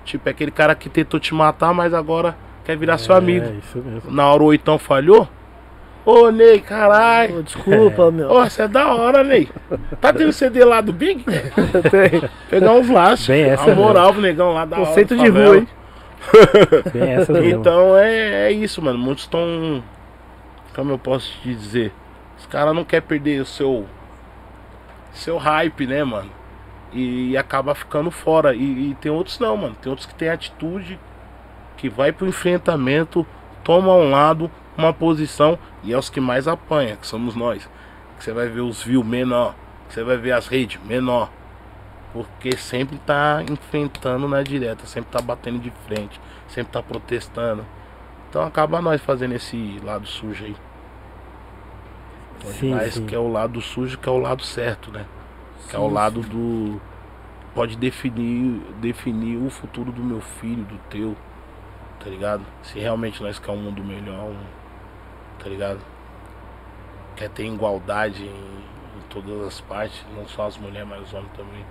Tipo, 0.04 0.28
é 0.28 0.32
aquele 0.32 0.50
cara 0.50 0.74
que 0.74 0.88
tentou 0.88 1.18
te 1.20 1.34
matar, 1.34 1.72
mas 1.72 1.94
agora 1.94 2.36
quer 2.64 2.76
virar 2.76 2.98
seu 2.98 3.14
amigo. 3.14 3.46
É, 3.46 3.52
isso 3.58 3.78
mesmo. 3.78 4.10
Na 4.10 4.26
hora 4.28 4.42
o 4.42 4.46
oitão 4.46 4.78
falhou. 4.78 5.28
Ô, 6.04 6.30
Ney, 6.30 6.60
caralho. 6.60 7.42
Desculpa, 7.44 8.10
meu. 8.10 8.28
Ô, 8.28 8.42
você 8.44 8.62
é 8.62 8.68
da 8.68 8.92
hora, 8.92 9.22
Ney. 9.22 9.48
Tá 10.00 10.12
tendo 10.12 10.32
CD 10.32 10.64
lá 10.64 10.80
do 10.80 10.92
Big? 10.92 11.24
Tem. 11.90 12.28
Pegar 12.50 12.72
uns 12.72 12.88
laços. 12.88 13.28
Bem 13.28 13.44
essa 13.44 13.70
A 13.70 13.74
moral, 13.74 14.12
pro 14.12 14.20
negão 14.20 14.52
lá 14.52 14.64
da 14.64 14.78
hora. 14.78 14.86
Conceito 14.86 15.16
de 15.16 15.26
favela. 15.26 15.46
rua, 15.46 15.56
hein? 15.58 15.68
Bem 16.92 17.10
essa 17.12 17.32
mesmo. 17.32 17.60
Então 17.60 17.96
é, 17.96 18.48
é 18.48 18.52
isso, 18.52 18.82
mano. 18.82 18.98
Muitos 18.98 19.24
estão. 19.24 19.82
Como 20.74 20.90
eu 20.90 20.98
posso 20.98 21.32
te 21.40 21.54
dizer? 21.54 21.92
Os 22.38 22.46
caras 22.46 22.74
não 22.74 22.84
querem 22.84 23.06
perder 23.06 23.40
o 23.40 23.46
seu. 23.46 23.86
Seu 25.12 25.36
hype, 25.36 25.86
né, 25.86 26.02
mano? 26.02 26.30
E 26.92 27.36
acaba 27.36 27.74
ficando 27.74 28.10
fora. 28.10 28.54
E, 28.54 28.90
e 28.90 28.94
tem 29.00 29.10
outros 29.10 29.38
não, 29.38 29.56
mano. 29.56 29.76
Tem 29.80 29.90
outros 29.90 30.06
que 30.06 30.14
tem 30.14 30.28
atitude, 30.28 30.98
que 31.76 31.88
vai 31.88 32.12
pro 32.12 32.26
enfrentamento, 32.26 33.26
toma 33.64 33.92
um 33.92 34.10
lado, 34.10 34.50
uma 34.76 34.92
posição, 34.92 35.58
e 35.82 35.92
é 35.92 35.98
os 35.98 36.08
que 36.08 36.20
mais 36.20 36.46
apanha, 36.46 36.96
que 36.96 37.06
somos 37.06 37.34
nós. 37.34 37.68
Que 38.18 38.24
você 38.24 38.32
vai 38.32 38.48
ver 38.48 38.60
os 38.60 38.82
views 38.82 39.04
menor, 39.04 39.54
que 39.88 39.94
você 39.94 40.04
vai 40.04 40.16
ver 40.16 40.32
as 40.32 40.46
redes 40.46 40.80
menor. 40.84 41.30
Porque 42.12 42.56
sempre 42.56 42.98
tá 42.98 43.42
enfrentando 43.50 44.28
na 44.28 44.42
direta, 44.42 44.86
sempre 44.86 45.10
tá 45.10 45.22
batendo 45.22 45.58
de 45.58 45.72
frente, 45.86 46.20
sempre 46.46 46.72
tá 46.72 46.82
protestando. 46.82 47.64
Então 48.28 48.46
acaba 48.46 48.82
nós 48.82 49.00
fazendo 49.00 49.34
esse 49.34 49.80
lado 49.82 50.06
sujo 50.06 50.44
aí. 50.44 50.56
Sim, 52.44 52.74
Mas 52.74 52.94
sim. 52.94 53.06
que 53.06 53.14
é 53.14 53.18
o 53.18 53.30
lado 53.30 53.60
sujo, 53.60 53.98
que 53.98 54.08
é 54.08 54.12
o 54.12 54.18
lado 54.18 54.42
certo, 54.42 54.90
né? 54.90 55.06
Que 55.68 55.76
é 55.76 55.78
o 55.78 55.88
Sim, 55.88 55.94
lado 55.94 56.20
do. 56.22 56.80
Pode 57.54 57.76
definir, 57.76 58.60
definir 58.80 59.36
o 59.36 59.50
futuro 59.50 59.92
do 59.92 60.02
meu 60.02 60.20
filho, 60.20 60.64
do 60.64 60.78
teu, 60.88 61.14
tá 62.00 62.08
ligado? 62.08 62.42
Se 62.62 62.78
realmente 62.78 63.22
nós 63.22 63.38
queremos 63.38 63.60
um 63.60 63.64
mundo 63.66 63.84
melhor, 63.84 64.30
um, 64.30 64.36
tá 65.38 65.50
ligado? 65.50 65.80
Quer 67.14 67.28
ter 67.28 67.44
igualdade 67.44 68.24
em, 68.24 68.28
em 68.28 69.02
todas 69.10 69.46
as 69.46 69.60
partes, 69.60 70.02
não 70.16 70.26
só 70.26 70.46
as 70.46 70.56
mulheres, 70.56 70.88
mas 70.88 71.02
os 71.02 71.12
homens 71.12 71.32
também. 71.36 71.64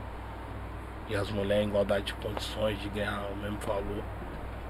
E 1.10 1.16
as 1.16 1.32
mulheres 1.32 1.66
em 1.66 1.70
igualdade 1.70 2.06
de 2.06 2.14
condições 2.14 2.80
de 2.80 2.88
ganhar 2.90 3.24
o 3.34 3.36
mesmo 3.38 3.58
valor. 3.60 4.04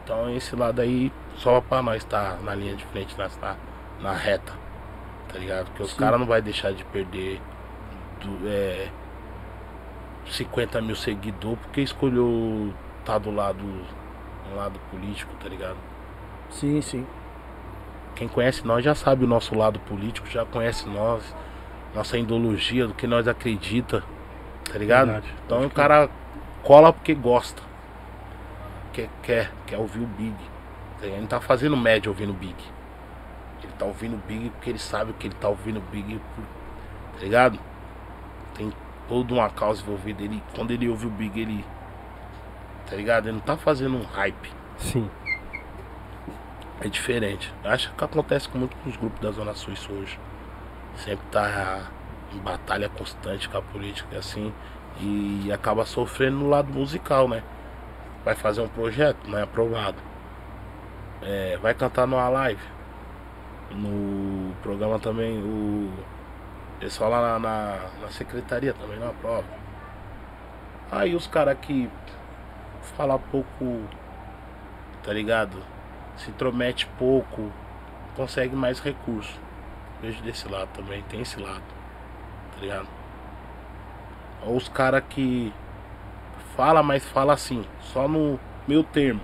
Então 0.03 0.29
esse 0.35 0.55
lado 0.55 0.81
aí, 0.81 1.11
só 1.35 1.61
pra 1.61 1.81
nós 1.81 1.97
estar 1.97 2.41
na 2.41 2.55
linha 2.55 2.75
de 2.75 2.85
frente, 2.85 3.17
nós 3.17 3.35
tá 3.35 3.55
na 3.99 4.13
reta, 4.13 4.53
tá 5.31 5.37
ligado? 5.37 5.67
Porque 5.67 5.83
os 5.83 5.93
caras 5.93 6.19
não 6.19 6.25
vai 6.25 6.41
deixar 6.41 6.73
de 6.73 6.83
perder 6.85 7.39
do, 8.21 8.47
é, 8.47 8.89
50 10.29 10.81
mil 10.81 10.95
seguidores 10.95 11.59
porque 11.59 11.81
escolheu 11.81 12.73
tá 13.03 13.17
do 13.17 13.31
lado, 13.31 13.63
um 14.51 14.55
lado 14.55 14.79
político, 14.89 15.33
tá 15.41 15.49
ligado? 15.49 15.77
Sim, 16.49 16.81
sim. 16.81 17.05
Quem 18.15 18.27
conhece 18.27 18.65
nós 18.65 18.83
já 18.83 18.93
sabe 18.93 19.23
o 19.23 19.27
nosso 19.27 19.55
lado 19.55 19.79
político, 19.79 20.27
já 20.27 20.45
conhece 20.45 20.87
nós, 20.87 21.35
nossa 21.95 22.17
ideologia, 22.17 22.87
do 22.87 22.93
que 22.93 23.07
nós 23.07 23.27
acredita, 23.27 24.03
tá 24.71 24.77
ligado? 24.77 25.07
Verdade. 25.07 25.33
Então 25.45 25.65
o 25.65 25.69
cara 25.69 26.09
cola 26.63 26.93
porque 26.93 27.13
gosta. 27.13 27.61
Quer, 28.93 29.09
quer, 29.23 29.51
quer 29.65 29.77
ouvir 29.77 30.01
o 30.01 30.05
Big. 30.05 30.35
Tá? 30.99 31.07
Ele 31.07 31.21
não 31.21 31.27
tá 31.27 31.39
fazendo 31.39 31.77
média 31.77 32.09
ouvindo 32.09 32.31
o 32.31 32.35
Big. 32.35 32.55
Ele 33.63 33.73
tá 33.79 33.85
ouvindo 33.85 34.15
o 34.15 34.27
Big 34.27 34.49
porque 34.49 34.69
ele 34.69 34.79
sabe 34.79 35.13
que 35.13 35.27
ele 35.27 35.35
tá 35.35 35.47
ouvindo 35.47 35.77
o 35.77 35.83
Big. 35.91 36.19
Tá 37.13 37.19
ligado? 37.21 37.59
Tem 39.11 39.23
toda 39.23 39.33
uma 39.33 39.49
causa 39.49 39.81
envolvida. 39.81 40.23
Ele, 40.23 40.41
quando 40.55 40.71
ele 40.71 40.87
ouve 40.87 41.05
o 41.05 41.09
Big, 41.09 41.41
ele. 41.41 41.65
Tá 42.89 42.95
ligado? 42.95 43.25
Ele 43.27 43.33
não 43.33 43.41
tá 43.41 43.57
fazendo 43.57 43.97
um 43.97 44.03
hype. 44.03 44.49
Sim. 44.77 45.09
É 46.79 46.87
diferente. 46.87 47.53
Acho 47.63 47.93
que 47.93 48.03
acontece 48.03 48.47
com 48.47 48.57
muito 48.57 48.75
com 48.77 48.89
os 48.89 48.95
grupos 48.95 49.19
da 49.19 49.31
Zona 49.31 49.53
Sul 49.53 49.73
isso 49.73 49.91
hoje. 49.91 50.17
Sempre 50.95 51.25
tá 51.29 51.91
em 52.33 52.39
batalha 52.39 52.87
constante 52.87 53.49
com 53.49 53.57
a 53.57 53.61
política 53.61 54.17
assim. 54.17 54.53
E 55.01 55.51
acaba 55.51 55.85
sofrendo 55.85 56.37
no 56.37 56.49
lado 56.49 56.71
musical, 56.71 57.27
né? 57.27 57.43
Vai 58.23 58.35
fazer 58.35 58.61
um 58.61 58.67
projeto, 58.69 59.27
não 59.27 59.37
é 59.37 59.43
aprovado. 59.43 59.97
É, 61.21 61.57
vai 61.61 61.73
cantar 61.73 62.07
numa 62.07 62.29
live. 62.29 62.61
No 63.71 64.53
programa 64.61 64.99
também 64.99 65.37
o 65.37 65.91
pessoal 66.81 67.09
lá 67.11 67.21
na, 67.21 67.39
na, 67.39 67.79
na 68.01 68.09
secretaria 68.09 68.73
também 68.73 68.99
não 68.99 69.09
aprova. 69.09 69.47
Aí 70.91 71.15
os 71.15 71.27
caras 71.27 71.57
que 71.61 71.89
fala 72.97 73.17
pouco, 73.17 73.85
tá 75.01 75.13
ligado? 75.13 75.57
se 76.17 76.29
intromete 76.29 76.87
pouco, 76.97 77.51
consegue 78.15 78.55
mais 78.55 78.79
recurso. 78.79 79.39
Vejo 80.01 80.21
desse 80.23 80.47
lado 80.47 80.69
também, 80.73 81.03
tem 81.03 81.21
esse 81.21 81.39
lado, 81.39 81.63
tá 82.53 82.59
ligado? 82.59 82.87
Ou 84.43 84.55
os 84.57 84.67
caras 84.67 85.03
que 85.09 85.53
fala, 86.55 86.81
mas 86.81 87.05
fala 87.05 87.33
assim, 87.33 87.63
só 87.79 88.07
no 88.07 88.39
meu 88.67 88.83
termo. 88.83 89.21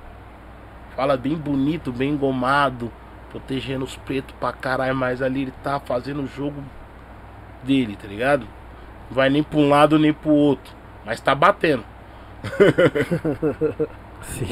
Fala 0.96 1.18
bem 1.18 1.36
bonito, 1.36 1.92
bem 1.92 2.12
engomado, 2.12 2.92
protegendo 3.30 3.86
os 3.86 3.96
pretos 3.98 4.36
pra 4.40 4.54
caralho, 4.54 4.96
mas 4.96 5.22
ali 5.22 5.44
ele 5.44 5.54
tá 5.64 5.80
fazendo 5.80 6.24
o 6.24 6.28
jogo 6.28 6.64
dele, 7.68 7.98
tá 8.02 8.08
ligado? 8.08 8.48
Não 9.10 9.16
vai 9.16 9.30
nem 9.30 9.44
pra 9.44 9.60
um 9.60 9.70
lado 9.70 10.00
nem 10.00 10.14
pro 10.14 10.32
outro, 10.32 10.74
mas 11.06 11.20
tá 11.20 11.36
batendo. 11.36 11.84
Sim. 14.22 14.48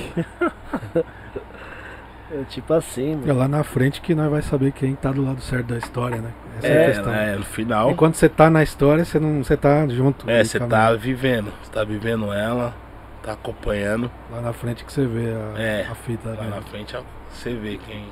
É 2.31 2.43
tipo 2.49 2.73
assim, 2.73 3.13
É 3.13 3.15
mano. 3.15 3.39
lá 3.39 3.47
na 3.47 3.63
frente 3.63 4.01
que 4.01 4.15
nós 4.15 4.29
vai 4.31 4.41
saber 4.41 4.71
quem 4.71 4.95
tá 4.95 5.11
do 5.11 5.23
lado 5.23 5.41
certo 5.41 5.67
da 5.67 5.77
história, 5.77 6.17
né? 6.21 6.31
Essa 6.57 6.67
é, 6.67 6.71
a 6.71 6.81
É, 6.81 6.85
questão. 6.87 7.13
é, 7.13 7.35
no 7.35 7.43
final. 7.45 7.91
Enquanto 7.91 8.15
você 8.15 8.27
tá 8.27 8.49
na 8.49 8.63
história, 8.63 9.05
você 9.05 9.19
não 9.19 9.43
você 9.43 9.55
tá 9.55 9.87
junto. 9.87 10.29
É, 10.29 10.43
você 10.43 10.59
tá 10.59 10.93
vivendo, 10.93 11.51
você 11.61 11.71
tá 11.71 11.83
vivendo 11.83 12.33
ela, 12.33 12.73
tá 13.21 13.33
acompanhando. 13.33 14.09
Lá 14.31 14.41
na 14.41 14.53
frente 14.53 14.83
que 14.83 14.91
você 14.91 15.05
vê 15.05 15.27
a, 15.55 15.61
É, 15.61 15.87
a 15.89 15.95
fita. 15.95 16.29
Lá 16.29 16.43
né? 16.43 16.49
na 16.55 16.61
frente 16.63 16.95
ó, 16.97 17.01
você 17.29 17.53
vê 17.53 17.77
quem, 17.77 18.05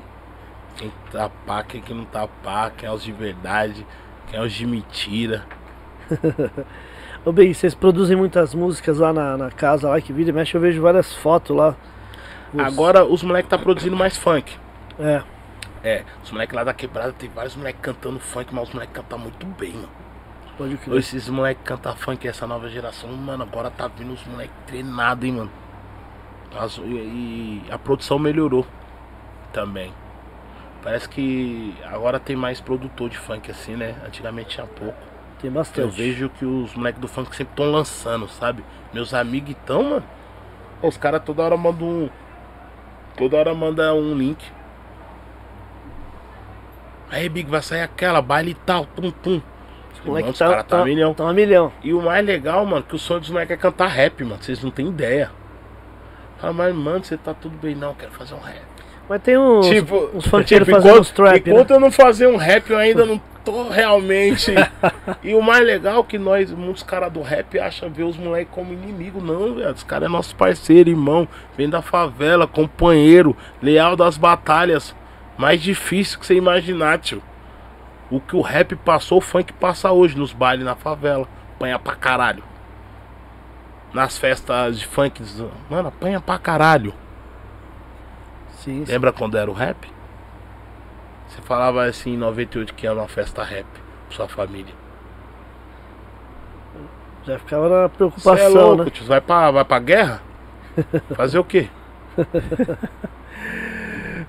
quem 0.77 0.91
tá 1.11 1.29
pá, 1.45 1.63
quem 1.63 1.81
que 1.81 1.93
não 1.93 2.05
tá 2.05 2.27
pá, 2.43 2.69
quem 2.75 2.87
é 2.87 2.91
os 2.91 3.03
de 3.03 3.11
verdade, 3.11 3.85
quem 4.27 4.39
é 4.39 4.43
os 4.43 4.51
de 4.53 4.65
mentira. 4.65 5.45
Ô, 7.25 7.31
Big, 7.31 7.53
vocês 7.53 7.73
produzem 7.73 8.17
muitas 8.17 8.53
músicas 8.53 8.97
lá 8.99 9.13
na, 9.13 9.37
na 9.37 9.49
casa, 9.51 9.89
lá 9.89 9.99
que 10.01 10.11
vira 10.11 10.29
e 10.29 10.33
mexe, 10.33 10.55
eu 10.55 10.61
vejo 10.61 10.81
várias 10.81 11.13
fotos 11.15 11.55
lá. 11.55 11.75
Os- 12.53 12.61
Agora 12.61 13.05
os 13.05 13.23
moleques 13.23 13.49
tá 13.49 13.57
produzindo 13.57 13.95
mais 13.95 14.17
funk. 14.17 14.57
É, 14.99 15.23
É, 15.83 16.03
os 16.23 16.31
moleques 16.31 16.55
lá 16.55 16.63
da 16.63 16.73
quebrada 16.73 17.13
tem 17.13 17.29
vários 17.29 17.55
moleques 17.55 17.81
cantando 17.81 18.19
funk, 18.19 18.53
mas 18.53 18.67
os 18.67 18.73
moleques 18.73 18.95
cantam 18.95 19.17
muito 19.19 19.45
bem, 19.45 19.73
mano. 19.73 19.89
pode 20.57 20.77
crer. 20.77 20.97
Esses 20.97 21.27
moleques 21.29 21.63
cantam 21.65 21.95
funk, 21.95 22.27
essa 22.27 22.45
nova 22.45 22.69
geração, 22.69 23.09
mano, 23.13 23.43
agora 23.43 23.71
tá 23.71 23.87
vindo 23.87 24.13
os 24.13 24.23
moleques 24.27 24.53
treinados, 24.67 25.25
hein, 25.25 25.31
mano. 25.33 25.51
As- 26.59 26.77
e, 26.77 26.81
e 26.81 27.63
a 27.71 27.77
produção 27.79 28.19
melhorou 28.19 28.65
também. 29.51 29.91
Parece 30.83 31.07
que 31.07 31.73
agora 31.85 32.19
tem 32.19 32.35
mais 32.35 32.59
produtor 32.59 33.09
de 33.09 33.17
funk 33.17 33.49
assim, 33.49 33.75
né? 33.75 33.95
Antigamente 34.05 34.49
tinha 34.55 34.67
pouco. 34.67 34.97
Tem 35.39 35.49
Eu 35.49 35.53
bastante. 35.53 35.95
vejo 35.95 36.29
que 36.29 36.45
os 36.45 36.73
moleques 36.75 36.99
do 36.99 37.07
funk 37.07 37.33
sempre 37.35 37.53
estão 37.53 37.71
lançando, 37.71 38.27
sabe? 38.27 38.63
Meus 38.93 39.13
amigos 39.13 39.51
então, 39.51 39.83
mano. 39.83 40.03
Os 40.81 40.97
caras 40.97 41.23
toda 41.23 41.41
hora 41.43 41.55
mandam 41.55 41.87
um. 41.87 42.09
Toda 43.15 43.37
hora 43.37 43.53
manda 43.53 43.93
um 43.93 44.13
link. 44.13 44.43
Aí, 47.09 47.29
Big, 47.29 47.49
vai 47.49 47.61
sair 47.61 47.81
aquela, 47.81 48.21
baile 48.21 48.51
e 48.51 48.55
tal, 48.55 48.85
tum 48.87 49.11
tum. 49.11 49.41
Os 49.93 50.01
moleque 50.05 50.29
Os 50.29 50.37
tá, 50.37 50.49
cara 50.49 50.63
tá 50.63 50.79
tá, 50.79 50.83
milhão. 50.85 51.13
tá 51.13 51.23
um 51.25 51.33
milhão. 51.33 51.71
E 51.83 51.93
o 51.93 52.01
mais 52.01 52.25
legal, 52.25 52.65
mano, 52.65 52.83
que 52.83 52.95
o 52.95 52.99
sonho 52.99 53.19
dos 53.19 53.29
moleques 53.29 53.53
é 53.55 53.57
cantar 53.57 53.87
rap, 53.87 54.23
mano. 54.23 54.41
Vocês 54.41 54.61
não 54.63 54.71
têm 54.71 54.87
ideia. 54.87 55.31
Fala, 56.39 56.51
mas, 56.53 56.75
mano, 56.75 57.03
você 57.05 57.15
tá 57.15 57.33
tudo 57.33 57.55
bem, 57.57 57.75
não, 57.75 57.89
eu 57.89 57.95
quero 57.95 58.11
fazer 58.11 58.33
um 58.33 58.39
rap. 58.39 58.72
Mas 59.09 59.21
tem 59.21 59.37
uns, 59.37 59.67
Tipo, 59.67 60.09
uns 60.13 60.25
funkeiros 60.27 60.65
tipo, 60.67 60.77
fazendo 60.77 60.91
enquanto- 60.91 61.01
uns 61.01 61.11
trap, 61.11 61.33
né? 61.47 61.53
Enquanto 61.53 61.71
eu 61.71 61.79
não 61.79 61.91
fazer 61.91 62.27
um 62.27 62.37
rap, 62.37 62.69
eu 62.69 62.77
ainda 62.77 63.05
não 63.05 63.19
tô 63.43 63.67
realmente. 63.69 64.53
e 65.21 65.35
o 65.35 65.41
mais 65.41 65.65
legal 65.65 65.99
é 65.99 66.03
que 66.03 66.17
nós, 66.17 66.49
muitos 66.51 66.83
caras 66.83 67.11
do 67.11 67.21
rap, 67.21 67.59
acham 67.59 67.89
ver 67.89 68.03
os 68.03 68.15
moleques 68.17 68.53
como 68.53 68.71
inimigo. 68.73 69.19
Não, 69.21 69.55
velho. 69.55 69.71
Os 69.71 69.83
caras 69.83 70.07
é 70.07 70.11
nosso 70.11 70.35
parceiro, 70.35 70.89
irmão. 70.89 71.27
Vem 71.57 71.69
da 71.69 71.81
favela, 71.81 72.47
companheiro, 72.47 73.35
leal 73.61 73.95
das 73.95 74.17
batalhas. 74.17 74.95
Mais 75.37 75.61
difícil 75.61 76.17
que 76.19 76.25
você 76.25 76.35
imaginar, 76.35 76.99
tio. 76.99 77.21
O 78.09 78.19
que 78.21 78.35
o 78.35 78.41
rap 78.41 78.75
passou, 78.77 79.17
o 79.17 79.21
funk 79.21 79.51
passa 79.53 79.91
hoje 79.91 80.17
nos 80.17 80.31
bailes 80.31 80.63
na 80.63 80.75
favela. 80.75 81.27
Apanha 81.55 81.77
pra 81.79 81.95
caralho. 81.95 82.43
Nas 83.93 84.17
festas 84.17 84.79
de 84.79 84.87
funk, 84.87 85.21
mano, 85.69 85.89
apanha 85.89 86.19
pra 86.21 86.37
caralho. 86.39 86.93
Sim, 88.63 88.85
sim. 88.85 88.91
Lembra 88.91 89.11
quando 89.11 89.37
era 89.37 89.49
o 89.49 89.53
rap? 89.53 89.91
Você 91.27 91.41
falava 91.41 91.83
assim 91.85 92.13
em 92.13 92.17
98 92.17 92.73
que 92.73 92.85
era 92.85 92.95
uma 92.95 93.07
festa 93.07 93.43
rap 93.43 93.65
pra 94.07 94.15
sua 94.15 94.27
família. 94.27 94.73
Já 97.25 97.39
ficava 97.39 97.69
na 97.69 97.75
Você 97.75 97.85
é 97.85 97.89
preocupação, 97.89 98.53
louco, 98.53 98.83
né? 98.83 98.89
tio. 98.91 99.05
Vai 99.05 99.21
pra, 99.21 99.51
vai 99.51 99.65
pra 99.65 99.79
guerra? 99.79 100.21
Fazer 101.15 101.39
o 101.39 101.43
quê? 101.43 101.69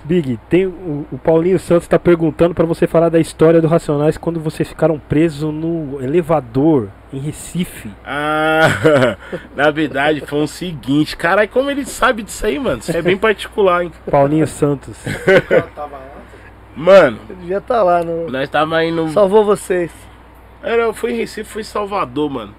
Big, 0.05 0.39
tem 0.49 0.67
o, 0.67 1.07
o 1.11 1.19
Paulinho 1.19 1.59
Santos 1.59 1.89
tá 1.89 1.99
perguntando 1.99 2.55
pra 2.55 2.67
você 2.67 2.87
falar 2.87 3.09
da 3.09 3.19
história 3.19 3.61
do 3.61 3.67
Racionais 3.69 4.17
quando 4.19 4.39
vocês 4.39 4.69
ficaram 4.69 4.99
presos 4.99 5.53
no 5.53 6.01
elevador 6.03 6.89
em 7.17 7.21
Recife. 7.21 7.91
Ah, 8.05 9.17
na 9.55 9.71
verdade 9.71 10.21
foi 10.23 10.43
o 10.43 10.47
seguinte. 10.47 11.17
Caralho, 11.17 11.49
como 11.49 11.71
ele 11.71 11.85
sabe 11.85 12.23
disso 12.23 12.45
aí, 12.47 12.59
mano? 12.59 12.79
Isso 12.79 12.97
é 12.97 13.03
bem 13.03 13.17
particular, 13.17 13.85
hein? 13.85 13.93
Paulinho 14.11 14.47
Santos. 14.47 14.97
Mano, 16.77 17.19
Eu 17.29 17.37
devia 17.37 17.59
estar 17.59 17.83
lá, 17.83 18.03
no... 18.03 18.29
nós 18.31 18.49
tava 18.49 18.85
indo. 18.85 19.09
salvou 19.11 19.45
vocês. 19.45 19.93
Era, 20.63 20.83
eu 20.83 20.95
fui 20.95 21.13
em 21.13 21.17
Recife, 21.17 21.49
fui 21.49 21.61
em 21.63 21.65
Salvador, 21.65 22.29
mano. 22.31 22.55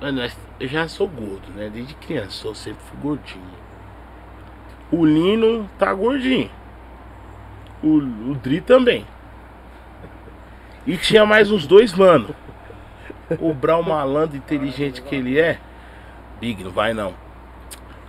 Mano, 0.00 0.20
nós- 0.22 0.36
eu 0.60 0.68
já 0.68 0.86
sou 0.86 1.08
gordo, 1.08 1.48
né? 1.56 1.70
Desde 1.72 1.94
criança, 1.94 2.46
eu 2.46 2.54
sempre 2.54 2.80
fui 2.88 2.98
gordinho. 3.02 3.60
O 4.92 5.04
Lino 5.04 5.68
tá 5.78 5.92
gordinho. 5.92 6.50
O, 7.82 7.96
o 7.96 8.34
Dri 8.42 8.60
também. 8.60 9.04
E 10.86 10.96
tinha 10.96 11.24
mais 11.26 11.50
uns 11.50 11.66
dois, 11.66 11.92
mano. 11.94 12.34
O 13.38 13.54
Brau 13.54 13.82
malandro, 13.82 14.36
inteligente 14.36 15.02
que 15.02 15.14
ele 15.14 15.38
é. 15.38 15.58
Big, 16.40 16.64
não 16.64 16.70
vai 16.70 16.92
não. 16.92 17.14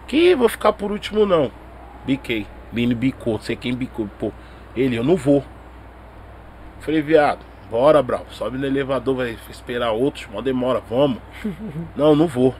Que 0.07 0.33
vou 0.35 0.49
ficar 0.49 0.73
por 0.73 0.91
último 0.91 1.25
não. 1.25 1.51
Biquei. 2.05 2.47
Lino 2.73 2.95
bicou, 2.95 3.33
não 3.33 3.41
sei 3.41 3.55
quem 3.55 3.75
bicou. 3.75 4.09
Pô, 4.19 4.31
ele, 4.75 4.95
eu 4.95 5.03
não 5.03 5.15
vou. 5.15 5.43
Falei, 6.79 7.01
viado, 7.01 7.39
bora, 7.69 8.01
Brau. 8.01 8.25
Sobe 8.31 8.57
no 8.57 8.65
elevador, 8.65 9.17
vai 9.17 9.37
esperar 9.49 9.91
outros, 9.91 10.27
mal 10.31 10.41
demora, 10.41 10.81
vamos. 10.89 11.19
não, 11.95 12.15
não 12.15 12.27
vou. 12.27 12.55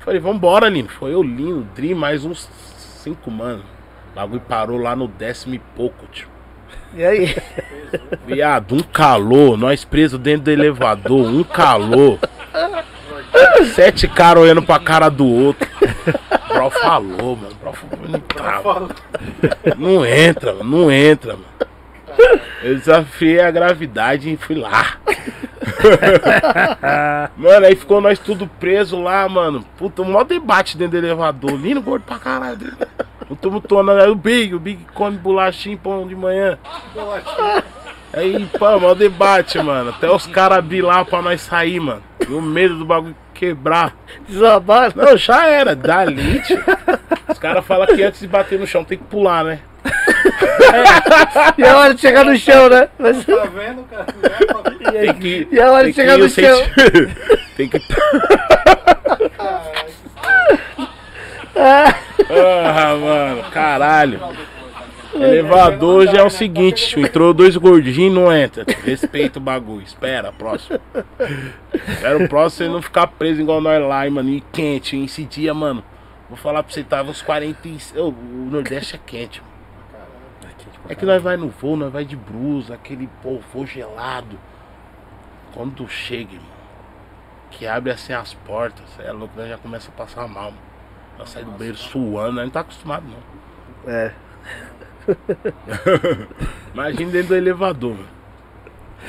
Falei, 0.00 0.18
vambora, 0.18 0.68
Lino. 0.68 0.88
Foi 0.88 1.12
eu, 1.12 1.22
Lino, 1.22 1.68
Dri, 1.74 1.94
mais 1.94 2.24
uns 2.24 2.48
cinco, 3.02 3.30
mano. 3.30 3.62
O 4.12 4.14
bagulho 4.14 4.40
parou 4.40 4.78
lá 4.78 4.96
no 4.96 5.06
décimo 5.06 5.54
e 5.54 5.58
pouco, 5.58 6.06
tio. 6.06 6.35
E 6.96 7.04
aí? 7.04 7.36
Viado, 8.26 8.74
um 8.74 8.80
calor, 8.80 9.58
nós 9.58 9.84
presos 9.84 10.18
dentro 10.18 10.44
do 10.44 10.50
elevador, 10.50 11.26
um 11.26 11.44
calor. 11.44 12.18
Sete 13.74 14.08
caras 14.08 14.42
olhando 14.42 14.62
pra 14.62 14.78
cara 14.78 15.10
do 15.10 15.26
outro. 15.26 15.68
O 15.82 16.54
Brau 16.54 16.70
falou, 16.70 17.36
mano. 17.36 17.52
O 17.52 17.56
Brau 17.56 17.74
falou, 17.74 17.98
não, 18.08 18.18
entrava. 18.18 18.88
não 19.76 20.06
entra, 20.06 20.54
não 20.64 20.90
entra, 20.90 21.32
mano. 21.34 21.44
Eu 22.62 22.74
desafiei 22.74 23.40
a 23.40 23.50
gravidade 23.50 24.32
e 24.32 24.36
fui 24.36 24.56
lá. 24.56 24.96
mano, 27.36 27.66
aí 27.66 27.76
ficou 27.76 28.00
nós 28.00 28.18
tudo 28.18 28.46
preso 28.46 29.00
lá, 29.00 29.28
mano. 29.28 29.64
Puta, 29.76 30.02
um 30.02 30.06
maior 30.06 30.24
debate 30.24 30.76
dentro 30.76 31.00
do 31.00 31.06
elevador. 31.06 31.52
Lindo 31.52 31.82
gordo 31.82 32.02
pra 32.04 32.18
caralho. 32.18 32.76
O 33.28 33.34
tumultuando 33.34 33.90
aí, 33.90 34.08
o 34.08 34.14
Big, 34.14 34.54
o 34.54 34.60
Big 34.60 34.84
come 34.94 35.16
bolachinho 35.16 35.78
pão 35.78 36.06
de 36.06 36.14
manhã. 36.14 36.58
Aí, 38.12 38.46
pô, 38.58 38.78
maior 38.78 38.94
debate, 38.94 39.58
mano. 39.58 39.90
Até 39.90 40.10
os 40.10 40.26
caras 40.26 40.58
abrir 40.58 40.82
lá 40.82 41.04
pra 41.04 41.20
nós 41.20 41.40
sair, 41.40 41.80
mano. 41.80 42.02
E 42.26 42.32
o 42.32 42.40
medo 42.40 42.78
do 42.78 42.84
bagulho 42.84 43.16
quebrar. 43.38 43.94
Desabar. 44.28 44.92
Não, 44.94 45.16
já 45.16 45.46
era, 45.46 45.74
dali, 45.76 46.40
tio. 46.42 46.62
Os 47.28 47.38
caras 47.38 47.64
falam 47.64 47.86
que 47.86 48.02
antes 48.02 48.20
de 48.20 48.26
bater 48.28 48.58
no 48.58 48.66
chão 48.66 48.84
tem 48.84 48.98
que 48.98 49.04
pular, 49.04 49.44
né? 49.44 49.58
E 51.56 51.62
a 51.64 51.76
hora 51.78 51.94
de 51.94 52.00
chegar 52.00 52.24
no 52.24 52.36
chão, 52.36 52.68
né? 52.68 52.88
Mas- 52.98 53.24
Tá 53.24 53.44
vendo, 53.44 53.84
cara? 53.84 54.06
Tem 54.92 55.14
que. 55.14 55.48
E 55.50 55.60
a 55.60 55.70
hora 55.70 55.84
tem 55.84 55.92
de 55.92 55.96
chegar 55.96 56.18
no 56.18 56.28
chão. 56.28 56.56
senti- 56.58 57.36
Tem 57.56 57.68
que. 57.68 57.78
Ah, 62.28 62.96
mano, 63.00 63.42
caralho. 63.50 64.20
Elevador 65.22 66.06
já 66.06 66.18
é 66.18 66.22
o 66.22 66.30
seguinte, 66.30 66.88
tio, 66.88 67.00
entrou 67.00 67.34
dois 67.34 67.56
gordinhos 67.56 68.14
não 68.14 68.32
entra. 68.32 68.64
Respeita 68.84 69.38
o 69.38 69.42
bagulho, 69.42 69.82
espera, 69.82 70.32
próximo. 70.32 70.80
Espera 71.74 72.24
o 72.24 72.28
próximo 72.28 72.66
você 72.66 72.72
não 72.72 72.82
ficar 72.82 73.06
preso 73.06 73.40
igual 73.40 73.60
nós 73.60 73.82
lá, 73.82 74.06
hein, 74.06 74.12
mano. 74.12 74.30
E 74.30 74.40
quente, 74.40 74.96
hein, 74.96 75.04
esse 75.04 75.24
dia, 75.24 75.52
mano. 75.52 75.82
Vou 76.28 76.36
falar 76.36 76.62
pra 76.62 76.72
você, 76.72 76.82
tava 76.82 77.10
uns 77.10 77.22
46. 77.22 78.00
Ô, 78.00 78.08
o 78.08 78.48
Nordeste 78.50 78.96
é 78.96 78.98
quente, 79.04 79.40
mano. 79.40 79.56
É 80.88 80.94
que 80.94 81.04
nós 81.04 81.20
vai 81.20 81.36
no 81.36 81.48
voo, 81.48 81.76
nós 81.76 81.92
vai 81.92 82.04
de 82.04 82.16
blusa, 82.16 82.74
aquele 82.74 83.08
pô, 83.22 83.40
voo 83.52 83.66
gelado. 83.66 84.38
Quando 85.52 85.74
tu 85.74 85.88
chega, 85.88 86.34
irmão, 86.34 86.48
que 87.50 87.66
abre 87.66 87.90
assim 87.90 88.12
as 88.12 88.34
portas, 88.34 88.84
é 89.00 89.10
louco, 89.10 89.34
nós 89.36 89.48
já 89.48 89.58
começa 89.58 89.88
a 89.88 89.92
passar 89.92 90.28
mal, 90.28 90.50
mano. 90.50 90.62
Nós 91.18 91.30
sai 91.30 91.44
do 91.44 91.50
banheiro 91.52 91.76
suando, 91.76 92.32
nós 92.32 92.44
não 92.44 92.50
tá 92.50 92.60
acostumado 92.60 93.04
não. 93.06 93.92
É. 93.92 94.12
Imagina 96.74 97.10
dentro 97.10 97.28
do 97.28 97.36
elevador. 97.36 97.96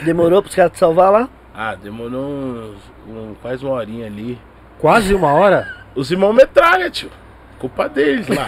Demorou 0.04 0.42
pros 0.42 0.56
caras 0.56 0.72
te 0.74 0.80
salvar 0.80 1.12
lá? 1.12 1.30
Ah, 1.54 1.76
demorou 1.76 2.24
uns, 2.30 2.78
um- 3.08 3.36
quase 3.42 3.66
uma 3.66 3.74
horinha 3.74 4.06
ali. 4.06 4.40
Quase 4.80 5.14
uma 5.14 5.34
hora? 5.34 5.76
Os 5.96 6.12
irmãos 6.12 6.34
metralha, 6.34 6.90
tio. 6.90 7.10
Culpa 7.60 7.90
deles 7.90 8.28
lá. 8.28 8.48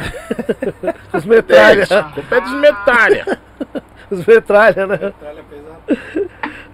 Os 1.13 1.25
metralha. 1.25 1.85
Deles. 1.87 2.05
Culpa 2.13 2.35
é 2.35 2.41
dos 2.41 2.53
metralha. 2.53 3.39
Os 4.11 4.25
metralha, 4.25 4.85
né? 4.87 5.13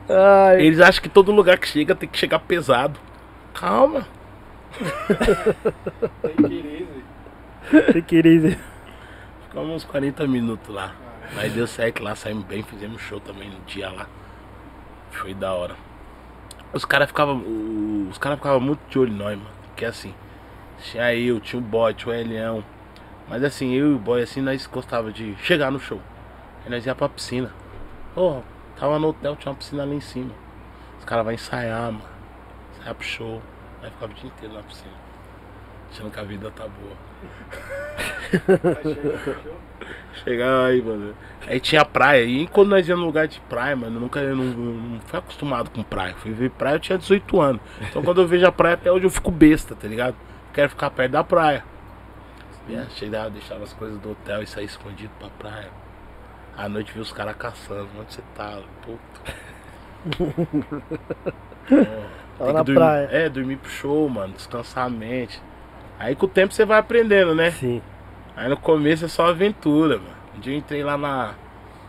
Ai, 0.09 0.61
Eles 0.61 0.79
acham 0.81 1.01
que 1.01 1.09
todo 1.09 1.31
lugar 1.31 1.57
que 1.57 1.67
chega 1.67 1.95
tem 1.95 2.07
que 2.09 2.17
chegar 2.17 2.39
pesado. 2.39 2.99
Calma. 3.53 4.05
Você 7.71 8.01
queria 8.01 8.57
Ficamos 9.55 9.73
uns 9.73 9.85
40 9.85 10.27
minutos 10.27 10.75
lá. 10.75 10.93
Mas 11.33 11.53
deu 11.53 11.65
certo 11.65 12.03
lá, 12.03 12.13
saímos 12.13 12.43
bem, 12.43 12.61
fizemos 12.61 13.01
show 13.01 13.21
também 13.21 13.49
no 13.49 13.61
dia 13.61 13.89
lá. 13.89 14.05
Foi 15.11 15.33
da 15.33 15.53
hora. 15.53 15.77
Os 16.73 16.83
caras 16.83 17.07
ficavam. 17.07 17.41
Os 18.11 18.17
caras 18.17 18.37
ficavam 18.37 18.59
muito 18.59 18.81
de 18.89 18.99
olho 18.99 19.13
em 19.13 19.15
nós, 19.15 19.37
mano. 19.37 19.49
Porque 19.67 19.85
assim, 19.85 20.13
tinha 20.79 21.15
eu, 21.15 21.39
tinha 21.39 21.57
o 21.57 21.63
boy, 21.63 21.93
tinha 21.93 22.13
o 22.13 22.17
Elião. 22.17 22.65
Mas 23.29 23.45
assim, 23.45 23.71
eu 23.71 23.91
e 23.91 23.95
o 23.95 23.97
boy, 23.97 24.21
assim, 24.21 24.41
nós 24.41 24.67
gostava 24.67 25.09
de 25.09 25.33
chegar 25.37 25.71
no 25.71 25.79
show. 25.79 26.01
Aí 26.65 26.69
nós 26.69 26.85
ia 26.85 26.93
pra 26.93 27.07
piscina. 27.07 27.49
Pô, 28.13 28.41
tava 28.77 28.99
no 28.99 29.07
hotel, 29.07 29.37
tinha 29.37 29.53
uma 29.53 29.57
piscina 29.57 29.83
ali 29.83 29.95
em 29.95 30.01
cima. 30.01 30.31
Os 30.99 31.05
caras 31.05 31.23
vão 31.23 31.33
ensaiar, 31.33 31.93
mano. 31.93 32.01
Ensaiar 32.73 32.93
pro 32.93 33.07
show. 33.07 33.41
Aí 33.81 33.89
ficava 33.89 34.11
o 34.11 34.15
dia 34.15 34.27
inteiro 34.27 34.53
na 34.53 34.63
piscina. 34.63 34.95
Achando 35.89 36.11
que 36.11 36.19
a 36.19 36.23
vida 36.23 36.51
tá 36.51 36.67
boa. 36.67 37.04
Chegar 40.23 40.65
aí, 40.65 40.81
mano. 40.81 41.13
Aí 41.47 41.59
tinha 41.59 41.83
praia. 41.85 42.23
E 42.23 42.47
quando 42.47 42.69
nós 42.69 42.87
íamos 42.87 43.01
no 43.01 43.07
lugar 43.07 43.27
de 43.27 43.39
praia, 43.41 43.75
mano, 43.75 43.97
eu 43.97 44.01
nunca 44.01 44.19
eu 44.19 44.35
não, 44.35 44.45
não 44.45 44.99
fui 45.01 45.19
acostumado 45.19 45.69
com 45.69 45.83
praia. 45.83 46.15
Fui 46.15 46.31
ver 46.31 46.49
praia, 46.51 46.75
eu 46.75 46.79
tinha 46.79 46.97
18 46.97 47.39
anos. 47.41 47.61
Então 47.81 48.01
quando 48.01 48.21
eu 48.21 48.27
vejo 48.27 48.45
a 48.47 48.51
praia, 48.51 48.75
até 48.75 48.91
hoje 48.91 49.05
eu 49.05 49.09
fico 49.09 49.29
besta, 49.29 49.75
tá 49.75 49.87
ligado? 49.87 50.15
Quero 50.53 50.69
ficar 50.69 50.89
perto 50.89 51.11
da 51.11 51.23
praia. 51.23 51.63
Yeah, 52.67 52.89
chegava, 52.91 53.29
deixava 53.29 53.63
as 53.63 53.73
coisas 53.73 53.99
do 53.99 54.11
hotel 54.11 54.41
e 54.41 54.47
saía 54.47 54.65
escondido 54.65 55.11
pra 55.19 55.27
praia. 55.37 55.69
À 56.57 56.67
noite 56.67 56.91
vi 56.93 56.99
os 56.99 57.11
caras 57.11 57.35
caçando. 57.35 57.87
Onde 57.99 58.13
você 58.13 58.21
tá? 58.33 58.59
Puta. 58.81 59.35
Ó, 61.69 61.69
Tava 62.39 62.45
tem 62.45 62.53
na 62.53 62.59
que 62.59 62.65
dormir- 62.65 62.73
praia. 62.73 63.09
É, 63.11 63.29
dormir 63.29 63.57
pro 63.57 63.69
show, 63.69 64.09
mano. 64.09 64.33
Descansar 64.33 64.85
a 64.85 64.89
mente. 64.89 65.39
Aí 65.99 66.15
com 66.15 66.25
o 66.25 66.29
tempo 66.29 66.53
você 66.53 66.65
vai 66.65 66.79
aprendendo, 66.79 67.33
né? 67.33 67.51
Sim. 67.51 67.81
Aí 68.35 68.49
no 68.49 68.57
começo 68.57 69.05
é 69.05 69.07
só 69.07 69.27
aventura, 69.27 69.97
mano. 69.97 70.15
Um 70.35 70.39
dia 70.39 70.53
eu 70.53 70.57
entrei 70.57 70.83
lá 70.83 70.97
na. 70.97 71.33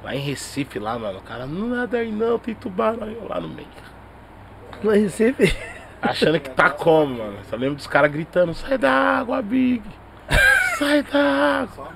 Lá 0.03 0.15
em 0.15 0.21
Recife, 0.21 0.79
lá, 0.79 0.99
mano. 0.99 1.19
O 1.19 1.23
cara, 1.23 1.47
não 1.47 1.69
nada 1.69 1.99
aí 1.99 2.13
não, 2.13 2.39
tem 2.39 2.55
tubarão 2.55 3.09
eu 3.09 3.27
lá 3.29 3.41
no 3.41 3.49
meio. 3.49 3.67
no 4.83 4.91
Recife. 4.91 5.57
Achando 6.01 6.39
que 6.39 6.51
tá 6.51 6.71
como, 6.71 7.19
mano. 7.19 7.39
Só 7.51 7.57
lembro 7.57 7.77
dos 7.77 7.87
caras 7.87 8.13
gritando, 8.13 8.55
sai 8.55 8.79
da 8.79 8.93
água, 8.93 9.43
Big! 9.43 9.83
Sai 10.79 11.03
da 11.03 11.63
água! 11.63 11.89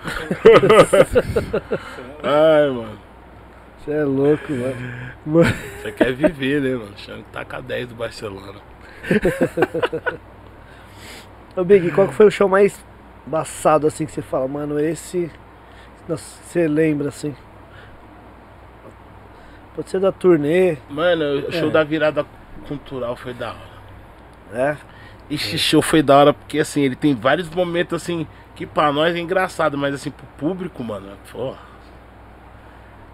Ai, 2.22 2.70
mano. 2.70 2.98
Você 3.78 3.90
é 3.90 4.04
louco, 4.04 4.52
mano. 4.52 4.76
Você 5.82 5.92
quer 5.92 6.12
viver, 6.12 6.60
né, 6.60 6.76
mano? 6.76 6.92
Achando 6.94 7.24
que 7.24 7.30
tá 7.32 7.44
com 7.44 7.56
a 7.56 7.60
10 7.60 7.88
do 7.88 7.94
Barcelona. 7.96 8.60
Ô 11.56 11.64
Big, 11.64 11.90
qual 11.90 12.08
que 12.08 12.14
foi 12.14 12.26
o 12.26 12.30
show 12.30 12.48
mais 12.48 12.84
embaçado 13.26 13.86
assim 13.86 14.06
que 14.06 14.12
você 14.12 14.22
fala, 14.22 14.46
mano, 14.48 14.78
esse. 14.78 15.30
Você 16.08 16.66
lembra 16.66 17.08
assim? 17.08 17.34
Pode 19.74 19.88
ser 19.90 20.00
da 20.00 20.10
turnê, 20.10 20.76
Mano, 20.88 21.46
o 21.48 21.52
show 21.52 21.68
É. 21.68 21.70
da 21.70 21.84
virada 21.84 22.26
cultural 22.66 23.14
foi 23.16 23.32
da 23.32 23.50
hora. 23.50 23.70
né? 24.52 24.78
Esse 25.30 25.56
show 25.56 25.80
foi 25.80 26.02
da 26.02 26.16
hora 26.16 26.32
porque 26.34 26.58
assim, 26.58 26.82
ele 26.82 26.96
tem 26.96 27.14
vários 27.14 27.48
momentos 27.48 28.02
assim 28.02 28.26
que 28.56 28.66
pra 28.66 28.90
nós 28.92 29.14
é 29.14 29.18
engraçado, 29.20 29.78
mas 29.78 29.94
assim 29.94 30.10
pro 30.10 30.26
público, 30.36 30.82
mano, 30.82 31.06
pô. 31.30 31.54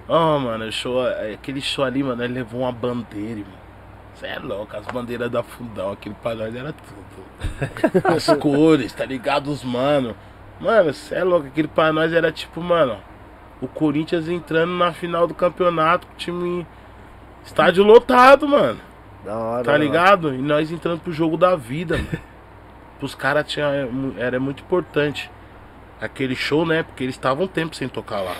Oh, 0.09 0.39
mano, 0.39 0.71
show, 0.73 1.07
aquele 1.35 1.61
show 1.61 1.85
ali, 1.85 2.03
mano, 2.03 2.25
ele 2.25 2.33
levou 2.35 2.63
uma 2.63 2.73
bandeira, 2.73 3.41
irmão. 3.41 3.66
Você 4.17 4.27
é 4.27 4.39
louco, 4.39 4.75
as 4.77 4.87
bandeiras 4.87 5.31
da 5.31 5.43
fundão, 5.43 5.93
aquele 5.93 6.15
pra 6.23 6.35
nós 6.35 6.55
era 6.55 6.73
tudo. 6.73 7.27
As 8.17 8.27
cores, 8.39 8.93
tá 8.93 9.05
ligado? 9.05 9.51
Os 9.51 9.63
mano. 9.63 10.17
Mano, 10.59 10.93
você 10.93 11.17
é 11.17 11.23
louco, 11.25 11.49
aquele 11.49 11.69
pra 11.69 11.93
nós 11.93 12.13
era 12.13 12.33
tipo, 12.33 12.63
mano, 12.63 12.97
o 13.61 13.69
Corinthians 13.69 14.27
entrando 14.29 14.73
na 14.73 14.91
final 14.93 15.27
do 15.27 15.35
campeonato, 15.35 16.07
time 16.17 16.67
estádio 17.45 17.85
lotado, 17.85 18.49
mano. 18.49 18.81
Da 19.23 19.37
hora. 19.37 19.65
Tá 19.65 19.77
ligado? 19.77 20.35
E 20.35 20.39
nós 20.39 20.71
entrando 20.71 21.01
pro 21.01 21.13
jogo 21.13 21.37
da 21.37 21.55
vida, 21.57 21.97
mano. 21.99 22.09
Pros 22.99 23.15
caras 23.15 23.45
tinha, 23.47 23.67
era 24.17 24.41
muito 24.41 24.63
importante 24.63 25.31
aquele 26.01 26.35
show, 26.35 26.65
né? 26.65 26.83
Porque 26.83 27.05
eles 27.05 27.15
estavam 27.15 27.45
um 27.45 27.49
tempo 27.49 27.77
sem 27.77 27.87
tocar 27.89 28.21
lá. 28.23 28.35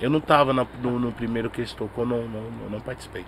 Eu 0.00 0.08
não 0.08 0.20
tava 0.20 0.54
na- 0.54 0.66
no, 0.82 0.98
no 0.98 1.12
primeiro 1.12 1.50
que 1.50 1.60
eles 1.60 1.74
tocou, 1.74 2.06
não, 2.06 2.22
não, 2.26 2.42
não 2.70 2.80
participei. 2.80 3.26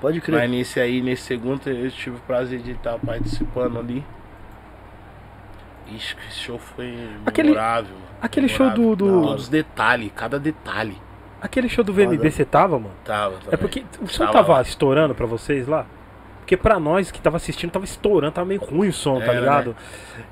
Pode 0.00 0.20
crer. 0.20 0.38
Mas 0.40 0.50
nesse 0.50 0.80
aí, 0.80 1.02
nesse 1.02 1.22
segundo, 1.22 1.60
eu 1.68 1.90
tive 1.90 2.16
o 2.16 2.20
prazer 2.20 2.60
de 2.60 2.72
estar 2.72 2.98
participando 2.98 3.78
ali. 3.78 4.04
Ixi, 5.94 6.14
que 6.16 6.22
esse 6.28 6.38
show 6.38 6.58
foi 6.58 6.94
Aquele- 7.26 7.48
memorável. 7.50 7.92
mano. 7.94 8.06
aquele 8.22 8.48
show 8.48 8.66
Memorável. 8.66 8.96
do- 8.96 9.06
do- 9.06 9.22
Todos 9.22 9.42
os 9.44 9.48
detalhes, 9.48 10.10
cada 10.14 10.38
detalhe. 10.38 10.96
Aquele 11.40 11.68
show 11.68 11.82
do 11.82 11.92
VMB 11.92 12.30
você 12.30 12.44
tava, 12.44 12.78
mano? 12.78 12.94
Tava, 13.04 13.36
É 13.36 13.38
também. 13.38 13.58
porque 13.58 13.84
o 14.00 14.06
som 14.06 14.26
Tava 14.26 14.32
tava 14.44 14.62
estourando 14.62 15.14
pra 15.14 15.24
vocês 15.26 15.66
lá? 15.66 15.86
Porque 16.40 16.56
pra 16.56 16.78
nós 16.78 17.10
que 17.10 17.20
tava 17.20 17.36
assistindo, 17.38 17.70
tava 17.70 17.84
estourando, 17.86 18.32
tava 18.32 18.46
meio 18.46 18.60
ruim 18.60 18.88
o 18.88 18.92
som, 18.92 19.18
tá 19.20 19.26
Era, 19.26 19.40
ligado? 19.40 19.76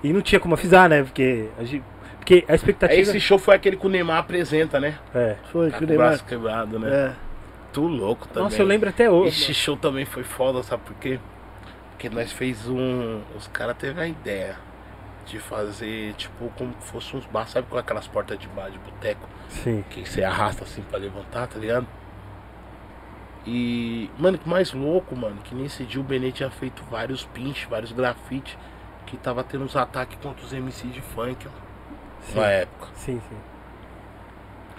E 0.05 0.13
não 0.13 0.21
tinha 0.21 0.39
como 0.39 0.55
avisar, 0.55 0.89
né? 0.89 1.03
Porque 1.03 1.49
a, 1.59 1.65
gente, 1.65 1.83
porque 2.19 2.45
a 2.47 2.53
Aí 2.53 2.57
expectativa. 2.57 3.01
esse 3.01 3.19
show 3.21 3.39
foi 3.39 3.55
aquele 3.55 3.77
que 3.77 3.87
o 3.87 3.89
Neymar 3.89 4.19
apresenta, 4.19 4.79
né? 4.79 4.99
É. 5.15 5.37
Foi, 5.51 5.71
Tá 5.71 5.79
que 5.79 5.85
o 5.85 5.87
com 5.89 5.95
o 5.95 5.97
braço 5.97 6.25
Neymar. 6.25 6.29
quebrado, 6.67 6.79
né? 6.79 6.91
É. 6.91 7.13
Tu 7.73 7.81
louco 7.87 8.27
também. 8.29 8.45
Nossa, 8.45 8.63
eu 8.63 8.67
lembro 8.67 8.89
até 8.89 9.11
hoje. 9.11 9.43
Esse 9.43 9.55
show 9.55 9.77
também 9.77 10.05
foi 10.05 10.25
foda, 10.25 10.63
sabe 10.63 10.83
por 10.85 10.95
quê? 10.97 11.21
Porque 11.91 12.09
nós 12.09 12.33
fez 12.33 12.69
um. 12.69 13.21
Os 13.37 13.47
caras 13.49 13.77
teve 13.77 14.01
a 14.01 14.07
ideia 14.07 14.57
de 15.27 15.39
fazer, 15.39 16.15
tipo, 16.15 16.49
como 16.57 16.75
se 16.81 16.91
fosse 16.91 17.17
uns 17.17 17.27
bar, 17.27 17.47
sabe 17.47 17.67
com 17.69 17.77
aquelas 17.77 18.07
portas 18.07 18.39
de 18.39 18.49
bar 18.49 18.71
de 18.71 18.79
boteco 18.79 19.29
Sim. 19.51 19.85
que 19.91 20.09
você 20.09 20.25
arrasta 20.25 20.65
assim 20.65 20.81
pra 20.83 20.99
levantar, 20.99 21.47
tá 21.47 21.59
ligado? 21.59 21.87
E, 23.47 24.11
mano, 24.19 24.39
que 24.39 24.49
mais 24.49 24.73
louco, 24.73 25.15
mano, 25.15 25.37
que 25.45 25.55
nesse 25.55 25.85
dia 25.85 26.01
o 26.01 26.05
Benê 26.05 26.33
tinha 26.33 26.51
feito 26.51 26.83
vários 26.91 27.25
pinches, 27.25 27.69
vários 27.69 27.93
grafites, 27.93 28.57
que 29.07 29.17
tava 29.17 29.45
tendo 29.45 29.65
uns 29.65 29.77
ataques 29.77 30.19
contra 30.23 30.45
os 30.45 30.53
MC 30.53 30.87
de 30.89 31.01
funk, 31.01 31.45
mano, 31.47 31.57
Sim. 32.23 32.39
na 32.39 32.47
época. 32.47 32.89
Sim, 32.95 33.21
sim. 33.29 33.37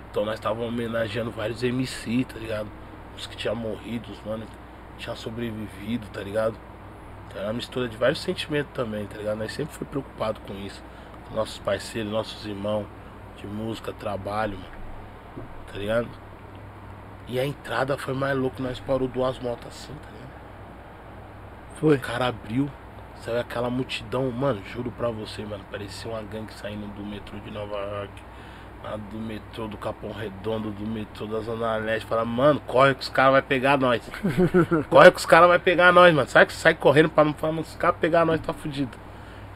Então 0.10 0.26
nós 0.26 0.36
estávamos 0.36 0.68
homenageando 0.68 1.30
vários 1.30 1.64
MC, 1.64 2.26
tá 2.26 2.40
ligado? 2.40 2.68
Os 3.20 3.28
que 3.28 3.36
tinham 3.36 3.54
morrido, 3.54 4.10
os 4.10 4.24
mano 4.24 4.46
que 4.46 5.04
tinham 5.04 5.16
sobrevivido, 5.16 6.08
tá 6.08 6.22
ligado? 6.22 6.56
Então 7.28 7.42
é 7.42 7.46
uma 7.48 7.54
mistura 7.54 7.90
de 7.90 7.98
vários 7.98 8.22
sentimentos 8.22 8.72
também, 8.74 9.06
tá 9.06 9.18
ligado? 9.18 9.38
Nós 9.38 9.52
sempre 9.52 9.76
foi 9.76 9.86
preocupado 9.86 10.40
com 10.48 10.54
isso. 10.54 10.82
Com 11.28 11.36
nossos 11.36 11.60
parceiros, 11.60 12.10
nossos 12.10 12.46
irmãos 12.46 12.88
de 13.36 13.46
música, 13.46 13.92
trabalho, 13.92 14.58
mano. 14.58 14.80
Tá 15.70 15.78
ligado? 15.78 16.08
E 17.28 17.38
a 17.38 17.46
entrada 17.46 17.98
foi 17.98 18.14
mais 18.14 18.38
louco, 18.38 18.64
nós 18.64 18.80
parou 18.80 19.08
duas 19.08 19.38
motos 19.38 19.68
assim, 19.68 19.94
tá 19.94 20.10
ligado? 20.12 20.30
Foi. 21.76 21.98
O 21.98 22.00
cara 22.00 22.28
abriu, 22.28 22.70
saiu 23.18 23.40
aquela 23.42 23.70
multidão, 23.70 24.32
mano, 24.32 24.64
juro 24.64 24.92
pra 24.92 25.10
você, 25.10 25.44
mano, 25.46 25.66
parecia 25.70 26.10
uma 26.10 26.24
gangue 26.24 26.54
saindo 26.54 26.88
do 26.96 27.06
metrô 27.06 27.38
de 27.40 27.52
Nova 27.52 27.76
York, 27.76 28.14
lá 28.84 28.98
do 28.98 29.18
metrô 29.18 29.68
do 29.68 29.78
Capão 29.78 30.12
Redondo, 30.12 30.72
do 30.72 30.88
metrô 30.88 31.26
da 31.26 31.40
Zona 31.42 31.76
Leste, 31.78 32.06
fala, 32.06 32.24
mano, 32.26 32.62
corre 32.66 32.96
que 32.96 33.02
os 33.02 33.10
caras 33.10 33.34
vai 33.34 33.42
pegar 33.42 33.78
nós. 33.78 34.02
corre 34.90 35.12
que 35.12 35.18
os 35.18 35.26
caras 35.26 35.48
vai 35.48 35.60
pegar 35.60 35.92
nós, 35.92 36.14
mano. 36.14 36.28
Sai 36.28 36.46
que 36.46 36.54
sai 36.54 36.74
correndo 36.74 37.10
pra 37.10 37.24
não 37.24 37.34
falar, 37.34 37.60
os 37.60 37.76
caras 37.76 37.98
pegar 38.00 38.26
nós, 38.26 38.40
tá 38.42 38.54
fudido. 38.54 38.98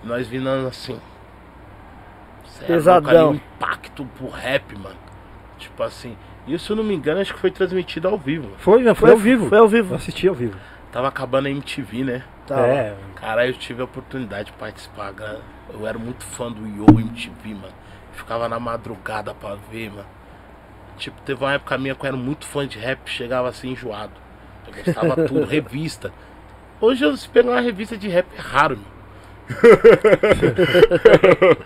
E 0.03 0.08
nós 0.08 0.27
vindo 0.27 0.50
assim. 0.68 1.00
Cê 2.45 2.66
é 2.66 2.68
Pesadão. 2.68 3.32
um 3.32 3.35
impacto 3.35 4.06
pro 4.18 4.30
rap, 4.30 4.77
mano. 4.77 4.98
Tipo 5.58 5.84
assim. 5.84 6.18
E 6.45 6.60
se 6.60 6.69
eu 6.69 6.76
não 6.76 6.84
me 6.84 6.93
engano, 6.93 7.22
acho 7.22 7.34
que 7.34 7.40
foi 7.40 7.52
transmitido 7.52 8.08
ao 8.08 8.18
vivo. 8.18 8.45
mano. 8.45 8.58
Foi, 8.60 8.84
não, 8.84 8.93
foi, 8.93 9.11
ao 9.11 9.18
vivo. 9.18 9.48
Foi 9.48 9.58
ao 9.58 9.64
Eu 9.64 9.69
vivo. 9.69 9.95
assisti 9.95 10.27
ao 10.27 10.35
vivo. 10.35 10.58
Tava 10.92 11.08
acabando 11.08 11.48
a 11.48 11.50
MTV, 11.50 12.03
né? 12.03 12.24
Tá. 12.45 12.60
É, 12.60 12.95
Caralho, 13.16 13.52
eu 13.52 13.53
tive 13.58 13.82
a 13.82 13.85
oportunidade 13.85 14.52
de 14.52 14.58
participar. 14.58 15.14
Eu 15.74 15.88
era 15.88 15.98
muito 15.98 16.24
fã 16.26 16.52
do 16.52 16.68
Yo 16.68 16.85
MTV, 17.00 17.53
mano. 17.53 17.83
Ficava 18.14 18.48
na 18.48 18.59
madrugada 18.59 19.33
pra 19.33 19.56
ver, 19.56 19.90
mano. 19.90 20.06
Tipo, 20.98 21.19
teve 21.22 21.43
uma 21.43 21.53
época 21.53 21.77
minha 21.77 21.95
que 21.95 22.06
eu 22.06 22.08
era 22.08 22.17
muito 22.17 22.45
fã 22.45 22.67
de 22.67 22.77
rap, 22.77 23.09
chegava 23.09 23.50
assim 23.50 23.72
enjoado. 23.72 24.14
Eu 24.67 24.83
gostava 24.83 25.16
tudo, 25.27 25.45
revista. 25.45 26.14
Hoje, 26.80 27.03
eu, 27.03 27.17
se 27.17 27.27
pegar 27.27 27.51
uma 27.51 27.61
revista 27.61 27.98
de 27.98 28.08
rap, 28.08 28.27
é 28.35 28.40
raro, 28.40 28.77
meu. 28.77 28.93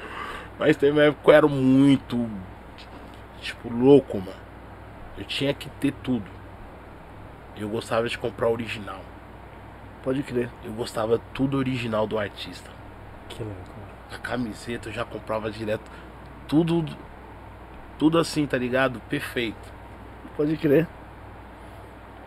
Mas 0.58 0.76
teve 0.76 0.92
uma 0.92 1.04
época 1.04 1.24
que 1.24 1.30
eu 1.30 1.34
era 1.34 1.48
muito, 1.48 2.30
tipo, 3.42 3.70
louco, 3.70 4.18
mano. 4.18 4.38
Eu 5.18 5.26
tinha 5.26 5.54
que 5.54 5.70
ter 5.70 5.94
tudo. 6.04 6.26
Eu 7.56 7.70
gostava 7.70 8.08
de 8.08 8.18
comprar 8.18 8.50
original. 8.50 9.02
Pode 10.04 10.24
crer. 10.24 10.50
Eu 10.64 10.72
gostava 10.74 11.20
tudo 11.34 11.58
original 11.58 12.08
do 12.08 12.18
artista. 12.18 12.70
que 13.30 13.44
louco. 13.44 13.78
A 14.12 14.18
camiseta 14.18 14.90
eu 14.90 14.94
já 14.94 15.04
comprava 15.04 15.52
direto. 15.52 15.84
Tudo. 16.48 16.86
Tudo 17.98 18.18
assim, 18.18 18.46
tá 18.46 18.58
ligado? 18.58 19.00
Perfeito. 19.10 19.74
Pode 20.36 20.56
crer. 20.58 20.88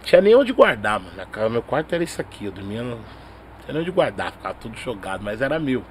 Tinha 0.03 0.21
nem 0.21 0.35
onde 0.35 0.53
guardar, 0.53 0.99
mano. 0.99 1.15
Casa- 1.31 1.49
Meu 1.49 1.63
quarto 1.63 1.95
era 1.95 2.03
isso 2.03 2.21
aqui. 2.21 2.47
Eu 2.47 2.53
dormia. 2.53 2.83
No... 2.83 2.97
Tinha 3.65 3.75
nem 3.75 3.83
onde 3.83 3.91
guardar, 3.91 4.33
ficava 4.33 4.55
tudo 4.55 4.77
jogado, 4.79 5.23
mas 5.23 5.41
era 5.41 5.59
meu. 5.59 5.85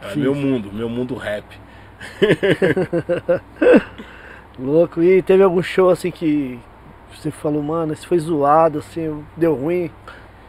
Era 0.00 0.12
Sim, 0.12 0.20
meu 0.20 0.34
mundo, 0.34 0.72
meu 0.72 0.88
mundo 0.88 1.16
rap. 1.16 1.44
Louco. 4.58 5.02
E 5.02 5.22
teve 5.22 5.42
algum 5.42 5.62
show 5.62 5.90
assim 5.90 6.10
que 6.10 6.58
você 7.12 7.30
falou, 7.30 7.62
mano, 7.62 7.92
esse 7.92 8.06
foi 8.06 8.18
zoado, 8.18 8.78
assim, 8.78 9.24
deu 9.36 9.54
ruim. 9.54 9.90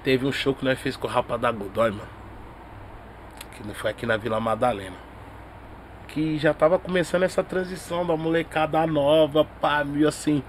Teve 0.03 0.25
um 0.25 0.31
show 0.31 0.53
que 0.53 0.63
nós 0.63 0.79
fez 0.79 0.95
com 0.95 1.07
o 1.07 1.09
Rapa 1.09 1.37
da 1.37 1.51
Godoy, 1.51 1.91
mano. 1.91 2.09
Que 3.53 3.73
foi 3.73 3.91
aqui 3.91 4.05
na 4.05 4.17
Vila 4.17 4.39
Madalena. 4.39 4.95
Que 6.09 6.37
já 6.37 6.53
tava 6.53 6.77
começando 6.77 7.23
essa 7.23 7.43
transição 7.43 8.05
da 8.05 8.17
molecada 8.17 8.85
nova, 8.85 9.45
pá, 9.45 9.83
meio 9.83 10.07
assim. 10.07 10.43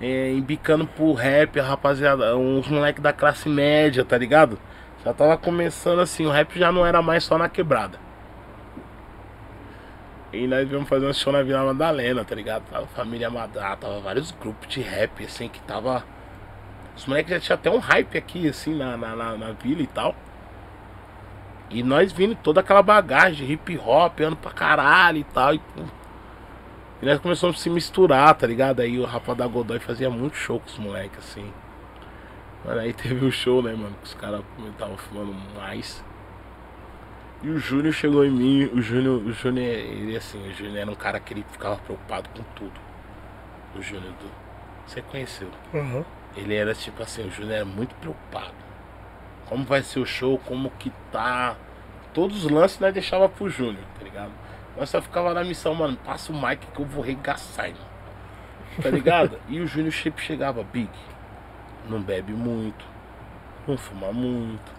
É, 0.00 0.30
embicando 0.32 0.86
pro 0.86 1.12
rap, 1.12 1.58
rapaziada, 1.58 2.36
uns 2.36 2.68
moleques 2.68 3.02
da 3.02 3.12
classe 3.12 3.48
média, 3.48 4.04
tá 4.04 4.18
ligado? 4.18 4.58
Já 5.04 5.12
tava 5.12 5.36
começando 5.36 6.00
assim, 6.00 6.26
o 6.26 6.30
rap 6.30 6.58
já 6.58 6.72
não 6.72 6.84
era 6.84 7.02
mais 7.02 7.24
só 7.24 7.36
na 7.36 7.48
quebrada. 7.48 7.98
E 10.32 10.46
nós 10.48 10.68
viemos 10.68 10.88
fazer 10.88 11.06
um 11.06 11.12
show 11.12 11.32
na 11.32 11.42
Vila 11.42 11.62
Madalena, 11.64 12.24
tá 12.24 12.34
ligado? 12.34 12.64
Tava 12.68 12.86
família 12.88 13.30
Madá, 13.30 13.76
tava 13.76 14.00
vários 14.00 14.32
grupos 14.32 14.66
de 14.68 14.80
rap, 14.80 15.24
assim, 15.24 15.48
que 15.48 15.60
tava. 15.60 16.04
Os 16.96 17.06
moleques 17.06 17.30
já 17.30 17.38
tinham 17.40 17.54
até 17.54 17.70
um 17.70 17.78
hype 17.78 18.18
aqui, 18.18 18.48
assim, 18.48 18.74
na, 18.76 18.96
na, 18.96 19.14
na, 19.14 19.36
na 19.36 19.52
vila 19.52 19.82
e 19.82 19.86
tal. 19.86 20.14
E 21.74 21.82
nós 21.82 22.12
vindo 22.12 22.36
toda 22.36 22.60
aquela 22.60 22.82
bagagem 22.82 23.44
de 23.44 23.52
hip 23.52 23.76
hop, 23.78 24.20
ano 24.20 24.36
pra 24.36 24.52
caralho 24.52 25.18
e 25.18 25.24
tal. 25.24 25.54
E. 25.54 25.60
E 27.02 27.06
nós 27.06 27.18
começamos 27.18 27.56
a 27.56 27.58
se 27.58 27.68
misturar, 27.68 28.32
tá 28.34 28.46
ligado? 28.46 28.80
Aí 28.80 28.98
o 28.98 29.04
rapaz 29.04 29.36
da 29.36 29.44
Godoy 29.44 29.80
fazia 29.80 30.08
muito 30.08 30.36
show 30.36 30.60
com 30.60 30.66
os 30.66 30.78
moleques, 30.78 31.18
assim. 31.18 31.52
Mano, 32.64 32.80
aí 32.80 32.92
teve 32.94 33.26
o 33.26 33.32
show, 33.32 33.60
né, 33.60 33.72
mano? 33.72 33.94
Que 34.00 34.06
os 34.06 34.14
caras 34.14 34.42
estavam 34.70 34.96
fumando 34.96 35.34
mais. 35.56 36.02
E 37.42 37.50
o 37.50 37.58
Júnior 37.58 37.92
chegou 37.92 38.24
em 38.24 38.30
mim, 38.30 38.64
o 38.72 38.80
Júnior, 38.80 39.20
o 39.20 39.32
Júnior, 39.32 39.66
ele 39.66 40.16
assim, 40.16 40.38
o 40.48 40.54
Júnior 40.54 40.76
era 40.78 40.90
um 40.90 40.94
cara 40.94 41.18
que 41.18 41.34
ele 41.34 41.44
ficava 41.50 41.76
preocupado 41.76 42.28
com 42.30 42.44
tudo. 42.54 42.80
O 43.76 43.82
Júnior 43.82 44.12
do. 44.12 44.30
Você 44.86 45.02
conheceu? 45.02 45.50
Ele 46.36 46.54
era 46.54 46.72
tipo 46.72 47.02
assim, 47.02 47.26
o 47.26 47.30
Júnior 47.32 47.56
era 47.56 47.64
muito 47.64 47.94
preocupado. 47.96 48.63
Como 49.48 49.64
vai 49.64 49.82
ser 49.82 50.00
o 50.00 50.06
show, 50.06 50.38
como 50.46 50.70
que 50.78 50.90
tá. 51.12 51.56
Todos 52.12 52.44
os 52.44 52.50
lances 52.50 52.78
nós 52.78 52.94
deixava 52.94 53.28
pro 53.28 53.48
Júnior, 53.48 53.84
tá 53.98 54.04
ligado? 54.04 54.32
Nós 54.76 54.88
só 54.88 55.00
ficava 55.00 55.32
na 55.34 55.44
missão, 55.44 55.74
mano, 55.74 55.96
passa 56.04 56.32
o 56.32 56.40
mic 56.40 56.66
que 56.66 56.80
eu 56.80 56.86
vou 56.86 57.02
regaçar, 57.02 57.68
irmão. 57.68 57.94
Tá 58.82 58.90
ligado? 58.90 59.38
e 59.48 59.60
o 59.60 59.66
Júnior 59.66 59.92
sempre 59.92 60.24
chegava, 60.24 60.64
Big, 60.64 60.90
não 61.88 62.02
bebe 62.02 62.32
muito, 62.32 62.84
não 63.66 63.76
fuma 63.76 64.12
muito. 64.12 64.72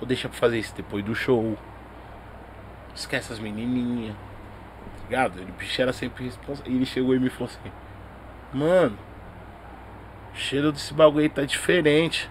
Ou 0.00 0.06
deixa 0.06 0.28
pra 0.28 0.38
fazer 0.38 0.58
isso 0.58 0.74
depois 0.74 1.04
do 1.04 1.14
show. 1.14 1.56
Esquece 2.94 3.32
as 3.32 3.38
menininhas. 3.38 4.14
Tá 4.14 5.02
ligado? 5.08 5.40
Ele, 5.40 5.52
bicho 5.52 5.80
era 5.80 5.92
sempre 5.92 6.24
responsável. 6.24 6.70
E 6.70 6.76
ele 6.76 6.86
chegou 6.86 7.14
e 7.14 7.18
me 7.18 7.30
falou 7.30 7.48
assim: 7.48 7.72
Mano, 8.52 8.98
o 10.34 10.36
cheiro 10.36 10.72
desse 10.72 10.92
bagulho 10.92 11.22
aí 11.22 11.28
tá 11.28 11.44
diferente. 11.44 12.30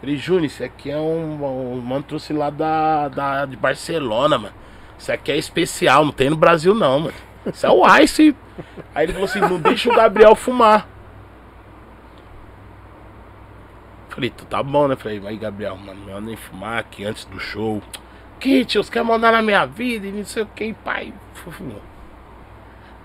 Falei, 0.00 0.16
Júnior, 0.16 0.44
isso 0.44 0.62
aqui 0.62 0.90
é 0.90 0.98
um, 0.98 1.74
um 1.74 1.80
mano 1.80 2.02
trouxe 2.02 2.32
lá 2.32 2.50
da, 2.50 3.08
da, 3.08 3.46
de 3.46 3.56
Barcelona, 3.56 4.38
mano. 4.38 4.54
Isso 4.98 5.10
aqui 5.10 5.32
é 5.32 5.36
especial, 5.36 6.04
não 6.04 6.12
tem 6.12 6.30
no 6.30 6.36
Brasil 6.36 6.74
não, 6.74 7.00
mano. 7.00 7.14
Isso 7.46 7.66
é 7.66 7.70
o 7.70 7.98
Ice. 7.98 8.36
Aí 8.94 9.04
ele 9.04 9.12
falou 9.12 9.28
assim, 9.28 9.40
não 9.40 9.60
deixa 9.60 9.90
o 9.90 9.94
Gabriel 9.94 10.34
fumar. 10.34 10.88
Falei, 14.08 14.30
tu 14.30 14.46
tá 14.46 14.62
bom, 14.62 14.88
né? 14.88 14.96
Falei, 14.96 15.20
vai 15.20 15.36
Gabriel, 15.36 15.76
mano, 15.76 16.06
não 16.06 16.20
nem 16.20 16.36
fumar 16.36 16.78
aqui 16.78 17.04
antes 17.04 17.24
do 17.26 17.38
show. 17.38 17.82
Que 18.40 18.64
tio, 18.64 18.82
querem 18.84 19.06
mandar 19.06 19.32
na 19.32 19.42
minha 19.42 19.66
vida 19.66 20.06
e 20.06 20.12
não 20.12 20.24
sei 20.24 20.42
o 20.42 20.46
que, 20.46 20.72
pai. 20.72 21.12
Fumou. 21.34 21.82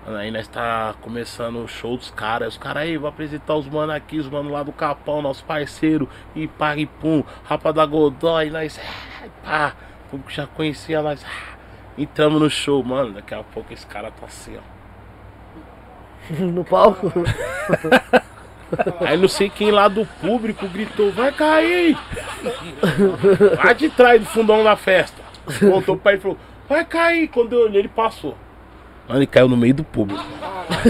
Aí 0.04 0.30
nós 0.32 0.48
tá 0.48 0.94
começando 1.00 1.62
o 1.62 1.68
show 1.68 1.96
dos 1.96 2.10
caras. 2.10 2.54
Os 2.54 2.58
caras 2.58 2.82
aí, 2.82 2.96
vou 2.96 3.08
apresentar 3.08 3.54
os 3.54 3.68
mano 3.68 3.92
aqui, 3.92 4.18
os 4.18 4.28
mano 4.28 4.50
lá 4.50 4.62
do 4.62 4.72
Capão, 4.72 5.22
nosso 5.22 5.44
parceiro. 5.44 6.08
E 6.34 6.48
pá, 6.48 6.76
e 6.76 6.86
pum, 6.86 7.22
rapa 7.44 7.72
da 7.72 7.86
Godoy, 7.86 8.50
nós. 8.50 8.80
ah, 9.22 9.28
Pá, 9.44 9.76
o 10.06 10.10
público 10.10 10.30
já 10.32 10.46
conhecia 10.46 11.00
nós. 11.02 11.24
ah, 11.24 11.52
Entramos 11.96 12.40
no 12.40 12.50
show, 12.50 12.82
mano. 12.82 13.12
Daqui 13.12 13.32
a 13.34 13.42
pouco 13.44 13.72
esse 13.72 13.86
cara 13.86 14.10
tá 14.10 14.26
assim, 14.26 14.56
ó. 14.56 14.60
no 16.42 16.64
palco. 16.64 17.12
Aí 19.00 19.18
não 19.18 19.28
sei 19.28 19.50
quem 19.50 19.70
lá 19.70 19.86
do 19.86 20.06
público 20.06 20.66
gritou, 20.66 21.12
vai 21.12 21.30
cair! 21.30 21.94
Lá 23.62 23.72
de 23.74 23.90
trás 23.90 24.18
do 24.20 24.26
fundão 24.26 24.64
da 24.64 24.74
festa. 24.76 25.22
Voltou 25.60 25.94
pra 25.96 26.12
ele 26.12 26.20
e 26.20 26.22
falou, 26.22 26.38
vai 26.66 26.82
cair! 26.82 27.28
Quando 27.28 27.52
eu 27.52 27.64
olhei, 27.64 27.80
ele 27.82 27.88
passou. 27.88 28.34
Mano, 29.08 29.18
ele 29.18 29.26
caiu 29.26 29.48
no 29.48 29.56
meio 29.56 29.74
do 29.74 29.84
público. 29.84 30.24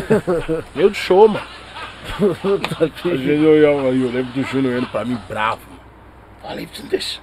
Meio 0.74 0.90
do 0.90 0.94
show, 0.94 1.26
mano. 1.28 1.46
Às 2.80 3.02
vezes 3.02 3.42
eu, 3.42 3.54
eu, 3.56 3.94
eu 3.94 4.10
lembro 4.10 4.32
do 4.32 4.42
Júnior 4.42 4.78
indo 4.78 4.86
pra 4.88 5.04
mim 5.04 5.18
bravo. 5.28 5.62
Falei, 6.40 6.68
você 6.72 6.82
não 6.82 6.88
deixa. 6.88 7.20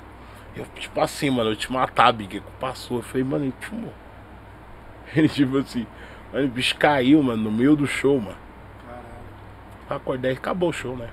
Eu, 0.56 0.66
tipo 0.76 1.00
assim, 1.00 1.30
mano, 1.30 1.52
eu 1.52 1.56
te 1.56 1.72
matar, 1.72 2.12
Big. 2.12 2.42
Passou. 2.60 2.98
Eu 2.98 3.04
falei, 3.04 3.24
mano, 3.24 3.46
ele 3.46 3.54
fumou. 3.60 3.94
Ele, 5.16 5.28
tipo 5.28 5.58
assim, 5.58 5.88
mano, 6.32 6.46
o 6.46 6.50
bicho 6.50 6.76
caiu, 6.76 7.24
mano, 7.24 7.44
no 7.44 7.52
meio 7.52 7.76
do 7.76 7.88
show, 7.88 8.20
mano. 8.20 8.38
Pra 9.88 9.98
acordar 9.98 10.30
e 10.30 10.34
acabou 10.34 10.70
o 10.70 10.74
show, 10.74 10.96
né? 10.96 11.10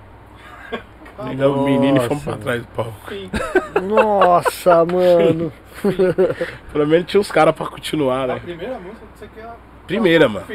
Pegar 1.16 1.48
o 1.48 1.64
menino 1.64 1.96
e 1.96 2.06
fomos 2.06 2.22
pra 2.22 2.36
trás 2.36 2.60
do 2.60 2.68
palco. 2.68 2.92
Nossa, 3.82 4.84
mano. 4.84 5.50
Pelo 6.70 6.86
menos 6.86 7.06
tinha 7.06 7.20
os 7.20 7.32
caras 7.32 7.54
pra 7.54 7.64
continuar, 7.66 8.28
né? 8.28 8.38
primeira 8.38 8.78
música 8.78 9.06
que 9.14 9.18
você 9.18 9.28
quer. 9.34 9.48
Primeira, 9.86 10.28
mano. 10.28 10.46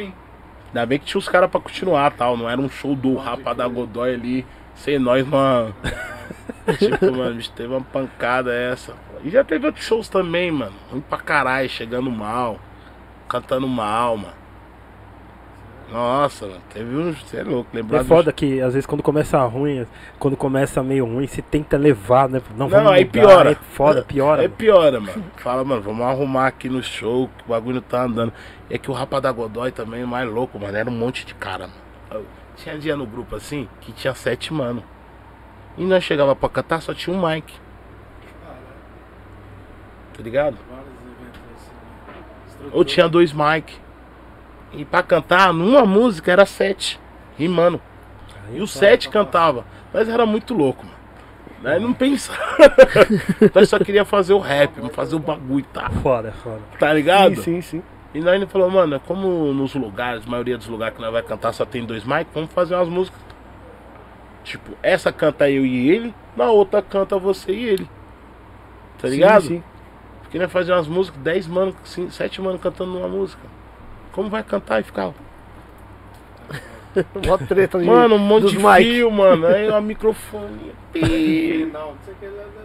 Ainda 0.68 0.86
bem 0.86 0.98
que 0.98 1.04
tinha 1.04 1.18
os 1.18 1.28
caras 1.28 1.50
pra 1.50 1.60
continuar 1.60 2.10
tal. 2.12 2.36
Não 2.36 2.48
era 2.48 2.60
um 2.60 2.68
show 2.68 2.94
do 2.94 3.16
Rapa 3.16 3.54
da 3.54 3.66
Godoy 3.68 4.14
ali, 4.14 4.46
sem 4.74 4.98
nós, 4.98 5.26
mano. 5.26 5.74
tipo, 6.78 7.12
mano, 7.12 7.40
teve 7.54 7.68
uma 7.68 7.82
pancada 7.82 8.54
essa. 8.54 8.94
E 9.22 9.30
já 9.30 9.44
teve 9.44 9.66
outros 9.66 9.84
shows 9.84 10.08
também, 10.08 10.50
mano. 10.50 10.74
Ruim 10.90 11.00
pra 11.00 11.18
caralho, 11.18 11.68
chegando 11.68 12.10
mal, 12.10 12.58
cantando 13.28 13.68
mal, 13.68 14.16
mano. 14.16 14.41
Nossa, 15.92 16.46
mano, 16.46 16.60
teve 16.72 16.96
um. 16.96 17.12
Você 17.12 17.36
é 17.36 17.42
louco, 17.44 17.68
lembrar 17.72 17.98
É 17.98 18.00
dos- 18.00 18.08
foda 18.08 18.32
que 18.32 18.60
às 18.60 18.72
vezes 18.72 18.86
quando 18.86 19.02
começa 19.02 19.38
ruim, 19.44 19.86
quando 20.18 20.36
começa 20.36 20.82
meio 20.82 21.04
ruim, 21.04 21.26
você 21.26 21.42
tenta 21.42 21.76
levar, 21.76 22.28
né? 22.28 22.40
Não, 22.56 22.68
Não, 22.68 22.88
aí 22.90 23.04
mudar, 23.04 23.12
piora. 23.20 23.50
É 23.52 23.54
foda, 23.54 24.02
piora. 24.02 24.42
É 24.42 24.46
mano. 24.48 24.56
piora, 24.56 25.00
mano. 25.00 25.24
Fala, 25.36 25.62
mano, 25.64 25.82
vamos 25.82 26.06
arrumar 26.06 26.46
aqui 26.46 26.68
no 26.68 26.82
show, 26.82 27.28
que 27.36 27.44
o 27.44 27.48
bagulho 27.48 27.74
não 27.76 27.82
tá 27.82 28.02
andando. 28.04 28.32
É 28.70 28.78
que 28.78 28.90
o 28.90 28.94
Rapa 28.94 29.20
da 29.20 29.30
Godoy 29.30 29.70
também 29.70 30.02
é 30.02 30.06
mais 30.06 30.28
louco, 30.28 30.58
mano. 30.58 30.76
Era 30.76 30.88
um 30.88 30.96
monte 30.96 31.26
de 31.26 31.34
cara, 31.34 31.68
mano. 31.68 32.24
Tinha 32.56 32.78
dia 32.78 32.96
no 32.96 33.06
grupo 33.06 33.36
assim 33.36 33.68
que 33.80 33.92
tinha 33.92 34.14
sete 34.14 34.52
mano. 34.52 34.82
E 35.76 35.84
nós 35.84 36.02
chegava 36.04 36.34
pra 36.36 36.48
cantar, 36.48 36.80
só 36.82 36.92
tinha 36.94 37.14
um 37.16 37.26
mic. 37.28 37.52
Tá 40.16 40.22
ligado? 40.22 40.56
Ou 42.72 42.84
tinha 42.84 43.08
dois 43.08 43.32
mic. 43.32 43.81
E 44.72 44.84
pra 44.84 45.02
cantar, 45.02 45.52
numa 45.52 45.84
música 45.84 46.32
era 46.32 46.46
sete. 46.46 46.98
Rimando. 47.36 47.80
E 48.52 48.60
o 48.60 48.66
sete 48.66 49.08
cantava. 49.08 49.64
Mas 49.92 50.08
era 50.08 50.24
muito 50.24 50.54
louco, 50.54 50.84
mano. 50.84 51.02
Nós 51.62 51.80
não 51.80 51.92
pensava. 51.92 52.40
nós 53.54 53.68
só 53.70 53.78
queria 53.78 54.04
fazer 54.04 54.32
o 54.32 54.38
rap, 54.38 54.72
fazer 54.90 55.14
o 55.14 55.18
bagulho, 55.20 55.64
tá? 55.72 55.88
Foda, 56.02 56.32
foda. 56.32 56.60
Tá 56.78 56.92
ligado? 56.92 57.36
Sim, 57.36 57.60
sim, 57.60 57.62
sim. 57.62 57.82
E 58.14 58.20
nós 58.20 58.38
não 58.38 58.46
falou, 58.46 58.70
mano, 58.70 59.00
como 59.00 59.54
nos 59.54 59.74
lugares, 59.74 60.24
a 60.26 60.30
maioria 60.30 60.58
dos 60.58 60.66
lugares 60.66 60.96
que 60.96 61.00
nós 61.00 61.12
vai 61.12 61.22
cantar 61.22 61.52
só 61.52 61.64
tem 61.64 61.84
dois 61.84 62.04
mic, 62.04 62.26
vamos 62.34 62.52
fazer 62.52 62.74
umas 62.74 62.88
músicas. 62.88 63.20
Tipo, 64.44 64.72
essa 64.82 65.12
canta 65.12 65.48
eu 65.48 65.64
e 65.64 65.88
ele, 65.88 66.14
na 66.36 66.50
outra 66.50 66.82
canta 66.82 67.16
você 67.16 67.52
e 67.52 67.64
ele. 67.64 67.88
Tá 68.98 69.08
ligado? 69.08 69.42
Sim, 69.42 69.48
sim. 69.48 69.64
Porque 70.22 70.38
nós 70.38 70.50
fazer 70.50 70.72
umas 70.72 70.88
músicas, 70.88 71.20
10 71.20 71.46
mano, 71.46 71.76
7 71.84 72.40
mano 72.42 72.58
cantando 72.58 72.98
uma 72.98 73.08
música. 73.08 73.51
Como 74.12 74.28
vai 74.28 74.42
cantar 74.42 74.80
e 74.80 74.84
ficar? 74.84 75.12
Mó 77.26 77.38
treta 77.38 77.78
de, 77.78 77.86
Mano, 77.86 78.16
um 78.16 78.18
monte 78.18 78.50
de 78.50 78.58
mic. 78.58 78.82
fio, 78.82 79.10
mano. 79.10 79.46
Aí 79.46 79.66
uma 79.68 79.80
microfone. 79.80 80.72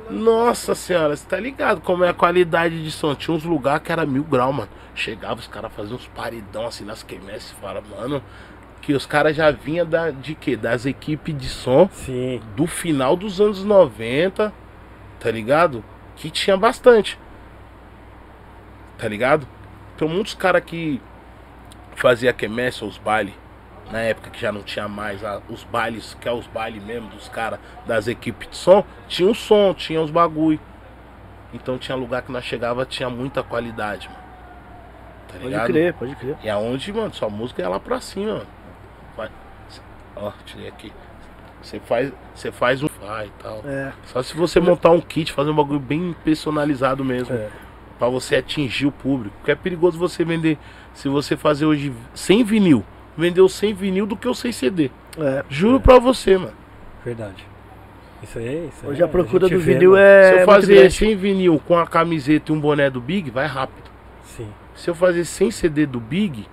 Nossa 0.10 0.76
senhora, 0.76 1.16
você 1.16 1.26
tá 1.26 1.40
ligado 1.40 1.80
como 1.82 2.04
é 2.04 2.10
a 2.10 2.14
qualidade 2.14 2.84
de 2.84 2.92
som? 2.92 3.16
Tinha 3.16 3.36
uns 3.36 3.46
lugares 3.46 3.82
que 3.84 3.92
era 3.92 4.06
mil 4.06 4.24
grau, 4.24 4.52
mano. 4.52 4.70
Chegava, 4.94 5.40
os 5.40 5.48
caras 5.48 5.72
faziam 5.74 5.96
uns 5.96 6.08
paredão 6.08 6.66
assim 6.66 6.84
nas 6.84 7.04
quermesses. 7.04 7.52
Fala, 7.62 7.82
mano, 7.90 8.22
que 8.82 8.94
os 8.94 9.06
caras 9.06 9.36
já 9.36 9.50
vinham 9.52 9.86
da, 9.86 10.12
de 10.12 10.36
quê? 10.36 10.58
Das 10.58 10.86
equipes 10.86 11.38
de 11.38 11.48
som 11.48 11.90
Sim. 11.92 12.42
do 12.56 12.68
final 12.68 13.16
dos 13.16 13.40
anos 13.40 13.64
90, 13.64 14.54
tá 15.20 15.32
ligado? 15.32 15.84
Que 16.16 16.30
tinha 16.30 16.58
bastante. 16.58 17.18
Tá 18.98 19.08
ligado? 19.08 19.48
Tem 19.98 20.08
muitos 20.08 20.34
caras 20.34 20.64
que 20.66 21.02
fazia 22.02 22.32
quermesse, 22.34 22.84
os 22.86 22.98
bailes, 22.98 23.34
na 23.92 24.00
época 24.00 24.30
que 24.30 24.40
já 24.42 24.52
não 24.52 24.62
tinha 24.64 24.88
mais 24.88 25.24
a- 25.24 25.42
os 25.50 25.64
bailes, 25.64 26.16
que 26.20 26.28
é 26.28 26.32
os 26.32 26.46
bailes 26.48 26.84
mesmo 26.84 27.10
dos 27.10 27.28
caras 27.30 27.60
das 27.86 28.08
equipes 28.08 28.50
de 28.50 28.56
som, 28.58 28.84
tinha 29.08 29.30
o 29.30 29.36
som, 29.36 29.74
tinha 29.74 30.02
os 30.02 30.12
bagulho. 30.12 30.60
Então 31.54 31.78
tinha 31.78 31.96
lugar 31.96 32.22
que 32.22 32.32
nós 32.32 32.44
chegava, 32.44 32.86
tinha 32.86 33.10
muita 33.10 33.42
qualidade, 33.42 34.08
mano. 34.10 34.20
Tá 35.28 35.34
Pode 35.34 35.46
ligado? 35.46 35.68
crer, 35.68 35.94
pode 35.94 36.16
crer. 36.16 36.38
E 36.44 36.50
aonde, 36.50 36.92
mano, 36.94 37.14
sua 37.14 37.30
música 37.30 37.62
é 37.62 37.68
lá 37.68 37.80
pra 37.80 38.00
cima, 38.00 38.34
mano. 38.34 38.48
Vai. 39.16 39.30
Ó, 40.16 40.32
tirei 40.46 40.68
aqui. 40.68 40.92
Você 41.62 41.80
faz, 41.80 42.12
você 42.34 42.52
faz 42.52 42.84
um 42.84 42.88
vai 43.02 43.28
e 43.28 43.32
tal. 43.42 43.62
É. 43.66 43.92
Só 44.06 44.22
se 44.22 44.36
você 44.36 44.60
montar 44.60 44.92
um 44.92 45.02
kit, 45.02 45.32
fazer 45.32 45.50
um 45.50 45.56
bagulho 45.56 45.80
bem 45.80 46.16
personalizado 46.24 47.04
mesmo. 47.04 47.34
É. 47.36 47.50
Pra 48.00 48.08
você 48.10 48.36
atingir 48.38 48.86
o 48.86 48.92
público. 48.92 49.36
Porque 49.38 49.52
é 49.52 49.56
perigoso 49.56 49.98
você 49.98 50.24
vender. 50.24 50.58
Se 50.98 51.08
você 51.08 51.38
fazer 51.38 51.64
hoje 51.64 51.94
sem 52.16 52.44
vinil, 52.44 52.84
vendeu 53.16 53.48
sem 53.48 53.72
vinil 53.72 54.08
do 54.08 54.18
que 54.18 54.28
o 54.28 54.34
sem 54.34 54.52
CD. 54.52 54.90
É. 55.16 55.46
Juro 55.48 55.80
pra 55.80 56.00
você, 56.00 56.40
mano. 56.40 56.56
Verdade. 57.06 57.46
Isso 58.24 58.40
aí, 58.40 58.68
isso 58.74 58.84
aí. 58.84 58.92
Hoje 58.92 59.04
a 59.04 59.08
procura 59.08 59.48
gente 59.48 59.60
do 59.60 59.64
vê, 59.64 59.74
vinil 59.76 59.92
mano. 59.92 60.02
é. 60.02 60.34
Se 60.34 60.40
eu 60.40 60.46
fazer 60.48 60.76
grande. 60.76 60.94
sem 60.96 61.16
vinil 61.16 61.62
com 61.68 61.78
a 61.78 61.86
camiseta 61.86 62.52
e 62.52 62.56
um 62.56 62.60
boné 62.60 62.90
do 62.90 63.00
Big, 63.00 63.30
vai 63.30 63.46
rápido. 63.46 63.92
Sim. 64.24 64.48
Se 64.74 64.90
eu 64.90 64.96
fazer 64.96 65.24
sem 65.26 65.52
CD 65.52 65.86
do 65.86 66.00
Big, 66.00 66.48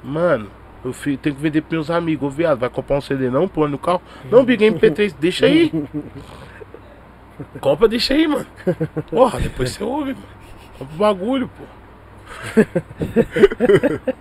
mano, 0.00 0.48
eu 0.84 0.92
tenho 0.92 1.34
que 1.34 1.42
vender 1.42 1.62
pros 1.62 1.72
meus 1.72 1.90
amigos. 1.90 2.28
Ô, 2.28 2.30
viado, 2.30 2.60
vai 2.60 2.70
comprar 2.70 2.98
um 2.98 3.00
CD 3.00 3.30
não? 3.30 3.48
Pôr 3.48 3.68
no 3.68 3.78
carro? 3.78 4.00
Não, 4.30 4.44
Big 4.44 4.64
MP3, 4.64 5.12
deixa 5.18 5.46
aí. 5.46 5.72
Compra, 7.60 7.88
deixa 7.88 8.14
aí, 8.14 8.28
mano. 8.28 8.46
Porra, 9.10 9.40
depois 9.40 9.70
você 9.70 9.82
ouve, 9.82 10.12
mano. 10.14 10.26
Compra 10.78 10.94
o 10.94 10.98
bagulho, 10.98 11.48
pô. 11.48 11.81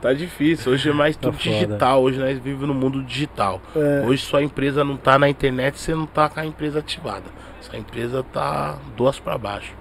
tá 0.00 0.12
difícil. 0.12 0.72
Hoje 0.72 0.88
é 0.88 0.92
mais 0.92 1.16
Tá 1.16 1.22
tudo 1.22 1.38
foda. 1.38 1.50
digital. 1.50 2.02
Hoje 2.02 2.18
nós 2.18 2.38
vivemos 2.38 2.68
no 2.68 2.74
mundo 2.74 3.02
digital. 3.02 3.60
É. 3.74 4.04
Hoje 4.06 4.24
sua 4.24 4.42
empresa 4.42 4.84
não 4.84 4.96
tá 4.96 5.18
na 5.18 5.28
internet, 5.28 5.78
você 5.78 5.94
não 5.94 6.06
tá 6.06 6.28
com 6.28 6.40
a 6.40 6.46
empresa 6.46 6.78
ativada. 6.78 7.24
Sua 7.60 7.78
empresa 7.78 8.22
tá 8.22 8.78
duas 8.96 9.18
pra 9.18 9.36
baixo. 9.36 9.74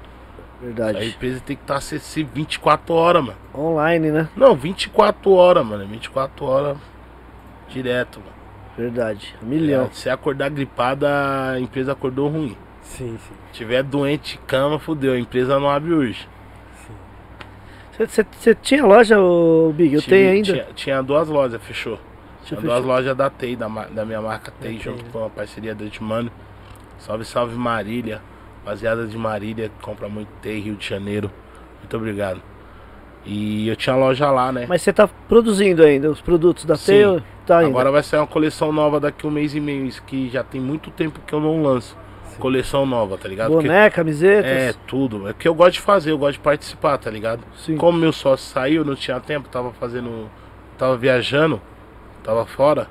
A 0.60 0.66
Verdade. 0.66 1.08
empresa 1.10 1.40
tem 1.46 1.56
que 1.56 1.62
estar 1.62 1.76
acessível 1.76 2.32
24 2.34 2.94
horas, 2.96 3.24
mano. 3.24 3.38
Online, 3.56 4.12
né? 4.12 4.30
Não, 4.36 4.56
24 4.56 5.32
horas, 5.32 5.64
mano. 5.66 5.86
24 5.86 6.46
horas 6.46 6.78
direto, 7.70 8.20
mano. 8.20 8.32
Verdade. 8.76 9.36
Um 9.42 9.46
milhão. 9.48 9.90
Se 9.92 10.10
acordar 10.10 10.50
gripada, 10.50 11.52
a 11.52 11.60
empresa 11.60 11.92
acordou 11.92 12.28
ruim. 12.28 12.58
Sim, 12.82 13.18
sim. 13.20 13.34
Se 13.52 13.60
tiver 13.60 13.84
doente 13.84 14.34
de 14.34 14.38
cama, 14.40 14.80
fudeu. 14.80 15.14
A 15.14 15.20
empresa 15.20 15.60
não 15.60 15.70
abre 15.70 15.94
hoje. 15.94 16.28
Você 18.06 18.54
tinha 18.56 18.86
loja, 18.86 19.20
ô 19.20 19.74
Big? 19.76 19.96
Eu 19.96 20.02
Tinha- 20.02 20.18
tenho 20.18 20.32
ainda. 20.32 20.54
Tinha, 20.54 20.66
tinha 20.76 21.02
duas 21.02 21.28
lojas, 21.28 21.62
fechou. 21.62 22.00
Tinha 22.46 22.62
duas 22.62 22.84
lojas 22.84 23.16
da 23.16 23.30
TEI, 23.30 23.56
da, 23.56 23.68
da 23.68 24.06
minha 24.06 24.22
marca 24.22 24.54
TEI, 24.62 24.80
junto 24.80 25.04
TEI, 25.04 25.12
com 25.12 25.26
a 25.26 25.30
parceria 25.30 25.76
da 25.76 25.84
Edmano. 25.86 26.32
Salve, 27.00 27.26
salve 27.26 27.56
Marília. 27.56 28.22
Rapaziada 28.64 29.08
de 29.08 29.18
Marília, 29.18 29.70
que 29.70 29.82
compra 29.84 30.08
muito 30.10 30.30
TEI, 30.42 30.60
Rio 30.60 30.76
de 30.76 30.88
Janeiro. 30.88 31.32
Muito 31.80 31.96
obrigado. 31.98 32.42
E 33.26 33.68
eu 33.68 33.76
tinha 33.76 33.96
loja 33.96 34.30
lá, 34.32 34.52
né? 34.52 34.66
Mas 34.70 34.82
você 34.82 34.94
tá 34.94 35.08
produzindo 35.28 35.84
ainda 35.84 36.10
os 36.10 36.22
produtos 36.22 36.64
da 36.66 36.76
Sim. 36.76 36.92
Teo? 36.94 37.24
Tá 37.46 37.60
ainda. 37.60 37.70
Agora 37.70 37.92
vai 37.92 38.04
sair 38.04 38.20
uma 38.20 38.28
coleção 38.28 38.72
nova 38.72 39.00
daqui 39.00 39.26
um 39.26 39.32
mês 39.32 39.56
e 39.56 39.60
meio, 39.60 39.86
isso 39.86 40.02
que 40.04 40.30
já 40.30 40.44
tem 40.44 40.62
muito 40.62 40.92
tempo 40.92 41.20
que 41.26 41.34
eu 41.34 41.40
não 41.40 41.62
lanço. 41.62 41.98
Coleção 42.40 42.86
nova, 42.86 43.18
tá 43.18 43.28
ligado? 43.28 43.52
Porque- 43.52 43.68
Boné, 43.68 43.90
camisetas. 43.90 44.52
é, 44.52 44.74
tudo. 44.88 45.28
É 45.28 45.34
que 45.34 45.48
eu 45.48 45.54
gosto 45.56 45.74
de 45.74 45.82
fazer, 45.82 46.12
eu 46.12 46.18
gosto 46.18 46.34
de 46.34 46.40
participar, 46.40 46.98
tá 46.98 47.10
ligado? 47.10 47.42
Sim. 47.56 47.78
Como 47.78 47.98
meu 47.98 48.12
sócio 48.14 48.46
saiu, 48.52 48.86
não 48.86 48.96
tinha 48.96 49.20
tempo, 49.20 49.50
tava 49.50 49.72
fazendo. 49.74 50.30
Tava 50.78 50.96
viajando, 50.96 51.60
tava 52.24 52.46
fora. 52.46 52.88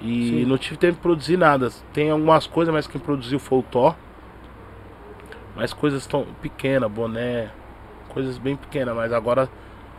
E 0.00 0.28
Sim. 0.28 0.44
não 0.46 0.56
tive 0.56 0.78
tempo 0.78 0.94
de 0.94 1.00
produzir 1.00 1.36
nada. 1.36 1.68
Tem 1.92 2.10
algumas 2.10 2.46
coisas, 2.46 2.72
mas 2.72 2.86
quem 2.86 2.98
produziu 3.00 3.38
foi 3.38 3.58
o 3.58 3.62
Thor. 3.62 3.94
Mas 5.54 5.72
coisas 5.72 6.06
tão 6.06 6.24
pequenas, 6.40 6.90
boné, 6.90 7.50
coisas 8.08 8.38
bem 8.38 8.56
pequenas, 8.56 8.94
mas 8.94 9.12
agora 9.12 9.48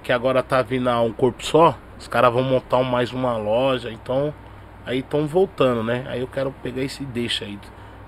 que 0.01 0.11
agora 0.11 0.41
tá 0.41 0.61
vindo 0.63 0.89
a 0.89 0.99
um 1.01 1.11
corpo 1.11 1.45
só, 1.45 1.77
os 1.99 2.07
caras 2.07 2.33
vão 2.33 2.41
montar 2.41 2.81
mais 2.81 3.11
uma 3.13 3.37
loja, 3.37 3.91
então 3.91 4.33
aí 4.83 4.99
estão 4.99 5.27
voltando, 5.27 5.83
né? 5.83 6.05
Aí 6.07 6.21
eu 6.21 6.27
quero 6.27 6.51
pegar 6.63 6.81
esse 6.81 7.05
deixa 7.05 7.45
aí 7.45 7.59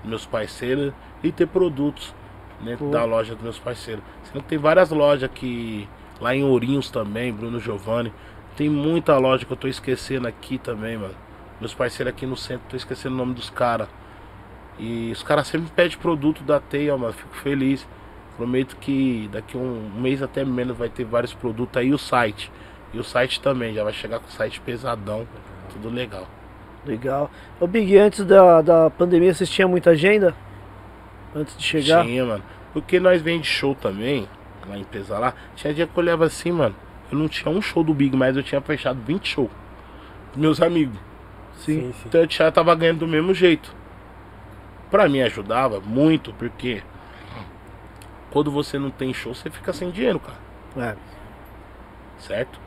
meus 0.04 0.26
parceiros 0.26 0.92
e 1.22 1.32
ter 1.32 1.46
produtos 1.46 2.14
dentro 2.60 2.86
Pô. 2.86 2.90
da 2.90 3.04
loja 3.04 3.34
dos 3.34 3.42
meus 3.42 3.58
parceiros. 3.58 4.04
Sendo 4.24 4.42
que 4.42 4.48
tem 4.48 4.58
várias 4.58 4.90
lojas 4.90 5.30
que 5.32 5.88
lá 6.20 6.34
em 6.34 6.44
Ourinhos 6.44 6.90
também, 6.90 7.32
Bruno 7.32 7.58
Giovanni, 7.58 8.12
tem 8.56 8.68
muita 8.68 9.16
loja 9.18 9.44
que 9.44 9.52
eu 9.52 9.56
tô 9.56 9.66
esquecendo 9.66 10.28
aqui 10.28 10.58
também, 10.58 10.96
mano. 10.96 11.14
Meus 11.60 11.74
parceiros 11.74 12.12
aqui 12.12 12.26
no 12.26 12.36
centro, 12.36 12.66
tô 12.68 12.76
esquecendo 12.76 13.14
o 13.14 13.18
nome 13.18 13.34
dos 13.34 13.50
caras. 13.50 13.88
E 14.78 15.10
os 15.12 15.22
caras 15.22 15.46
sempre 15.46 15.70
pedem 15.74 15.96
produto 15.98 16.42
da 16.42 16.60
Teia, 16.60 16.96
mano. 16.96 17.12
Fico 17.12 17.34
feliz. 17.36 17.86
Prometo 18.36 18.76
que 18.76 19.28
daqui 19.32 19.56
um 19.56 19.90
mês 19.96 20.20
até 20.20 20.44
menos 20.44 20.76
vai 20.76 20.88
ter 20.88 21.04
vários 21.04 21.32
produtos 21.32 21.76
aí 21.76 21.92
o 21.92 21.98
site. 21.98 22.50
E 22.92 22.98
o 22.98 23.04
site 23.04 23.40
também, 23.40 23.74
já 23.74 23.84
vai 23.84 23.92
chegar 23.92 24.18
com 24.18 24.26
o 24.26 24.32
site 24.32 24.60
pesadão. 24.60 25.26
Tudo 25.72 25.88
legal. 25.88 26.26
Legal. 26.86 27.30
Ô 27.60 27.66
Big, 27.66 27.96
antes 27.96 28.24
da, 28.24 28.60
da 28.60 28.90
pandemia 28.90 29.32
vocês 29.32 29.48
tinham 29.48 29.68
muita 29.68 29.90
agenda? 29.90 30.34
Antes 31.34 31.56
de 31.56 31.62
chegar? 31.62 32.04
Tinha, 32.04 32.24
mano. 32.24 32.44
Porque 32.72 33.00
nós 33.00 33.22
vem 33.22 33.40
de 33.40 33.46
show 33.46 33.74
também, 33.74 34.28
lá 34.68 34.76
em 34.76 34.80
empresa 34.80 35.18
lá. 35.18 35.34
Tinha 35.56 35.72
dia 35.72 35.86
que 35.86 35.96
eu 35.96 36.02
olhava 36.02 36.26
assim, 36.26 36.52
mano. 36.52 36.74
Eu 37.10 37.18
não 37.18 37.28
tinha 37.28 37.50
um 37.50 37.62
show 37.62 37.82
do 37.82 37.94
Big, 37.94 38.16
mas 38.16 38.36
eu 38.36 38.42
tinha 38.42 38.60
fechado 38.60 39.00
20 39.00 39.28
shows. 39.28 39.50
Meus 40.36 40.60
amigos. 40.60 40.98
Sim. 41.58 41.92
Então 42.04 42.20
eu 42.20 42.28
já 42.28 42.50
tava 42.50 42.74
ganhando 42.74 43.00
do 43.00 43.06
mesmo 43.06 43.32
jeito. 43.32 43.74
Pra 44.90 45.08
mim 45.08 45.22
ajudava 45.22 45.80
muito, 45.80 46.32
porque 46.34 46.82
quando 48.30 48.50
você 48.50 48.78
não 48.78 48.90
tem 48.90 49.14
show, 49.14 49.34
você 49.34 49.48
fica 49.48 49.72
sem 49.72 49.90
dinheiro, 49.90 50.20
cara. 50.20 50.38
É. 50.76 50.96
Certo? 52.18 52.60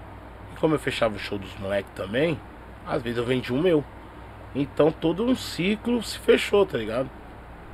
E 0.53 0.59
como 0.59 0.75
eu 0.75 0.79
fechava 0.79 1.15
o 1.15 1.19
show 1.19 1.37
dos 1.37 1.53
moleques 1.59 1.91
também, 1.93 2.39
às 2.85 3.01
vezes 3.01 3.17
eu 3.17 3.25
vendi 3.25 3.51
o 3.51 3.61
meu. 3.61 3.83
Então 4.55 4.91
todo 4.91 5.23
um 5.23 5.35
ciclo 5.35 6.01
se 6.03 6.17
fechou, 6.19 6.65
tá 6.65 6.77
ligado? 6.77 7.09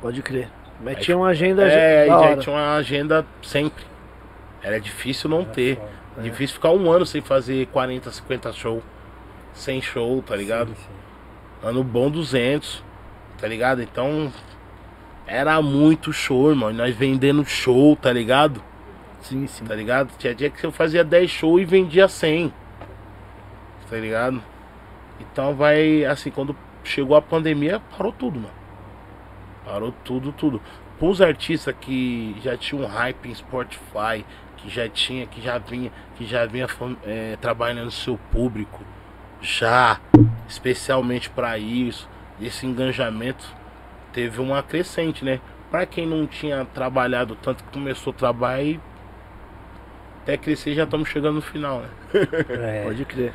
Pode 0.02 0.22
crer. 0.22 0.50
Mas 0.82 0.98
Aí 0.98 1.04
tinha 1.04 1.18
uma 1.18 1.28
agenda 1.30 1.64
É, 1.68 2.06
e 2.06 2.10
já 2.10 2.38
tinha 2.38 2.56
uma 2.56 2.76
agenda 2.76 3.26
sempre. 3.42 3.84
Era 4.62 4.80
difícil 4.80 5.30
não 5.30 5.46
ter. 5.46 5.78
foda. 5.78 5.90
É. 6.18 6.22
Difícil 6.22 6.56
ficar 6.56 6.72
um 6.72 6.92
ano 6.92 7.06
sem 7.06 7.22
fazer 7.22 7.68
40, 7.68 8.12
50 8.12 8.54
show. 8.54 8.84
Sem 9.54 9.82
show, 9.82 10.22
tá 10.22 10.36
ligado? 10.36 10.70
Sim, 10.70 10.76
sim. 10.76 11.68
Ano 11.68 11.84
bom 11.84 12.10
200, 12.10 12.84
tá 13.40 13.48
ligado? 13.48 13.82
Então 13.82 14.32
era 15.26 15.62
muito 15.62 16.12
show, 16.12 16.50
irmão. 16.50 16.70
E 16.70 16.74
nós 16.74 16.94
vendendo 16.96 17.46
show, 17.46 17.96
tá 17.96 18.12
ligado? 18.12 18.62
Sim, 19.22 19.48
sim. 19.48 19.64
Tá 19.66 19.74
ligado? 19.74 20.12
Tinha 20.18 20.36
dia 20.36 20.50
que 20.50 20.64
eu 20.66 20.72
fazia 20.72 21.04
10 21.04 21.30
shows 21.32 21.62
e 21.62 21.66
vendia 21.66 22.08
100. 22.08 22.54
Tá 23.90 23.98
ligado? 23.98 24.42
Então 25.32 25.56
vai, 25.56 26.06
assim, 26.06 26.30
quando 26.30 26.56
chegou 26.84 27.16
a 27.16 27.22
pandemia, 27.22 27.82
parou 27.98 28.12
tudo, 28.12 28.40
mano. 28.40 28.54
Parou 29.66 29.94
tudo, 30.04 30.32
tudo. 30.32 30.62
Pros 31.00 31.22
artistas 31.22 31.74
que 31.80 32.36
já 32.44 32.56
tinham 32.58 32.84
um 32.84 32.88
hype 32.88 33.30
em 33.30 33.34
Spotify, 33.34 34.26
que 34.58 34.70
já 34.70 34.88
tinha, 34.88 35.26
que 35.26 35.42
já 35.42 35.58
vinha, 35.58 35.92
que 36.16 36.26
já 36.26 36.46
vinha 36.46 36.68
eh, 37.06 37.38
trabalhando 37.42 37.86
no 37.86 37.92
seu 37.92 38.18
público, 38.32 38.82
já, 39.42 40.00
especialmente 40.48 41.30
pra 41.30 41.58
isso, 41.58 42.08
esse 42.42 42.66
engajamento 42.66 43.46
teve 44.14 44.40
uma 44.42 44.62
crescente, 44.64 45.26
né? 45.26 45.42
Pra 45.70 45.86
quem 45.86 46.06
não 46.06 46.28
tinha 46.28 46.66
trabalhado 46.66 47.36
tanto 47.36 47.64
que 47.64 47.72
começou 47.72 48.12
a 48.12 48.16
trabalhar 48.16 48.64
e 48.64 48.80
até 50.22 50.38
crescer 50.38 50.74
já 50.74 50.84
estamos 50.84 51.10
chegando 51.10 51.36
no 51.36 51.42
final, 51.42 51.82
né? 51.82 51.90
É, 52.50 52.84
Pode 52.84 53.04
crer. 53.06 53.34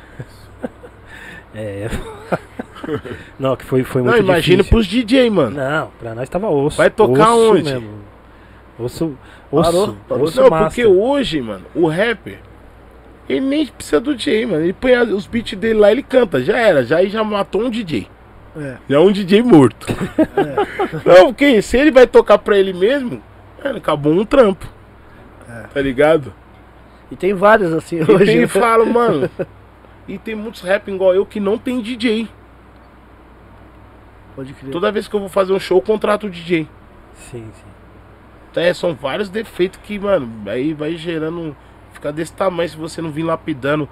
É. 1.55 1.89
Não, 3.37 3.55
que 3.55 3.65
foi, 3.65 3.83
foi 3.83 4.01
Não, 4.01 4.11
muito 4.11 4.23
imagina 4.23 4.57
difícil. 4.63 4.69
pros 4.71 4.87
DJ, 4.87 5.29
mano. 5.29 5.55
Não, 5.57 5.91
pra 5.99 6.15
nós 6.15 6.27
tava 6.29 6.49
osso. 6.49 6.77
Vai 6.77 6.89
tocar 6.89 7.33
osso 7.35 7.51
onde? 7.53 7.63
Mesmo. 7.63 7.89
Osso, 8.79 9.17
osso, 9.51 9.71
Parou, 9.71 9.97
parou. 10.07 10.23
osso 10.23 10.41
Não, 10.41 10.49
master. 10.49 10.67
porque 10.67 10.85
hoje, 10.85 11.41
mano, 11.41 11.65
o 11.75 11.87
rapper, 11.87 12.39
ele 13.27 13.41
nem 13.41 13.67
precisa 13.67 13.99
do 13.99 14.15
DJ, 14.15 14.45
mano. 14.45 14.63
Ele 14.63 14.73
põe 14.73 14.97
os 14.97 15.27
beats 15.27 15.57
dele 15.59 15.77
lá, 15.79 15.91
ele 15.91 16.01
canta, 16.01 16.41
já 16.41 16.57
era. 16.57 16.83
Já 16.83 16.97
aí 16.97 17.09
já 17.09 17.23
matou 17.23 17.61
um 17.63 17.69
DJ. 17.69 18.07
É. 18.57 18.77
Já 18.89 18.95
é 18.95 18.99
um 18.99 19.11
DJ 19.11 19.43
morto. 19.43 19.85
Não, 21.05 21.27
porque 21.33 21.61
se 21.61 21.77
ele 21.77 21.91
vai 21.91 22.07
tocar 22.07 22.37
pra 22.39 22.57
ele 22.57 22.73
mesmo, 22.73 23.21
mano, 23.63 23.77
acabou 23.77 24.13
um 24.13 24.25
trampo. 24.25 24.65
Tá 25.73 25.81
ligado? 25.81 26.33
E 27.11 27.15
tem 27.15 27.33
vários 27.33 27.71
assim 27.73 27.97
E 27.97 28.11
hoje. 28.11 28.25
tem, 28.25 28.39
né? 28.41 28.47
falo, 28.47 28.85
mano. 28.85 29.29
E 30.09 30.17
tem 30.17 30.33
muitos 30.33 30.61
rap 30.61 30.87
igual 30.87 31.13
eu 31.13 31.23
que 31.23 31.39
não 31.39 31.55
tem 31.55 31.79
DJ. 31.81 32.27
Pode 34.35 34.53
crer. 34.53 34.71
Toda 34.71 34.91
vez 34.91 35.07
que 35.07 35.15
eu 35.15 35.19
vou 35.19 35.29
fazer 35.29 35.53
um 35.53 35.59
show, 35.59 35.77
eu 35.77 35.81
contrato 35.83 36.25
o 36.25 36.29
DJ. 36.31 36.67
Sim, 37.13 37.47
sim. 37.53 37.69
Então, 38.49 38.63
é, 38.63 38.73
são 38.73 38.95
vários 38.95 39.29
defeitos 39.29 39.79
que, 39.83 39.99
mano, 39.99 40.49
aí 40.49 40.73
vai 40.73 40.95
gerando. 40.95 41.55
Fica 41.93 42.11
desse 42.11 42.33
tamanho 42.33 42.67
se 42.67 42.75
você 42.75 43.03
não 43.03 43.11
vir 43.11 43.21
lapidando 43.21 43.87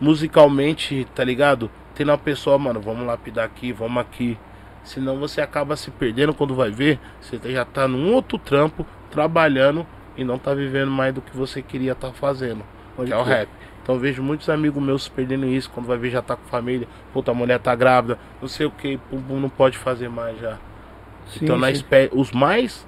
musicalmente, 0.00 1.04
tá 1.12 1.24
ligado? 1.24 1.68
Tendo 1.96 2.12
uma 2.12 2.18
pessoa, 2.18 2.56
mano, 2.56 2.80
vamos 2.80 3.04
lapidar 3.04 3.44
aqui, 3.44 3.72
vamos 3.72 4.00
aqui. 4.00 4.38
Senão 4.84 5.18
você 5.18 5.40
acaba 5.40 5.74
se 5.74 5.90
perdendo 5.90 6.32
quando 6.32 6.54
vai 6.54 6.70
ver. 6.70 7.00
Você 7.20 7.40
já 7.50 7.64
tá 7.64 7.88
num 7.88 8.12
outro 8.14 8.38
trampo, 8.38 8.86
trabalhando 9.10 9.84
e 10.16 10.22
não 10.22 10.38
tá 10.38 10.54
vivendo 10.54 10.92
mais 10.92 11.12
do 11.12 11.20
que 11.20 11.36
você 11.36 11.60
queria 11.60 11.92
estar 11.92 12.12
fazendo. 12.12 12.64
Pode 12.94 13.08
que 13.08 13.14
é 13.14 13.18
o 13.18 13.24
rap. 13.24 13.48
Então 13.86 13.94
eu 13.94 14.00
vejo 14.00 14.20
muitos 14.20 14.48
amigos 14.48 14.82
meus 14.82 15.06
perdendo 15.06 15.46
isso, 15.46 15.70
quando 15.70 15.86
vai 15.86 15.96
ver 15.96 16.10
já 16.10 16.20
tá 16.20 16.34
com 16.34 16.42
família, 16.48 16.88
puta, 17.12 17.30
a 17.30 17.34
mulher 17.34 17.60
tá 17.60 17.72
grávida, 17.72 18.18
não 18.42 18.48
sei 18.48 18.66
o 18.66 18.70
que, 18.72 18.98
não 19.12 19.48
pode 19.48 19.78
fazer 19.78 20.08
mais 20.08 20.40
já. 20.40 20.58
Sim, 21.28 21.36
Então 21.44 21.56
sim. 21.62 21.84
pe- 21.88 22.10
os 22.12 22.32
mais 22.32 22.84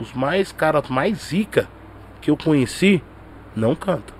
os 0.00 0.12
mais 0.12 0.50
caras 0.50 0.88
mais 0.88 1.18
zica 1.18 1.68
que 2.20 2.32
eu 2.32 2.36
conheci 2.36 3.00
não 3.54 3.76
canta. 3.76 4.12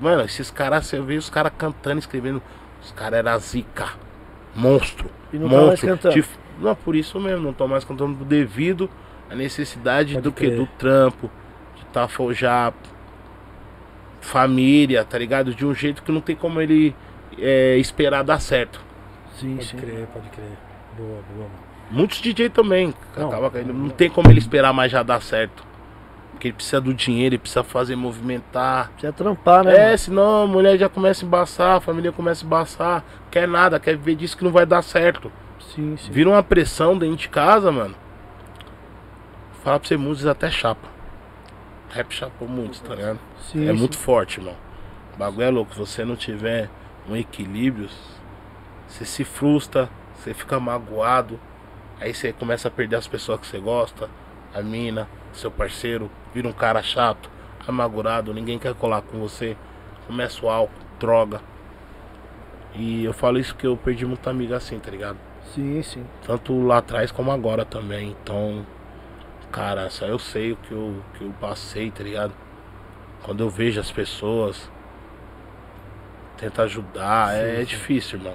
Mano, 0.00 0.22
esses 0.22 0.50
caras, 0.50 0.86
você 0.86 0.98
vê 1.02 1.16
os 1.18 1.28
caras 1.28 1.52
cantando, 1.58 1.98
escrevendo, 1.98 2.42
os 2.82 2.90
caras 2.92 3.18
eram 3.18 3.38
zica, 3.38 3.92
monstro, 4.54 5.10
E 5.32 5.38
não 5.38 5.50
tá 5.50 5.62
mais 5.62 5.82
monstro. 5.82 5.88
cantando. 5.90 6.24
Não, 6.58 6.74
por 6.74 6.96
isso 6.96 7.20
mesmo, 7.20 7.44
não 7.44 7.52
tô 7.52 7.68
mais 7.68 7.84
cantando 7.84 8.24
devido 8.24 8.88
à 9.28 9.34
necessidade 9.34 10.14
Pode 10.14 10.22
do 10.22 10.32
que 10.32 10.46
crer. 10.46 10.56
do 10.56 10.66
trampo, 10.78 11.30
de 11.76 11.84
tá 11.86 12.08
fo- 12.08 12.32
já 12.32 12.72
família, 14.24 15.04
tá 15.04 15.18
ligado? 15.18 15.54
De 15.54 15.64
um 15.64 15.74
jeito 15.74 16.02
que 16.02 16.10
não 16.10 16.20
tem 16.20 16.34
como 16.34 16.60
ele 16.60 16.94
é, 17.38 17.76
esperar 17.76 18.24
dar 18.24 18.40
certo. 18.40 18.80
Sim, 19.38 19.56
Pode 19.56 19.68
sim. 19.68 19.76
crer, 19.76 20.06
pode 20.12 20.28
crer. 20.30 20.58
Boa, 20.96 21.20
boa, 21.34 21.48
mano. 21.48 21.64
Muitos 21.90 22.20
DJ 22.20 22.48
também. 22.48 22.94
Não. 23.16 23.28
acaba 23.28 23.50
caindo. 23.50 23.72
Não 23.72 23.88
tem 23.90 24.08
como 24.08 24.30
ele 24.30 24.38
esperar 24.38 24.72
mais 24.72 24.90
já 24.90 25.02
dar 25.02 25.20
certo. 25.20 25.64
Porque 26.32 26.48
ele 26.48 26.54
precisa 26.54 26.80
do 26.80 26.92
dinheiro, 26.92 27.34
ele 27.34 27.38
precisa 27.38 27.62
fazer 27.62 27.94
movimentar. 27.94 28.90
Precisa 28.92 29.12
trampar, 29.12 29.64
né? 29.64 29.76
É, 29.76 29.84
mano? 29.86 29.98
senão 29.98 30.42
a 30.42 30.46
mulher 30.46 30.78
já 30.78 30.88
começa 30.88 31.24
a 31.24 31.26
embaçar, 31.26 31.76
a 31.76 31.80
família 31.80 32.10
começa 32.10 32.44
a 32.44 32.46
embaçar. 32.46 33.04
Quer 33.30 33.46
nada, 33.46 33.78
quer 33.78 33.96
viver 33.96 34.16
disso 34.16 34.36
que 34.36 34.44
não 34.44 34.50
vai 34.50 34.66
dar 34.66 34.82
certo. 34.82 35.30
Sim, 35.74 35.96
sim. 35.96 36.10
Vira 36.10 36.30
uma 36.30 36.42
pressão 36.42 36.96
dentro 36.98 37.16
de 37.16 37.28
casa, 37.28 37.70
mano. 37.70 37.94
Fala 39.62 39.78
pra 39.78 39.88
você, 39.88 39.96
músicos 39.96 40.26
até 40.26 40.50
chapa. 40.50 40.93
Rap 41.94 42.12
chapou 42.12 42.48
muito, 42.48 42.82
tá 42.82 42.92
ligado? 42.92 43.20
Sim, 43.38 43.68
é 43.68 43.72
sim. 43.72 43.78
muito 43.78 43.96
forte, 43.96 44.40
irmão. 44.40 44.56
O 45.14 45.16
bagulho 45.16 45.44
é 45.44 45.50
louco. 45.50 45.72
Se 45.74 45.78
você 45.78 46.04
não 46.04 46.16
tiver 46.16 46.68
um 47.08 47.14
equilíbrio, 47.14 47.88
você 48.88 49.04
se 49.04 49.22
frustra, 49.22 49.88
você 50.16 50.34
fica 50.34 50.58
magoado. 50.58 51.38
Aí 52.00 52.12
você 52.12 52.32
começa 52.32 52.66
a 52.66 52.70
perder 52.70 52.96
as 52.96 53.06
pessoas 53.06 53.38
que 53.38 53.46
você 53.46 53.60
gosta, 53.60 54.10
a 54.52 54.60
mina, 54.60 55.08
seu 55.32 55.52
parceiro, 55.52 56.10
vira 56.34 56.48
um 56.48 56.52
cara 56.52 56.82
chato, 56.82 57.30
amargurado, 57.64 58.34
ninguém 58.34 58.58
quer 58.58 58.74
colar 58.74 59.02
com 59.02 59.20
você. 59.20 59.56
Começa 60.08 60.44
o 60.44 60.50
álcool, 60.50 60.74
droga. 60.98 61.40
E 62.74 63.04
eu 63.04 63.12
falo 63.12 63.38
isso 63.38 63.54
porque 63.54 63.68
eu 63.68 63.76
perdi 63.76 64.04
muita 64.04 64.30
amiga 64.30 64.56
assim, 64.56 64.80
tá 64.80 64.90
ligado? 64.90 65.16
Sim, 65.54 65.80
sim. 65.80 66.04
Tanto 66.26 66.60
lá 66.66 66.78
atrás 66.78 67.12
como 67.12 67.30
agora 67.30 67.64
também. 67.64 68.16
Então, 68.20 68.66
cara, 69.54 69.88
só 69.88 70.04
eu 70.04 70.18
sei 70.18 70.50
o 70.50 70.56
que 70.56 70.72
eu, 70.72 71.00
que 71.16 71.24
eu 71.24 71.32
passei, 71.40 71.88
tá 71.88 72.02
ligado? 72.02 72.32
Quando 73.22 73.44
eu 73.44 73.48
vejo 73.48 73.78
as 73.78 73.90
pessoas, 73.90 74.68
tenta 76.36 76.62
ajudar, 76.62 77.36
é, 77.36 77.62
é 77.62 77.64
difícil, 77.64 78.18
irmão. 78.18 78.34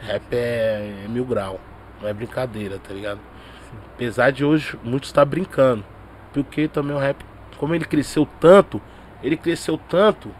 Rap 0.00 0.34
é, 0.34 1.04
é 1.04 1.08
mil 1.08 1.24
grau, 1.24 1.60
não 2.02 2.08
é 2.08 2.12
brincadeira, 2.12 2.80
tá 2.80 2.92
ligado? 2.92 3.20
Apesar 3.94 4.32
de 4.32 4.44
hoje 4.44 4.76
muitos 4.82 5.10
estar 5.10 5.24
brincando. 5.24 5.84
Porque 6.32 6.66
também 6.66 6.96
o 6.96 6.98
rap, 6.98 7.24
como 7.56 7.72
ele 7.72 7.84
cresceu 7.84 8.26
tanto, 8.40 8.82
ele 9.22 9.36
cresceu 9.36 9.78
tanto, 9.78 10.34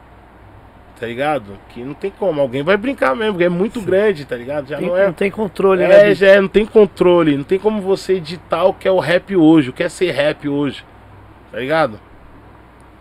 tá 1.00 1.06
ligado? 1.06 1.58
Que 1.70 1.82
não 1.82 1.94
tem 1.94 2.10
como, 2.10 2.40
alguém 2.40 2.62
vai 2.62 2.76
brincar 2.76 3.16
mesmo, 3.16 3.32
porque 3.32 3.44
é 3.44 3.48
muito 3.48 3.80
grande, 3.80 4.26
tá 4.26 4.36
ligado? 4.36 4.68
Já 4.68 4.76
Tem- 4.76 4.86
não 4.86 4.96
é. 4.96 5.06
Não 5.06 5.12
tem 5.14 5.30
controle, 5.30 5.86
né? 5.86 5.94
É, 6.02 6.08
bicho? 6.10 6.20
já 6.20 6.26
é, 6.28 6.40
não 6.40 6.48
tem 6.48 6.66
controle, 6.66 7.36
não 7.38 7.44
tem 7.44 7.58
como 7.58 7.80
você 7.80 8.14
editar 8.14 8.64
o 8.64 8.74
que 8.74 8.86
é 8.86 8.90
o 8.92 8.98
rap 9.00 9.34
hoje, 9.34 9.70
o 9.70 9.72
que 9.72 9.82
é 9.82 9.88
ser 9.88 10.10
rap 10.12 10.46
hoje. 10.46 10.84
Tá 11.50 11.58
ligado? 11.58 11.98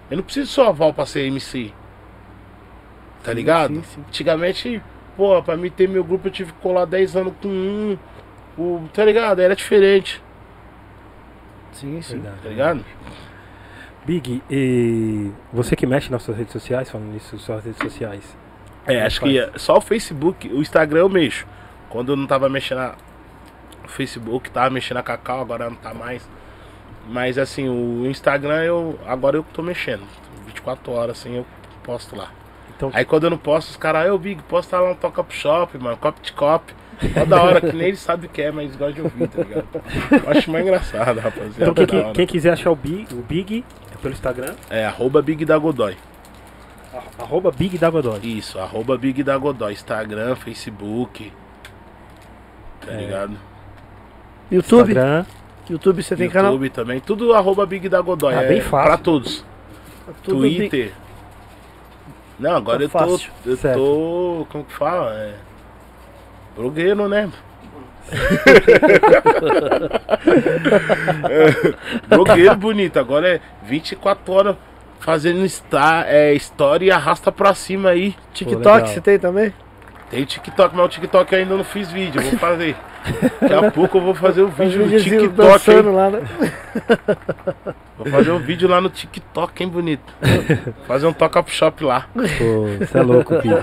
Eu 0.10 0.16
não 0.18 0.24
preciso 0.24 0.50
só 0.50 0.70
aval 0.70 0.94
pra 0.94 1.06
ser 1.06 1.26
MC. 1.28 1.72
Tá 3.24 3.32
Sim, 3.32 3.36
ligado? 3.36 3.76
sim, 3.76 3.84
sim. 3.84 4.04
Antigamente, 4.08 4.82
pô, 5.18 5.44
pra 5.44 5.58
mim 5.58 5.70
ter 5.70 5.88
meu 5.90 6.04
grupo 6.04 6.28
eu 6.30 6.32
tive 6.32 6.54
que 6.54 6.60
colar 6.60 6.86
10 6.86 7.16
anos 7.18 7.34
com 7.42 7.50
um. 7.50 7.98
O, 8.58 8.82
tá 8.94 9.04
ligado? 9.06 9.40
Era 9.42 9.56
diferente, 9.56 10.22
Sim, 11.74 12.02
sim. 12.02 12.22
Tá 12.22 12.50
ligado? 12.50 12.84
Big, 14.10 14.42
e 14.50 15.30
você 15.54 15.76
que 15.76 15.86
mexe 15.86 16.12
nas 16.12 16.24
suas 16.24 16.36
redes 16.36 16.52
sociais, 16.52 16.90
falando 16.90 17.12
nisso, 17.14 17.38
suas 17.38 17.64
redes 17.64 17.78
sociais, 17.80 18.24
É, 18.88 19.04
acho 19.04 19.22
que 19.22 19.48
só 19.58 19.78
o 19.78 19.82
Facebook, 19.82 20.48
o 20.52 20.62
Instagram 20.62 21.02
eu 21.02 21.10
mexo. 21.10 21.46
Quando 21.90 22.14
eu 22.14 22.16
não 22.16 22.26
tava 22.26 22.50
mexendo 22.50 22.80
na- 22.80 22.96
no 23.84 23.90
Facebook, 23.90 24.50
tava 24.50 24.72
mexendo 24.72 24.96
na 24.98 25.04
Cacau, 25.04 25.42
agora 25.42 25.70
não 25.70 25.76
tá 25.76 25.94
mais. 25.94 26.28
Mas 27.08 27.38
assim, 27.38 27.70
o 27.70 28.08
Instagram 28.08 28.64
eu. 28.64 29.00
Agora 29.06 29.38
eu 29.38 29.46
tô 29.54 29.62
mexendo. 29.62 30.02
24 30.48 30.92
horas 30.92 31.20
assim 31.20 31.36
eu 31.38 31.46
posto 31.84 32.16
lá. 32.16 32.32
Então, 32.76 32.90
Aí 32.94 33.06
quando 33.06 33.26
eu 33.26 33.30
não 33.30 33.38
posto, 33.38 33.70
os 33.70 33.78
caras, 33.78 34.08
eu 34.08 34.18
Big, 34.18 34.42
posta 34.44 34.80
lá 34.80 34.92
um 34.92 34.96
toca 34.96 35.24
pro 35.24 35.36
shop, 35.36 35.78
mano, 35.78 35.98
cop 35.98 36.20
de 36.20 36.32
cop. 36.34 36.74
Toda 37.14 37.42
hora, 37.44 37.62
que 37.62 37.74
nem 37.76 37.88
eles 37.88 38.00
sabem 38.00 38.28
o 38.30 38.34
que 38.34 38.42
é, 38.42 38.52
mas 38.52 38.66
eles 38.66 38.76
gostam 38.76 38.94
de 38.96 39.02
ouvir, 39.02 39.28
tá 39.28 39.42
ligado? 39.44 39.68
Eu 40.12 40.32
acho 40.32 40.52
mais 40.52 40.66
engraçado, 40.66 41.20
rapaziada. 41.20 41.72
então 41.72 41.86
quem, 41.86 42.14
quem- 42.14 42.28
quiser 42.28 42.52
achar 42.54 42.72
o 42.72 42.76
Big, 42.76 43.14
o 43.14 43.22
Big 43.22 43.64
é 43.89 43.89
pelo 44.02 44.14
Instagram, 44.14 44.56
É, 44.70 44.86
arroba 44.86 45.22
Big 45.22 45.44
da 45.46 45.58
Godoy. 45.58 45.98
arroba 47.20 47.52
Big 47.52 47.78
da 47.78 47.90
Godoy. 47.90 48.20
Isso, 48.24 48.58
arroba 48.60 48.98
Big 48.98 49.22
da 49.24 49.38
Godoy. 49.38 49.74
Instagram, 49.74 50.36
Facebook. 50.36 51.32
Tá 52.86 52.92
É. 52.92 52.96
ligado? 52.98 53.38
YouTube? 54.52 54.90
Instagram. 54.92 55.26
YouTube 55.70 56.02
você 56.04 56.16
tem 56.16 56.28
YouTube 56.30 56.70
também. 56.72 57.00
Tudo 57.00 57.34
arroba 57.34 57.66
Big 57.66 57.88
da 57.90 58.02
Godoy. 58.02 58.34
Ah, 58.34 58.42
é 58.44 58.48
bem 58.48 58.62
fácil. 58.62 58.88
Pra 58.88 58.98
todos. 58.98 59.46
canal? 60.06 60.22
Tudo 60.24 60.42
bem- 60.42 60.56
Twitter. 60.58 60.94
Não, 62.40 62.56
agora 62.56 62.78
Tá 62.80 62.84
eu 62.86 62.90
tô. 62.90 62.98
fácil. 63.00 63.32
Eu 63.46 63.58
Certo. 63.58 63.78
tô. 63.78 64.48
Como 64.50 64.64
que 64.64 64.74
fala? 64.74 65.14
É. 65.14 65.36
Blogueiro, 66.56 67.08
né? 67.08 67.30
É, 71.30 72.16
Blogueiro 72.16 72.56
bonito. 72.56 72.98
Agora 73.00 73.36
é 73.36 73.40
24 73.64 74.34
horas 74.34 74.56
fazendo 75.00 75.44
sta- 75.46 76.06
é, 76.08 76.34
história 76.34 76.86
e 76.88 76.92
arrasta 76.92 77.32
pra 77.32 77.54
cima 77.54 77.90
aí. 77.90 78.16
TikTok 78.34 78.66
legal. 78.68 78.88
você 78.88 79.02
tem 79.02 79.20
também? 79.20 79.54
Tem 80.10 80.26
TikTok, 80.26 80.76
mas 80.76 80.86
o 80.86 80.90
TikTok 80.90 81.32
eu 81.34 81.40
ainda 81.40 81.56
não 81.56 81.64
fiz 81.64 81.92
vídeo. 81.92 82.22
Vou 82.22 82.40
fazer. 82.40 82.76
Daqui 83.42 83.54
a 83.54 83.70
pouco 83.72 83.98
eu 84.00 84.02
vou 84.02 84.16
fazer 84.16 84.42
o 84.42 84.48
vídeo 84.50 84.86
no 84.86 85.00
TikTok. 85.00 85.72
hein? 85.72 85.82
lá, 85.84 86.10
né? 86.10 86.22
Vou 88.00 88.08
fazer 88.08 88.32
um 88.32 88.40
vídeo 88.40 88.70
lá 88.70 88.80
no 88.80 88.90
TikTok, 88.90 89.62
hein, 89.62 89.68
bonito. 89.68 90.14
Fazer 90.88 91.06
um 91.06 91.12
toca 91.12 91.44
pro 91.44 91.52
shop 91.54 91.84
lá. 91.84 92.08
Pô, 92.14 92.24
você 92.80 92.98
é 92.98 93.02
louco, 93.02 93.38
Big. 93.42 93.54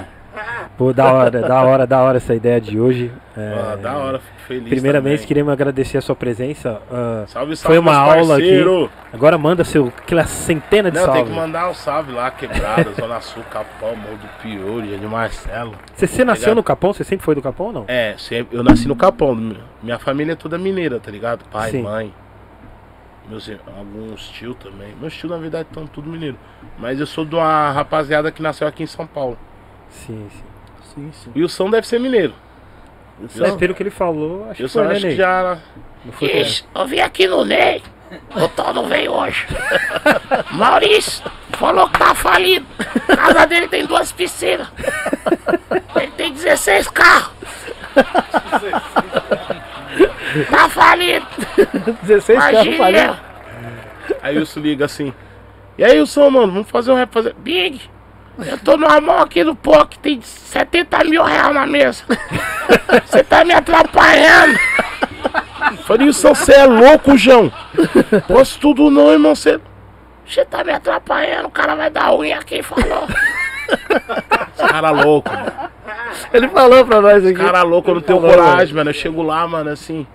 Pô, 0.77 0.93
da 0.93 1.13
hora, 1.13 1.31
da 1.41 1.63
hora, 1.63 1.87
da 1.87 2.01
hora 2.03 2.17
essa 2.19 2.35
ideia 2.35 2.61
de 2.61 2.79
hoje. 2.79 3.11
É, 3.37 3.73
Ah, 3.73 3.77
da 3.77 3.97
hora, 3.97 4.19
fico 4.19 4.41
feliz. 4.47 4.69
Primeiramente, 4.69 5.17
também. 5.17 5.27
queremos 5.29 5.53
agradecer 5.53 5.99
a 5.99 6.01
sua 6.01 6.15
presença. 6.15 6.81
ah, 6.91 7.25
Salve, 7.27 7.57
salve, 7.57 7.67
Foi 7.75 7.79
uma 7.79 7.95
aula 7.97 8.37
aqui. 8.37 8.45
parceiro. 8.47 8.91
agora 9.13 9.39
manda 9.39 9.65
seu 9.65 9.89
aquela 9.89 10.25
centena 10.27 10.91
de 10.91 10.99
Não, 10.99 11.05
tem 11.07 11.15
salve. 11.15 11.31
que 11.31 11.37
mandar 11.37 11.69
um 11.71 11.75
salve 11.75 12.13
lá, 12.13 12.31
quebrada, 12.31 12.93
Zona 12.93 13.21
Sul, 13.21 13.43
Capão, 13.51 13.97
Morro 13.97 14.17
do 14.19 14.29
Piolho, 14.43 14.99
de 14.99 15.07
Marcelo. 15.07 15.73
Você, 15.95 16.07
você 16.07 16.25
nasceu 16.25 16.43
Obrigado. 16.43 16.57
no 16.57 16.63
Capão? 16.63 16.93
Você 16.93 17.05
sempre 17.05 17.25
foi 17.25 17.35
do 17.35 17.43
Capão 17.43 17.67
ou 17.67 17.73
não? 17.73 17.85
É, 17.89 18.15
eu 18.53 18.63
nasci 18.63 18.87
no 18.89 18.97
Capão. 18.97 19.35
Minha 19.83 19.99
família 19.99 20.33
é 20.33 20.37
toda 20.37 20.59
mineira, 20.59 21.01
tá 21.01 21.11
ligado? 21.11 21.45
Pai, 21.51 21.71
Sim. 21.71 21.83
mãe. 21.83 22.13
Meus, 23.29 23.51
alguns 23.77 24.29
tios 24.29 24.55
também. 24.57 24.95
Meus 25.01 25.13
tios, 25.17 25.31
na 25.33 25.37
verdade, 25.39 25.67
estão 25.69 25.85
tudo 25.87 26.09
mineiro. 26.09 26.37
Mas 26.79 27.01
eu 27.01 27.07
sou 27.07 27.25
de 27.25 27.35
uma 27.35 27.73
rapaziada 27.73 28.31
que 28.31 28.41
nasceu 28.41 28.69
aqui 28.69 28.85
em 28.85 28.87
São 28.87 29.05
Paulo. 29.07 29.37
Sim, 29.91 30.29
sim. 30.31 30.43
Sim, 30.95 31.13
sim. 31.13 31.31
O 31.35 31.39
Wilson 31.39 31.71
deve 31.71 31.87
ser 31.87 32.01
mineiro. 32.01 32.35
É, 33.41 33.51
pelo 33.57 33.75
que 33.75 33.83
ele 33.83 33.91
falou, 33.91 34.51
acho 34.51 34.63
Eu 34.63 34.67
que 34.67 34.73
só 34.73 34.81
foi, 34.81 34.89
né, 34.89 34.97
acho 34.97 35.07
que 35.07 35.17
já. 35.17 35.59
Não 36.05 36.13
foi 36.13 36.29
Ixi, 36.29 36.65
eu 36.75 36.87
vim 36.87 37.01
aqui 37.01 37.27
no 37.27 37.45
Ney. 37.45 37.83
O 38.37 38.49
Tom 38.49 38.73
não 38.73 38.87
veio 38.87 39.13
hoje. 39.13 39.47
Maurício 40.53 41.25
falou 41.53 41.89
que 41.89 41.99
tá 41.99 42.15
falido. 42.15 42.67
A 43.09 43.17
casa 43.17 43.47
dele 43.47 43.69
tem 43.69 43.85
duas 43.85 44.13
piscinas. 44.13 44.69
Ele 45.97 46.11
tem 46.13 46.33
16 46.33 46.89
carros. 46.89 47.33
Tá 50.51 50.69
falido. 50.69 51.27
16 52.03 52.39
carros 52.39 52.53
Imagina. 52.67 52.77
falidos. 52.77 53.17
Aí 54.23 54.37
o 54.37 54.41
Wilson 54.41 54.61
liga 54.61 54.85
assim. 54.85 55.13
E 55.79 55.85
aí, 55.85 55.99
Wilson, 55.99 56.31
mano, 56.31 56.53
vamos 56.53 56.71
fazer 56.71 56.93
um 56.93 56.95
rap 56.95 57.13
fazer. 57.13 57.35
Big, 57.39 57.81
eu 58.39 58.59
tô 58.59 58.77
numa 58.77 59.01
mão 59.01 59.19
aqui 59.19 59.43
no 59.43 59.55
POC, 59.57 59.99
tem 59.99 60.21
70 60.21 61.05
mil 61.05 61.23
reais 61.23 61.55
na 61.55 61.67
mesa. 61.67 62.05
Você 63.07 63.25
tá 63.25 63.45
me 63.45 63.55
atrapalhando. 63.55 64.59
Falei, 65.85 66.07
Wilson, 66.07 66.35
você 66.35 66.53
é 66.53 66.65
louco, 66.65 67.17
João? 67.17 67.53
Posso 68.29 68.59
tudo 68.59 68.91
não, 68.91 69.13
irmão. 69.13 69.35
Você. 69.35 69.61
Você 70.27 70.45
tá 70.45 70.63
me 70.63 70.73
atrapalhando, 70.73 71.49
o 71.49 71.51
cara 71.51 71.75
vai 71.75 71.91
dar 71.91 72.15
unha 72.15 72.39
aqui, 72.39 72.63
falou. 72.63 73.07
Cara 74.57 74.91
louco, 74.91 75.31
mano. 75.33 75.71
Ele 76.33 76.49
falou 76.49 76.85
pra 76.85 77.01
nós 77.01 77.25
aqui. 77.25 77.35
Cara 77.35 77.63
louco, 77.63 77.91
eu 77.91 77.95
não 77.97 78.01
tenho 78.01 78.21
coragem, 78.21 78.75
mano. 78.75 78.91
Eu 78.91 78.95
chego 78.95 79.23
lá, 79.23 79.47
mano, 79.47 79.71
assim. 79.71 80.07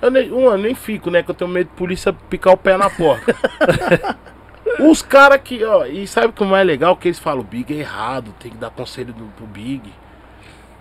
Eu 0.00 0.10
nem, 0.10 0.32
um, 0.32 0.44
eu 0.50 0.58
nem 0.58 0.74
fico, 0.74 1.10
né? 1.10 1.22
Que 1.22 1.30
eu 1.30 1.34
tenho 1.34 1.50
medo 1.50 1.68
de 1.68 1.76
polícia 1.76 2.12
picar 2.12 2.52
o 2.52 2.56
pé 2.56 2.76
na 2.76 2.90
porta. 2.90 3.34
Os 4.80 5.02
caras 5.02 5.40
que, 5.42 5.62
ó, 5.64 5.84
e 5.84 6.06
sabe 6.06 6.28
o 6.28 6.32
que 6.32 6.42
é 6.42 6.46
mais 6.46 6.66
legal? 6.66 6.96
Que 6.96 7.08
eles 7.08 7.18
falam, 7.18 7.40
o 7.40 7.44
Big 7.44 7.74
é 7.74 7.78
errado, 7.78 8.34
tem 8.38 8.50
que 8.50 8.56
dar 8.56 8.70
conselho 8.70 9.12
do, 9.12 9.24
pro 9.36 9.46
Big. 9.46 9.92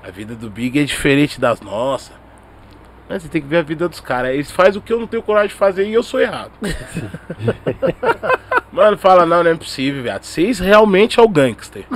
A 0.04 0.10
vida 0.10 0.36
do 0.36 0.50
Big 0.50 0.80
é 0.80 0.84
diferente 0.84 1.40
das 1.40 1.62
nossas. 1.62 2.14
Mas 3.08 3.24
você 3.24 3.30
tem 3.30 3.42
que 3.42 3.48
ver 3.48 3.58
a 3.58 3.62
vida 3.62 3.90
dos 3.90 4.00
caras. 4.00 4.34
Eles 4.34 4.50
fazem 4.50 4.80
o 4.80 4.82
que 4.82 4.94
eu 4.94 5.00
não 5.00 5.06
tenho 5.06 5.22
coragem 5.22 5.50
de 5.50 5.56
fazer 5.56 5.86
e 5.86 5.94
eu 5.94 6.02
sou 6.02 6.20
errado. 6.20 6.52
Mano, 8.72 8.98
fala, 8.98 9.26
não, 9.26 9.44
não 9.44 9.52
é 9.52 9.56
possível, 9.56 10.02
viado. 10.02 10.24
Vocês 10.24 10.60
realmente 10.60 11.20
é 11.20 11.22
o 11.22 11.28
gangster. 11.28 11.84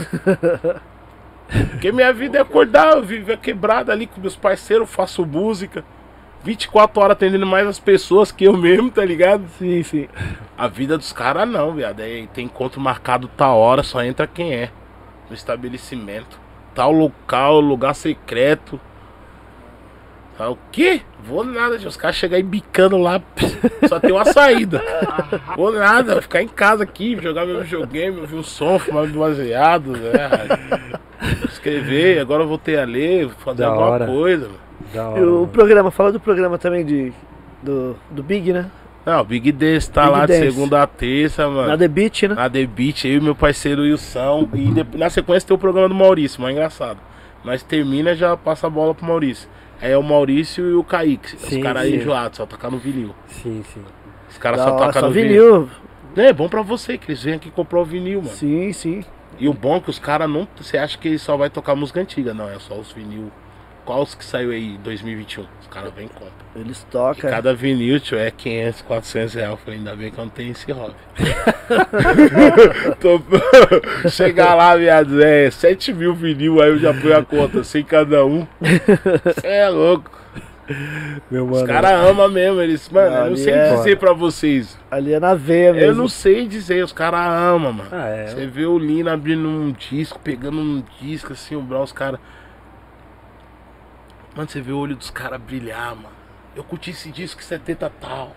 Porque 1.72 1.92
minha 1.92 2.12
vida 2.12 2.38
é 2.38 2.42
acordar, 2.42 2.98
eu 2.98 3.04
vivo 3.04 3.32
a 3.32 3.38
quebrada 3.38 3.92
ali 3.92 4.08
com 4.08 4.20
meus 4.20 4.36
parceiros, 4.36 4.90
faço 4.90 5.26
música. 5.26 5.86
24 6.46 7.02
horas 7.02 7.12
atendendo 7.14 7.46
mais 7.46 7.68
as 7.68 7.80
pessoas 7.80 8.32
que 8.32 8.44
eu 8.46 8.56
mesmo, 8.56 8.92
tá 8.92 9.04
ligado? 9.04 9.44
Sim, 9.58 9.82
sim. 9.82 10.08
A 10.56 10.68
vida 10.68 10.96
dos 10.98 11.12
caras 11.12 11.48
não, 11.50 11.74
viado. 11.74 12.00
É, 12.02 12.28
tem 12.34 12.46
encontro 12.46 12.80
marcado 12.80 13.28
tal 13.36 13.58
hora, 13.58 13.82
só 13.82 14.04
entra 14.04 14.28
quem 14.28 14.54
é. 14.54 14.70
No 15.28 15.36
estabelecimento. 15.36 16.40
Tal 16.76 16.92
local, 16.92 17.60
lugar 17.60 17.96
secreto. 17.96 18.80
Tá 20.38 20.50
o 20.50 20.58
quê? 20.72 21.02
Vou 21.24 21.44
nada, 21.44 21.80
tio. 21.80 21.88
os 21.88 21.98
caras 21.98 22.18
chegam 22.18 22.36
aí 22.36 22.44
bicando 22.44 22.98
lá, 22.98 23.22
só 23.88 24.00
tem 24.00 24.12
uma 24.12 24.26
saída. 24.26 24.84
Vou 25.56 25.72
nada, 25.72 26.14
vou 26.14 26.22
ficar 26.22 26.44
em 26.44 26.48
casa 26.48 26.84
aqui, 26.84 27.18
jogar 27.22 27.46
meu 27.46 27.64
videogame, 27.64 28.20
ouvir 28.20 28.36
um 28.36 28.44
som, 28.44 28.78
fumar 28.78 29.08
meu 29.08 29.22
baseado, 29.22 29.92
né? 29.92 30.30
Escrever, 31.46 32.20
agora 32.20 32.44
eu 32.44 32.48
voltei 32.48 32.78
a 32.78 32.84
ler, 32.84 33.30
fazer 33.30 33.60
Da 33.62 33.68
alguma 33.70 33.88
hora. 33.88 34.06
coisa. 34.06 34.50
Hora, 34.96 35.22
o 35.22 35.34
mano. 35.36 35.48
programa, 35.48 35.92
fala 35.92 36.12
do 36.12 36.20
programa 36.20 36.58
também 36.58 36.86
de. 36.86 37.14
Do, 37.62 37.96
do 38.12 38.22
Big, 38.22 38.54
né? 38.54 38.70
Não, 39.06 39.22
o 39.22 39.24
Big 39.24 39.52
Dance 39.52 39.90
tá 39.90 40.04
Big 40.04 40.14
lá 40.14 40.26
Dance. 40.26 40.40
de 40.42 40.52
segunda 40.52 40.82
a 40.82 40.88
terça, 40.88 41.48
mano. 41.48 41.68
Na 41.68 41.78
The 41.78 41.88
Beat, 41.88 42.24
né? 42.24 42.36
Na 42.36 42.50
The 42.50 42.66
Beat, 42.66 43.06
eu 43.06 43.18
e 43.18 43.22
meu 43.22 43.36
parceiro 43.36 43.84
Wilson. 43.84 44.50
E 44.54 44.72
depois, 44.72 45.00
na 45.00 45.10
sequência 45.10 45.48
tem 45.48 45.56
o 45.56 45.60
programa 45.60 45.90
do 45.90 45.96
Maurício, 45.96 46.42
mas 46.42 46.50
é 46.50 46.54
engraçado. 46.54 47.00
Mas 47.44 47.62
termina 47.62 48.16
já 48.16 48.36
passa 48.36 48.66
a 48.66 48.70
bola 48.70 48.96
pro 48.96 49.06
Maurício. 49.06 49.48
Aí 49.80 49.92
é 49.92 49.98
o 49.98 50.02
Maurício 50.04 50.68
e 50.68 50.74
o 50.74 50.84
Kaique. 50.84 51.38
Sim, 51.38 51.58
os 51.58 51.64
caras 51.64 51.88
enjoados, 51.88 52.38
só 52.38 52.46
tocar 52.46 52.72
no 52.72 52.78
vinil. 52.80 53.14
Sim, 53.28 53.64
sim. 53.74 53.82
Os 54.30 54.38
caras 54.38 54.62
só 54.62 54.72
tocam 54.72 55.04
no 55.04 55.12
vinil. 55.12 55.70
vinil. 56.16 56.28
É 56.30 56.34
bom 56.34 56.50
pra 56.50 56.62
você, 56.62 56.98
que 56.98 57.12
eles 57.12 57.22
vêm 57.22 57.36
aqui 57.36 57.52
comprar 57.52 57.82
o 57.82 57.86
vinil, 57.86 58.22
mano. 58.22 58.34
Sim, 58.34 58.72
sim. 58.74 59.04
E 59.38 59.48
o 59.48 59.54
bom 59.54 59.76
é 59.76 59.80
que 59.82 59.90
os 59.90 60.00
caras 60.00 60.30
não. 60.30 60.48
Você 60.56 60.78
acha 60.78 60.98
que 60.98 61.18
só 61.20 61.38
vai 61.38 61.50
tocar 61.50 61.76
música 61.76 62.00
antiga, 62.00 62.34
não, 62.34 62.50
é 62.50 62.58
só 62.58 62.74
os 62.80 62.92
vinil. 62.92 63.32
Qual 63.86 64.02
os 64.02 64.16
que 64.16 64.26
saiu 64.26 64.50
aí 64.52 64.74
em 64.76 64.78
2021? 64.78 65.44
Os 65.62 65.68
caras 65.68 65.94
vêm 65.96 66.08
e 66.08 66.10
compram. 66.10 66.32
Eles 66.56 66.82
E 66.82 66.86
tocam. 66.88 67.30
cada 67.30 67.54
vinil, 67.54 68.00
tio, 68.00 68.18
é 68.18 68.32
500, 68.32 68.82
400 68.82 69.34
reais. 69.36 69.52
Eu 69.52 69.58
falei, 69.58 69.78
ainda 69.80 69.96
bem 69.96 70.10
que 70.12 70.18
eu 70.18 70.24
não 70.26 70.30
tenho 70.32 70.52
esse 70.52 70.72
hobby. 70.72 70.96
Tô- 73.00 73.22
Chegar 74.10 74.56
lá, 74.56 74.76
viado, 74.76 75.22
é 75.24 75.50
7 75.52 75.94
mil 75.94 76.14
vinil, 76.14 76.62
aí 76.62 76.70
eu 76.70 76.80
já 76.80 76.94
ponho 76.94 77.18
a 77.18 77.24
conta, 77.24 77.64
sem 77.64 77.84
cada 77.84 78.26
um. 78.26 78.46
Cê 79.42 79.48
é 79.48 79.70
louco. 79.70 80.12
Meu 81.30 81.46
Os 81.46 81.52
mano. 81.52 81.68
caras 81.68 81.92
amam 81.92 82.28
mesmo, 82.28 82.60
eles, 82.60 82.90
mano, 82.90 83.16
eu 83.16 83.30
não 83.30 83.38
sei 83.38 83.54
é- 83.54 83.76
dizer 83.76 83.98
pra 84.00 84.14
vocês. 84.14 84.80
Ali 84.90 85.14
é 85.14 85.20
na 85.20 85.36
veia 85.36 85.72
mesmo. 85.74 85.90
Eu 85.90 85.96
não 85.96 86.08
sei 86.08 86.48
dizer, 86.48 86.84
os 86.84 86.92
caras 86.92 87.20
amam, 87.20 87.72
mano. 87.72 87.90
Ah, 87.92 88.08
é. 88.08 88.28
Você 88.28 88.48
vê 88.48 88.66
o 88.66 88.80
Lino 88.80 89.12
abrindo 89.12 89.48
um 89.48 89.72
disco, 89.72 90.20
pegando 90.24 90.58
um 90.58 90.84
disco 91.00 91.34
assim, 91.34 91.56
o 91.56 91.62
Brown, 91.62 91.84
os 91.84 91.92
caras. 91.92 92.20
Mano, 94.36 94.50
você 94.50 94.62
vê 94.62 94.72
o 94.72 94.78
olho 94.78 94.96
dos 94.96 95.10
caras 95.10 95.40
brilhar, 95.40 95.96
mano. 95.96 96.16
Eu 96.56 96.64
curti 96.64 96.92
esse 96.92 97.12
disco 97.12 97.42
em 97.42 97.44
70 97.44 97.92
tal. 98.02 98.36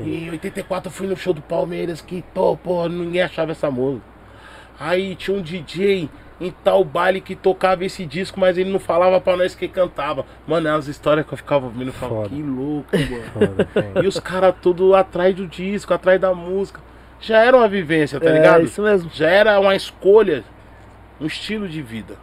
E 0.00 0.24
em 0.24 0.30
84 0.30 0.88
eu 0.88 0.92
fui 0.92 1.06
no 1.06 1.16
show 1.16 1.32
do 1.32 1.42
Palmeiras 1.42 2.00
que, 2.00 2.22
pô, 2.34 2.56
pô, 2.56 2.88
ninguém 2.88 3.22
achava 3.22 3.52
essa 3.52 3.70
música. 3.70 4.06
Aí 4.78 5.14
tinha 5.14 5.36
um 5.36 5.42
DJ 5.42 6.08
em 6.40 6.50
tal 6.62 6.84
baile 6.84 7.20
que 7.20 7.34
tocava 7.34 7.84
esse 7.84 8.06
disco, 8.06 8.38
mas 8.38 8.56
ele 8.56 8.70
não 8.70 8.78
falava 8.78 9.20
pra 9.20 9.36
nós 9.36 9.54
que 9.54 9.66
cantava. 9.66 10.24
Mano, 10.46 10.68
é 10.68 10.72
umas 10.72 10.86
histórias 10.86 11.26
que 11.26 11.32
eu 11.32 11.38
ficava 11.38 11.66
ouvindo 11.66 11.88
e 11.88 11.92
falava, 11.92 12.22
Foda. 12.22 12.28
que 12.34 12.42
louco, 12.42 12.88
mano. 12.94 13.56
Foda. 13.72 14.02
E 14.02 14.06
os 14.06 14.20
caras 14.20 14.54
tudo 14.62 14.94
atrás 14.94 15.34
do 15.34 15.46
disco, 15.46 15.92
atrás 15.92 16.20
da 16.20 16.32
música. 16.34 16.80
Já 17.20 17.42
era 17.42 17.56
uma 17.56 17.68
vivência, 17.68 18.20
tá 18.20 18.30
é, 18.30 18.32
ligado? 18.32 18.64
isso 18.64 18.80
mesmo. 18.80 19.10
Já 19.12 19.28
era 19.28 19.58
uma 19.58 19.74
escolha, 19.74 20.44
um 21.20 21.26
estilo 21.26 21.68
de 21.68 21.82
vida. 21.82 22.16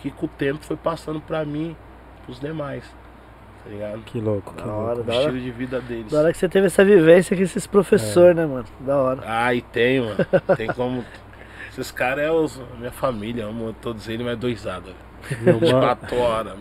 Que 0.00 0.10
com 0.10 0.26
o 0.26 0.28
tempo 0.28 0.64
foi 0.64 0.76
passando 0.76 1.20
pra 1.20 1.44
mim, 1.44 1.76
pros 2.24 2.40
demais. 2.40 2.84
Tá 3.64 3.70
ligado? 3.70 4.00
Que 4.06 4.20
louco, 4.20 4.54
que 4.54 4.62
Da 4.62 4.66
louco. 4.72 4.80
hora, 4.90 5.00
O 5.00 5.04
da 5.04 5.12
hora. 5.12 5.22
estilo 5.22 5.40
de 5.40 5.50
vida 5.50 5.80
deles. 5.80 6.10
Da 6.10 6.18
hora 6.20 6.32
que 6.32 6.38
você 6.38 6.48
teve 6.48 6.66
essa 6.66 6.84
vivência 6.84 7.36
com 7.36 7.42
esses 7.42 7.66
professores, 7.66 8.34
né, 8.34 8.46
mano? 8.46 8.64
Da 8.80 8.96
hora. 8.96 9.22
Ah, 9.26 9.54
e 9.54 9.60
tem, 9.60 10.00
mano. 10.00 10.16
Tem 10.56 10.66
como. 10.68 11.04
Esses 11.70 11.90
caras 11.92 12.24
é 12.24 12.30
os, 12.30 12.60
minha 12.78 12.90
família, 12.90 13.44
amo 13.46 13.74
todos 13.80 14.08
eles, 14.08 14.24
mas 14.24 14.38
doisada. 14.38 14.92
Meu 15.42 15.54
mano, 15.54 15.66
24 15.66 16.16
horas. 16.18 16.54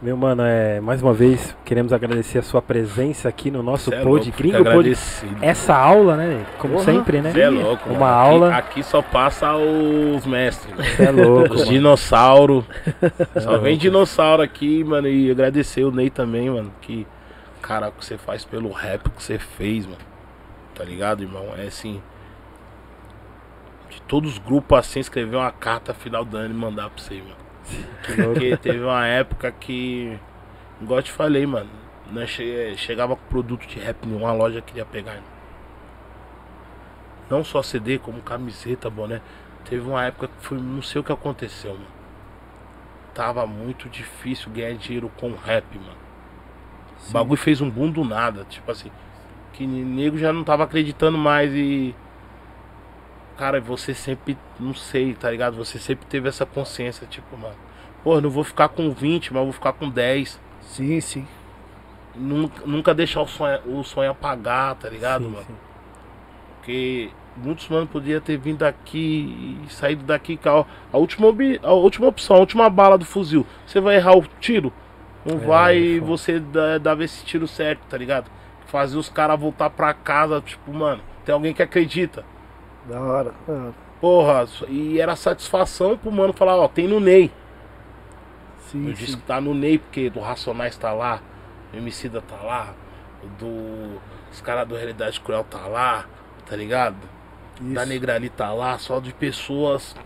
Meu 0.00 0.14
mano, 0.14 0.42
é, 0.42 0.78
mais 0.78 1.00
uma 1.00 1.14
vez, 1.14 1.56
queremos 1.64 1.90
agradecer 1.90 2.38
a 2.38 2.42
sua 2.42 2.60
presença 2.60 3.30
aqui 3.30 3.50
no 3.50 3.62
nosso 3.62 3.88
Cê 3.88 3.96
é 3.96 4.02
pod 4.02 4.26
louco, 4.26 4.38
Gringo 4.38 4.62
Pod. 4.62 4.92
Essa 5.40 5.74
aula, 5.74 6.16
né? 6.16 6.44
Como 6.58 6.74
Porra, 6.74 6.84
sempre, 6.84 7.22
né? 7.22 7.32
Cê 7.32 7.40
é 7.40 7.48
louco, 7.48 7.88
Uma 7.88 8.00
mano. 8.00 8.12
aula. 8.12 8.48
Aqui, 8.50 8.80
aqui 8.80 8.82
só 8.82 9.00
passa 9.00 9.56
os 9.56 10.26
mestres. 10.26 10.74
Você 10.76 11.02
é 11.02 11.10
louco, 11.10 11.54
Os 11.54 11.66
dinossauros. 11.66 12.64
Só 13.42 13.56
vem 13.56 13.78
dinossauro 13.78 14.42
aqui, 14.42 14.84
mano. 14.84 15.08
E 15.08 15.30
agradecer 15.30 15.84
o 15.84 15.90
Ney 15.90 16.10
também, 16.10 16.50
mano. 16.50 16.70
Que, 16.82 17.06
cara, 17.62 17.90
que 17.90 18.04
você 18.04 18.18
faz 18.18 18.44
pelo 18.44 18.70
rap 18.72 19.08
que 19.08 19.22
você 19.22 19.38
fez, 19.38 19.86
mano. 19.86 19.98
Tá 20.74 20.84
ligado, 20.84 21.22
irmão? 21.22 21.54
É 21.56 21.68
assim. 21.68 22.02
De 23.88 24.02
todos 24.02 24.32
os 24.32 24.38
grupos 24.38 24.78
assim, 24.78 25.00
escrever 25.00 25.36
uma 25.36 25.50
carta 25.50 25.94
final 25.94 26.22
do 26.22 26.36
ano 26.36 26.54
e 26.54 26.56
mandar 26.56 26.90
pra 26.90 27.02
você, 27.02 27.14
mano. 27.14 27.45
Que. 28.04 28.22
Porque 28.22 28.56
teve 28.56 28.80
uma 28.82 29.06
época 29.06 29.50
que. 29.52 30.18
Igual 30.80 30.98
eu 31.00 31.02
te 31.02 31.12
falei, 31.12 31.46
mano. 31.46 31.70
Nós 32.12 32.30
che- 32.30 32.74
chegava 32.76 33.16
com 33.16 33.22
produto 33.28 33.66
de 33.66 33.78
rap 33.80 34.04
em 34.06 34.14
uma 34.14 34.32
loja 34.32 34.60
queria 34.62 34.84
pegar. 34.84 35.20
Não 37.28 37.42
só 37.42 37.62
CD, 37.62 37.98
como 37.98 38.20
camiseta, 38.22 38.88
boné. 38.88 39.20
Teve 39.68 39.88
uma 39.88 40.04
época 40.04 40.28
que 40.28 40.46
foi. 40.46 40.58
Não 40.58 40.82
sei 40.82 41.00
o 41.00 41.04
que 41.04 41.12
aconteceu, 41.12 41.72
mano. 41.72 41.86
Tava 43.14 43.46
muito 43.46 43.88
difícil 43.88 44.50
ganhar 44.52 44.74
dinheiro 44.74 45.10
com 45.18 45.32
rap, 45.34 45.64
mano. 45.76 45.96
O 47.08 47.12
bagulho 47.12 47.40
fez 47.40 47.60
um 47.60 47.68
boom 47.70 47.90
do 47.90 48.04
nada. 48.04 48.44
Tipo 48.48 48.70
assim. 48.70 48.90
Que 49.52 49.66
nego 49.66 50.18
já 50.18 50.32
não 50.32 50.44
tava 50.44 50.64
acreditando 50.64 51.18
mais 51.18 51.52
e. 51.52 51.94
Cara, 53.36 53.60
você 53.60 53.94
sempre. 53.94 54.36
Não 54.58 54.74
sei, 54.74 55.14
tá 55.14 55.30
ligado? 55.30 55.56
Você 55.56 55.78
sempre 55.78 56.06
teve 56.06 56.28
essa 56.28 56.46
consciência, 56.46 57.06
tipo, 57.06 57.36
mano. 57.36 57.54
Pô, 58.02 58.14
eu 58.14 58.20
não 58.20 58.30
vou 58.30 58.44
ficar 58.44 58.68
com 58.68 58.90
20, 58.90 59.32
mas 59.32 59.40
eu 59.40 59.44
vou 59.46 59.52
ficar 59.52 59.72
com 59.72 59.88
10. 59.90 60.40
Sim, 60.62 61.00
sim. 61.00 61.26
Nunca, 62.14 62.62
nunca 62.64 62.94
deixar 62.94 63.20
o 63.20 63.26
sonho, 63.28 63.60
o 63.66 63.84
sonho 63.84 64.10
apagar, 64.10 64.74
tá 64.76 64.88
ligado, 64.88 65.24
Sim, 65.24 65.30
mano? 65.30 65.44
sim. 65.46 65.54
Porque 66.58 67.10
muitos 67.36 67.68
mano 67.68 67.86
podiam 67.86 68.20
ter 68.20 68.38
vindo 68.38 68.58
daqui 68.58 69.60
e 69.66 69.72
saído 69.72 70.02
daqui 70.04 70.36
com 70.36 70.64
a, 70.92 70.96
última, 70.96 71.28
a 71.62 71.72
última 71.72 72.08
opção, 72.08 72.36
a 72.36 72.40
última 72.40 72.70
bala 72.70 72.96
do 72.96 73.04
fuzil. 73.04 73.46
Você 73.66 73.80
vai 73.80 73.96
errar 73.96 74.16
o 74.16 74.24
tiro? 74.40 74.72
Não 75.24 75.36
É, 75.36 75.46
vai 75.46 75.94
foda. 76.00 76.06
você 76.06 76.40
dá- 76.40 76.78
dava 76.78 77.04
esse 77.04 77.24
tiro 77.24 77.46
certo, 77.46 77.80
tá 77.88 77.98
ligado? 77.98 78.30
Fazer 78.66 78.96
os 78.96 79.08
caras 79.08 79.38
voltar 79.38 79.70
pra 79.70 79.92
casa, 79.92 80.40
tipo, 80.40 80.72
mano, 80.72 81.02
tem 81.24 81.32
alguém 81.34 81.52
que 81.52 81.62
acredita. 81.62 82.24
Da 82.88 83.00
hora, 83.00 83.34
da 83.46 83.52
hora. 83.52 83.74
Porra, 84.00 84.46
e 84.68 85.00
era 85.00 85.16
satisfação 85.16 85.96
pro 85.96 86.12
mano 86.12 86.32
falar, 86.32 86.56
ó, 86.56 86.68
tem 86.68 86.86
no 86.86 87.00
Ney. 87.00 87.30
Sim, 88.58 88.88
Eu 88.88 88.92
disse 88.92 89.12
sim. 89.12 89.18
que 89.18 89.22
tá 89.24 89.40
no 89.40 89.54
Ney, 89.54 89.78
porque 89.78 90.10
do 90.10 90.20
Racionais 90.20 90.76
tá 90.76 90.92
lá, 90.92 91.20
o 91.72 91.76
Emicida 91.76 92.20
tá 92.20 92.36
lá, 92.36 92.74
o 93.22 93.26
do. 93.26 94.00
Os 94.30 94.40
caras 94.40 94.68
do 94.68 94.74
Realidade 94.76 95.20
Cruel 95.20 95.44
tá 95.44 95.66
lá, 95.66 96.06
tá 96.44 96.54
ligado? 96.56 96.96
Da 97.72 97.82
Isso. 97.82 97.88
Negrali 97.92 98.28
tá 98.28 98.52
lá, 98.52 98.78
só 98.78 99.00
de 99.00 99.12
pessoas 99.14 99.96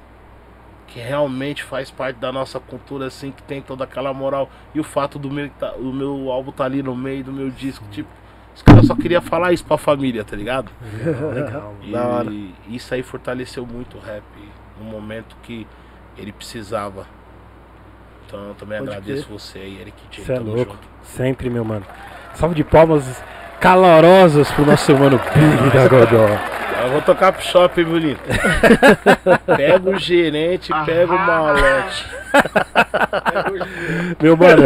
que 0.86 1.00
realmente 1.00 1.62
faz 1.65 1.91
parte 1.91 2.17
da 2.17 2.31
nossa 2.33 2.60
cultura, 2.60 3.07
assim, 3.07 3.31
que 3.33 3.42
tem 3.42 3.62
toda 3.62 3.84
aquela 3.84 4.12
moral. 4.12 4.49
E 4.75 4.81
o 4.81 4.84
fato 4.84 5.18
do 5.18 5.31
meu, 5.31 5.49
tá- 5.59 5.73
o 5.75 5.92
meu 5.92 6.31
álbum 6.31 6.52
tá 6.52 6.65
ali 6.65 6.83
no 6.83 6.94
meio 6.97 7.25
do 7.25 7.33
meu 7.33 7.50
disco, 7.50 7.84
tipo, 7.91 8.09
os 8.55 8.62
caras 8.62 8.87
só 8.87 8.95
queriam 8.95 9.23
falar 9.23 9.53
isso 9.53 9.65
pra 9.65 9.79
família, 9.79 10.25
tá 10.25 10.37
ligado? 10.37 10.70
Legal, 11.05 11.31
legal. 11.33 11.75
E 11.83 11.93
Da 11.93 12.07
hora. 12.07 12.33
isso 12.69 12.93
aí 12.95 13.03
fortaleceu 13.03 13.65
muito 13.67 13.97
o 13.97 14.01
rap 14.01 14.23
no 14.79 14.85
momento 14.85 15.37
que 15.43 15.67
ele 16.19 16.33
precisava. 16.33 17.07
Então 18.27 18.49
eu 18.49 18.55
também 18.55 18.79
Pode 18.79 18.91
agradeço 18.91 19.29
você 19.29 19.59
aí, 19.59 19.81
Eric 19.81 19.97
J. 20.11 20.23
Você 20.25 20.33
é 20.33 20.39
louco. 20.39 20.73
junto. 20.73 20.89
Sempre, 21.03 21.51
meu 21.51 21.65
mano. 21.65 21.85
Salve 22.35 22.55
de 22.55 22.62
palmas 22.65 23.23
calorosas 23.61 24.51
pro 24.53 24.65
nosso 24.65 24.97
mano 24.97 25.19
Big 25.19 25.70
da 25.77 25.89
Godó. 25.89 26.29
Eu 26.83 26.91
vou 26.93 27.03
tocar 27.03 27.33
pro 27.33 27.43
shopping, 27.43 27.85
bonito. 27.85 28.20
pega 29.57 29.91
o 29.91 29.99
gerente, 29.99 30.73
pega 30.87 31.12
o 31.12 31.19
malote. 31.19 32.07
Meu 34.23 34.37
mano, 34.37 34.62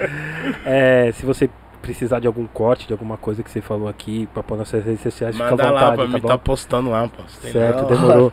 é, 0.64 1.10
se 1.12 1.26
você 1.26 1.50
precisar 1.82 2.20
de 2.20 2.26
algum 2.26 2.46
corte, 2.46 2.86
de 2.86 2.92
alguma 2.92 3.16
coisa 3.18 3.42
que 3.42 3.50
você 3.50 3.60
falou 3.60 3.88
aqui, 3.88 4.28
pra 4.32 4.42
pôr 4.42 4.56
nas 4.56 4.68
suas 4.68 4.84
redes 4.84 5.02
sociais, 5.02 5.34
fica 5.34 5.46
à 5.48 5.50
Manda 5.50 5.64
vontade, 5.64 5.84
lá 5.84 5.92
pra 5.92 6.04
tá 6.06 6.12
mim, 6.12 6.20
bom? 6.20 6.28
tá 6.28 6.38
postando 6.38 6.90
lá, 6.90 7.08
pô. 7.08 7.22
Certo, 7.28 7.82
Não. 7.82 7.88
demorou. 7.88 8.32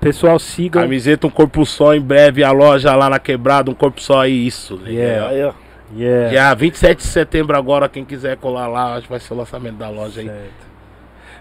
Pessoal, 0.00 0.38
sigam. 0.38 0.82
Camiseta, 0.82 1.26
um 1.26 1.30
corpo 1.30 1.64
só, 1.66 1.94
em 1.94 2.00
breve 2.00 2.42
a 2.42 2.50
loja 2.50 2.94
lá 2.94 3.10
na 3.10 3.18
quebrada, 3.18 3.70
um 3.70 3.74
corpo 3.74 4.00
só 4.00 4.20
aí, 4.22 4.46
isso. 4.46 4.80
Yeah. 4.86 5.28
Aí, 5.28 5.44
ó. 5.44 5.52
Yeah. 5.96 6.30
Dia 6.30 6.54
27 6.54 6.98
de 6.98 7.04
setembro 7.04 7.56
agora, 7.56 7.88
quem 7.88 8.04
quiser 8.04 8.36
colar 8.38 8.66
lá, 8.66 8.94
acho 8.94 9.02
que 9.02 9.10
vai 9.10 9.20
ser 9.20 9.34
o 9.34 9.36
lançamento 9.36 9.76
da 9.76 9.88
loja 9.90 10.20
aí. 10.20 10.26
Certo. 10.26 10.64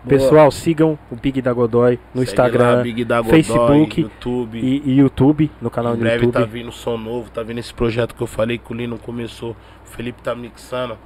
Pessoal, 0.08 0.52
sigam 0.52 1.00
o 1.10 1.16
Big 1.16 1.42
da 1.42 1.54
Godoy 1.54 1.98
no 2.14 2.20
Segue 2.22 2.32
Instagram 2.32 2.76
lá, 2.76 2.82
Big 2.84 3.06
da 3.06 3.22
Godoy, 3.22 3.32
Facebook 3.42 4.02
YouTube. 4.02 4.60
e, 4.60 4.82
e 4.86 4.98
YouTube, 4.98 5.50
no 5.62 5.70
canal 5.70 5.94
em 5.94 5.96
do 5.96 6.02
breve 6.02 6.26
YouTube. 6.26 6.44
tá 6.44 6.46
vindo 6.46 6.72
som 6.74 6.98
novo, 6.98 7.30
tá 7.32 7.42
vindo 7.42 7.60
esse 7.60 7.74
projeto 7.74 8.14
que 8.14 8.22
eu 8.22 8.28
falei 8.28 8.58
que 8.58 8.70
o 8.72 8.76
Lino 8.76 8.98
começou. 8.98 9.52
O 9.52 9.96
Felipe 9.96 10.22
tá 10.22 10.36
mixando, 10.36 10.98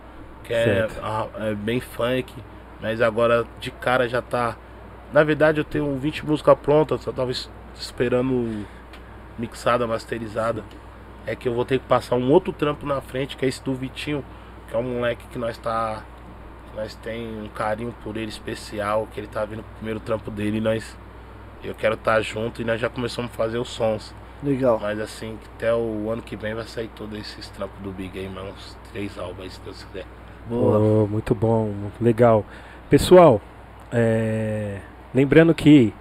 que 0.48 0.54
é, 0.54 0.88
é 1.40 1.56
bem 1.56 1.80
funk, 1.80 2.34
mas 2.82 3.02
agora 3.02 3.46
de 3.60 3.72
cara 3.72 4.08
já 4.08 4.22
tá. 4.22 4.58
Na 5.14 5.24
verdade 5.24 5.60
eu 5.60 5.66
tenho 5.66 5.96
20 5.98 6.26
músicas 6.26 6.58
prontas, 6.60 7.02
só 7.02 7.12
tava 7.12 7.32
es- 7.32 7.50
esperando 7.76 8.68
mixada, 9.38 9.88
masterizada. 9.88 10.64
É 11.26 11.36
que 11.36 11.48
eu 11.48 11.54
vou 11.54 11.66
ter 11.66 11.80
que 11.80 11.86
passar 11.88 12.16
um 12.16 12.32
outro 12.32 12.54
trampo 12.54 12.86
na 12.86 13.02
frente, 13.02 13.38
que 13.38 13.46
é 13.46 13.50
esse 13.50 13.64
do 13.64 13.76
Vitinho, 13.76 14.26
que 14.68 14.76
é 14.76 14.80
um 14.80 14.84
moleque 14.84 15.28
que 15.30 15.38
nós 15.40 15.58
tá. 15.58 16.04
Nós 16.76 16.96
tem 16.96 17.28
um 17.42 17.50
carinho 17.50 17.94
por 18.04 18.18
ele 18.18 18.30
especial, 18.30 19.08
que 19.08 19.20
ele 19.20 19.28
tá 19.28 19.46
vindo 19.46 19.64
pro 19.64 19.76
primeiro 19.76 20.00
trampo 20.00 20.32
dele 20.32 20.58
e 20.58 20.62
nós. 20.62 20.98
Eu 21.64 21.76
quero 21.76 21.96
estar 21.96 22.22
junto 22.22 22.62
e 22.62 22.66
nós 22.66 22.80
já 22.82 22.90
começamos 22.90 23.32
a 23.32 23.36
fazer 23.36 23.58
os 23.60 23.70
sons. 23.70 24.16
Legal. 24.42 24.80
Mas 24.80 25.00
assim, 25.00 25.40
até 25.56 25.74
o 25.74 26.10
ano 26.12 26.22
que 26.24 26.36
vem 26.36 26.54
vai 26.56 26.66
sair 26.68 26.90
todos 26.90 27.18
esses 27.20 27.50
trampos 27.50 27.82
do 27.82 27.92
Big 27.92 28.18
aí, 28.20 28.30
mano. 28.30 28.52
Uns 28.52 28.78
três 28.92 29.18
álbuns 29.18 29.44
aí, 29.46 29.52
se 29.52 29.62
Deus 29.62 29.84
quiser. 29.84 30.08
Boa. 30.50 30.78
Oh, 30.80 31.08
muito 31.08 31.36
bom, 31.36 31.66
muito 31.66 32.02
legal. 32.04 32.46
Pessoal, 32.90 33.42
é, 33.92 34.78
lembrando 35.14 35.54
que 35.54 35.94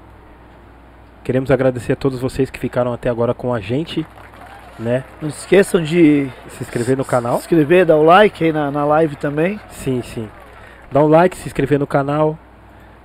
queremos 1.25 1.51
agradecer 1.51 1.93
a 1.93 1.97
todos 1.97 2.21
vocês 2.21 2.51
que 2.51 2.59
ficaram 2.59 2.93
até 2.93 3.09
agora 3.09 3.35
com 3.35 3.53
a 3.53 3.61
gente, 3.61 4.07
né? 4.79 5.05
Não 5.21 5.31
se 5.31 5.41
esqueçam 5.41 5.83
de 5.83 6.29
Se 6.51 6.63
inscrever 6.63 6.97
no 6.97 7.05
canal. 7.05 7.35
se 7.37 7.41
inscrever, 7.41 7.85
dar 7.85 7.97
o 7.97 8.05
like 8.05 8.45
aí 8.45 8.53
na, 8.53 8.71
na 8.71 8.85
live 8.85 9.17
também. 9.17 9.59
Sim, 9.71 10.03
sim. 10.03 10.29
Dá 10.93 11.03
um 11.03 11.09
like, 11.09 11.37
se 11.37 11.49
inscrever 11.49 11.79
no 11.79 11.87
canal. 11.87 12.39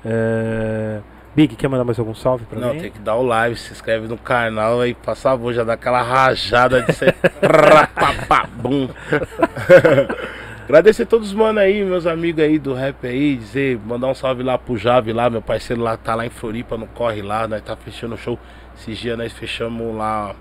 É, 0.05 0.99
Big, 1.33 1.55
quer 1.55 1.67
mandar 1.69 1.85
mais 1.85 1.97
algum 1.97 2.13
salve 2.13 2.45
pra 2.45 2.59
Não, 2.59 2.73
mim? 2.73 2.81
tem 2.81 2.91
que 2.91 2.99
dar 2.99 3.15
o 3.15 3.23
live, 3.23 3.55
se 3.57 3.71
inscreve 3.71 4.07
no 4.07 4.17
canal 4.17 4.81
aí, 4.81 4.93
por 4.93 5.15
favor, 5.15 5.53
já 5.53 5.63
dá 5.63 5.73
aquela 5.73 6.01
rajada 6.01 6.81
de 6.81 6.93
ser. 6.93 7.15
Agradecer 10.71 11.03
a 11.03 11.05
todos 11.05 11.27
os 11.27 11.33
mano 11.33 11.59
aí, 11.59 11.83
meus 11.83 12.07
amigos 12.07 12.41
aí 12.41 12.57
do 12.57 12.73
rap 12.73 13.05
aí, 13.05 13.35
dizer, 13.35 13.77
mandar 13.85 14.07
um 14.07 14.15
salve 14.15 14.41
lá 14.41 14.57
pro 14.57 14.77
Jave 14.77 15.11
lá, 15.11 15.29
meu 15.29 15.41
parceiro 15.41 15.81
lá 15.81 15.97
tá 15.97 16.15
lá 16.15 16.25
em 16.25 16.29
Floripa, 16.29 16.77
não 16.77 16.87
corre 16.87 17.21
lá, 17.21 17.45
nós 17.45 17.61
tá 17.61 17.75
fechando 17.75 18.15
o 18.15 18.17
show. 18.17 18.39
Esses 18.77 18.97
dias 18.97 19.17
nós 19.17 19.33
fechamos 19.33 19.93
lá, 19.93 20.33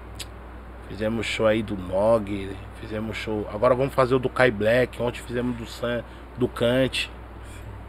fizemos 0.89 1.27
show 1.27 1.49
aí 1.49 1.65
do 1.65 1.77
Nog, 1.77 2.49
fizemos 2.81 3.17
show. 3.17 3.45
Agora 3.53 3.75
vamos 3.75 3.93
fazer 3.93 4.15
o 4.15 4.21
do 4.21 4.29
Kai 4.29 4.53
Black, 4.53 5.03
ontem 5.03 5.19
fizemos 5.19 5.57
do 5.57 5.67
Sam, 5.67 6.05
do 6.39 6.47
Kant, 6.47 7.11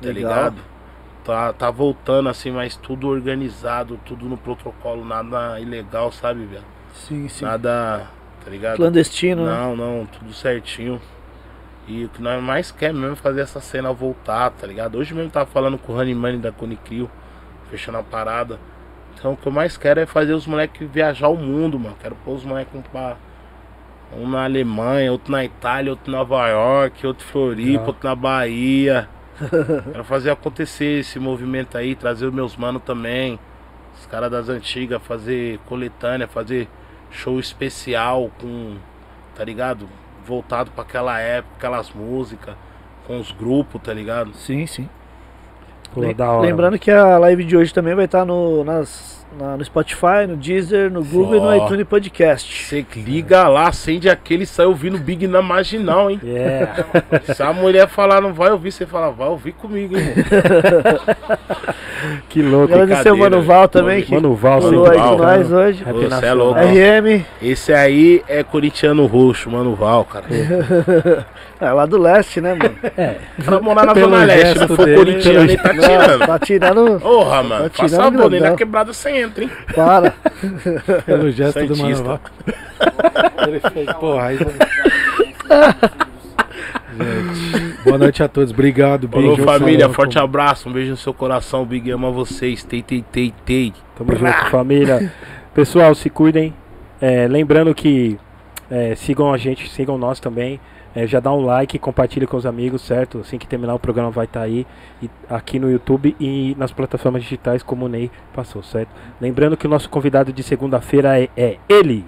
tá 0.02 0.08
Legal. 0.08 0.34
ligado? 0.34 0.62
Tá, 1.24 1.54
tá 1.54 1.70
voltando 1.70 2.28
assim, 2.28 2.50
mas 2.50 2.76
tudo 2.76 3.08
organizado, 3.08 4.00
tudo 4.04 4.26
no 4.26 4.36
protocolo, 4.36 5.06
nada 5.06 5.60
ilegal, 5.60 6.12
sabe, 6.12 6.44
velho? 6.46 6.66
Sim, 6.92 7.30
sim. 7.30 7.46
Nada, 7.46 8.08
tá 8.44 8.50
ligado? 8.50 8.78
Clandestino, 8.78 9.46
né? 9.46 9.52
Não, 9.52 9.76
não, 9.76 10.08
tudo 10.08 10.34
certinho. 10.34 11.00
E 11.88 12.06
o 12.06 12.10
que 12.10 12.22
nós 12.22 12.42
mais 12.42 12.72
quer 12.72 12.94
mesmo 12.94 13.14
é 13.14 13.16
fazer 13.16 13.42
essa 13.42 13.60
cena 13.60 13.92
voltar, 13.92 14.50
tá 14.52 14.68
ligado? 14.68 14.98
Hoje 14.98 15.14
mesmo 15.14 15.32
tava 15.32 15.48
falando 15.48 15.78
com 15.78 15.94
o 15.94 15.98
Honeyman 15.98 16.40
da 16.40 16.52
Conicrio, 16.52 17.10
fechando 17.70 17.98
a 17.98 18.04
parada. 18.04 18.60
Então 19.16 19.34
o 19.34 19.38
que 19.38 19.48
eu 19.48 19.52
mais 19.52 19.78
quero 19.78 20.00
é 20.00 20.06
fazer 20.06 20.34
os 20.34 20.48
moleques 20.48 20.90
viajar 20.90 21.28
o 21.28 21.38
mundo, 21.38 21.80
mano. 21.80 21.96
Quero 22.02 22.16
pôr 22.24 22.36
os 22.36 22.44
moleques 22.44 22.74
um 22.76 22.82
pra. 22.82 23.18
Um 24.14 24.30
na 24.30 24.44
Alemanha, 24.44 25.10
outro 25.10 25.32
na 25.32 25.46
Itália, 25.46 25.92
outro 25.92 26.12
em 26.12 26.16
Nova 26.16 26.46
York, 26.50 27.08
outro 27.08 27.26
em 27.26 27.32
Floripa, 27.32 27.70
Legal. 27.70 27.88
outro 27.88 28.10
na 28.10 28.16
Bahia. 28.16 29.10
Quero 29.40 30.04
fazer 30.04 30.32
acontecer 30.32 31.00
esse 31.00 31.18
movimento 31.18 31.78
aí, 31.78 31.96
trazer 31.96 32.26
os 32.26 32.34
meus 32.34 32.58
manos 32.58 32.82
também. 32.84 33.40
Os 33.98 34.06
caras 34.08 34.30
das 34.30 34.50
antigas, 34.50 35.02
fazer 35.02 35.60
coletânea, 35.66 36.28
fazer 36.28 36.68
show 37.10 37.40
especial 37.40 38.30
com, 38.40 38.76
tá 39.34 39.46
ligado? 39.46 39.88
Voltado 40.32 40.72
pra 40.72 40.84
aquela 40.84 41.20
época, 41.20 41.56
aquelas 41.58 41.92
músicas, 41.92 42.56
com 43.06 43.20
os 43.20 43.32
grupos, 43.34 43.82
tá 43.82 43.94
ligado? 43.94 44.34
Sim, 44.34 44.66
sim. 44.66 44.88
Pô, 45.94 46.00
Lem- 46.00 46.16
da 46.16 46.32
hora. 46.32 46.48
Lembrando 46.48 46.80
que 46.80 46.90
a 46.90 47.18
live 47.18 47.44
de 47.44 47.58
hoje 47.58 47.74
também 47.74 47.94
vai 47.94 48.06
estar 48.06 48.24
no, 48.24 48.64
nas, 48.64 49.21
na- 49.40 49.58
no 49.58 49.64
Spotify, 49.64 50.28
no 50.28 50.36
Deezer, 50.36 50.92
no 50.92 51.04
Google 51.04 51.38
e 51.38 51.40
no 51.40 51.56
iTunes 51.66 51.88
Podcast. 51.88 52.66
Você 52.66 52.86
liga 52.96 53.48
lá, 53.48 53.70
acende 53.70 54.10
aquele 54.10 54.44
e 54.44 54.48
sai 54.48 54.66
ouvindo 54.66 54.98
Big 54.98 55.28
na 55.28 55.42
marginal, 55.42 56.12
hein? 56.12 56.20
Yeah. 56.24 56.86
Se 57.34 57.42
a 57.42 57.54
mulher 57.54 57.88
falar 57.88 58.22
não 58.22 58.34
vai 58.34 58.52
ouvir, 58.52 58.72
você 58.72 58.86
fala, 58.86 59.12
vai 59.12 59.28
ouvir 59.30 59.54
comigo, 59.54 59.98
hein, 59.98 60.14
que 62.30 62.42
louco. 62.42 62.74
Agradecer 62.74 63.12
o 63.12 63.18
Mano 63.18 63.42
Val 63.42 63.68
também, 63.68 64.04
que 64.04 64.12
Mano 64.14 64.36
Val, 64.36 64.62
colou 64.62 64.90
aí 64.90 64.98
com 64.98 65.04
Val, 65.04 65.18
nós 65.18 65.52
hoje. 65.52 65.84
Happy 65.88 66.06
Você 66.08 66.26
é 66.26 66.34
louco. 66.34 66.60
RM, 66.60 67.24
Esse 67.42 67.74
aí 67.74 68.24
é 68.28 68.44
corintiano 68.44 69.06
roxo, 69.06 69.50
mano, 69.50 69.76
Val, 69.76 70.06
cara. 70.06 70.26
é 71.62 71.72
lá 71.72 71.86
do 71.86 71.98
leste, 71.98 72.42
né, 72.42 72.54
mano? 72.56 72.76
Pra 73.46 73.60
morar 73.62 73.86
na 73.86 73.94
Pelo 73.94 74.10
Zona 74.12 74.26
Leste, 74.26 74.60
não 74.60 74.68
for 74.68 74.78
corintiano, 74.96 75.40
ele 75.42 75.58
tá 75.58 75.70
tirando. 75.74 76.20
tá 76.28 76.40
tirando. 76.40 77.00
Porra, 77.00 77.44
mano, 77.44 77.64
Tá 77.64 77.70
tirando 77.70 77.90
passa 77.92 78.04
a 78.08 78.12
bola, 78.12 78.30
grandão. 78.30 78.50
na 78.52 78.58
quebrada 78.58 78.94
você 78.94 79.10
entra, 79.12 79.44
hein? 79.44 79.52
Para. 79.76 80.14
Pelo 81.06 81.32
gesto 81.32 81.66
do 81.66 81.76
Santista. 81.76 82.04
Manoval. 82.04 82.20
Ele 83.48 83.60
fez, 83.60 83.94
porra, 83.94 84.24
aí... 84.28 84.38
Gente, 86.98 87.78
boa 87.84 87.98
noite 87.98 88.22
a 88.24 88.28
todos. 88.28 88.52
Obrigado, 88.52 89.08
Falou, 89.08 89.36
beijo. 89.36 89.44
família, 89.44 89.80
Salão, 89.82 89.94
forte 89.94 90.14
como- 90.16 90.26
abraço, 90.26 90.70
um 90.70 90.74
beijo 90.74 90.92
no 90.92 90.98
seu 90.98 91.14
coração, 91.14 91.66
Big 91.66 91.90
ama 91.92 92.12
vocês, 92.12 92.64
tei, 92.64 92.82
tei, 92.82 93.04
tei, 93.12 93.34
tei. 93.46 93.74
Tamo 93.98 94.16
junto, 94.16 94.46
família. 94.50 95.12
Pessoal, 95.54 95.94
se 95.96 96.10
cuidem. 96.10 96.54
É, 97.02 97.28
lembrando 97.28 97.74
que 97.74 98.18
é, 98.70 98.94
sigam 98.96 99.34
a 99.34 99.38
gente, 99.38 99.70
sigam 99.70 99.98
nós 99.98 100.20
também. 100.20 100.60
É, 100.96 101.08
já 101.08 101.20
dá 101.20 101.32
um 101.32 101.42
like, 101.46 101.80
compartilha 101.80 102.28
com 102.28 102.36
os 102.36 102.46
amigos, 102.46 102.82
certo? 102.82 103.20
Assim 103.20 103.38
que 103.38 103.48
terminar 103.48 103.74
o 103.74 103.80
programa 103.80 104.12
vai 104.12 104.26
estar 104.26 104.42
aí 104.42 104.68
e- 105.02 105.10
aqui 105.30 105.58
no 105.58 105.72
YouTube 105.72 106.16
e 106.20 106.54
nas 106.60 106.72
plataformas 106.72 107.24
digitais 107.24 107.64
como 107.64 107.86
o 107.86 107.88
Ney 107.90 108.12
passou, 108.34 108.62
certo? 108.62 108.90
Lembrando 109.20 109.56
que 109.56 109.66
o 109.66 109.70
nosso 109.70 109.90
convidado 109.90 110.34
de 110.34 110.44
segunda-feira 110.44 111.18
é, 111.20 111.30
é 111.38 111.58
ele, 111.70 112.04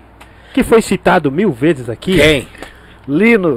que 0.53 0.63
foi 0.63 0.81
citado 0.81 1.31
mil 1.31 1.51
vezes 1.51 1.89
aqui. 1.89 2.17
Quem? 2.17 2.47
Lino. 3.07 3.55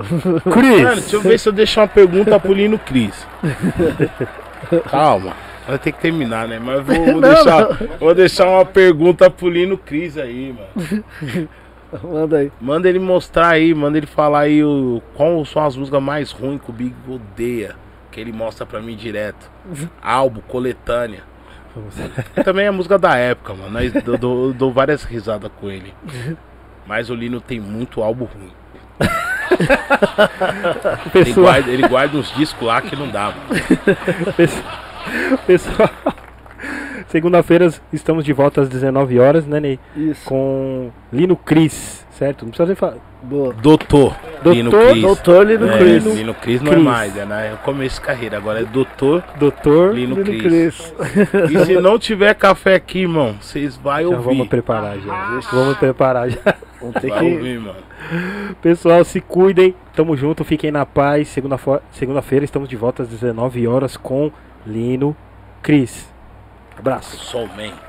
Cris. 0.52 0.82
Mano, 0.82 1.00
deixa 1.00 1.16
eu 1.16 1.20
ver 1.20 1.38
se 1.38 1.48
eu 1.48 1.52
deixo 1.52 1.80
uma 1.80 1.86
pergunta 1.88 2.38
pro 2.38 2.52
Lino 2.52 2.78
Cris. 2.78 3.26
Calma, 4.90 5.32
vai 5.66 5.78
ter 5.78 5.92
que 5.92 6.00
terminar, 6.00 6.48
né? 6.48 6.58
Mas 6.62 6.84
vou, 6.84 6.96
vou 7.04 7.20
Não, 7.20 7.20
deixar, 7.20 7.68
vou 8.00 8.14
deixar 8.14 8.48
uma 8.48 8.64
pergunta 8.64 9.28
pro 9.30 9.48
Lino 9.48 9.76
Cris 9.78 10.16
aí, 10.18 10.54
mano. 10.56 11.48
Manda 12.02 12.38
aí. 12.38 12.52
Manda 12.60 12.88
ele 12.88 12.98
mostrar 12.98 13.48
aí, 13.48 13.74
manda 13.74 13.96
ele 13.98 14.06
falar 14.06 14.40
aí 14.40 14.62
o, 14.64 15.00
qual 15.14 15.44
são 15.44 15.64
as 15.64 15.76
músicas 15.76 16.02
mais 16.02 16.30
ruins 16.32 16.60
que 16.60 16.70
o 16.70 16.72
Big 16.72 16.94
odeia. 17.08 17.76
Que 18.10 18.20
ele 18.20 18.32
mostra 18.32 18.64
pra 18.66 18.80
mim 18.80 18.96
direto. 18.96 19.50
Álbum, 20.02 20.40
coletânea. 20.48 21.22
Também 22.44 22.66
é 22.66 22.70
música 22.70 22.98
da 22.98 23.16
época, 23.16 23.52
mano. 23.54 23.70
Nós- 23.70 23.94
Eu 23.94 24.16
dou, 24.18 24.46
eu 24.48 24.52
dou 24.54 24.72
várias 24.72 25.04
risadas 25.04 25.50
com 25.60 25.70
ele. 25.70 25.92
Mas 26.86 27.10
o 27.10 27.14
Lino 27.14 27.40
tem 27.40 27.60
muito 27.60 28.02
álbum 28.02 28.24
ruim. 28.24 28.52
Ele 31.14 31.24
Pessoal, 31.24 31.46
guarda, 31.46 31.70
ele 31.70 31.88
guarda 31.88 32.16
uns 32.18 32.32
discos 32.34 32.66
lá 32.66 32.80
que 32.80 32.96
não 32.96 33.08
dá, 33.08 33.32
mano. 33.32 34.32
Pesso- 34.36 34.64
Pessoal, 35.46 35.90
segunda-feira 37.08 37.72
estamos 37.92 38.24
de 38.24 38.32
volta 38.32 38.62
às 38.62 38.68
19 38.68 39.18
horas, 39.18 39.46
né, 39.46 39.60
Ney? 39.60 39.80
Isso. 39.96 40.24
Com 40.24 40.90
Lino 41.12 41.36
Cris, 41.36 42.06
certo? 42.10 42.42
Não 42.44 42.50
precisa 42.50 42.66
nem 42.66 42.74
falar. 42.76 42.96
Boa. 43.22 43.52
Doutor, 43.54 44.14
Lino 44.44 44.70
Doutor, 44.70 44.90
Cris. 44.90 45.02
Doutor 45.02 45.46
Lino 45.46 45.68
É, 45.68 45.78
Cris. 45.78 46.04
Lino 46.04 46.34
Cris 46.34 46.62
não 46.62 46.70
é 46.70 46.74
Cris. 46.74 46.84
mais, 46.84 47.16
é 47.16 47.50
no 47.50 47.56
começo 47.58 48.00
de 48.00 48.06
carreira. 48.06 48.36
Agora 48.36 48.60
é 48.60 48.64
Doutor 48.64 49.24
Doutor, 49.38 49.94
Lino, 49.94 50.14
Lino 50.22 50.38
Cris. 50.42 50.92
Cris. 50.92 51.50
E 51.50 51.64
se 51.64 51.80
não 51.80 51.98
tiver 51.98 52.34
café 52.34 52.74
aqui, 52.76 53.00
irmão, 53.00 53.34
vocês 53.40 53.76
vão 53.76 53.92
já 54.00 54.06
ouvir. 54.08 54.22
vamos 54.24 54.48
preparar 54.48 54.98
já. 54.98 55.40
Vamos 55.52 55.76
preparar 55.78 56.30
já. 56.30 56.54
Vamos 56.80 57.00
ter 57.00 57.08
Vai 57.08 57.18
que. 57.18 57.32
ouvir, 57.34 57.58
mano. 57.58 57.78
Pessoal, 58.62 59.02
se 59.04 59.20
cuidem. 59.20 59.74
Tamo 59.94 60.16
junto, 60.16 60.44
fiquem 60.44 60.70
na 60.70 60.86
paz. 60.86 61.26
Segunda 61.28 61.58
Segunda-feira 61.90 62.44
estamos 62.44 62.68
de 62.68 62.76
volta 62.76 63.02
às 63.02 63.08
19 63.08 63.66
horas 63.66 63.96
com 63.96 64.30
Lino 64.64 65.16
Cris. 65.62 66.14
Abraço. 66.78 67.16
Somente. 67.16 67.85